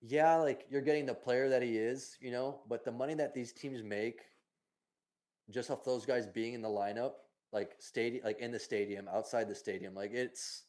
Yeah, 0.00 0.36
like 0.36 0.66
you're 0.70 0.80
getting 0.80 1.06
the 1.06 1.14
player 1.14 1.48
that 1.48 1.62
he 1.62 1.76
is, 1.76 2.16
you 2.20 2.30
know, 2.30 2.60
but 2.68 2.84
the 2.84 2.92
money 2.92 3.14
that 3.14 3.34
these 3.34 3.52
teams 3.52 3.82
make 3.82 4.20
just 5.50 5.70
off 5.70 5.84
those 5.84 6.06
guys 6.06 6.26
being 6.26 6.54
in 6.54 6.62
the 6.62 6.68
lineup, 6.68 7.12
like 7.52 7.72
stadium, 7.78 8.24
like 8.24 8.38
in 8.38 8.50
the 8.52 8.58
stadium, 8.60 9.08
outside 9.08 9.48
the 9.48 9.54
stadium, 9.54 9.94
like 9.94 10.12
it's 10.12 10.64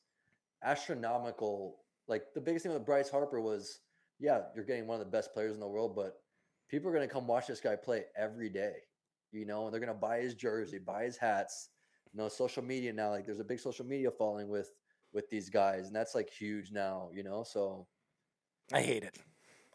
astronomical. 0.63 1.77
Like 2.07 2.34
the 2.34 2.41
biggest 2.41 2.63
thing 2.63 2.73
with 2.73 2.85
Bryce 2.85 3.09
Harper 3.09 3.39
was, 3.39 3.80
yeah, 4.19 4.41
you're 4.55 4.65
getting 4.65 4.87
one 4.87 4.99
of 4.99 5.05
the 5.05 5.11
best 5.11 5.33
players 5.33 5.53
in 5.53 5.59
the 5.59 5.67
world, 5.67 5.95
but 5.95 6.15
people 6.69 6.89
are 6.89 6.93
going 6.93 7.07
to 7.07 7.13
come 7.13 7.27
watch 7.27 7.47
this 7.47 7.61
guy 7.61 7.75
play 7.75 8.05
every 8.17 8.49
day, 8.49 8.73
you 9.31 9.45
know, 9.45 9.65
and 9.65 9.73
they're 9.73 9.79
going 9.79 9.93
to 9.93 9.99
buy 9.99 10.19
his 10.19 10.35
jersey, 10.35 10.77
buy 10.77 11.03
his 11.03 11.17
hats. 11.17 11.69
You 12.13 12.19
know, 12.19 12.27
social 12.27 12.63
media 12.63 12.91
now, 12.91 13.11
like 13.11 13.25
there's 13.25 13.39
a 13.39 13.43
big 13.43 13.59
social 13.59 13.85
media 13.85 14.09
following 14.09 14.49
with 14.49 14.71
with 15.13 15.29
these 15.29 15.49
guys, 15.49 15.87
and 15.87 15.95
that's 15.95 16.15
like 16.15 16.29
huge 16.29 16.71
now, 16.71 17.09
you 17.13 17.23
know. 17.23 17.43
So 17.43 17.87
I 18.73 18.81
hate 18.81 19.03
it. 19.03 19.19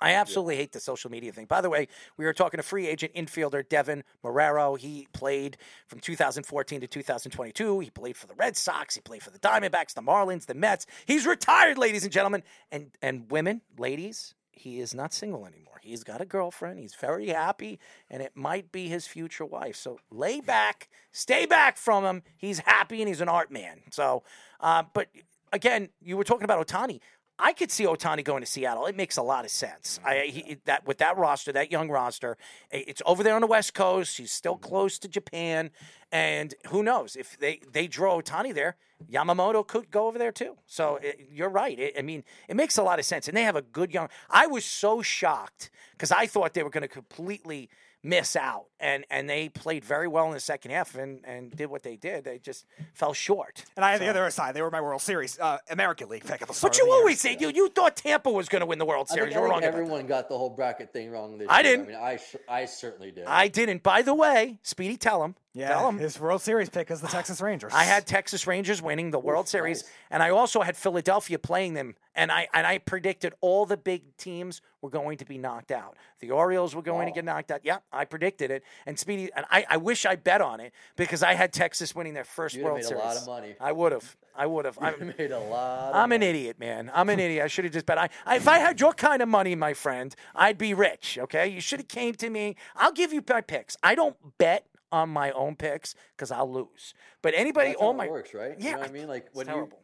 I 0.04 0.12
absolutely 0.16 0.56
hate 0.56 0.72
the 0.72 0.80
social 0.80 1.10
media 1.10 1.32
thing. 1.32 1.46
By 1.46 1.62
the 1.62 1.70
way, 1.70 1.88
we 2.18 2.26
were 2.26 2.34
talking 2.34 2.58
to 2.58 2.62
free 2.62 2.86
agent 2.86 3.14
infielder 3.14 3.66
Deven 3.66 4.02
Marrero. 4.22 4.78
He 4.78 5.08
played 5.14 5.56
from 5.86 6.00
2014 6.00 6.82
to 6.82 6.86
2022. 6.86 7.80
He 7.80 7.88
played 7.88 8.14
for 8.14 8.26
the 8.26 8.34
Red 8.34 8.54
Sox. 8.54 8.96
He 8.96 9.00
played 9.00 9.22
for 9.22 9.30
the 9.30 9.38
Diamondbacks, 9.38 9.94
the 9.94 10.02
Marlins, 10.02 10.44
the 10.44 10.52
Mets. 10.52 10.84
He's 11.06 11.24
retired, 11.24 11.78
ladies 11.78 12.04
and 12.04 12.12
gentlemen. 12.12 12.42
And 12.70 12.90
and 13.00 13.30
women, 13.30 13.62
ladies, 13.78 14.34
he 14.52 14.78
is 14.78 14.94
not 14.94 15.14
single 15.14 15.46
anymore. 15.46 15.80
He's 15.80 16.04
got 16.04 16.20
a 16.20 16.26
girlfriend. 16.26 16.78
He's 16.78 16.94
very 16.94 17.28
happy, 17.28 17.78
and 18.10 18.22
it 18.22 18.32
might 18.34 18.72
be 18.72 18.88
his 18.88 19.06
future 19.06 19.46
wife. 19.46 19.76
So 19.76 20.00
lay 20.10 20.42
back, 20.42 20.90
stay 21.12 21.46
back 21.46 21.78
from 21.78 22.04
him. 22.04 22.22
He's 22.36 22.58
happy 22.58 23.00
and 23.00 23.08
he's 23.08 23.22
an 23.22 23.30
art 23.30 23.50
man. 23.50 23.80
So, 23.90 24.22
uh, 24.60 24.82
but 24.92 25.08
again, 25.50 25.88
you 26.02 26.18
were 26.18 26.24
talking 26.24 26.44
about 26.44 26.66
Ohtani. 26.66 27.00
I 27.38 27.52
could 27.52 27.70
see 27.70 27.84
Ohtani 27.84 28.22
going 28.22 28.42
to 28.42 28.46
Seattle. 28.46 28.86
It 28.86 28.96
makes 28.96 29.16
a 29.16 29.22
lot 29.22 29.44
of 29.44 29.50
sense. 29.50 29.98
I 30.04 30.14
mm-hmm. 30.14 30.36
he, 30.36 30.56
that 30.66 30.86
with 30.86 30.98
that 30.98 31.16
roster, 31.16 31.50
that 31.52 31.70
young 31.70 31.90
roster, 31.90 32.36
it's 32.70 33.02
over 33.06 33.22
there 33.22 33.34
on 33.34 33.40
the 33.40 33.48
West 33.48 33.74
Coast. 33.74 34.16
He's 34.18 34.30
still 34.30 34.54
mm-hmm. 34.54 34.68
close 34.68 34.98
to 35.00 35.08
Japan, 35.08 35.70
and 36.12 36.54
who 36.68 36.82
knows 36.82 37.16
if 37.16 37.36
they 37.38 37.60
they 37.72 37.88
draw 37.88 38.20
Ohtani 38.20 38.54
there, 38.54 38.76
Yamamoto 39.10 39.66
could 39.66 39.90
go 39.90 40.06
over 40.06 40.18
there 40.18 40.32
too. 40.32 40.56
So 40.66 40.96
it, 40.96 41.28
you're 41.32 41.48
right. 41.48 41.78
It, 41.78 41.94
I 41.98 42.02
mean, 42.02 42.22
it 42.48 42.54
makes 42.54 42.78
a 42.78 42.84
lot 42.84 43.00
of 43.00 43.04
sense, 43.04 43.26
and 43.26 43.36
they 43.36 43.42
have 43.42 43.56
a 43.56 43.62
good 43.62 43.92
young. 43.92 44.08
I 44.30 44.46
was 44.46 44.64
so 44.64 45.02
shocked 45.02 45.70
because 45.92 46.12
I 46.12 46.26
thought 46.26 46.54
they 46.54 46.62
were 46.62 46.70
going 46.70 46.82
to 46.82 46.88
completely 46.88 47.68
miss 48.04 48.36
out, 48.36 48.66
and 48.78 49.04
and 49.10 49.28
they 49.28 49.48
played 49.48 49.84
very 49.84 50.06
well 50.06 50.26
in 50.26 50.32
the 50.32 50.38
second 50.40 50.70
half 50.70 50.94
and 50.94 51.20
and 51.24 51.50
did 51.50 51.66
what 51.66 51.82
they 51.82 51.96
did. 51.96 52.22
They 52.24 52.38
just 52.38 52.66
fell 52.92 53.12
short. 53.14 53.64
And 53.76 53.84
I 53.84 53.90
had 53.92 54.00
the 54.00 54.08
other 54.08 54.30
side. 54.30 54.54
They 54.54 54.62
were 54.62 54.70
my 54.70 54.80
World 54.82 55.00
Series, 55.02 55.38
uh, 55.40 55.58
American 55.70 56.08
League 56.10 56.24
pick 56.24 56.42
at 56.42 56.46
the 56.48 56.54
start. 56.54 56.72
But 56.74 56.78
you 56.78 56.84
the 56.84 56.90
year. 56.90 56.98
always 57.00 57.20
say 57.20 57.36
you 57.40 57.48
you 57.48 57.68
thought 57.70 57.96
Tampa 57.96 58.30
was 58.30 58.48
going 58.48 58.60
to 58.60 58.66
win 58.66 58.78
the 58.78 58.84
World 58.84 59.08
I 59.10 59.14
Series. 59.14 59.32
think, 59.32 59.34
You're 59.40 59.48
I 59.48 59.50
wrong 59.50 59.60
think 59.62 59.72
about 59.72 59.80
everyone 59.82 60.06
got 60.06 60.28
the 60.28 60.36
whole 60.38 60.50
bracket 60.50 60.92
thing 60.92 61.10
wrong 61.10 61.38
this 61.38 61.48
I 61.48 61.62
year. 61.62 61.76
didn't. 61.76 61.86
I 61.86 61.88
mean, 61.88 61.98
I 62.02 62.16
sh- 62.18 62.36
I 62.48 62.64
certainly 62.66 63.10
did. 63.10 63.24
I 63.26 63.48
didn't. 63.48 63.82
By 63.82 64.02
the 64.02 64.14
way, 64.14 64.58
Speedy, 64.62 64.96
tell 64.96 65.24
him. 65.24 65.34
Yeah, 65.54 65.68
tell 65.68 65.88
him. 65.88 65.98
his 65.98 66.18
World 66.18 66.42
Series 66.42 66.68
pick 66.68 66.90
is 66.90 67.00
the 67.00 67.06
Texas 67.06 67.40
Rangers. 67.40 67.72
I 67.74 67.84
had 67.84 68.06
Texas 68.06 68.46
Rangers 68.46 68.82
winning 68.82 69.12
the 69.12 69.20
World 69.20 69.48
Series, 69.48 69.82
nice. 69.84 69.92
and 70.10 70.22
I 70.22 70.30
also 70.30 70.62
had 70.62 70.76
Philadelphia 70.76 71.38
playing 71.38 71.74
them. 71.74 71.94
And 72.16 72.30
I 72.30 72.46
and 72.54 72.64
I 72.64 72.78
predicted 72.78 73.34
all 73.40 73.66
the 73.66 73.76
big 73.76 74.16
teams 74.16 74.60
were 74.82 74.90
going 74.90 75.18
to 75.18 75.24
be 75.24 75.36
knocked 75.36 75.72
out. 75.72 75.96
The 76.20 76.30
Orioles 76.30 76.72
were 76.74 76.82
going 76.82 77.06
to 77.08 77.12
get 77.12 77.24
knocked 77.24 77.50
out. 77.50 77.60
Yep, 77.64 77.82
I 77.92 78.04
predicted 78.04 78.52
it. 78.52 78.62
And 78.86 78.96
Speedy, 78.96 79.30
and 79.34 79.44
I, 79.50 79.64
I 79.68 79.76
wish 79.78 80.06
I 80.06 80.14
bet 80.14 80.40
on 80.40 80.60
it 80.60 80.72
because 80.96 81.24
I 81.24 81.34
had 81.34 81.52
Texas 81.52 81.92
winning 81.92 82.14
their 82.14 82.22
1st 82.24 82.54
You'd 82.54 82.58
have 82.60 82.64
World 82.66 82.76
made 82.76 82.84
a 82.84 82.88
Series. 82.88 83.04
lot 83.04 83.16
of 83.16 83.26
money. 83.26 83.56
I 83.60 83.72
would 83.72 83.90
have. 83.90 84.16
I 84.36 84.46
would 84.46 84.64
have. 84.64 84.78
I'm, 84.80 85.12
made 85.18 85.32
a 85.32 85.40
lot. 85.40 85.92
I'm 85.94 86.12
an 86.12 86.20
money. 86.20 86.26
idiot, 86.26 86.60
man. 86.60 86.88
I'm 86.94 87.08
an 87.08 87.18
idiot. 87.18 87.44
I 87.44 87.48
should 87.48 87.64
have 87.64 87.72
just 87.74 87.86
bet. 87.86 87.98
I, 87.98 88.08
I, 88.24 88.36
if 88.36 88.46
I 88.46 88.58
had 88.58 88.80
your 88.80 88.92
kind 88.92 89.20
of 89.20 89.28
money, 89.28 89.56
my 89.56 89.74
friend, 89.74 90.14
I'd 90.36 90.56
be 90.58 90.72
rich. 90.72 91.18
Okay, 91.20 91.48
you 91.48 91.60
should 91.60 91.80
have 91.80 91.88
came 91.88 92.14
to 92.14 92.30
me. 92.30 92.54
I'll 92.76 92.92
give 92.92 93.12
you 93.12 93.24
my 93.28 93.40
picks. 93.40 93.76
I 93.82 93.96
don't 93.96 94.16
bet 94.38 94.66
on 94.94 95.10
my 95.10 95.30
own 95.32 95.56
picks 95.56 95.94
because 96.16 96.30
I'll 96.30 96.50
lose. 96.50 96.94
But 97.22 97.34
anybody, 97.36 97.70
That's 97.70 97.82
it 97.82 97.96
my 97.96 98.08
works, 98.08 98.32
right? 98.34 98.54
Yeah, 98.58 98.64
You 98.66 98.72
know 98.72 98.78
what 98.80 98.88
I 98.88 98.92
mean? 98.92 99.08
Like 99.08 99.26
when 99.32 99.46
terrible. 99.46 99.80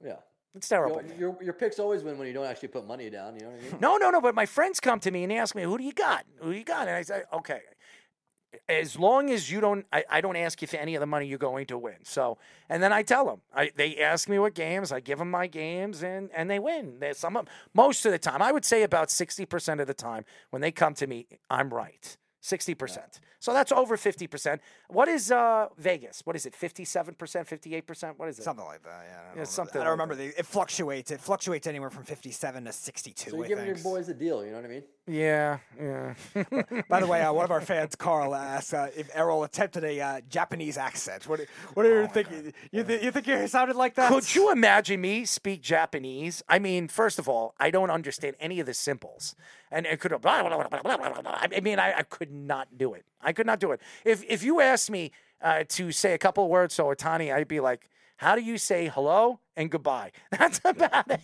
you, 0.00 0.08
yeah. 0.10 0.16
It's 0.54 0.68
terrible. 0.68 1.02
know, 1.02 1.14
your 1.18 1.36
your 1.42 1.52
picks 1.52 1.80
always 1.80 2.04
win 2.04 2.16
when 2.16 2.28
you 2.28 2.32
don't 2.32 2.46
actually 2.46 2.68
put 2.68 2.86
money 2.86 3.10
down. 3.10 3.34
You 3.34 3.40
know 3.40 3.48
what 3.50 3.60
I 3.60 3.62
mean? 3.70 3.80
No, 3.80 3.96
no, 3.96 4.10
no. 4.10 4.20
But 4.20 4.36
my 4.36 4.46
friends 4.46 4.78
come 4.78 5.00
to 5.00 5.10
me 5.10 5.24
and 5.24 5.32
they 5.32 5.38
ask 5.38 5.56
me, 5.56 5.62
"Who 5.64 5.76
do 5.76 5.82
you 5.82 5.92
got? 5.92 6.24
Who 6.40 6.52
do 6.52 6.58
you 6.58 6.64
got?" 6.64 6.86
And 6.86 6.96
I 6.96 7.02
say, 7.02 7.22
"Okay." 7.32 7.60
As 8.68 8.96
long 8.96 9.30
as 9.30 9.50
you 9.50 9.60
don't, 9.60 9.84
I, 9.92 10.04
I 10.08 10.20
don't 10.20 10.36
ask 10.36 10.62
you 10.62 10.68
for 10.68 10.76
any 10.76 10.94
of 10.94 11.00
the 11.00 11.06
money 11.06 11.26
you're 11.26 11.38
going 11.50 11.66
to 11.66 11.76
win. 11.76 11.96
So, 12.04 12.38
and 12.68 12.80
then 12.80 12.92
I 12.92 13.02
tell 13.02 13.24
them. 13.26 13.40
I, 13.52 13.72
they 13.74 13.98
ask 13.98 14.28
me 14.28 14.38
what 14.38 14.54
games. 14.54 14.92
I 14.92 15.00
give 15.00 15.18
them 15.18 15.28
my 15.28 15.48
games, 15.48 16.04
and 16.04 16.30
and 16.32 16.48
they 16.48 16.60
win. 16.60 17.02
Some 17.14 17.36
of, 17.36 17.48
most 17.74 18.06
of 18.06 18.12
the 18.12 18.18
time, 18.20 18.40
I 18.40 18.52
would 18.52 18.64
say 18.64 18.84
about 18.84 19.10
sixty 19.10 19.44
percent 19.44 19.80
of 19.80 19.88
the 19.88 19.94
time, 19.94 20.24
when 20.50 20.62
they 20.62 20.70
come 20.70 20.94
to 20.94 21.06
me, 21.08 21.26
I'm 21.50 21.74
right. 21.74 22.16
Sixty 22.44 22.74
percent. 22.74 23.20
So 23.38 23.54
that's 23.54 23.72
over 23.72 23.96
fifty 23.96 24.26
percent. 24.26 24.60
What 24.88 25.08
is 25.08 25.32
uh, 25.32 25.68
Vegas? 25.78 26.20
What 26.26 26.36
is 26.36 26.44
it? 26.44 26.54
Fifty-seven 26.54 27.14
percent? 27.14 27.48
Fifty-eight 27.48 27.86
percent? 27.86 28.18
What 28.18 28.28
is 28.28 28.38
it? 28.38 28.42
something 28.42 28.66
like 28.66 28.82
that. 28.82 28.90
Yeah, 28.90 29.14
I 29.14 29.16
don't 29.16 29.30
remember. 29.30 29.46
something 29.46 29.80
I 29.80 29.84
don't 29.84 29.98
like 29.98 30.08
remember. 30.08 30.14
The, 30.14 30.38
it 30.38 30.44
fluctuates. 30.44 31.10
It 31.10 31.22
fluctuates 31.22 31.66
anywhere 31.66 31.88
from 31.88 32.04
fifty-seven 32.04 32.66
to 32.66 32.72
sixty-two. 32.72 33.30
So 33.30 33.36
you're 33.36 33.46
I 33.46 33.48
giving 33.48 33.64
your 33.64 33.78
boys 33.78 34.10
a 34.10 34.14
deal. 34.14 34.44
You 34.44 34.50
know 34.50 34.58
what 34.58 34.66
I 34.66 34.68
mean? 34.68 34.82
Yeah, 35.06 35.58
yeah. 35.78 36.14
By 36.88 37.00
the 37.00 37.06
way, 37.06 37.20
uh, 37.20 37.30
one 37.30 37.44
of 37.44 37.50
our 37.50 37.60
fans, 37.60 37.94
Carl, 37.94 38.34
asked 38.34 38.72
uh, 38.72 38.86
if 38.96 39.10
Errol 39.14 39.44
attempted 39.44 39.84
a 39.84 40.00
uh, 40.00 40.20
Japanese 40.30 40.78
accent. 40.78 41.28
What, 41.28 41.40
what 41.74 41.82
do 41.82 41.90
you 41.90 42.06
think? 42.06 42.28
You, 42.72 42.84
th- 42.84 43.02
you 43.02 43.10
think 43.10 43.26
you 43.26 43.46
sounded 43.46 43.76
like 43.76 43.96
that? 43.96 44.10
Could 44.10 44.34
you 44.34 44.50
imagine 44.50 45.02
me 45.02 45.26
speak 45.26 45.60
Japanese? 45.60 46.42
I 46.48 46.58
mean, 46.58 46.88
first 46.88 47.18
of 47.18 47.28
all, 47.28 47.54
I 47.60 47.70
don't 47.70 47.90
understand 47.90 48.36
any 48.40 48.60
of 48.60 48.66
the 48.66 48.72
symbols, 48.72 49.36
and 49.70 49.84
it 49.84 50.00
could. 50.00 50.10
Blah, 50.22 50.42
blah, 50.42 50.48
blah, 50.48 50.68
blah, 50.68 50.80
blah, 50.80 50.96
blah, 50.96 51.20
blah. 51.20 51.38
I 51.52 51.60
mean, 51.60 51.78
I, 51.78 51.98
I 51.98 52.02
could 52.02 52.32
not 52.32 52.78
do 52.78 52.94
it. 52.94 53.04
I 53.20 53.34
could 53.34 53.46
not 53.46 53.60
do 53.60 53.72
it. 53.72 53.82
If 54.06 54.24
if 54.26 54.42
you 54.42 54.62
asked 54.62 54.90
me 54.90 55.10
uh, 55.42 55.64
to 55.68 55.92
say 55.92 56.14
a 56.14 56.18
couple 56.18 56.44
of 56.44 56.50
words 56.50 56.76
to 56.76 56.82
Ohtani, 56.82 57.32
I'd 57.34 57.46
be 57.46 57.60
like, 57.60 57.90
"How 58.24 58.34
do 58.34 58.42
you 58.42 58.58
say 58.58 58.88
hello 58.88 59.40
and 59.56 59.70
goodbye?" 59.70 60.12
That's 60.30 60.60
about 60.64 61.10
it. 61.10 61.20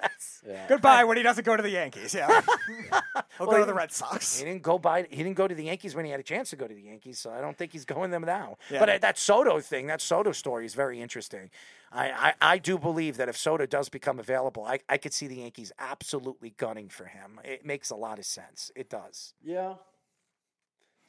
That's, 0.00 0.42
Yeah. 0.46 0.66
Goodbye 0.68 1.04
when 1.04 1.16
he 1.16 1.22
doesn't 1.22 1.44
go 1.44 1.56
to 1.56 1.62
the 1.62 1.70
Yankees. 1.70 2.14
Yeah, 2.14 2.40
he'll 3.38 3.46
go 3.46 3.58
to 3.58 3.64
the 3.64 3.74
Red 3.74 3.92
Sox. 3.92 4.38
He 4.38 4.44
didn't 4.44 4.62
go 4.62 4.78
by. 4.78 5.06
He 5.10 5.22
didn't 5.22 5.36
go 5.36 5.46
to 5.46 5.54
the 5.54 5.64
Yankees 5.64 5.94
when 5.94 6.04
he 6.04 6.10
had 6.10 6.20
a 6.20 6.24
chance 6.24 6.50
to 6.50 6.56
go 6.56 6.66
to 6.66 6.74
the 6.74 6.82
Yankees, 6.82 7.18
so 7.18 7.30
I 7.30 7.40
don't 7.40 7.56
think 7.56 7.72
he's 7.72 7.84
going 7.84 8.10
them 8.10 8.22
now. 8.22 8.56
Yeah. 8.70 8.80
But 8.80 8.88
uh, 8.88 8.98
that 8.98 9.18
Soto 9.18 9.60
thing, 9.60 9.86
that 9.88 10.00
Soto 10.00 10.32
story 10.32 10.64
is 10.66 10.74
very 10.74 11.00
interesting. 11.00 11.50
I, 11.92 12.10
I, 12.10 12.34
I 12.54 12.58
do 12.58 12.78
believe 12.78 13.16
that 13.16 13.28
if 13.28 13.36
Soto 13.36 13.66
does 13.66 13.88
become 13.88 14.18
available, 14.18 14.64
I, 14.64 14.78
I 14.88 14.96
could 14.96 15.12
see 15.12 15.26
the 15.26 15.36
Yankees 15.36 15.72
absolutely 15.78 16.54
gunning 16.56 16.88
for 16.88 17.06
him. 17.06 17.40
It 17.44 17.66
makes 17.66 17.90
a 17.90 17.96
lot 17.96 18.18
of 18.18 18.24
sense. 18.24 18.70
It 18.76 18.88
does. 18.88 19.34
Yeah. 19.42 19.74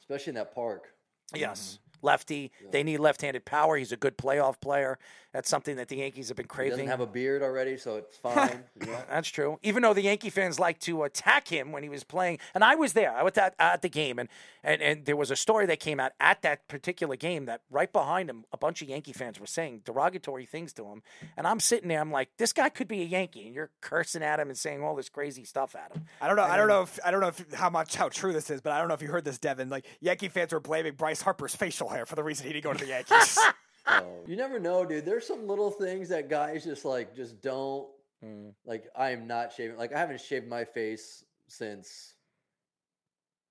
Especially 0.00 0.32
in 0.32 0.34
that 0.34 0.54
park. 0.54 0.88
Yes. 1.34 1.78
Lefty. 2.02 2.50
They 2.70 2.82
need 2.82 2.98
left-handed 2.98 3.44
power. 3.44 3.76
He's 3.76 3.92
a 3.92 3.96
good 3.96 4.18
playoff 4.18 4.60
player. 4.60 4.98
That's 5.32 5.48
something 5.48 5.76
that 5.76 5.88
the 5.88 5.96
Yankees 5.96 6.28
have 6.28 6.36
been 6.36 6.44
He 6.44 6.48
craving. 6.48 6.70
doesn't 6.72 6.88
have 6.88 7.00
a 7.00 7.06
beard 7.06 7.42
already, 7.42 7.78
so 7.78 7.96
it's 7.96 8.16
fine. 8.22 8.64
you 8.78 8.86
know? 8.86 8.98
That's 9.08 9.28
true. 9.28 9.58
Even 9.62 9.82
though 9.82 9.94
the 9.94 10.02
Yankee 10.02 10.28
fans 10.28 10.60
like 10.60 10.78
to 10.80 11.04
attack 11.04 11.48
him 11.48 11.72
when 11.72 11.82
he 11.82 11.88
was 11.88 12.04
playing, 12.04 12.38
and 12.54 12.62
I 12.62 12.74
was 12.74 12.92
there. 12.92 13.16
I 13.16 13.22
was 13.22 13.38
at, 13.38 13.54
at 13.58 13.80
the 13.80 13.88
game, 13.88 14.18
and, 14.18 14.28
and 14.62 14.82
and 14.82 15.04
there 15.06 15.16
was 15.16 15.30
a 15.30 15.36
story 15.36 15.64
that 15.66 15.80
came 15.80 15.98
out 16.00 16.12
at 16.20 16.42
that 16.42 16.68
particular 16.68 17.16
game 17.16 17.46
that 17.46 17.62
right 17.70 17.90
behind 17.90 18.28
him, 18.28 18.44
a 18.52 18.58
bunch 18.58 18.82
of 18.82 18.88
Yankee 18.90 19.14
fans 19.14 19.40
were 19.40 19.46
saying 19.46 19.80
derogatory 19.86 20.44
things 20.44 20.74
to 20.74 20.84
him, 20.84 21.02
and 21.36 21.46
I'm 21.46 21.60
sitting 21.60 21.88
there. 21.88 22.00
I'm 22.00 22.12
like, 22.12 22.28
this 22.36 22.52
guy 22.52 22.68
could 22.68 22.88
be 22.88 23.00
a 23.00 23.06
Yankee, 23.06 23.46
and 23.46 23.54
you're 23.54 23.70
cursing 23.80 24.22
at 24.22 24.38
him 24.38 24.48
and 24.48 24.58
saying 24.58 24.82
all 24.82 24.94
this 24.94 25.08
crazy 25.08 25.44
stuff 25.44 25.74
at 25.74 25.92
him. 25.96 26.04
I 26.20 26.26
don't 26.26 26.36
know. 26.36 26.42
I 26.44 26.58
don't 26.58 26.68
know 26.68 26.82
if 26.82 26.98
I 27.04 27.10
don't 27.10 27.20
know 27.22 27.28
if 27.28 27.52
how 27.54 27.70
much 27.70 27.94
how 27.96 28.10
true 28.10 28.34
this 28.34 28.50
is, 28.50 28.60
but 28.60 28.72
I 28.74 28.78
don't 28.80 28.88
know 28.88 28.94
if 28.94 29.00
you 29.00 29.08
heard 29.08 29.24
this, 29.24 29.38
Deven. 29.38 29.70
Like 29.70 29.86
Yankee 30.00 30.28
fans 30.28 30.52
were 30.52 30.60
blaming 30.60 30.92
Bryce 30.92 31.22
Harper's 31.22 31.54
facial 31.56 31.88
hair 31.92 32.06
for 32.06 32.16
the 32.16 32.24
reason 32.24 32.46
he 32.46 32.52
didn't 32.52 32.64
go 32.64 32.72
to 32.72 32.78
the 32.84 32.90
Yankees. 32.90 33.38
So, 33.86 34.24
you 34.26 34.36
never 34.36 34.58
know, 34.58 34.84
dude. 34.84 35.04
There's 35.04 35.26
some 35.26 35.46
little 35.46 35.70
things 35.70 36.08
that 36.10 36.28
guys 36.28 36.64
just 36.64 36.84
like 36.84 37.14
just 37.14 37.40
don't 37.42 37.88
hmm. 38.22 38.48
like. 38.64 38.84
I 38.96 39.10
am 39.10 39.26
not 39.26 39.52
shaving. 39.52 39.76
Like 39.76 39.92
I 39.92 39.98
haven't 39.98 40.20
shaved 40.20 40.48
my 40.48 40.64
face 40.64 41.24
since 41.48 42.14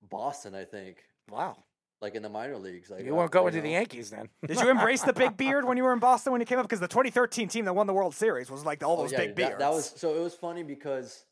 Boston. 0.08 0.54
I 0.54 0.64
think. 0.64 1.04
Wow. 1.30 1.56
Like 2.00 2.16
in 2.16 2.22
the 2.22 2.28
minor 2.28 2.58
leagues. 2.58 2.90
Like 2.90 3.04
You 3.04 3.14
I- 3.14 3.16
won't 3.16 3.30
go 3.30 3.42
you 3.42 3.48
into 3.48 3.60
the. 3.60 3.70
Yankees 3.70 4.10
then. 4.10 4.28
Did 4.46 4.58
you 4.60 4.70
embrace 4.70 5.02
the 5.02 5.12
big 5.12 5.36
beard 5.36 5.64
when 5.64 5.76
you 5.76 5.84
were 5.84 5.92
in 5.92 6.00
Boston 6.00 6.32
when 6.32 6.40
you 6.40 6.46
came 6.46 6.58
up? 6.58 6.64
Because 6.64 6.80
the 6.80 6.88
2013 6.88 7.48
team 7.48 7.64
that 7.66 7.74
won 7.74 7.86
the 7.86 7.92
World 7.92 8.14
Series 8.14 8.50
was 8.50 8.64
like 8.64 8.82
all 8.82 8.98
Oh, 8.98 9.02
those 9.02 9.12
yeah, 9.12 9.18
big 9.18 9.28
that, 9.28 9.36
beards. 9.36 9.58
that 9.58 9.70
was 9.70 9.92
so. 9.96 10.14
It 10.16 10.20
was 10.22 10.34
funny 10.34 10.62
because 10.62 11.24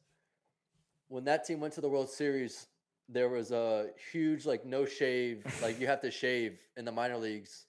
when 1.09 1.24
that 1.24 1.45
team 1.45 1.59
went 1.59 1.74
to 1.74 1.81
the 1.81 1.89
World 1.89 2.09
Series, 2.09 2.69
there 3.11 3.28
was 3.28 3.51
a 3.51 3.89
huge 4.12 4.47
like 4.47 4.65
no 4.65 4.85
shave, 4.87 5.45
like 5.62 5.81
you 5.81 5.87
have 5.87 6.01
to 6.03 6.11
shave 6.11 6.61
in 6.77 6.85
the 6.85 6.93
minor 6.93 7.16
leagues 7.19 7.66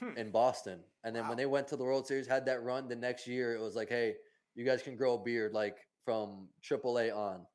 Hmm. 0.00 0.16
in 0.16 0.30
Boston. 0.30 0.80
And 1.04 1.14
then 1.14 1.28
when 1.28 1.36
they 1.36 1.44
went 1.46 1.68
to 1.68 1.76
the 1.76 1.84
World 1.84 2.06
Series, 2.06 2.26
had 2.26 2.46
that 2.46 2.62
run 2.62 2.88
the 2.88 2.96
next 2.96 3.26
year, 3.26 3.54
it 3.54 3.60
was 3.60 3.76
like, 3.76 3.90
hey, 3.90 4.14
you 4.54 4.64
guys 4.64 4.82
can 4.82 4.96
grow 4.96 5.14
a 5.14 5.18
beard 5.22 5.52
like 5.52 5.76
from 6.06 6.48
AAA 6.62 7.14
on. 7.14 7.46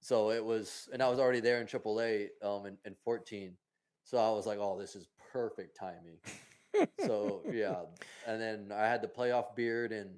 So 0.00 0.30
it 0.30 0.44
was, 0.44 0.88
and 0.92 1.02
I 1.02 1.08
was 1.08 1.18
already 1.18 1.40
there 1.40 1.60
in 1.62 1.66
AAA 1.66 2.28
um, 2.42 2.66
in, 2.66 2.76
in 2.84 2.94
14. 3.04 3.56
So 4.04 4.18
I 4.18 4.30
was 4.30 4.46
like, 4.46 4.58
oh, 4.58 4.78
this 4.78 4.94
is 4.94 5.08
perfect 5.32 5.74
timing. 5.74 6.18
so 7.06 7.40
yeah, 7.50 7.84
and 8.26 8.40
then 8.40 8.70
I 8.70 8.86
had 8.86 9.00
the 9.00 9.08
playoff 9.08 9.56
beard 9.56 9.92
in 9.92 10.10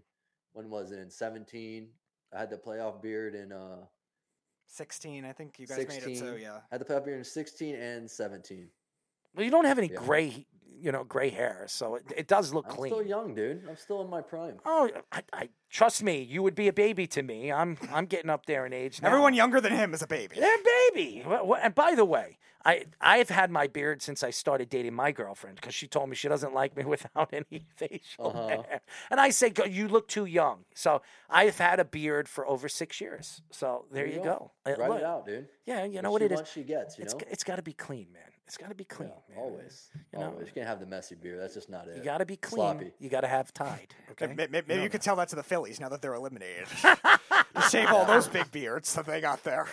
when 0.55 0.71
was 0.71 0.91
it 0.91 0.99
in 0.99 1.11
17? 1.11 1.89
I 2.35 2.39
had 2.39 2.51
the 2.51 2.57
playoff 2.57 3.01
beard 3.01 3.37
in 3.37 3.53
uh 3.53 3.85
16, 4.75 5.25
I 5.25 5.33
think 5.33 5.59
you 5.59 5.67
guys 5.67 5.77
16. 5.77 6.05
made 6.05 6.17
it. 6.17 6.19
So 6.19 6.35
yeah. 6.35 6.57
I 6.57 6.75
had 6.75 6.81
the 6.81 6.85
playoff 6.85 7.05
beard 7.05 7.19
in 7.19 7.25
16 7.25 7.77
and 7.77 8.11
17. 8.11 8.69
Well, 9.35 9.45
you 9.45 9.51
don't 9.51 9.65
have 9.65 9.79
any 9.79 9.89
Yeah. 9.89 9.97
gray, 9.99 10.47
you 10.81 10.93
know, 10.93 11.05
gray 11.05 11.31
hair, 11.31 11.65
so 11.69 11.95
it, 11.97 12.05
it 12.17 12.29
does 12.29 12.53
look 12.53 12.69
clean. 12.69 12.93
I'm 12.93 12.99
clean. 12.99 13.05
still 13.07 13.19
young, 13.19 13.35
dude. 13.35 13.63
I'm 13.69 13.77
still 13.77 14.03
in 14.03 14.11
my 14.11 14.21
prime. 14.21 14.57
Oh, 14.65 14.91
I, 15.13 15.23
I 15.33 15.49
trust 15.71 16.03
me. 16.03 16.23
You 16.23 16.43
would 16.43 16.55
be 16.55 16.69
a 16.69 16.73
baby 16.73 17.07
to 17.09 17.23
me. 17.23 17.53
I'm 17.53 17.77
I'm 17.93 18.07
getting 18.07 18.31
up 18.31 18.47
there 18.47 18.67
in 18.67 18.73
age 18.73 19.01
now. 19.03 19.09
Everyone 19.09 19.35
younger 19.35 19.61
than 19.61 19.73
him 19.73 19.95
is 19.95 20.03
a 20.03 20.07
baby. 20.07 20.37
They're 20.39 20.59
baby. 20.93 21.23
Wha- 21.27 21.43
wha- 21.43 21.59
And 21.63 21.75
by 21.75 21.95
the 21.95 22.05
way, 22.05 22.39
I 22.65 22.85
I've 23.01 23.29
had 23.29 23.51
my 23.51 23.67
beard 23.67 24.03
since 24.03 24.23
I 24.23 24.31
started 24.31 24.69
dating 24.71 24.95
my 24.95 25.13
girlfriend 25.13 25.57
because 25.57 25.75
she 25.75 25.87
told 25.87 26.09
me 26.09 26.17
she 26.17 26.29
doesn't 26.29 26.55
like 26.55 26.77
me 26.77 26.85
without 26.95 27.33
any 27.33 27.67
facial 27.77 28.29
Uh-huh. 28.29 28.49
hair. 28.49 28.81
And 29.11 29.21
I 29.21 29.31
say, 29.31 29.53
you 29.69 29.89
look 29.89 30.09
too 30.09 30.25
young. 30.27 30.65
So 30.75 31.03
I've 31.31 31.59
had 31.59 31.79
a 31.81 31.85
beard 31.85 32.29
for 32.29 32.47
over 32.47 32.69
six 32.69 33.01
years. 33.01 33.43
So 33.51 33.87
there, 33.93 34.07
you 34.07 34.21
go. 34.23 34.53
Uh, 34.67 34.73
Write 34.79 34.89
look, 34.91 34.99
it 35.01 35.05
out, 35.05 35.27
dude. 35.27 35.49
Yeah, 35.67 35.85
you 35.85 36.03
know 36.03 36.11
What 36.11 36.23
what 36.23 36.23
she 36.23 36.27
it 36.27 36.33
is. 36.33 36.37
wants, 36.37 36.53
she 36.53 36.63
gets. 36.63 36.99
You 36.99 37.05
It's 37.05 37.15
know, 37.15 37.21
it's 37.31 37.45
got 37.45 37.57
to 37.57 37.63
be 37.63 37.73
clean, 37.75 38.09
man. 38.13 38.23
It's 38.47 38.57
got 38.59 38.69
to 38.69 38.75
be 38.75 38.85
clean. 38.85 39.11
Yeah, 39.31 39.41
always. 39.41 39.89
You 40.13 40.19
know? 40.19 40.27
always. 40.27 40.49
You 40.49 40.53
can't 40.53 40.67
have 40.67 40.79
the 40.81 40.87
messy 40.87 41.15
beer. 41.15 41.39
That's 41.39 41.55
just 41.55 41.71
not 41.71 41.89
it. 41.89 41.97
You 41.97 42.03
got 42.03 42.19
to 42.19 42.27
be 42.27 42.37
clean. 42.37 42.59
Sloppy. 42.59 42.93
You 42.99 43.09
got 43.09 43.23
to 43.23 43.29
have 43.29 43.53
Tide. 43.55 43.95
Okay. 44.13 44.33
Maybe, 44.33 44.61
maybe 44.69 44.83
you 44.83 44.89
could 44.91 45.03
tell 45.03 45.17
that 45.17 45.29
to 45.31 45.37
the 45.37 45.43
Phillies 45.43 45.81
now 45.81 45.89
that 45.89 46.01
they're 46.03 46.15
eliminated. 46.15 46.67
You 47.57 47.63
shave 47.71 47.89
all 47.89 48.05
those 48.05 48.27
big 48.29 48.51
beards 48.51 48.95
that 48.95 49.07
they 49.07 49.21
got 49.21 49.45
there. 49.45 49.67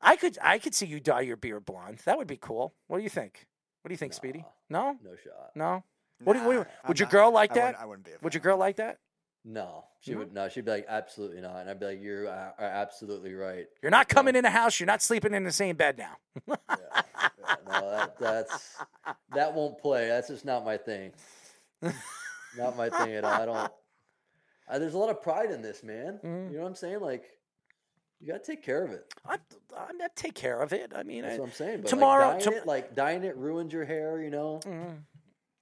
I 0.00 0.14
could 0.16 0.38
I 0.40 0.58
could 0.58 0.72
see 0.74 0.86
you 0.86 1.00
dye 1.00 1.22
your 1.22 1.36
beard 1.36 1.64
blonde. 1.64 1.98
That 2.04 2.16
would 2.16 2.28
be 2.28 2.36
cool. 2.36 2.74
What 2.86 2.98
do 2.98 3.02
you 3.02 3.10
think? 3.10 3.46
What 3.82 3.88
do 3.88 3.92
you 3.92 3.96
think, 3.98 4.12
Speedy? 4.12 4.44
No, 4.70 4.96
No 5.02 5.10
shot. 5.16 5.50
no. 5.56 5.82
What 6.22 6.34
do 6.34 6.38
you, 6.40 6.44
what 6.46 6.52
do 6.52 6.58
you, 6.58 6.64
Nah, 6.64 6.70
I'm 6.84 6.88
would 6.88 6.98
your 7.00 7.06
not- 7.06 7.12
girl 7.12 7.30
like 7.32 7.50
I 7.52 7.54
that? 7.54 7.64
wouldn't- 7.64 7.82
I 7.82 7.86
wouldn't 7.86 8.04
be 8.06 8.12
a 8.12 8.16
Would 8.22 8.34
your 8.34 8.40
girl 8.40 8.56
like 8.56 8.76
that? 8.76 8.98
No, 9.44 9.84
she 10.00 10.14
would. 10.14 10.32
No, 10.32 10.48
she'd 10.48 10.64
be 10.64 10.72
like, 10.72 10.86
absolutely 10.88 11.40
not. 11.40 11.56
And 11.56 11.70
I'd 11.70 11.80
be 11.80 11.86
like, 11.86 12.02
you're 12.02 12.28
uh, 12.28 12.50
absolutely 12.58 13.34
right. 13.34 13.66
You're 13.82 13.90
not 13.90 14.08
coming 14.08 14.36
in 14.36 14.42
the 14.42 14.50
house. 14.50 14.78
You're 14.78 14.86
not 14.86 15.00
sleeping 15.00 15.32
in 15.32 15.44
the 15.44 15.52
same 15.52 15.76
bed 15.76 15.96
now. 15.96 16.16
Yeah, 16.46 16.56
no, 17.66 17.90
that, 17.90 18.18
that's 18.18 18.76
that 19.34 19.54
won't 19.54 19.78
play. 19.78 20.08
That's 20.08 20.28
just 20.28 20.44
not 20.44 20.64
my 20.64 20.76
thing. 20.76 21.12
not 21.82 22.76
my 22.76 22.90
thing 22.90 23.14
at 23.14 23.24
all. 23.24 23.40
I 23.40 23.46
don't. 23.46 23.72
I, 24.68 24.78
there's 24.78 24.94
a 24.94 24.98
lot 24.98 25.08
of 25.10 25.22
pride 25.22 25.50
in 25.50 25.62
this, 25.62 25.82
man. 25.82 26.20
Mm-hmm. 26.22 26.50
You 26.50 26.56
know 26.56 26.62
what 26.64 26.68
I'm 26.68 26.74
saying? 26.74 27.00
Like, 27.00 27.24
you 28.20 28.26
gotta 28.26 28.44
take 28.44 28.62
care 28.62 28.84
of 28.84 28.90
it. 28.90 29.12
I, 29.26 29.36
I'm 29.76 29.96
gonna 29.98 30.10
take 30.14 30.34
care 30.34 30.60
of 30.60 30.72
it. 30.72 30.92
I 30.94 31.04
mean, 31.04 31.22
That's 31.22 31.36
I, 31.36 31.38
what 31.38 31.46
I'm 31.46 31.52
saying. 31.54 31.80
But 31.82 31.88
tomorrow- 31.90 32.32
like, 32.34 32.44
dyeing 32.44 32.56
it, 32.56 32.66
like 32.66 32.94
dyeing 32.94 33.24
it 33.24 33.36
ruins 33.36 33.72
your 33.72 33.84
hair. 33.84 34.20
You 34.20 34.30
know. 34.30 34.60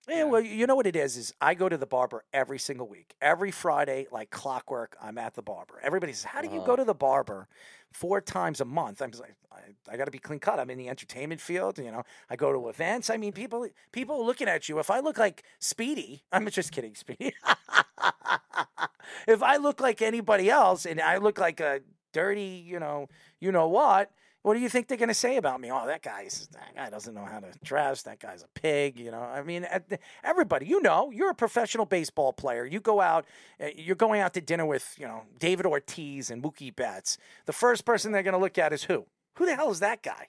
Yeah, 0.09 0.25
well, 0.25 0.41
you 0.41 0.67
know 0.67 0.77
what 0.77 0.87
it 0.87 0.97
is? 0.97 1.17
Is 1.17 1.35
I 1.41 1.55
go 1.55 1.69
to 1.69 1.77
the 1.77 1.87
barber 1.87 2.25
every 2.33 2.59
single 2.59 2.87
week. 2.89 3.15
Every 3.21 3.51
Friday, 3.51 4.07
like 4.13 4.31
clockwork, 4.31 4.97
I'm 5.03 5.19
at 5.19 5.35
the 5.35 5.43
barber. 5.43 5.81
Everybody 5.83 6.13
says, 6.13 6.25
"How 6.25 6.43
do 6.43 6.49
you 6.49 6.61
Uh-huh. 6.61 6.63
go 6.63 6.77
to 6.77 6.85
the 6.85 6.95
barber 6.95 7.49
four 7.93 8.21
times 8.21 8.61
a 8.61 8.65
month?" 8.65 9.03
I'm 9.03 9.11
just 9.11 9.23
like, 9.23 9.35
I, 9.53 9.93
I 9.93 9.97
got 9.97 10.05
to 10.05 10.11
be 10.13 10.19
clean 10.19 10.39
cut. 10.39 10.61
I'm 10.61 10.71
in 10.71 10.79
the 10.79 10.89
entertainment 10.89 11.41
field. 11.41 11.79
You 11.79 11.91
know, 11.91 12.05
I 12.31 12.37
go 12.37 12.53
to 12.53 12.69
events. 12.69 13.11
I 13.11 13.17
mean, 13.17 13.33
people 13.33 13.69
people 13.93 14.17
are 14.21 14.25
looking 14.25 14.49
at 14.49 14.69
you. 14.69 14.79
If 14.79 14.91
I 14.91 15.01
look 15.01 15.19
like 15.19 15.43
Speedy, 15.59 16.23
I'm 16.33 16.49
just 16.51 16.73
kidding, 16.73 16.95
Speedy. 16.95 17.33
if 19.27 19.43
I 19.43 19.57
look 19.57 19.81
like 19.81 20.03
anybody 20.03 20.51
else 20.51 20.87
and 20.87 21.01
I 21.01 21.19
look 21.19 21.39
like 21.39 21.61
a 21.61 21.81
dirty, 22.13 22.63
you 22.67 22.79
know, 22.81 23.09
you 23.41 23.53
know 23.53 23.69
what? 23.69 24.11
What 24.47 24.55
do 24.55 24.61
you 24.61 24.69
think 24.69 24.87
they're 24.87 24.97
going 24.97 25.09
to 25.09 25.15
say 25.15 25.39
about 25.39 25.61
me? 25.61 25.73
Oh, 25.73 25.89
that 25.89 26.03
guy's 26.05 26.49
that 26.53 26.73
guy 26.77 26.89
doesn't 26.89 27.13
know 27.13 27.25
how 27.25 27.41
to 27.41 27.49
dress. 27.65 28.03
That 28.03 28.21
guy's 28.21 28.45
a 28.45 28.49
pig. 28.55 28.97
You 28.97 29.11
know, 29.11 29.19
I 29.19 29.43
mean, 29.43 29.67
everybody, 30.23 30.67
you 30.67 30.81
know, 30.81 31.11
you're 31.11 31.31
a 31.31 31.35
professional 31.35 31.85
baseball 31.85 32.33
player. 32.33 32.65
You 32.65 32.79
go 32.79 33.01
out, 33.01 33.25
uh, 33.61 33.67
you're 33.75 33.97
going 33.97 34.21
out 34.21 34.35
to 34.35 34.41
dinner 34.41 34.65
with, 34.65 34.95
you 35.01 35.07
know, 35.09 35.23
David 35.41 35.67
Ortiz 35.67 36.31
and 36.31 36.41
Mookie 36.45 36.73
Betts. 36.75 37.19
The 37.47 37.53
first 37.53 37.85
person 37.85 38.13
they're 38.13 38.23
going 38.23 38.35
to 38.35 38.39
look 38.39 38.57
at 38.57 38.73
is 38.73 38.85
who? 38.85 39.07
Who 39.35 39.47
the 39.47 39.57
hell 39.57 39.73
is 39.73 39.81
that 39.81 40.05
guy? 40.05 40.29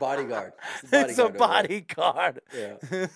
Bodyguard. 0.00 0.52
It's, 0.84 0.90
the 0.90 1.00
it's 1.08 1.18
a 1.18 1.28
bodyguard. 1.28 2.40
Yeah. 2.56 2.76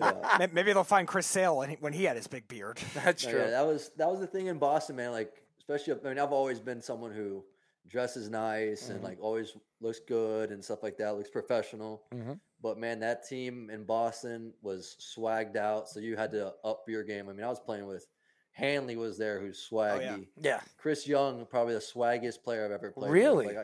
yeah. 0.00 0.46
Maybe 0.50 0.72
they'll 0.72 0.82
find 0.82 1.06
Chris 1.06 1.26
Sale 1.26 1.62
when 1.80 1.92
he- 1.92 2.04
had 2.04 2.16
his 2.16 2.26
big 2.26 2.48
beard. 2.48 2.78
That's 2.94 3.22
No, 3.26 3.32
true. 3.32 3.40
yeah, 3.40 3.50
that 3.50 3.66
was 3.66 3.90
that 3.98 4.10
was 4.10 4.20
the 4.20 4.26
thing 4.26 4.46
in 4.46 4.56
Boston, 4.56 4.96
man. 4.96 5.12
Like, 5.12 5.30
especially, 5.62 5.94
I 6.04 6.08
mean, 6.08 6.18
I've 6.18 6.32
always 6.32 6.60
been 6.60 6.82
someone 6.82 7.12
who 7.12 7.44
dresses 7.88 8.28
nice 8.28 8.84
Mm-hmm. 8.84 8.92
and 8.92 9.02
like 9.04 9.18
always 9.20 9.56
looks 9.80 10.00
good 10.00 10.50
and 10.50 10.64
stuff 10.64 10.82
like 10.82 10.96
that. 10.98 11.16
Looks 11.16 11.30
professional. 11.30 12.02
Mhm. 12.12 12.38
But 12.60 12.78
man, 12.78 13.00
that 13.00 13.26
team 13.28 13.70
in 13.70 13.84
Boston 13.84 14.52
was 14.62 14.96
swagged 15.00 15.56
out, 15.56 15.88
so 15.88 15.98
you 16.00 16.16
had 16.16 16.30
to 16.32 16.54
up 16.64 16.84
your 16.88 17.02
game. 17.02 17.28
I 17.28 17.32
mean, 17.32 17.44
I 17.44 17.48
was 17.48 17.58
playing 17.60 17.86
with 17.86 18.06
Hanley 18.52 18.96
was 18.96 19.18
there, 19.18 19.40
who's 19.40 19.66
swaggy. 19.68 20.26
yeah. 20.36 20.60
Chris 20.76 21.06
Young, 21.08 21.44
probably 21.46 21.74
the 21.74 21.80
swaggiest 21.80 22.42
player 22.44 22.64
I've 22.64 22.70
ever 22.72 22.92
played. 22.92 23.10
with. 23.10 23.18
Really? 23.20 23.46
Like, 23.46 23.56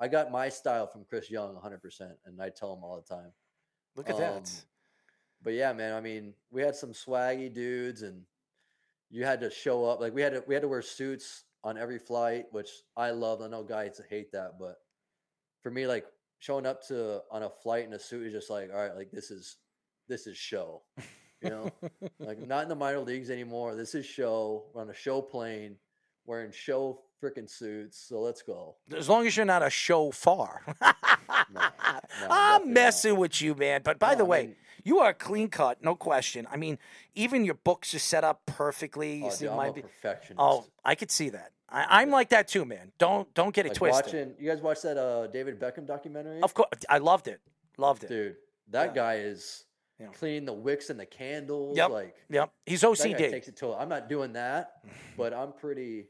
I, 0.00 0.04
I 0.04 0.08
got 0.08 0.30
my 0.32 0.48
style 0.48 0.86
from 0.86 1.04
Chris 1.04 1.30
Young 1.30 1.54
100%, 1.54 2.12
and 2.26 2.42
I 2.42 2.48
tell 2.50 2.74
him 2.74 2.82
all 2.84 2.96
the 2.96 3.14
time. 3.14 3.32
Look 3.96 4.08
at 4.10 4.16
Um, 4.16 4.20
that. 4.20 4.50
But 5.42 5.52
yeah, 5.54 5.72
man, 5.72 5.94
I 5.94 6.00
mean, 6.00 6.34
we 6.50 6.60
had 6.60 6.74
some 6.74 6.92
swaggy 6.92 7.52
dudes, 7.52 8.02
and 8.02 8.22
you 9.12 9.24
had 9.24 9.40
to 9.42 9.50
show 9.50 9.84
up. 9.84 10.00
Like 10.00 10.14
we 10.14 10.22
had 10.22 10.32
to, 10.32 10.42
we 10.48 10.54
had 10.54 10.62
to 10.62 10.68
wear 10.68 10.82
suits 10.82 11.44
on 11.62 11.78
every 11.78 11.98
flight, 12.00 12.46
which 12.50 12.70
I 12.96 13.10
loved. 13.10 13.42
I 13.42 13.46
know 13.46 13.62
guys 13.62 14.00
hate 14.10 14.32
that, 14.32 14.52
but 14.58 14.76
for 15.62 15.70
me, 15.70 15.86
like 15.86 16.04
showing 16.40 16.66
up 16.66 16.84
to 16.88 17.20
on 17.30 17.44
a 17.44 17.50
flight 17.62 17.84
in 17.84 17.92
a 17.92 17.98
suit 18.00 18.26
is 18.26 18.32
just 18.32 18.50
like, 18.50 18.70
all 18.74 18.80
right, 18.80 18.96
like 18.96 19.10
this 19.12 19.30
is 19.30 19.58
this 20.08 20.26
is 20.26 20.36
show, 20.36 20.82
you 21.42 21.50
know, 21.50 21.70
like 22.18 22.38
not 22.48 22.64
in 22.64 22.68
the 22.68 22.74
minor 22.74 22.98
leagues 23.00 23.30
anymore. 23.30 23.76
This 23.76 23.94
is 23.94 24.04
show. 24.06 24.64
We're 24.74 24.80
on 24.82 24.90
a 24.90 24.94
show 24.94 25.22
plane, 25.22 25.76
wearing 26.26 26.50
show 26.50 27.02
freaking 27.22 27.48
suits. 27.48 28.04
So 28.08 28.20
let's 28.20 28.42
go. 28.42 28.74
As 28.96 29.08
long 29.08 29.26
as 29.28 29.36
you're 29.36 29.46
not 29.46 29.62
a 29.62 29.70
shofar. 29.70 30.62
No, 31.54 31.60
no, 31.60 31.60
I'm 31.60 32.00
definitely 32.00 32.28
not. 32.28 32.66
messing 32.66 33.16
with 33.16 33.40
you, 33.42 33.54
man. 33.54 33.82
But 33.84 33.98
by 34.00 34.12
No, 34.12 34.18
the 34.18 34.24
I 34.24 34.28
way, 34.28 34.46
mean- 34.46 34.56
you 34.84 34.98
are 35.00 35.12
clean 35.14 35.48
cut, 35.48 35.82
no 35.82 35.94
question. 35.94 36.46
I 36.50 36.56
mean, 36.56 36.78
even 37.14 37.44
your 37.44 37.54
books 37.54 37.94
are 37.94 37.98
set 37.98 38.24
up 38.24 38.42
perfectly. 38.46 39.16
You 39.16 39.26
Oh, 39.26 39.30
see 39.30 39.46
dude, 39.46 39.56
my 39.56 39.66
a 39.68 39.72
be- 39.72 39.82
perfectionist. 39.82 40.38
Oh, 40.40 40.64
I 40.84 40.94
could 40.94 41.10
see 41.10 41.30
that. 41.30 41.52
I, 41.68 42.00
I'm 42.02 42.10
like 42.10 42.28
that 42.30 42.48
too, 42.48 42.64
man. 42.64 42.92
Don't 42.98 43.32
don't 43.34 43.54
get 43.54 43.64
it 43.66 43.70
like 43.70 43.78
twisted. 43.78 44.06
watching. 44.06 44.34
You 44.38 44.50
guys 44.50 44.60
watch 44.60 44.82
that 44.82 44.96
uh, 44.98 45.26
David 45.28 45.58
Beckham 45.58 45.86
documentary? 45.86 46.40
Of 46.42 46.52
course, 46.54 46.68
I 46.88 46.98
loved 46.98 47.28
it. 47.28 47.40
Loved 47.78 48.04
it. 48.04 48.08
dude. 48.08 48.36
That 48.70 48.94
guy 48.94 49.16
is 49.16 49.64
Yeah. 49.98 50.08
cleaning 50.08 50.44
the 50.44 50.52
wicks 50.52 50.90
and 50.90 50.98
the 51.00 51.06
candles. 51.06 51.76
Yep. 51.76 51.90
Like 51.90 52.14
Yep. 52.30 52.50
He's 52.66 52.82
OCD. 52.82 53.30
takes 53.30 53.48
it 53.48 53.56
to. 53.56 53.72
I'm 53.74 53.88
not 53.88 54.08
doing 54.08 54.32
that, 54.34 54.82
but 55.16 55.32
I'm 55.32 55.52
pretty, 55.52 56.08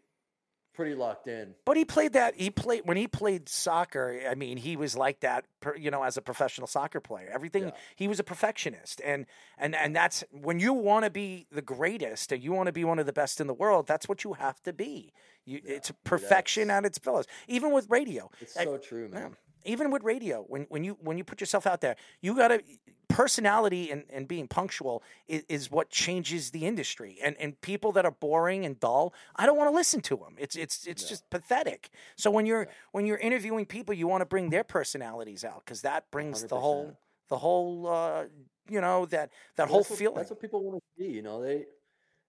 pretty 0.74 0.94
locked 0.94 1.26
in. 1.28 1.54
But 1.64 1.76
he 1.76 1.84
played 1.84 2.12
that. 2.14 2.34
He 2.36 2.50
played 2.50 2.82
when 2.84 2.96
he 2.96 3.06
played 3.08 3.48
soccer. 3.48 4.20
I 4.28 4.34
mean, 4.34 4.56
he 4.56 4.76
was 4.76 4.96
like 4.96 5.20
that. 5.20 5.44
You 5.78 5.90
know, 5.90 6.02
as 6.02 6.16
a 6.16 6.22
professional 6.22 6.66
soccer 6.66 7.00
player, 7.00 7.28
everything 7.32 7.64
Yeah. 7.64 7.70
he 7.96 8.08
was 8.08 8.18
a 8.18 8.24
perfectionist, 8.24 9.00
and 9.04 9.26
and 9.58 9.74
and 9.74 9.94
that's 9.94 10.24
when 10.30 10.58
you 10.60 10.72
want 10.72 11.04
to 11.04 11.10
be 11.10 11.46
the 11.52 11.62
greatest, 11.62 12.32
and 12.32 12.42
you 12.42 12.52
want 12.52 12.66
to 12.66 12.72
be 12.72 12.84
one 12.84 12.98
of 12.98 13.06
the 13.06 13.12
best 13.12 13.40
in 13.40 13.46
the 13.46 13.54
world. 13.54 13.86
That's 13.86 14.08
what 14.08 14.24
you 14.24 14.32
have 14.34 14.62
to 14.62 14.72
be. 14.72 15.12
You, 15.44 15.60
it's 15.64 15.90
perfection 16.04 16.70
at 16.70 16.84
its 16.84 16.98
fullest. 16.98 17.28
Even 17.48 17.72
with 17.72 17.90
radio, 17.90 18.30
It's 18.40 18.56
I- 18.56 18.64
so 18.64 18.78
true, 18.78 19.08
man. 19.08 19.30
yeah. 19.30 19.36
Even 19.64 19.90
with 19.90 20.02
radio, 20.02 20.44
when 20.48 20.66
when 20.68 20.84
you 20.84 20.96
when 21.00 21.18
you 21.18 21.24
put 21.24 21.40
yourself 21.40 21.66
out 21.66 21.80
there, 21.80 21.96
you 22.20 22.36
gotta 22.36 22.62
personality 23.08 23.90
and, 23.90 24.04
and 24.10 24.26
being 24.26 24.48
punctual 24.48 25.02
is, 25.28 25.44
is 25.48 25.70
what 25.70 25.90
changes 25.90 26.50
the 26.50 26.66
industry. 26.66 27.18
And 27.22 27.36
and 27.38 27.60
people 27.60 27.92
that 27.92 28.04
are 28.04 28.10
boring 28.10 28.64
and 28.64 28.78
dull, 28.80 29.12
I 29.36 29.46
don't 29.46 29.56
want 29.56 29.70
to 29.70 29.74
listen 29.74 30.00
to 30.02 30.16
them. 30.16 30.34
It's 30.38 30.56
it's 30.56 30.86
it's 30.86 31.08
just 31.08 31.28
pathetic. 31.30 31.90
So 32.16 32.30
when 32.30 32.46
you're 32.46 32.68
when 32.92 33.06
you're 33.06 33.18
interviewing 33.18 33.66
people, 33.66 33.94
you 33.94 34.06
want 34.08 34.22
to 34.22 34.26
bring 34.26 34.50
their 34.50 34.64
personalities 34.64 35.44
out 35.44 35.62
because 35.64 35.82
that 35.82 36.10
brings 36.10 36.44
the 36.44 36.58
whole 36.58 36.86
100%. 36.86 36.96
the 37.28 37.38
whole 37.38 37.86
uh, 37.86 38.24
you 38.68 38.80
know 38.80 39.06
that 39.06 39.30
that 39.56 39.64
Well, 39.64 39.74
whole 39.74 39.82
that's 39.82 40.00
what. 40.00 40.14
That's 40.14 40.30
what 40.30 40.40
people 40.40 40.62
want 40.62 40.82
to 40.82 41.04
see. 41.04 41.10
You 41.10 41.22
know, 41.22 41.42
they 41.42 41.66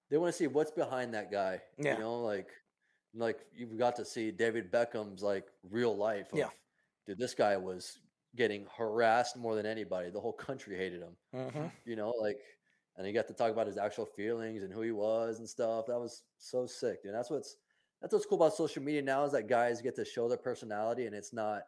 they 0.09 0.17
want 0.17 0.31
to 0.31 0.37
see 0.37 0.47
what's 0.47 0.71
behind 0.71 1.13
that 1.13 1.31
guy. 1.31 1.61
Yeah. 1.77 1.95
You 1.95 1.99
know, 2.01 2.21
like 2.21 2.49
like 3.15 3.39
you've 3.55 3.77
got 3.77 3.95
to 3.97 4.05
see 4.05 4.31
David 4.31 4.71
Beckham's 4.71 5.21
like 5.21 5.45
real 5.69 5.95
life. 5.95 6.31
Of, 6.33 6.39
Yeah. 6.39 6.49
Dude, 7.05 7.17
this 7.17 7.33
guy 7.33 7.57
was 7.57 7.99
getting 8.35 8.65
harassed 8.75 9.37
more 9.37 9.55
than 9.55 9.65
anybody. 9.65 10.09
The 10.09 10.19
whole 10.21 10.33
country 10.33 10.75
hated 10.77 11.01
him. 11.01 11.17
Mhm. 11.33 11.71
you 11.85 11.95
know, 11.95 12.11
like, 12.11 12.39
and 12.95 13.05
he 13.05 13.13
got 13.13 13.27
to 13.27 13.33
talk 13.33 13.51
about 13.51 13.67
his 13.67 13.77
actual 13.77 14.05
feelings 14.05 14.63
and 14.63 14.71
who 14.73 14.81
he 14.81 14.91
was 14.91 15.39
and 15.39 15.49
stuff. 15.49 15.85
That 15.87 15.99
was 15.99 16.23
so 16.37 16.65
sick, 16.65 17.01
and 17.05 17.13
that's 17.13 17.29
what's 17.29 17.57
that's 18.01 18.11
what's 18.13 18.25
cool 18.25 18.37
about 18.41 18.53
social 18.53 18.83
media 18.83 19.01
now 19.01 19.23
is 19.23 19.31
that 19.31 19.47
guys 19.47 19.81
get 19.81 19.95
to 19.95 20.03
show 20.05 20.27
their 20.27 20.37
personality, 20.37 21.05
and 21.05 21.15
it's 21.15 21.31
not 21.33 21.63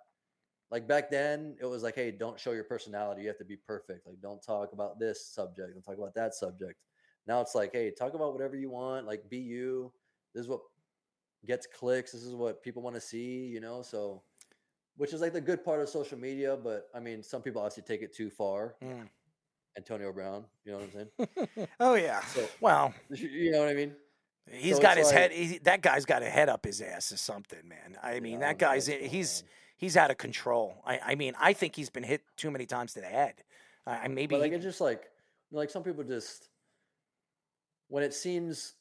like 0.72 0.88
back 0.88 1.10
then. 1.10 1.56
It 1.62 1.66
was 1.66 1.84
like, 1.84 1.96
hey, 1.96 2.12
don't 2.12 2.40
show 2.40 2.52
your 2.52 2.64
personality. 2.66 3.22
You 3.22 3.28
have 3.30 3.38
to 3.38 3.46
be 3.46 3.56
perfect. 3.56 4.06
Like, 4.06 4.20
don't 4.22 4.42
talk 4.44 4.74
about 4.74 5.00
this 5.00 5.26
subject. 5.26 5.74
Don't 5.74 5.84
talk 5.84 5.98
about 5.98 6.14
that 6.16 6.34
subject. 6.34 6.80
Now 7.28 7.42
it's 7.42 7.56
like, 7.56 7.72
hey, 7.72 7.92
talk 7.92 8.14
about 8.14 8.34
whatever 8.34 8.56
you 8.56 8.70
want. 8.70 9.06
Like, 9.08 9.30
be 9.30 9.38
you. 9.38 9.94
This 10.34 10.42
is 10.44 10.50
what 10.50 10.62
gets 11.46 11.68
clicks. 11.68 12.12
This 12.12 12.24
is 12.24 12.36
what 12.36 12.62
people 12.62 12.82
want 12.82 12.96
to 12.96 13.02
see, 13.02 13.46
you 13.46 13.60
know. 13.62 13.82
So, 13.82 14.24
which 14.98 15.14
is 15.14 15.22
like 15.22 15.34
the 15.34 15.42
good 15.42 15.64
part 15.64 15.82
of 15.82 15.90
social 15.90 16.18
media. 16.18 16.58
But 16.62 16.88
I 16.94 17.00
mean, 17.00 17.24
some 17.24 17.42
people 17.42 17.62
obviously 17.62 17.84
take 17.84 18.02
it 18.02 18.14
too 18.14 18.30
far. 18.30 18.76
Mm. 18.84 19.08
Antonio 19.78 20.12
Brown, 20.14 20.46
you 20.64 20.72
know 20.72 20.78
what 20.80 20.90
I'm 20.96 21.10
saying? 21.58 21.68
Oh 21.80 21.96
yeah. 21.96 22.22
So 22.22 22.48
Well, 22.62 22.94
you 23.10 23.52
know 23.52 23.60
what 23.60 23.70
I 23.70 23.74
mean? 23.74 23.94
he's 24.50 24.78
So 24.78 24.82
got 24.82 24.98
his 24.98 25.12
head. 25.12 25.32
He, 25.32 25.58
that 25.60 25.82
guy's 25.82 26.06
got 26.06 26.24
a 26.24 26.30
head 26.30 26.48
up 26.50 26.66
his 26.66 26.80
ass 26.82 27.12
or 27.12 27.18
something, 27.18 27.68
man. 27.68 27.98
I 28.02 28.20
mean, 28.22 28.34
Yeah, 28.34 28.40
that 28.40 28.58
guy's 28.60 28.88
he's 28.88 29.42
on. 29.42 29.48
he's 29.78 29.98
out 29.98 30.12
of 30.12 30.18
control. 30.18 30.82
I, 30.86 31.00
I 31.08 31.16
mean, 31.16 31.34
I 31.40 31.52
think 31.54 31.76
he's 31.76 31.90
been 31.90 32.04
hit 32.04 32.22
too 32.38 32.52
many 32.52 32.66
times 32.66 32.94
to 32.94 33.02
the 33.02 33.08
head. 33.08 33.44
I 33.86 33.98
I 33.98 34.08
maybe 34.08 34.36
But 34.36 34.42
like 34.42 34.54
it's 34.54 34.64
just 34.64 34.80
like 34.82 35.10
like 35.52 35.70
some 35.70 35.84
people 35.84 36.04
just 36.06 36.48
when 37.90 38.04
it 38.04 38.14
seems 38.14 38.76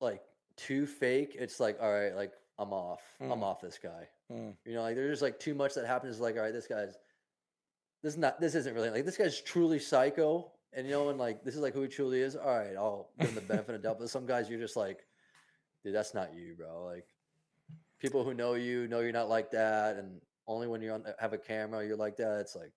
like 0.00 0.22
too 0.56 0.86
fake, 0.86 1.34
it's 1.36 1.58
like 1.58 1.78
all 1.80 1.92
right, 1.92 2.14
like 2.14 2.32
I'm 2.58 2.72
off. 2.72 3.02
I'm 3.20 3.28
Mm. 3.30 3.42
off 3.42 3.60
this 3.60 3.78
guy. 3.82 4.08
Mm. 4.32 4.54
You 4.64 4.74
know, 4.74 4.82
like 4.82 4.96
there's 4.96 5.12
just 5.12 5.22
like 5.22 5.38
too 5.38 5.54
much 5.54 5.74
that 5.74 5.86
happens. 5.86 6.20
Like 6.20 6.36
all 6.36 6.42
right, 6.42 6.52
this 6.52 6.66
guy's 6.66 6.96
this 8.02 8.14
is 8.14 8.18
not 8.18 8.40
this 8.40 8.54
isn't 8.54 8.74
really 8.74 8.90
like 8.90 9.04
this 9.04 9.16
guy's 9.16 9.40
truly 9.40 9.78
psycho. 9.78 10.50
And 10.72 10.86
you 10.86 10.92
know, 10.92 11.08
and 11.08 11.18
like 11.18 11.42
this 11.42 11.54
is 11.54 11.60
like 11.60 11.74
who 11.74 11.82
he 11.82 11.88
truly 11.88 12.20
is. 12.20 12.36
All 12.36 12.56
right, 12.56 12.76
I'll 12.76 13.10
give 13.18 13.30
him 13.30 13.34
the 13.34 13.40
benefit 13.40 13.76
of 13.76 13.82
doubt. 13.82 13.98
But 13.98 14.10
some 14.10 14.26
guys, 14.26 14.50
you're 14.50 14.60
just 14.60 14.76
like, 14.76 15.06
dude, 15.82 15.94
that's 15.94 16.12
not 16.12 16.34
you, 16.34 16.54
bro. 16.54 16.84
Like 16.84 17.06
people 17.98 18.24
who 18.24 18.34
know 18.34 18.54
you 18.54 18.86
know 18.88 19.00
you're 19.00 19.12
not 19.12 19.28
like 19.28 19.52
that, 19.52 19.96
and 19.96 20.20
only 20.46 20.66
when 20.66 20.82
you 20.82 20.92
on 20.92 21.04
have 21.18 21.32
a 21.32 21.38
camera, 21.38 21.86
you're 21.86 21.96
like 21.96 22.16
that. 22.16 22.40
It's 22.40 22.54
like 22.54 22.72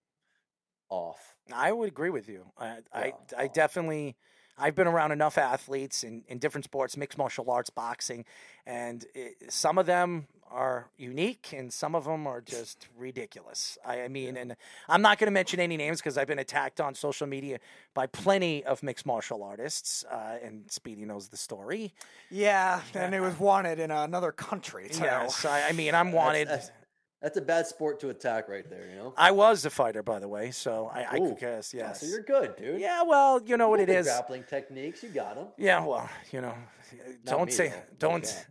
off. 0.89 1.35
I 1.53 1.71
would 1.71 1.87
agree 1.87 2.09
with 2.09 2.27
you. 2.27 2.45
I, 2.57 2.77
I, 2.93 3.05
Yeah, 3.05 3.11
I 3.37 3.43
um, 3.43 3.49
definitely, 3.53 4.15
I've 4.57 4.75
been 4.75 4.87
around 4.87 5.11
enough 5.11 5.37
athletes 5.37 6.03
in, 6.03 6.23
in 6.27 6.39
different 6.39 6.65
sports, 6.65 6.97
mixed 6.97 7.17
martial 7.17 7.49
arts, 7.49 7.69
boxing, 7.69 8.25
and 8.65 9.05
it, 9.13 9.51
some 9.51 9.77
of 9.77 9.85
them 9.85 10.27
are 10.51 10.89
unique 10.97 11.53
and 11.55 11.71
some 11.71 11.95
of 11.95 12.05
them 12.05 12.27
are 12.27 12.41
just 12.45 12.87
ridiculous. 12.97 13.77
I, 13.85 14.03
I 14.03 14.07
mean, 14.07 14.37
and 14.37 14.55
I'm 14.87 15.01
not 15.01 15.17
going 15.19 15.27
to 15.27 15.31
mention 15.31 15.59
any 15.59 15.77
names 15.77 15.99
because 15.99 16.17
I've 16.17 16.27
been 16.27 16.39
attacked 16.39 16.79
on 16.81 16.95
social 16.95 17.27
media 17.27 17.59
by 17.93 18.07
plenty 18.07 18.63
of 18.63 18.81
mixed 18.83 19.05
martial 19.05 19.43
artists, 19.43 20.03
uh, 20.11 20.37
and 20.43 20.69
Speedy 20.71 21.05
knows 21.05 21.27
the 21.29 21.37
story. 21.37 21.93
Yeah, 22.29 22.81
and 22.93 23.13
it 23.13 23.19
was 23.21 23.39
wanted 23.39 23.79
in 23.79 23.91
another 23.91 24.31
country 24.31 24.89
too. 24.89 25.03
Yes, 25.03 25.45
I, 25.45 25.69
I 25.69 25.71
mean, 25.73 25.93
I'm 25.95 26.11
wanted. 26.19 26.47
That's, 26.47 26.71
that's 27.21 27.35
a 27.35 27.41
bad 27.41 27.67
sport 27.67 27.99
to 27.99 28.09
attack 28.09 28.47
right 28.47 28.67
there. 28.69 28.87
You 28.89 28.95
know. 28.95 29.13
I 29.17 29.31
was 29.31 29.65
a 29.65 29.69
fighter, 29.69 30.01
by 30.01 30.19
the 30.19 30.27
way, 30.29 30.51
so 30.51 30.89
I, 30.93 31.05
I 31.15 31.19
guess. 31.37 31.73
yeah, 31.73 31.87
Yes. 31.87 31.99
So 31.99 32.07
you're 32.07 32.21
good, 32.23 32.55
dude. 32.55 32.79
yeah, 32.79 33.03
well, 33.03 33.41
you 33.45 33.57
know 33.57 33.67
what 33.67 33.81
it 33.81 33.89
is. 33.89 34.05
Grappling 34.05 34.45
techniques, 34.49 35.03
you 35.03 35.09
got 35.09 35.35
them. 35.35 35.47
Yeah, 35.57 35.85
well, 35.85 36.09
you 36.31 36.39
know, 36.39 36.55
don't 37.25 37.47
me, 37.47 37.51
say, 37.51 37.73
though. 37.99 38.09
don't. 38.09 38.45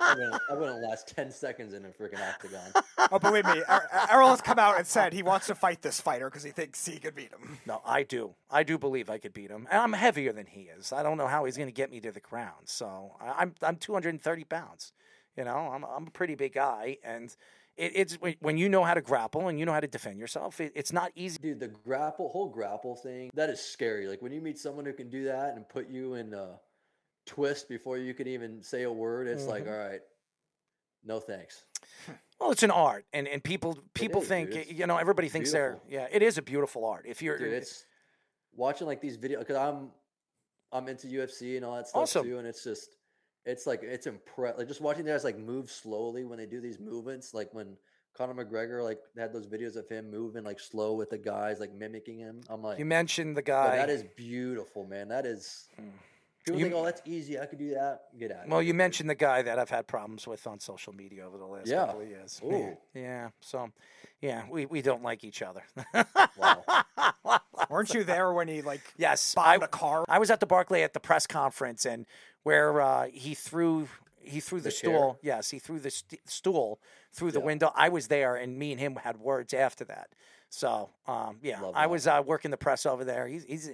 I 0.00 0.14
wouldn't, 0.14 0.42
I 0.50 0.54
wouldn't 0.54 0.82
last 0.82 1.08
ten 1.14 1.30
seconds 1.30 1.72
in 1.74 1.84
a 1.84 1.88
freaking 1.88 2.20
octagon. 2.26 2.72
Oh, 3.10 3.18
believe 3.18 3.44
me, 3.46 3.62
Er- 3.68 3.88
Errol 4.10 4.30
has 4.30 4.40
come 4.40 4.58
out 4.58 4.76
and 4.78 4.86
said 4.86 5.12
he 5.12 5.22
wants 5.22 5.46
to 5.48 5.54
fight 5.54 5.82
this 5.82 6.00
fighter 6.00 6.28
because 6.30 6.42
he 6.42 6.50
thinks 6.50 6.84
he 6.86 6.98
could 6.98 7.14
beat 7.14 7.30
him. 7.32 7.58
No, 7.66 7.80
I 7.84 8.02
do. 8.02 8.34
I 8.50 8.62
do 8.62 8.78
believe 8.78 9.10
I 9.10 9.18
could 9.18 9.32
beat 9.32 9.50
him, 9.50 9.66
and 9.70 9.80
I'm 9.80 9.92
heavier 9.92 10.32
than 10.32 10.46
he 10.46 10.62
is. 10.62 10.92
I 10.92 11.02
don't 11.02 11.16
know 11.18 11.26
how 11.26 11.44
he's 11.44 11.56
going 11.56 11.68
to 11.68 11.72
get 11.74 11.90
me 11.90 12.00
to 12.00 12.12
the 12.12 12.20
ground. 12.20 12.66
So 12.66 13.12
I, 13.20 13.42
I'm 13.42 13.54
I'm 13.62 13.76
230 13.76 14.44
pounds. 14.44 14.92
You 15.36 15.44
know, 15.44 15.56
I'm 15.72 15.84
I'm 15.84 16.06
a 16.06 16.10
pretty 16.10 16.34
big 16.34 16.54
guy, 16.54 16.98
and 17.04 17.34
it, 17.76 17.92
it's 17.94 18.14
when- 18.14 18.36
when 18.40 18.58
you 18.58 18.68
know 18.68 18.82
how 18.84 18.94
to 18.94 19.00
grapple 19.00 19.48
and 19.48 19.58
you 19.58 19.64
know 19.66 19.72
how 19.72 19.80
to 19.80 19.86
defend 19.86 20.18
yourself. 20.18 20.60
It, 20.60 20.72
it's 20.74 20.92
not 20.92 21.12
easy. 21.14 21.38
Dude, 21.40 21.60
the 21.60 21.68
grapple, 21.68 22.28
whole 22.28 22.48
grapple 22.48 22.96
thing, 22.96 23.30
that 23.34 23.50
is 23.50 23.60
scary. 23.60 24.08
Like 24.08 24.20
when 24.22 24.32
you 24.32 24.40
meet 24.40 24.58
someone 24.58 24.84
who 24.84 24.92
can 24.92 25.10
do 25.10 25.24
that 25.24 25.54
and 25.54 25.68
put 25.68 25.88
you 25.88 26.14
in 26.14 26.34
a 26.34 26.58
twist 27.28 27.68
before 27.68 27.98
you 27.98 28.14
can 28.14 28.26
even 28.26 28.62
say 28.62 28.82
a 28.84 28.92
word, 28.92 29.28
it's 29.28 29.44
like, 29.46 29.64
Mm-hmm. 29.64 29.72
all 29.72 29.78
right, 29.88 30.00
no 31.04 31.20
thanks. 31.20 31.62
Well, 32.40 32.50
it's 32.52 32.62
an 32.62 32.70
art, 32.70 33.04
and 33.12 33.26
and 33.28 33.42
people 33.42 33.78
people 33.94 34.22
is, 34.22 34.28
think 34.28 34.50
dude. 34.52 34.66
You 34.78 34.86
know 34.86 34.96
everybody 34.96 35.28
thinks 35.28 35.52
they're 35.52 35.78
yeah. 35.88 36.06
It 36.10 36.22
is 36.22 36.38
a 36.38 36.42
beautiful 36.42 36.84
art. 36.84 37.04
If 37.06 37.20
you're 37.22 37.38
Dude, 37.38 37.52
it's 37.52 37.84
watching 38.54 38.86
like 38.86 39.00
these 39.00 39.16
videos 39.18 39.40
because 39.40 39.56
I'm 39.56 39.90
I'm 40.72 40.86
into 40.88 41.06
UFC 41.08 41.56
and 41.56 41.64
all 41.64 41.76
that 41.76 41.88
stuff 41.88 42.02
Awesome. 42.02 42.26
too, 42.26 42.38
and 42.38 42.46
it's 42.46 42.62
just 42.64 42.96
it's 43.44 43.66
like 43.66 43.82
it's 43.82 44.06
impress 44.06 44.56
like 44.58 44.68
just 44.68 44.80
watching 44.80 45.04
the 45.04 45.10
guys 45.12 45.24
like 45.24 45.38
move 45.38 45.70
slowly 45.70 46.24
when 46.24 46.38
they 46.38 46.46
do 46.46 46.60
these 46.60 46.78
movements, 46.78 47.34
like 47.34 47.52
when 47.54 47.76
Conor 48.16 48.44
McGregor 48.44 48.82
like 48.84 48.98
had 49.16 49.32
those 49.32 49.46
videos 49.46 49.76
of 49.76 49.88
him 49.88 50.10
moving 50.10 50.44
like 50.44 50.60
slow 50.60 50.94
with 50.94 51.10
the 51.10 51.18
guys, 51.18 51.58
like 51.60 51.72
mimicking 51.74 52.18
him. 52.18 52.40
I'm 52.48 52.62
like, 52.62 52.78
you 52.78 52.84
mentioned 52.84 53.36
the 53.36 53.40
"Yo, 53.42 53.46
guy. 53.54 53.76
that 53.76 53.90
is 53.90 54.04
beautiful, 54.16 54.84
man. 54.86 55.08
That 55.08 55.26
is. 55.26 55.68
People 56.48 56.60
You- 56.60 56.66
think, 56.66 56.76
oh, 56.76 56.84
that's 56.84 57.02
easy. 57.04 57.38
I 57.38 57.46
could 57.46 57.58
do 57.58 57.70
that. 57.74 58.02
Get 58.18 58.32
out. 58.32 58.48
Well, 58.48 58.62
you 58.62 58.74
mentioned 58.74 59.08
the 59.10 59.14
guy 59.14 59.42
that 59.42 59.58
I've 59.58 59.70
had 59.70 59.86
problems 59.86 60.26
with 60.26 60.46
on 60.46 60.60
social 60.60 60.92
media 60.92 61.26
over 61.26 61.38
the 61.38 61.46
last 61.46 61.66
Yeah. 61.66 61.86
couple 61.86 62.02
of 62.02 62.08
years. 62.08 62.40
Yeah, 62.44 62.54
Ooh. 62.56 62.76
yeah. 62.94 63.28
So, 63.40 63.70
yeah, 64.20 64.42
we, 64.50 64.66
we 64.66 64.82
don't 64.82 65.02
like 65.02 65.24
each 65.24 65.42
other. 65.42 65.62
Wow. 66.36 66.64
Weren't 67.70 67.92
you 67.94 68.04
there 68.04 68.32
when 68.32 68.48
he 68.48 68.62
like 68.62 68.80
yes, 68.96 69.34
bombed 69.34 69.62
I, 69.62 69.64
a 69.66 69.68
car? 69.68 70.04
I 70.08 70.18
was 70.18 70.30
at 70.30 70.40
the 70.40 70.46
Barclay 70.46 70.82
at 70.82 70.92
the 70.94 71.00
press 71.00 71.26
conference, 71.26 71.84
and 71.84 72.06
where 72.42 72.80
uh, 72.80 73.06
he 73.12 73.34
threw 73.34 73.88
he 74.22 74.40
threw 74.40 74.58
the, 74.60 74.64
The 74.64 74.70
stool. 74.70 75.12
chair? 75.22 75.36
Yes, 75.36 75.50
he 75.50 75.58
threw 75.58 75.78
the 75.78 75.90
st- 75.90 76.20
stool 76.28 76.80
through 77.12 77.32
the 77.32 77.40
Yeah. 77.40 77.44
window. 77.46 77.72
I 77.74 77.88
was 77.88 78.08
there, 78.08 78.36
and 78.36 78.58
me 78.58 78.72
and 78.72 78.80
him 78.80 78.96
had 78.96 79.18
words 79.18 79.52
after 79.54 79.84
that. 79.86 80.08
So, 80.50 80.90
um, 81.06 81.38
yeah, 81.42 81.60
I 81.74 81.86
was 81.86 82.06
uh, 82.06 82.22
working 82.24 82.50
the 82.50 82.56
press 82.56 82.86
over 82.86 83.04
there. 83.04 83.26
He's 83.26 83.44
he's 83.44 83.70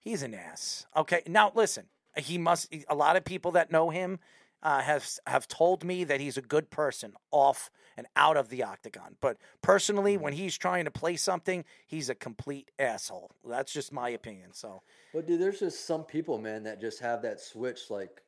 he's 0.00 0.22
an 0.22 0.34
ass. 0.34 0.86
Okay, 0.96 1.22
now 1.26 1.52
listen. 1.54 1.86
He 2.18 2.38
must. 2.38 2.74
A 2.88 2.94
lot 2.94 3.16
of 3.16 3.24
people 3.24 3.52
that 3.52 3.70
know 3.70 3.90
him 3.90 4.18
uh, 4.62 4.80
have 4.80 5.08
have 5.26 5.48
told 5.48 5.84
me 5.84 6.04
that 6.04 6.20
he's 6.20 6.36
a 6.36 6.42
good 6.42 6.70
person 6.70 7.14
off 7.30 7.70
and 7.96 8.06
out 8.16 8.36
of 8.36 8.48
the 8.48 8.62
octagon. 8.62 9.16
But 9.20 9.38
personally, 9.62 10.16
when 10.16 10.32
Mm-hmm. 10.32 10.34
he's 10.34 10.56
trying 10.56 10.84
to 10.84 10.90
play 10.90 11.16
something, 11.16 11.64
he's 11.86 12.08
a 12.08 12.14
complete 12.14 12.70
asshole. 12.78 13.30
That's 13.44 13.72
just 13.72 13.92
my 13.92 14.08
opinion. 14.10 14.52
So. 14.52 14.82
But 15.12 15.26
dude, 15.26 15.40
there's 15.40 15.60
just 15.60 15.84
some 15.86 16.04
people, 16.04 16.38
man, 16.38 16.62
that 16.64 16.80
just 16.80 17.00
have 17.00 17.22
that 17.22 17.40
switch. 17.40 17.90
Like 17.90 18.22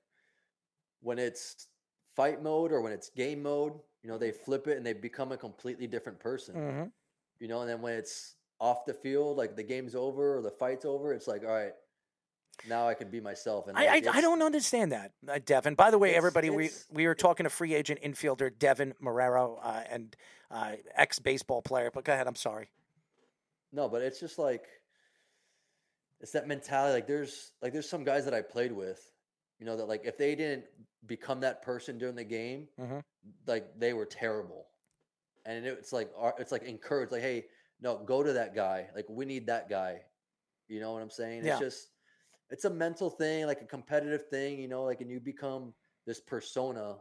when 1.01 1.19
it's 1.19 1.69
fight 2.17 2.43
mode 2.43 2.73
or 2.73 2.81
when 2.81 2.93
it's 2.93 3.11
game 3.11 3.43
mode, 3.43 3.73
you 4.03 4.09
know, 4.11 4.19
they 4.19 4.33
flip 4.33 4.67
it 4.67 4.77
and 4.77 4.87
they 4.87 4.93
become 4.93 5.33
a 5.33 5.37
completely 5.37 5.87
different 5.87 6.19
person. 6.19 6.55
hmm 6.55 6.93
You 7.41 7.49
know, 7.49 7.61
and 7.62 7.71
then 7.71 7.83
when 7.83 7.95
it's 7.95 8.37
off 8.61 8.85
the 8.87 8.95
field, 8.95 9.37
like 9.39 9.57
the 9.57 9.62
game's 9.62 9.95
over 9.95 10.37
or 10.39 10.43
the 10.43 10.51
fight's 10.51 10.85
over, 10.85 11.12
it's 11.15 11.29
like, 11.29 11.45
all 11.45 11.51
right, 11.53 11.75
now 12.69 12.89
I 12.89 12.95
can 12.95 13.09
be 13.11 13.20
myself. 13.20 13.66
And 13.69 13.77
I, 13.77 13.87
like, 13.87 14.07
I, 14.07 14.19
I 14.19 14.20
don't 14.20 14.43
understand 14.43 14.93
that, 14.93 15.12
uh, 15.28 15.35
Deven. 15.39 15.77
By 15.77 15.91
the 15.91 15.99
way, 15.99 16.09
It's- 16.11 16.19
everybody, 16.19 16.51
we, 16.51 16.66
it's- 16.66 16.87
we 16.93 17.07
were 17.07 17.15
talking 17.15 17.45
to 17.45 17.51
free 17.51 17.74
agent 17.74 18.01
infielder 18.03 18.51
Deven 18.51 18.93
Marrero 19.03 19.59
uh, 19.62 19.82
and 19.91 20.16
uh, 20.51 20.73
ex 20.95 21.19
baseball 21.19 21.62
player. 21.62 21.91
But 21.93 22.05
go 22.05 22.12
ahead. 22.12 22.27
I'm 22.27 22.35
sorry. 22.37 22.70
No, 23.73 23.89
but 23.89 24.03
it's 24.03 24.19
just 24.20 24.39
like 24.39 24.65
it's 26.20 26.32
that 26.32 26.47
mentality. 26.49 26.95
Like 26.95 27.07
there's 27.07 27.53
like 27.62 27.73
there's 27.73 27.89
some 27.89 28.05
guys 28.05 28.24
that 28.24 28.35
I 28.35 28.43
played 28.43 28.73
with, 28.73 29.01
you 29.59 29.66
know, 29.66 29.77
that 29.77 29.87
like 29.89 30.03
if 30.05 30.19
they 30.19 30.35
didn't 30.35 30.65
become 31.07 31.41
that 31.41 31.62
person 31.62 31.97
during 31.99 32.15
the 32.16 32.24
game, 32.24 32.69
Mhm. 32.78 33.03
like 33.47 33.78
they 33.78 33.93
were 33.93 34.07
terrible. 34.07 34.66
And 35.47 35.65
it's 35.65 35.93
like 35.93 36.11
it's 36.39 36.53
like 36.53 36.65
encouraged, 36.65 37.12
like, 37.12 37.23
hey, 37.23 37.47
no, 37.81 37.97
go 37.99 38.23
to 38.23 38.35
that 38.35 38.55
guy. 38.55 38.89
Like 38.95 39.07
we 39.09 39.24
need 39.24 39.47
that 39.47 39.70
guy. 39.70 40.03
You 40.69 40.81
know 40.81 40.93
what 40.93 41.03
I'm 41.03 41.11
saying? 41.11 41.45
Yeah. 41.45 41.53
It's 41.53 41.61
just 41.61 41.89
it's 42.51 42.65
a 42.65 42.71
mental 42.71 43.11
thing, 43.11 43.47
like 43.47 43.63
a 43.63 43.67
competitive 43.67 44.27
thing, 44.29 44.59
you 44.61 44.69
know, 44.69 44.85
like 44.85 45.01
and 45.01 45.11
you 45.11 45.21
become 45.21 45.73
this 46.07 46.21
persona, 46.21 46.97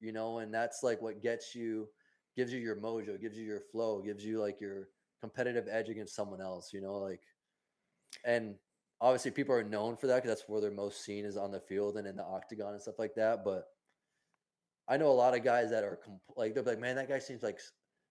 you 0.00 0.12
know, 0.12 0.38
and 0.38 0.52
that's 0.52 0.82
like 0.82 1.00
what 1.02 1.22
gets 1.22 1.54
you 1.54 1.88
gives 2.36 2.52
you 2.52 2.60
your 2.60 2.76
mojo, 2.76 3.20
gives 3.20 3.36
you 3.36 3.44
your 3.44 3.60
flow, 3.72 4.00
gives 4.00 4.24
you 4.24 4.40
like 4.40 4.60
your 4.60 4.88
competitive 5.20 5.66
edge 5.70 5.88
against 5.88 6.14
someone 6.14 6.40
else, 6.40 6.72
you 6.72 6.80
know, 6.80 6.94
like 6.94 7.22
and 8.24 8.54
obviously 9.00 9.30
people 9.30 9.54
are 9.54 9.64
known 9.64 9.96
for 9.96 10.06
that 10.06 10.16
because 10.16 10.30
that's 10.30 10.48
where 10.48 10.60
they're 10.60 10.70
most 10.70 11.04
seen 11.04 11.24
is 11.24 11.36
on 11.36 11.50
the 11.50 11.60
field 11.60 11.96
and 11.96 12.06
in 12.06 12.16
the 12.16 12.24
octagon 12.24 12.72
and 12.72 12.82
stuff 12.82 12.98
like 12.98 13.14
that. 13.14 13.44
But 13.44 13.64
I 14.88 14.96
know 14.96 15.08
a 15.08 15.12
lot 15.12 15.36
of 15.36 15.44
guys 15.44 15.70
that 15.70 15.84
are 15.84 15.98
compl- 16.06 16.36
like 16.36 16.54
they're 16.54 16.62
like, 16.62 16.78
man, 16.78 16.96
that 16.96 17.08
guy 17.08 17.18
seems 17.18 17.42
like 17.42 17.60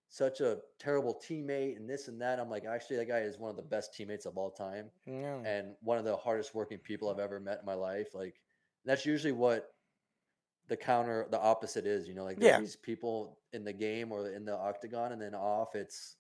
such 0.10 0.40
a 0.40 0.60
terrible 0.80 1.20
teammate 1.28 1.76
and 1.78 1.90
this 1.90 2.08
and 2.08 2.22
that. 2.22 2.40
I'm 2.40 2.50
like, 2.50 2.66
actually, 2.66 2.98
that 2.98 3.08
guy 3.08 3.20
is 3.20 3.38
one 3.38 3.50
of 3.50 3.56
the 3.58 3.64
best 3.64 3.94
teammates 3.94 4.26
of 4.26 4.38
all 4.38 4.52
time 4.52 4.90
Yeah. 5.06 5.40
and 5.44 5.76
one 5.82 5.98
of 5.98 6.06
the 6.06 6.16
hardest 6.16 6.54
working 6.56 6.78
people 6.78 7.10
I've 7.10 7.20
ever 7.20 7.40
met 7.40 7.60
in 7.60 7.66
my 7.66 7.74
life. 7.74 8.14
Like 8.14 8.36
that's 8.86 9.06
usually 9.06 9.34
what 9.34 9.72
the 10.68 10.78
counter, 10.78 11.28
the 11.32 11.40
opposite 11.40 11.86
is. 11.86 12.08
You 12.08 12.14
know, 12.14 12.24
like 12.24 12.38
Yeah. 12.40 12.60
these 12.60 12.76
people 12.76 13.40
in 13.54 13.64
the 13.64 13.74
game 13.74 14.12
or 14.12 14.30
in 14.32 14.46
the 14.46 14.56
octagon, 14.56 15.12
and 15.12 15.22
then 15.22 15.36
off, 15.36 15.76
it's 15.76 16.18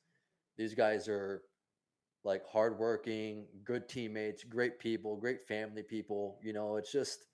these 0.58 0.74
guys 0.74 1.08
are 1.08 1.44
like 2.24 2.44
hardworking, 2.48 3.46
good 3.64 3.88
teammates, 3.88 4.44
great 4.44 4.80
people, 4.80 5.16
great 5.16 5.42
family 5.42 5.84
people. 5.84 6.40
You 6.42 6.54
know, 6.54 6.78
it's 6.78 6.92
just, 6.92 7.26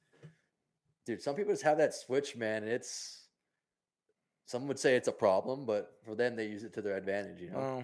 dude. 1.06 1.22
Some 1.22 1.36
people 1.36 1.54
just 1.54 1.64
have 1.64 1.78
that 1.78 1.94
switch, 1.94 2.36
man. 2.36 2.64
and 2.64 2.72
It's 2.72 3.21
some 4.46 4.68
would 4.68 4.80
say 4.80 4.96
it's 4.96 5.08
a 5.08 5.14
problem, 5.14 5.66
but 5.66 5.94
for 6.04 6.16
them, 6.16 6.36
they 6.36 6.46
use 6.46 6.64
it 6.64 6.74
to 6.74 6.82
their 6.82 6.98
advantage. 6.98 7.42
You 7.42 7.52
know. 7.52 7.58
Well, 7.58 7.84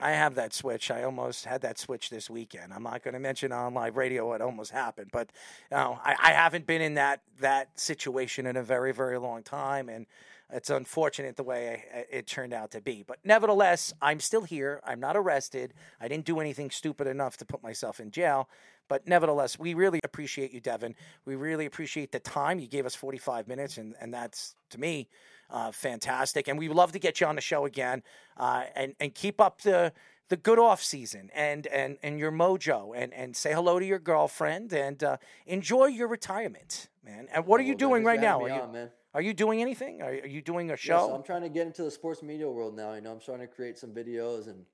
I 0.00 0.12
have 0.12 0.36
that 0.36 0.54
switch. 0.54 0.90
I 0.90 1.02
almost 1.02 1.44
had 1.44 1.62
that 1.62 1.78
switch 1.78 2.08
this 2.08 2.30
weekend. 2.30 2.72
I'm 2.72 2.84
not 2.84 3.02
going 3.02 3.14
to 3.14 3.20
mention 3.20 3.50
on 3.50 3.74
live 3.74 3.96
radio 3.96 4.28
what 4.28 4.40
almost 4.40 4.70
happened, 4.70 5.10
but 5.12 5.30
you 5.70 5.76
know, 5.76 5.98
I, 6.04 6.14
I 6.22 6.32
haven't 6.32 6.66
been 6.66 6.80
in 6.80 6.94
that 6.94 7.22
that 7.40 7.78
situation 7.78 8.46
in 8.46 8.56
a 8.56 8.62
very 8.62 8.92
very 8.92 9.18
long 9.18 9.42
time, 9.42 9.88
and 9.88 10.06
it's 10.50 10.70
unfortunate 10.70 11.36
the 11.36 11.42
way 11.42 11.84
I, 11.92 12.06
it 12.10 12.26
turned 12.26 12.52
out 12.52 12.70
to 12.72 12.80
be. 12.80 13.04
But 13.06 13.18
nevertheless, 13.24 13.92
I'm 14.00 14.20
still 14.20 14.42
here. 14.42 14.80
I'm 14.86 15.00
not 15.00 15.16
arrested. 15.16 15.74
I 16.00 16.06
didn't 16.06 16.24
do 16.24 16.38
anything 16.38 16.70
stupid 16.70 17.08
enough 17.08 17.36
to 17.38 17.44
put 17.44 17.62
myself 17.62 17.98
in 17.98 18.10
jail. 18.12 18.48
But 18.88 19.06
nevertheless, 19.06 19.58
we 19.58 19.74
really 19.74 20.00
appreciate 20.02 20.52
you, 20.52 20.62
Deven. 20.62 20.94
We 21.26 21.36
really 21.36 21.66
appreciate 21.66 22.10
the 22.10 22.20
time. 22.20 22.58
You 22.58 22.66
gave 22.66 22.86
us 22.86 22.94
45 22.94 23.46
minutes, 23.46 23.76
and, 23.76 23.94
and 24.00 24.14
that's, 24.14 24.54
to 24.70 24.80
me, 24.80 25.08
uh, 25.50 25.70
fantastic. 25.72 26.48
And 26.48 26.58
we 26.58 26.68
would 26.68 26.76
love 26.76 26.92
to 26.92 26.98
get 26.98 27.20
you 27.20 27.26
on 27.26 27.34
the 27.34 27.40
show 27.40 27.64
again 27.64 28.02
uh, 28.36 28.64
and, 28.74 28.94
and 29.00 29.14
keep 29.14 29.40
up 29.40 29.62
the 29.62 29.92
the 30.28 30.36
good 30.36 30.58
off 30.58 30.82
season 30.82 31.30
and 31.34 31.66
and 31.68 31.96
and 32.02 32.18
your 32.18 32.30
mojo 32.30 32.92
and 32.94 33.14
and 33.14 33.34
say 33.34 33.54
hello 33.54 33.78
to 33.78 33.86
your 33.86 33.98
girlfriend 33.98 34.72
and 34.74 35.02
uh, 35.02 35.16
enjoy 35.46 35.86
your 35.86 36.06
retirement, 36.06 36.88
man. 37.02 37.28
And 37.32 37.46
what 37.46 37.60
are 37.60 37.64
you 37.64 37.74
doing 37.74 38.04
right 38.04 38.20
now? 38.20 38.42
Are 38.42 38.48
you 38.48 38.54
on, 38.54 38.90
are 39.14 39.22
you 39.22 39.32
doing 39.32 39.62
anything? 39.62 40.02
Are, 40.02 40.10
are 40.10 40.26
you 40.26 40.42
doing 40.42 40.68
a 40.68 40.72
Yeah, 40.72 40.76
show? 40.76 41.06
so 41.08 41.14
I'm 41.14 41.22
trying 41.22 41.42
to 41.42 41.48
get 41.48 41.66
into 41.66 41.82
the 41.82 41.90
sports 41.90 42.22
media 42.22 42.48
world 42.48 42.76
now. 42.76 42.92
You 42.94 43.00
know, 43.00 43.10
I'm 43.10 43.20
trying 43.20 43.40
to 43.40 43.46
create 43.46 43.78
some 43.78 43.90
videos 43.90 44.48
and 44.48 44.66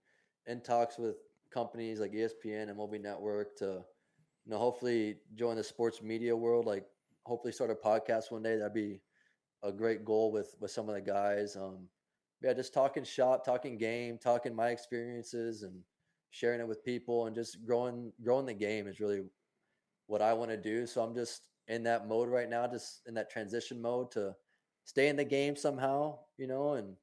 in 0.47 0.61
talks 0.61 0.99
with 0.99 1.17
companies 1.53 2.01
like 2.01 2.13
ESPN, 2.13 2.75
MLB 2.75 3.01
Network 3.01 3.57
to, 3.59 3.85
you 4.45 4.51
know, 4.51 4.59
hopefully 4.59 5.17
join 5.37 5.57
the 5.57 5.65
sports 5.65 6.03
media 6.03 6.37
world. 6.37 6.67
Like, 6.67 6.85
hopefully 7.25 7.53
start 7.53 7.71
a 7.71 7.75
podcast 7.75 8.31
one 8.31 8.43
day. 8.43 8.57
That'd 8.59 8.75
be 8.75 9.01
a 9.65 9.73
great 9.73 10.05
goal 10.05 10.31
with 10.31 10.55
with 10.61 10.71
some 10.71 10.89
of 10.89 10.95
the 10.95 11.01
guys. 11.01 11.57
Um, 11.57 11.89
yeah, 12.43 12.53
just 12.53 12.75
talking 12.75 13.05
shop, 13.05 13.45
talking 13.45 13.79
game, 13.79 14.19
talking 14.19 14.55
my 14.55 14.69
experiences, 14.69 15.63
and 15.63 15.75
sharing 16.31 16.61
it 16.61 16.69
with 16.69 16.85
people, 16.85 17.27
and 17.27 17.35
just 17.35 17.65
growing 17.65 18.13
growing 18.23 18.47
the 18.47 18.55
game 18.55 18.87
is 18.87 19.01
really 19.01 19.23
what 20.07 20.21
I 20.21 20.35
want 20.35 20.51
to 20.51 20.57
do. 20.57 20.87
So 20.87 21.03
I'm 21.03 21.15
just 21.15 21.49
in 21.69 21.85
that 21.85 22.07
mode 22.07 22.29
right 22.29 22.51
now, 22.51 22.67
just 22.67 23.01
in 23.07 23.15
that 23.15 23.31
transition 23.31 23.81
mode 23.81 24.11
to 24.13 24.35
stay 24.85 25.09
in 25.09 25.17
the 25.17 25.25
game 25.25 25.57
somehow, 25.57 26.19
you 26.37 26.47
know, 26.47 26.75
and 26.75 26.95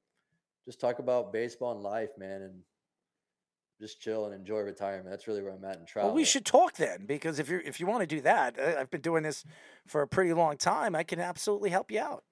just 0.66 0.80
talk 0.80 1.00
about 1.00 1.34
baseball 1.34 1.72
and 1.72 1.82
life, 1.82 2.12
man, 2.18 2.44
and 2.44 2.60
just 3.80 4.00
chill 4.00 4.26
and 4.26 4.36
enjoy 4.36 4.60
retirement. 4.60 5.10
That's 5.10 5.28
really 5.28 5.42
where 5.42 5.54
I'm 5.54 5.66
at 5.66 5.80
in 5.80 5.88
travel. 5.88 6.10
Well, 6.10 6.16
we 6.16 6.24
should 6.24 6.46
talk 6.46 6.76
then, 6.76 7.08
because 7.08 7.40
if 7.40 7.50
you 7.50 7.60
if 7.66 7.80
you 7.80 7.88
want 7.88 8.02
to 8.02 8.16
do 8.16 8.22
that, 8.22 8.60
I've 8.60 8.92
been 8.92 9.02
doing 9.02 9.24
this 9.24 9.44
for 9.88 10.04
a 10.04 10.08
pretty 10.08 10.34
long 10.34 10.58
time. 10.58 10.96
I 10.96 11.04
can 11.04 11.20
absolutely 11.20 11.72
help 11.72 11.90
you 11.90 12.00
out. 12.00 12.24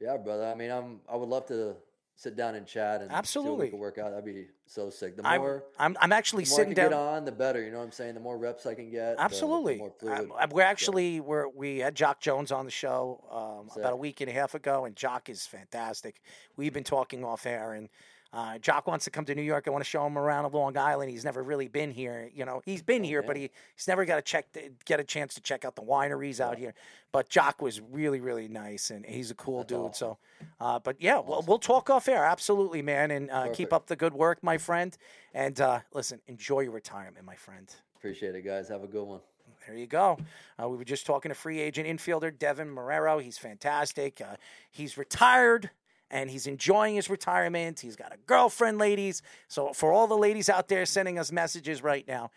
Yeah, 0.00 0.16
brother. 0.16 0.46
I 0.46 0.54
mean, 0.54 0.70
I'm. 0.70 1.00
I 1.08 1.16
would 1.16 1.28
love 1.28 1.46
to 1.46 1.74
sit 2.18 2.34
down 2.34 2.54
and 2.54 2.66
chat 2.66 3.02
and 3.02 3.10
see 3.10 3.16
Absolutely. 3.16 3.68
could 3.68 3.78
work 3.78 3.98
out. 3.98 4.10
That'd 4.10 4.24
be 4.24 4.46
so 4.66 4.88
sick. 4.88 5.16
The 5.16 5.26
I'm 5.26 5.40
more, 5.42 5.64
I'm, 5.78 5.96
I'm 6.00 6.12
actually 6.12 6.44
the 6.44 6.50
more 6.50 6.58
I 6.58 6.62
sitting 6.62 6.74
down. 6.74 6.88
get 6.90 6.96
on, 6.98 7.24
the 7.26 7.32
better. 7.32 7.62
You 7.62 7.70
know 7.70 7.78
what 7.78 7.84
I'm 7.84 7.92
saying? 7.92 8.14
The 8.14 8.20
more 8.20 8.38
reps 8.38 8.64
I 8.66 8.74
can 8.74 8.90
get, 8.90 9.16
Absolutely. 9.18 9.76
more 9.76 9.88
Um, 9.88 10.28
fluid. 10.28 10.52
we're 10.52 10.62
actually 10.62 11.20
we're, 11.20 11.46
we 11.48 11.78
had 11.78 11.94
Jock 11.94 12.20
Jones 12.20 12.50
on 12.52 12.64
the 12.64 12.70
show 12.70 13.22
um, 13.30 13.70
about 13.78 13.92
a 13.92 13.96
week 13.96 14.20
and 14.22 14.30
a 14.30 14.32
half 14.32 14.54
ago, 14.54 14.86
and 14.86 14.96
Jock 14.96 15.28
is 15.28 15.46
fantastic. 15.46 16.22
We've 16.56 16.72
been 16.72 16.84
talking 16.84 17.22
off 17.22 17.44
air, 17.44 17.74
and 17.74 17.90
uh, 18.36 18.58
Jock 18.58 18.86
wants 18.86 19.06
to 19.06 19.10
come 19.10 19.24
to 19.24 19.34
New 19.34 19.40
York. 19.40 19.64
I 19.66 19.70
want 19.70 19.82
to 19.82 19.88
show 19.88 20.06
him 20.06 20.18
around 20.18 20.52
Long 20.52 20.76
Island. 20.76 21.10
He's 21.10 21.24
never 21.24 21.42
really 21.42 21.68
been 21.68 21.90
here. 21.90 22.30
You 22.34 22.44
know, 22.44 22.60
he's 22.66 22.82
been 22.82 23.02
here, 23.02 23.22
but 23.22 23.34
he, 23.34 23.50
he's 23.74 23.88
never 23.88 24.04
got 24.04 24.16
to 24.16 24.22
check 24.22 24.52
the, 24.52 24.70
get 24.84 25.00
a 25.00 25.04
chance 25.04 25.34
to 25.36 25.40
check 25.40 25.64
out 25.64 25.74
the 25.74 25.82
wineries 25.82 26.38
out 26.38 26.58
here. 26.58 26.74
But 27.12 27.30
Jock 27.30 27.62
was 27.62 27.80
really 27.80 28.20
really 28.20 28.46
nice, 28.46 28.90
and 28.90 29.06
he's 29.06 29.30
a 29.30 29.34
cool 29.34 29.64
dude. 29.64 29.96
So, 29.96 30.18
uh, 30.60 30.78
but 30.78 31.00
yeah, 31.00 31.18
we'll, 31.18 31.44
we'll 31.46 31.58
talk 31.58 31.88
off 31.88 32.08
air. 32.08 32.26
Absolutely, 32.26 32.82
man, 32.82 33.10
and 33.10 33.30
uh, 33.30 33.48
keep 33.54 33.72
up 33.72 33.86
the 33.86 33.96
good 33.96 34.12
work, 34.12 34.42
my 34.42 34.58
friend. 34.58 34.94
And 35.32 35.58
uh, 35.58 35.80
listen, 35.94 36.20
enjoy 36.26 36.60
your 36.60 36.72
retirement, 36.72 37.24
my 37.24 37.36
friend. 37.36 37.74
Appreciate 37.96 38.34
it, 38.34 38.42
guys. 38.42 38.68
Have 38.68 38.82
a 38.82 38.86
good 38.86 39.04
one. 39.04 39.20
There 39.66 39.76
you 39.76 39.86
go. 39.86 40.18
Uh, 40.62 40.68
we 40.68 40.76
were 40.76 40.84
just 40.84 41.06
talking 41.06 41.30
to 41.30 41.34
free 41.34 41.58
agent 41.58 41.88
infielder 41.88 42.30
Deven 42.30 42.72
Marrero. 42.74 43.20
He's 43.20 43.38
fantastic. 43.38 44.20
Uh, 44.20 44.36
he's 44.70 44.98
retired 44.98 45.70
and 46.10 46.30
he's 46.30 46.46
enjoying 46.46 46.94
his 46.94 47.08
retirement. 47.10 47.80
He's 47.80 47.96
got 47.96 48.12
a 48.12 48.18
girlfriend, 48.26 48.78
ladies. 48.78 49.22
So, 49.48 49.72
for 49.72 49.92
all 49.92 50.06
the 50.06 50.16
ladies 50.16 50.48
out 50.48 50.68
there 50.68 50.86
sending 50.86 51.18
us 51.18 51.32
messages 51.32 51.82
right 51.82 52.06
now, 52.06 52.30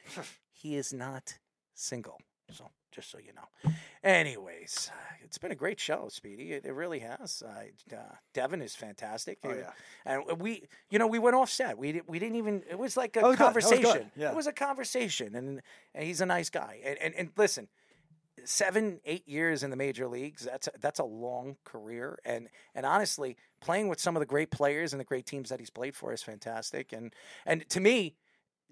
he 0.51 0.75
is 0.75 0.93
not 0.93 1.37
single. 1.75 2.19
So, 2.51 2.69
just 2.91 3.11
so 3.11 3.19
you 3.19 3.31
know. 3.33 3.71
Anyways, 4.03 4.89
it's 5.23 5.37
been 5.37 5.51
a 5.51 5.55
great 5.55 5.79
show, 5.79 6.07
Speedy. 6.09 6.53
It, 6.53 6.65
it 6.65 6.73
really 6.73 6.99
has. 6.99 7.43
Uh, 7.45 7.95
uh, 7.95 7.99
Deven 8.33 8.63
is 8.63 8.75
fantastic. 8.75 9.37
Oh, 9.43 9.49
Uh, 9.51 9.53
yeah. 9.55 9.71
And 10.05 10.41
we, 10.41 10.63
you 10.89 10.97
know, 10.97 11.05
we 11.07 11.19
went 11.19 11.35
off 11.35 11.49
set. 11.49 11.77
We, 11.77 12.01
we 12.07 12.17
didn't 12.17 12.37
even, 12.37 12.63
it 12.69 12.79
was 12.79 12.97
like 12.97 13.15
a 13.17 13.21
was 13.21 13.35
good. 13.37 13.53
Was 13.55 13.65
conversation. 13.65 14.11
Yeah. 14.15 14.31
It 14.31 14.35
was 14.35 14.47
a 14.47 14.53
conversation. 14.53 15.35
And, 15.35 15.61
and 15.93 16.03
he's 16.05 16.21
a 16.21 16.25
nice 16.25 16.49
guy. 16.49 16.79
And, 16.83 16.97
and, 16.99 17.13
and 17.15 17.29
listen, 17.37 17.67
seven, 18.45 18.99
eight 19.05 19.27
years 19.27 19.63
in 19.63 19.69
the 19.69 19.75
major 19.75 20.07
leagues, 20.07 20.45
that's 20.45 20.67
a, 20.67 20.71
that's 20.79 20.99
a 20.99 21.03
long 21.03 21.57
career. 21.63 22.19
And, 22.25 22.49
and 22.75 22.85
honestly, 22.85 23.37
playing 23.61 23.87
with 23.87 23.99
some 23.99 24.15
of 24.15 24.19
the 24.19 24.25
great 24.25 24.51
players 24.51 24.93
and 24.93 24.99
the 24.99 25.05
great 25.05 25.25
teams 25.25 25.49
that 25.49 25.59
he's 25.59 25.69
played 25.69 25.95
for 25.95 26.13
is 26.13 26.23
fantastic. 26.23 26.93
And, 26.93 27.13
and 27.45 27.67
to 27.69 27.79
me, 27.79 28.15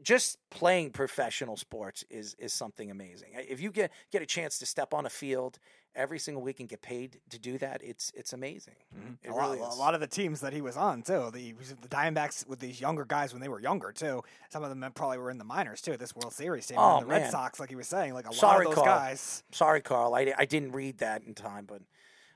just 0.02 0.38
playing 0.50 0.92
professional 0.92 1.58
sports 1.58 2.04
is 2.10 2.36
is 2.40 2.54
something 2.54 2.92
amazing. 2.92 3.30
If 3.34 3.62
you 3.62 3.72
get 3.72 3.92
get 4.12 4.22
a 4.22 4.26
chance 4.26 4.60
to 4.60 4.66
step 4.66 4.94
on 4.94 5.06
a 5.06 5.10
field 5.10 5.60
every 5.96 6.20
single 6.20 6.44
week 6.44 6.60
and 6.60 6.70
get 6.70 6.82
paid 6.82 7.20
to 7.30 7.40
do 7.40 7.58
that, 7.58 7.82
it's 7.84 8.12
it's 8.16 8.34
amazing. 8.34 8.76
It 9.24 9.30
a, 9.30 9.34
lot, 9.34 9.50
really 9.50 9.60
a 9.60 9.74
lot 9.74 9.96
of 9.96 10.00
the 10.00 10.08
teams 10.08 10.42
that 10.42 10.54
he 10.54 10.62
was 10.62 10.78
on 10.78 11.02
too. 11.02 11.32
The, 11.34 11.54
the 11.82 11.88
Diamondbacks 11.88 12.48
with 12.48 12.60
these 12.60 12.80
younger 12.80 13.06
guys 13.06 13.34
when 13.34 13.42
they 13.42 13.50
were 13.50 13.60
younger 13.60 13.92
too. 13.92 14.24
Some 14.50 14.64
of 14.64 14.70
them 14.70 14.92
probably 14.94 15.18
were 15.18 15.32
in 15.32 15.40
the 15.40 15.44
minors 15.44 15.82
too. 15.82 15.98
This 15.98 16.16
World 16.16 16.34
Series 16.34 16.68
team. 16.68 16.78
Oh, 16.80 16.98
and 16.98 17.08
the 17.08 17.10
Red. 17.10 17.32
Sox, 17.32 17.60
like 17.60 17.70
he 17.70 17.76
was 17.76 17.88
saying, 17.88 18.14
like 18.14 18.30
a 18.30 18.34
Sorry, 18.34 18.66
lot 18.66 18.72
of 18.72 18.76
those 18.76 18.84
Carl. 18.84 19.00
guys. 19.00 19.44
Sorry, 19.52 19.82
Carl. 19.82 20.14
I, 20.14 20.34
I 20.38 20.46
didn't 20.46 20.74
read 20.74 21.00
that 21.00 21.24
in 21.24 21.34
time, 21.34 21.66
but 21.66 21.82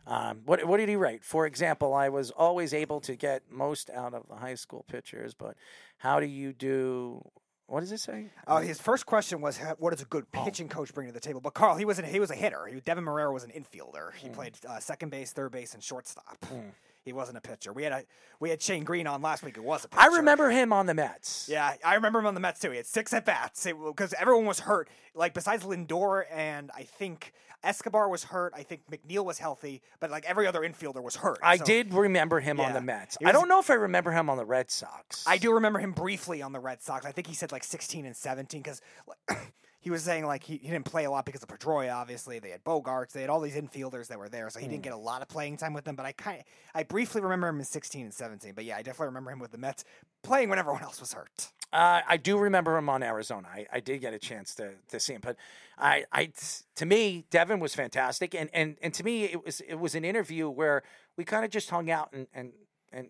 um, 0.08 0.42
what 0.46 0.66
what 0.66 0.78
did 0.78 0.90
he 0.90 0.96
write? 0.96 1.24
For 1.24 1.46
example, 1.46 1.94
I 1.94 2.10
was 2.10 2.32
always 2.32 2.74
able 2.74 3.00
to 3.02 3.16
get 3.16 3.44
most 3.52 3.92
out 3.92 4.16
of 4.16 4.28
the 4.28 4.36
high 4.36 4.56
school 4.56 4.84
pitchers, 4.90 5.36
but 5.36 5.56
how 5.98 6.20
do 6.20 6.26
you 6.26 6.54
do? 6.54 7.24
What 7.72 7.80
does 7.80 7.94
it 7.94 8.02
say? 8.02 8.26
Oh, 8.48 8.58
his 8.58 8.82
first 8.82 9.06
question 9.06 9.40
was, 9.40 9.58
"Ha- 9.58 9.76
"What 9.80 9.92
does 9.92 10.02
a 10.02 10.06
good 10.06 10.26
Oh. 10.34 10.44
pitching 10.44 10.68
coach 10.68 10.94
bring 10.94 11.08
to 11.08 11.14
the 11.14 11.22
table?" 11.22 11.40
But 11.40 11.54
Carl, 11.54 11.78
he 11.78 11.86
was 11.86 12.00
an, 12.00 12.06
he 12.06 12.20
was 12.20 12.30
a 12.30 12.36
hitter. 12.36 12.66
He, 12.66 12.82
Deven 12.82 13.06
Marrero 13.06 13.32
was 13.32 13.46
an 13.46 13.52
infielder. 13.52 14.14
He 14.14 14.28
hmm. 14.28 14.34
played 14.34 14.58
uh, 14.68 14.82
second 14.82 15.08
base, 15.08 15.32
third 15.32 15.54
base, 15.54 15.74
and 15.74 15.82
shortstop. 15.82 16.38
Hmm. 16.44 16.72
He 17.04 17.14
wasn't 17.14 17.38
a 17.38 17.42
pitcher. 17.42 17.74
We 17.74 17.84
had 17.84 17.92
a 17.92 18.04
we 18.40 18.50
had 18.50 18.62
Shane 18.62 18.84
Greene 18.84 19.08
on 19.08 19.22
last 19.22 19.44
week. 19.44 19.56
Who 19.56 19.64
was 19.64 19.86
a 19.86 19.88
pitcher. 19.88 20.02
I 20.02 20.16
remember 20.18 20.50
him 20.50 20.72
on 20.72 20.86
the 20.86 20.94
Mets. 20.94 21.48
Yeah, 21.50 21.74
I 21.84 21.96
remember 21.96 22.20
him 22.20 22.28
on 22.28 22.34
the 22.36 22.40
Mets 22.40 22.60
too. 22.60 22.72
He 22.72 22.78
had 22.78 22.86
six 22.86 23.14
at 23.14 23.26
bats 23.26 23.66
because 23.66 24.14
everyone 24.14 24.46
was 24.46 24.60
hurt. 24.60 24.88
Like 25.16 25.34
besides 25.34 25.64
Lindor 25.64 26.26
and 26.32 26.70
I 26.76 26.84
think 26.84 27.34
Escobar 27.64 28.10
was 28.10 28.24
hurt. 28.26 28.54
I 28.56 28.64
think 28.64 28.82
McNeil 28.92 29.24
was 29.26 29.38
healthy, 29.40 29.82
but 30.00 30.10
like 30.12 30.26
every 30.26 30.48
other 30.48 30.62
infielder 30.62 31.02
was 31.02 31.16
hurt. 31.16 31.40
I 31.44 31.58
So 31.58 31.66
did 31.66 31.94
remember 31.94 32.40
him 32.40 32.60
on 32.60 32.74
the 32.74 32.82
Mets. 32.82 33.18
He 33.20 33.26
I 33.26 33.32
don't 33.32 33.48
know 33.48 33.60
if 33.60 33.70
I 33.70 33.76
remember 33.76 34.12
him 34.12 34.30
on 34.30 34.38
the 34.38 34.46
Red 34.46 34.70
Sox. 34.72 35.24
I 35.28 35.38
do 35.38 35.54
remember 35.54 35.80
him 35.80 35.92
briefly 35.92 36.42
on 36.42 36.52
the 36.54 36.60
Red 36.60 36.82
Sox. 36.82 37.06
I 37.06 37.12
think 37.12 37.28
he 37.28 37.34
said 37.34 37.52
like 37.52 37.64
16 37.64 38.06
and 38.06 38.16
17 38.16 38.62
because 38.62 38.82
he 39.82 39.90
was 39.90 40.04
saying 40.04 40.26
like 40.26 40.44
he, 40.44 40.58
he 40.58 40.70
didn't 40.70 40.86
play 40.86 41.04
a 41.06 41.12
lot 41.12 41.26
because 41.26 41.44
of 41.44 41.50
Pedroia. 41.50 41.94
Obviously, 41.94 42.40
they 42.40 42.52
had 42.52 42.64
Bogaerts. 42.64 43.12
They 43.12 43.22
had 43.22 43.30
all 43.30 43.42
these 43.42 43.56
infielders 43.56 44.08
that 44.08 44.18
were 44.18 44.30
there, 44.30 44.50
so 44.50 44.60
he 44.60 44.66
Hmm. 44.66 44.72
didn't 44.72 44.84
get 44.84 44.94
a 44.94 44.98
lot 44.98 45.22
of 45.22 45.28
playing 45.28 45.58
time 45.58 45.74
with 45.74 45.84
them. 45.84 45.96
But 45.96 46.06
I 46.06 46.14
kind 46.14 46.44
I 46.74 46.84
briefly 46.84 47.22
remember 47.22 47.48
him 47.50 47.60
in 47.60 47.66
16 47.66 48.06
and 48.06 48.14
17. 48.14 48.54
But 48.54 48.64
yeah, 48.64 48.78
I 48.78 48.84
definitely 48.84 49.08
remember 49.08 49.32
him 49.32 49.40
with 49.40 49.52
the 49.52 49.58
Mets 49.58 49.84
playing 50.24 50.50
when 50.50 50.60
everyone 50.60 50.84
else 50.84 51.00
was 51.00 51.14
hurt. 51.14 51.52
Uh, 51.74 52.02
I 52.08 52.18
do 52.18 52.38
remember 52.38 52.78
him 52.78 52.90
on 52.90 53.02
Arizona. 53.02 53.48
I, 53.52 53.66
I 53.72 53.80
did 53.80 54.02
get 54.02 54.14
a 54.14 54.20
chance 54.20 54.54
to, 54.56 54.72
to 54.90 55.00
see 55.00 55.14
him, 55.14 55.22
but 55.24 55.38
I, 55.78 56.04
I 56.12 56.32
to 56.76 56.86
me 56.86 57.26
Deven 57.32 57.60
was 57.60 57.74
fantastic, 57.74 58.36
and, 58.36 58.50
and, 58.54 58.76
and 58.82 58.94
to 58.94 59.04
me 59.04 59.24
it 59.24 59.44
was 59.46 59.62
it 59.62 59.76
was 59.76 59.96
an 59.96 60.04
interview 60.06 60.50
where 60.50 60.84
we 61.18 61.24
kind 61.24 61.46
of 61.46 61.50
just 61.52 61.70
hung 61.70 61.90
out 61.90 62.10
and 62.14 62.28
and 62.34 62.52
and 62.92 63.08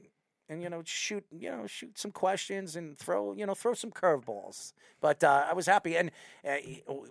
and 0.52 0.62
you 0.62 0.70
know 0.70 0.82
shoot 0.86 1.26
you 1.32 1.50
know 1.50 1.66
shoot 1.66 1.98
some 1.98 2.12
questions 2.12 2.76
and 2.76 2.98
throw 2.98 3.34
you 3.34 3.46
know 3.46 3.56
throw 3.56 3.74
some 3.74 3.92
curveballs. 3.92 4.74
But 5.00 5.24
uh, 5.24 5.46
I 5.50 5.54
was 5.54 5.66
happy, 5.66 5.96
and 5.98 6.12
uh, 6.48 6.58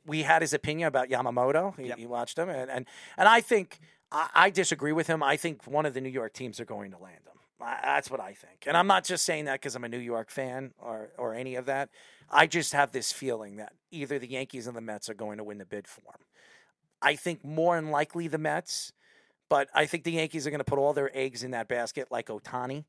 we 0.06 0.22
had 0.22 0.42
his 0.42 0.52
opinion 0.52 0.86
about 0.86 1.08
Yamamoto. 1.08 1.76
He, 1.78 1.90
he 1.98 2.06
watched 2.06 2.38
him, 2.38 2.48
and 2.48 2.70
and, 2.70 2.86
and 3.16 3.28
I 3.28 3.40
think 3.40 3.80
I, 4.12 4.28
I 4.34 4.50
disagree 4.50 4.92
with 4.92 5.06
him. 5.08 5.22
I 5.22 5.36
think 5.36 5.66
one 5.66 5.86
of 5.86 5.94
the 5.94 6.00
New 6.00 6.10
York 6.10 6.32
teams 6.34 6.60
are 6.60 6.64
going 6.64 6.92
to 6.92 6.98
land 6.98 7.22
him. 7.26 7.38
I- 7.60 7.80
That's 7.82 8.10
what 8.10 8.20
I 8.20 8.32
think. 8.34 8.64
And 8.66 8.76
I'm 8.76 8.86
not 8.86 9.04
just 9.04 9.24
saying 9.24 9.46
that 9.46 9.54
because 9.54 9.74
I'm 9.74 9.84
a 9.84 9.88
New 9.88 9.98
York 9.98 10.30
fan 10.30 10.72
or, 10.78 11.10
or 11.18 11.34
any 11.34 11.56
of 11.56 11.66
that. 11.66 11.88
I 12.30 12.46
just 12.46 12.72
have 12.74 12.92
this 12.92 13.12
feeling 13.12 13.56
that 13.56 13.72
either 13.90 14.18
the 14.18 14.30
Yankees 14.30 14.66
and 14.66 14.76
the 14.76 14.80
Mets 14.80 15.10
are 15.10 15.14
going 15.14 15.38
to 15.38 15.44
win 15.44 15.58
the 15.58 15.66
bid 15.66 15.88
for 15.88 16.02
him. 16.02 16.24
I 17.02 17.16
think 17.16 17.44
more 17.44 17.76
than 17.76 17.90
likely 17.90 18.28
the 18.28 18.38
Mets, 18.38 18.92
but 19.48 19.68
I 19.74 19.86
think 19.86 20.04
the 20.04 20.12
Yankees 20.12 20.46
are 20.46 20.50
going 20.50 20.60
to 20.60 20.64
put 20.64 20.78
all 20.78 20.92
their 20.92 21.10
eggs 21.16 21.42
in 21.42 21.50
that 21.52 21.66
basket 21.66 22.08
like 22.10 22.28
Ohtani, 22.28 22.84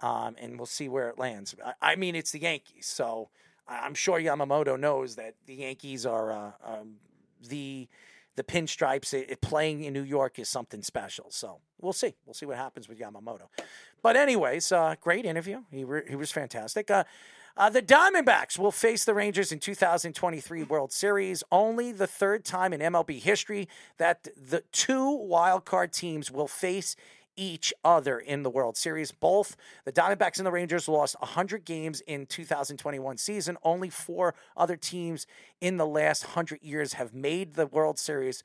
um, 0.00 0.36
and 0.40 0.58
we'll 0.58 0.66
see 0.66 0.88
where 0.88 1.08
it 1.08 1.18
lands. 1.18 1.54
I, 1.64 1.92
I 1.92 1.96
mean, 1.96 2.14
it's 2.14 2.32
the 2.32 2.40
Yankees, 2.40 2.86
so 2.86 3.28
I'm 3.68 3.94
sure 3.94 4.18
Yamamoto 4.20 4.78
knows 4.78 5.16
that 5.16 5.34
the 5.46 5.54
Yankees 5.54 6.04
are 6.06 6.32
uh, 6.32 6.50
um, 6.64 6.94
the 7.48 7.88
the 8.36 8.44
pinstripes. 8.44 9.12
It, 9.12 9.30
it- 9.30 9.40
playing 9.40 9.84
in 9.84 9.92
New 9.92 10.02
York 10.02 10.38
is 10.38 10.48
something 10.48 10.82
special. 10.82 11.26
So 11.30 11.58
we'll 11.80 11.92
see. 11.92 12.14
We'll 12.26 12.34
see 12.34 12.46
what 12.46 12.56
happens 12.56 12.88
with 12.88 12.98
Yamamoto. 12.98 13.48
But 14.02 14.16
anyways, 14.16 14.72
uh, 14.72 14.94
great 15.00 15.24
interview. 15.24 15.62
He 15.70 15.84
re- 15.84 16.04
he 16.08 16.16
was 16.16 16.32
fantastic. 16.32 16.90
Uh, 16.90 17.04
Uh, 17.56 17.68
the 17.68 17.82
Diamondbacks 17.82 18.58
will 18.58 18.70
face 18.72 19.04
the 19.04 19.12
Rangers 19.12 19.50
in 19.52 19.58
2023 19.58 20.62
World 20.62 20.92
Series. 20.92 21.42
Only 21.50 21.92
the 21.92 22.06
third 22.06 22.44
time 22.44 22.72
in 22.72 22.80
MLB 22.80 23.18
history 23.20 23.68
that 23.98 24.28
the 24.36 24.62
two 24.72 25.10
wild 25.10 25.64
card 25.64 25.92
teams 25.92 26.30
will 26.30 26.46
face 26.48 26.94
each 27.36 27.72
other 27.84 28.18
in 28.18 28.42
the 28.42 28.50
World 28.50 28.76
Series. 28.76 29.12
Both 29.12 29.56
the 29.84 29.92
Diamondbacks 29.92 30.38
and 30.38 30.46
the 30.46 30.52
Rangers 30.52 30.88
lost 30.88 31.16
100 31.20 31.64
games 31.64 32.00
in 32.02 32.26
2021 32.26 33.16
season. 33.18 33.56
Only 33.62 33.90
four 33.90 34.34
other 34.56 34.76
teams 34.76 35.26
in 35.60 35.76
the 35.76 35.86
last 35.86 36.24
100 36.24 36.62
years 36.62 36.94
have 36.94 37.14
made 37.14 37.54
the 37.54 37.66
World 37.66 37.98
Series 37.98 38.42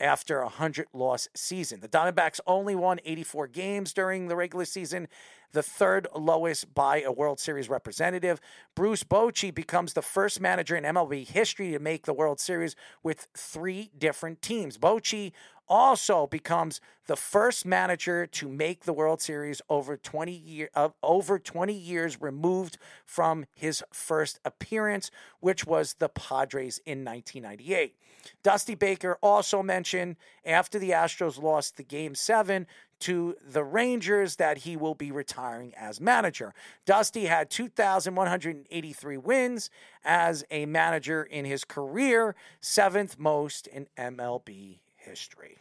after 0.00 0.40
a 0.40 0.44
100 0.44 0.86
loss 0.92 1.28
season. 1.34 1.80
The 1.80 1.88
Diamondbacks 1.88 2.40
only 2.46 2.74
won 2.74 3.00
84 3.04 3.48
games 3.48 3.92
during 3.92 4.28
the 4.28 4.36
regular 4.36 4.64
season, 4.64 5.08
the 5.52 5.62
third 5.62 6.06
lowest 6.14 6.72
by 6.74 7.02
a 7.02 7.12
World 7.12 7.40
Series 7.40 7.68
representative. 7.68 8.40
Bruce 8.74 9.02
Bochy 9.02 9.54
becomes 9.54 9.94
the 9.94 10.02
first 10.02 10.40
manager 10.40 10.76
in 10.76 10.84
MLB 10.84 11.26
history 11.26 11.72
to 11.72 11.78
make 11.78 12.06
the 12.06 12.12
World 12.12 12.40
Series 12.40 12.76
with 13.02 13.28
three 13.36 13.90
different 13.96 14.42
teams. 14.42 14.78
Bochy 14.78 15.32
also 15.68 16.26
becomes 16.26 16.80
the 17.06 17.16
first 17.16 17.64
manager 17.64 18.26
to 18.26 18.48
make 18.48 18.84
the 18.84 18.92
World 18.92 19.20
Series 19.20 19.62
over 19.68 19.96
20 19.96 20.32
year 20.32 20.70
uh, 20.74 20.90
over 21.02 21.38
20 21.38 21.72
years 21.72 22.20
removed 22.20 22.78
from 23.04 23.46
his 23.54 23.82
first 23.92 24.40
appearance, 24.44 25.10
which 25.40 25.66
was 25.66 25.94
the 25.94 26.08
Padres 26.08 26.80
in 26.84 27.04
1998. 27.04 27.96
Dusty 28.42 28.74
Baker 28.74 29.18
also 29.22 29.62
mentioned 29.62 30.16
after 30.44 30.78
the 30.78 30.90
Astros 30.90 31.42
lost 31.42 31.76
the 31.76 31.84
game 31.84 32.14
7 32.14 32.66
to 33.00 33.36
the 33.46 33.64
Rangers 33.64 34.36
that 34.36 34.58
he 34.58 34.76
will 34.76 34.94
be 34.94 35.10
retiring 35.10 35.72
as 35.76 36.00
manager. 36.00 36.52
Dusty 36.84 37.26
had 37.26 37.48
2,183 37.48 39.16
wins 39.16 39.70
as 40.04 40.44
a 40.50 40.66
manager 40.66 41.22
in 41.22 41.44
his 41.44 41.64
career, 41.64 42.34
seventh 42.60 43.18
most 43.18 43.66
in 43.66 43.86
MLB 43.96 44.80
history. 45.08 45.58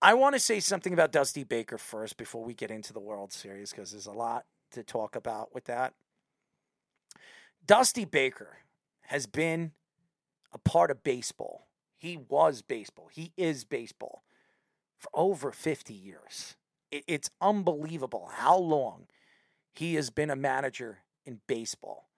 I 0.00 0.14
want 0.14 0.34
to 0.34 0.40
say 0.40 0.60
something 0.60 0.92
about 0.92 1.12
Dusty 1.12 1.44
Baker 1.44 1.78
first 1.78 2.16
before 2.16 2.44
we 2.44 2.54
get 2.54 2.70
into 2.70 2.92
the 2.92 3.00
World 3.00 3.32
Series 3.32 3.70
because 3.70 3.90
there's 3.90 4.06
a 4.06 4.12
lot 4.12 4.44
to 4.72 4.82
talk 4.82 5.16
about 5.16 5.54
with 5.54 5.64
that. 5.64 5.94
Dusty 7.66 8.04
Baker 8.04 8.58
has 9.02 9.26
been 9.26 9.72
a 10.52 10.58
part 10.58 10.90
of 10.90 11.02
baseball. 11.02 11.68
He 11.96 12.16
was 12.16 12.60
baseball. 12.60 13.08
He 13.10 13.32
is 13.36 13.64
baseball 13.64 14.24
for 14.98 15.08
over 15.14 15.50
50 15.52 15.94
years. 15.94 16.56
it's 16.90 17.30
unbelievable 17.40 18.30
how 18.34 18.56
long 18.56 19.06
he 19.72 19.96
has 19.96 20.10
been 20.10 20.30
a 20.30 20.36
manager 20.36 20.98
in 21.24 21.40
baseball. 21.48 22.08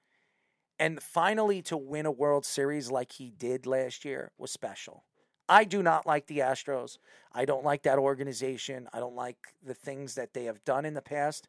And 0.78 1.02
finally, 1.02 1.62
to 1.62 1.76
win 1.76 2.04
a 2.04 2.10
World 2.10 2.44
Series 2.44 2.90
like 2.90 3.12
he 3.12 3.30
did 3.30 3.64
last 3.64 4.04
year 4.04 4.32
was 4.36 4.50
special. 4.50 5.04
I 5.48 5.64
do 5.64 5.82
not 5.82 6.06
like 6.06 6.26
the 6.26 6.38
Astros. 6.38 6.98
I 7.32 7.44
don't 7.44 7.64
like 7.64 7.82
that 7.82 7.98
organization. 7.98 8.88
I 8.92 8.98
don't 8.98 9.14
like 9.14 9.36
the 9.64 9.74
things 9.74 10.14
that 10.14 10.32
they 10.32 10.44
have 10.44 10.64
done 10.64 10.84
in 10.84 10.94
the 10.94 11.02
past. 11.02 11.48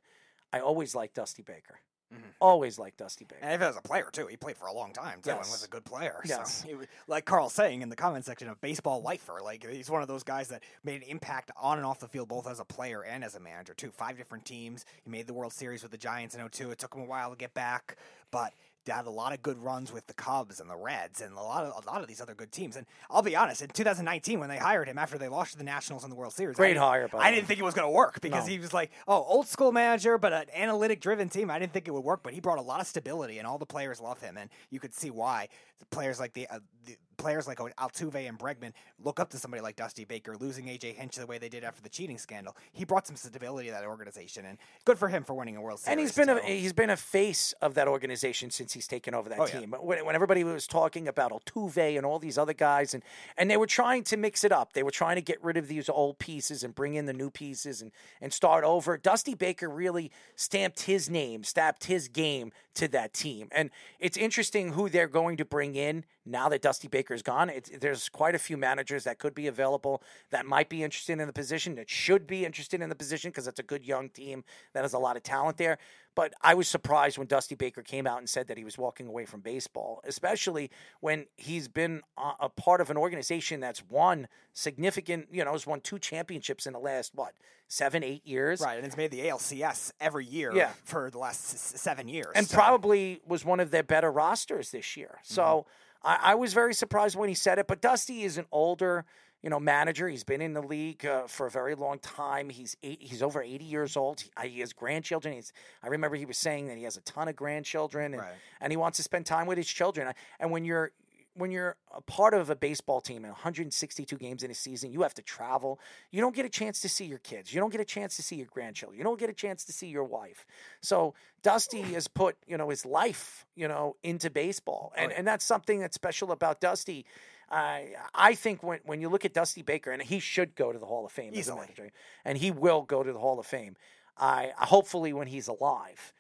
I 0.54 0.60
always 0.60 0.96
like 0.96 1.14
Dusty 1.14 1.44
Baker. 1.44 1.80
Mm-hmm. 2.14 2.30
Always 2.40 2.80
like 2.80 2.96
Dusty 2.96 3.26
Baker. 3.26 3.42
And 3.42 3.54
even 3.54 3.68
as 3.68 3.76
a 3.76 3.82
player 3.82 4.08
too, 4.12 4.28
he 4.28 4.38
played 4.38 4.56
for 4.56 4.68
a 4.68 4.74
long 4.74 4.94
time 4.94 5.20
too, 5.22 5.32
yes. 5.32 5.46
and 5.46 5.52
was 5.52 5.66
a 5.66 5.68
good 5.68 5.84
player. 5.84 6.22
Yes. 6.26 6.64
So, 6.66 6.80
like 7.08 7.26
Carl's 7.26 7.52
saying 7.52 7.82
in 7.82 7.90
the 7.90 7.98
comment 7.98 8.24
section, 8.24 8.48
of 8.48 8.62
baseball 8.62 9.02
lifer. 9.02 9.40
Like 9.44 9.68
he's 9.68 9.90
one 9.90 10.02
of 10.02 10.08
those 10.08 10.24
guys 10.24 10.48
that 10.50 10.64
made 10.86 11.02
an 11.02 11.08
impact 11.10 11.52
on 11.62 11.78
and 11.78 11.86
off 11.86 12.00
the 12.00 12.08
field, 12.08 12.30
both 12.30 12.48
as 12.48 12.62
a 12.62 12.66
player 12.66 13.04
and 13.04 13.26
as 13.26 13.36
a 13.36 13.42
manager 13.42 13.74
too. 13.74 13.92
Five 13.92 14.18
different 14.18 14.46
teams. 14.46 14.86
He 15.04 15.10
made 15.10 15.28
the 15.28 15.34
World 15.34 15.52
Series 15.52 15.84
with 15.84 15.92
the 15.92 15.98
Giants 15.98 16.34
in 16.34 16.48
02. 16.48 16.72
It 16.72 16.80
took 16.80 16.96
him 16.96 17.02
a 17.02 17.06
while 17.06 17.32
to 17.32 17.36
get 17.36 17.54
back, 17.54 17.98
but 18.32 18.54
had 18.92 19.06
a 19.06 19.12
lot 19.12 19.34
of 19.34 19.42
good 19.42 19.58
runs 19.60 19.92
with 19.92 20.08
the 20.08 20.14
Cubs 20.14 20.60
and 20.60 20.70
the 20.70 20.76
Reds 20.76 21.22
and 21.22 21.34
a 21.34 21.42
lot 21.42 21.64
of 21.64 21.84
a 21.86 21.90
lot 21.90 22.02
of 22.02 22.08
these 22.08 22.22
other 22.22 22.36
good 22.36 22.52
teams. 22.52 22.76
And 22.76 22.86
I'll 23.10 23.22
be 23.22 23.36
honest, 23.36 23.62
in 23.62 23.70
2019 23.70 24.40
when 24.40 24.50
they 24.50 24.58
hired 24.58 24.88
him 24.88 24.98
after 24.98 25.18
they 25.18 25.28
lost 25.28 25.54
to 25.54 25.58
the 25.58 25.64
Nationals 25.64 26.04
in 26.04 26.10
the 26.10 26.16
World 26.16 26.34
Series, 26.34 26.56
great 26.58 26.78
I 26.78 26.80
hire. 26.80 27.10
I 27.14 27.32
didn't 27.32 27.48
think 27.48 27.60
it 27.60 27.64
was 27.64 27.74
going 27.74 27.88
to 27.88 27.94
work 27.94 28.22
because 28.22 28.46
no. 28.46 28.52
he 28.52 28.60
was 28.60 28.74
like, 28.74 28.92
oh, 29.08 29.24
old 29.24 29.48
school 29.48 29.72
manager, 29.72 30.18
but 30.18 30.34
an 30.34 30.46
analytic 30.56 31.02
driven 31.02 31.30
team. 31.30 31.50
I 31.50 31.60
didn't 31.60 31.74
think 31.74 31.88
it 31.88 31.92
would 31.92 32.04
work, 32.04 32.22
but 32.24 32.34
he 32.34 32.40
brought 32.40 32.58
a 32.58 32.62
lot 32.62 32.82
of 32.82 32.88
stability, 32.88 33.38
and 33.38 33.48
all 33.48 33.58
the 33.58 33.66
players 33.66 34.00
love 34.02 34.22
him, 34.22 34.38
and 34.38 34.50
you 34.70 34.80
could 34.80 34.94
see 34.94 35.10
why. 35.10 35.48
Players 35.90 36.20
like 36.20 36.34
the, 36.34 36.48
uh, 36.48 36.60
the 36.86 36.98
players 37.18 37.48
like 37.48 37.58
Altuve 37.58 38.28
and 38.28 38.38
Bregman 38.38 38.72
look 39.04 39.20
up 39.20 39.30
to 39.32 39.38
somebody 39.38 39.62
like 39.62 39.76
Dusty 39.76 40.06
Baker, 40.06 40.36
losing 40.40 40.66
AJ 40.66 40.96
Hinch 40.96 41.16
the 41.16 41.26
way 41.26 41.38
they 41.38 41.50
did 41.50 41.64
after 41.64 41.82
the 41.82 41.90
cheating 41.90 42.18
scandal. 42.18 42.56
He 42.72 42.86
brought 42.86 43.08
some 43.08 43.16
stability 43.16 43.68
to 43.68 43.74
that 43.74 43.86
organization, 43.86 44.46
and 44.46 44.58
good 44.86 44.98
for 44.98 45.10
him 45.10 45.24
for 45.24 45.34
winning 45.34 45.58
a 45.58 45.62
World 45.62 45.80
Series. 45.80 45.92
And 45.92 46.00
he's 46.00 46.16
been 46.16 46.28
so. 46.28 46.38
a 46.38 46.42
he's 46.42 46.74
been 46.74 46.90
a 46.90 46.98
face 46.98 47.54
of 47.62 47.74
that 47.74 47.88
organization 47.88 48.52
since 48.52 48.74
he's 48.74 48.88
taken 48.88 49.14
over 49.14 49.30
that 49.30 49.40
oh, 49.40 49.48
team. 49.48 49.72
Yeah. 49.74 49.80
When, 49.80 50.06
when 50.06 50.16
everybody 50.16 50.44
was 50.44 50.68
talking 50.68 51.08
about 51.08 51.32
Altuve 51.32 51.98
and 51.98 52.06
all 52.06 52.20
these 52.20 52.38
other 52.38 52.54
guys, 52.54 52.94
and 52.94 53.04
and 53.38 53.50
they 53.50 53.58
were 53.58 53.68
trying 53.68 54.04
to 54.06 54.18
mix 54.18 54.44
it 54.44 54.52
up. 54.52 54.74
They 54.74 54.84
were 54.84 54.92
trying 54.92 55.16
to 55.16 55.22
get 55.22 55.44
rid 55.44 55.58
of 55.58 55.68
these 55.68 55.90
old 55.90 56.20
pieces 56.20 56.64
and 56.64 56.74
bring 56.74 56.94
in 56.94 57.06
the 57.06 57.14
new 57.14 57.30
pieces 57.30 57.82
and 57.82 57.92
and 58.22 58.32
start 58.32 58.64
over. 58.64 58.98
Dusty 58.98 59.34
Baker 59.34 59.70
really 59.70 60.12
stamped 60.36 60.84
his 60.84 61.10
name, 61.10 61.44
stamped 61.44 61.86
his 61.86 62.08
game 62.08 62.52
to 62.76 62.88
that 62.90 63.14
team, 63.14 63.48
and 63.52 63.72
it's 64.00 64.18
interesting 64.18 64.74
who 64.74 64.88
they're 64.88 65.08
going 65.08 65.38
to 65.38 65.46
bring 65.46 65.67
in 65.76 66.04
now 66.28 66.50
that 66.50 66.62
Dusty 66.62 66.88
Baker's 66.88 67.22
gone, 67.22 67.52
there's 67.80 68.10
quite 68.10 68.36
a 68.36 68.40
few 68.40 68.58
managers 68.58 69.06
that 69.06 69.20
could 69.20 69.34
be 69.34 69.48
available 69.48 70.04
that 70.32 70.46
might 70.46 70.70
be 70.70 70.84
interested 70.84 71.20
in 71.20 71.28
the 71.28 71.34
position, 71.34 71.76
that 71.76 71.90
should 71.90 72.28
be 72.28 72.46
interested 72.46 72.82
in 72.82 72.90
the 72.90 72.96
position 72.96 73.32
because 73.32 73.48
it's 73.48 73.60
a 73.60 73.64
good 73.64 73.86
young 73.86 74.10
team 74.10 74.44
that 74.74 74.84
has 74.84 74.94
a 74.94 75.00
lot 75.00 75.16
of 75.16 75.24
talent 75.24 75.58
there. 75.58 75.78
But 76.16 76.34
I 76.42 76.56
was 76.56 76.68
surprised 76.68 77.20
when 77.20 77.28
Dusty 77.28 77.54
Baker 77.54 77.84
came 77.84 78.08
out 78.08 78.18
and 78.18 78.28
said 78.28 78.48
that 78.48 78.58
he 78.58 78.64
was 78.64 78.76
walking 78.76 79.08
away 79.08 79.26
from 79.26 79.42
baseball, 79.42 80.02
especially 80.04 80.72
when 81.00 81.28
he's 81.36 81.68
been 81.68 82.02
a 82.18 82.50
part 82.50 82.82
of 82.82 82.90
an 82.90 82.98
organization 82.98 83.60
that's 83.60 83.84
won 83.88 84.28
significant, 84.54 85.28
you 85.32 85.46
know, 85.46 85.52
has 85.52 85.68
won 85.68 85.80
two 85.80 86.00
championships 86.00 86.66
in 86.66 86.74
the 86.74 86.80
last, 86.80 87.14
what, 87.14 87.34
seven, 87.68 88.04
eight 88.04 88.26
years? 88.26 88.62
Right. 88.62 88.78
And 88.78 88.86
it's 88.86 88.98
made 88.98 89.12
the 89.12 89.20
ALCS 89.20 89.92
every 90.00 90.26
year 90.26 90.52
yeah. 90.56 90.72
for 90.86 91.12
the 91.12 91.20
last 91.20 91.78
seven 91.78 92.08
years. 92.08 92.32
And 92.34 92.48
so. 92.48 92.56
probably 92.56 93.22
was 93.28 93.46
one 93.46 93.60
of 93.60 93.70
their 93.70 93.84
better 93.84 94.12
rosters 94.12 94.72
this 94.72 94.98
year. 94.98 95.20
So. 95.24 95.44
Mm-hmm 95.44 95.70
I, 96.04 96.18
I 96.22 96.36
was 96.36 96.54
very 96.54 96.74
surprised 96.74 97.16
when 97.16 97.30
he 97.30 97.36
said 97.36 97.60
it. 97.60 97.68
But 97.68 97.82
Dusty 97.82 98.24
is 98.24 98.38
an 98.38 98.46
older, 98.52 99.06
you 99.42 99.50
know, 99.50 99.60
manager. 99.60 100.08
He's 100.08 100.24
been 100.24 100.42
in 100.42 100.54
the 100.54 100.62
league 100.62 101.06
uh, 101.06 101.28
for 101.28 101.48
a 101.48 101.52
very 101.52 101.76
long 101.76 102.00
time. 102.00 102.50
He's 102.50 102.76
eight, 102.84 103.02
he's 103.02 103.22
over 103.22 103.42
eighty 103.42 103.66
years 103.66 103.96
old. 103.96 104.22
He, 104.22 104.50
he 104.50 104.60
has 104.60 104.74
grandchildren. 104.74 105.34
He's, 105.36 105.54
I 105.84 105.88
remember 105.88 106.16
he 106.16 106.26
was 106.26 106.38
saying 106.38 106.68
that 106.68 106.78
he 106.78 106.84
has 106.84 106.98
a 106.98 107.02
ton 107.02 107.28
of 107.28 107.36
grandchildren, 107.36 108.14
and, 108.14 108.22
right. 108.22 108.34
and 108.62 108.72
he 108.72 108.78
wants 108.78 108.98
to 108.98 109.04
spend 109.04 109.26
time 109.26 109.48
with 109.48 109.58
his 109.58 109.68
children. 109.68 110.14
And 110.40 110.52
when 110.52 110.66
you're 110.66 110.92
when 111.38 111.52
you're 111.52 111.76
a 111.96 112.02
part 112.02 112.34
of 112.34 112.50
a 112.50 112.56
baseball 112.56 113.00
team 113.00 113.18
and 113.18 113.32
162 113.32 114.18
games 114.18 114.44
in 114.44 114.52
a 114.52 114.54
season, 114.54 114.92
you 114.92 115.04
have 115.04 115.14
to 115.16 115.22
travel. 115.22 115.80
You 116.12 116.22
don't 116.22 116.36
get 116.36 116.46
a 116.46 116.50
chance 116.50 116.82
to 116.82 116.90
see 116.90 117.06
your 117.06 117.20
kids. 117.20 117.54
You 117.54 117.60
don't 117.60 117.72
get 117.72 117.82
a 117.82 117.86
chance 117.86 118.16
to 118.18 118.24
see 118.24 118.36
your 118.36 118.48
grandchildren. 118.48 118.98
You 118.98 119.04
don't 119.04 119.20
get 119.20 119.30
a 119.30 119.34
chance 119.34 119.64
to 119.66 119.72
see 119.72 119.88
your 119.88 120.04
wife. 120.04 120.46
So 120.82 121.14
Dusty 121.44 121.82
has 121.82 122.08
put, 122.08 122.36
you 122.48 122.58
know, 122.58 122.70
his 122.70 122.86
life, 122.86 123.46
you 123.56 123.68
know, 123.68 123.96
into 124.04 124.30
baseball. 124.30 124.94
And, 124.98 125.12
and 125.12 125.28
that's 125.28 125.46
something 125.46 125.80
that's 125.80 125.96
special 125.96 126.32
about 126.32 126.60
Dusty. 126.60 127.06
I 127.50 127.94
I 128.14 128.36
think 128.36 128.62
when, 128.64 128.80
when 128.84 129.00
you 129.00 129.10
look 129.10 129.24
at 129.24 129.34
Dusty 129.34 129.62
Baker, 129.62 129.92
and 129.92 130.02
he 130.02 130.20
should 130.20 130.56
go 130.56 130.72
to 130.72 130.80
the 130.80 130.86
Hall 130.86 131.06
of 131.06 131.12
Fame 131.12 131.32
Easily. 131.34 131.62
manager, 131.62 131.92
and 132.26 132.38
he 132.38 132.52
will 132.52 132.82
go 132.82 133.04
to 133.04 133.14
the 133.14 133.20
Hall 133.20 133.40
of 133.40 133.46
Fame. 133.46 133.76
I 134.18 134.52
hopefully 134.58 135.14
when 135.14 135.28
he's 135.28 135.48
alive. 135.48 136.14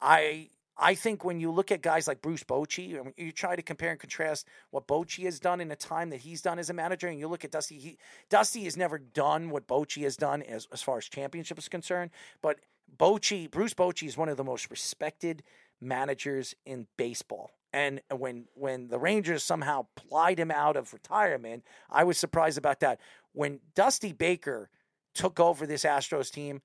I 0.00 0.48
I 0.78 0.94
think 0.94 1.24
when 1.24 1.40
you 1.40 1.50
look 1.50 1.72
at 1.72 1.80
guys 1.80 2.06
like 2.06 2.20
Bruce 2.20 2.44
Bochy, 2.44 3.12
you 3.16 3.32
try 3.32 3.56
to 3.56 3.62
compare 3.62 3.90
and 3.90 3.98
contrast 3.98 4.46
what 4.70 4.86
Bochy 4.86 5.24
has 5.24 5.40
done 5.40 5.60
in 5.60 5.68
the 5.68 5.76
time 5.76 6.10
that 6.10 6.18
he's 6.18 6.42
done 6.42 6.58
as 6.58 6.68
a 6.68 6.74
manager, 6.74 7.08
and 7.08 7.18
you 7.18 7.28
look 7.28 7.44
at 7.44 7.50
Dusty. 7.50 7.78
He, 7.78 7.98
Dusty 8.28 8.64
has 8.64 8.76
never 8.76 8.98
done 8.98 9.50
what 9.50 9.66
Bochy 9.66 10.02
has 10.02 10.16
done 10.16 10.42
as, 10.42 10.68
as 10.72 10.82
far 10.82 10.98
as 10.98 11.08
championship 11.08 11.58
is 11.58 11.68
concerned, 11.68 12.10
but 12.42 12.58
Bochy, 12.98 13.50
Bruce 13.50 13.74
Bochy 13.74 14.06
is 14.06 14.16
one 14.16 14.28
of 14.28 14.36
the 14.36 14.44
most 14.44 14.70
respected 14.70 15.42
managers 15.80 16.54
in 16.64 16.86
baseball. 16.96 17.50
And 17.72 18.00
when 18.10 18.46
when 18.54 18.88
the 18.88 18.98
Rangers 18.98 19.42
somehow 19.42 19.86
plied 19.96 20.38
him 20.38 20.50
out 20.50 20.76
of 20.76 20.94
retirement, 20.94 21.64
I 21.90 22.04
was 22.04 22.16
surprised 22.16 22.56
about 22.56 22.80
that. 22.80 23.00
When 23.32 23.60
Dusty 23.74 24.12
Baker 24.12 24.70
took 25.14 25.40
over 25.40 25.66
this 25.66 25.84
Astros 25.84 26.30
team, 26.30 26.62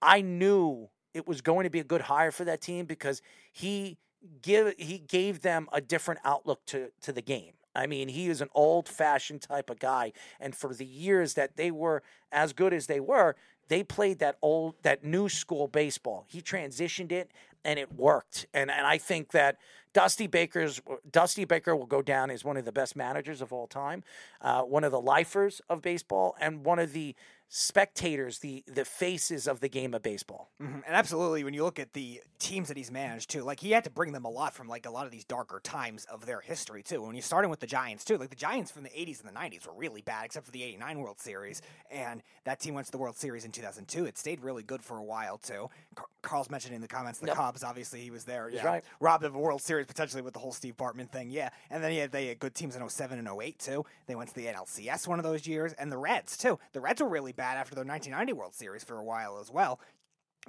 I 0.00 0.22
knew 0.22 0.88
it 1.16 1.26
was 1.26 1.40
going 1.40 1.64
to 1.64 1.70
be 1.70 1.80
a 1.80 1.84
good 1.84 2.02
hire 2.02 2.30
for 2.30 2.44
that 2.44 2.60
team 2.60 2.86
because 2.86 3.22
he 3.52 3.96
give 4.42 4.74
he 4.78 4.98
gave 4.98 5.40
them 5.40 5.68
a 5.72 5.80
different 5.80 6.20
outlook 6.24 6.64
to 6.66 6.90
to 7.00 7.12
the 7.12 7.22
game. 7.22 7.52
I 7.74 7.86
mean, 7.86 8.08
he 8.08 8.28
is 8.28 8.40
an 8.40 8.48
old 8.54 8.88
fashioned 8.88 9.42
type 9.42 9.68
of 9.68 9.78
guy, 9.78 10.12
and 10.40 10.54
for 10.54 10.74
the 10.74 10.86
years 10.86 11.34
that 11.34 11.56
they 11.56 11.70
were 11.70 12.02
as 12.32 12.52
good 12.52 12.72
as 12.72 12.86
they 12.86 13.00
were, 13.00 13.36
they 13.68 13.82
played 13.82 14.18
that 14.20 14.36
old 14.42 14.74
that 14.82 15.04
new 15.04 15.28
school 15.28 15.68
baseball. 15.68 16.24
He 16.28 16.40
transitioned 16.40 17.12
it 17.12 17.30
and 17.64 17.78
it 17.78 17.92
worked. 17.92 18.46
And 18.54 18.70
and 18.70 18.86
I 18.86 18.98
think 18.98 19.32
that 19.32 19.58
Dusty 19.92 20.26
Baker's 20.26 20.80
Dusty 21.10 21.44
Baker 21.44 21.74
will 21.74 21.86
go 21.86 22.02
down 22.02 22.30
as 22.30 22.44
one 22.44 22.56
of 22.56 22.64
the 22.64 22.72
best 22.72 22.96
managers 22.96 23.40
of 23.40 23.52
all 23.52 23.66
time, 23.66 24.04
uh, 24.40 24.62
one 24.62 24.84
of 24.84 24.92
the 24.92 25.00
lifers 25.00 25.60
of 25.68 25.82
baseball, 25.82 26.36
and 26.40 26.64
one 26.64 26.78
of 26.78 26.92
the 26.92 27.14
spectators 27.48 28.38
the 28.40 28.62
the 28.66 28.84
faces 28.84 29.46
of 29.48 29.60
the 29.60 29.68
game 29.68 29.94
of 29.94 30.02
baseball. 30.02 30.50
Mhm. 30.60 30.82
And 30.86 30.94
absolutely, 30.96 31.44
when 31.44 31.54
you 31.54 31.64
look 31.64 31.78
at 31.78 31.92
the 31.92 32.22
teams 32.38 32.68
that 32.68 32.76
he's 32.76 32.90
managed 32.90 33.30
too, 33.30 33.42
like 33.42 33.60
he 33.60 33.70
had 33.70 33.84
to 33.84 33.90
bring 33.90 34.12
them 34.12 34.24
a 34.24 34.30
lot 34.30 34.52
from 34.54 34.68
like 34.68 34.86
a 34.86 34.90
lot 34.90 35.06
of 35.06 35.12
these 35.12 35.24
darker 35.24 35.60
times 35.60 36.04
of 36.06 36.26
their 36.26 36.40
history 36.40 36.82
too. 36.82 37.02
When 37.02 37.14
you're 37.14 37.22
starting 37.22 37.50
with 37.50 37.60
the 37.60 37.66
Giants 37.66 38.04
too, 38.04 38.18
like 38.18 38.30
the 38.30 38.36
Giants 38.36 38.70
from 38.70 38.82
the 38.82 38.90
80s 38.90 39.20
and 39.20 39.28
the 39.28 39.32
90s 39.32 39.66
were 39.66 39.72
really 39.74 40.02
bad, 40.02 40.26
except 40.26 40.46
for 40.46 40.52
the 40.52 40.62
'89 40.62 41.00
World 41.00 41.18
Series, 41.20 41.62
and 41.90 42.22
that 42.44 42.60
team 42.60 42.74
went 42.74 42.86
to 42.86 42.92
the 42.92 42.98
World 42.98 43.16
Series 43.16 43.44
in 43.44 43.52
2002. 43.52 44.06
It 44.06 44.18
stayed 44.18 44.40
really 44.42 44.62
good 44.62 44.82
for 44.82 44.96
a 44.98 45.02
while 45.04 45.38
too. 45.38 45.70
Car- 45.94 46.06
Carl's 46.22 46.50
mentioned 46.50 46.74
in 46.74 46.80
the 46.80 46.88
comments 46.88 47.20
the 47.20 47.28
Yep. 47.28 47.36
Cubs, 47.36 47.62
obviously 47.64 48.00
he 48.00 48.10
was 48.10 48.24
there. 48.24 48.48
Yeah. 48.50 48.64
right. 48.66 48.84
Robbed 49.00 49.24
of 49.24 49.34
a 49.34 49.38
World 49.38 49.62
Series 49.62 49.86
potentially 49.86 50.22
with 50.22 50.34
the 50.34 50.40
whole 50.40 50.52
Steve 50.52 50.76
Bartman 50.76 51.08
thing, 51.10 51.30
yeah. 51.30 51.50
And 51.70 51.82
then 51.82 51.92
yeah, 51.92 52.06
they 52.08 52.26
had 52.26 52.38
good 52.40 52.54
teams 52.54 52.74
in 52.76 52.82
07 52.88 53.18
and 53.18 53.28
08 53.28 53.58
too. 53.58 53.84
They 54.06 54.14
went 54.16 54.28
to 54.30 54.34
the 54.34 54.46
NLCS 54.46 55.06
one 55.06 55.18
of 55.18 55.24
those 55.24 55.46
years, 55.46 55.72
and 55.74 55.90
the 55.92 55.98
Reds 55.98 56.36
too. 56.36 56.58
The 56.72 56.80
Reds 56.80 57.00
were 57.00 57.08
really 57.08 57.32
bad 57.36 57.56
after 57.58 57.74
their 57.74 57.84
1990 57.84 58.32
World 58.32 58.54
Series 58.54 58.84
for 58.84 58.98
a 58.98 59.04
while 59.04 59.38
as 59.40 59.50
well 59.50 59.80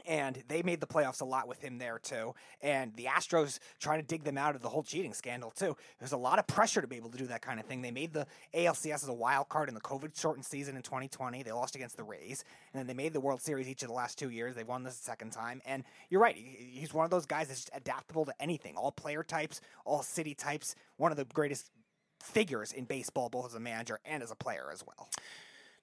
and 0.06 0.44
they 0.48 0.62
made 0.62 0.80
the 0.80 0.88
playoffs 0.88 1.22
a 1.22 1.26
lot 1.26 1.48
with 1.48 1.62
him 1.62 1.78
there 1.78 2.00
too. 2.00 2.34
And 2.62 2.96
the 2.96 3.06
Astros 3.06 3.60
trying 3.80 4.00
to 4.00 4.06
dig 4.06 4.24
them 4.24 4.38
out 4.38 4.56
of 4.56 4.62
the 4.62 4.70
whole 4.70 4.84
cheating 4.84 5.14
scandal 5.14 5.52
too. 5.52 5.76
There's 6.00 6.12
a 6.12 6.18
lot 6.18 6.40
of 6.40 6.48
pressure 6.48 6.82
to 6.82 6.88
be 6.88 6.98
able 6.98 7.10
to 7.10 7.18
do 7.18 7.28
that 7.28 7.42
kind 7.42 7.60
of 7.60 7.66
thing. 7.66 7.82
They 7.82 7.92
made 7.92 8.14
the 8.14 8.28
ALCS 8.54 9.04
as 9.04 9.08
a 9.08 9.14
wild 9.14 9.50
card 9.50 9.70
in 9.70 9.76
the 9.76 9.82
COVID 9.82 10.20
shortened 10.20 10.46
season 10.46 10.76
in 10.76 10.82
2020. 10.82 11.44
They 11.44 11.52
lost 11.52 11.76
against 11.76 11.98
the 11.98 12.04
Rays, 12.04 12.44
and 12.74 12.80
then 12.80 12.88
they 12.88 12.94
made 12.94 13.14
the 13.14 13.20
World 13.20 13.42
Series 13.42 13.68
each 13.68 13.82
of 13.84 13.90
the 13.90 13.94
last 13.94 14.18
two 14.18 14.30
years. 14.30 14.56
They've 14.56 14.68
won 14.68 14.84
this 14.84 14.96
second 14.96 15.32
time, 15.32 15.62
and 15.66 15.84
you're 16.10 16.22
right. 16.22 16.36
He's 16.36 16.94
one 16.94 17.06
of 17.06 17.12
those 17.12 17.26
guys 17.26 17.48
that's 17.48 17.70
adaptable 17.74 18.26
to 18.26 18.34
anything, 18.40 18.76
all 18.76 18.92
player 18.92 19.24
types, 19.24 19.62
all 19.86 20.04
city 20.04 20.34
types. 20.34 20.76
One 20.98 21.12
of 21.12 21.18
the 21.18 21.26
greatest 21.26 21.72
figures 22.22 22.72
in 22.72 22.86
baseball, 22.86 23.30
both 23.30 23.48
as 23.48 23.56
a 23.56 23.60
manager 23.60 24.00
and 24.06 24.24
as 24.24 24.32
a 24.32 24.36
player 24.36 24.70
as 24.72 24.84
well. 24.86 25.10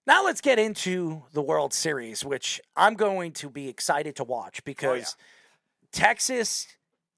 Now 0.07 0.24
let's 0.24 0.41
get 0.41 0.58
into 0.58 1.23
the 1.33 1.42
World 1.42 1.73
Series, 1.73 2.24
which 2.24 2.60
I'm 2.76 2.94
going 2.94 3.33
to 3.33 3.49
be 3.49 3.68
excited 3.68 4.16
to 4.16 4.24
watch 4.24 4.58
oh, 4.60 4.62
because 4.65 5.16
Texas 5.92 6.66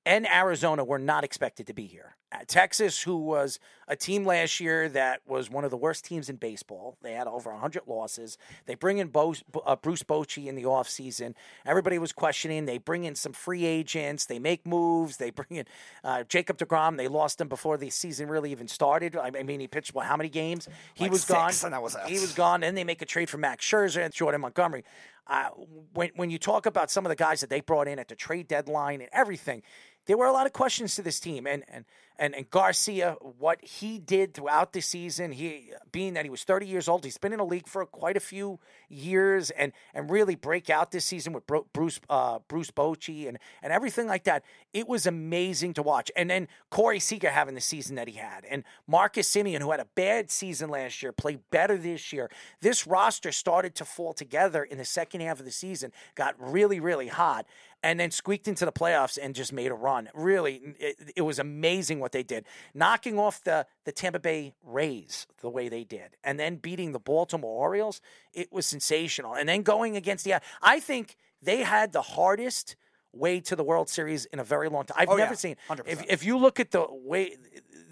and 0.05 0.27
Arizona 0.27 0.85
were 0.85 0.99
not 0.99 1.25
expected 1.25 1.67
to 1.67 1.75
be 1.75 1.87
here. 1.87 2.16
Uh, 2.33 2.39
Texas, 2.49 3.03
who 3.03 3.17
was 3.19 3.61
a 3.87 3.95
team 3.95 4.27
last 4.27 4.59
year 4.59 4.89
that 4.89 5.21
was 5.29 5.49
one 5.49 5.65
of 5.65 5.71
the 5.71 5.77
worst 5.77 6.05
teams 6.05 6.29
in 6.29 6.35
baseball, 6.35 6.97
they 7.01 7.13
had 7.13 7.29
over 7.29 7.53
100 7.53 7.83
losses. 7.87 8.37
They 8.67 8.75
bring 8.75 8.99
in 8.99 9.09
Bo- 9.09 9.35
uh, 9.65 9.77
Bruce 9.77 10.03
Bochy 10.03 10.47
in 10.47 10.57
the 10.57 10.65
offseason. 10.65 11.35
Everybody 11.65 11.99
was 12.01 12.13
questioning. 12.13 12.65
They 12.67 12.79
bring 12.79 13.05
in 13.05 13.15
some 13.15 13.33
free 13.33 13.65
agents. 13.65 14.27
They 14.27 14.41
make 14.41 14.67
moves. 14.67 15.19
They 15.19 15.31
bring 15.39 15.51
in 15.51 15.67
uh, 16.03 16.25
Jacob 16.25 16.59
DeGrom. 16.59 16.97
They 16.97 17.07
lost 17.07 17.41
him 17.41 17.47
before 17.47 17.77
the 17.79 17.91
season 17.91 18.29
really 18.29 18.51
even 18.51 18.67
started. 18.67 19.15
I 19.17 19.31
mean, 19.31 19.61
he 19.61 19.69
pitched, 19.69 19.95
well, 19.95 20.05
how 20.05 20.17
many 20.17 20.29
games? 20.29 20.69
He 20.95 21.05
Like 21.05 21.13
was 21.13 21.25
gone. 21.25 21.53
and 21.63 21.73
that 21.75 21.83
was. 21.83 21.97
He 22.09 22.15
was 22.19 22.33
gone. 22.33 22.61
Then 22.63 22.75
they 22.75 22.85
make 22.85 23.03
a 23.03 23.07
trade 23.07 23.31
for 23.31 23.39
Max 23.39 23.65
Scherzer 23.65 24.05
and 24.05 24.13
Jordan 24.13 24.41
Montgomery. 24.41 24.83
Uh, 25.29 25.49
when 25.93 26.11
when 26.17 26.31
you 26.31 26.39
talk 26.39 26.67
about 26.67 26.89
some 26.91 27.05
of 27.05 27.11
the 27.11 27.17
guys 27.17 27.41
that 27.41 27.51
they 27.51 27.61
brought 27.61 27.89
in 27.89 27.99
at 27.99 28.07
the 28.09 28.15
trade 28.15 28.47
deadline 28.47 29.01
and 29.01 29.11
everything, 29.13 29.61
there 30.07 30.17
were 30.17 30.27
a 30.27 30.33
lot 30.33 30.47
of 30.47 30.53
questions 30.53 30.95
to 30.97 31.03
this 31.03 31.21
team. 31.21 31.47
And 31.47 31.65
and 31.69 31.85
and, 32.19 32.35
and 32.35 32.49
Garcia, 32.51 33.17
what 33.39 33.63
he 33.63 33.99
did 33.99 34.33
throughout 34.33 34.73
the 34.73 34.81
season, 34.81 35.33
he 35.33 35.73
being 35.93 36.15
that 36.15 36.25
he 36.25 36.31
was 36.31 36.45
30 36.45 36.67
years 36.67 36.89
old, 36.89 37.05
he's 37.05 37.19
been 37.19 37.33
in 37.33 37.39
the 37.39 37.45
league 37.45 37.69
for 37.69 37.85
quite 37.85 38.17
a 38.17 38.21
few 38.21 38.59
years, 38.89 39.51
and 39.51 39.73
and 39.93 40.11
really 40.11 40.35
break 40.35 40.71
out 40.71 40.93
this 40.93 41.05
season 41.05 41.33
with 41.33 41.45
Bruce 41.73 42.01
uh, 42.09 42.39
Bruce 42.49 42.71
Bochy 42.71 43.29
and 43.29 43.39
and 43.63 43.73
everything 43.73 44.07
like 44.07 44.25
that. 44.25 44.45
It 44.73 44.89
was 44.89 45.07
amazing 45.07 45.75
to 45.75 45.83
watch. 45.83 46.11
And 46.17 46.31
then 46.31 46.49
Corey 46.71 47.01
Seager 47.01 47.31
having 47.31 47.55
the 47.55 47.61
season 47.61 47.97
that 47.97 48.09
he 48.09 48.15
had, 48.15 48.45
and 48.47 48.65
Marcus 48.87 49.29
Semien, 49.29 49.61
who 49.61 49.71
had 49.71 49.81
a 49.81 49.89
bad 49.95 50.31
season 50.31 50.71
last 50.71 51.03
year, 51.03 51.13
played 51.13 51.41
better 51.51 51.77
this 51.77 52.13
year. 52.13 52.31
This 52.61 52.87
roster 52.87 53.33
started 53.33 53.75
to 53.75 53.85
fall 53.85 54.15
together 54.15 54.65
in 54.65 54.79
the 54.79 54.85
second 54.85 55.21
half 55.21 55.39
of 55.39 55.45
the 55.45 55.53
season, 55.53 55.93
got 56.15 56.35
really 56.39 56.81
really 56.81 57.09
hot 57.09 57.47
and 57.87 58.01
then 58.01 58.11
squeaked 58.11 58.49
into 58.49 58.65
the 58.65 58.73
playoffs 58.73 59.17
and 59.23 59.33
just 59.33 59.53
made 59.53 59.71
a 59.71 59.75
run. 59.75 60.09
Really, 60.13 60.75
it, 60.81 61.13
it 61.15 61.23
was 61.23 61.39
amazing 61.39 62.01
what 62.01 62.11
they 62.11 62.25
did, 62.25 62.45
knocking 62.75 63.17
off 63.17 63.45
the 63.45 63.65
the 63.85 63.93
Tampa 63.93 64.19
Bay 64.19 64.55
Rays 64.65 65.29
the 65.41 65.49
way 65.49 65.69
they 65.69 65.85
did, 65.85 66.17
and 66.25 66.39
then 66.39 66.57
beating 66.57 66.91
the 66.91 66.99
Baltimore 66.99 67.61
Orioles. 67.61 68.01
It 68.35 68.53
was 68.53 68.67
sensational, 68.67 69.35
and 69.35 69.49
then 69.49 69.63
going 69.63 69.97
against 69.97 70.25
the. 70.25 70.41
I 70.61 70.81
think 70.81 71.17
they 71.41 71.63
had 71.63 71.93
the 71.93 72.03
hardest 72.03 72.75
way 73.13 73.41
to 73.41 73.55
the 73.55 73.63
World 73.63 73.89
Series 73.89 74.25
in 74.27 74.41
a 74.41 74.45
very 74.45 74.69
long 74.69 74.85
time. 74.85 74.97
I've 74.99 75.09
Oh, 75.09 75.17
never 75.17 75.35
yeah. 75.35 75.37
seen. 75.37 75.57
100%. 75.71 75.83
If 75.87 76.05
if 76.09 76.25
you 76.25 76.37
look 76.39 76.59
at 76.59 76.73
the 76.73 76.87
way. 76.91 77.37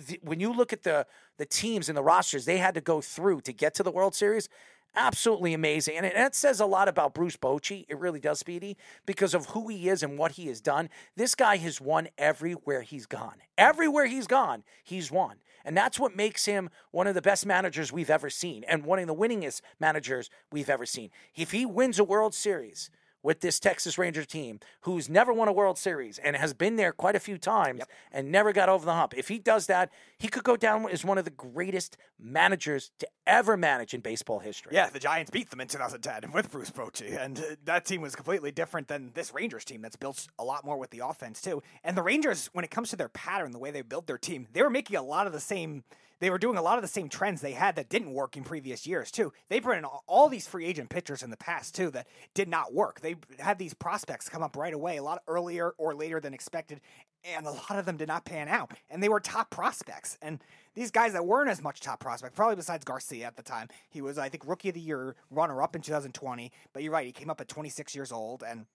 The, 0.08 0.18
when 0.22 0.40
you 0.40 0.52
look 0.52 0.72
at 0.72 0.82
the 0.82 1.06
the 1.38 1.46
teams 1.46 1.88
and 1.88 1.96
the 1.96 2.02
rosters 2.02 2.44
they 2.46 2.58
had 2.58 2.74
to 2.74 2.80
go 2.80 3.00
through 3.00 3.42
to 3.42 3.52
get 3.52 3.74
to 3.74 3.84
the 3.84 3.92
World 3.92 4.14
Series, 4.14 4.48
absolutely 4.96 5.54
amazing. 5.54 5.96
And 5.96 6.06
it, 6.06 6.14
that 6.14 6.34
says 6.34 6.60
a 6.60 6.66
lot 6.66 6.88
about 6.88 7.14
Bruce 7.14 7.36
Bochy. 7.36 7.84
It 7.88 7.98
really 7.98 8.20
does, 8.20 8.38
Speedy, 8.38 8.76
because 9.06 9.34
of 9.34 9.46
who 9.46 9.68
he 9.68 9.88
is 9.88 10.02
and 10.02 10.18
what 10.18 10.32
he 10.32 10.46
has 10.46 10.60
done. 10.60 10.88
This 11.16 11.34
guy 11.34 11.56
has 11.56 11.80
won 11.80 12.08
everywhere 12.18 12.82
he's 12.82 13.06
gone. 13.06 13.36
Everywhere 13.56 14.06
he's 14.06 14.26
gone, 14.26 14.64
he's 14.82 15.10
won. 15.10 15.36
And 15.64 15.76
that's 15.76 15.98
what 15.98 16.14
makes 16.14 16.44
him 16.44 16.68
one 16.90 17.06
of 17.06 17.14
the 17.14 17.22
best 17.22 17.46
managers 17.46 17.92
we've 17.92 18.10
ever 18.10 18.28
seen 18.28 18.64
and 18.64 18.84
one 18.84 18.98
of 18.98 19.06
the 19.06 19.14
winningest 19.14 19.62
managers 19.80 20.28
we've 20.52 20.68
ever 20.68 20.84
seen. 20.84 21.10
If 21.34 21.52
he 21.52 21.64
wins 21.64 21.98
a 21.98 22.04
World 22.04 22.34
Series, 22.34 22.90
with 23.24 23.40
this 23.40 23.58
Texas 23.58 23.98
Ranger 23.98 24.24
team 24.24 24.60
who's 24.82 25.08
never 25.08 25.32
won 25.32 25.48
a 25.48 25.52
World 25.52 25.78
Series 25.78 26.18
and 26.18 26.36
has 26.36 26.52
been 26.52 26.76
there 26.76 26.92
quite 26.92 27.16
a 27.16 27.20
few 27.20 27.38
times 27.38 27.82
and 28.12 28.30
never 28.30 28.52
got 28.52 28.68
over 28.68 28.84
the 28.84 28.92
hump. 28.92 29.14
If 29.16 29.28
he 29.28 29.38
does 29.38 29.66
that, 29.66 29.90
he 30.18 30.28
could 30.28 30.44
go 30.44 30.56
down 30.56 30.86
as 30.88 31.04
one 31.04 31.18
of 31.18 31.24
the 31.24 31.30
greatest 31.30 31.96
managers 32.20 32.92
to 32.98 33.08
ever 33.26 33.56
manage 33.56 33.94
in 33.94 34.02
baseball 34.02 34.38
history. 34.38 34.72
Yeah, 34.74 34.90
the 34.90 35.00
Giants 35.00 35.30
beat 35.30 35.50
them 35.50 35.60
in 35.60 35.68
2010 35.68 36.32
with 36.32 36.52
Bruce 36.52 36.70
Bochy, 36.70 37.18
and 37.18 37.38
uh, 37.38 37.42
that 37.64 37.86
team 37.86 38.02
was 38.02 38.14
completely 38.14 38.52
different 38.52 38.88
than 38.88 39.10
this 39.14 39.32
Rangers 39.32 39.64
team 39.64 39.80
that's 39.80 39.96
built 39.96 40.28
a 40.38 40.44
lot 40.44 40.64
more 40.64 40.76
with 40.76 40.90
the 40.90 41.00
offense 41.00 41.40
too. 41.40 41.62
And 41.82 41.96
the 41.96 42.02
Rangers, 42.02 42.50
when 42.52 42.64
it 42.64 42.70
comes 42.70 42.90
to 42.90 42.96
their 42.96 43.08
pattern, 43.08 43.52
the 43.52 43.58
way 43.58 43.70
they 43.70 43.82
build 43.82 44.06
their 44.06 44.18
team, 44.18 44.46
they 44.52 44.62
were 44.62 44.70
making 44.70 44.96
a 44.96 45.02
lot 45.02 45.26
of 45.26 45.32
the 45.32 45.40
same. 45.40 45.84
They 46.20 46.30
were 46.30 46.38
doing 46.38 46.56
a 46.56 46.62
lot 46.62 46.78
of 46.78 46.82
the 46.82 46.88
same 46.88 47.08
trends 47.08 47.40
they 47.40 47.52
had 47.52 47.76
that 47.76 47.88
didn't 47.88 48.12
work 48.12 48.36
in 48.36 48.44
previous 48.44 48.86
years 48.86 49.10
too. 49.10 49.32
They 49.48 49.60
brought 49.60 49.78
in 49.78 49.84
all- 49.84 50.28
these 50.28 50.46
free 50.46 50.64
agent 50.64 50.88
pitchers 50.90 51.22
in 51.22 51.30
the 51.30 51.36
past 51.36 51.74
too 51.74 51.90
that 51.90 52.06
did 52.34 52.48
not 52.48 52.72
work. 52.72 53.00
They 53.00 53.16
had 53.38 53.58
these 53.58 53.74
prospects 53.74 54.28
come 54.28 54.42
up 54.42 54.56
right 54.56 54.72
away, 54.72 54.96
a 54.96 55.02
lot 55.02 55.22
earlier 55.28 55.70
or 55.78 55.94
later 55.94 56.18
than 56.20 56.32
expected, 56.34 56.80
and 57.24 57.46
a 57.46 57.50
lot 57.50 57.78
of 57.78 57.86
them 57.86 57.96
did 57.96 58.08
not 58.08 58.24
pan 58.24 58.48
out. 58.48 58.72
And 58.90 59.02
they 59.02 59.08
were 59.08 59.20
top 59.20 59.50
prospects. 59.50 60.18
And 60.22 60.42
these 60.74 60.90
guys 60.90 61.12
that 61.12 61.24
weren't 61.26 61.50
as 61.50 61.62
much 61.62 61.80
top 61.80 62.00
prospect, 62.00 62.34
probably 62.34 62.56
besides 62.56 62.84
Garcia 62.84 63.26
at 63.26 63.36
the 63.36 63.42
time, 63.42 63.68
he 63.90 64.00
was, 64.00 64.18
I 64.18 64.28
think, 64.28 64.46
rookie 64.46 64.70
of 64.70 64.74
the 64.74 64.80
year 64.80 65.14
runner 65.30 65.62
up 65.62 65.76
in 65.76 65.82
2020. 65.82 66.50
But 66.72 66.82
you're 66.82 66.92
right, 66.92 67.06
he 67.06 67.12
came 67.12 67.30
up 67.30 67.40
at 67.40 67.48
26 67.48 67.94
years 67.94 68.10
old 68.12 68.42
and 68.42 68.66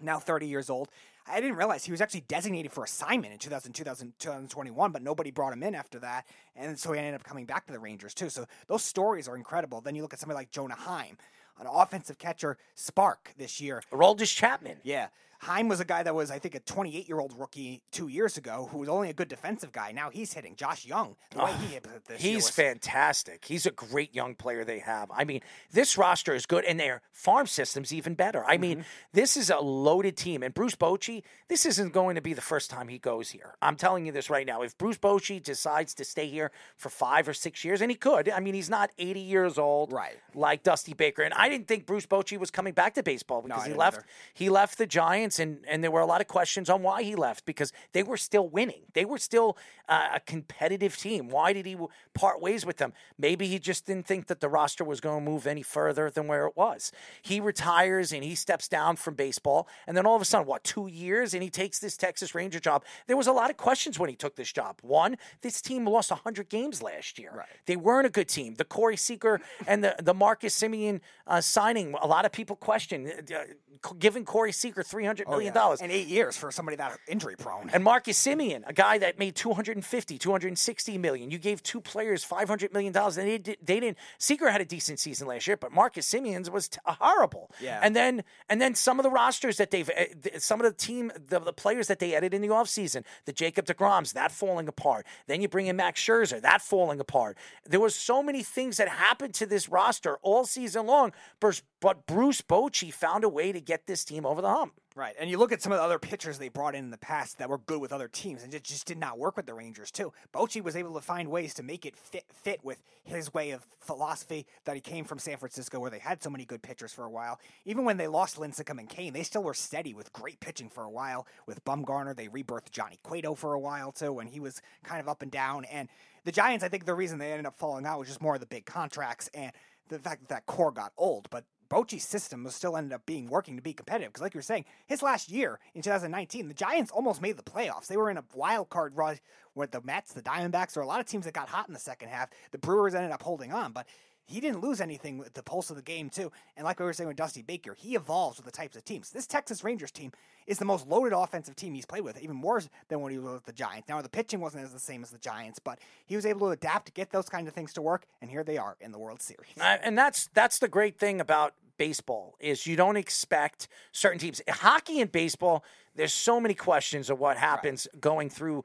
now 0.00 0.18
30 0.18 0.46
years 0.46 0.70
old. 0.70 0.88
I 1.26 1.40
didn't 1.40 1.56
realize 1.56 1.84
he 1.84 1.92
was 1.92 2.00
actually 2.00 2.22
designated 2.22 2.72
for 2.72 2.84
assignment 2.84 3.32
in 3.32 3.38
2000, 3.38 3.72
2000, 3.72 4.12
2021, 4.18 4.90
but 4.90 5.02
nobody 5.02 5.30
brought 5.30 5.52
him 5.52 5.62
in 5.62 5.74
after 5.74 5.98
that. 6.00 6.26
And 6.56 6.78
so 6.78 6.92
he 6.92 6.98
ended 6.98 7.14
up 7.14 7.22
coming 7.22 7.46
back 7.46 7.66
to 7.66 7.72
the 7.72 7.78
Rangers, 7.78 8.12
too. 8.12 8.28
So 8.28 8.46
those 8.66 8.82
stories 8.82 9.28
are 9.28 9.36
incredible. 9.36 9.80
Then 9.80 9.94
you 9.94 10.02
look 10.02 10.12
at 10.12 10.18
somebody 10.18 10.36
like 10.36 10.50
Jonah 10.50 10.74
Heim, 10.74 11.16
an 11.60 11.66
offensive 11.70 12.18
catcher 12.18 12.58
spark 12.74 13.32
this 13.38 13.60
year. 13.60 13.82
Roldis 13.92 14.34
Chapman. 14.34 14.78
Yeah. 14.82 15.08
Heim 15.42 15.66
was 15.68 15.80
a 15.80 15.84
guy 15.84 16.04
that 16.04 16.14
was, 16.14 16.30
I 16.30 16.38
think, 16.38 16.54
a 16.54 16.60
28 16.60 17.08
year 17.08 17.18
old 17.18 17.38
rookie 17.38 17.82
two 17.90 18.06
years 18.08 18.36
ago 18.36 18.68
who 18.70 18.78
was 18.78 18.88
only 18.88 19.10
a 19.10 19.12
good 19.12 19.26
defensive 19.28 19.72
guy. 19.72 19.90
Now 19.90 20.08
he's 20.08 20.32
hitting 20.32 20.54
Josh 20.54 20.86
Jung. 20.86 21.16
The 21.32 21.44
way 21.44 21.52
he 21.54 21.66
hit 21.74 21.82
this 22.06 22.22
year 22.22 22.32
He's 22.34 22.44
was- 22.44 22.50
fantastic. 22.50 23.44
He's 23.44 23.66
a 23.66 23.72
great 23.72 24.14
young 24.14 24.34
player 24.36 24.64
they 24.64 24.78
have. 24.78 25.10
I 25.12 25.24
mean, 25.24 25.40
this 25.72 25.98
roster 25.98 26.32
is 26.34 26.46
good, 26.46 26.64
and 26.64 26.78
their 26.78 27.02
farm 27.10 27.46
system's 27.48 27.92
even 27.92 28.14
better. 28.14 28.44
I 28.44 28.52
Mm-hmm. 28.54 28.60
mean, 28.62 28.84
this 29.12 29.36
is 29.36 29.50
a 29.50 29.58
loaded 29.58 30.16
team. 30.16 30.42
And 30.44 30.54
Bruce 30.54 30.76
Bochy, 30.76 31.22
this 31.48 31.66
isn't 31.66 31.92
going 31.92 32.14
to 32.14 32.22
be 32.22 32.34
the 32.34 32.40
first 32.40 32.70
time 32.70 32.86
he 32.86 32.98
goes 32.98 33.30
here. 33.30 33.56
I'm 33.60 33.74
telling 33.76 34.06
you 34.06 34.12
this 34.12 34.30
right 34.30 34.46
now. 34.46 34.62
If 34.62 34.78
Bruce 34.78 34.98
Bochy 34.98 35.42
decides 35.42 35.94
to 35.94 36.04
stay 36.04 36.28
here 36.28 36.52
for 36.76 36.88
five 36.88 37.26
or 37.28 37.34
six 37.34 37.64
years, 37.64 37.80
and 37.80 37.90
he 37.90 37.96
could, 37.96 38.28
I 38.28 38.38
mean, 38.38 38.54
he's 38.54 38.70
not 38.70 38.90
80 38.98 39.18
years 39.20 39.58
old, 39.58 39.92
Right. 39.92 40.18
Like 40.34 40.62
Dusty 40.62 40.94
Baker. 40.94 41.22
And 41.22 41.34
I 41.34 41.48
didn't 41.48 41.66
think 41.66 41.84
Bruce 41.86 42.06
Bochy 42.06 42.38
was 42.38 42.50
coming 42.52 42.74
back 42.74 42.94
to 42.94 43.02
baseball 43.02 43.42
because 43.42 43.64
I 43.64 43.68
he 43.70 43.74
left. 43.74 43.96
either. 43.98 44.06
He 44.34 44.48
left 44.48 44.78
the 44.78 44.86
Giants, 44.86 45.31
and 45.38 45.64
and 45.68 45.82
there 45.82 45.90
were 45.90 46.00
a 46.00 46.06
lot 46.06 46.20
of 46.20 46.28
questions 46.28 46.68
on 46.68 46.82
why 46.82 47.02
he 47.02 47.14
left 47.14 47.44
because 47.44 47.72
they 47.92 48.02
were 48.02 48.16
still 48.16 48.48
winning. 48.48 48.82
They 48.94 49.04
were 49.04 49.18
still 49.18 49.56
uh, 49.88 50.08
a 50.14 50.20
competitive 50.20 50.96
team. 50.96 51.28
Why 51.28 51.52
did 51.52 51.66
he 51.66 51.76
part 52.14 52.40
ways 52.40 52.64
with 52.66 52.78
them? 52.78 52.92
Maybe 53.18 53.46
he 53.46 53.58
just 53.58 53.86
didn't 53.86 54.06
think 54.06 54.26
that 54.26 54.40
the 54.40 54.48
roster 54.48 54.84
was 54.84 55.00
going 55.00 55.24
to 55.24 55.30
move 55.30 55.46
any 55.46 55.62
further 55.62 56.10
than 56.10 56.26
where 56.26 56.46
it 56.46 56.56
was. 56.56 56.92
He 57.20 57.40
retires 57.40 58.12
and 58.12 58.24
he 58.24 58.34
steps 58.34 58.68
down 58.68 58.96
from 58.96 59.14
baseball, 59.14 59.68
and 59.86 59.96
then 59.96 60.06
all 60.06 60.16
of 60.16 60.22
a 60.22 60.24
sudden, 60.24 60.46
what 60.46 60.64
two 60.64 60.86
years, 60.86 61.34
and 61.34 61.42
he 61.42 61.50
takes 61.50 61.78
this 61.78 61.96
Texas 61.96 62.34
Ranger 62.34 62.60
job. 62.60 62.84
There 63.06 63.16
was 63.16 63.26
a 63.26 63.32
lot 63.32 63.50
of 63.50 63.56
questions 63.56 63.98
when 63.98 64.10
he 64.10 64.16
took 64.16 64.36
this 64.36 64.52
job. 64.52 64.78
One, 64.82 65.16
this 65.42 65.60
team 65.60 65.86
lost 65.86 66.10
100 66.10 66.48
games 66.48 66.82
last 66.82 67.18
year. 67.18 67.32
Right. 67.34 67.46
They 67.66 67.76
weren't 67.76 68.06
a 68.06 68.10
good 68.10 68.28
team. 68.28 68.54
The 68.54 68.64
Corey 68.64 68.96
Seager 68.96 69.40
and 69.66 69.82
the, 69.84 69.94
the 70.02 70.14
Marcus 70.14 70.58
Semien 70.58 71.00
uh, 71.26 71.40
signing, 71.40 71.94
a 72.00 72.06
lot 72.06 72.24
of 72.24 72.32
people 72.32 72.56
questioned, 72.56 73.32
uh, 73.34 73.92
giving 73.98 74.24
Corey 74.24 74.52
Seager 74.52 74.82
$300 74.82 75.21
hundred 75.26 75.36
million 75.36 75.54
dollars. 75.54 75.80
in 75.80 75.90
eight 75.90 76.08
years 76.08 76.36
for 76.36 76.50
somebody 76.50 76.76
that 76.76 76.98
injury 77.08 77.36
prone. 77.36 77.70
And 77.72 77.82
Marcus 77.84 78.22
Semien, 78.22 78.62
a 78.66 78.72
guy 78.72 78.98
that 78.98 79.18
made 79.18 79.34
250, 79.36 80.18
260 80.18 80.98
million. 80.98 81.30
You 81.30 81.38
gave 81.38 81.62
two 81.62 81.80
players 81.80 82.24
500 82.24 82.72
million 82.72 82.92
dollars 82.92 83.16
and 83.16 83.28
they, 83.28 83.38
did, 83.38 83.58
they 83.62 83.80
didn't 83.80 83.98
Seager 84.18 84.50
had 84.50 84.60
a 84.60 84.64
decent 84.64 84.98
season 84.98 85.26
last 85.28 85.46
year, 85.46 85.56
but 85.56 85.72
Marcus 85.72 86.10
Semien's 86.12 86.50
was 86.50 86.68
t- 86.68 86.78
horrible. 86.84 87.50
Yeah. 87.60 87.80
And 87.82 87.94
then 87.94 88.24
and 88.48 88.60
then 88.60 88.74
some 88.74 88.98
of 88.98 89.04
the 89.04 89.10
rosters 89.10 89.56
that 89.56 89.70
they've 89.70 89.90
eh, 89.94 90.06
some 90.38 90.60
of 90.60 90.64
the 90.64 90.72
team 90.72 91.12
the, 91.28 91.40
the 91.40 91.52
players 91.52 91.88
that 91.88 91.98
they 91.98 92.14
added 92.14 92.34
in 92.34 92.42
the 92.42 92.48
offseason, 92.48 93.04
the 93.24 93.32
Jacob 93.32 93.66
DeGroms, 93.66 94.12
that 94.14 94.32
falling 94.32 94.68
apart. 94.68 95.06
Then 95.26 95.40
you 95.40 95.48
bring 95.48 95.66
in 95.66 95.76
Max 95.76 96.00
Scherzer, 96.00 96.40
that 96.40 96.62
falling 96.62 97.00
apart. 97.00 97.36
There 97.64 97.80
was 97.80 97.94
so 97.94 98.22
many 98.22 98.42
things 98.42 98.76
that 98.76 98.88
happened 98.88 99.34
to 99.34 99.46
this 99.46 99.68
roster 99.68 100.18
all 100.22 100.44
season 100.44 100.86
long, 100.86 101.12
but 101.40 101.60
but 101.80 102.06
Bruce 102.06 102.40
Bochy 102.40 102.92
found 102.92 103.24
a 103.24 103.28
way 103.28 103.52
to 103.52 103.60
get 103.60 103.86
this 103.86 104.04
team 104.04 104.24
over 104.26 104.40
the 104.40 104.48
hump. 104.50 104.74
Right, 104.94 105.14
and 105.18 105.30
you 105.30 105.38
look 105.38 105.52
at 105.52 105.62
some 105.62 105.72
of 105.72 105.78
the 105.78 105.84
other 105.84 105.98
pitchers 105.98 106.38
they 106.38 106.50
brought 106.50 106.74
in 106.74 106.84
in 106.84 106.90
the 106.90 106.98
past 106.98 107.38
that 107.38 107.48
were 107.48 107.56
good 107.56 107.80
with 107.80 107.94
other 107.94 108.08
teams, 108.08 108.42
and 108.42 108.52
it 108.52 108.62
just 108.62 108.86
did 108.86 108.98
not 108.98 109.18
work 109.18 109.38
with 109.38 109.46
the 109.46 109.54
Rangers 109.54 109.90
too. 109.90 110.12
Bochy 110.34 110.62
was 110.62 110.76
able 110.76 110.92
to 110.92 111.00
find 111.00 111.30
ways 111.30 111.54
to 111.54 111.62
make 111.62 111.86
it 111.86 111.96
fit 111.96 112.24
fit 112.30 112.62
with 112.62 112.82
his 113.02 113.32
way 113.32 113.52
of 113.52 113.66
philosophy 113.80 114.46
that 114.64 114.74
he 114.74 114.82
came 114.82 115.06
from 115.06 115.18
San 115.18 115.38
Francisco, 115.38 115.80
where 115.80 115.90
they 115.90 115.98
had 115.98 116.22
so 116.22 116.28
many 116.28 116.44
good 116.44 116.60
pitchers 116.60 116.92
for 116.92 117.04
a 117.04 117.10
while. 117.10 117.40
Even 117.64 117.86
when 117.86 117.96
they 117.96 118.06
lost 118.06 118.36
Lincecum 118.36 118.78
and 118.78 118.88
Cain, 118.88 119.14
they 119.14 119.22
still 119.22 119.42
were 119.42 119.54
steady 119.54 119.94
with 119.94 120.12
great 120.12 120.40
pitching 120.40 120.68
for 120.68 120.84
a 120.84 120.90
while. 120.90 121.26
With 121.46 121.64
Bumgarner, 121.64 122.14
they 122.14 122.28
rebirthed 122.28 122.70
Johnny 122.70 122.98
Cueto 123.02 123.34
for 123.34 123.54
a 123.54 123.60
while 123.60 123.92
too, 123.92 124.12
when 124.12 124.26
he 124.26 124.40
was 124.40 124.60
kind 124.84 125.00
of 125.00 125.08
up 125.08 125.22
and 125.22 125.30
down. 125.30 125.64
And 125.64 125.88
the 126.24 126.32
Giants, 126.32 126.64
I 126.64 126.68
think 126.68 126.84
the 126.84 126.94
reason 126.94 127.18
they 127.18 127.32
ended 127.32 127.46
up 127.46 127.56
falling 127.56 127.86
out 127.86 127.98
was 127.98 128.08
just 128.08 128.20
more 128.20 128.34
of 128.34 128.40
the 128.40 128.46
big 128.46 128.66
contracts 128.66 129.30
and 129.32 129.52
the 129.88 129.98
fact 129.98 130.20
that 130.20 130.28
that 130.28 130.46
core 130.46 130.70
got 130.70 130.92
old, 130.98 131.28
but 131.30 131.44
Bochy's 131.72 132.06
system 132.06 132.44
was 132.44 132.54
still 132.54 132.76
ended 132.76 132.92
up 132.92 133.06
being 133.06 133.28
working 133.28 133.56
to 133.56 133.62
be 133.62 133.72
competitive. 133.72 134.12
Because, 134.12 134.20
like 134.20 134.34
you 134.34 134.38
were 134.38 134.42
saying, 134.42 134.66
his 134.86 135.02
last 135.02 135.30
year 135.30 135.58
in 135.74 135.80
2019, 135.80 136.48
the 136.48 136.52
Giants 136.52 136.92
almost 136.92 137.22
made 137.22 137.38
the 137.38 137.42
playoffs. 137.42 137.86
They 137.86 137.96
were 137.96 138.10
in 138.10 138.18
a 138.18 138.24
wild 138.34 138.68
card 138.68 138.94
run 138.94 139.18
with 139.54 139.70
the 139.70 139.80
Mets, 139.80 140.12
the 140.12 140.20
Diamondbacks. 140.20 140.76
or 140.76 140.82
a 140.82 140.86
lot 140.86 141.00
of 141.00 141.06
teams 141.06 141.24
that 141.24 141.32
got 141.32 141.48
hot 141.48 141.68
in 141.68 141.74
the 141.74 141.80
second 141.80 142.10
half. 142.10 142.28
The 142.50 142.58
Brewers 142.58 142.94
ended 142.94 143.10
up 143.10 143.22
holding 143.22 143.54
on, 143.54 143.72
but 143.72 143.86
he 144.26 144.38
didn't 144.38 144.60
lose 144.60 144.82
anything 144.82 145.16
with 145.16 145.32
the 145.32 145.42
pulse 145.42 145.70
of 145.70 145.76
the 145.76 145.82
game, 145.82 146.10
too. 146.10 146.30
And 146.58 146.64
like 146.66 146.78
we 146.78 146.84
were 146.84 146.92
saying 146.92 147.08
with 147.08 147.16
Dusty 147.16 147.40
Baker, 147.40 147.74
he 147.74 147.94
evolves 147.94 148.36
with 148.36 148.44
the 148.44 148.52
types 148.52 148.76
of 148.76 148.84
teams. 148.84 149.10
This 149.10 149.26
Texas 149.26 149.64
Rangers 149.64 149.90
team 149.90 150.12
is 150.46 150.58
the 150.58 150.64
most 150.64 150.86
loaded 150.86 151.14
offensive 151.14 151.56
team 151.56 151.74
he's 151.74 151.86
played 151.86 152.02
with, 152.02 152.20
even 152.20 152.36
more 152.36 152.60
than 152.88 153.00
when 153.00 153.12
he 153.12 153.18
was 153.18 153.32
with 153.32 153.44
the 153.44 153.52
Giants. 153.52 153.88
Now, 153.88 154.00
the 154.02 154.08
pitching 154.08 154.40
wasn't 154.40 154.64
as 154.64 154.72
the 154.72 154.78
same 154.78 155.02
as 155.02 155.10
the 155.10 155.18
Giants, 155.18 155.58
but 155.58 155.78
he 156.04 156.16
was 156.16 156.26
able 156.26 156.48
to 156.48 156.52
adapt 156.52 156.92
get 156.94 157.10
those 157.10 157.28
kind 157.28 157.48
of 157.48 157.54
things 157.54 157.72
to 157.74 157.82
work, 157.82 158.04
and 158.20 158.30
here 158.30 158.44
they 158.44 158.58
are 158.58 158.76
in 158.80 158.92
the 158.92 158.98
World 158.98 159.22
Series. 159.22 159.50
And 159.58 159.96
that's 159.96 160.28
that's 160.34 160.58
the 160.58 160.68
great 160.68 160.98
thing 160.98 161.20
about 161.20 161.54
baseball 161.78 162.36
is 162.40 162.66
you 162.66 162.76
don't 162.76 162.96
expect 162.96 163.68
certain 163.92 164.18
teams. 164.18 164.40
Hockey 164.48 165.00
and 165.00 165.10
baseball, 165.10 165.64
there's 165.94 166.14
so 166.14 166.40
many 166.40 166.54
questions 166.54 167.10
of 167.10 167.18
what 167.18 167.36
happens 167.36 167.86
right. 167.92 168.00
going 168.00 168.30
through 168.30 168.64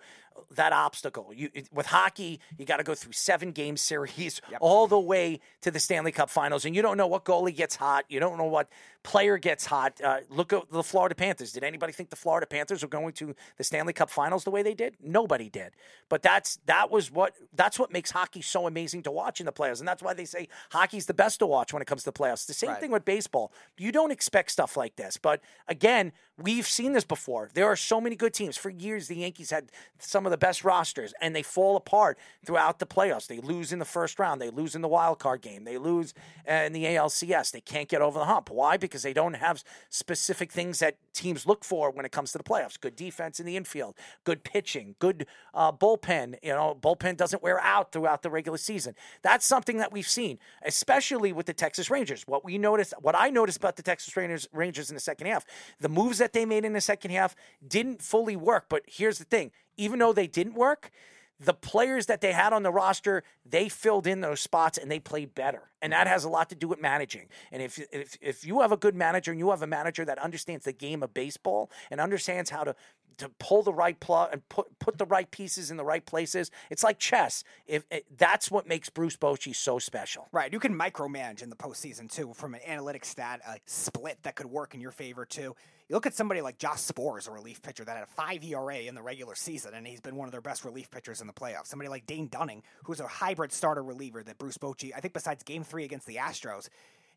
that 0.56 0.74
obstacle. 0.74 1.32
You 1.34 1.50
with 1.72 1.88
hockey, 1.88 2.40
you 2.58 2.66
got 2.66 2.78
to 2.78 2.84
go 2.84 2.96
through 2.96 3.14
seven 3.14 3.52
game 3.52 3.78
series 3.78 4.42
yep. 4.50 4.60
all 4.62 4.88
the 4.88 5.00
way 5.00 5.40
to 5.62 5.72
the 5.72 5.80
Stanley 5.80 6.12
Cup 6.12 6.30
Finals, 6.30 6.66
and 6.66 6.76
you 6.76 6.82
don't 6.82 6.98
know 6.98 7.08
what 7.08 7.26
goalie 7.26 7.56
gets 7.56 7.76
hot. 7.76 8.06
You 8.10 8.20
don't 8.20 8.38
know 8.38 8.46
what 8.46 8.70
player 9.08 9.38
gets 9.38 9.66
hot. 9.66 10.02
Uh, 10.04 10.20
look 10.30 10.52
at 10.52 10.70
the 10.70 10.84
Florida 10.84 11.16
Panthers. 11.16 11.54
Did 11.54 11.64
anybody 11.64 11.94
think 11.94 12.10
the 12.10 12.18
Florida 12.18 12.46
Panthers 12.46 12.82
were 12.82 12.90
going 12.90 13.14
to 13.14 13.36
the 13.58 13.64
Stanley 13.64 13.94
Cup 13.94 14.10
Finals 14.10 14.44
the 14.44 14.52
way 14.52 14.64
they 14.64 14.74
did? 14.74 14.98
Nobody 15.02 15.50
did. 15.50 15.72
But 16.10 16.22
that's 16.22 16.60
that 16.66 16.92
was 16.92 17.10
what 17.12 17.34
that's 17.54 17.80
what 17.80 17.92
makes 17.92 18.12
hockey 18.12 18.42
so 18.42 18.68
amazing 18.68 19.04
to 19.04 19.12
watch 19.12 19.40
in 19.40 19.46
the 19.46 19.54
playoffs, 19.54 19.80
and 19.80 19.88
that's 19.88 20.04
why 20.04 20.14
they 20.14 20.26
say 20.26 20.50
hockey's 20.72 21.06
the 21.06 21.14
best 21.14 21.40
to 21.40 21.46
watch 21.46 21.72
when 21.72 21.82
it 21.82 21.86
comes 21.86 22.04
to 22.04 22.12
the 22.12 22.20
playoffs. 22.20 22.46
The 22.46 22.54
same 22.54 22.72
right. 22.72 22.80
thing 22.80 22.92
with 22.92 23.06
baseball. 23.06 23.52
You 23.78 23.92
don't 23.92 24.12
expect 24.12 24.52
stuff 24.52 24.76
like 24.76 24.98
this, 24.98 25.18
but 25.18 25.42
again, 25.68 26.12
we've 26.38 26.68
seen 26.68 26.94
this 26.94 27.06
before. 27.06 27.50
There 27.54 27.66
are 27.66 27.76
so 27.76 28.02
many 28.02 28.16
good 28.16 28.34
teams. 28.34 28.58
For 28.58 28.70
years, 28.70 29.08
the 29.08 29.16
Yankees 29.16 29.52
had 29.52 29.72
some 30.00 30.26
of 30.28 30.32
the 30.32 30.38
best 30.38 30.64
rosters, 30.64 31.14
and 31.22 31.36
they 31.36 31.42
fall 31.42 31.76
apart 31.76 32.18
throughout 32.46 32.80
the 32.80 32.86
playoffs. 32.86 33.28
They 33.28 33.40
lose 33.40 33.74
in 33.74 33.80
the 33.80 33.86
first 33.86 34.20
round. 34.20 34.40
They 34.40 34.50
lose 34.50 34.76
in 34.76 34.82
the 34.82 34.88
wild 34.88 35.20
card 35.20 35.42
game. 35.42 35.64
They 35.64 35.78
lose 35.78 36.14
in 36.48 36.74
the 36.74 36.86
ALCS. 36.86 37.52
They 37.52 37.62
can't 37.62 37.90
get 37.90 38.02
over 38.02 38.20
the 38.20 38.26
hump. 38.26 38.50
Why? 38.50 38.78
Because 38.78 39.02
they 39.02 39.14
don't 39.14 39.34
have 39.34 39.64
specific 39.90 40.52
things 40.52 40.80
that 40.80 40.98
teams 41.14 41.46
look 41.46 41.64
for 41.64 41.90
when 41.90 42.06
it 42.06 42.12
comes 42.12 42.32
to 42.32 42.38
the 42.38 42.44
playoffs. 42.44 42.80
Good 42.80 42.96
defense 42.96 43.40
in 43.40 43.46
the 43.46 43.58
infield, 43.58 43.96
good 44.24 44.44
pitching, 44.44 44.96
good 45.00 45.26
uh, 45.54 45.72
bullpen. 45.72 46.36
You 46.44 46.54
know, 46.54 46.78
bullpen 46.80 47.18
doesn't 47.18 47.42
wear 47.42 47.60
out 47.60 47.92
throughout 47.92 48.22
the 48.22 48.30
regular 48.30 48.58
season. 48.58 48.96
That's 49.22 49.46
something 49.46 49.78
that 49.78 49.92
we've 49.92 50.08
seen, 50.08 50.40
especially 50.64 51.34
with 51.34 51.46
the 51.46 51.54
Texas 51.54 51.90
Rangers. 51.90 52.24
What 52.28 52.46
we 52.46 52.58
noticed, 52.58 52.94
what 53.02 53.16
I 53.18 53.30
noticed 53.30 53.58
about 53.58 53.76
the 53.76 53.84
Texas 53.84 54.16
Rangers, 54.16 54.48
Rangers 54.54 54.90
in 54.90 54.96
the 54.96 55.02
second 55.02 55.28
half, 55.28 55.46
the 55.80 55.90
moves 55.90 56.20
that 56.20 56.34
they 56.34 56.46
made 56.46 56.66
in 56.66 56.74
the 56.74 56.82
second 56.82 57.12
half 57.12 57.36
didn't 57.66 58.02
fully 58.02 58.36
work. 58.36 58.66
But 58.70 58.84
here's 58.88 59.18
the 59.18 59.26
thing: 59.26 59.52
even 59.78 60.00
though 60.00 60.14
they 60.14 60.28
didn't 60.28 60.56
work, 60.56 60.92
the 61.40 61.54
players 61.54 62.08
that 62.08 62.22
they 62.22 62.32
had 62.32 62.52
on 62.52 62.64
the 62.64 62.72
roster, 62.72 63.24
they 63.46 63.70
filled 63.70 64.08
in 64.08 64.22
those 64.22 64.40
spots 64.40 64.78
and 64.78 64.90
they 64.90 65.00
played 65.00 65.36
better. 65.36 65.70
And 65.82 65.94
that 65.94 66.06
mm-hmm. 66.06 66.14
has 66.14 66.24
a 66.24 66.30
lot 66.30 66.50
to 66.50 66.56
do 66.56 66.68
with 66.68 66.82
managing. 66.82 67.28
And 67.52 67.62
if, 67.62 67.80
if, 67.92 68.18
if 68.22 68.46
you 68.46 68.62
have 68.62 68.72
a 68.72 68.78
good 68.78 68.96
manager 68.96 69.32
and 69.32 69.40
you 69.40 69.52
have 69.52 69.62
a 69.62 69.68
manager 69.68 70.04
that 70.06 70.18
understands 70.18 70.66
the 70.66 70.74
game 70.74 71.04
of 71.04 71.14
baseball 71.14 71.70
and 71.92 72.02
understands 72.02 72.50
how 72.50 72.64
to, 72.64 72.76
to 73.18 73.30
pull 73.40 73.64
the 73.64 73.74
right 73.74 74.00
plug 74.00 74.30
and 74.32 74.48
put, 74.50 74.80
put 74.80 74.98
the 74.98 75.06
right 75.06 75.30
pieces 75.30 75.72
in 75.72 75.78
the 75.78 75.86
right 75.86 76.06
places, 76.06 76.52
it's 76.70 76.84
like 76.84 77.00
chess. 77.00 77.44
If 77.66 77.86
it, 77.92 78.06
That's 78.18 78.50
what 78.52 78.68
makes 78.68 78.90
Bruce 78.90 79.18
Bochy 79.18 79.56
so 79.56 79.80
special. 79.80 80.28
Right. 80.32 80.52
You 80.52 80.60
can 80.60 80.78
micromanage 80.78 81.42
in 81.42 81.50
the 81.50 81.56
postseason, 81.56 82.12
too, 82.12 82.34
from 82.34 82.54
an 82.54 82.62
analytic 82.66 83.06
stat, 83.06 83.42
a 83.48 83.58
split 83.66 84.20
that 84.24 84.36
could 84.36 84.48
work 84.48 84.74
in 84.74 84.82
your 84.82 84.92
favor, 84.92 85.26
too. 85.26 85.56
You 85.90 85.96
look 85.96 86.06
at 86.06 86.14
somebody 86.14 86.42
like 86.42 86.58
Josh 86.58 86.80
Sborz, 86.80 87.30
a 87.30 87.32
relief 87.32 87.62
pitcher 87.62 87.86
that 87.86 87.96
had 87.96 88.04
a 88.04 88.08
five 88.08 88.44
ERA 88.44 88.80
in 88.80 88.94
the 88.94 89.02
regular 89.02 89.36
season, 89.36 89.74
and 89.74 89.88
he's 89.88 90.02
been 90.02 90.18
one 90.18 90.28
of 90.28 90.34
their 90.34 90.42
best 90.42 90.66
relief 90.66 90.92
pitchers 90.92 91.22
in 91.22 91.28
the 91.28 91.34
playoffs. 91.34 91.68
Somebody 91.68 91.88
like 91.88 92.06
Dane 92.06 92.28
Dunning, 92.28 92.62
who's 92.84 93.00
a 93.00 93.08
hybrid 93.08 93.54
starter 93.54 93.82
reliever 93.82 94.22
that 94.24 94.38
Bruce 94.38 94.58
Bochy, 94.58 94.92
I 94.94 95.00
think, 95.00 95.14
besides 95.14 95.44
Game 95.44 95.64
Three 95.64 95.86
against 95.86 96.06
the 96.06 96.18
Astros, 96.18 96.68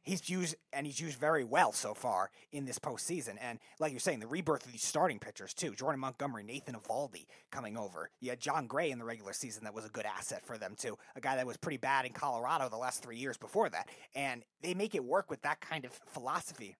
he's 0.03 0.29
used 0.29 0.57
and 0.73 0.87
he's 0.87 1.01
used 1.01 1.19
very 1.19 1.45
well 1.45 1.73
so 1.73 1.95
far 1.95 2.31
in 2.53 2.65
this 2.65 2.79
postseason. 2.79 3.37
And 3.41 3.59
like 3.79 3.93
you're 3.93 4.01
saying, 4.01 4.20
the 4.20 4.27
rebirth 4.27 4.67
of 4.67 4.73
these 4.73 4.85
starting 4.85 5.19
pitchers 5.19 5.55
too. 5.55 5.75
Jordan 5.75 6.01
Montgomery, 6.01 6.43
Nathan 6.43 6.75
Eovaldi 6.75 7.27
coming 7.51 7.77
over. 7.77 8.11
You 8.20 8.31
had 8.31 8.41
Jon 8.41 8.67
Gray 8.67 8.91
in 8.91 8.99
the 8.99 9.05
regular 9.05 9.33
season 9.33 9.65
that 9.65 9.75
was 9.75 9.85
a 9.85 9.91
good 9.91 10.07
asset 10.07 10.45
for 10.45 10.59
them 10.59 10.75
too. 10.77 10.97
A 11.17 11.20
guy 11.20 11.37
that 11.37 11.47
was 11.47 11.57
pretty 11.57 11.79
bad 11.79 12.05
in 12.05 12.12
Colorado 12.12 12.69
the 12.69 12.77
last 12.77 13.03
three 13.03 13.17
years 13.17 13.37
before 13.37 13.69
that. 13.70 13.89
And 14.15 14.45
they 14.62 14.75
make 14.75 14.95
it 14.95 15.05
work 15.05 15.31
with 15.31 15.43
that 15.43 15.61
kind 15.61 15.85
of 15.85 15.93
philosophy 16.07 16.77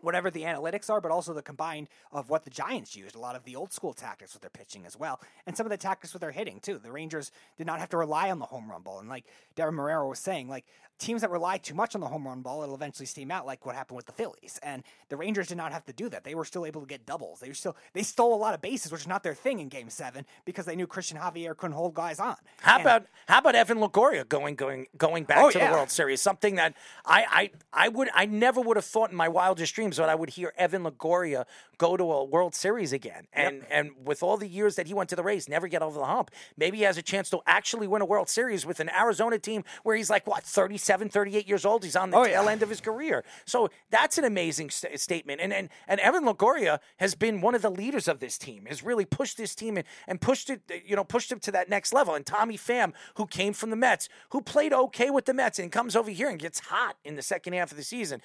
whatever 0.00 0.30
the 0.30 0.42
analytics 0.42 0.90
are, 0.90 1.00
but 1.00 1.10
also 1.10 1.32
the 1.32 1.42
combined 1.42 1.88
of 2.12 2.30
what 2.30 2.44
the 2.44 2.50
Giants 2.50 2.96
used. 2.96 3.14
A 3.14 3.20
lot 3.20 3.36
of 3.36 3.44
the 3.44 3.56
old 3.56 3.72
school 3.72 3.92
tactics 3.92 4.32
with 4.32 4.42
their 4.42 4.50
pitching 4.50 4.84
as 4.86 4.98
well, 4.98 5.20
and 5.46 5.56
some 5.56 5.66
of 5.66 5.70
the 5.70 5.76
tactics 5.76 6.12
with 6.12 6.20
their 6.20 6.32
hitting 6.32 6.60
too. 6.60 6.78
The 6.78 6.92
Rangers 6.92 7.32
did 7.56 7.66
not 7.66 7.80
have 7.80 7.88
to 7.90 7.96
rely 7.96 8.30
on 8.30 8.38
the 8.38 8.46
home 8.46 8.70
run 8.70 8.82
ball, 8.82 9.00
and 9.00 9.08
like 9.08 9.24
Deven 9.56 9.74
Marrero 9.74 10.08
was 10.08 10.18
saying, 10.18 10.48
like 10.48 10.64
teams 10.98 11.22
that 11.22 11.30
rely 11.30 11.58
too 11.58 11.74
much 11.74 11.94
on 11.94 12.00
the 12.00 12.06
home 12.06 12.26
run 12.26 12.40
ball, 12.40 12.62
it'll 12.62 12.74
eventually 12.74 13.06
steam 13.06 13.30
out, 13.30 13.46
like 13.46 13.66
what 13.66 13.74
happened 13.74 13.96
with 13.96 14.06
the 14.06 14.12
Phillies. 14.12 14.58
And 14.62 14.82
the 15.08 15.16
Rangers 15.16 15.48
did 15.48 15.56
not 15.56 15.72
have 15.72 15.84
to 15.86 15.92
do 15.92 16.08
that. 16.08 16.24
They 16.24 16.34
were 16.34 16.44
still 16.44 16.66
able 16.66 16.80
to 16.80 16.86
get 16.86 17.04
doubles. 17.06 17.40
They 17.40 17.48
were 17.48 17.54
still 17.54 17.76
they 17.92 18.02
stole 18.02 18.34
a 18.34 18.36
lot 18.36 18.54
of 18.54 18.62
bases, 18.62 18.92
which 18.92 19.02
is 19.02 19.06
not 19.06 19.22
their 19.22 19.34
thing 19.34 19.60
in 19.60 19.68
Game 19.68 19.90
Seven 19.90 20.24
because 20.44 20.66
they 20.66 20.76
knew 20.76 20.86
Cristian 20.86 21.20
Javier 21.20 21.56
couldn't 21.56 21.76
hold 21.76 21.94
guys 21.94 22.20
on. 22.20 22.36
How 22.60 22.76
and, 22.76 22.82
about 22.82 23.06
how 23.26 23.38
about 23.38 23.54
Evan 23.54 23.78
Longoria 23.78 24.28
going 24.28 24.54
going 24.54 24.86
going 24.96 25.24
back 25.24 25.38
oh, 25.44 25.50
to 25.50 25.58
yeah. 25.58 25.70
the 25.70 25.76
World 25.76 25.90
Series? 25.90 26.20
Something 26.20 26.56
that 26.56 26.74
I, 27.04 27.50
I 27.72 27.84
I 27.86 27.88
would 27.88 28.08
I 28.14 28.26
never 28.26 28.60
would 28.60 28.76
have 28.76 28.86
thought 28.86 29.10
in 29.10 29.16
my 29.16 29.28
wildest 29.28 29.74
dreams 29.74 29.83
that 29.92 30.08
I 30.08 30.14
would 30.14 30.30
hear 30.30 30.52
Evan 30.56 30.82
Longoria 30.84 31.44
go 31.78 31.96
to 31.96 32.04
a 32.12 32.24
World 32.24 32.54
Series 32.54 32.92
again. 32.92 33.26
And 33.32 33.56
Yep. 33.56 33.66
and 33.70 33.90
with 34.04 34.22
all 34.22 34.36
the 34.36 34.48
years 34.48 34.76
that 34.76 34.86
he 34.86 34.94
went 34.94 35.10
to 35.10 35.16
the 35.16 35.22
race, 35.22 35.48
never 35.48 35.68
get 35.68 35.82
over 35.82 35.98
the 35.98 36.04
hump. 36.06 36.30
Maybe 36.56 36.78
he 36.78 36.82
has 36.84 36.96
a 36.98 37.02
chance 37.02 37.30
to 37.30 37.40
actually 37.46 37.86
win 37.86 38.02
a 38.02 38.04
World 38.04 38.28
Series 38.28 38.64
with 38.66 38.80
an 38.80 38.90
Arizona 38.90 39.38
team 39.38 39.64
where 39.82 39.96
he's 39.96 40.10
like 40.10 40.26
what 40.26 40.44
37, 40.44 41.08
38 41.08 41.46
years 41.48 41.64
old. 41.64 41.84
He's 41.84 41.96
on 41.96 42.10
the 42.10 42.16
Oh, 42.16 42.24
tail 42.24 42.44
yeah. 42.44 42.50
end 42.50 42.62
of 42.62 42.68
his 42.68 42.80
career. 42.80 43.24
So 43.44 43.68
that's 43.90 44.18
an 44.18 44.24
amazing 44.24 44.70
st- 44.70 44.98
statement. 45.00 45.40
And, 45.40 45.52
and 45.52 45.68
and 45.88 46.00
Evan 46.00 46.24
Longoria 46.24 46.78
has 46.98 47.14
been 47.14 47.40
one 47.40 47.54
of 47.54 47.62
the 47.62 47.70
leaders 47.70 48.08
of 48.08 48.20
this 48.20 48.38
team. 48.38 48.66
Has 48.66 48.82
really 48.82 49.04
pushed 49.04 49.36
this 49.36 49.54
team 49.54 49.76
and, 49.76 49.86
and 50.06 50.20
pushed 50.20 50.50
it, 50.50 50.60
you 50.86 50.96
know, 50.96 51.04
pushed 51.04 51.32
it 51.32 51.42
to 51.42 51.52
that 51.52 51.68
next 51.68 51.92
level. 51.92 52.14
And 52.14 52.24
Tommy 52.24 52.56
Pham, 52.56 52.92
who 53.16 53.26
came 53.26 53.52
from 53.52 53.70
the 53.70 53.76
Mets, 53.76 54.08
who 54.30 54.40
played 54.40 54.72
okay 54.72 55.10
with 55.10 55.24
the 55.26 55.34
Mets 55.34 55.58
and 55.58 55.70
comes 55.72 55.96
over 55.96 56.10
here 56.10 56.28
and 56.28 56.38
gets 56.38 56.60
hot 56.60 56.96
in 57.04 57.16
the 57.16 57.22
second 57.22 57.52
half 57.54 57.70
of 57.70 57.76
the 57.76 57.82
season. 57.82 58.20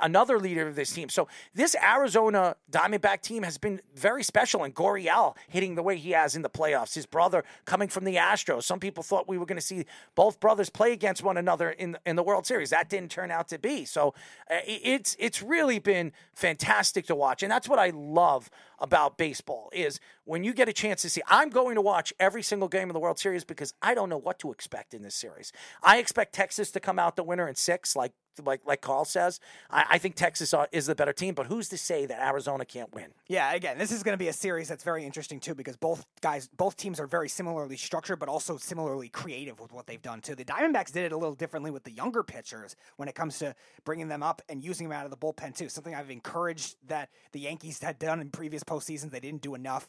Another 0.00 0.38
leader 0.38 0.66
of 0.68 0.76
this 0.76 0.92
team. 0.92 0.99
So 1.08 1.28
this 1.54 1.74
Arizona 1.76 2.56
Diamondback 2.70 3.22
team 3.22 3.42
has 3.42 3.58
been 3.58 3.80
very 3.94 4.22
special. 4.22 4.64
And 4.64 4.74
Gurriel 4.74 5.36
hitting 5.48 5.74
the 5.74 5.82
way 5.82 5.96
he 5.96 6.10
has 6.10 6.36
in 6.36 6.42
the 6.42 6.50
playoffs. 6.50 6.94
His 6.94 7.06
brother 7.06 7.44
coming 7.64 7.88
from 7.88 8.04
the 8.04 8.16
Astros. 8.16 8.64
Some 8.64 8.80
people 8.80 9.02
thought 9.02 9.28
we 9.28 9.38
were 9.38 9.46
going 9.46 9.58
to 9.58 9.64
see 9.64 9.84
both 10.14 10.40
brothers 10.40 10.70
play 10.70 10.92
against 10.92 11.22
one 11.22 11.36
another 11.36 11.70
in 11.70 11.96
in 12.04 12.16
the 12.16 12.22
World 12.22 12.46
Series. 12.46 12.70
That 12.70 12.88
didn't 12.88 13.10
turn 13.10 13.30
out 13.30 13.48
to 13.48 13.58
be. 13.58 13.84
So 13.84 14.14
uh, 14.50 14.58
it's 14.66 15.16
it's 15.18 15.42
really 15.42 15.78
been 15.78 16.12
fantastic 16.34 17.06
to 17.06 17.14
watch, 17.14 17.42
and 17.42 17.50
that's 17.50 17.68
what 17.68 17.78
I 17.78 17.90
love 17.90 18.50
about 18.78 19.18
baseball 19.18 19.70
is 19.72 20.00
when 20.24 20.42
you 20.42 20.54
get 20.54 20.68
a 20.68 20.72
chance 20.72 21.02
to 21.02 21.10
see. 21.10 21.20
I'm 21.28 21.50
going 21.50 21.74
to 21.74 21.80
watch 21.80 22.12
every 22.18 22.42
single 22.42 22.68
game 22.68 22.88
of 22.88 22.94
the 22.94 23.00
World 23.00 23.18
Series 23.18 23.44
because 23.44 23.74
I 23.82 23.94
don't 23.94 24.08
know 24.08 24.18
what 24.18 24.38
to 24.40 24.50
expect 24.50 24.94
in 24.94 25.02
this 25.02 25.14
series. 25.14 25.52
I 25.82 25.98
expect 25.98 26.34
Texas 26.34 26.70
to 26.72 26.80
come 26.80 26.98
out 26.98 27.16
the 27.16 27.22
winner 27.22 27.48
in 27.48 27.54
six, 27.54 27.94
like 27.94 28.12
like 28.44 28.60
like 28.64 28.80
Carl 28.80 29.04
says. 29.04 29.40
I, 29.70 29.84
I 29.90 29.98
think 29.98 30.14
Texas 30.14 30.54
uh, 30.54 30.66
is 30.72 30.86
the 30.86 30.94
better 30.94 31.12
team, 31.12 31.34
but 31.34 31.46
who's 31.46 31.68
to 31.70 31.78
say 31.78 32.06
that 32.06 32.20
Arizona 32.20 32.64
can't 32.64 32.92
win? 32.94 33.06
Yeah, 33.28 33.52
again, 33.54 33.78
this 33.78 33.92
is 33.92 34.02
going 34.02 34.14
to 34.14 34.18
be 34.18 34.28
a 34.28 34.32
series 34.32 34.68
that's 34.68 34.84
very 34.84 35.04
interesting 35.04 35.40
too 35.40 35.54
because 35.54 35.76
both 35.76 36.04
guys, 36.20 36.48
both 36.56 36.76
teams 36.76 37.00
are 37.00 37.06
very 37.06 37.28
similarly 37.28 37.76
structured, 37.76 38.18
but 38.18 38.28
also 38.28 38.56
similarly 38.56 39.08
creative 39.08 39.60
with 39.60 39.72
what 39.72 39.86
they've 39.86 40.02
done 40.02 40.20
too. 40.20 40.34
The 40.34 40.44
Diamondbacks 40.44 40.92
did 40.92 41.04
it 41.04 41.12
a 41.12 41.16
little 41.16 41.34
differently 41.34 41.70
with 41.70 41.84
the 41.84 41.92
younger 41.92 42.22
pitchers 42.22 42.76
when 42.96 43.08
it 43.08 43.14
comes 43.14 43.38
to 43.38 43.54
bringing 43.84 44.08
them 44.08 44.22
up 44.22 44.42
and 44.48 44.62
using 44.62 44.88
them 44.88 44.98
out 44.98 45.04
of 45.04 45.10
the 45.10 45.16
bullpen 45.16 45.56
too. 45.56 45.68
Something 45.68 45.94
I've 45.94 46.10
encouraged 46.10 46.76
that 46.88 47.10
the 47.32 47.40
Yankees 47.40 47.82
had 47.82 47.98
done 47.98 48.20
in 48.20 48.30
previous 48.30 48.64
postseasons, 48.64 49.10
they 49.10 49.20
didn't 49.20 49.42
do 49.42 49.54
enough. 49.54 49.88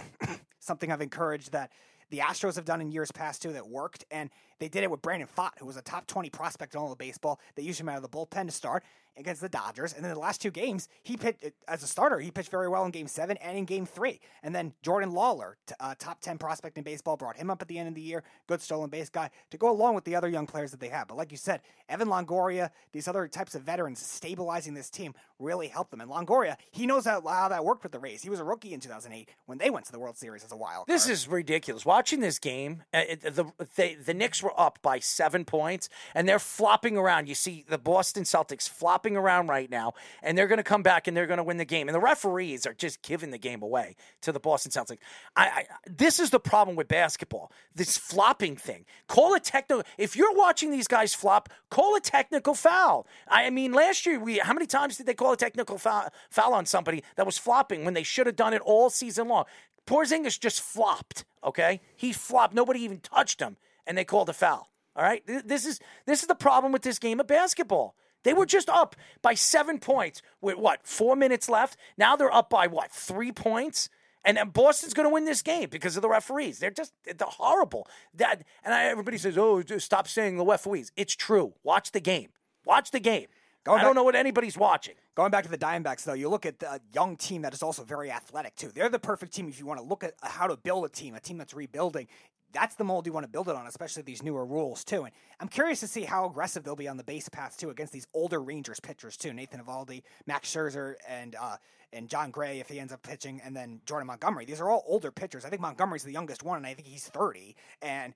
Something 0.60 0.92
I've 0.92 1.02
encouraged 1.02 1.52
that 1.52 1.70
the 2.12 2.18
Astros 2.18 2.56
have 2.56 2.66
done 2.66 2.82
in 2.82 2.92
years 2.92 3.10
past 3.10 3.40
too 3.40 3.54
that 3.54 3.66
worked, 3.66 4.04
and 4.10 4.28
they 4.62 4.68
did 4.68 4.84
it 4.84 4.90
with 4.92 5.02
Brandon 5.02 5.26
Pfaadt, 5.36 5.58
who 5.58 5.66
was 5.66 5.76
a 5.76 5.82
top 5.82 6.06
20 6.06 6.30
prospect 6.30 6.74
in 6.74 6.80
all 6.80 6.92
of 6.92 6.96
baseball. 6.96 7.40
They 7.56 7.64
used 7.64 7.80
him 7.80 7.88
out 7.88 7.96
of 7.96 8.02
the 8.02 8.08
bullpen 8.08 8.46
to 8.46 8.52
start 8.52 8.84
against 9.16 9.40
the 9.40 9.48
Dodgers, 9.48 9.92
and 9.92 10.04
then 10.04 10.12
the 10.12 10.18
last 10.18 10.40
two 10.40 10.50
games, 10.50 10.88
he 11.02 11.16
pitched 11.16 11.44
as 11.68 11.82
a 11.82 11.86
starter. 11.86 12.18
He 12.18 12.30
pitched 12.30 12.50
very 12.50 12.68
well 12.68 12.84
in 12.84 12.90
Game 12.90 13.06
Seven 13.06 13.36
and 13.38 13.58
in 13.58 13.64
Game 13.64 13.86
Three. 13.86 14.20
And 14.42 14.54
then 14.54 14.72
Jordan 14.82 15.12
Lawlar, 15.12 15.54
t- 15.66 15.74
uh, 15.80 15.94
top 15.98 16.20
10 16.20 16.38
prospect 16.38 16.78
in 16.78 16.84
baseball, 16.84 17.16
brought 17.16 17.36
him 17.36 17.50
up 17.50 17.60
at 17.60 17.68
the 17.68 17.78
end 17.78 17.88
of 17.88 17.94
the 17.94 18.00
year. 18.00 18.22
Good 18.46 18.60
stolen 18.60 18.90
base 18.90 19.10
guy 19.10 19.30
to 19.50 19.58
go 19.58 19.70
along 19.70 19.94
with 19.94 20.04
the 20.04 20.16
other 20.16 20.28
young 20.28 20.46
players 20.46 20.70
that 20.70 20.80
they 20.80 20.88
have. 20.88 21.08
But 21.08 21.16
like 21.16 21.30
you 21.30 21.36
said, 21.36 21.60
Evan 21.88 22.08
Longoria, 22.08 22.70
these 22.92 23.06
other 23.06 23.28
types 23.28 23.54
of 23.54 23.62
veterans 23.62 24.00
stabilizing 24.00 24.74
this 24.74 24.88
team 24.88 25.14
really 25.38 25.68
helped 25.68 25.90
them. 25.90 26.00
And 26.00 26.10
Longoria, 26.10 26.56
he 26.70 26.86
knows 26.86 27.04
how, 27.04 27.20
how 27.26 27.48
that 27.48 27.64
worked 27.64 27.82
with 27.82 27.92
the 27.92 27.98
Rays. 27.98 28.22
He 28.22 28.30
was 28.30 28.40
a 28.40 28.44
rookie 28.44 28.72
in 28.72 28.80
2008 28.80 29.28
when 29.46 29.58
they 29.58 29.70
went 29.70 29.86
to 29.86 29.92
the 29.92 29.98
World 29.98 30.16
Series 30.16 30.44
as 30.44 30.52
a 30.52 30.56
wild. 30.56 30.86
Card. 30.86 30.88
This 30.88 31.08
is 31.08 31.28
ridiculous. 31.28 31.84
Watching 31.84 32.20
this 32.20 32.38
game, 32.38 32.84
uh, 32.94 33.02
the, 33.22 33.52
the 33.76 33.96
the 34.06 34.14
Knicks 34.14 34.42
were 34.52 34.60
up 34.60 34.78
by 34.82 34.98
seven 34.98 35.44
points, 35.44 35.88
and 36.14 36.28
they're 36.28 36.38
flopping 36.38 36.96
around. 36.96 37.28
You 37.28 37.34
see 37.34 37.64
the 37.68 37.78
Boston 37.78 38.24
Celtics 38.24 38.68
flopping 38.68 39.16
around 39.16 39.48
right 39.48 39.70
now, 39.70 39.92
and 40.22 40.36
they're 40.36 40.46
going 40.46 40.58
to 40.58 40.64
come 40.64 40.82
back 40.82 41.06
and 41.06 41.16
they're 41.16 41.26
going 41.26 41.38
to 41.38 41.44
win 41.44 41.56
the 41.56 41.64
game. 41.64 41.88
And 41.88 41.94
the 41.94 42.00
referees 42.00 42.66
are 42.66 42.74
just 42.74 43.02
giving 43.02 43.30
the 43.30 43.38
game 43.38 43.62
away 43.62 43.96
to 44.22 44.32
the 44.32 44.40
Boston 44.40 44.70
Celtics. 44.72 44.98
I, 45.36 45.46
I 45.46 45.66
this 45.86 46.20
is 46.20 46.30
the 46.30 46.40
problem 46.40 46.76
with 46.76 46.88
basketball. 46.88 47.52
This 47.74 47.96
flopping 47.98 48.56
thing. 48.56 48.84
Call 49.08 49.34
a 49.34 49.40
technical. 49.40 49.84
If 49.98 50.16
you're 50.16 50.34
watching 50.34 50.70
these 50.70 50.88
guys 50.88 51.14
flop, 51.14 51.48
call 51.70 51.96
a 51.96 52.00
technical 52.00 52.54
foul. 52.54 53.06
I 53.28 53.50
mean, 53.50 53.72
last 53.72 54.06
year 54.06 54.18
we 54.18 54.38
how 54.38 54.52
many 54.52 54.66
times 54.66 54.96
did 54.96 55.06
they 55.06 55.14
call 55.14 55.32
a 55.32 55.36
technical 55.36 55.78
foul, 55.78 56.08
foul 56.30 56.54
on 56.54 56.66
somebody 56.66 57.02
that 57.16 57.26
was 57.26 57.38
flopping 57.38 57.84
when 57.84 57.94
they 57.94 58.02
should 58.02 58.26
have 58.26 58.36
done 58.36 58.54
it 58.54 58.62
all 58.62 58.90
season 58.90 59.28
long? 59.28 59.44
Porzingis 59.86 60.38
just 60.38 60.60
flopped. 60.60 61.24
Okay, 61.44 61.80
he 61.96 62.12
flopped. 62.12 62.54
Nobody 62.54 62.80
even 62.82 63.00
touched 63.00 63.40
him, 63.40 63.56
and 63.86 63.96
they 63.96 64.04
called 64.04 64.28
a 64.28 64.32
foul. 64.32 64.68
All 64.94 65.02
right, 65.02 65.22
this 65.26 65.64
is 65.64 65.80
this 66.06 66.20
is 66.20 66.28
the 66.28 66.34
problem 66.34 66.72
with 66.72 66.82
this 66.82 66.98
game 66.98 67.18
of 67.20 67.26
basketball. 67.26 67.96
They 68.24 68.34
were 68.34 68.46
just 68.46 68.68
up 68.68 68.94
by 69.22 69.34
seven 69.34 69.78
points 69.78 70.22
with 70.40 70.56
what 70.56 70.86
four 70.86 71.16
minutes 71.16 71.48
left. 71.48 71.76
Now 71.96 72.14
they're 72.14 72.32
up 72.32 72.50
by 72.50 72.66
what 72.66 72.90
three 72.92 73.32
points, 73.32 73.88
and 74.24 74.36
then 74.36 74.50
Boston's 74.50 74.94
going 74.94 75.08
to 75.08 75.12
win 75.12 75.24
this 75.24 75.42
game 75.42 75.68
because 75.70 75.96
of 75.96 76.02
the 76.02 76.08
referees. 76.08 76.58
They're 76.58 76.70
just 76.70 76.92
they're 77.04 77.16
horrible. 77.26 77.88
That 78.14 78.42
and 78.64 78.74
I, 78.74 78.84
everybody 78.84 79.16
says, 79.18 79.38
"Oh, 79.38 79.62
just 79.62 79.86
stop 79.86 80.06
saying 80.08 80.36
the 80.36 80.44
referees." 80.44 80.92
It's 80.96 81.16
true. 81.16 81.54
Watch 81.64 81.92
the 81.92 82.00
game. 82.00 82.28
Watch 82.66 82.90
the 82.90 83.00
game. 83.00 83.26
Going 83.64 83.80
I 83.80 83.82
don't 83.82 83.90
back- 83.90 83.96
know 83.96 84.04
what 84.04 84.14
anybody's 84.16 84.58
watching. 84.58 84.94
Going 85.14 85.30
back 85.30 85.44
to 85.44 85.50
the 85.50 85.58
Diamondbacks, 85.58 86.04
though, 86.04 86.14
you 86.14 86.28
look 86.28 86.46
at 86.46 86.58
the 86.58 86.80
young 86.94 87.16
team 87.16 87.42
that 87.42 87.52
is 87.52 87.62
also 87.62 87.84
very 87.84 88.10
athletic 88.10 88.56
too. 88.56 88.70
They're 88.74 88.88
the 88.88 88.98
perfect 88.98 89.34
team 89.34 89.46
if 89.48 89.58
you 89.58 89.66
want 89.66 89.78
to 89.78 89.84
look 89.86 90.02
at 90.02 90.14
uh, 90.22 90.28
how 90.28 90.46
to 90.46 90.56
build 90.56 90.84
a 90.84 90.88
team, 90.88 91.14
a 91.14 91.20
team 91.20 91.38
that's 91.38 91.54
rebuilding. 91.54 92.08
That's 92.52 92.74
the 92.74 92.84
mold 92.84 93.06
you 93.06 93.12
want 93.12 93.24
to 93.24 93.30
build 93.30 93.48
it 93.48 93.56
on, 93.56 93.66
especially 93.66 94.02
these 94.02 94.22
newer 94.22 94.44
rules 94.44 94.84
too. 94.84 95.04
And 95.04 95.12
I'm 95.40 95.48
curious 95.48 95.80
to 95.80 95.86
see 95.88 96.02
how 96.02 96.26
aggressive 96.26 96.64
they'll 96.64 96.76
be 96.76 96.88
on 96.88 96.96
the 96.96 97.04
base 97.04 97.28
paths 97.28 97.56
too 97.56 97.70
against 97.70 97.92
these 97.92 98.06
older 98.14 98.40
Rangers 98.40 98.80
pitchers 98.80 99.16
too. 99.16 99.32
Nathan 99.32 99.60
Eovaldi, 99.60 100.02
Max 100.26 100.52
Scherzer, 100.52 100.94
and 101.08 101.36
uh, 101.40 101.56
and 101.92 102.08
Jon 102.08 102.30
Gray 102.30 102.60
if 102.60 102.68
he 102.68 102.80
ends 102.80 102.92
up 102.92 103.02
pitching, 103.02 103.40
and 103.44 103.54
then 103.54 103.80
Jordan 103.84 104.06
Montgomery. 104.06 104.44
These 104.44 104.60
are 104.60 104.68
all 104.68 104.84
older 104.86 105.10
pitchers. 105.10 105.44
I 105.44 105.50
think 105.50 105.60
Montgomery's 105.60 106.04
the 106.04 106.12
youngest 106.12 106.42
one, 106.42 106.56
and 106.58 106.66
I 106.66 106.74
think 106.74 106.88
he's 106.88 107.06
30. 107.06 107.54
And 107.82 108.14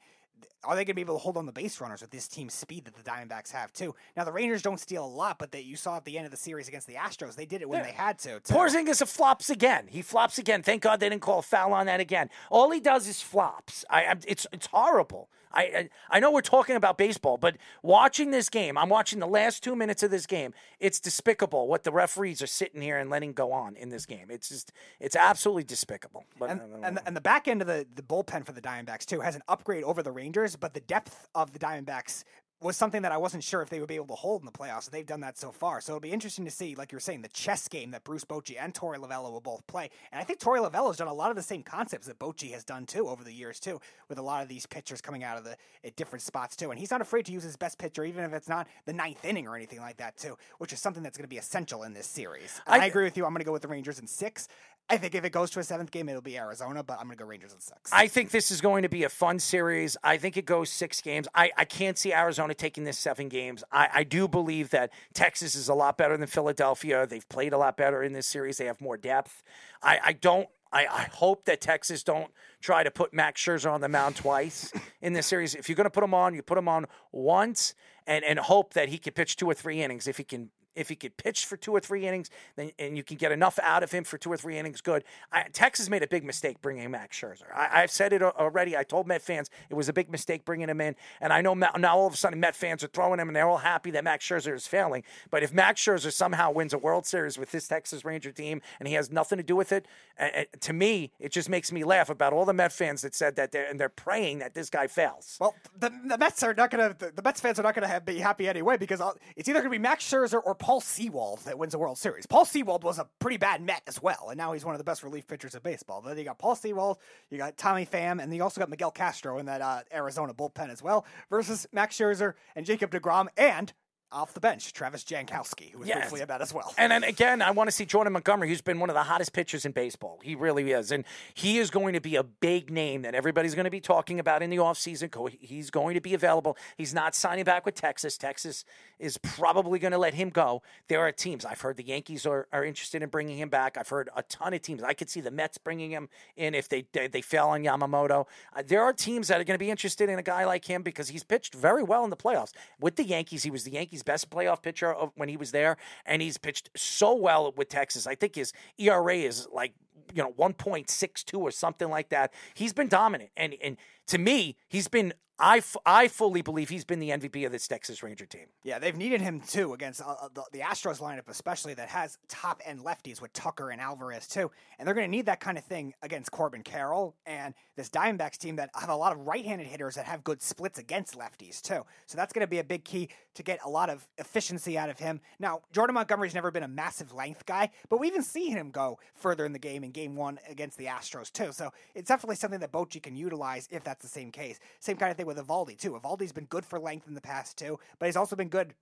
are 0.64 0.74
they 0.74 0.80
going 0.84 0.86
to 0.88 0.94
be 0.94 1.00
able 1.02 1.14
to 1.14 1.20
hold 1.20 1.36
on 1.36 1.46
the 1.46 1.52
base 1.52 1.80
runners 1.80 2.00
with 2.00 2.10
this 2.10 2.26
team 2.28 2.48
speed 2.48 2.84
that 2.86 2.94
the 2.94 3.02
Diamondbacks 3.08 3.52
have 3.52 3.72
too? 3.72 3.94
Now 4.16 4.24
the 4.24 4.32
Rangers 4.32 4.62
don't 4.62 4.80
steal 4.80 5.04
a 5.04 5.06
lot, 5.06 5.38
but 5.38 5.52
that 5.52 5.64
you 5.64 5.76
saw 5.76 5.96
at 5.96 6.04
the 6.04 6.16
end 6.16 6.24
of 6.24 6.30
the 6.30 6.36
series 6.36 6.68
against 6.68 6.86
the 6.86 6.94
Astros, 6.94 7.36
they 7.36 7.46
did 7.46 7.62
it 7.62 7.68
when 7.68 7.82
they 7.82 7.92
had 7.92 8.18
to. 8.20 8.40
too. 8.40 8.52
Porzingis 8.54 9.06
flops 9.06 9.48
again. 9.50 9.86
He 9.88 10.02
flops 10.02 10.38
again. 10.38 10.62
Thank 10.62 10.82
God 10.82 11.00
they 11.00 11.08
didn't 11.08 11.22
call 11.22 11.38
a 11.38 11.42
foul 11.42 11.72
on 11.72 11.86
that 11.86 12.00
again. 12.00 12.30
All 12.50 12.70
he 12.70 12.80
does 12.80 13.06
is 13.06 13.20
flops. 13.22 13.84
I, 13.88 14.04
I 14.04 14.14
it's 14.26 14.46
it's 14.52 14.66
horrible. 14.66 15.28
I, 15.52 15.62
I 15.62 15.88
I 16.10 16.20
know 16.20 16.30
we're 16.30 16.40
talking 16.40 16.76
about 16.76 16.98
baseball, 16.98 17.36
but 17.36 17.56
watching 17.82 18.30
this 18.30 18.48
game, 18.48 18.76
I'm 18.76 18.88
watching 18.88 19.18
the 19.18 19.26
last 19.26 19.62
two 19.62 19.76
minutes 19.76 20.02
of 20.02 20.10
this 20.10 20.26
game. 20.26 20.54
It's 20.80 21.00
despicable 21.00 21.68
what 21.68 21.84
the 21.84 21.92
referees 21.92 22.42
are 22.42 22.46
sitting 22.46 22.82
here 22.82 22.98
and 22.98 23.10
letting 23.10 23.32
go 23.32 23.52
on 23.52 23.76
in 23.76 23.88
this 23.88 24.06
game. 24.06 24.26
It's 24.30 24.48
just 24.48 24.72
it's 25.00 25.16
absolutely 25.16 25.64
despicable. 25.64 26.24
But 26.38 26.50
and, 26.50 26.60
uh, 26.60 26.64
uh, 26.64 26.80
and, 26.84 26.98
and 27.06 27.16
the 27.16 27.20
back 27.20 27.48
end 27.48 27.60
of 27.60 27.66
the, 27.66 27.86
the 27.94 28.02
bullpen 28.02 28.44
for 28.44 28.52
the 28.52 28.60
Diamondbacks 28.60 29.06
too 29.06 29.20
has 29.20 29.34
an 29.34 29.42
upgrade 29.48 29.84
over 29.84 30.02
the 30.02 30.12
Rangers, 30.12 30.56
but 30.56 30.74
the 30.74 30.80
depth 30.80 31.28
of 31.34 31.52
the 31.52 31.58
Diamondbacks 31.58 32.24
was 32.60 32.76
something 32.76 33.02
that 33.02 33.12
I 33.12 33.18
wasn't 33.18 33.44
sure 33.44 33.60
if 33.60 33.68
they 33.68 33.80
would 33.80 33.88
be 33.88 33.96
able 33.96 34.06
to 34.08 34.14
hold 34.14 34.40
in 34.40 34.46
the 34.46 34.52
playoffs. 34.52 34.88
They've 34.90 35.06
done 35.06 35.20
that 35.20 35.36
so 35.36 35.52
far, 35.52 35.80
so 35.80 35.92
it'll 35.92 36.00
be 36.00 36.10
interesting 36.12 36.46
to 36.46 36.50
see, 36.50 36.74
like 36.74 36.90
you're 36.90 37.00
saying, 37.00 37.20
the 37.22 37.28
chess 37.28 37.68
game 37.68 37.90
that 37.90 38.02
Bruce 38.02 38.24
Bochy 38.24 38.56
and 38.58 38.72
Torey 38.72 38.96
Lovullo 38.96 39.30
will 39.30 39.40
both 39.42 39.66
play. 39.66 39.90
And 40.10 40.20
I 40.20 40.24
think 40.24 40.40
Torey 40.40 40.66
Lovullo 40.66 40.86
has 40.88 40.96
done 40.96 41.08
a 41.08 41.14
lot 41.14 41.28
of 41.30 41.36
the 41.36 41.42
same 41.42 41.62
concepts 41.62 42.06
that 42.06 42.18
Bochy 42.18 42.52
has 42.52 42.64
done 42.64 42.86
too 42.86 43.08
over 43.08 43.22
the 43.22 43.32
years 43.32 43.60
too, 43.60 43.78
with 44.08 44.18
a 44.18 44.22
lot 44.22 44.42
of 44.42 44.48
these 44.48 44.64
pitchers 44.64 45.02
coming 45.02 45.22
out 45.22 45.36
of 45.36 45.44
the 45.44 45.56
at 45.84 45.96
different 45.96 46.22
spots 46.22 46.56
too. 46.56 46.70
And 46.70 46.78
he's 46.80 46.90
not 46.90 47.02
afraid 47.02 47.26
to 47.26 47.32
use 47.32 47.42
his 47.42 47.56
best 47.56 47.76
pitcher, 47.78 48.04
even 48.04 48.24
if 48.24 48.32
it's 48.32 48.48
not 48.48 48.66
the 48.86 48.92
ninth 48.94 49.24
inning 49.24 49.46
or 49.46 49.54
anything 49.54 49.80
like 49.80 49.98
that 49.98 50.16
too, 50.16 50.36
which 50.58 50.72
is 50.72 50.80
something 50.80 51.02
that's 51.02 51.18
going 51.18 51.24
to 51.24 51.28
be 51.28 51.38
essential 51.38 51.82
in 51.82 51.92
this 51.92 52.06
series. 52.06 52.60
And 52.66 52.80
I, 52.80 52.86
I- 52.86 52.88
agree 52.88 53.04
with 53.04 53.16
you. 53.18 53.26
I'm 53.26 53.32
going 53.32 53.40
to 53.40 53.44
go 53.44 53.52
with 53.52 53.62
the 53.62 53.68
Rangers 53.68 53.98
in 53.98 54.06
six. 54.06 54.48
I 54.88 54.98
think 54.98 55.16
if 55.16 55.24
it 55.24 55.30
goes 55.30 55.50
to 55.50 55.60
a 55.60 55.64
seventh 55.64 55.90
game, 55.90 56.08
it'll 56.08 56.22
be 56.22 56.38
Arizona, 56.38 56.82
but 56.84 56.98
I'm 57.00 57.06
going 57.06 57.16
to 57.16 57.22
go 57.24 57.28
Rangers 57.28 57.52
in 57.52 57.58
six. 57.58 57.90
I 57.92 58.06
think 58.06 58.30
this 58.30 58.52
is 58.52 58.60
going 58.60 58.82
to 58.82 58.88
be 58.88 59.02
a 59.02 59.08
fun 59.08 59.40
series. 59.40 59.96
I 60.04 60.16
think 60.16 60.36
it 60.36 60.46
goes 60.46 60.70
six 60.70 61.00
games. 61.00 61.26
I, 61.34 61.50
I 61.56 61.64
can't 61.64 61.98
see 61.98 62.12
Arizona 62.12 62.54
taking 62.54 62.84
this 62.84 62.96
seven 62.96 63.28
games. 63.28 63.64
I, 63.72 63.88
I 63.92 64.04
do 64.04 64.28
believe 64.28 64.70
that 64.70 64.92
Texas 65.12 65.56
is 65.56 65.68
a 65.68 65.74
lot 65.74 65.98
better 65.98 66.16
than 66.16 66.28
Philadelphia. 66.28 67.04
They've 67.06 67.28
played 67.28 67.52
a 67.52 67.58
lot 67.58 67.76
better 67.76 68.02
in 68.02 68.12
this 68.12 68.28
series. 68.28 68.58
They 68.58 68.66
have 68.66 68.80
more 68.80 68.96
depth. 68.96 69.42
I, 69.82 69.98
I 70.04 70.12
don't. 70.12 70.48
I, 70.72 70.86
I 70.86 71.08
hope 71.12 71.44
that 71.46 71.60
Texas 71.60 72.02
don't 72.02 72.30
try 72.60 72.82
to 72.82 72.90
put 72.90 73.14
Max 73.14 73.40
Scherzer 73.40 73.72
on 73.72 73.80
the 73.80 73.88
mound 73.88 74.16
twice 74.16 74.72
in 75.00 75.12
this 75.12 75.26
series. 75.26 75.54
If 75.54 75.68
you're 75.68 75.76
going 75.76 75.84
to 75.84 75.90
put 75.90 76.02
him 76.02 76.12
on, 76.12 76.34
you 76.34 76.42
put 76.42 76.58
him 76.58 76.68
on 76.68 76.86
once 77.12 77.74
and, 78.06 78.24
and 78.24 78.38
hope 78.38 78.74
that 78.74 78.88
he 78.88 78.98
can 78.98 79.12
pitch 79.14 79.36
two 79.36 79.48
or 79.48 79.54
three 79.54 79.80
innings. 79.80 80.06
If 80.08 80.16
he 80.16 80.24
can 80.24 80.50
if 80.76 80.88
he 80.88 80.94
could 80.94 81.16
pitch 81.16 81.46
for 81.46 81.56
two 81.56 81.72
or 81.72 81.80
three 81.80 82.06
innings, 82.06 82.30
then 82.56 82.70
and 82.78 82.96
you 82.96 83.02
can 83.02 83.16
get 83.16 83.32
enough 83.32 83.58
out 83.62 83.82
of 83.82 83.90
him 83.90 84.04
for 84.04 84.18
two 84.18 84.30
or 84.32 84.36
three 84.36 84.58
innings, 84.58 84.80
good. 84.80 85.04
I, 85.32 85.44
Texas 85.52 85.88
made 85.88 86.02
a 86.02 86.06
big 86.06 86.24
mistake 86.24 86.60
bringing 86.62 86.90
Max 86.90 87.18
Scherzer. 87.18 87.52
I, 87.54 87.82
I've 87.82 87.90
said 87.90 88.12
it 88.12 88.22
already. 88.22 88.76
I 88.76 88.84
told 88.84 89.06
Met 89.06 89.22
fans 89.22 89.50
it 89.70 89.74
was 89.74 89.88
a 89.88 89.92
big 89.92 90.10
mistake 90.10 90.44
bringing 90.44 90.68
him 90.68 90.80
in, 90.80 90.94
and 91.20 91.32
I 91.32 91.40
know 91.40 91.54
now 91.54 91.96
all 91.96 92.06
of 92.06 92.14
a 92.14 92.16
sudden 92.16 92.38
Met 92.38 92.54
fans 92.54 92.84
are 92.84 92.88
throwing 92.88 93.18
him, 93.18 93.28
and 93.28 93.34
they're 93.36 93.48
all 93.48 93.56
happy 93.58 93.90
that 93.92 94.04
Max 94.04 94.26
Scherzer 94.26 94.54
is 94.54 94.66
failing. 94.66 95.02
But 95.30 95.42
if 95.42 95.52
Max 95.52 95.82
Scherzer 95.82 96.12
somehow 96.12 96.50
wins 96.52 96.72
a 96.72 96.78
World 96.78 97.06
Series 97.06 97.38
with 97.38 97.50
this 97.50 97.66
Texas 97.68 98.04
Ranger 98.04 98.32
team, 98.32 98.60
and 98.78 98.88
he 98.88 98.94
has 98.94 99.10
nothing 99.10 99.38
to 99.38 99.44
do 99.44 99.56
with 99.56 99.72
it, 99.72 99.86
uh, 100.20 100.28
uh, 100.36 100.44
to 100.60 100.72
me 100.72 101.12
it 101.18 101.32
just 101.32 101.48
makes 101.48 101.72
me 101.72 101.84
laugh 101.84 102.10
about 102.10 102.32
all 102.32 102.44
the 102.44 102.52
Met 102.52 102.72
fans 102.72 103.02
that 103.02 103.14
said 103.14 103.36
that 103.36 103.52
they're 103.52 103.66
and 103.68 103.80
they're 103.80 103.88
praying 103.88 104.38
that 104.38 104.54
this 104.54 104.70
guy 104.70 104.86
fails. 104.86 105.36
Well, 105.40 105.54
the, 105.78 105.90
the 106.06 106.18
Mets 106.18 106.42
are 106.42 106.54
not 106.54 106.70
going 106.70 106.90
to. 106.90 106.96
The, 106.98 107.12
the 107.12 107.22
Mets 107.22 107.40
fans 107.40 107.58
are 107.58 107.62
not 107.62 107.74
going 107.74 107.88
to 107.88 108.00
be 108.00 108.18
happy 108.18 108.48
anyway 108.48 108.76
because 108.76 109.00
I'll- 109.00 109.16
it's 109.36 109.48
either 109.48 109.60
going 109.60 109.70
to 109.70 109.78
be 109.78 109.82
Max 109.82 110.04
Scherzer 110.04 110.40
or 110.44 110.54
Paul 110.66 110.80
Sewald 110.80 111.38
that 111.44 111.60
wins 111.60 111.74
a 111.74 111.78
World 111.78 111.96
Series. 111.96 112.26
Paul 112.26 112.44
Sewald 112.44 112.82
was 112.82 112.98
a 112.98 113.06
pretty 113.20 113.36
bad 113.36 113.62
Met 113.62 113.82
as 113.86 114.02
well, 114.02 114.30
and 114.30 114.36
now 114.36 114.52
he's 114.52 114.64
one 114.64 114.74
of 114.74 114.80
the 114.80 114.84
best 114.84 115.04
relief 115.04 115.28
pitchers 115.28 115.54
in 115.54 115.60
baseball. 115.62 116.00
Then 116.00 116.18
you 116.18 116.24
got 116.24 116.40
Paul 116.40 116.56
Sewald, 116.56 116.98
you 117.30 117.38
got 117.38 117.56
Tommy 117.56 117.86
Pham, 117.86 118.20
and 118.20 118.34
you 118.34 118.42
also 118.42 118.60
got 118.60 118.68
Miguel 118.68 118.90
Castro 118.90 119.38
in 119.38 119.46
that 119.46 119.60
uh, 119.60 119.82
Arizona 119.94 120.34
bullpen 120.34 120.70
as 120.70 120.82
well. 120.82 121.06
Versus 121.30 121.68
Max 121.70 121.96
Scherzer 121.96 122.34
and 122.56 122.66
Jacob 122.66 122.90
deGrom, 122.90 123.28
and 123.36 123.72
off 124.12 124.34
the 124.34 124.40
bench, 124.40 124.72
Travis 124.72 125.02
Jankowski, 125.04 125.72
who 125.72 125.78
was 125.80 125.88
Yes. 125.88 125.98
briefly 125.98 126.20
about 126.20 126.40
as 126.40 126.54
well. 126.54 126.72
And 126.78 126.92
then 126.92 127.02
again, 127.04 127.42
I 127.42 127.50
want 127.50 127.68
to 127.68 127.72
see 127.72 127.84
Jordan 127.84 128.12
Montgomery, 128.12 128.48
who's 128.48 128.60
been 128.60 128.78
one 128.78 128.88
of 128.88 128.94
the 128.94 129.02
hottest 129.02 129.32
pitchers 129.32 129.64
in 129.64 129.72
baseball. 129.72 130.20
He 130.22 130.34
really 130.34 130.70
is. 130.70 130.92
And 130.92 131.04
he 131.34 131.58
is 131.58 131.70
going 131.70 131.92
to 131.94 132.00
be 132.00 132.16
a 132.16 132.22
big 132.22 132.70
name 132.70 133.02
that 133.02 133.14
everybody's 133.14 133.54
going 133.54 133.64
to 133.64 133.70
be 133.70 133.80
talking 133.80 134.20
about 134.20 134.42
in 134.42 134.50
the 134.50 134.56
offseason. 134.58 135.12
He's 135.40 135.70
going 135.70 135.94
to 135.94 136.00
be 136.00 136.14
available. 136.14 136.56
He's 136.76 136.94
not 136.94 137.14
signing 137.14 137.44
back 137.44 137.66
with 137.66 137.74
Texas. 137.74 138.16
Texas 138.16 138.64
is 138.98 139.18
probably 139.18 139.78
going 139.78 139.92
to 139.92 139.98
let 139.98 140.14
him 140.14 140.30
go. 140.30 140.62
There 140.88 141.00
are 141.00 141.12
teams. 141.12 141.44
I've 141.44 141.60
heard 141.60 141.76
the 141.76 141.84
Yankees 141.86 142.24
are, 142.26 142.46
are 142.52 142.64
interested 142.64 143.02
in 143.02 143.08
bringing 143.08 143.36
him 143.38 143.48
back. 143.48 143.76
I've 143.76 143.88
heard 143.88 144.08
a 144.16 144.22
ton 144.22 144.54
of 144.54 144.62
teams. 144.62 144.82
I 144.82 144.94
could 144.94 145.10
see 145.10 145.20
the 145.20 145.30
Mets 145.30 145.58
bringing 145.58 145.90
him 145.90 146.08
in 146.36 146.54
if 146.54 146.68
they 146.68 146.86
they, 146.92 147.08
they 147.08 147.20
fail 147.22 147.48
on 147.48 147.62
Yamamoto. 147.62 148.26
Uh, 148.54 148.62
there 148.66 148.82
are 148.82 148.92
teams 148.92 149.28
that 149.28 149.40
are 149.40 149.44
going 149.44 149.58
to 149.58 149.62
be 149.64 149.70
interested 149.70 150.08
in 150.08 150.18
a 150.18 150.22
guy 150.22 150.44
like 150.44 150.64
him 150.64 150.82
because 150.82 151.08
he's 151.08 151.24
pitched 151.24 151.54
very 151.54 151.82
well 151.82 152.04
in 152.04 152.10
the 152.10 152.16
playoffs. 152.16 152.52
With 152.80 152.96
the 152.96 153.04
Yankees, 153.04 153.42
he 153.42 153.50
was 153.50 153.64
the 153.64 153.72
Yankees' 153.72 154.02
best 154.06 154.30
playoff 154.30 154.62
pitcher 154.62 154.94
of 154.94 155.12
when 155.16 155.28
he 155.28 155.36
was 155.36 155.50
there, 155.50 155.76
and 156.06 156.22
he's 156.22 156.38
pitched 156.38 156.70
so 156.74 157.14
well 157.14 157.52
with 157.54 157.68
Texas. 157.68 158.06
I 158.06 158.14
think 158.14 158.36
his 158.36 158.54
ERA 158.78 159.16
is 159.16 159.46
like 159.52 159.74
you 160.14 160.22
know, 160.22 160.32
1.62 160.38 161.38
or 161.38 161.50
something 161.50 161.90
like 161.90 162.08
that. 162.10 162.32
He's 162.54 162.72
been 162.72 162.88
dominant. 162.88 163.30
And, 163.36 163.54
and 163.62 163.76
to 164.06 164.18
me, 164.18 164.56
he's 164.68 164.88
been 164.88 165.12
I, 165.38 165.58
f- 165.58 165.76
I 165.84 166.08
fully 166.08 166.40
believe 166.40 166.70
he's 166.70 166.84
been 166.84 166.98
the 166.98 167.10
MVP 167.10 167.44
of 167.44 167.52
this 167.52 167.68
Texas 167.68 168.02
Ranger 168.02 168.24
team. 168.24 168.46
Yeah, 168.64 168.78
they've 168.78 168.96
needed 168.96 169.20
him 169.20 169.40
too 169.40 169.74
against 169.74 170.00
uh, 170.00 170.14
uh, 170.22 170.28
the, 170.32 170.44
the 170.52 170.60
Astros 170.60 170.98
lineup, 170.98 171.28
especially 171.28 171.74
that 171.74 171.90
has 171.90 172.16
top 172.28 172.62
end 172.64 172.80
lefties 172.80 173.20
with 173.20 173.34
Tucker 173.34 173.70
and 173.70 173.78
Alvarez 173.78 174.26
too, 174.26 174.50
and 174.78 174.86
they're 174.86 174.94
going 174.94 175.06
to 175.06 175.10
need 175.10 175.26
that 175.26 175.40
kind 175.40 175.58
of 175.58 175.64
thing 175.64 175.92
against 176.02 176.30
Corbin 176.30 176.62
Carroll 176.62 177.16
and 177.26 177.52
this 177.76 177.90
Diamondbacks 177.90 178.38
team 178.38 178.56
that 178.56 178.70
have 178.74 178.88
a 178.88 178.96
lot 178.96 179.12
of 179.12 179.26
right-handed 179.26 179.66
hitters 179.66 179.96
that 179.96 180.06
have 180.06 180.24
good 180.24 180.40
splits 180.40 180.78
against 180.78 181.18
lefties 181.18 181.60
too. 181.60 181.84
So 182.06 182.16
that's 182.16 182.32
going 182.32 182.44
to 182.44 182.50
be 182.50 182.58
a 182.58 182.64
big 182.64 182.84
key 182.84 183.10
to 183.34 183.42
get 183.42 183.58
a 183.62 183.68
lot 183.68 183.90
of 183.90 184.08
efficiency 184.16 184.78
out 184.78 184.88
of 184.88 184.98
him. 184.98 185.20
Now, 185.38 185.60
Jordan 185.70 185.94
Montgomery's 185.94 186.34
never 186.34 186.50
been 186.50 186.62
a 186.62 186.68
massive 186.68 187.12
length 187.12 187.44
guy, 187.44 187.70
but 187.90 188.00
we 188.00 188.06
even 188.06 188.22
seen 188.22 188.52
him 188.52 188.70
go 188.70 188.98
further 189.14 189.44
in 189.44 189.52
the 189.52 189.58
game 189.58 189.84
in 189.84 189.90
Game 189.90 190.16
One 190.16 190.38
against 190.48 190.78
the 190.78 190.86
Astros 190.86 191.30
too. 191.30 191.52
So 191.52 191.70
it's 191.94 192.08
definitely 192.08 192.36
something 192.36 192.60
that 192.60 192.72
Bochy 192.72 193.02
can 193.02 193.16
utilize 193.16 193.68
if 193.70 193.84
that's 193.84 194.00
the 194.00 194.08
same 194.08 194.30
case. 194.30 194.58
Same 194.80 194.96
kind 194.96 195.10
of 195.10 195.18
thing 195.18 195.25
with 195.26 195.38
Eovaldi 195.38 195.78
too. 195.78 195.92
Eovaldi's 195.92 196.32
been 196.32 196.46
good 196.46 196.64
for 196.64 196.78
length 196.78 197.06
in 197.06 197.14
the 197.14 197.20
past 197.20 197.58
too, 197.58 197.78
but 197.98 198.06
he's 198.06 198.16
also 198.16 198.36
been 198.36 198.48
good 198.48 198.74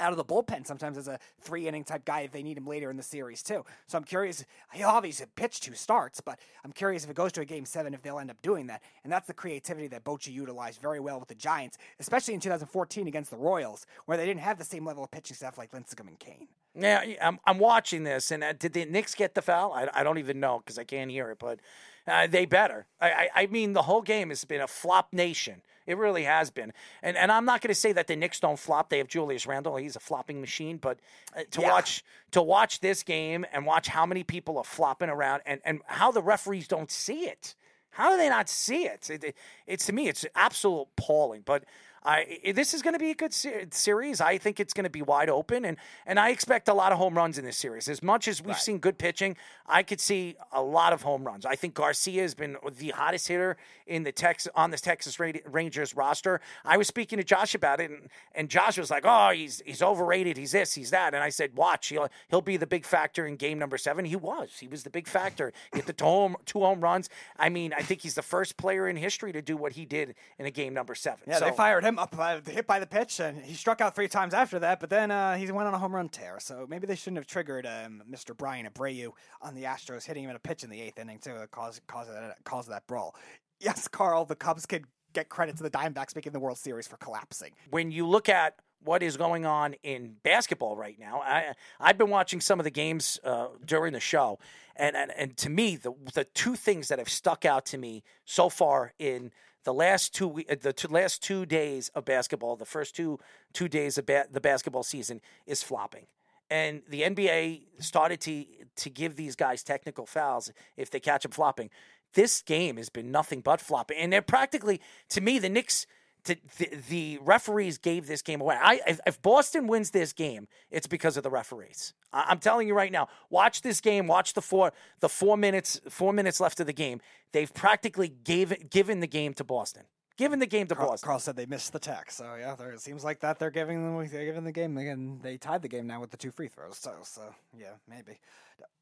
out 0.00 0.10
of 0.10 0.16
the 0.16 0.24
bullpen 0.24 0.66
sometimes 0.66 0.98
as 0.98 1.08
a 1.08 1.18
three 1.40 1.68
inning 1.68 1.84
type 1.84 2.04
guy 2.04 2.20
if 2.20 2.32
they 2.32 2.42
need 2.42 2.56
him 2.56 2.66
later 2.66 2.90
in 2.90 2.96
the 2.96 3.02
series 3.02 3.42
too. 3.42 3.64
So 3.86 3.98
I'm 3.98 4.04
curious. 4.04 4.44
He'll 4.72 4.88
obviously 4.88 5.26
pitch 5.36 5.60
two 5.60 5.74
starts, 5.74 6.20
but 6.20 6.38
I'm 6.64 6.72
curious 6.72 7.04
if 7.04 7.10
it 7.10 7.16
goes 7.16 7.32
to 7.32 7.40
a 7.40 7.44
game 7.44 7.64
seven 7.64 7.94
if 7.94 8.02
they'll 8.02 8.18
end 8.18 8.30
up 8.30 8.40
doing 8.42 8.66
that. 8.68 8.82
And 9.04 9.12
that's 9.12 9.26
the 9.26 9.34
creativity 9.34 9.86
that 9.88 10.04
Bochy 10.04 10.32
utilized 10.32 10.80
very 10.80 11.00
well 11.00 11.18
with 11.18 11.28
the 11.28 11.34
Giants, 11.34 11.78
especially 12.00 12.34
in 12.34 12.40
2014 12.40 13.06
against 13.06 13.30
the 13.30 13.36
Royals, 13.36 13.86
where 14.06 14.16
they 14.16 14.26
didn't 14.26 14.40
have 14.40 14.58
the 14.58 14.64
same 14.64 14.84
level 14.84 15.04
of 15.04 15.10
pitching 15.10 15.36
staff 15.36 15.58
like 15.58 15.72
Lincecum 15.72 16.08
and 16.08 16.18
Cain. 16.18 16.48
Yeah, 16.76 17.04
I'm, 17.22 17.38
I'm 17.46 17.58
watching 17.58 18.02
this, 18.02 18.32
and 18.32 18.42
uh, 18.42 18.52
did 18.52 18.72
the 18.72 18.84
Knicks 18.84 19.14
get 19.14 19.34
the 19.34 19.42
foul? 19.42 19.72
I, 19.72 19.88
I 19.94 20.02
don't 20.02 20.18
even 20.18 20.40
know 20.40 20.58
because 20.58 20.76
I 20.76 20.82
can't 20.82 21.08
hear 21.08 21.30
it, 21.30 21.38
but 21.38 21.60
uh, 22.08 22.26
they 22.26 22.46
better. 22.46 22.86
I, 23.00 23.10
I, 23.10 23.28
I 23.42 23.46
mean, 23.46 23.74
the 23.74 23.82
whole 23.82 24.02
game 24.02 24.30
has 24.30 24.44
been 24.44 24.60
a 24.60 24.66
flop 24.66 25.12
nation. 25.12 25.62
It 25.86 25.98
really 25.98 26.24
has 26.24 26.50
been. 26.50 26.72
And 27.02 27.16
and 27.16 27.30
I'm 27.30 27.44
not 27.44 27.60
going 27.60 27.68
to 27.68 27.74
say 27.74 27.92
that 27.92 28.06
the 28.06 28.16
Knicks 28.16 28.40
don't 28.40 28.58
flop. 28.58 28.88
They 28.88 28.98
have 28.98 29.08
Julius 29.08 29.46
Randle. 29.46 29.76
He's 29.76 29.96
a 29.96 30.00
flopping 30.00 30.40
machine. 30.40 30.78
But 30.78 30.98
uh, 31.36 31.42
to 31.52 31.60
Yeah. 31.60 31.70
watch 31.72 32.04
to 32.32 32.42
watch 32.42 32.80
this 32.80 33.02
game 33.02 33.44
and 33.52 33.66
watch 33.66 33.88
how 33.88 34.06
many 34.06 34.24
people 34.24 34.56
are 34.58 34.64
flopping 34.64 35.10
around 35.10 35.42
and, 35.46 35.60
and 35.64 35.80
how 35.86 36.10
the 36.10 36.22
referees 36.22 36.66
don't 36.68 36.90
see 36.90 37.24
it. 37.26 37.54
How 37.90 38.10
do 38.10 38.16
they 38.16 38.28
not 38.28 38.48
see 38.48 38.86
it? 38.86 39.08
It- 39.10 39.22
it- 39.24 39.36
it's 39.66 39.86
to 39.86 39.92
me, 39.92 40.08
it's 40.08 40.24
absolute 40.34 40.88
appalling. 40.98 41.42
But 41.44 41.64
I, 42.04 42.52
this 42.54 42.74
is 42.74 42.82
going 42.82 42.92
to 42.92 42.98
be 42.98 43.10
a 43.10 43.14
good 43.14 43.32
se- 43.32 43.68
series. 43.70 44.20
I 44.20 44.36
think 44.36 44.60
it's 44.60 44.74
going 44.74 44.84
to 44.84 44.90
be 44.90 45.00
wide 45.00 45.30
open, 45.30 45.64
and 45.64 45.78
and 46.06 46.20
I 46.20 46.30
expect 46.30 46.68
a 46.68 46.74
lot 46.74 46.92
of 46.92 46.98
home 46.98 47.14
runs 47.14 47.38
in 47.38 47.46
this 47.46 47.56
series. 47.56 47.88
As 47.88 48.02
much 48.02 48.28
as 48.28 48.42
we've 48.42 48.58
seen 48.58 48.78
good 48.78 48.98
pitching, 48.98 49.36
I 49.66 49.82
could 49.82 50.00
see 50.00 50.36
a 50.52 50.62
lot 50.62 50.92
of 50.92 51.00
home 51.02 51.24
runs. 51.24 51.46
I 51.46 51.56
think 51.56 51.72
Garcia 51.72 52.20
has 52.20 52.34
been 52.34 52.58
the 52.78 52.90
hottest 52.90 53.28
hitter 53.28 53.56
in 53.86 54.02
the 54.02 54.12
Tex 54.12 54.46
on 54.54 54.70
the 54.70 54.76
Texas 54.76 55.18
Rangers 55.18 55.96
roster. 55.96 56.42
I 56.64 56.76
was 56.76 56.88
speaking 56.88 57.16
to 57.18 57.24
Josh 57.24 57.54
about 57.54 57.80
it, 57.80 57.90
and, 57.90 58.10
and 58.34 58.50
Josh 58.50 58.76
was 58.76 58.90
like, 58.90 59.04
"Oh, 59.06 59.30
he's 59.30 59.62
he's 59.64 59.80
overrated. 59.80 60.36
He's 60.36 60.52
this, 60.52 60.74
he's 60.74 60.90
that." 60.90 61.14
And 61.14 61.24
I 61.24 61.30
said, 61.30 61.56
"Watch, 61.56 61.88
he'll 61.88 62.08
he'll 62.28 62.42
be 62.42 62.58
the 62.58 62.66
big 62.66 62.84
factor 62.84 63.26
in 63.26 63.36
game 63.36 63.58
number 63.58 63.78
seven. 63.78 64.04
He 64.04 64.16
was. 64.16 64.58
He 64.60 64.68
was 64.68 64.82
the 64.82 64.90
big 64.90 65.08
factor. 65.08 65.54
Hit 65.72 65.86
the 65.86 65.94
two 65.94 66.04
home 66.04 66.36
two 66.44 66.60
home 66.60 66.80
runs. 66.80 67.08
I 67.38 67.48
mean, 67.48 67.72
I 67.72 67.80
think 67.80 68.02
he's 68.02 68.14
the 68.14 68.22
first 68.22 68.58
player 68.58 68.88
in 68.88 68.96
history 68.96 69.32
to 69.32 69.40
do 69.40 69.56
what 69.56 69.72
he 69.72 69.86
did 69.86 70.14
in 70.38 70.44
a 70.44 70.50
game 70.50 70.74
number 70.74 70.94
seven. 70.94 71.20
Yeah, 71.26 71.38
so, 71.38 71.46
they 71.46 71.52
fired 71.52 71.82
him 71.84 71.93
up 71.98 72.16
by, 72.16 72.40
hit 72.40 72.66
by 72.66 72.78
the 72.78 72.86
pitch, 72.86 73.20
and 73.20 73.42
he 73.42 73.54
struck 73.54 73.80
out 73.80 73.94
three 73.94 74.08
times 74.08 74.34
after 74.34 74.58
that. 74.58 74.80
But 74.80 74.90
then 74.90 75.10
uh, 75.10 75.36
he 75.36 75.50
went 75.50 75.68
on 75.68 75.74
a 75.74 75.78
home 75.78 75.94
run 75.94 76.08
tear. 76.08 76.38
So 76.40 76.66
maybe 76.68 76.86
they 76.86 76.94
shouldn't 76.94 77.18
have 77.18 77.26
triggered 77.26 77.66
um, 77.66 78.02
Mr. 78.10 78.36
Bryan 78.36 78.66
Abreu 78.66 79.10
on 79.42 79.54
the 79.54 79.64
Astros, 79.64 80.04
hitting 80.04 80.24
him 80.24 80.30
in 80.30 80.36
a 80.36 80.40
pitch 80.40 80.64
in 80.64 80.70
the 80.70 80.80
eighth 80.80 80.98
inning 80.98 81.18
too, 81.18 81.34
cause 81.50 81.80
caused 81.86 82.10
that 82.10 82.36
caused 82.44 82.70
that 82.70 82.86
brawl. 82.86 83.14
Yes, 83.60 83.88
Carl, 83.88 84.24
the 84.24 84.36
Cubs 84.36 84.66
could 84.66 84.84
get 85.12 85.28
credit 85.28 85.56
to 85.56 85.62
the 85.62 85.70
Diamondbacks 85.70 86.14
making 86.14 86.32
the 86.32 86.40
World 86.40 86.58
Series 86.58 86.86
for 86.86 86.96
collapsing. 86.96 87.52
when 87.70 87.90
you 87.90 88.06
look 88.06 88.28
at 88.28 88.56
what 88.82 89.02
is 89.02 89.16
going 89.16 89.46
on 89.46 89.74
in 89.82 90.16
basketball 90.22 90.76
right 90.76 90.98
now, 90.98 91.22
I 91.22 91.54
I've 91.80 91.98
been 91.98 92.10
watching 92.10 92.40
some 92.40 92.60
of 92.60 92.64
the 92.64 92.70
games 92.70 93.18
uh, 93.24 93.48
during 93.64 93.92
the 93.92 94.00
show, 94.00 94.38
and, 94.76 94.94
and 94.94 95.10
and 95.16 95.36
to 95.38 95.50
me, 95.50 95.76
the 95.76 95.92
the 96.12 96.24
two 96.24 96.54
things 96.54 96.88
that 96.88 96.98
have 96.98 97.08
stuck 97.08 97.44
out 97.44 97.64
to 97.66 97.78
me 97.78 98.02
so 98.24 98.48
far 98.48 98.92
in 98.98 99.32
the 99.64 99.74
last 99.74 100.14
two 100.14 100.42
uh, 100.48 100.54
the 100.60 100.72
two, 100.72 100.88
last 100.88 101.22
two 101.22 101.44
days 101.46 101.88
of 101.94 102.04
basketball, 102.04 102.56
the 102.56 102.64
first 102.64 102.94
two 102.94 103.18
two 103.52 103.68
days 103.68 103.98
of 103.98 104.06
ba- 104.06 104.26
the 104.30 104.40
basketball 104.40 104.82
season 104.82 105.20
is 105.46 105.62
flopping. 105.62 106.06
And 106.50 106.82
the 106.88 107.02
NBA 107.02 107.62
started 107.78 108.20
to 108.22 108.44
to 108.76 108.90
give 108.90 109.16
these 109.16 109.34
guys 109.34 109.62
technical 109.62 110.06
fouls 110.06 110.52
if 110.76 110.90
they 110.90 111.00
catch 111.00 111.22
them 111.22 111.32
flopping. 111.32 111.70
This 112.12 112.42
game 112.42 112.76
has 112.76 112.90
been 112.90 113.10
nothing 113.10 113.40
but 113.40 113.60
flopping, 113.60 113.98
and 113.98 114.12
they're 114.12 114.22
practically 114.22 114.80
to 115.10 115.20
me 115.20 115.38
the 115.38 115.48
Knicks 115.48 115.86
to, 116.24 116.36
the, 116.58 116.70
the 116.88 117.18
referees 117.22 117.78
gave 117.78 118.06
this 118.06 118.22
game 118.22 118.40
away. 118.40 118.56
I, 118.60 118.80
if, 118.86 119.00
if 119.06 119.20
Boston 119.22 119.66
wins 119.66 119.90
this 119.90 120.12
game, 120.12 120.48
it's 120.70 120.86
because 120.86 121.16
of 121.16 121.22
the 121.22 121.30
referees. 121.30 121.94
I, 122.12 122.26
I'm 122.28 122.38
telling 122.38 122.68
you 122.68 122.74
right 122.74 122.92
now. 122.92 123.08
Watch 123.30 123.62
this 123.62 123.80
game. 123.80 124.06
Watch 124.06 124.34
the 124.34 124.42
four 124.42 124.72
the 125.00 125.08
four 125.08 125.36
minutes 125.36 125.80
four 125.88 126.12
minutes 126.12 126.40
left 126.40 126.60
of 126.60 126.66
the 126.66 126.72
game. 126.72 127.00
They've 127.32 127.52
practically 127.52 128.08
gave 128.08 128.52
it, 128.52 128.70
given 128.70 129.00
the 129.00 129.06
game 129.06 129.34
to 129.34 129.44
Boston. 129.44 129.84
Given 130.16 130.38
the 130.38 130.46
game 130.46 130.68
to 130.68 130.76
Carl, 130.76 130.90
Boston. 130.90 131.06
Carl 131.06 131.18
said 131.18 131.34
they 131.34 131.46
missed 131.46 131.72
the 131.72 131.80
tech, 131.80 132.08
so 132.12 132.36
yeah, 132.38 132.54
there, 132.54 132.70
it 132.70 132.80
seems 132.80 133.02
like 133.02 133.18
that 133.20 133.40
they're 133.40 133.50
giving 133.50 133.82
them 133.82 134.08
they're 134.08 134.24
giving 134.24 134.44
the 134.44 134.52
game 134.52 134.78
again. 134.78 135.18
They 135.20 135.36
tied 135.36 135.62
the 135.62 135.68
game 135.68 135.88
now 135.88 136.00
with 136.00 136.12
the 136.12 136.16
two 136.16 136.30
free 136.30 136.46
throws, 136.46 136.78
so 136.78 136.92
so 137.02 137.34
yeah, 137.58 137.72
maybe. 137.88 138.20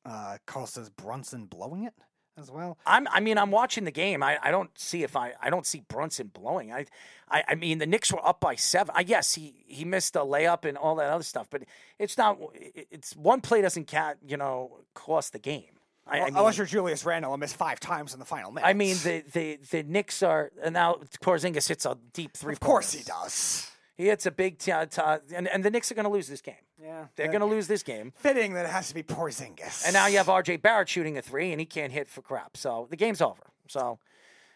Uh, 0.05 0.37
Carl 0.47 0.67
says 0.67 0.91
Brunson 0.91 1.47
blowing 1.47 1.85
it 1.85 1.95
as 2.39 2.51
well. 2.51 2.78
I'm, 2.86 3.07
I 3.09 3.20
mean, 3.20 3.39
I'm 3.39 3.51
watching 3.51 3.85
the 3.85 3.91
game. 3.91 4.23
I, 4.23 4.39
I 4.43 4.51
don't 4.51 4.70
see 4.78 5.02
if 5.02 5.17
I, 5.17 5.33
I 5.41 5.51
don't 5.51 5.67
see 5.67 5.83
Brunson 5.89 6.31
blowing. 6.33 6.73
I, 6.73 6.86
I, 7.31 7.44
I 7.49 7.55
mean, 7.55 7.78
the 7.78 7.86
Knicks 7.86 8.12
were 8.12 8.27
up 8.27 8.41
by 8.41 8.55
seven. 8.55 8.94
I 8.97 9.02
guess 9.02 9.35
he, 9.35 9.65
he 9.67 9.85
missed 9.85 10.17
a 10.17 10.20
layup 10.20 10.65
and 10.65 10.77
all 10.77 10.97
that 10.97 11.11
other 11.11 11.25
stuff, 11.25 11.49
but 11.51 11.62
it's 11.99 12.17
not. 12.19 12.39
It's 12.55 13.15
one 13.17 13.41
play 13.41 13.62
doesn't 13.62 13.86
count. 13.86 14.19
you 14.27 14.36
know, 14.36 14.78
cost 14.94 15.33
the 15.33 15.39
game. 15.39 15.65
I, 16.07 16.20
I 16.20 16.25
mean, 16.27 16.36
Unless 16.36 16.59
you're 16.59 16.67
Julius 16.67 17.05
Randle 17.05 17.33
and 17.33 17.41
missed 17.41 17.57
five 17.57 17.78
times 17.78 18.12
in 18.12 18.19
the 18.19 18.25
final 18.25 18.51
minute. 18.51 18.67
I 18.67 18.73
mean, 18.73 18.97
the, 19.05 19.23
the, 19.33 19.59
the 19.70 19.83
Knicks 19.85 20.23
are 20.23 20.51
and 20.62 20.75
now 20.75 20.97
Porzingis 21.23 21.69
hits 21.69 21.86
a 21.86 21.97
deep 22.12 22.33
three. 22.36 22.52
of 22.52 22.61
course 22.61 22.93
he 22.93 23.05
does. 23.05 23.70
He 24.03 24.09
hits 24.09 24.27
a 24.27 24.31
big 24.33 24.59
t- 24.59 24.73
t- 24.91 25.01
and 25.35 25.47
and 25.47 25.65
the 25.65 25.71
Knicks 25.71 25.93
are 25.93 25.95
going 25.95 26.05
to 26.07 26.11
lose 26.11 26.27
this 26.27 26.41
game. 26.41 26.55
Yeah, 26.83 27.07
They're 27.15 27.29
going 27.29 27.41
to 27.41 27.47
lose 27.47 27.69
this 27.69 27.85
game. 27.85 28.13
Fitting 28.17 28.55
that 28.55 28.67
it 28.67 28.73
has 28.73 28.89
to 28.89 28.95
be 28.95 29.05
Porzingis. 29.05 29.85
And 29.85 29.95
now 29.95 30.09
you 30.09 30.17
have 30.19 30.29
R.J. 30.29 30.57
Barrett 30.57 30.89
shooting 30.89 31.17
a 31.17 31.23
three, 31.23 31.53
and 31.53 31.61
he 31.61 31.67
can't 31.67 31.93
hit 31.93 32.09
for 32.11 32.23
crap. 32.23 32.57
So 32.57 32.89
the 32.91 32.97
game's 32.97 33.21
over. 33.23 33.45
So 33.69 34.01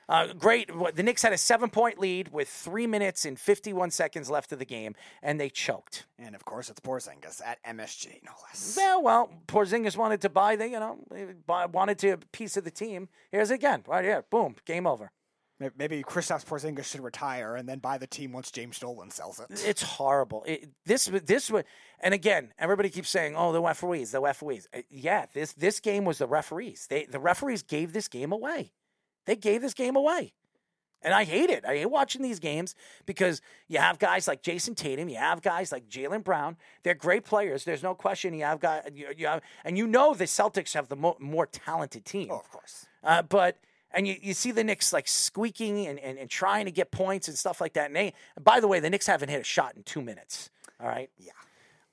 uh, 0.08 0.32
great. 0.32 0.70
The 0.94 1.02
Knicks 1.04 1.22
had 1.22 1.32
a 1.32 1.38
seven 1.38 1.70
point 1.70 1.98
lead 2.00 2.32
with 2.32 2.48
three 2.48 2.86
minutes 2.88 3.24
and 3.24 3.38
51 3.38 3.90
seconds 3.92 4.28
left 4.28 4.50
of 4.50 4.58
the 4.58 4.64
game, 4.64 4.94
and 5.22 5.38
they 5.40 5.48
choked. 5.48 6.06
and 6.18 6.34
of 6.34 6.44
course 6.44 6.68
it's 6.68 6.80
Porzingis 6.80 7.40
at 7.44 7.62
MSG, 7.64 8.24
no 8.24 8.32
less. 8.48 8.76
Yeah, 8.76 8.98
well, 8.98 9.30
Porzingis 9.46 9.96
wanted 9.96 10.20
to 10.22 10.28
buy 10.28 10.56
the, 10.56 10.68
you 10.68 10.80
know, 10.80 10.98
buy- 11.46 11.66
wanted 11.66 11.98
to 12.00 12.08
a 12.10 12.16
piece 12.18 12.56
of 12.56 12.64
the 12.64 12.70
team. 12.72 13.08
Here's 13.30 13.50
it 13.52 13.54
again, 13.54 13.84
right 13.86 14.04
here. 14.04 14.24
Boom, 14.30 14.56
game 14.64 14.86
over. 14.86 15.12
May- 15.58 15.70
Maybe 15.76 16.02
Kristaps 16.02 16.44
Porzingis 16.44 16.84
should 16.84 17.00
retire 17.00 17.56
and 17.56 17.68
then 17.68 17.78
buy 17.78 17.98
the 17.98 18.06
team 18.06 18.32
once 18.32 18.50
James 18.50 18.78
Dolan 18.78 19.10
sells 19.10 19.40
it. 19.40 19.46
It's 19.64 19.82
horrible. 19.82 20.44
It, 20.46 20.68
this 20.84 21.06
this 21.24 21.50
and 22.00 22.12
again, 22.14 22.52
everybody 22.58 22.90
keeps 22.90 23.08
saying, 23.08 23.34
"Oh, 23.36 23.52
the 23.52 23.62
referees, 23.62 24.10
the 24.12 24.20
referees." 24.20 24.68
Uh, 24.74 24.82
Yeah, 24.90 25.26
this 25.32 25.52
this 25.54 25.80
game 25.80 26.04
was 26.04 26.18
the 26.18 26.26
referees. 26.26 26.86
They 26.88 27.04
the 27.06 27.18
referees 27.20 27.62
gave 27.62 27.92
this 27.92 28.08
game 28.08 28.32
away. 28.32 28.72
They 29.24 29.34
gave 29.36 29.60
this 29.62 29.74
game 29.74 29.96
away, 29.96 30.34
and 31.02 31.12
I 31.14 31.24
hate 31.24 31.50
it. 31.50 31.64
I 31.64 31.78
hate 31.78 31.86
watching 31.90 32.22
these 32.22 32.38
games 32.38 32.74
because 33.06 33.40
you 33.66 33.78
have 33.78 33.98
guys 33.98 34.28
like 34.28 34.42
Jayson 34.42 34.74
Tatum, 34.76 35.08
you 35.08 35.16
have 35.16 35.42
guys 35.42 35.72
like 35.72 35.88
Jaylen 35.88 36.22
Brown. 36.22 36.56
They're 36.84 36.94
great 36.94 37.24
players. 37.24 37.64
There's 37.64 37.82
no 37.82 37.94
question. 37.94 38.34
You 38.34 38.44
have 38.44 38.60
guys, 38.60 38.84
you, 38.94 39.08
you 39.16 39.26
have, 39.26 39.40
and 39.64 39.76
you 39.76 39.86
know 39.88 40.14
the 40.14 40.24
Celtics 40.26 40.74
have 40.74 40.88
the 40.88 40.96
mo- 40.96 41.16
more 41.18 41.46
talented 41.46 42.04
team. 42.04 42.28
Oh, 42.30 42.36
of 42.38 42.50
course. 42.50 42.86
Uh, 43.02 43.22
but 43.22 43.58
and 43.96 44.06
you, 44.06 44.14
you 44.20 44.34
see 44.34 44.52
the 44.52 44.62
Knicks 44.62 44.92
like 44.92 45.08
squeaking 45.08 45.86
and, 45.86 45.98
and, 45.98 46.18
and 46.18 46.28
trying 46.28 46.66
to 46.66 46.70
get 46.70 46.90
points 46.90 47.28
and 47.28 47.36
stuff 47.36 47.62
like 47.62 47.72
that. 47.72 47.86
And 47.86 47.96
they, 47.96 48.12
and 48.36 48.44
by 48.44 48.60
the 48.60 48.68
way, 48.68 48.78
the 48.78 48.90
Knicks 48.90 49.06
haven't 49.06 49.30
hit 49.30 49.40
a 49.40 49.44
shot 49.44 49.74
in 49.74 49.82
two 49.82 50.02
minutes. 50.02 50.50
All 50.78 50.86
right. 50.86 51.10
Yeah. 51.18 51.32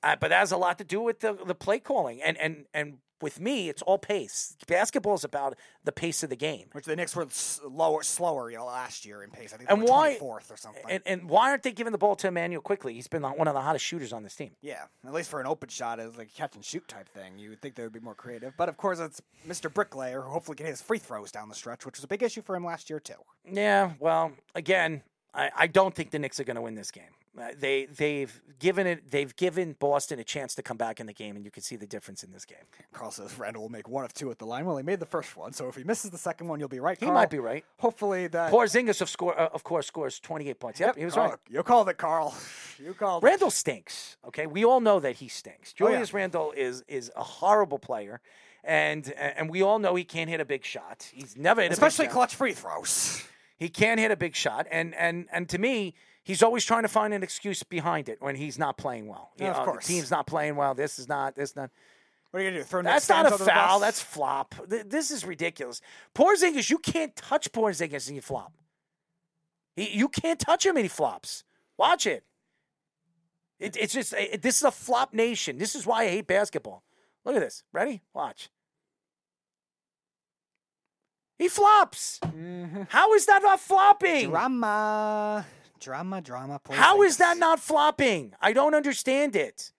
Uh, 0.04 0.18
but 0.20 0.28
that 0.28 0.40
has 0.40 0.52
a 0.52 0.58
lot 0.58 0.78
to 0.80 0.84
do 0.84 1.00
with 1.00 1.22
the, 1.22 1.34
the 1.34 1.56
play 1.56 1.80
calling. 1.80 2.22
And, 2.22 2.38
and, 2.38 2.66
and 2.74 2.98
with 3.24 3.40
me, 3.40 3.70
it's 3.70 3.82
all 3.82 3.98
pace. 3.98 4.56
Basketball 4.68 5.16
is 5.16 5.24
about 5.24 5.58
the 5.84 5.92
pace 5.92 6.22
of 6.22 6.30
the 6.30 6.36
game. 6.36 6.68
Which 6.74 6.86
the 6.86 6.96
Knicks 6.96 7.16
were 7.16 7.28
lower, 7.68 8.04
slower 8.04 8.52
you 8.52 8.58
know, 8.58 8.66
last 8.66 9.06
year 9.06 9.24
in 9.24 9.32
pace. 9.32 9.54
I 9.54 9.58
think 9.58 9.72
And 9.72 9.82
they 9.82 9.86
were 9.86 9.90
why- 9.92 10.18
24th 10.20 10.52
or 10.52 10.58
something. 10.58 10.84
And, 10.88 11.02
and 11.08 11.30
why 11.30 11.50
aren't 11.50 11.64
they 11.64 11.72
giving 11.72 11.92
the 11.92 11.98
ball 11.98 12.16
to 12.18 12.28
Immanuel 12.28 12.62
Quickley? 12.62 12.94
He's 12.94 13.08
been 13.08 13.24
one 13.24 13.48
of 13.48 13.56
the 13.56 13.62
hottest 13.62 13.84
shooters 13.86 14.14
on 14.14 14.22
this 14.24 14.36
team. 14.36 14.52
yeah, 14.62 14.84
at 15.08 15.14
least 15.14 15.30
for 15.30 15.40
an 15.42 15.48
open 15.48 15.70
shot, 15.70 16.00
as 16.00 16.16
like 16.18 16.28
a 16.28 16.32
catch 16.38 16.56
and 16.56 16.64
shoot 16.64 16.88
type 16.88 17.10
thing, 17.10 17.40
you 17.40 17.50
would 17.50 17.62
think 17.62 17.76
they 17.76 17.84
would 17.84 17.94
be 17.94 18.00
more 18.00 18.14
creative. 18.16 18.54
But 18.58 18.70
of 18.70 18.78
course, 18.78 19.00
it's 19.00 19.22
Mr. 19.48 19.74
Bricklayer 19.74 20.22
who 20.22 20.30
hopefully 20.30 20.56
can 20.58 20.66
hit 20.66 20.74
his 20.74 20.82
free 20.82 21.00
throws 21.00 21.32
down 21.32 21.50
the 21.50 21.56
stretch, 21.56 21.86
which 21.86 21.98
was 21.98 22.04
a 22.04 22.08
big 22.08 22.22
issue 22.22 22.42
for 22.42 22.56
him 22.56 22.66
last 22.66 22.90
year 22.90 23.00
too. 23.00 23.14
Yeah, 23.50 23.94
well, 24.00 24.34
again, 24.54 25.02
I, 25.36 25.50
I 25.58 25.68
don't 25.68 25.96
think 25.96 26.12
the 26.12 26.20
Knicks 26.20 26.40
are 26.40 26.44
going 26.44 26.56
to 26.58 26.62
win 26.62 26.76
this 26.76 26.92
game. 26.92 27.04
Uh, 27.36 27.48
They 27.60 27.86
they've 27.86 28.40
given 28.60 28.86
it 28.86 29.10
they've 29.10 29.36
given 29.36 29.76
Boston 29.80 30.20
a 30.20 30.24
chance 30.24 30.54
to 30.56 30.62
come 30.62 30.78
back 30.78 31.00
in 31.00 31.08
the 31.08 31.14
game, 31.14 31.36
and 31.36 31.44
you 31.44 31.50
can 31.50 31.64
see 31.64 31.76
the 31.76 31.88
difference 31.88 32.24
in 32.24 32.32
this 32.32 32.46
game. 32.46 32.60
Carl 32.94 33.10
says 33.10 33.36
Randle 33.40 33.64
will 33.64 33.70
make 33.72 33.90
one 33.90 34.06
of 34.06 34.14
two 34.14 34.30
at 34.30 34.38
the 34.38 34.46
line. 34.46 34.66
Well, 34.66 34.78
he 34.78 34.84
made 34.84 35.00
the 35.00 35.08
first 35.08 35.36
one, 35.36 35.52
so 35.52 35.68
if 35.68 35.76
he 35.76 35.84
misses 35.84 36.12
the 36.12 36.20
second 36.20 36.48
one, 36.50 36.60
you'll 36.60 36.70
be 36.70 36.80
right. 36.80 36.96
He 37.00 37.06
Carl. 37.08 37.16
might 37.18 37.32
be 37.32 37.40
right. 37.40 37.66
Hopefully 37.80 38.28
that. 38.28 38.52
Porzingis 38.52 39.02
of 39.02 39.10
score 39.10 39.40
uh, 39.40 39.48
of 39.52 39.64
course 39.64 39.88
scores 39.88 40.20
28 40.20 40.60
points. 40.60 40.80
Yep, 40.80 40.96
he 40.98 41.06
was 41.06 41.16
Carl, 41.16 41.30
right. 41.32 41.40
You 41.50 41.64
called 41.64 41.90
it, 41.90 41.98
Carl. 41.98 42.36
You 42.84 42.94
called 42.94 43.24
it. 43.24 43.28
Randle 43.28 43.50
stinks. 43.52 44.18
Okay, 44.28 44.46
we 44.46 44.66
all 44.66 44.82
know 44.82 45.00
that 45.00 45.16
he 45.16 45.28
stinks. 45.30 45.74
Oh, 45.80 45.86
yeah. 45.88 45.92
Julius 45.94 46.14
Randle 46.14 46.52
is 46.56 46.84
is 46.88 47.12
a 47.16 47.24
horrible 47.24 47.80
player, 47.80 48.20
and 48.64 49.12
and 49.14 49.50
we 49.50 49.62
all 49.64 49.80
know 49.80 49.96
he 49.96 50.04
can't 50.04 50.30
hit 50.30 50.40
a 50.42 50.46
big 50.46 50.64
shot. 50.66 51.10
He's 51.14 51.36
never 51.38 51.62
hit 51.62 51.72
Especially 51.72 52.06
a 52.06 52.08
big 52.10 52.12
shot. 52.12 52.16
clutch 52.18 52.36
free 52.36 52.54
throws. 52.54 53.24
He 53.64 53.70
can't 53.70 53.98
hit 53.98 54.12
a 54.12 54.18
big 54.18 54.36
shot, 54.36 54.68
and 54.70 54.94
and 54.96 55.26
and 55.32 55.48
to 55.48 55.58
me, 55.58 55.94
he's 56.22 56.44
always 56.44 56.66
trying 56.66 56.82
to 56.82 56.90
find 56.90 57.14
an 57.14 57.24
excuse 57.24 57.64
behind 57.64 58.10
it 58.10 58.22
when 58.22 58.36
he's 58.36 58.60
not 58.60 58.78
playing 58.78 59.08
well. 59.08 59.32
Yeah, 59.38 59.52
of 59.52 59.56
uh, 59.56 59.60
know, 59.60 59.66
course. 59.66 59.88
The 59.88 59.94
team's 59.94 60.12
not 60.12 60.28
playing 60.28 60.58
well. 60.58 60.74
This 60.74 61.00
is 61.00 61.08
not. 61.08 61.36
This 61.36 61.52
is 61.52 61.56
not. 61.56 61.70
What 62.32 62.42
are 62.42 62.44
you 62.44 62.50
gonna 62.50 62.60
do? 62.60 62.66
Throw 62.66 62.82
That's 62.82 63.08
not 63.08 63.26
a 63.26 63.38
foul. 63.38 63.80
That's 63.80 64.02
flop. 64.02 64.54
Th- 64.70 64.84
This 64.86 65.12
is 65.12 65.24
ridiculous. 65.24 65.80
Porzingis, 66.14 66.70
you 66.70 66.78
can't 66.78 67.16
touch 67.16 67.54
Porzingis 67.54 68.08
and 68.08 68.18
you 68.18 68.22
flop. 68.22 68.52
He, 69.78 69.96
you 69.98 70.10
can't 70.10 70.42
touch 70.42 70.66
him 70.66 70.76
and 70.76 70.84
he 70.84 70.90
flops. 70.90 71.46
Watch 71.78 72.06
it. 72.06 72.26
it 73.60 73.78
it's 73.78 73.94
just 73.94 74.12
it, 74.12 74.42
this 74.42 74.58
is 74.58 74.64
a 74.64 74.72
flop 74.72 75.14
nation. 75.14 75.58
This 75.58 75.74
is 75.74 75.86
why 75.86 76.04
I 76.04 76.08
hate 76.10 76.28
basketball. 76.28 76.84
Look 77.24 77.38
at 77.38 77.42
this. 77.42 77.64
Ready? 77.72 78.02
Watch. 78.14 78.50
He 81.38 81.48
flops. 81.50 82.20
Mm-hmm. 82.24 82.84
How 82.90 83.14
is 83.14 83.26
that 83.26 83.42
not 83.42 83.60
flopping? 83.60 84.30
drama, 84.30 85.46
drama, 86.22 86.22
drama. 86.22 86.62
How 86.70 87.02
is 87.04 87.18
that 87.18 87.38
not 87.38 87.60
flopping? 87.60 88.34
I 88.42 88.54
don't 88.54 88.74
understand 88.74 89.36
it. 89.36 89.72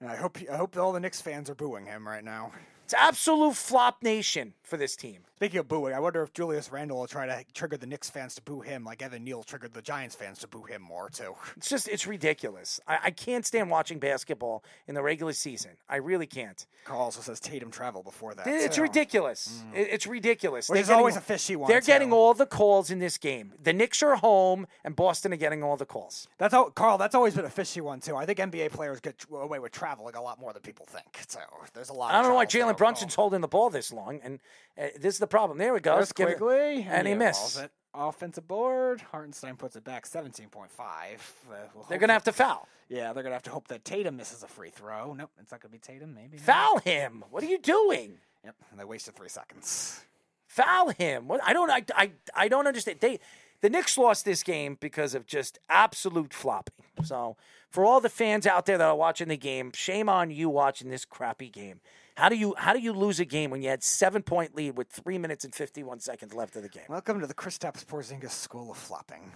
And 0.00 0.10
I 0.10 0.16
hope 0.16 0.38
I 0.50 0.56
hope 0.56 0.76
all 0.76 0.92
the 0.92 1.00
Knicks 1.00 1.20
fans 1.20 1.48
are 1.48 1.54
booing 1.54 1.86
him 1.86 2.06
right 2.06 2.24
now. 2.24 2.52
It's 2.84 2.94
absolute 2.94 3.54
flop 3.54 4.02
nation 4.02 4.52
for 4.64 4.76
this 4.76 4.96
team. 4.96 5.20
Speaking 5.36 5.58
of 5.60 5.68
booing, 5.68 5.94
I 5.94 6.00
wonder 6.00 6.22
if 6.22 6.32
Julius 6.32 6.72
Randle 6.72 6.98
will 6.98 7.06
try 7.06 7.26
to 7.26 7.44
trigger 7.52 7.76
the 7.76 7.86
Knicks 7.86 8.10
fans 8.10 8.34
to 8.36 8.42
boo 8.42 8.60
him, 8.60 8.84
like 8.84 9.02
Evan 9.02 9.22
Neal 9.24 9.42
triggered 9.42 9.74
the 9.74 9.82
Giants 9.82 10.14
fans 10.14 10.38
to 10.40 10.48
boo 10.48 10.62
him 10.64 10.82
more 10.82 11.10
too. 11.10 11.34
It's 11.56 11.68
just 11.68 11.88
it's 11.88 12.06
ridiculous. 12.06 12.80
I, 12.86 12.98
I 13.04 13.10
can't 13.10 13.46
stand 13.46 13.70
watching 13.70 13.98
basketball 13.98 14.64
in 14.88 14.94
the 14.94 15.02
regular 15.02 15.32
season. 15.32 15.72
I 15.88 15.96
really 15.96 16.26
can't. 16.26 16.66
Carl 16.84 17.00
also 17.00 17.20
says 17.20 17.40
Tatum 17.40 17.70
travel 17.70 18.02
before 18.02 18.34
that. 18.34 18.46
It's 18.46 18.76
too. 18.76 18.82
ridiculous. 18.82 19.62
It- 19.74 19.88
it's 19.90 20.06
ridiculous. 20.06 20.66
Mm. 20.66 20.70
Which 20.70 20.74
They're 20.76 20.82
is 20.82 20.90
always 20.90 21.16
a 21.16 21.20
fishy 21.20 21.56
one, 21.56 21.68
They're 21.70 21.80
getting 21.80 22.12
all 22.12 22.34
the 22.34 22.46
calls 22.46 22.90
in 22.90 22.98
this 22.98 23.18
game. 23.18 23.52
The 23.62 23.72
Knicks 23.72 24.02
are 24.02 24.16
home, 24.16 24.66
and 24.84 24.96
Boston 24.96 25.32
are 25.32 25.36
getting 25.36 25.62
all 25.62 25.76
the 25.76 25.86
calls. 25.86 26.26
That's 26.38 26.52
how 26.52 26.70
Carl. 26.70 26.98
That's 26.98 27.14
always 27.14 27.34
been 27.34 27.44
a 27.44 27.50
fishy 27.50 27.80
one 27.80 28.00
too. 28.00 28.16
I 28.16 28.26
think 28.26 28.38
NBA 28.38 28.70
players 28.72 29.00
get 29.00 29.24
away 29.30 29.58
with 29.58 29.72
traveling 29.72 30.14
a 30.16 30.22
lot 30.22 30.40
more 30.40 30.52
than 30.52 30.62
people 30.62 30.86
think. 30.86 31.06
So 31.28 31.40
there's 31.74 31.90
a 31.90 31.92
lot. 31.92 32.12
I 32.14 32.20
don't 32.20 32.30
know 32.30 32.34
why 32.36 32.46
Jalen 32.46 32.76
Brunson's 32.76 33.14
holding 33.14 33.40
the 33.40 33.48
ball 33.48 33.70
this 33.70 33.92
long, 33.92 34.20
and 34.22 34.40
uh, 34.78 34.86
this 34.98 35.14
is 35.14 35.18
the 35.20 35.26
problem. 35.26 35.58
There 35.58 35.72
we 35.72 35.80
go. 35.80 35.98
It- 35.98 36.14
quickly, 36.14 36.86
and 36.88 37.06
he 37.06 37.12
yeah, 37.12 37.18
missed. 37.18 37.58
it. 37.60 37.70
Offensive 37.96 38.48
board. 38.48 39.00
Hartenstein 39.12 39.54
puts 39.56 39.76
it 39.76 39.84
back, 39.84 40.04
seventeen 40.04 40.48
point 40.48 40.70
five. 40.72 41.22
Uh, 41.48 41.54
we'll 41.74 41.84
They're 41.84 41.98
gonna 41.98 42.12
have 42.12 42.24
to 42.24 42.32
foul. 42.32 42.66
Yeah, 42.88 43.12
they're 43.12 43.22
gonna 43.22 43.36
have 43.36 43.44
to 43.44 43.50
hope 43.50 43.68
that 43.68 43.84
Tatum 43.84 44.16
misses 44.16 44.42
a 44.42 44.48
free 44.48 44.70
throw. 44.70 45.14
Nope, 45.14 45.30
it's 45.40 45.52
not 45.52 45.60
gonna 45.60 45.70
be 45.70 45.78
Tatum. 45.78 46.12
Maybe 46.12 46.38
not. 46.38 46.46
Foul 46.46 46.78
him. 46.78 47.24
What 47.30 47.44
are 47.44 47.46
you 47.46 47.58
doing? 47.58 48.18
Yep, 48.44 48.56
and 48.72 48.80
they 48.80 48.84
wasted 48.84 49.14
three 49.14 49.28
seconds. 49.28 50.04
Foul 50.48 50.88
him. 50.90 51.28
What? 51.28 51.40
I 51.44 51.52
don't. 51.52 51.70
I, 51.70 51.84
I. 51.94 52.10
I 52.34 52.48
don't 52.48 52.66
understand. 52.66 52.98
They. 53.00 53.20
The 53.60 53.70
Knicks 53.70 53.96
lost 53.96 54.24
this 54.26 54.42
game 54.42 54.76
because 54.78 55.14
of 55.14 55.24
just 55.24 55.58
absolute 55.70 56.34
flopping. 56.34 56.74
So, 57.04 57.36
for 57.70 57.84
all 57.86 57.98
the 58.00 58.10
fans 58.10 58.46
out 58.46 58.66
there 58.66 58.76
that 58.76 58.84
are 58.84 58.94
watching 58.96 59.28
the 59.28 59.38
game, 59.38 59.70
shame 59.72 60.08
on 60.08 60.30
you 60.30 60.50
watching 60.50 60.90
this 60.90 61.06
crappy 61.06 61.48
game. 61.48 61.80
How 62.16 62.28
do 62.28 62.36
you 62.36 62.54
how 62.56 62.72
do 62.72 62.78
you 62.78 62.92
lose 62.92 63.18
a 63.18 63.24
game 63.24 63.50
when 63.50 63.60
you 63.60 63.68
had 63.68 63.82
seven 63.82 64.22
point 64.22 64.54
lead 64.54 64.76
with 64.76 64.88
three 64.88 65.18
minutes 65.18 65.44
and 65.44 65.52
fifty 65.52 65.82
one 65.82 65.98
seconds 65.98 66.32
left 66.32 66.54
of 66.54 66.62
the 66.62 66.68
game? 66.68 66.84
Welcome 66.88 67.20
to 67.20 67.26
the 67.26 67.34
Kristaps 67.34 67.84
Porzingis 67.84 68.30
School 68.30 68.70
of 68.70 68.76
Flopping. 68.76 69.32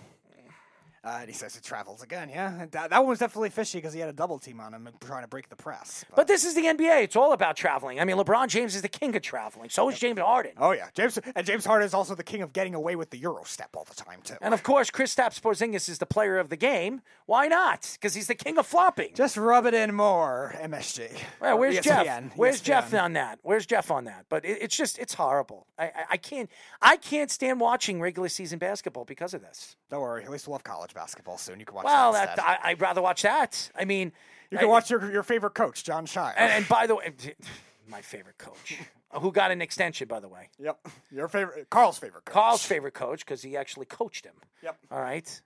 Uh, 1.08 1.18
and 1.20 1.28
he 1.28 1.34
says 1.34 1.54
he 1.54 1.60
travels 1.60 2.02
again. 2.02 2.28
Yeah, 2.28 2.66
that, 2.70 2.90
that 2.90 2.98
one 2.98 3.08
was 3.08 3.18
definitely 3.18 3.50
fishy 3.50 3.78
because 3.78 3.92
he 3.92 4.00
had 4.00 4.08
a 4.08 4.12
double 4.12 4.38
team 4.38 4.60
on 4.60 4.72
him 4.74 4.88
trying 5.00 5.22
to 5.22 5.28
break 5.28 5.48
the 5.48 5.56
press. 5.56 6.04
But 6.14 6.28
this 6.28 6.44
is 6.44 6.54
the 6.54 6.62
NBA. 6.62 7.02
It's 7.04 7.16
all 7.16 7.32
about 7.32 7.56
traveling. 7.56 7.98
I 8.00 8.04
mean, 8.04 8.16
LeBron 8.16 8.48
James 8.48 8.74
is 8.74 8.82
the 8.82 8.88
king 8.88 9.16
of 9.16 9.22
traveling. 9.22 9.70
So 9.70 9.88
is 9.88 9.98
James 9.98 10.20
Harden. 10.20 10.52
oh 10.58 10.72
yeah, 10.72 10.88
James 10.94 11.18
and 11.34 11.46
James 11.46 11.64
Harden 11.64 11.86
is 11.86 11.94
also 11.94 12.14
the 12.14 12.22
king 12.22 12.42
of 12.42 12.52
getting 12.52 12.74
away 12.74 12.94
with 12.96 13.10
the 13.10 13.18
Euro 13.18 13.42
step 13.44 13.70
all 13.74 13.84
the 13.84 13.94
time 13.94 14.20
too. 14.22 14.34
And 14.40 14.54
of 14.54 14.62
course, 14.62 14.90
Chris 14.90 15.08
Kristaps 15.08 15.40
Porzingis 15.40 15.88
is 15.88 15.98
the 15.98 16.06
player 16.06 16.38
of 16.38 16.50
the 16.50 16.56
game. 16.56 17.00
Why 17.26 17.48
not? 17.48 17.90
Because 17.94 18.14
he's 18.14 18.26
the 18.26 18.34
king 18.34 18.58
of 18.58 18.66
flopping. 18.66 19.14
Just 19.14 19.36
rub 19.36 19.66
it 19.66 19.74
in 19.74 19.94
more, 19.94 20.54
MSG. 20.60 21.10
Well, 21.40 21.58
where's 21.58 21.80
Jeff? 21.80 22.06
ESPN, 22.06 22.32
Where's 22.36 22.60
Jeff 22.60 22.92
on 22.94 23.14
that? 23.14 23.38
Where's 23.42 23.66
Jeff 23.66 23.90
on 23.90 24.04
that? 24.04 24.26
But 24.28 24.44
it, 24.44 24.58
it's 24.62 24.76
just 24.76 24.98
it's 24.98 25.14
horrible. 25.14 25.66
I, 25.78 25.84
I, 25.84 26.04
I 26.10 26.16
can't 26.18 26.50
I 26.82 26.96
can't 26.96 27.30
stand 27.30 27.60
watching 27.60 28.00
regular 28.00 28.28
season 28.28 28.58
basketball 28.58 29.04
because 29.04 29.34
of 29.34 29.40
this. 29.40 29.76
Don't 29.90 30.02
worry, 30.02 30.24
at 30.24 30.30
least 30.30 30.46
we'll 30.46 30.56
have 30.56 30.64
college 30.64 30.94
basketball 30.98 31.38
soon. 31.38 31.60
You 31.60 31.66
can 31.66 31.76
watch 31.76 31.84
Well, 31.84 32.12
that. 32.14 32.34
that. 32.36 32.60
I, 32.64 32.70
I'd 32.70 32.80
rather 32.80 33.00
watch 33.00 33.22
that. 33.22 33.70
I 33.78 33.84
mean, 33.84 34.10
you 34.50 34.58
can 34.58 34.66
I- 34.66 34.70
watch 34.70 34.90
your, 34.90 35.10
your 35.12 35.22
favorite 35.22 35.54
coach, 35.54 35.84
Jon 35.84 36.06
Scheyer. 36.06 36.34
And, 36.36 36.52
and 36.52 36.68
by 36.68 36.86
the 36.88 36.96
way, 36.98 37.12
my 37.88 38.00
favorite 38.02 38.38
coach, 38.38 38.76
uh, 39.12 39.20
who 39.20 39.30
got 39.30 39.50
an 39.52 39.62
extension, 39.62 40.08
by 40.08 40.18
the 40.20 40.28
way. 40.28 40.48
yep, 40.58 40.78
your 41.10 41.28
favorite, 41.28 41.70
Carl's 41.70 41.98
favorite 41.98 42.24
coach. 42.24 42.34
Carl's 42.34 42.64
favorite 42.64 42.94
coach 42.94 43.20
because 43.24 43.42
he 43.42 43.56
actually 43.56 43.86
coached 43.86 44.26
him. 44.26 44.34
Yep. 44.62 44.76
All 44.90 45.00
right. 45.00 45.40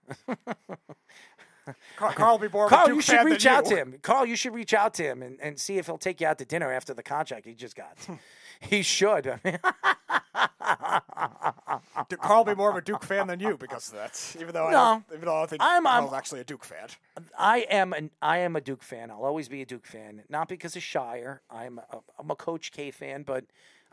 Carl, 1.97 2.13
Carl 2.15 2.39
be 2.39 2.49
more 2.49 2.69
Carl, 2.69 2.89
you 2.89 3.01
should 3.01 3.15
fan 3.15 3.25
than 3.25 3.33
reach 3.35 3.47
out 3.47 3.65
you. 3.65 3.71
to 3.71 3.77
him. 3.77 3.95
Carl, 4.03 4.27
you 4.27 4.35
should 4.35 4.53
reach 4.53 4.75
out 4.75 4.95
to 4.95 5.05
him 5.05 5.23
and, 5.23 5.39
and 5.41 5.61
see 5.61 5.79
if 5.79 5.87
he'll 5.87 5.97
take 5.99 6.21
you 6.21 6.27
out 6.27 6.39
to 6.39 6.45
dinner 6.45 6.73
after 6.73 6.93
the 6.93 7.05
contract 7.05 7.47
he 7.47 7.55
just 7.55 7.77
got. 7.77 7.97
he 8.63 8.83
should. 8.83 9.41
Carl 12.21 12.45
be 12.45 12.55
more 12.55 12.71
of 12.71 12.77
a 12.77 12.81
Duke 12.81 13.05
fan 13.05 13.27
than 13.27 13.41
you 13.41 13.57
because 13.57 13.89
of 13.89 13.95
that. 13.95 14.37
Even 14.41 14.53
though 14.55 14.67
I 14.67 14.71
No. 14.73 14.79
don't, 14.79 15.05
even 15.17 15.25
though 15.27 15.35
I 15.37 15.41
don't 15.41 15.51
think 15.51 15.63
I'm- 15.63 15.87
I'm- 15.87 16.03
Carl's 16.03 16.15
actually 16.15 16.41
a 16.41 16.45
Duke 16.45 16.65
fan. 16.65 16.89
I 17.39 17.59
am 17.71 17.93
an 17.93 18.11
I 18.21 18.39
am 18.39 18.57
a 18.57 18.61
Duke 18.61 18.83
fan. 18.83 19.11
I'll 19.11 19.25
always 19.25 19.49
be 19.49 19.63
a 19.63 19.67
Duke 19.67 19.87
fan, 19.87 20.23
not 20.29 20.49
because 20.49 20.77
of 20.77 20.83
Scheyer. 20.83 21.41
I'm 21.51 21.79
a, 21.79 21.99
I'm 22.19 22.31
a 22.31 22.37
Coach 22.37 22.71
K 22.73 22.91
fan, 22.91 23.23
but 23.23 23.45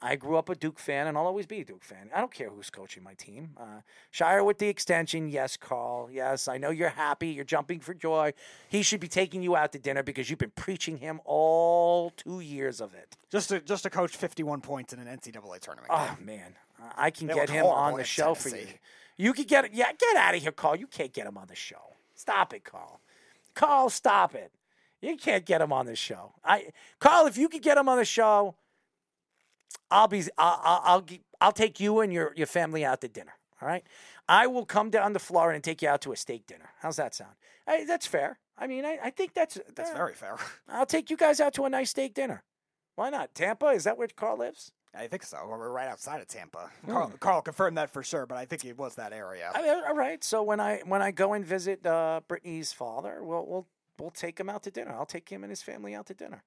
I 0.01 0.15
grew 0.15 0.37
up 0.37 0.49
a 0.49 0.55
Duke 0.55 0.79
fan, 0.79 1.07
and 1.07 1.17
I'll 1.17 1.25
always 1.25 1.45
be 1.45 1.61
a 1.61 1.65
Duke 1.65 1.83
fan. 1.83 2.09
I 2.15 2.19
don't 2.19 2.33
care 2.33 2.49
who's 2.49 2.69
coaching 2.69 3.03
my 3.03 3.13
team. 3.15 3.51
Uh, 3.59 3.81
Scheyer 4.13 4.45
with 4.45 4.57
the 4.57 4.67
extension, 4.67 5.27
yes, 5.27 5.57
Carl. 5.57 6.09
Yes, 6.11 6.47
I 6.47 6.57
know 6.57 6.69
you're 6.69 6.89
happy. 6.89 7.29
You're 7.29 7.43
jumping 7.43 7.79
for 7.79 7.93
joy. 7.93 8.33
He 8.69 8.81
should 8.81 8.99
be 8.99 9.07
taking 9.07 9.41
you 9.43 9.55
out 9.55 9.71
to 9.73 9.79
dinner 9.79 10.03
because 10.03 10.29
you've 10.29 10.39
been 10.39 10.51
preaching 10.51 10.97
him 10.97 11.19
all 11.25 12.11
two 12.11 12.39
years 12.39 12.79
of 12.79 12.93
it. 12.93 13.17
Just 13.29 13.49
to 13.49 13.59
just 13.59 13.83
to 13.83 13.89
coach 13.89 14.15
51 14.15 14.61
points 14.61 14.93
in 14.93 14.99
an 14.99 15.07
NCAA 15.07 15.59
tournament. 15.59 15.91
Oh 15.91 16.15
man, 16.23 16.55
I 16.97 17.11
can 17.11 17.27
They 17.27 17.33
get 17.33 17.49
him 17.49 17.65
on 17.65 17.97
the 17.97 18.03
show 18.03 18.33
for 18.33 18.49
you. 18.49 18.67
You 19.17 19.33
could 19.33 19.47
get 19.47 19.73
yeah, 19.73 19.91
get 19.91 20.15
out 20.15 20.35
of 20.35 20.41
here, 20.41 20.51
Carl. 20.51 20.77
You 20.77 20.87
can't 20.87 21.11
get 21.11 21.27
him 21.27 21.37
on 21.37 21.47
the 21.47 21.55
show. 21.55 21.95
Stop 22.15 22.53
it, 22.53 22.63
Carl. 22.63 23.01
Carl, 23.53 23.89
stop 23.89 24.33
it. 24.33 24.51
You 25.01 25.15
can't 25.17 25.45
get 25.45 25.61
him 25.61 25.71
on 25.71 25.85
the 25.85 25.95
show. 25.95 26.33
I 26.43 26.69
Carl, 26.99 27.27
if 27.27 27.37
you 27.37 27.49
could 27.49 27.61
get 27.61 27.77
him 27.77 27.89
on 27.89 27.97
the 27.97 28.05
show, 28.05 28.55
I'll 29.91 30.07
be 30.07 30.23
I'll 30.37 30.61
I'll 30.63 30.81
I'll, 30.83 31.05
I'll 31.41 31.51
take 31.51 31.79
you 31.79 31.99
and 31.99 32.11
your 32.13 32.33
your 32.35 32.47
family 32.47 32.85
out 32.85 33.01
to 33.01 33.07
dinner. 33.07 33.33
All 33.61 33.67
right, 33.67 33.83
I 34.27 34.47
will 34.47 34.65
come 34.65 34.89
down 34.89 35.13
to 35.13 35.19
Florida 35.19 35.55
and 35.55 35.63
take 35.63 35.81
you 35.81 35.89
out 35.89 36.01
to 36.01 36.11
a 36.11 36.15
steak 36.15 36.47
dinner. 36.47 36.69
How's 36.81 36.95
that 36.95 37.13
sound? 37.13 37.33
Hey, 37.67 37.83
that's 37.85 38.07
fair. 38.07 38.39
I 38.57 38.67
mean, 38.67 38.85
I, 38.85 38.99
I 39.03 39.09
think 39.09 39.33
that's 39.33 39.59
That's 39.75 39.91
uh, 39.91 39.95
very 39.95 40.13
fair. 40.13 40.37
I'll 40.69 40.85
take 40.85 41.09
you 41.09 41.17
guys 41.17 41.39
out 41.39 41.53
to 41.55 41.65
a 41.65 41.69
nice 41.69 41.89
steak 41.91 42.13
dinner. 42.13 42.43
Why 42.95 43.09
not? 43.09 43.33
Tampa? 43.33 43.67
Is 43.67 43.85
that 43.85 43.97
where 43.97 44.07
Carl 44.07 44.37
lives? 44.37 44.71
I 44.93 45.07
think 45.07 45.23
so. 45.23 45.37
We're 45.47 45.69
right 45.69 45.87
outside 45.87 46.19
of 46.19 46.27
Tampa. 46.27 46.69
Carl, 46.87 47.13
Carl 47.19 47.41
confirmed 47.41 47.77
that 47.77 47.91
for 47.91 48.01
sure, 48.01 48.25
but 48.25 48.37
I 48.37 48.45
think 48.45 48.65
it 48.65 48.77
was 48.77 48.95
that 48.95 49.13
area. 49.13 49.51
Hmm. 49.53 49.57
I 49.57 49.61
mean, 49.61 49.83
all 49.87 49.95
right. 49.95 50.23
So 50.23 50.41
when 50.43 50.59
I 50.59 50.81
when 50.85 51.01
I 51.01 51.11
go 51.11 51.33
and 51.33 51.45
visit 51.45 51.85
uh, 51.85 52.21
Brittany's 52.27 52.73
father, 52.73 53.19
we'll 53.23 53.45
we'll 53.45 53.67
we'll 53.99 54.11
take 54.11 54.39
him 54.39 54.49
out 54.49 54.63
to 54.63 54.71
dinner. 54.71 54.91
I'll 54.91 55.05
take 55.05 55.27
him 55.29 55.43
and 55.43 55.51
his 55.51 55.61
family 55.61 55.95
out 55.95 56.05
to 56.07 56.13
dinner 56.13 56.43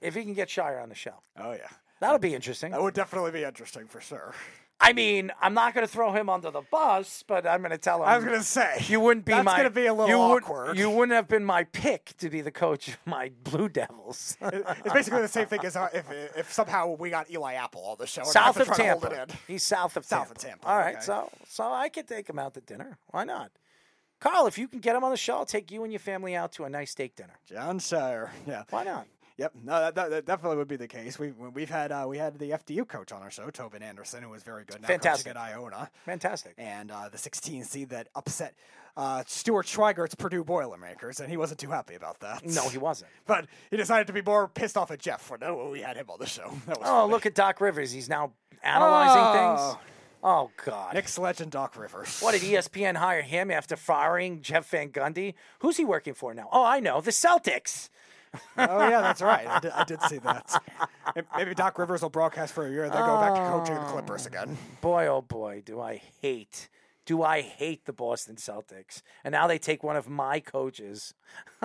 if 0.00 0.14
he 0.14 0.22
can 0.24 0.34
get 0.34 0.48
Scheyer 0.48 0.82
on 0.82 0.88
the 0.88 0.94
show. 0.94 1.14
oh 1.38 1.52
yeah, 1.52 1.68
That'll 2.00 2.18
be 2.18 2.34
interesting. 2.34 2.72
that 2.72 2.82
would 2.82 2.94
definitely 2.94 3.30
be 3.32 3.44
interesting 3.44 3.86
for 3.86 4.00
sure. 4.00 4.34
I 4.78 4.92
mean, 4.92 5.32
I'm 5.40 5.54
not 5.54 5.72
going 5.72 5.86
to 5.86 5.90
throw 5.92 6.12
him 6.12 6.28
under 6.28 6.50
the 6.50 6.60
bus, 6.70 7.24
but 7.26 7.46
I'm 7.46 7.60
going 7.60 7.70
to 7.70 7.78
tell 7.78 8.02
him. 8.02 8.08
I 8.10 8.16
was 8.16 8.26
gonna 8.26 8.42
say 8.42 8.84
you 8.88 9.00
wouldn't 9.00 9.24
be 9.24 9.32
that's 9.32 9.42
my. 9.46 9.56
gonna 9.56 9.70
be 9.70 9.86
a 9.86 9.94
little 9.94 10.06
you 10.10 10.18
would- 10.18 10.42
awkward. 10.42 10.76
you 10.76 10.90
wouldn't 10.90 11.16
have 11.16 11.28
been 11.28 11.46
my 11.46 11.64
pick 11.64 12.12
to 12.18 12.28
be 12.28 12.42
the 12.42 12.50
coach 12.50 12.88
of 12.88 12.98
my 13.06 13.32
Blue 13.42 13.70
Devils. 13.70 14.36
It's 14.42 14.92
basically 14.92 15.22
the 15.22 15.28
same 15.28 15.46
thing 15.46 15.64
as 15.64 15.76
uh, 15.76 15.88
if 15.94 16.04
if 16.36 16.52
somehow 16.52 16.94
we 16.94 17.08
got 17.08 17.30
Eli 17.30 17.54
Apple 17.54 17.84
on 17.86 17.96
the 17.98 18.06
show. 18.06 18.22
south 18.24 18.60
of 18.60 18.66
to 18.68 18.74
to 18.74 18.82
Tampa. 18.82 19.26
He's 19.48 19.62
south 19.62 19.96
of 19.96 20.04
South 20.04 20.26
Tampa. 20.28 20.32
of 20.34 20.38
Tampa, 20.38 20.68
All 20.68 20.76
right, 20.78 20.96
okay. 20.96 21.04
so 21.04 21.30
so 21.48 21.72
I 21.72 21.88
could 21.88 22.06
take 22.06 22.28
him 22.28 22.38
out 22.38 22.52
to 22.52 22.60
dinner. 22.60 22.98
Why 23.06 23.24
not? 23.24 23.52
Carl, 24.20 24.46
if 24.46 24.58
you 24.58 24.66
can 24.68 24.80
get 24.80 24.96
him 24.96 25.04
on 25.04 25.10
the 25.10 25.16
show, 25.16 25.36
I'll 25.36 25.44
take 25.46 25.70
you 25.70 25.82
and 25.84 25.92
your 25.92 26.00
family 26.00 26.34
out 26.34 26.52
to 26.52 26.64
a 26.64 26.70
nice 26.70 26.90
steak 26.92 27.16
dinner. 27.16 27.34
Jon 27.46 27.78
Scheyer, 27.78 28.30
yeah. 28.46 28.62
Why 28.70 28.84
not? 28.84 29.06
Yep, 29.38 29.52
no, 29.64 29.78
that, 29.80 29.94
that, 29.96 30.10
that 30.10 30.24
definitely 30.24 30.56
would 30.56 30.68
be 30.68 30.76
the 30.76 30.88
case. 30.88 31.18
We 31.18 31.30
we've 31.32 31.68
had 31.68 31.92
uh, 31.92 32.06
we 32.08 32.16
had 32.16 32.38
the 32.38 32.52
FDU 32.52 32.88
coach 32.88 33.12
on 33.12 33.20
our 33.20 33.30
show, 33.30 33.50
Tobin 33.50 33.82
Anderson, 33.82 34.22
who 34.22 34.30
was 34.30 34.42
very 34.42 34.64
good. 34.64 34.80
Now 34.80 34.88
Fantastic. 34.88 35.28
at 35.28 35.36
Iona, 35.36 35.90
Fantastic. 36.06 36.54
and 36.56 36.90
uh, 36.90 37.10
the 37.10 37.18
16 37.18 37.64
seed 37.64 37.90
that 37.90 38.08
upset 38.14 38.54
uh, 38.96 39.22
Stuart 39.26 39.66
Schweigert's 39.66 40.14
Purdue 40.14 40.42
Boilermakers, 40.42 41.20
and 41.20 41.28
he 41.30 41.36
wasn't 41.36 41.60
too 41.60 41.68
happy 41.68 41.94
about 41.96 42.20
that. 42.20 42.46
No, 42.46 42.66
he 42.70 42.78
wasn't. 42.78 43.10
But 43.26 43.46
he 43.70 43.76
decided 43.76 44.06
to 44.06 44.14
be 44.14 44.22
more 44.22 44.48
pissed 44.48 44.78
off 44.78 44.90
at 44.90 45.00
Jeff 45.00 45.30
when 45.30 45.40
oh, 45.44 45.68
we 45.70 45.82
had 45.82 45.98
him 45.98 46.06
on 46.08 46.18
the 46.18 46.24
show. 46.26 46.50
That 46.66 46.78
was 46.80 46.88
Oh, 46.88 47.00
funny. 47.02 47.12
look 47.12 47.26
at 47.26 47.34
Doc 47.34 47.60
Rivers. 47.60 47.92
He's 47.92 48.08
now 48.08 48.32
analyzing 48.62 49.22
Oh. 49.22 49.72
things. 49.74 49.82
Oh 50.22 50.50
God. 50.64 50.94
Knicks 50.94 51.18
legend 51.18 51.52
Doc 51.52 51.76
Rivers. 51.76 52.20
What 52.20 52.32
did 52.32 52.42
ESPN 52.42 52.96
hire 52.96 53.22
him 53.22 53.50
after 53.50 53.76
firing 53.76 54.42
Jeff 54.42 54.68
Van 54.70 54.90
Gundy? 54.90 55.34
Who's 55.60 55.76
he 55.76 55.84
working 55.84 56.14
for 56.14 56.34
now? 56.34 56.48
Oh, 56.52 56.64
I 56.64 56.80
know, 56.80 57.00
the 57.00 57.10
Celtics. 57.10 57.90
Oh 58.58 58.88
yeah, 58.88 59.00
that's 59.00 59.22
right. 59.22 59.46
I 59.46 59.60
did, 59.60 59.70
I 59.72 59.84
did 59.84 60.02
see 60.02 60.18
that. 60.18 60.62
Maybe 61.36 61.54
Doc 61.54 61.78
Rivers 61.78 62.02
will 62.02 62.10
broadcast 62.10 62.52
for 62.54 62.66
a 62.66 62.70
year, 62.70 62.84
and 62.84 62.92
then 62.92 63.00
go 63.00 63.18
back 63.18 63.34
to 63.34 63.40
coaching 63.50 63.74
the 63.74 63.90
Clippers 63.90 64.26
oh, 64.26 64.28
again. 64.28 64.56
Boy, 64.80 65.06
oh 65.06 65.22
boy, 65.22 65.62
do 65.64 65.80
I 65.80 66.02
hate, 66.20 66.68
do 67.04 67.22
I 67.22 67.40
hate 67.40 67.86
the 67.86 67.92
Boston 67.92 68.36
Celtics? 68.36 69.02
And 69.24 69.32
now 69.32 69.46
they 69.46 69.58
take 69.58 69.82
one 69.82 69.96
of 69.96 70.08
my 70.08 70.40
coaches. 70.40 71.14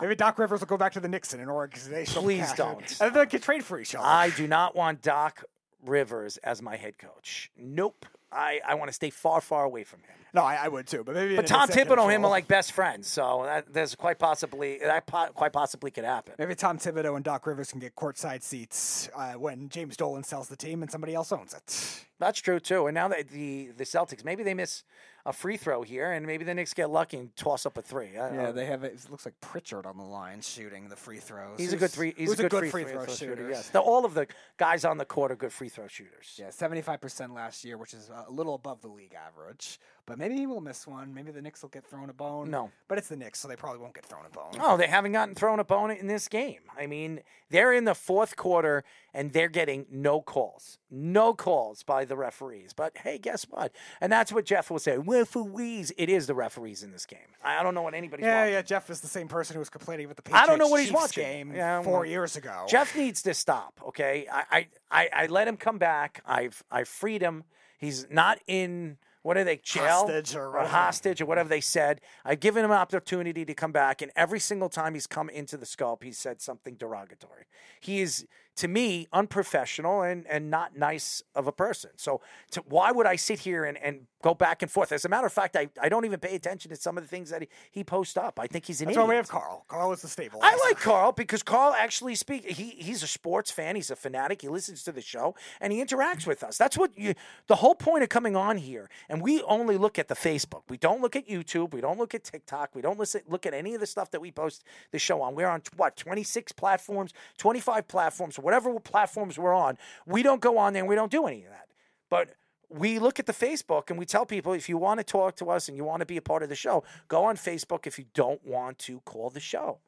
Maybe 0.00 0.14
Doc 0.14 0.38
Rivers 0.38 0.60
will 0.60 0.66
go 0.66 0.76
back 0.76 0.92
to 0.92 1.00
the 1.00 1.08
Knicks 1.08 1.34
in 1.34 1.40
an 1.40 1.48
organizational. 1.48 2.22
Please 2.22 2.52
don't. 2.52 2.96
And 3.00 3.14
they 3.14 3.26
can 3.26 3.40
trade 3.40 3.64
for 3.64 3.80
each 3.80 3.94
other. 3.94 4.06
I 4.06 4.30
do 4.30 4.46
not 4.46 4.76
want 4.76 5.02
Doc 5.02 5.44
Rivers 5.88 6.36
as 6.38 6.62
my 6.62 6.76
head 6.76 6.98
coach. 6.98 7.50
Nope. 7.56 8.06
I, 8.32 8.60
I 8.66 8.74
want 8.74 8.88
to 8.88 8.92
stay 8.92 9.10
far, 9.10 9.40
far 9.40 9.64
away 9.64 9.84
from 9.84 10.00
him. 10.00 10.16
no, 10.34 10.42
I, 10.42 10.56
I 10.64 10.68
would 10.68 10.86
too. 10.86 11.04
But 11.04 11.14
maybe. 11.14 11.36
But 11.36 11.46
Tom 11.46 11.68
Thibodeau 11.68 12.02
and 12.02 12.12
him 12.12 12.24
are 12.24 12.30
like 12.30 12.48
best 12.48 12.72
friends, 12.72 13.06
so 13.06 13.42
that, 13.44 13.72
there's 13.72 13.94
quite 13.94 14.18
possibly 14.18 14.78
that 14.82 15.06
po- 15.06 15.28
quite 15.32 15.52
possibly 15.52 15.90
could 15.92 16.04
happen. 16.04 16.34
Maybe 16.38 16.54
Tom 16.56 16.76
Thibodeau 16.76 17.14
and 17.14 17.24
Doc 17.24 17.46
Rivers 17.46 17.70
can 17.70 17.80
get 17.80 17.94
courtside 17.94 18.42
seats 18.42 19.08
uh, 19.14 19.34
when 19.34 19.68
James 19.68 19.96
Dolan 19.96 20.24
sells 20.24 20.48
the 20.48 20.56
team 20.56 20.82
and 20.82 20.90
somebody 20.90 21.14
else 21.14 21.30
owns 21.32 21.54
it. 21.54 22.04
That's 22.18 22.40
true 22.40 22.58
too. 22.60 22.88
And 22.88 22.94
now 22.94 23.08
that 23.08 23.28
the 23.28 23.68
the 23.76 23.84
Celtics, 23.84 24.24
maybe 24.24 24.42
they 24.42 24.54
miss 24.54 24.82
a 25.26 25.32
free 25.32 25.56
throw 25.56 25.82
here, 25.82 26.12
and 26.12 26.24
maybe 26.24 26.44
the 26.44 26.54
Knicks 26.54 26.72
get 26.72 26.88
lucky 26.88 27.16
and 27.16 27.34
toss 27.36 27.66
up 27.66 27.76
a 27.76 27.82
three. 27.82 28.10
Yeah, 28.14 28.30
know. 28.30 28.52
they 28.52 28.64
have 28.66 28.84
it. 28.84 28.94
It 28.94 29.10
looks 29.10 29.24
like 29.24 29.34
Pritchard 29.40 29.84
on 29.84 29.96
the 29.96 30.04
line 30.04 30.40
shooting 30.40 30.88
the 30.88 30.94
free 30.96 31.18
throws. 31.18 31.58
He's 31.58 31.72
a 31.72 31.76
good 31.76 31.90
three. 31.90 32.14
He's 32.16 32.28
who's 32.30 32.40
a 32.40 32.48
good, 32.48 32.70
free, 32.70 32.84
throw, 32.84 33.04
throw 33.04 33.12
shooter. 33.14 33.48
Yes, 33.50 33.68
The- 33.70 33.80
all 33.80 34.04
of 34.04 34.14
the 34.14 34.28
guys 34.56 34.84
on 34.84 34.98
the 34.98 35.04
court 35.04 35.32
are 35.32 35.36
good 35.36 35.52
free 35.52 35.68
throw 35.68 35.88
shooters. 35.88 36.36
Yeah, 36.38 36.50
seventy-five 36.50 37.00
percent 37.00 37.34
last 37.34 37.64
year, 37.64 37.76
which 37.76 37.92
is 37.92 38.08
a 38.08 38.30
little 38.30 38.54
above 38.54 38.80
the 38.82 38.88
league 38.88 39.14
average. 39.14 39.80
But 40.06 40.18
maybe 40.18 40.36
he 40.36 40.46
will 40.46 40.60
miss 40.60 40.86
one. 40.86 41.12
Maybe 41.12 41.32
the 41.32 41.42
Knicks 41.42 41.62
will 41.62 41.68
get 41.68 41.84
thrown 41.84 42.08
a 42.10 42.12
bone. 42.12 42.48
No. 42.48 42.70
but 42.86 42.96
it's 42.96 43.08
the 43.08 43.16
Knicks, 43.16 43.40
so 43.40 43.48
they 43.48 43.56
probably 43.56 43.80
won't 43.80 43.92
get 43.94 44.06
thrown 44.06 44.24
a 44.24 44.30
bone. 44.30 44.52
Oh, 44.60 44.76
they 44.76 44.86
haven't 44.86 45.10
gotten 45.12 45.34
thrown 45.34 45.58
a 45.58 45.64
bone 45.64 45.90
in 45.90 46.06
this 46.06 46.28
game. 46.28 46.60
I 46.78 46.86
mean, 46.86 47.20
they're 47.50 47.72
in 47.72 47.84
the 47.86 47.94
fourth 47.94 48.36
quarter 48.36 48.84
and 49.12 49.32
they're 49.32 49.48
getting 49.48 49.84
no 49.90 50.20
calls. 50.20 50.78
No 50.90 51.34
calls 51.34 51.82
by 51.82 52.04
the 52.04 52.16
referees. 52.16 52.72
But 52.72 52.96
hey, 52.98 53.18
guess 53.18 53.44
what? 53.50 53.72
And 54.00 54.12
that's 54.12 54.30
what 54.32 54.44
Jeff 54.44 54.70
will 54.70 54.78
say. 54.78 54.96
Referees. 54.96 55.90
It 55.98 56.08
is 56.08 56.28
the 56.28 56.34
referees 56.34 56.84
in 56.84 56.92
this 56.92 57.04
game. 57.06 57.18
I 57.44 57.62
don't 57.64 57.74
know 57.74 57.82
what 57.82 57.94
anybody's 57.94 58.24
Yeah, 58.26 58.42
watching. 58.42 58.52
yeah. 58.54 58.62
Jeff 58.62 58.88
is 58.90 59.00
the 59.00 59.08
same 59.08 59.26
person 59.26 59.54
who 59.54 59.58
was 59.60 59.70
complaining 59.70 60.04
about 60.06 60.16
the 60.16 60.22
Patriots 60.22 60.44
I 60.44 60.46
don't 60.46 60.58
know 60.58 60.68
what 60.68 60.80
he's 60.80 60.88
Chiefs 60.90 61.00
watching. 61.00 61.24
game 61.24 61.52
Yeah, 61.54 61.82
four 61.82 62.06
years 62.06 62.36
ago. 62.36 62.64
Jeff 62.68 62.94
needs 62.96 63.22
to 63.22 63.34
stop. 63.34 63.80
Okay, 63.88 64.26
I, 64.32 64.44
I, 64.50 64.66
I, 64.90 65.08
I 65.24 65.26
let 65.26 65.48
him 65.48 65.56
come 65.56 65.78
back. 65.78 66.22
I've 66.24 66.62
I 66.70 66.84
freed 66.84 67.22
him. 67.22 67.42
He's 67.78 68.06
not 68.08 68.38
in 68.46 68.98
what 69.26 69.36
are 69.36 69.42
they 69.42 69.56
jail 69.56 70.06
Hostage 70.06 70.36
or 70.36 70.52
whatever. 70.52 70.68
hostage 70.68 71.20
or 71.20 71.26
whatever 71.26 71.48
they 71.48 71.60
said. 71.60 72.00
I've 72.24 72.38
given 72.38 72.64
him 72.64 72.70
an 72.70 72.76
opportunity 72.76 73.44
to 73.44 73.54
come 73.54 73.72
back, 73.72 74.00
and 74.00 74.12
every 74.14 74.38
single 74.38 74.68
time 74.68 74.94
he's 74.94 75.08
come 75.08 75.28
into 75.28 75.56
the 75.56 75.66
scope, 75.66 76.04
he's 76.04 76.16
said 76.16 76.40
something 76.40 76.76
derogatory. 76.76 77.46
He 77.80 78.00
is 78.00 78.24
to 78.56 78.68
me 78.68 79.06
unprofessional 79.12 80.02
and 80.02 80.26
and 80.26 80.50
not 80.50 80.76
nice 80.76 81.22
of 81.34 81.46
a 81.46 81.52
person. 81.52 81.90
So 81.96 82.20
to, 82.52 82.62
why 82.62 82.90
would 82.92 83.06
I 83.06 83.16
sit 83.16 83.40
here 83.40 83.64
and, 83.64 83.78
and 83.78 84.06
go 84.22 84.34
back 84.34 84.62
and 84.62 84.70
forth? 84.70 84.92
As 84.92 85.04
a 85.04 85.08
matter 85.08 85.26
of 85.26 85.32
fact, 85.32 85.56
I, 85.56 85.68
I 85.80 85.88
don't 85.88 86.04
even 86.04 86.18
pay 86.18 86.34
attention 86.34 86.70
to 86.70 86.76
some 86.76 86.96
of 86.98 87.04
the 87.04 87.08
things 87.08 87.30
that 87.30 87.42
he, 87.42 87.48
he 87.70 87.84
posts 87.84 88.16
up. 88.16 88.40
I 88.40 88.46
think 88.46 88.64
he's 88.64 88.80
an 88.80 88.86
That's 88.86 88.96
idiot. 88.96 89.06
why 89.06 89.10
we 89.10 89.16
have 89.16 89.28
Carl. 89.28 89.64
Carl 89.68 89.92
is 89.92 90.02
the 90.02 90.08
stabilizer. 90.08 90.46
I 90.46 90.56
like 90.68 90.80
Carl 90.80 91.12
because 91.12 91.42
Carl 91.42 91.74
actually 91.74 92.14
speak. 92.14 92.44
He 92.44 92.70
he's 92.70 93.02
a 93.02 93.06
sports 93.06 93.50
fan. 93.50 93.76
He's 93.76 93.90
a 93.90 93.96
fanatic. 93.96 94.42
He 94.42 94.48
listens 94.48 94.82
to 94.84 94.92
the 94.92 95.02
show 95.02 95.34
and 95.60 95.72
he 95.72 95.84
interacts 95.84 96.26
with 96.26 96.42
us. 96.42 96.58
That's 96.58 96.76
what 96.76 96.96
you. 96.98 97.14
The 97.46 97.56
whole 97.56 97.74
point 97.74 98.02
of 98.02 98.08
coming 98.08 98.36
on 98.36 98.56
here, 98.58 98.88
and 99.08 99.22
we 99.22 99.42
only 99.42 99.76
look 99.76 99.98
at 99.98 100.08
the 100.08 100.14
Facebook. 100.14 100.62
We 100.68 100.78
don't 100.78 101.00
look 101.02 101.14
at 101.14 101.28
YouTube. 101.28 101.72
We 101.72 101.80
don't 101.80 101.98
look 101.98 102.14
at 102.14 102.24
TikTok. 102.24 102.74
We 102.74 102.82
don't 102.82 102.98
listen 102.98 103.20
look 103.28 103.46
at 103.46 103.54
any 103.54 103.74
of 103.74 103.80
the 103.80 103.86
stuff 103.86 104.10
that 104.12 104.20
we 104.20 104.30
post 104.30 104.64
the 104.92 104.98
show 104.98 105.22
on. 105.22 105.34
We're 105.34 105.48
on 105.48 105.62
what 105.76 105.96
twenty 105.96 106.22
six 106.22 106.52
platforms, 106.52 107.12
twenty 107.36 107.60
five 107.60 107.86
platforms, 107.86 108.38
whatever 108.46 108.78
platforms 108.78 109.36
we're 109.36 109.52
on. 109.52 109.76
We 110.06 110.22
don't 110.22 110.40
go 110.40 110.56
on 110.56 110.72
there 110.72 110.82
and 110.84 110.88
we 110.88 110.94
don't 110.94 111.10
do 111.10 111.26
any 111.26 111.42
of 111.42 111.50
that. 111.50 111.66
But 112.08 112.36
we 112.70 113.00
look 113.00 113.18
at 113.18 113.26
the 113.26 113.32
Facebook 113.32 113.90
and 113.90 113.98
we 113.98 114.06
tell 114.06 114.24
people 114.24 114.52
if 114.52 114.68
you 114.68 114.78
want 114.78 115.00
to 115.00 115.04
talk 115.04 115.34
to 115.38 115.50
us 115.50 115.66
and 115.68 115.76
you 115.76 115.82
want 115.82 115.98
to 115.98 116.06
be 116.06 116.16
a 116.16 116.22
part 116.22 116.44
of 116.44 116.48
the 116.48 116.54
show, 116.54 116.84
go 117.08 117.24
on 117.24 117.34
Facebook 117.36 117.88
if 117.88 117.98
you 117.98 118.04
don't 118.14 118.46
want 118.46 118.78
to 118.78 119.00
call 119.00 119.30
the 119.30 119.40
show. 119.40 119.80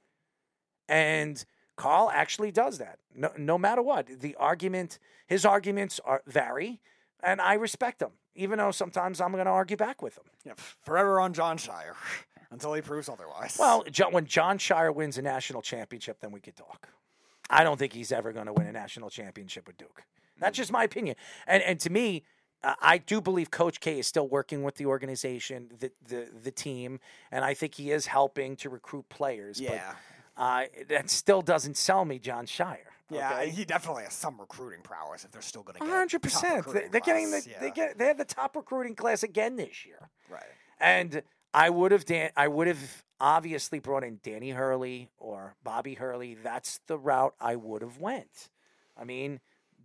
And 0.89 1.45
Carl 1.77 2.11
actually 2.13 2.51
does 2.51 2.79
that. 2.79 2.99
No, 3.15 3.31
no 3.39 3.59
matter 3.59 3.81
what. 3.81 4.09
The 4.19 4.35
argument, 4.35 4.99
his 5.29 5.47
arguments 5.47 6.01
are 6.05 6.23
vary, 6.27 6.81
and 7.23 7.41
I 7.41 7.55
respect 7.55 8.01
them, 8.01 8.11
even 8.35 8.59
though 8.59 8.73
sometimes 8.73 9.21
I'm 9.21 9.31
going 9.31 9.45
to 9.45 9.53
argue 9.53 9.77
back 9.77 10.03
with 10.03 10.19
him. 10.19 10.25
Yep. 10.47 10.59
Forever 10.83 11.21
on 11.21 11.33
Jon 11.33 11.59
Scheyer 11.59 11.95
until 12.51 12.75
he 12.75 12.81
proves 12.81 13.09
otherwise. 13.09 13.57
Well, 13.57 13.85
when 14.11 14.27
Jon 14.27 14.59
Scheyer 14.59 14.93
wins 14.93 15.17
a 15.17 15.23
national 15.23 15.63
championship, 15.63 16.19
then 16.21 16.33
we 16.33 16.41
could 16.41 16.57
talk. 16.57 16.89
I 17.51 17.65
don't 17.65 17.79
think 17.79 17.93
he's 17.93 18.13
ever 18.13 18.33
going 18.33 18.47
to 18.47 18.53
win 18.53 18.67
a 18.67 18.73
national 18.73 19.11
championship 19.11 19.67
with 19.67 19.77
Duke. 19.77 20.03
That's 20.41 20.57
just 20.57 20.73
my 20.73 20.85
opinion. 20.85 21.17
And 21.47 21.63
and 21.63 21.81
to 21.81 21.91
me, 21.91 22.25
uh, 22.63 22.75
I 22.81 22.99
do 22.99 23.21
believe 23.21 23.51
Coach 23.51 23.81
K 23.81 23.99
is 23.99 24.07
still 24.07 24.29
working 24.29 24.63
with 24.63 24.77
the 24.77 24.87
organization, 24.87 25.71
the 25.79 25.91
the 26.07 26.29
the 26.43 26.51
team, 26.51 27.01
and 27.31 27.45
I 27.45 27.55
think 27.55 27.75
he 27.75 27.91
is 27.91 28.07
helping 28.07 28.57
to 28.57 28.71
recruit 28.71 29.09
players. 29.09 29.61
Yeah. 29.61 29.95
But, 30.37 30.43
uh, 30.43 30.65
that 30.89 31.11
still 31.11 31.43
doesn't 31.43 31.77
sell 31.77 32.05
me, 32.05 32.21
Jon 32.21 32.47
Scheyer. 32.47 32.77
yeah, 33.11 33.33
okay? 33.41 33.51
he 33.51 33.65
definitely 33.65 34.05
has 34.05 34.15
some 34.15 34.39
recruiting 34.39 34.83
prowess 34.83 35.25
if 35.25 35.33
they're 35.33 35.43
still 35.43 35.65
going 35.65 35.75
to 35.75 35.85
get. 35.85 35.89
hundred 35.89 36.23
top 36.23 36.23
percent. 36.23 36.57
recruiting 36.59 36.91
They're 36.93 37.01
getting 37.01 37.31
the 37.33 37.41
class, 37.43 37.61
they 37.61 37.71
get 37.73 37.99
they 37.99 38.07
have 38.07 38.19
the 38.19 38.25
top 38.25 38.55
recruiting 38.55 38.95
class 38.95 39.25
again 39.25 39.57
this 39.57 39.85
year. 39.85 40.09
right. 40.31 40.45
And 40.81 41.23
I 41.55 41.71
would 41.71 41.93
have 41.93 42.05
Dan 42.05 42.31
I 42.37 42.49
would 42.49 42.67
have 42.67 43.03
obviously 43.21 43.79
brought 43.79 44.05
in 44.05 44.21
Danny 44.23 44.51
Hurley 44.51 45.11
or 45.19 45.55
Bobby 45.65 45.95
Hurley. 45.95 46.35
That's 46.35 46.81
the 46.87 46.99
route 46.99 47.35
I 47.41 47.57
would 47.57 47.83
have 47.83 47.99
went. 47.99 48.49
I 48.97 49.05
mean, 49.05 49.41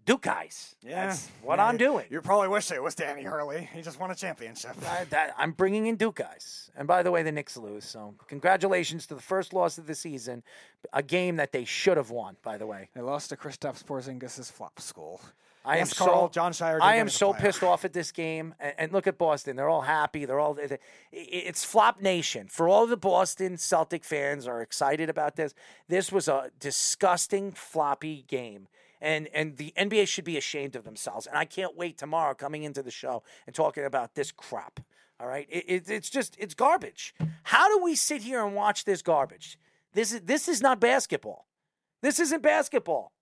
Duke 0.06 0.24
guys. 0.24 0.76
Yeah, 0.82 1.08
That's 1.08 1.30
what 1.42 1.60
Yeah, 1.60 1.66
I'm 1.68 1.78
doing. 1.78 2.06
You 2.10 2.20
probably 2.22 2.50
wish 2.50 2.72
it 2.72 2.84
was 2.84 2.94
Danny 2.94 3.24
Hurley. 3.24 3.70
He 3.74 3.82
just 3.82 4.00
won 4.00 4.12
a 4.12 4.16
championship. 4.16 4.76
I, 4.86 5.06
that, 5.06 5.34
I'm 5.38 5.52
bringing 5.52 5.88
in 5.88 5.96
Duke 5.96 6.16
guys. 6.16 6.70
And 6.76 6.88
by 6.88 7.04
the 7.04 7.12
way, 7.12 7.24
the 7.24 7.32
Knicks 7.32 7.56
lose. 7.56 7.86
So 7.86 8.14
congratulations 8.28 9.08
to 9.08 9.16
the 9.16 9.22
first 9.22 9.54
loss 9.54 9.78
of 9.78 9.88
the 9.88 9.96
season, 9.96 10.44
a 10.92 11.02
game 11.02 11.38
that 11.38 11.54
they 11.54 11.64
should 11.64 11.98
have 11.98 12.10
won. 12.10 12.36
By 12.44 12.58
the 12.58 12.68
way, 12.68 12.90
They 12.94 13.02
lost 13.02 13.30
to 13.30 13.38
Kristaps 13.38 13.84
Porzingis' 13.84 14.52
flop 14.52 14.80
school. 14.82 15.22
I 15.66 15.78
am 15.78 15.88
Carl, 15.88 16.28
so 16.28 16.32
Jon 16.32 16.52
Scheyer. 16.52 16.80
I 16.82 16.98
am 16.98 17.10
so 17.10 17.34
pissed 17.34 17.64
off 17.64 17.86
at 17.86 17.94
this 17.94 18.12
game. 18.12 18.54
And, 18.60 18.74
and 18.78 18.92
look 18.92 19.08
at 19.08 19.18
Boston; 19.18 19.56
they're 19.56 19.70
all 19.70 19.82
happy. 19.82 20.26
They're 20.26 20.40
all 20.40 20.58
it- 20.58 20.82
it's 21.12 21.64
flop 21.64 22.02
nation. 22.02 22.48
For 22.50 22.68
all 22.68 22.86
the 22.86 22.98
Boston 22.98 23.58
Celtic 23.58 24.04
fans 24.04 24.48
are 24.48 24.62
excited 24.62 25.10
about 25.10 25.36
this. 25.36 25.54
This 25.88 26.12
was 26.12 26.28
a 26.28 26.52
disgusting 26.60 27.52
floppy 27.52 28.26
game. 28.28 28.68
And, 29.02 29.28
and 29.34 29.58
the 29.58 29.74
NBA 29.78 30.08
should 30.08 30.24
be 30.24 30.38
ashamed 30.38 30.78
of 30.78 30.86
themselves. 30.86 31.28
And 31.28 31.38
I 31.38 31.44
can't 31.44 31.76
wait 31.76 31.98
tomorrow 31.98 32.34
coming 32.34 32.64
into 32.64 32.82
the 32.82 32.90
show 32.90 33.22
and 33.46 33.54
talking 33.54 33.84
about 33.84 34.16
this 34.16 34.32
crap. 34.32 34.80
All 35.20 35.28
right, 35.28 35.48
it, 35.50 35.66
it, 35.68 35.90
it's 35.90 36.10
just 36.10 36.36
it's 36.40 36.54
garbage. 36.54 37.14
How 37.44 37.68
do 37.70 37.84
we 37.84 37.96
sit 37.96 38.24
here 38.24 38.46
and 38.46 38.56
watch 38.56 38.84
this 38.84 39.02
garbage? 39.02 39.58
This 39.94 40.12
is 40.12 40.22
this 40.22 40.48
is 40.50 40.62
not 40.62 40.80
basketball. 40.82 41.48
This 42.02 42.20
isn't 42.20 42.42
basketball. 42.44 43.13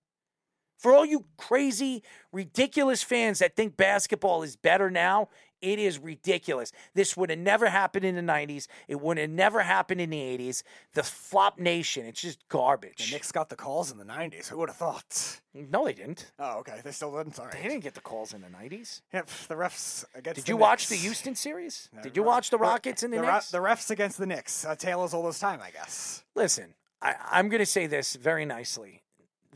For 0.82 0.92
all 0.92 1.06
you 1.06 1.26
crazy, 1.36 2.02
ridiculous 2.32 3.04
fans 3.04 3.38
that 3.38 3.54
think 3.54 3.76
basketball 3.76 4.42
is 4.42 4.56
better 4.56 4.90
now, 4.90 5.28
it 5.60 5.78
is 5.78 6.00
ridiculous. 6.00 6.72
This 6.92 7.16
would 7.16 7.30
have 7.30 7.38
never 7.38 7.68
happened 7.68 8.04
in 8.04 8.16
the 8.16 8.32
90s. 8.32 8.66
It 8.88 9.00
would 9.00 9.16
have 9.16 9.30
never 9.30 9.60
happened 9.60 10.00
in 10.00 10.10
the 10.10 10.18
80s. 10.18 10.64
The 10.94 11.04
flop 11.04 11.60
nation, 11.60 12.04
it's 12.04 12.20
just 12.20 12.48
garbage. 12.48 13.06
The. 13.06 13.14
Knicks 13.14 13.30
got 13.30 13.48
the 13.48 13.54
calls 13.54 13.92
in 13.92 13.98
the 13.98 14.04
'90s. 14.04 14.48
Who 14.48 14.58
would 14.58 14.70
have 14.70 14.76
thought? 14.76 15.40
No, 15.54 15.84
they 15.84 15.92
didn't. 15.92 16.32
Oh, 16.40 16.58
okay. 16.58 16.80
They 16.82 16.90
still 16.90 17.16
didn't. 17.16 17.36
Sorry. 17.36 17.52
They 17.52 17.68
didn't 17.68 17.84
get 17.84 17.94
the 17.94 18.00
calls 18.00 18.34
in 18.34 18.40
the 18.40 18.48
90s. 18.48 19.02
Yep. 19.12 19.28
The 19.46 19.54
refs 19.54 20.04
against. 20.16 20.34
Did 20.34 20.44
the 20.46 20.48
you 20.48 20.56
watch 20.56 20.88
the 20.88 20.96
Houston 20.96 21.36
series? 21.36 21.90
No, 21.94 22.02
Did 22.02 22.16
you 22.16 22.24
watch 22.24 22.50
the 22.50 22.58
Rockets 22.58 23.04
and 23.04 23.12
the, 23.12 23.18
the, 23.18 23.30
Knicks? 23.30 23.52
the 23.52 23.58
refs 23.58 23.88
against 23.92 24.18
the 24.18 24.26
Knicks. 24.26 24.64
A 24.68 24.74
tale 24.74 25.04
as 25.04 25.14
old 25.14 25.26
as 25.28 25.38
time, 25.38 25.60
I 25.62 25.70
guess. 25.70 26.24
Listen, 26.34 26.74
I, 27.00 27.14
I'm 27.30 27.48
going 27.48 27.60
to 27.60 27.66
say 27.66 27.86
this 27.86 28.16
very 28.16 28.44
nicely. 28.44 29.01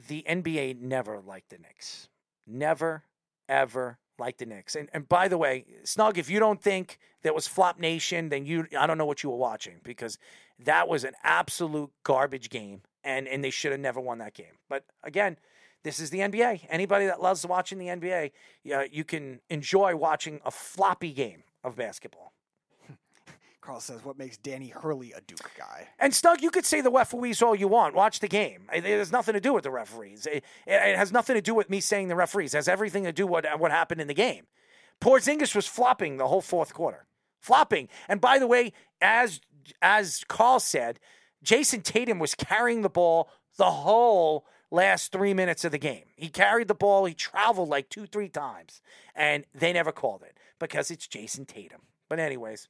The 0.09 0.25
NBA 0.29 0.81
never 0.81 1.21
liked 1.21 1.51
the 1.51 1.59
Knicks. 1.59 2.09
Never, 2.47 3.05
ever, 3.49 3.99
liked 4.19 4.39
the 4.39 4.47
Knicks. 4.47 4.75
And 4.75 4.89
and 4.93 5.09
by 5.09 5.29
the 5.29 5.39
way, 5.39 5.65
Snug, 5.85 6.19
if 6.19 6.31
you 6.31 6.39
don't 6.39 6.61
think 6.61 6.99
that 7.23 7.35
was 7.35 7.47
Flop 7.47 7.79
Nation, 7.79 8.29
then 8.29 8.47
you 8.47 8.67
I 8.79 8.87
don't 8.87 8.99
know 8.99 9.07
what 9.07 9.23
you 9.23 9.31
were 9.31 9.37
watching 9.37 9.81
because 9.83 10.19
that 10.59 10.89
was 10.89 11.05
an 11.05 11.15
absolute 11.23 11.91
garbage 12.03 12.51
game, 12.51 12.83
and 13.05 13.27
and 13.29 13.43
they 13.43 13.51
should 13.51 13.73
have 13.73 13.81
never 13.81 14.01
won 14.01 14.19
that 14.19 14.35
game. 14.35 14.59
But 14.69 14.85
again. 15.03 15.37
This 15.83 16.01
is 16.01 16.11
the 16.11 16.19
NBA. 16.19 16.67
Anybody 16.69 17.07
that 17.07 17.23
loves 17.23 17.47
watching 17.47 17.79
the 17.79 17.87
NBA, 17.87 18.33
yeah, 18.65 18.83
you 18.91 19.05
can 19.05 19.39
enjoy 19.49 19.95
watching 19.95 20.41
a 20.45 20.51
floppy 20.51 21.13
game 21.13 21.45
of 21.63 21.77
basketball. 21.77 22.33
Carl 23.67 23.81
says, 23.81 24.05
"What 24.05 24.17
makes 24.17 24.37
Danny 24.37 24.69
Hurley 24.69 25.13
a 25.13 25.21
Duke 25.21 25.51
guy?" 25.59 25.89
And 25.99 26.15
Snug, 26.15 26.41
you 26.41 26.53
could 26.53 26.65
say 26.65 26.81
the 26.81 26.91
referees 26.91 27.43
all 27.43 27.57
you 27.57 27.67
want. 27.67 27.97
Watch 27.97 28.21
the 28.21 28.29
game. 28.29 28.69
It, 28.73 28.87
it 28.87 28.97
has 28.97 29.11
nothing 29.11 29.33
to 29.33 29.41
do 29.41 29.53
with 29.53 29.65
the 29.65 29.73
referees. 29.73 30.25
It, 30.25 30.45
it, 30.67 30.73
it, 30.73 30.97
has 30.97 31.11
nothing 31.11 31.35
to 31.35 31.43
do 31.43 31.53
with 31.53 31.69
me 31.69 31.81
saying 31.81 32.07
the 32.07 32.15
referees. 32.15 32.55
It 32.55 32.59
has 32.59 32.69
everything 32.69 33.03
to 33.03 33.13
do 33.13 33.27
with 33.27 33.45
what 33.45 33.59
what 33.59 33.73
happened 33.73 34.01
in 34.01 34.07
the 34.07 34.15
game. 34.15 34.47
Porzingis 35.01 35.57
was 35.57 35.67
flopping 35.67 36.17
the 36.17 36.29
whole 36.29 36.41
fourth 36.41 36.75
quarter, 36.75 37.07
flopping. 37.41 37.89
And 38.09 38.21
by 38.21 38.39
the 38.39 38.47
way, 38.47 38.73
as 39.01 39.41
as 39.83 40.23
Carl 40.29 40.61
said, 40.61 41.01
Jayson 41.43 41.83
Tatum 41.83 42.21
was 42.21 42.37
carrying 42.37 42.83
the 42.83 42.89
ball 42.89 43.29
the 43.57 43.73
whole 43.73 44.47
last 44.71 45.11
three 45.11 45.35
minutes 45.35 45.65
of 45.65 45.73
the 45.73 45.79
game. 45.79 46.05
He 46.15 46.29
carried 46.29 46.69
the 46.69 46.75
ball. 46.75 47.05
He 47.05 47.15
traveled 47.15 47.69
like 47.69 47.89
two, 47.89 48.07
three 48.07 48.29
times, 48.29 48.81
and 49.13 49.45
they 49.53 49.73
never 49.73 49.91
called 49.91 50.23
it 50.23 50.39
because 50.61 50.89
it's 50.93 51.09
Jayson 51.09 51.47
Tatum. 51.47 51.81
But 52.09 52.21
anyways. 52.21 52.69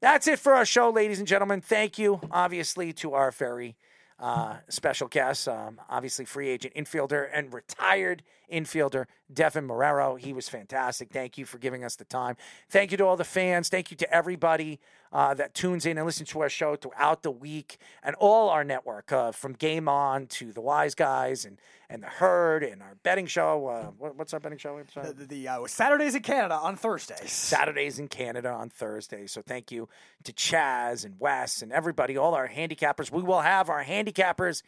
That's 0.00 0.28
it 0.28 0.38
for 0.38 0.52
our 0.52 0.66
show, 0.66 0.90
ladies 0.90 1.18
and 1.18 1.26
gentlemen. 1.26 1.62
Thank 1.62 1.98
you, 1.98 2.20
obviously, 2.30 2.92
to 2.94 3.14
our 3.14 3.30
very 3.30 3.76
uh, 4.18 4.56
special 4.68 5.08
guest, 5.08 5.48
um, 5.48 5.80
obviously 5.88 6.24
free 6.24 6.48
agent 6.48 6.74
infielder 6.74 7.28
and 7.32 7.52
retired 7.52 8.22
infielder 8.52 9.06
Deven 9.32 9.66
Marrero. 9.66 10.18
He 10.18 10.32
was 10.32 10.48
fantastic. 10.48 11.10
Thank 11.10 11.38
you 11.38 11.44
for 11.44 11.58
giving 11.58 11.84
us 11.84 11.96
the 11.96 12.04
time. 12.04 12.36
Thank 12.68 12.90
you 12.90 12.98
to 12.98 13.04
all 13.04 13.16
the 13.16 13.24
fans. 13.24 13.68
Thank 13.68 13.90
you 13.90 13.96
to 13.98 14.14
everybody 14.14 14.80
uh, 15.12 15.34
that 15.34 15.54
tunes 15.54 15.86
in 15.86 15.96
and 15.96 16.06
listens 16.06 16.30
to 16.30 16.40
our 16.40 16.48
show 16.48 16.76
throughout 16.76 17.22
the 17.22 17.30
week 17.30 17.78
and 18.02 18.14
all 18.16 18.48
our 18.48 18.64
network, 18.64 19.12
uh, 19.12 19.32
from 19.32 19.52
Game 19.52 19.88
On 19.88 20.26
to 20.26 20.52
the 20.52 20.60
Wise 20.60 20.94
Guys 20.94 21.44
and 21.44 21.58
and 21.88 22.02
the 22.02 22.08
Herd 22.08 22.64
and 22.64 22.82
our 22.82 22.96
betting 23.02 23.26
show. 23.26 23.68
Uh, 23.68 23.84
what, 23.98 24.16
what's 24.16 24.34
our 24.34 24.40
betting 24.40 24.58
show? 24.58 24.80
The, 24.94 25.12
the, 25.12 25.24
the 25.24 25.48
uh, 25.48 25.66
Saturdays 25.66 26.14
in 26.14 26.22
Canada 26.22 26.54
on 26.54 26.76
Thursdays. 26.76 27.30
Saturdays 27.30 27.98
in 27.98 28.08
Canada 28.08 28.50
on 28.50 28.70
Thursday. 28.70 29.26
So 29.26 29.42
thank 29.42 29.70
you 29.70 29.88
to 30.24 30.32
Chaz 30.32 31.04
and 31.04 31.14
Wes 31.20 31.62
and 31.62 31.72
everybody, 31.72 32.16
all 32.16 32.34
our 32.34 32.48
handicappers. 32.48 33.12
We 33.12 33.22
will 33.22 33.42
have 33.42 33.70
our 33.70 33.84
handicappers 33.84 34.62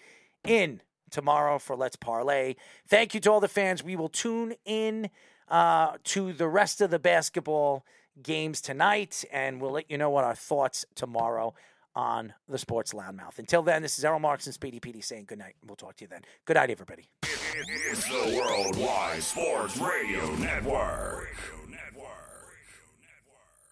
in 0.47 0.81
tomorrow 1.10 1.58
for 1.58 1.75
Let's 1.75 1.97
Parlay. 1.97 2.55
Thank 2.86 3.15
you 3.15 3.20
to 3.20 3.33
all 3.33 3.41
the 3.41 3.49
fans. 3.49 3.83
We 3.83 3.97
will 3.97 4.08
tune 4.08 4.55
in 4.65 5.10
uh, 5.49 5.94
to 6.05 6.33
the 6.33 6.49
rest 6.49 6.81
of 6.81 6.91
the 6.91 6.99
basketball 6.99 7.84
games 8.22 8.60
tonight, 8.60 9.24
and 9.32 9.60
we'll 9.60 9.72
let 9.72 9.90
you 9.90 9.98
know 9.98 10.10
what 10.10 10.24
our 10.24 10.34
thoughts 10.34 10.84
tomorrow 10.94 11.55
on 11.94 12.32
the 12.48 12.58
Sports 12.58 12.92
Loudmouth. 12.92 13.38
Until 13.38 13.62
then, 13.62 13.82
this 13.82 13.98
is 13.98 14.05
Errol 14.05 14.20
Marks 14.20 14.47
and 14.47 14.55
Speedy 14.55 14.80
Petey 14.80 15.00
saying 15.00 15.24
good 15.26 15.38
night. 15.38 15.55
We'll 15.66 15.76
talk 15.76 15.97
to 15.97 16.05
you 16.05 16.08
then. 16.08 16.22
Good 16.44 16.55
night, 16.55 16.70
everybody. 16.70 17.08
It's 17.90 18.05
the 18.06 18.36
Worldwide 18.36 19.22
Sports 19.22 19.78
Radio 19.78 20.34
Network. 20.36 21.34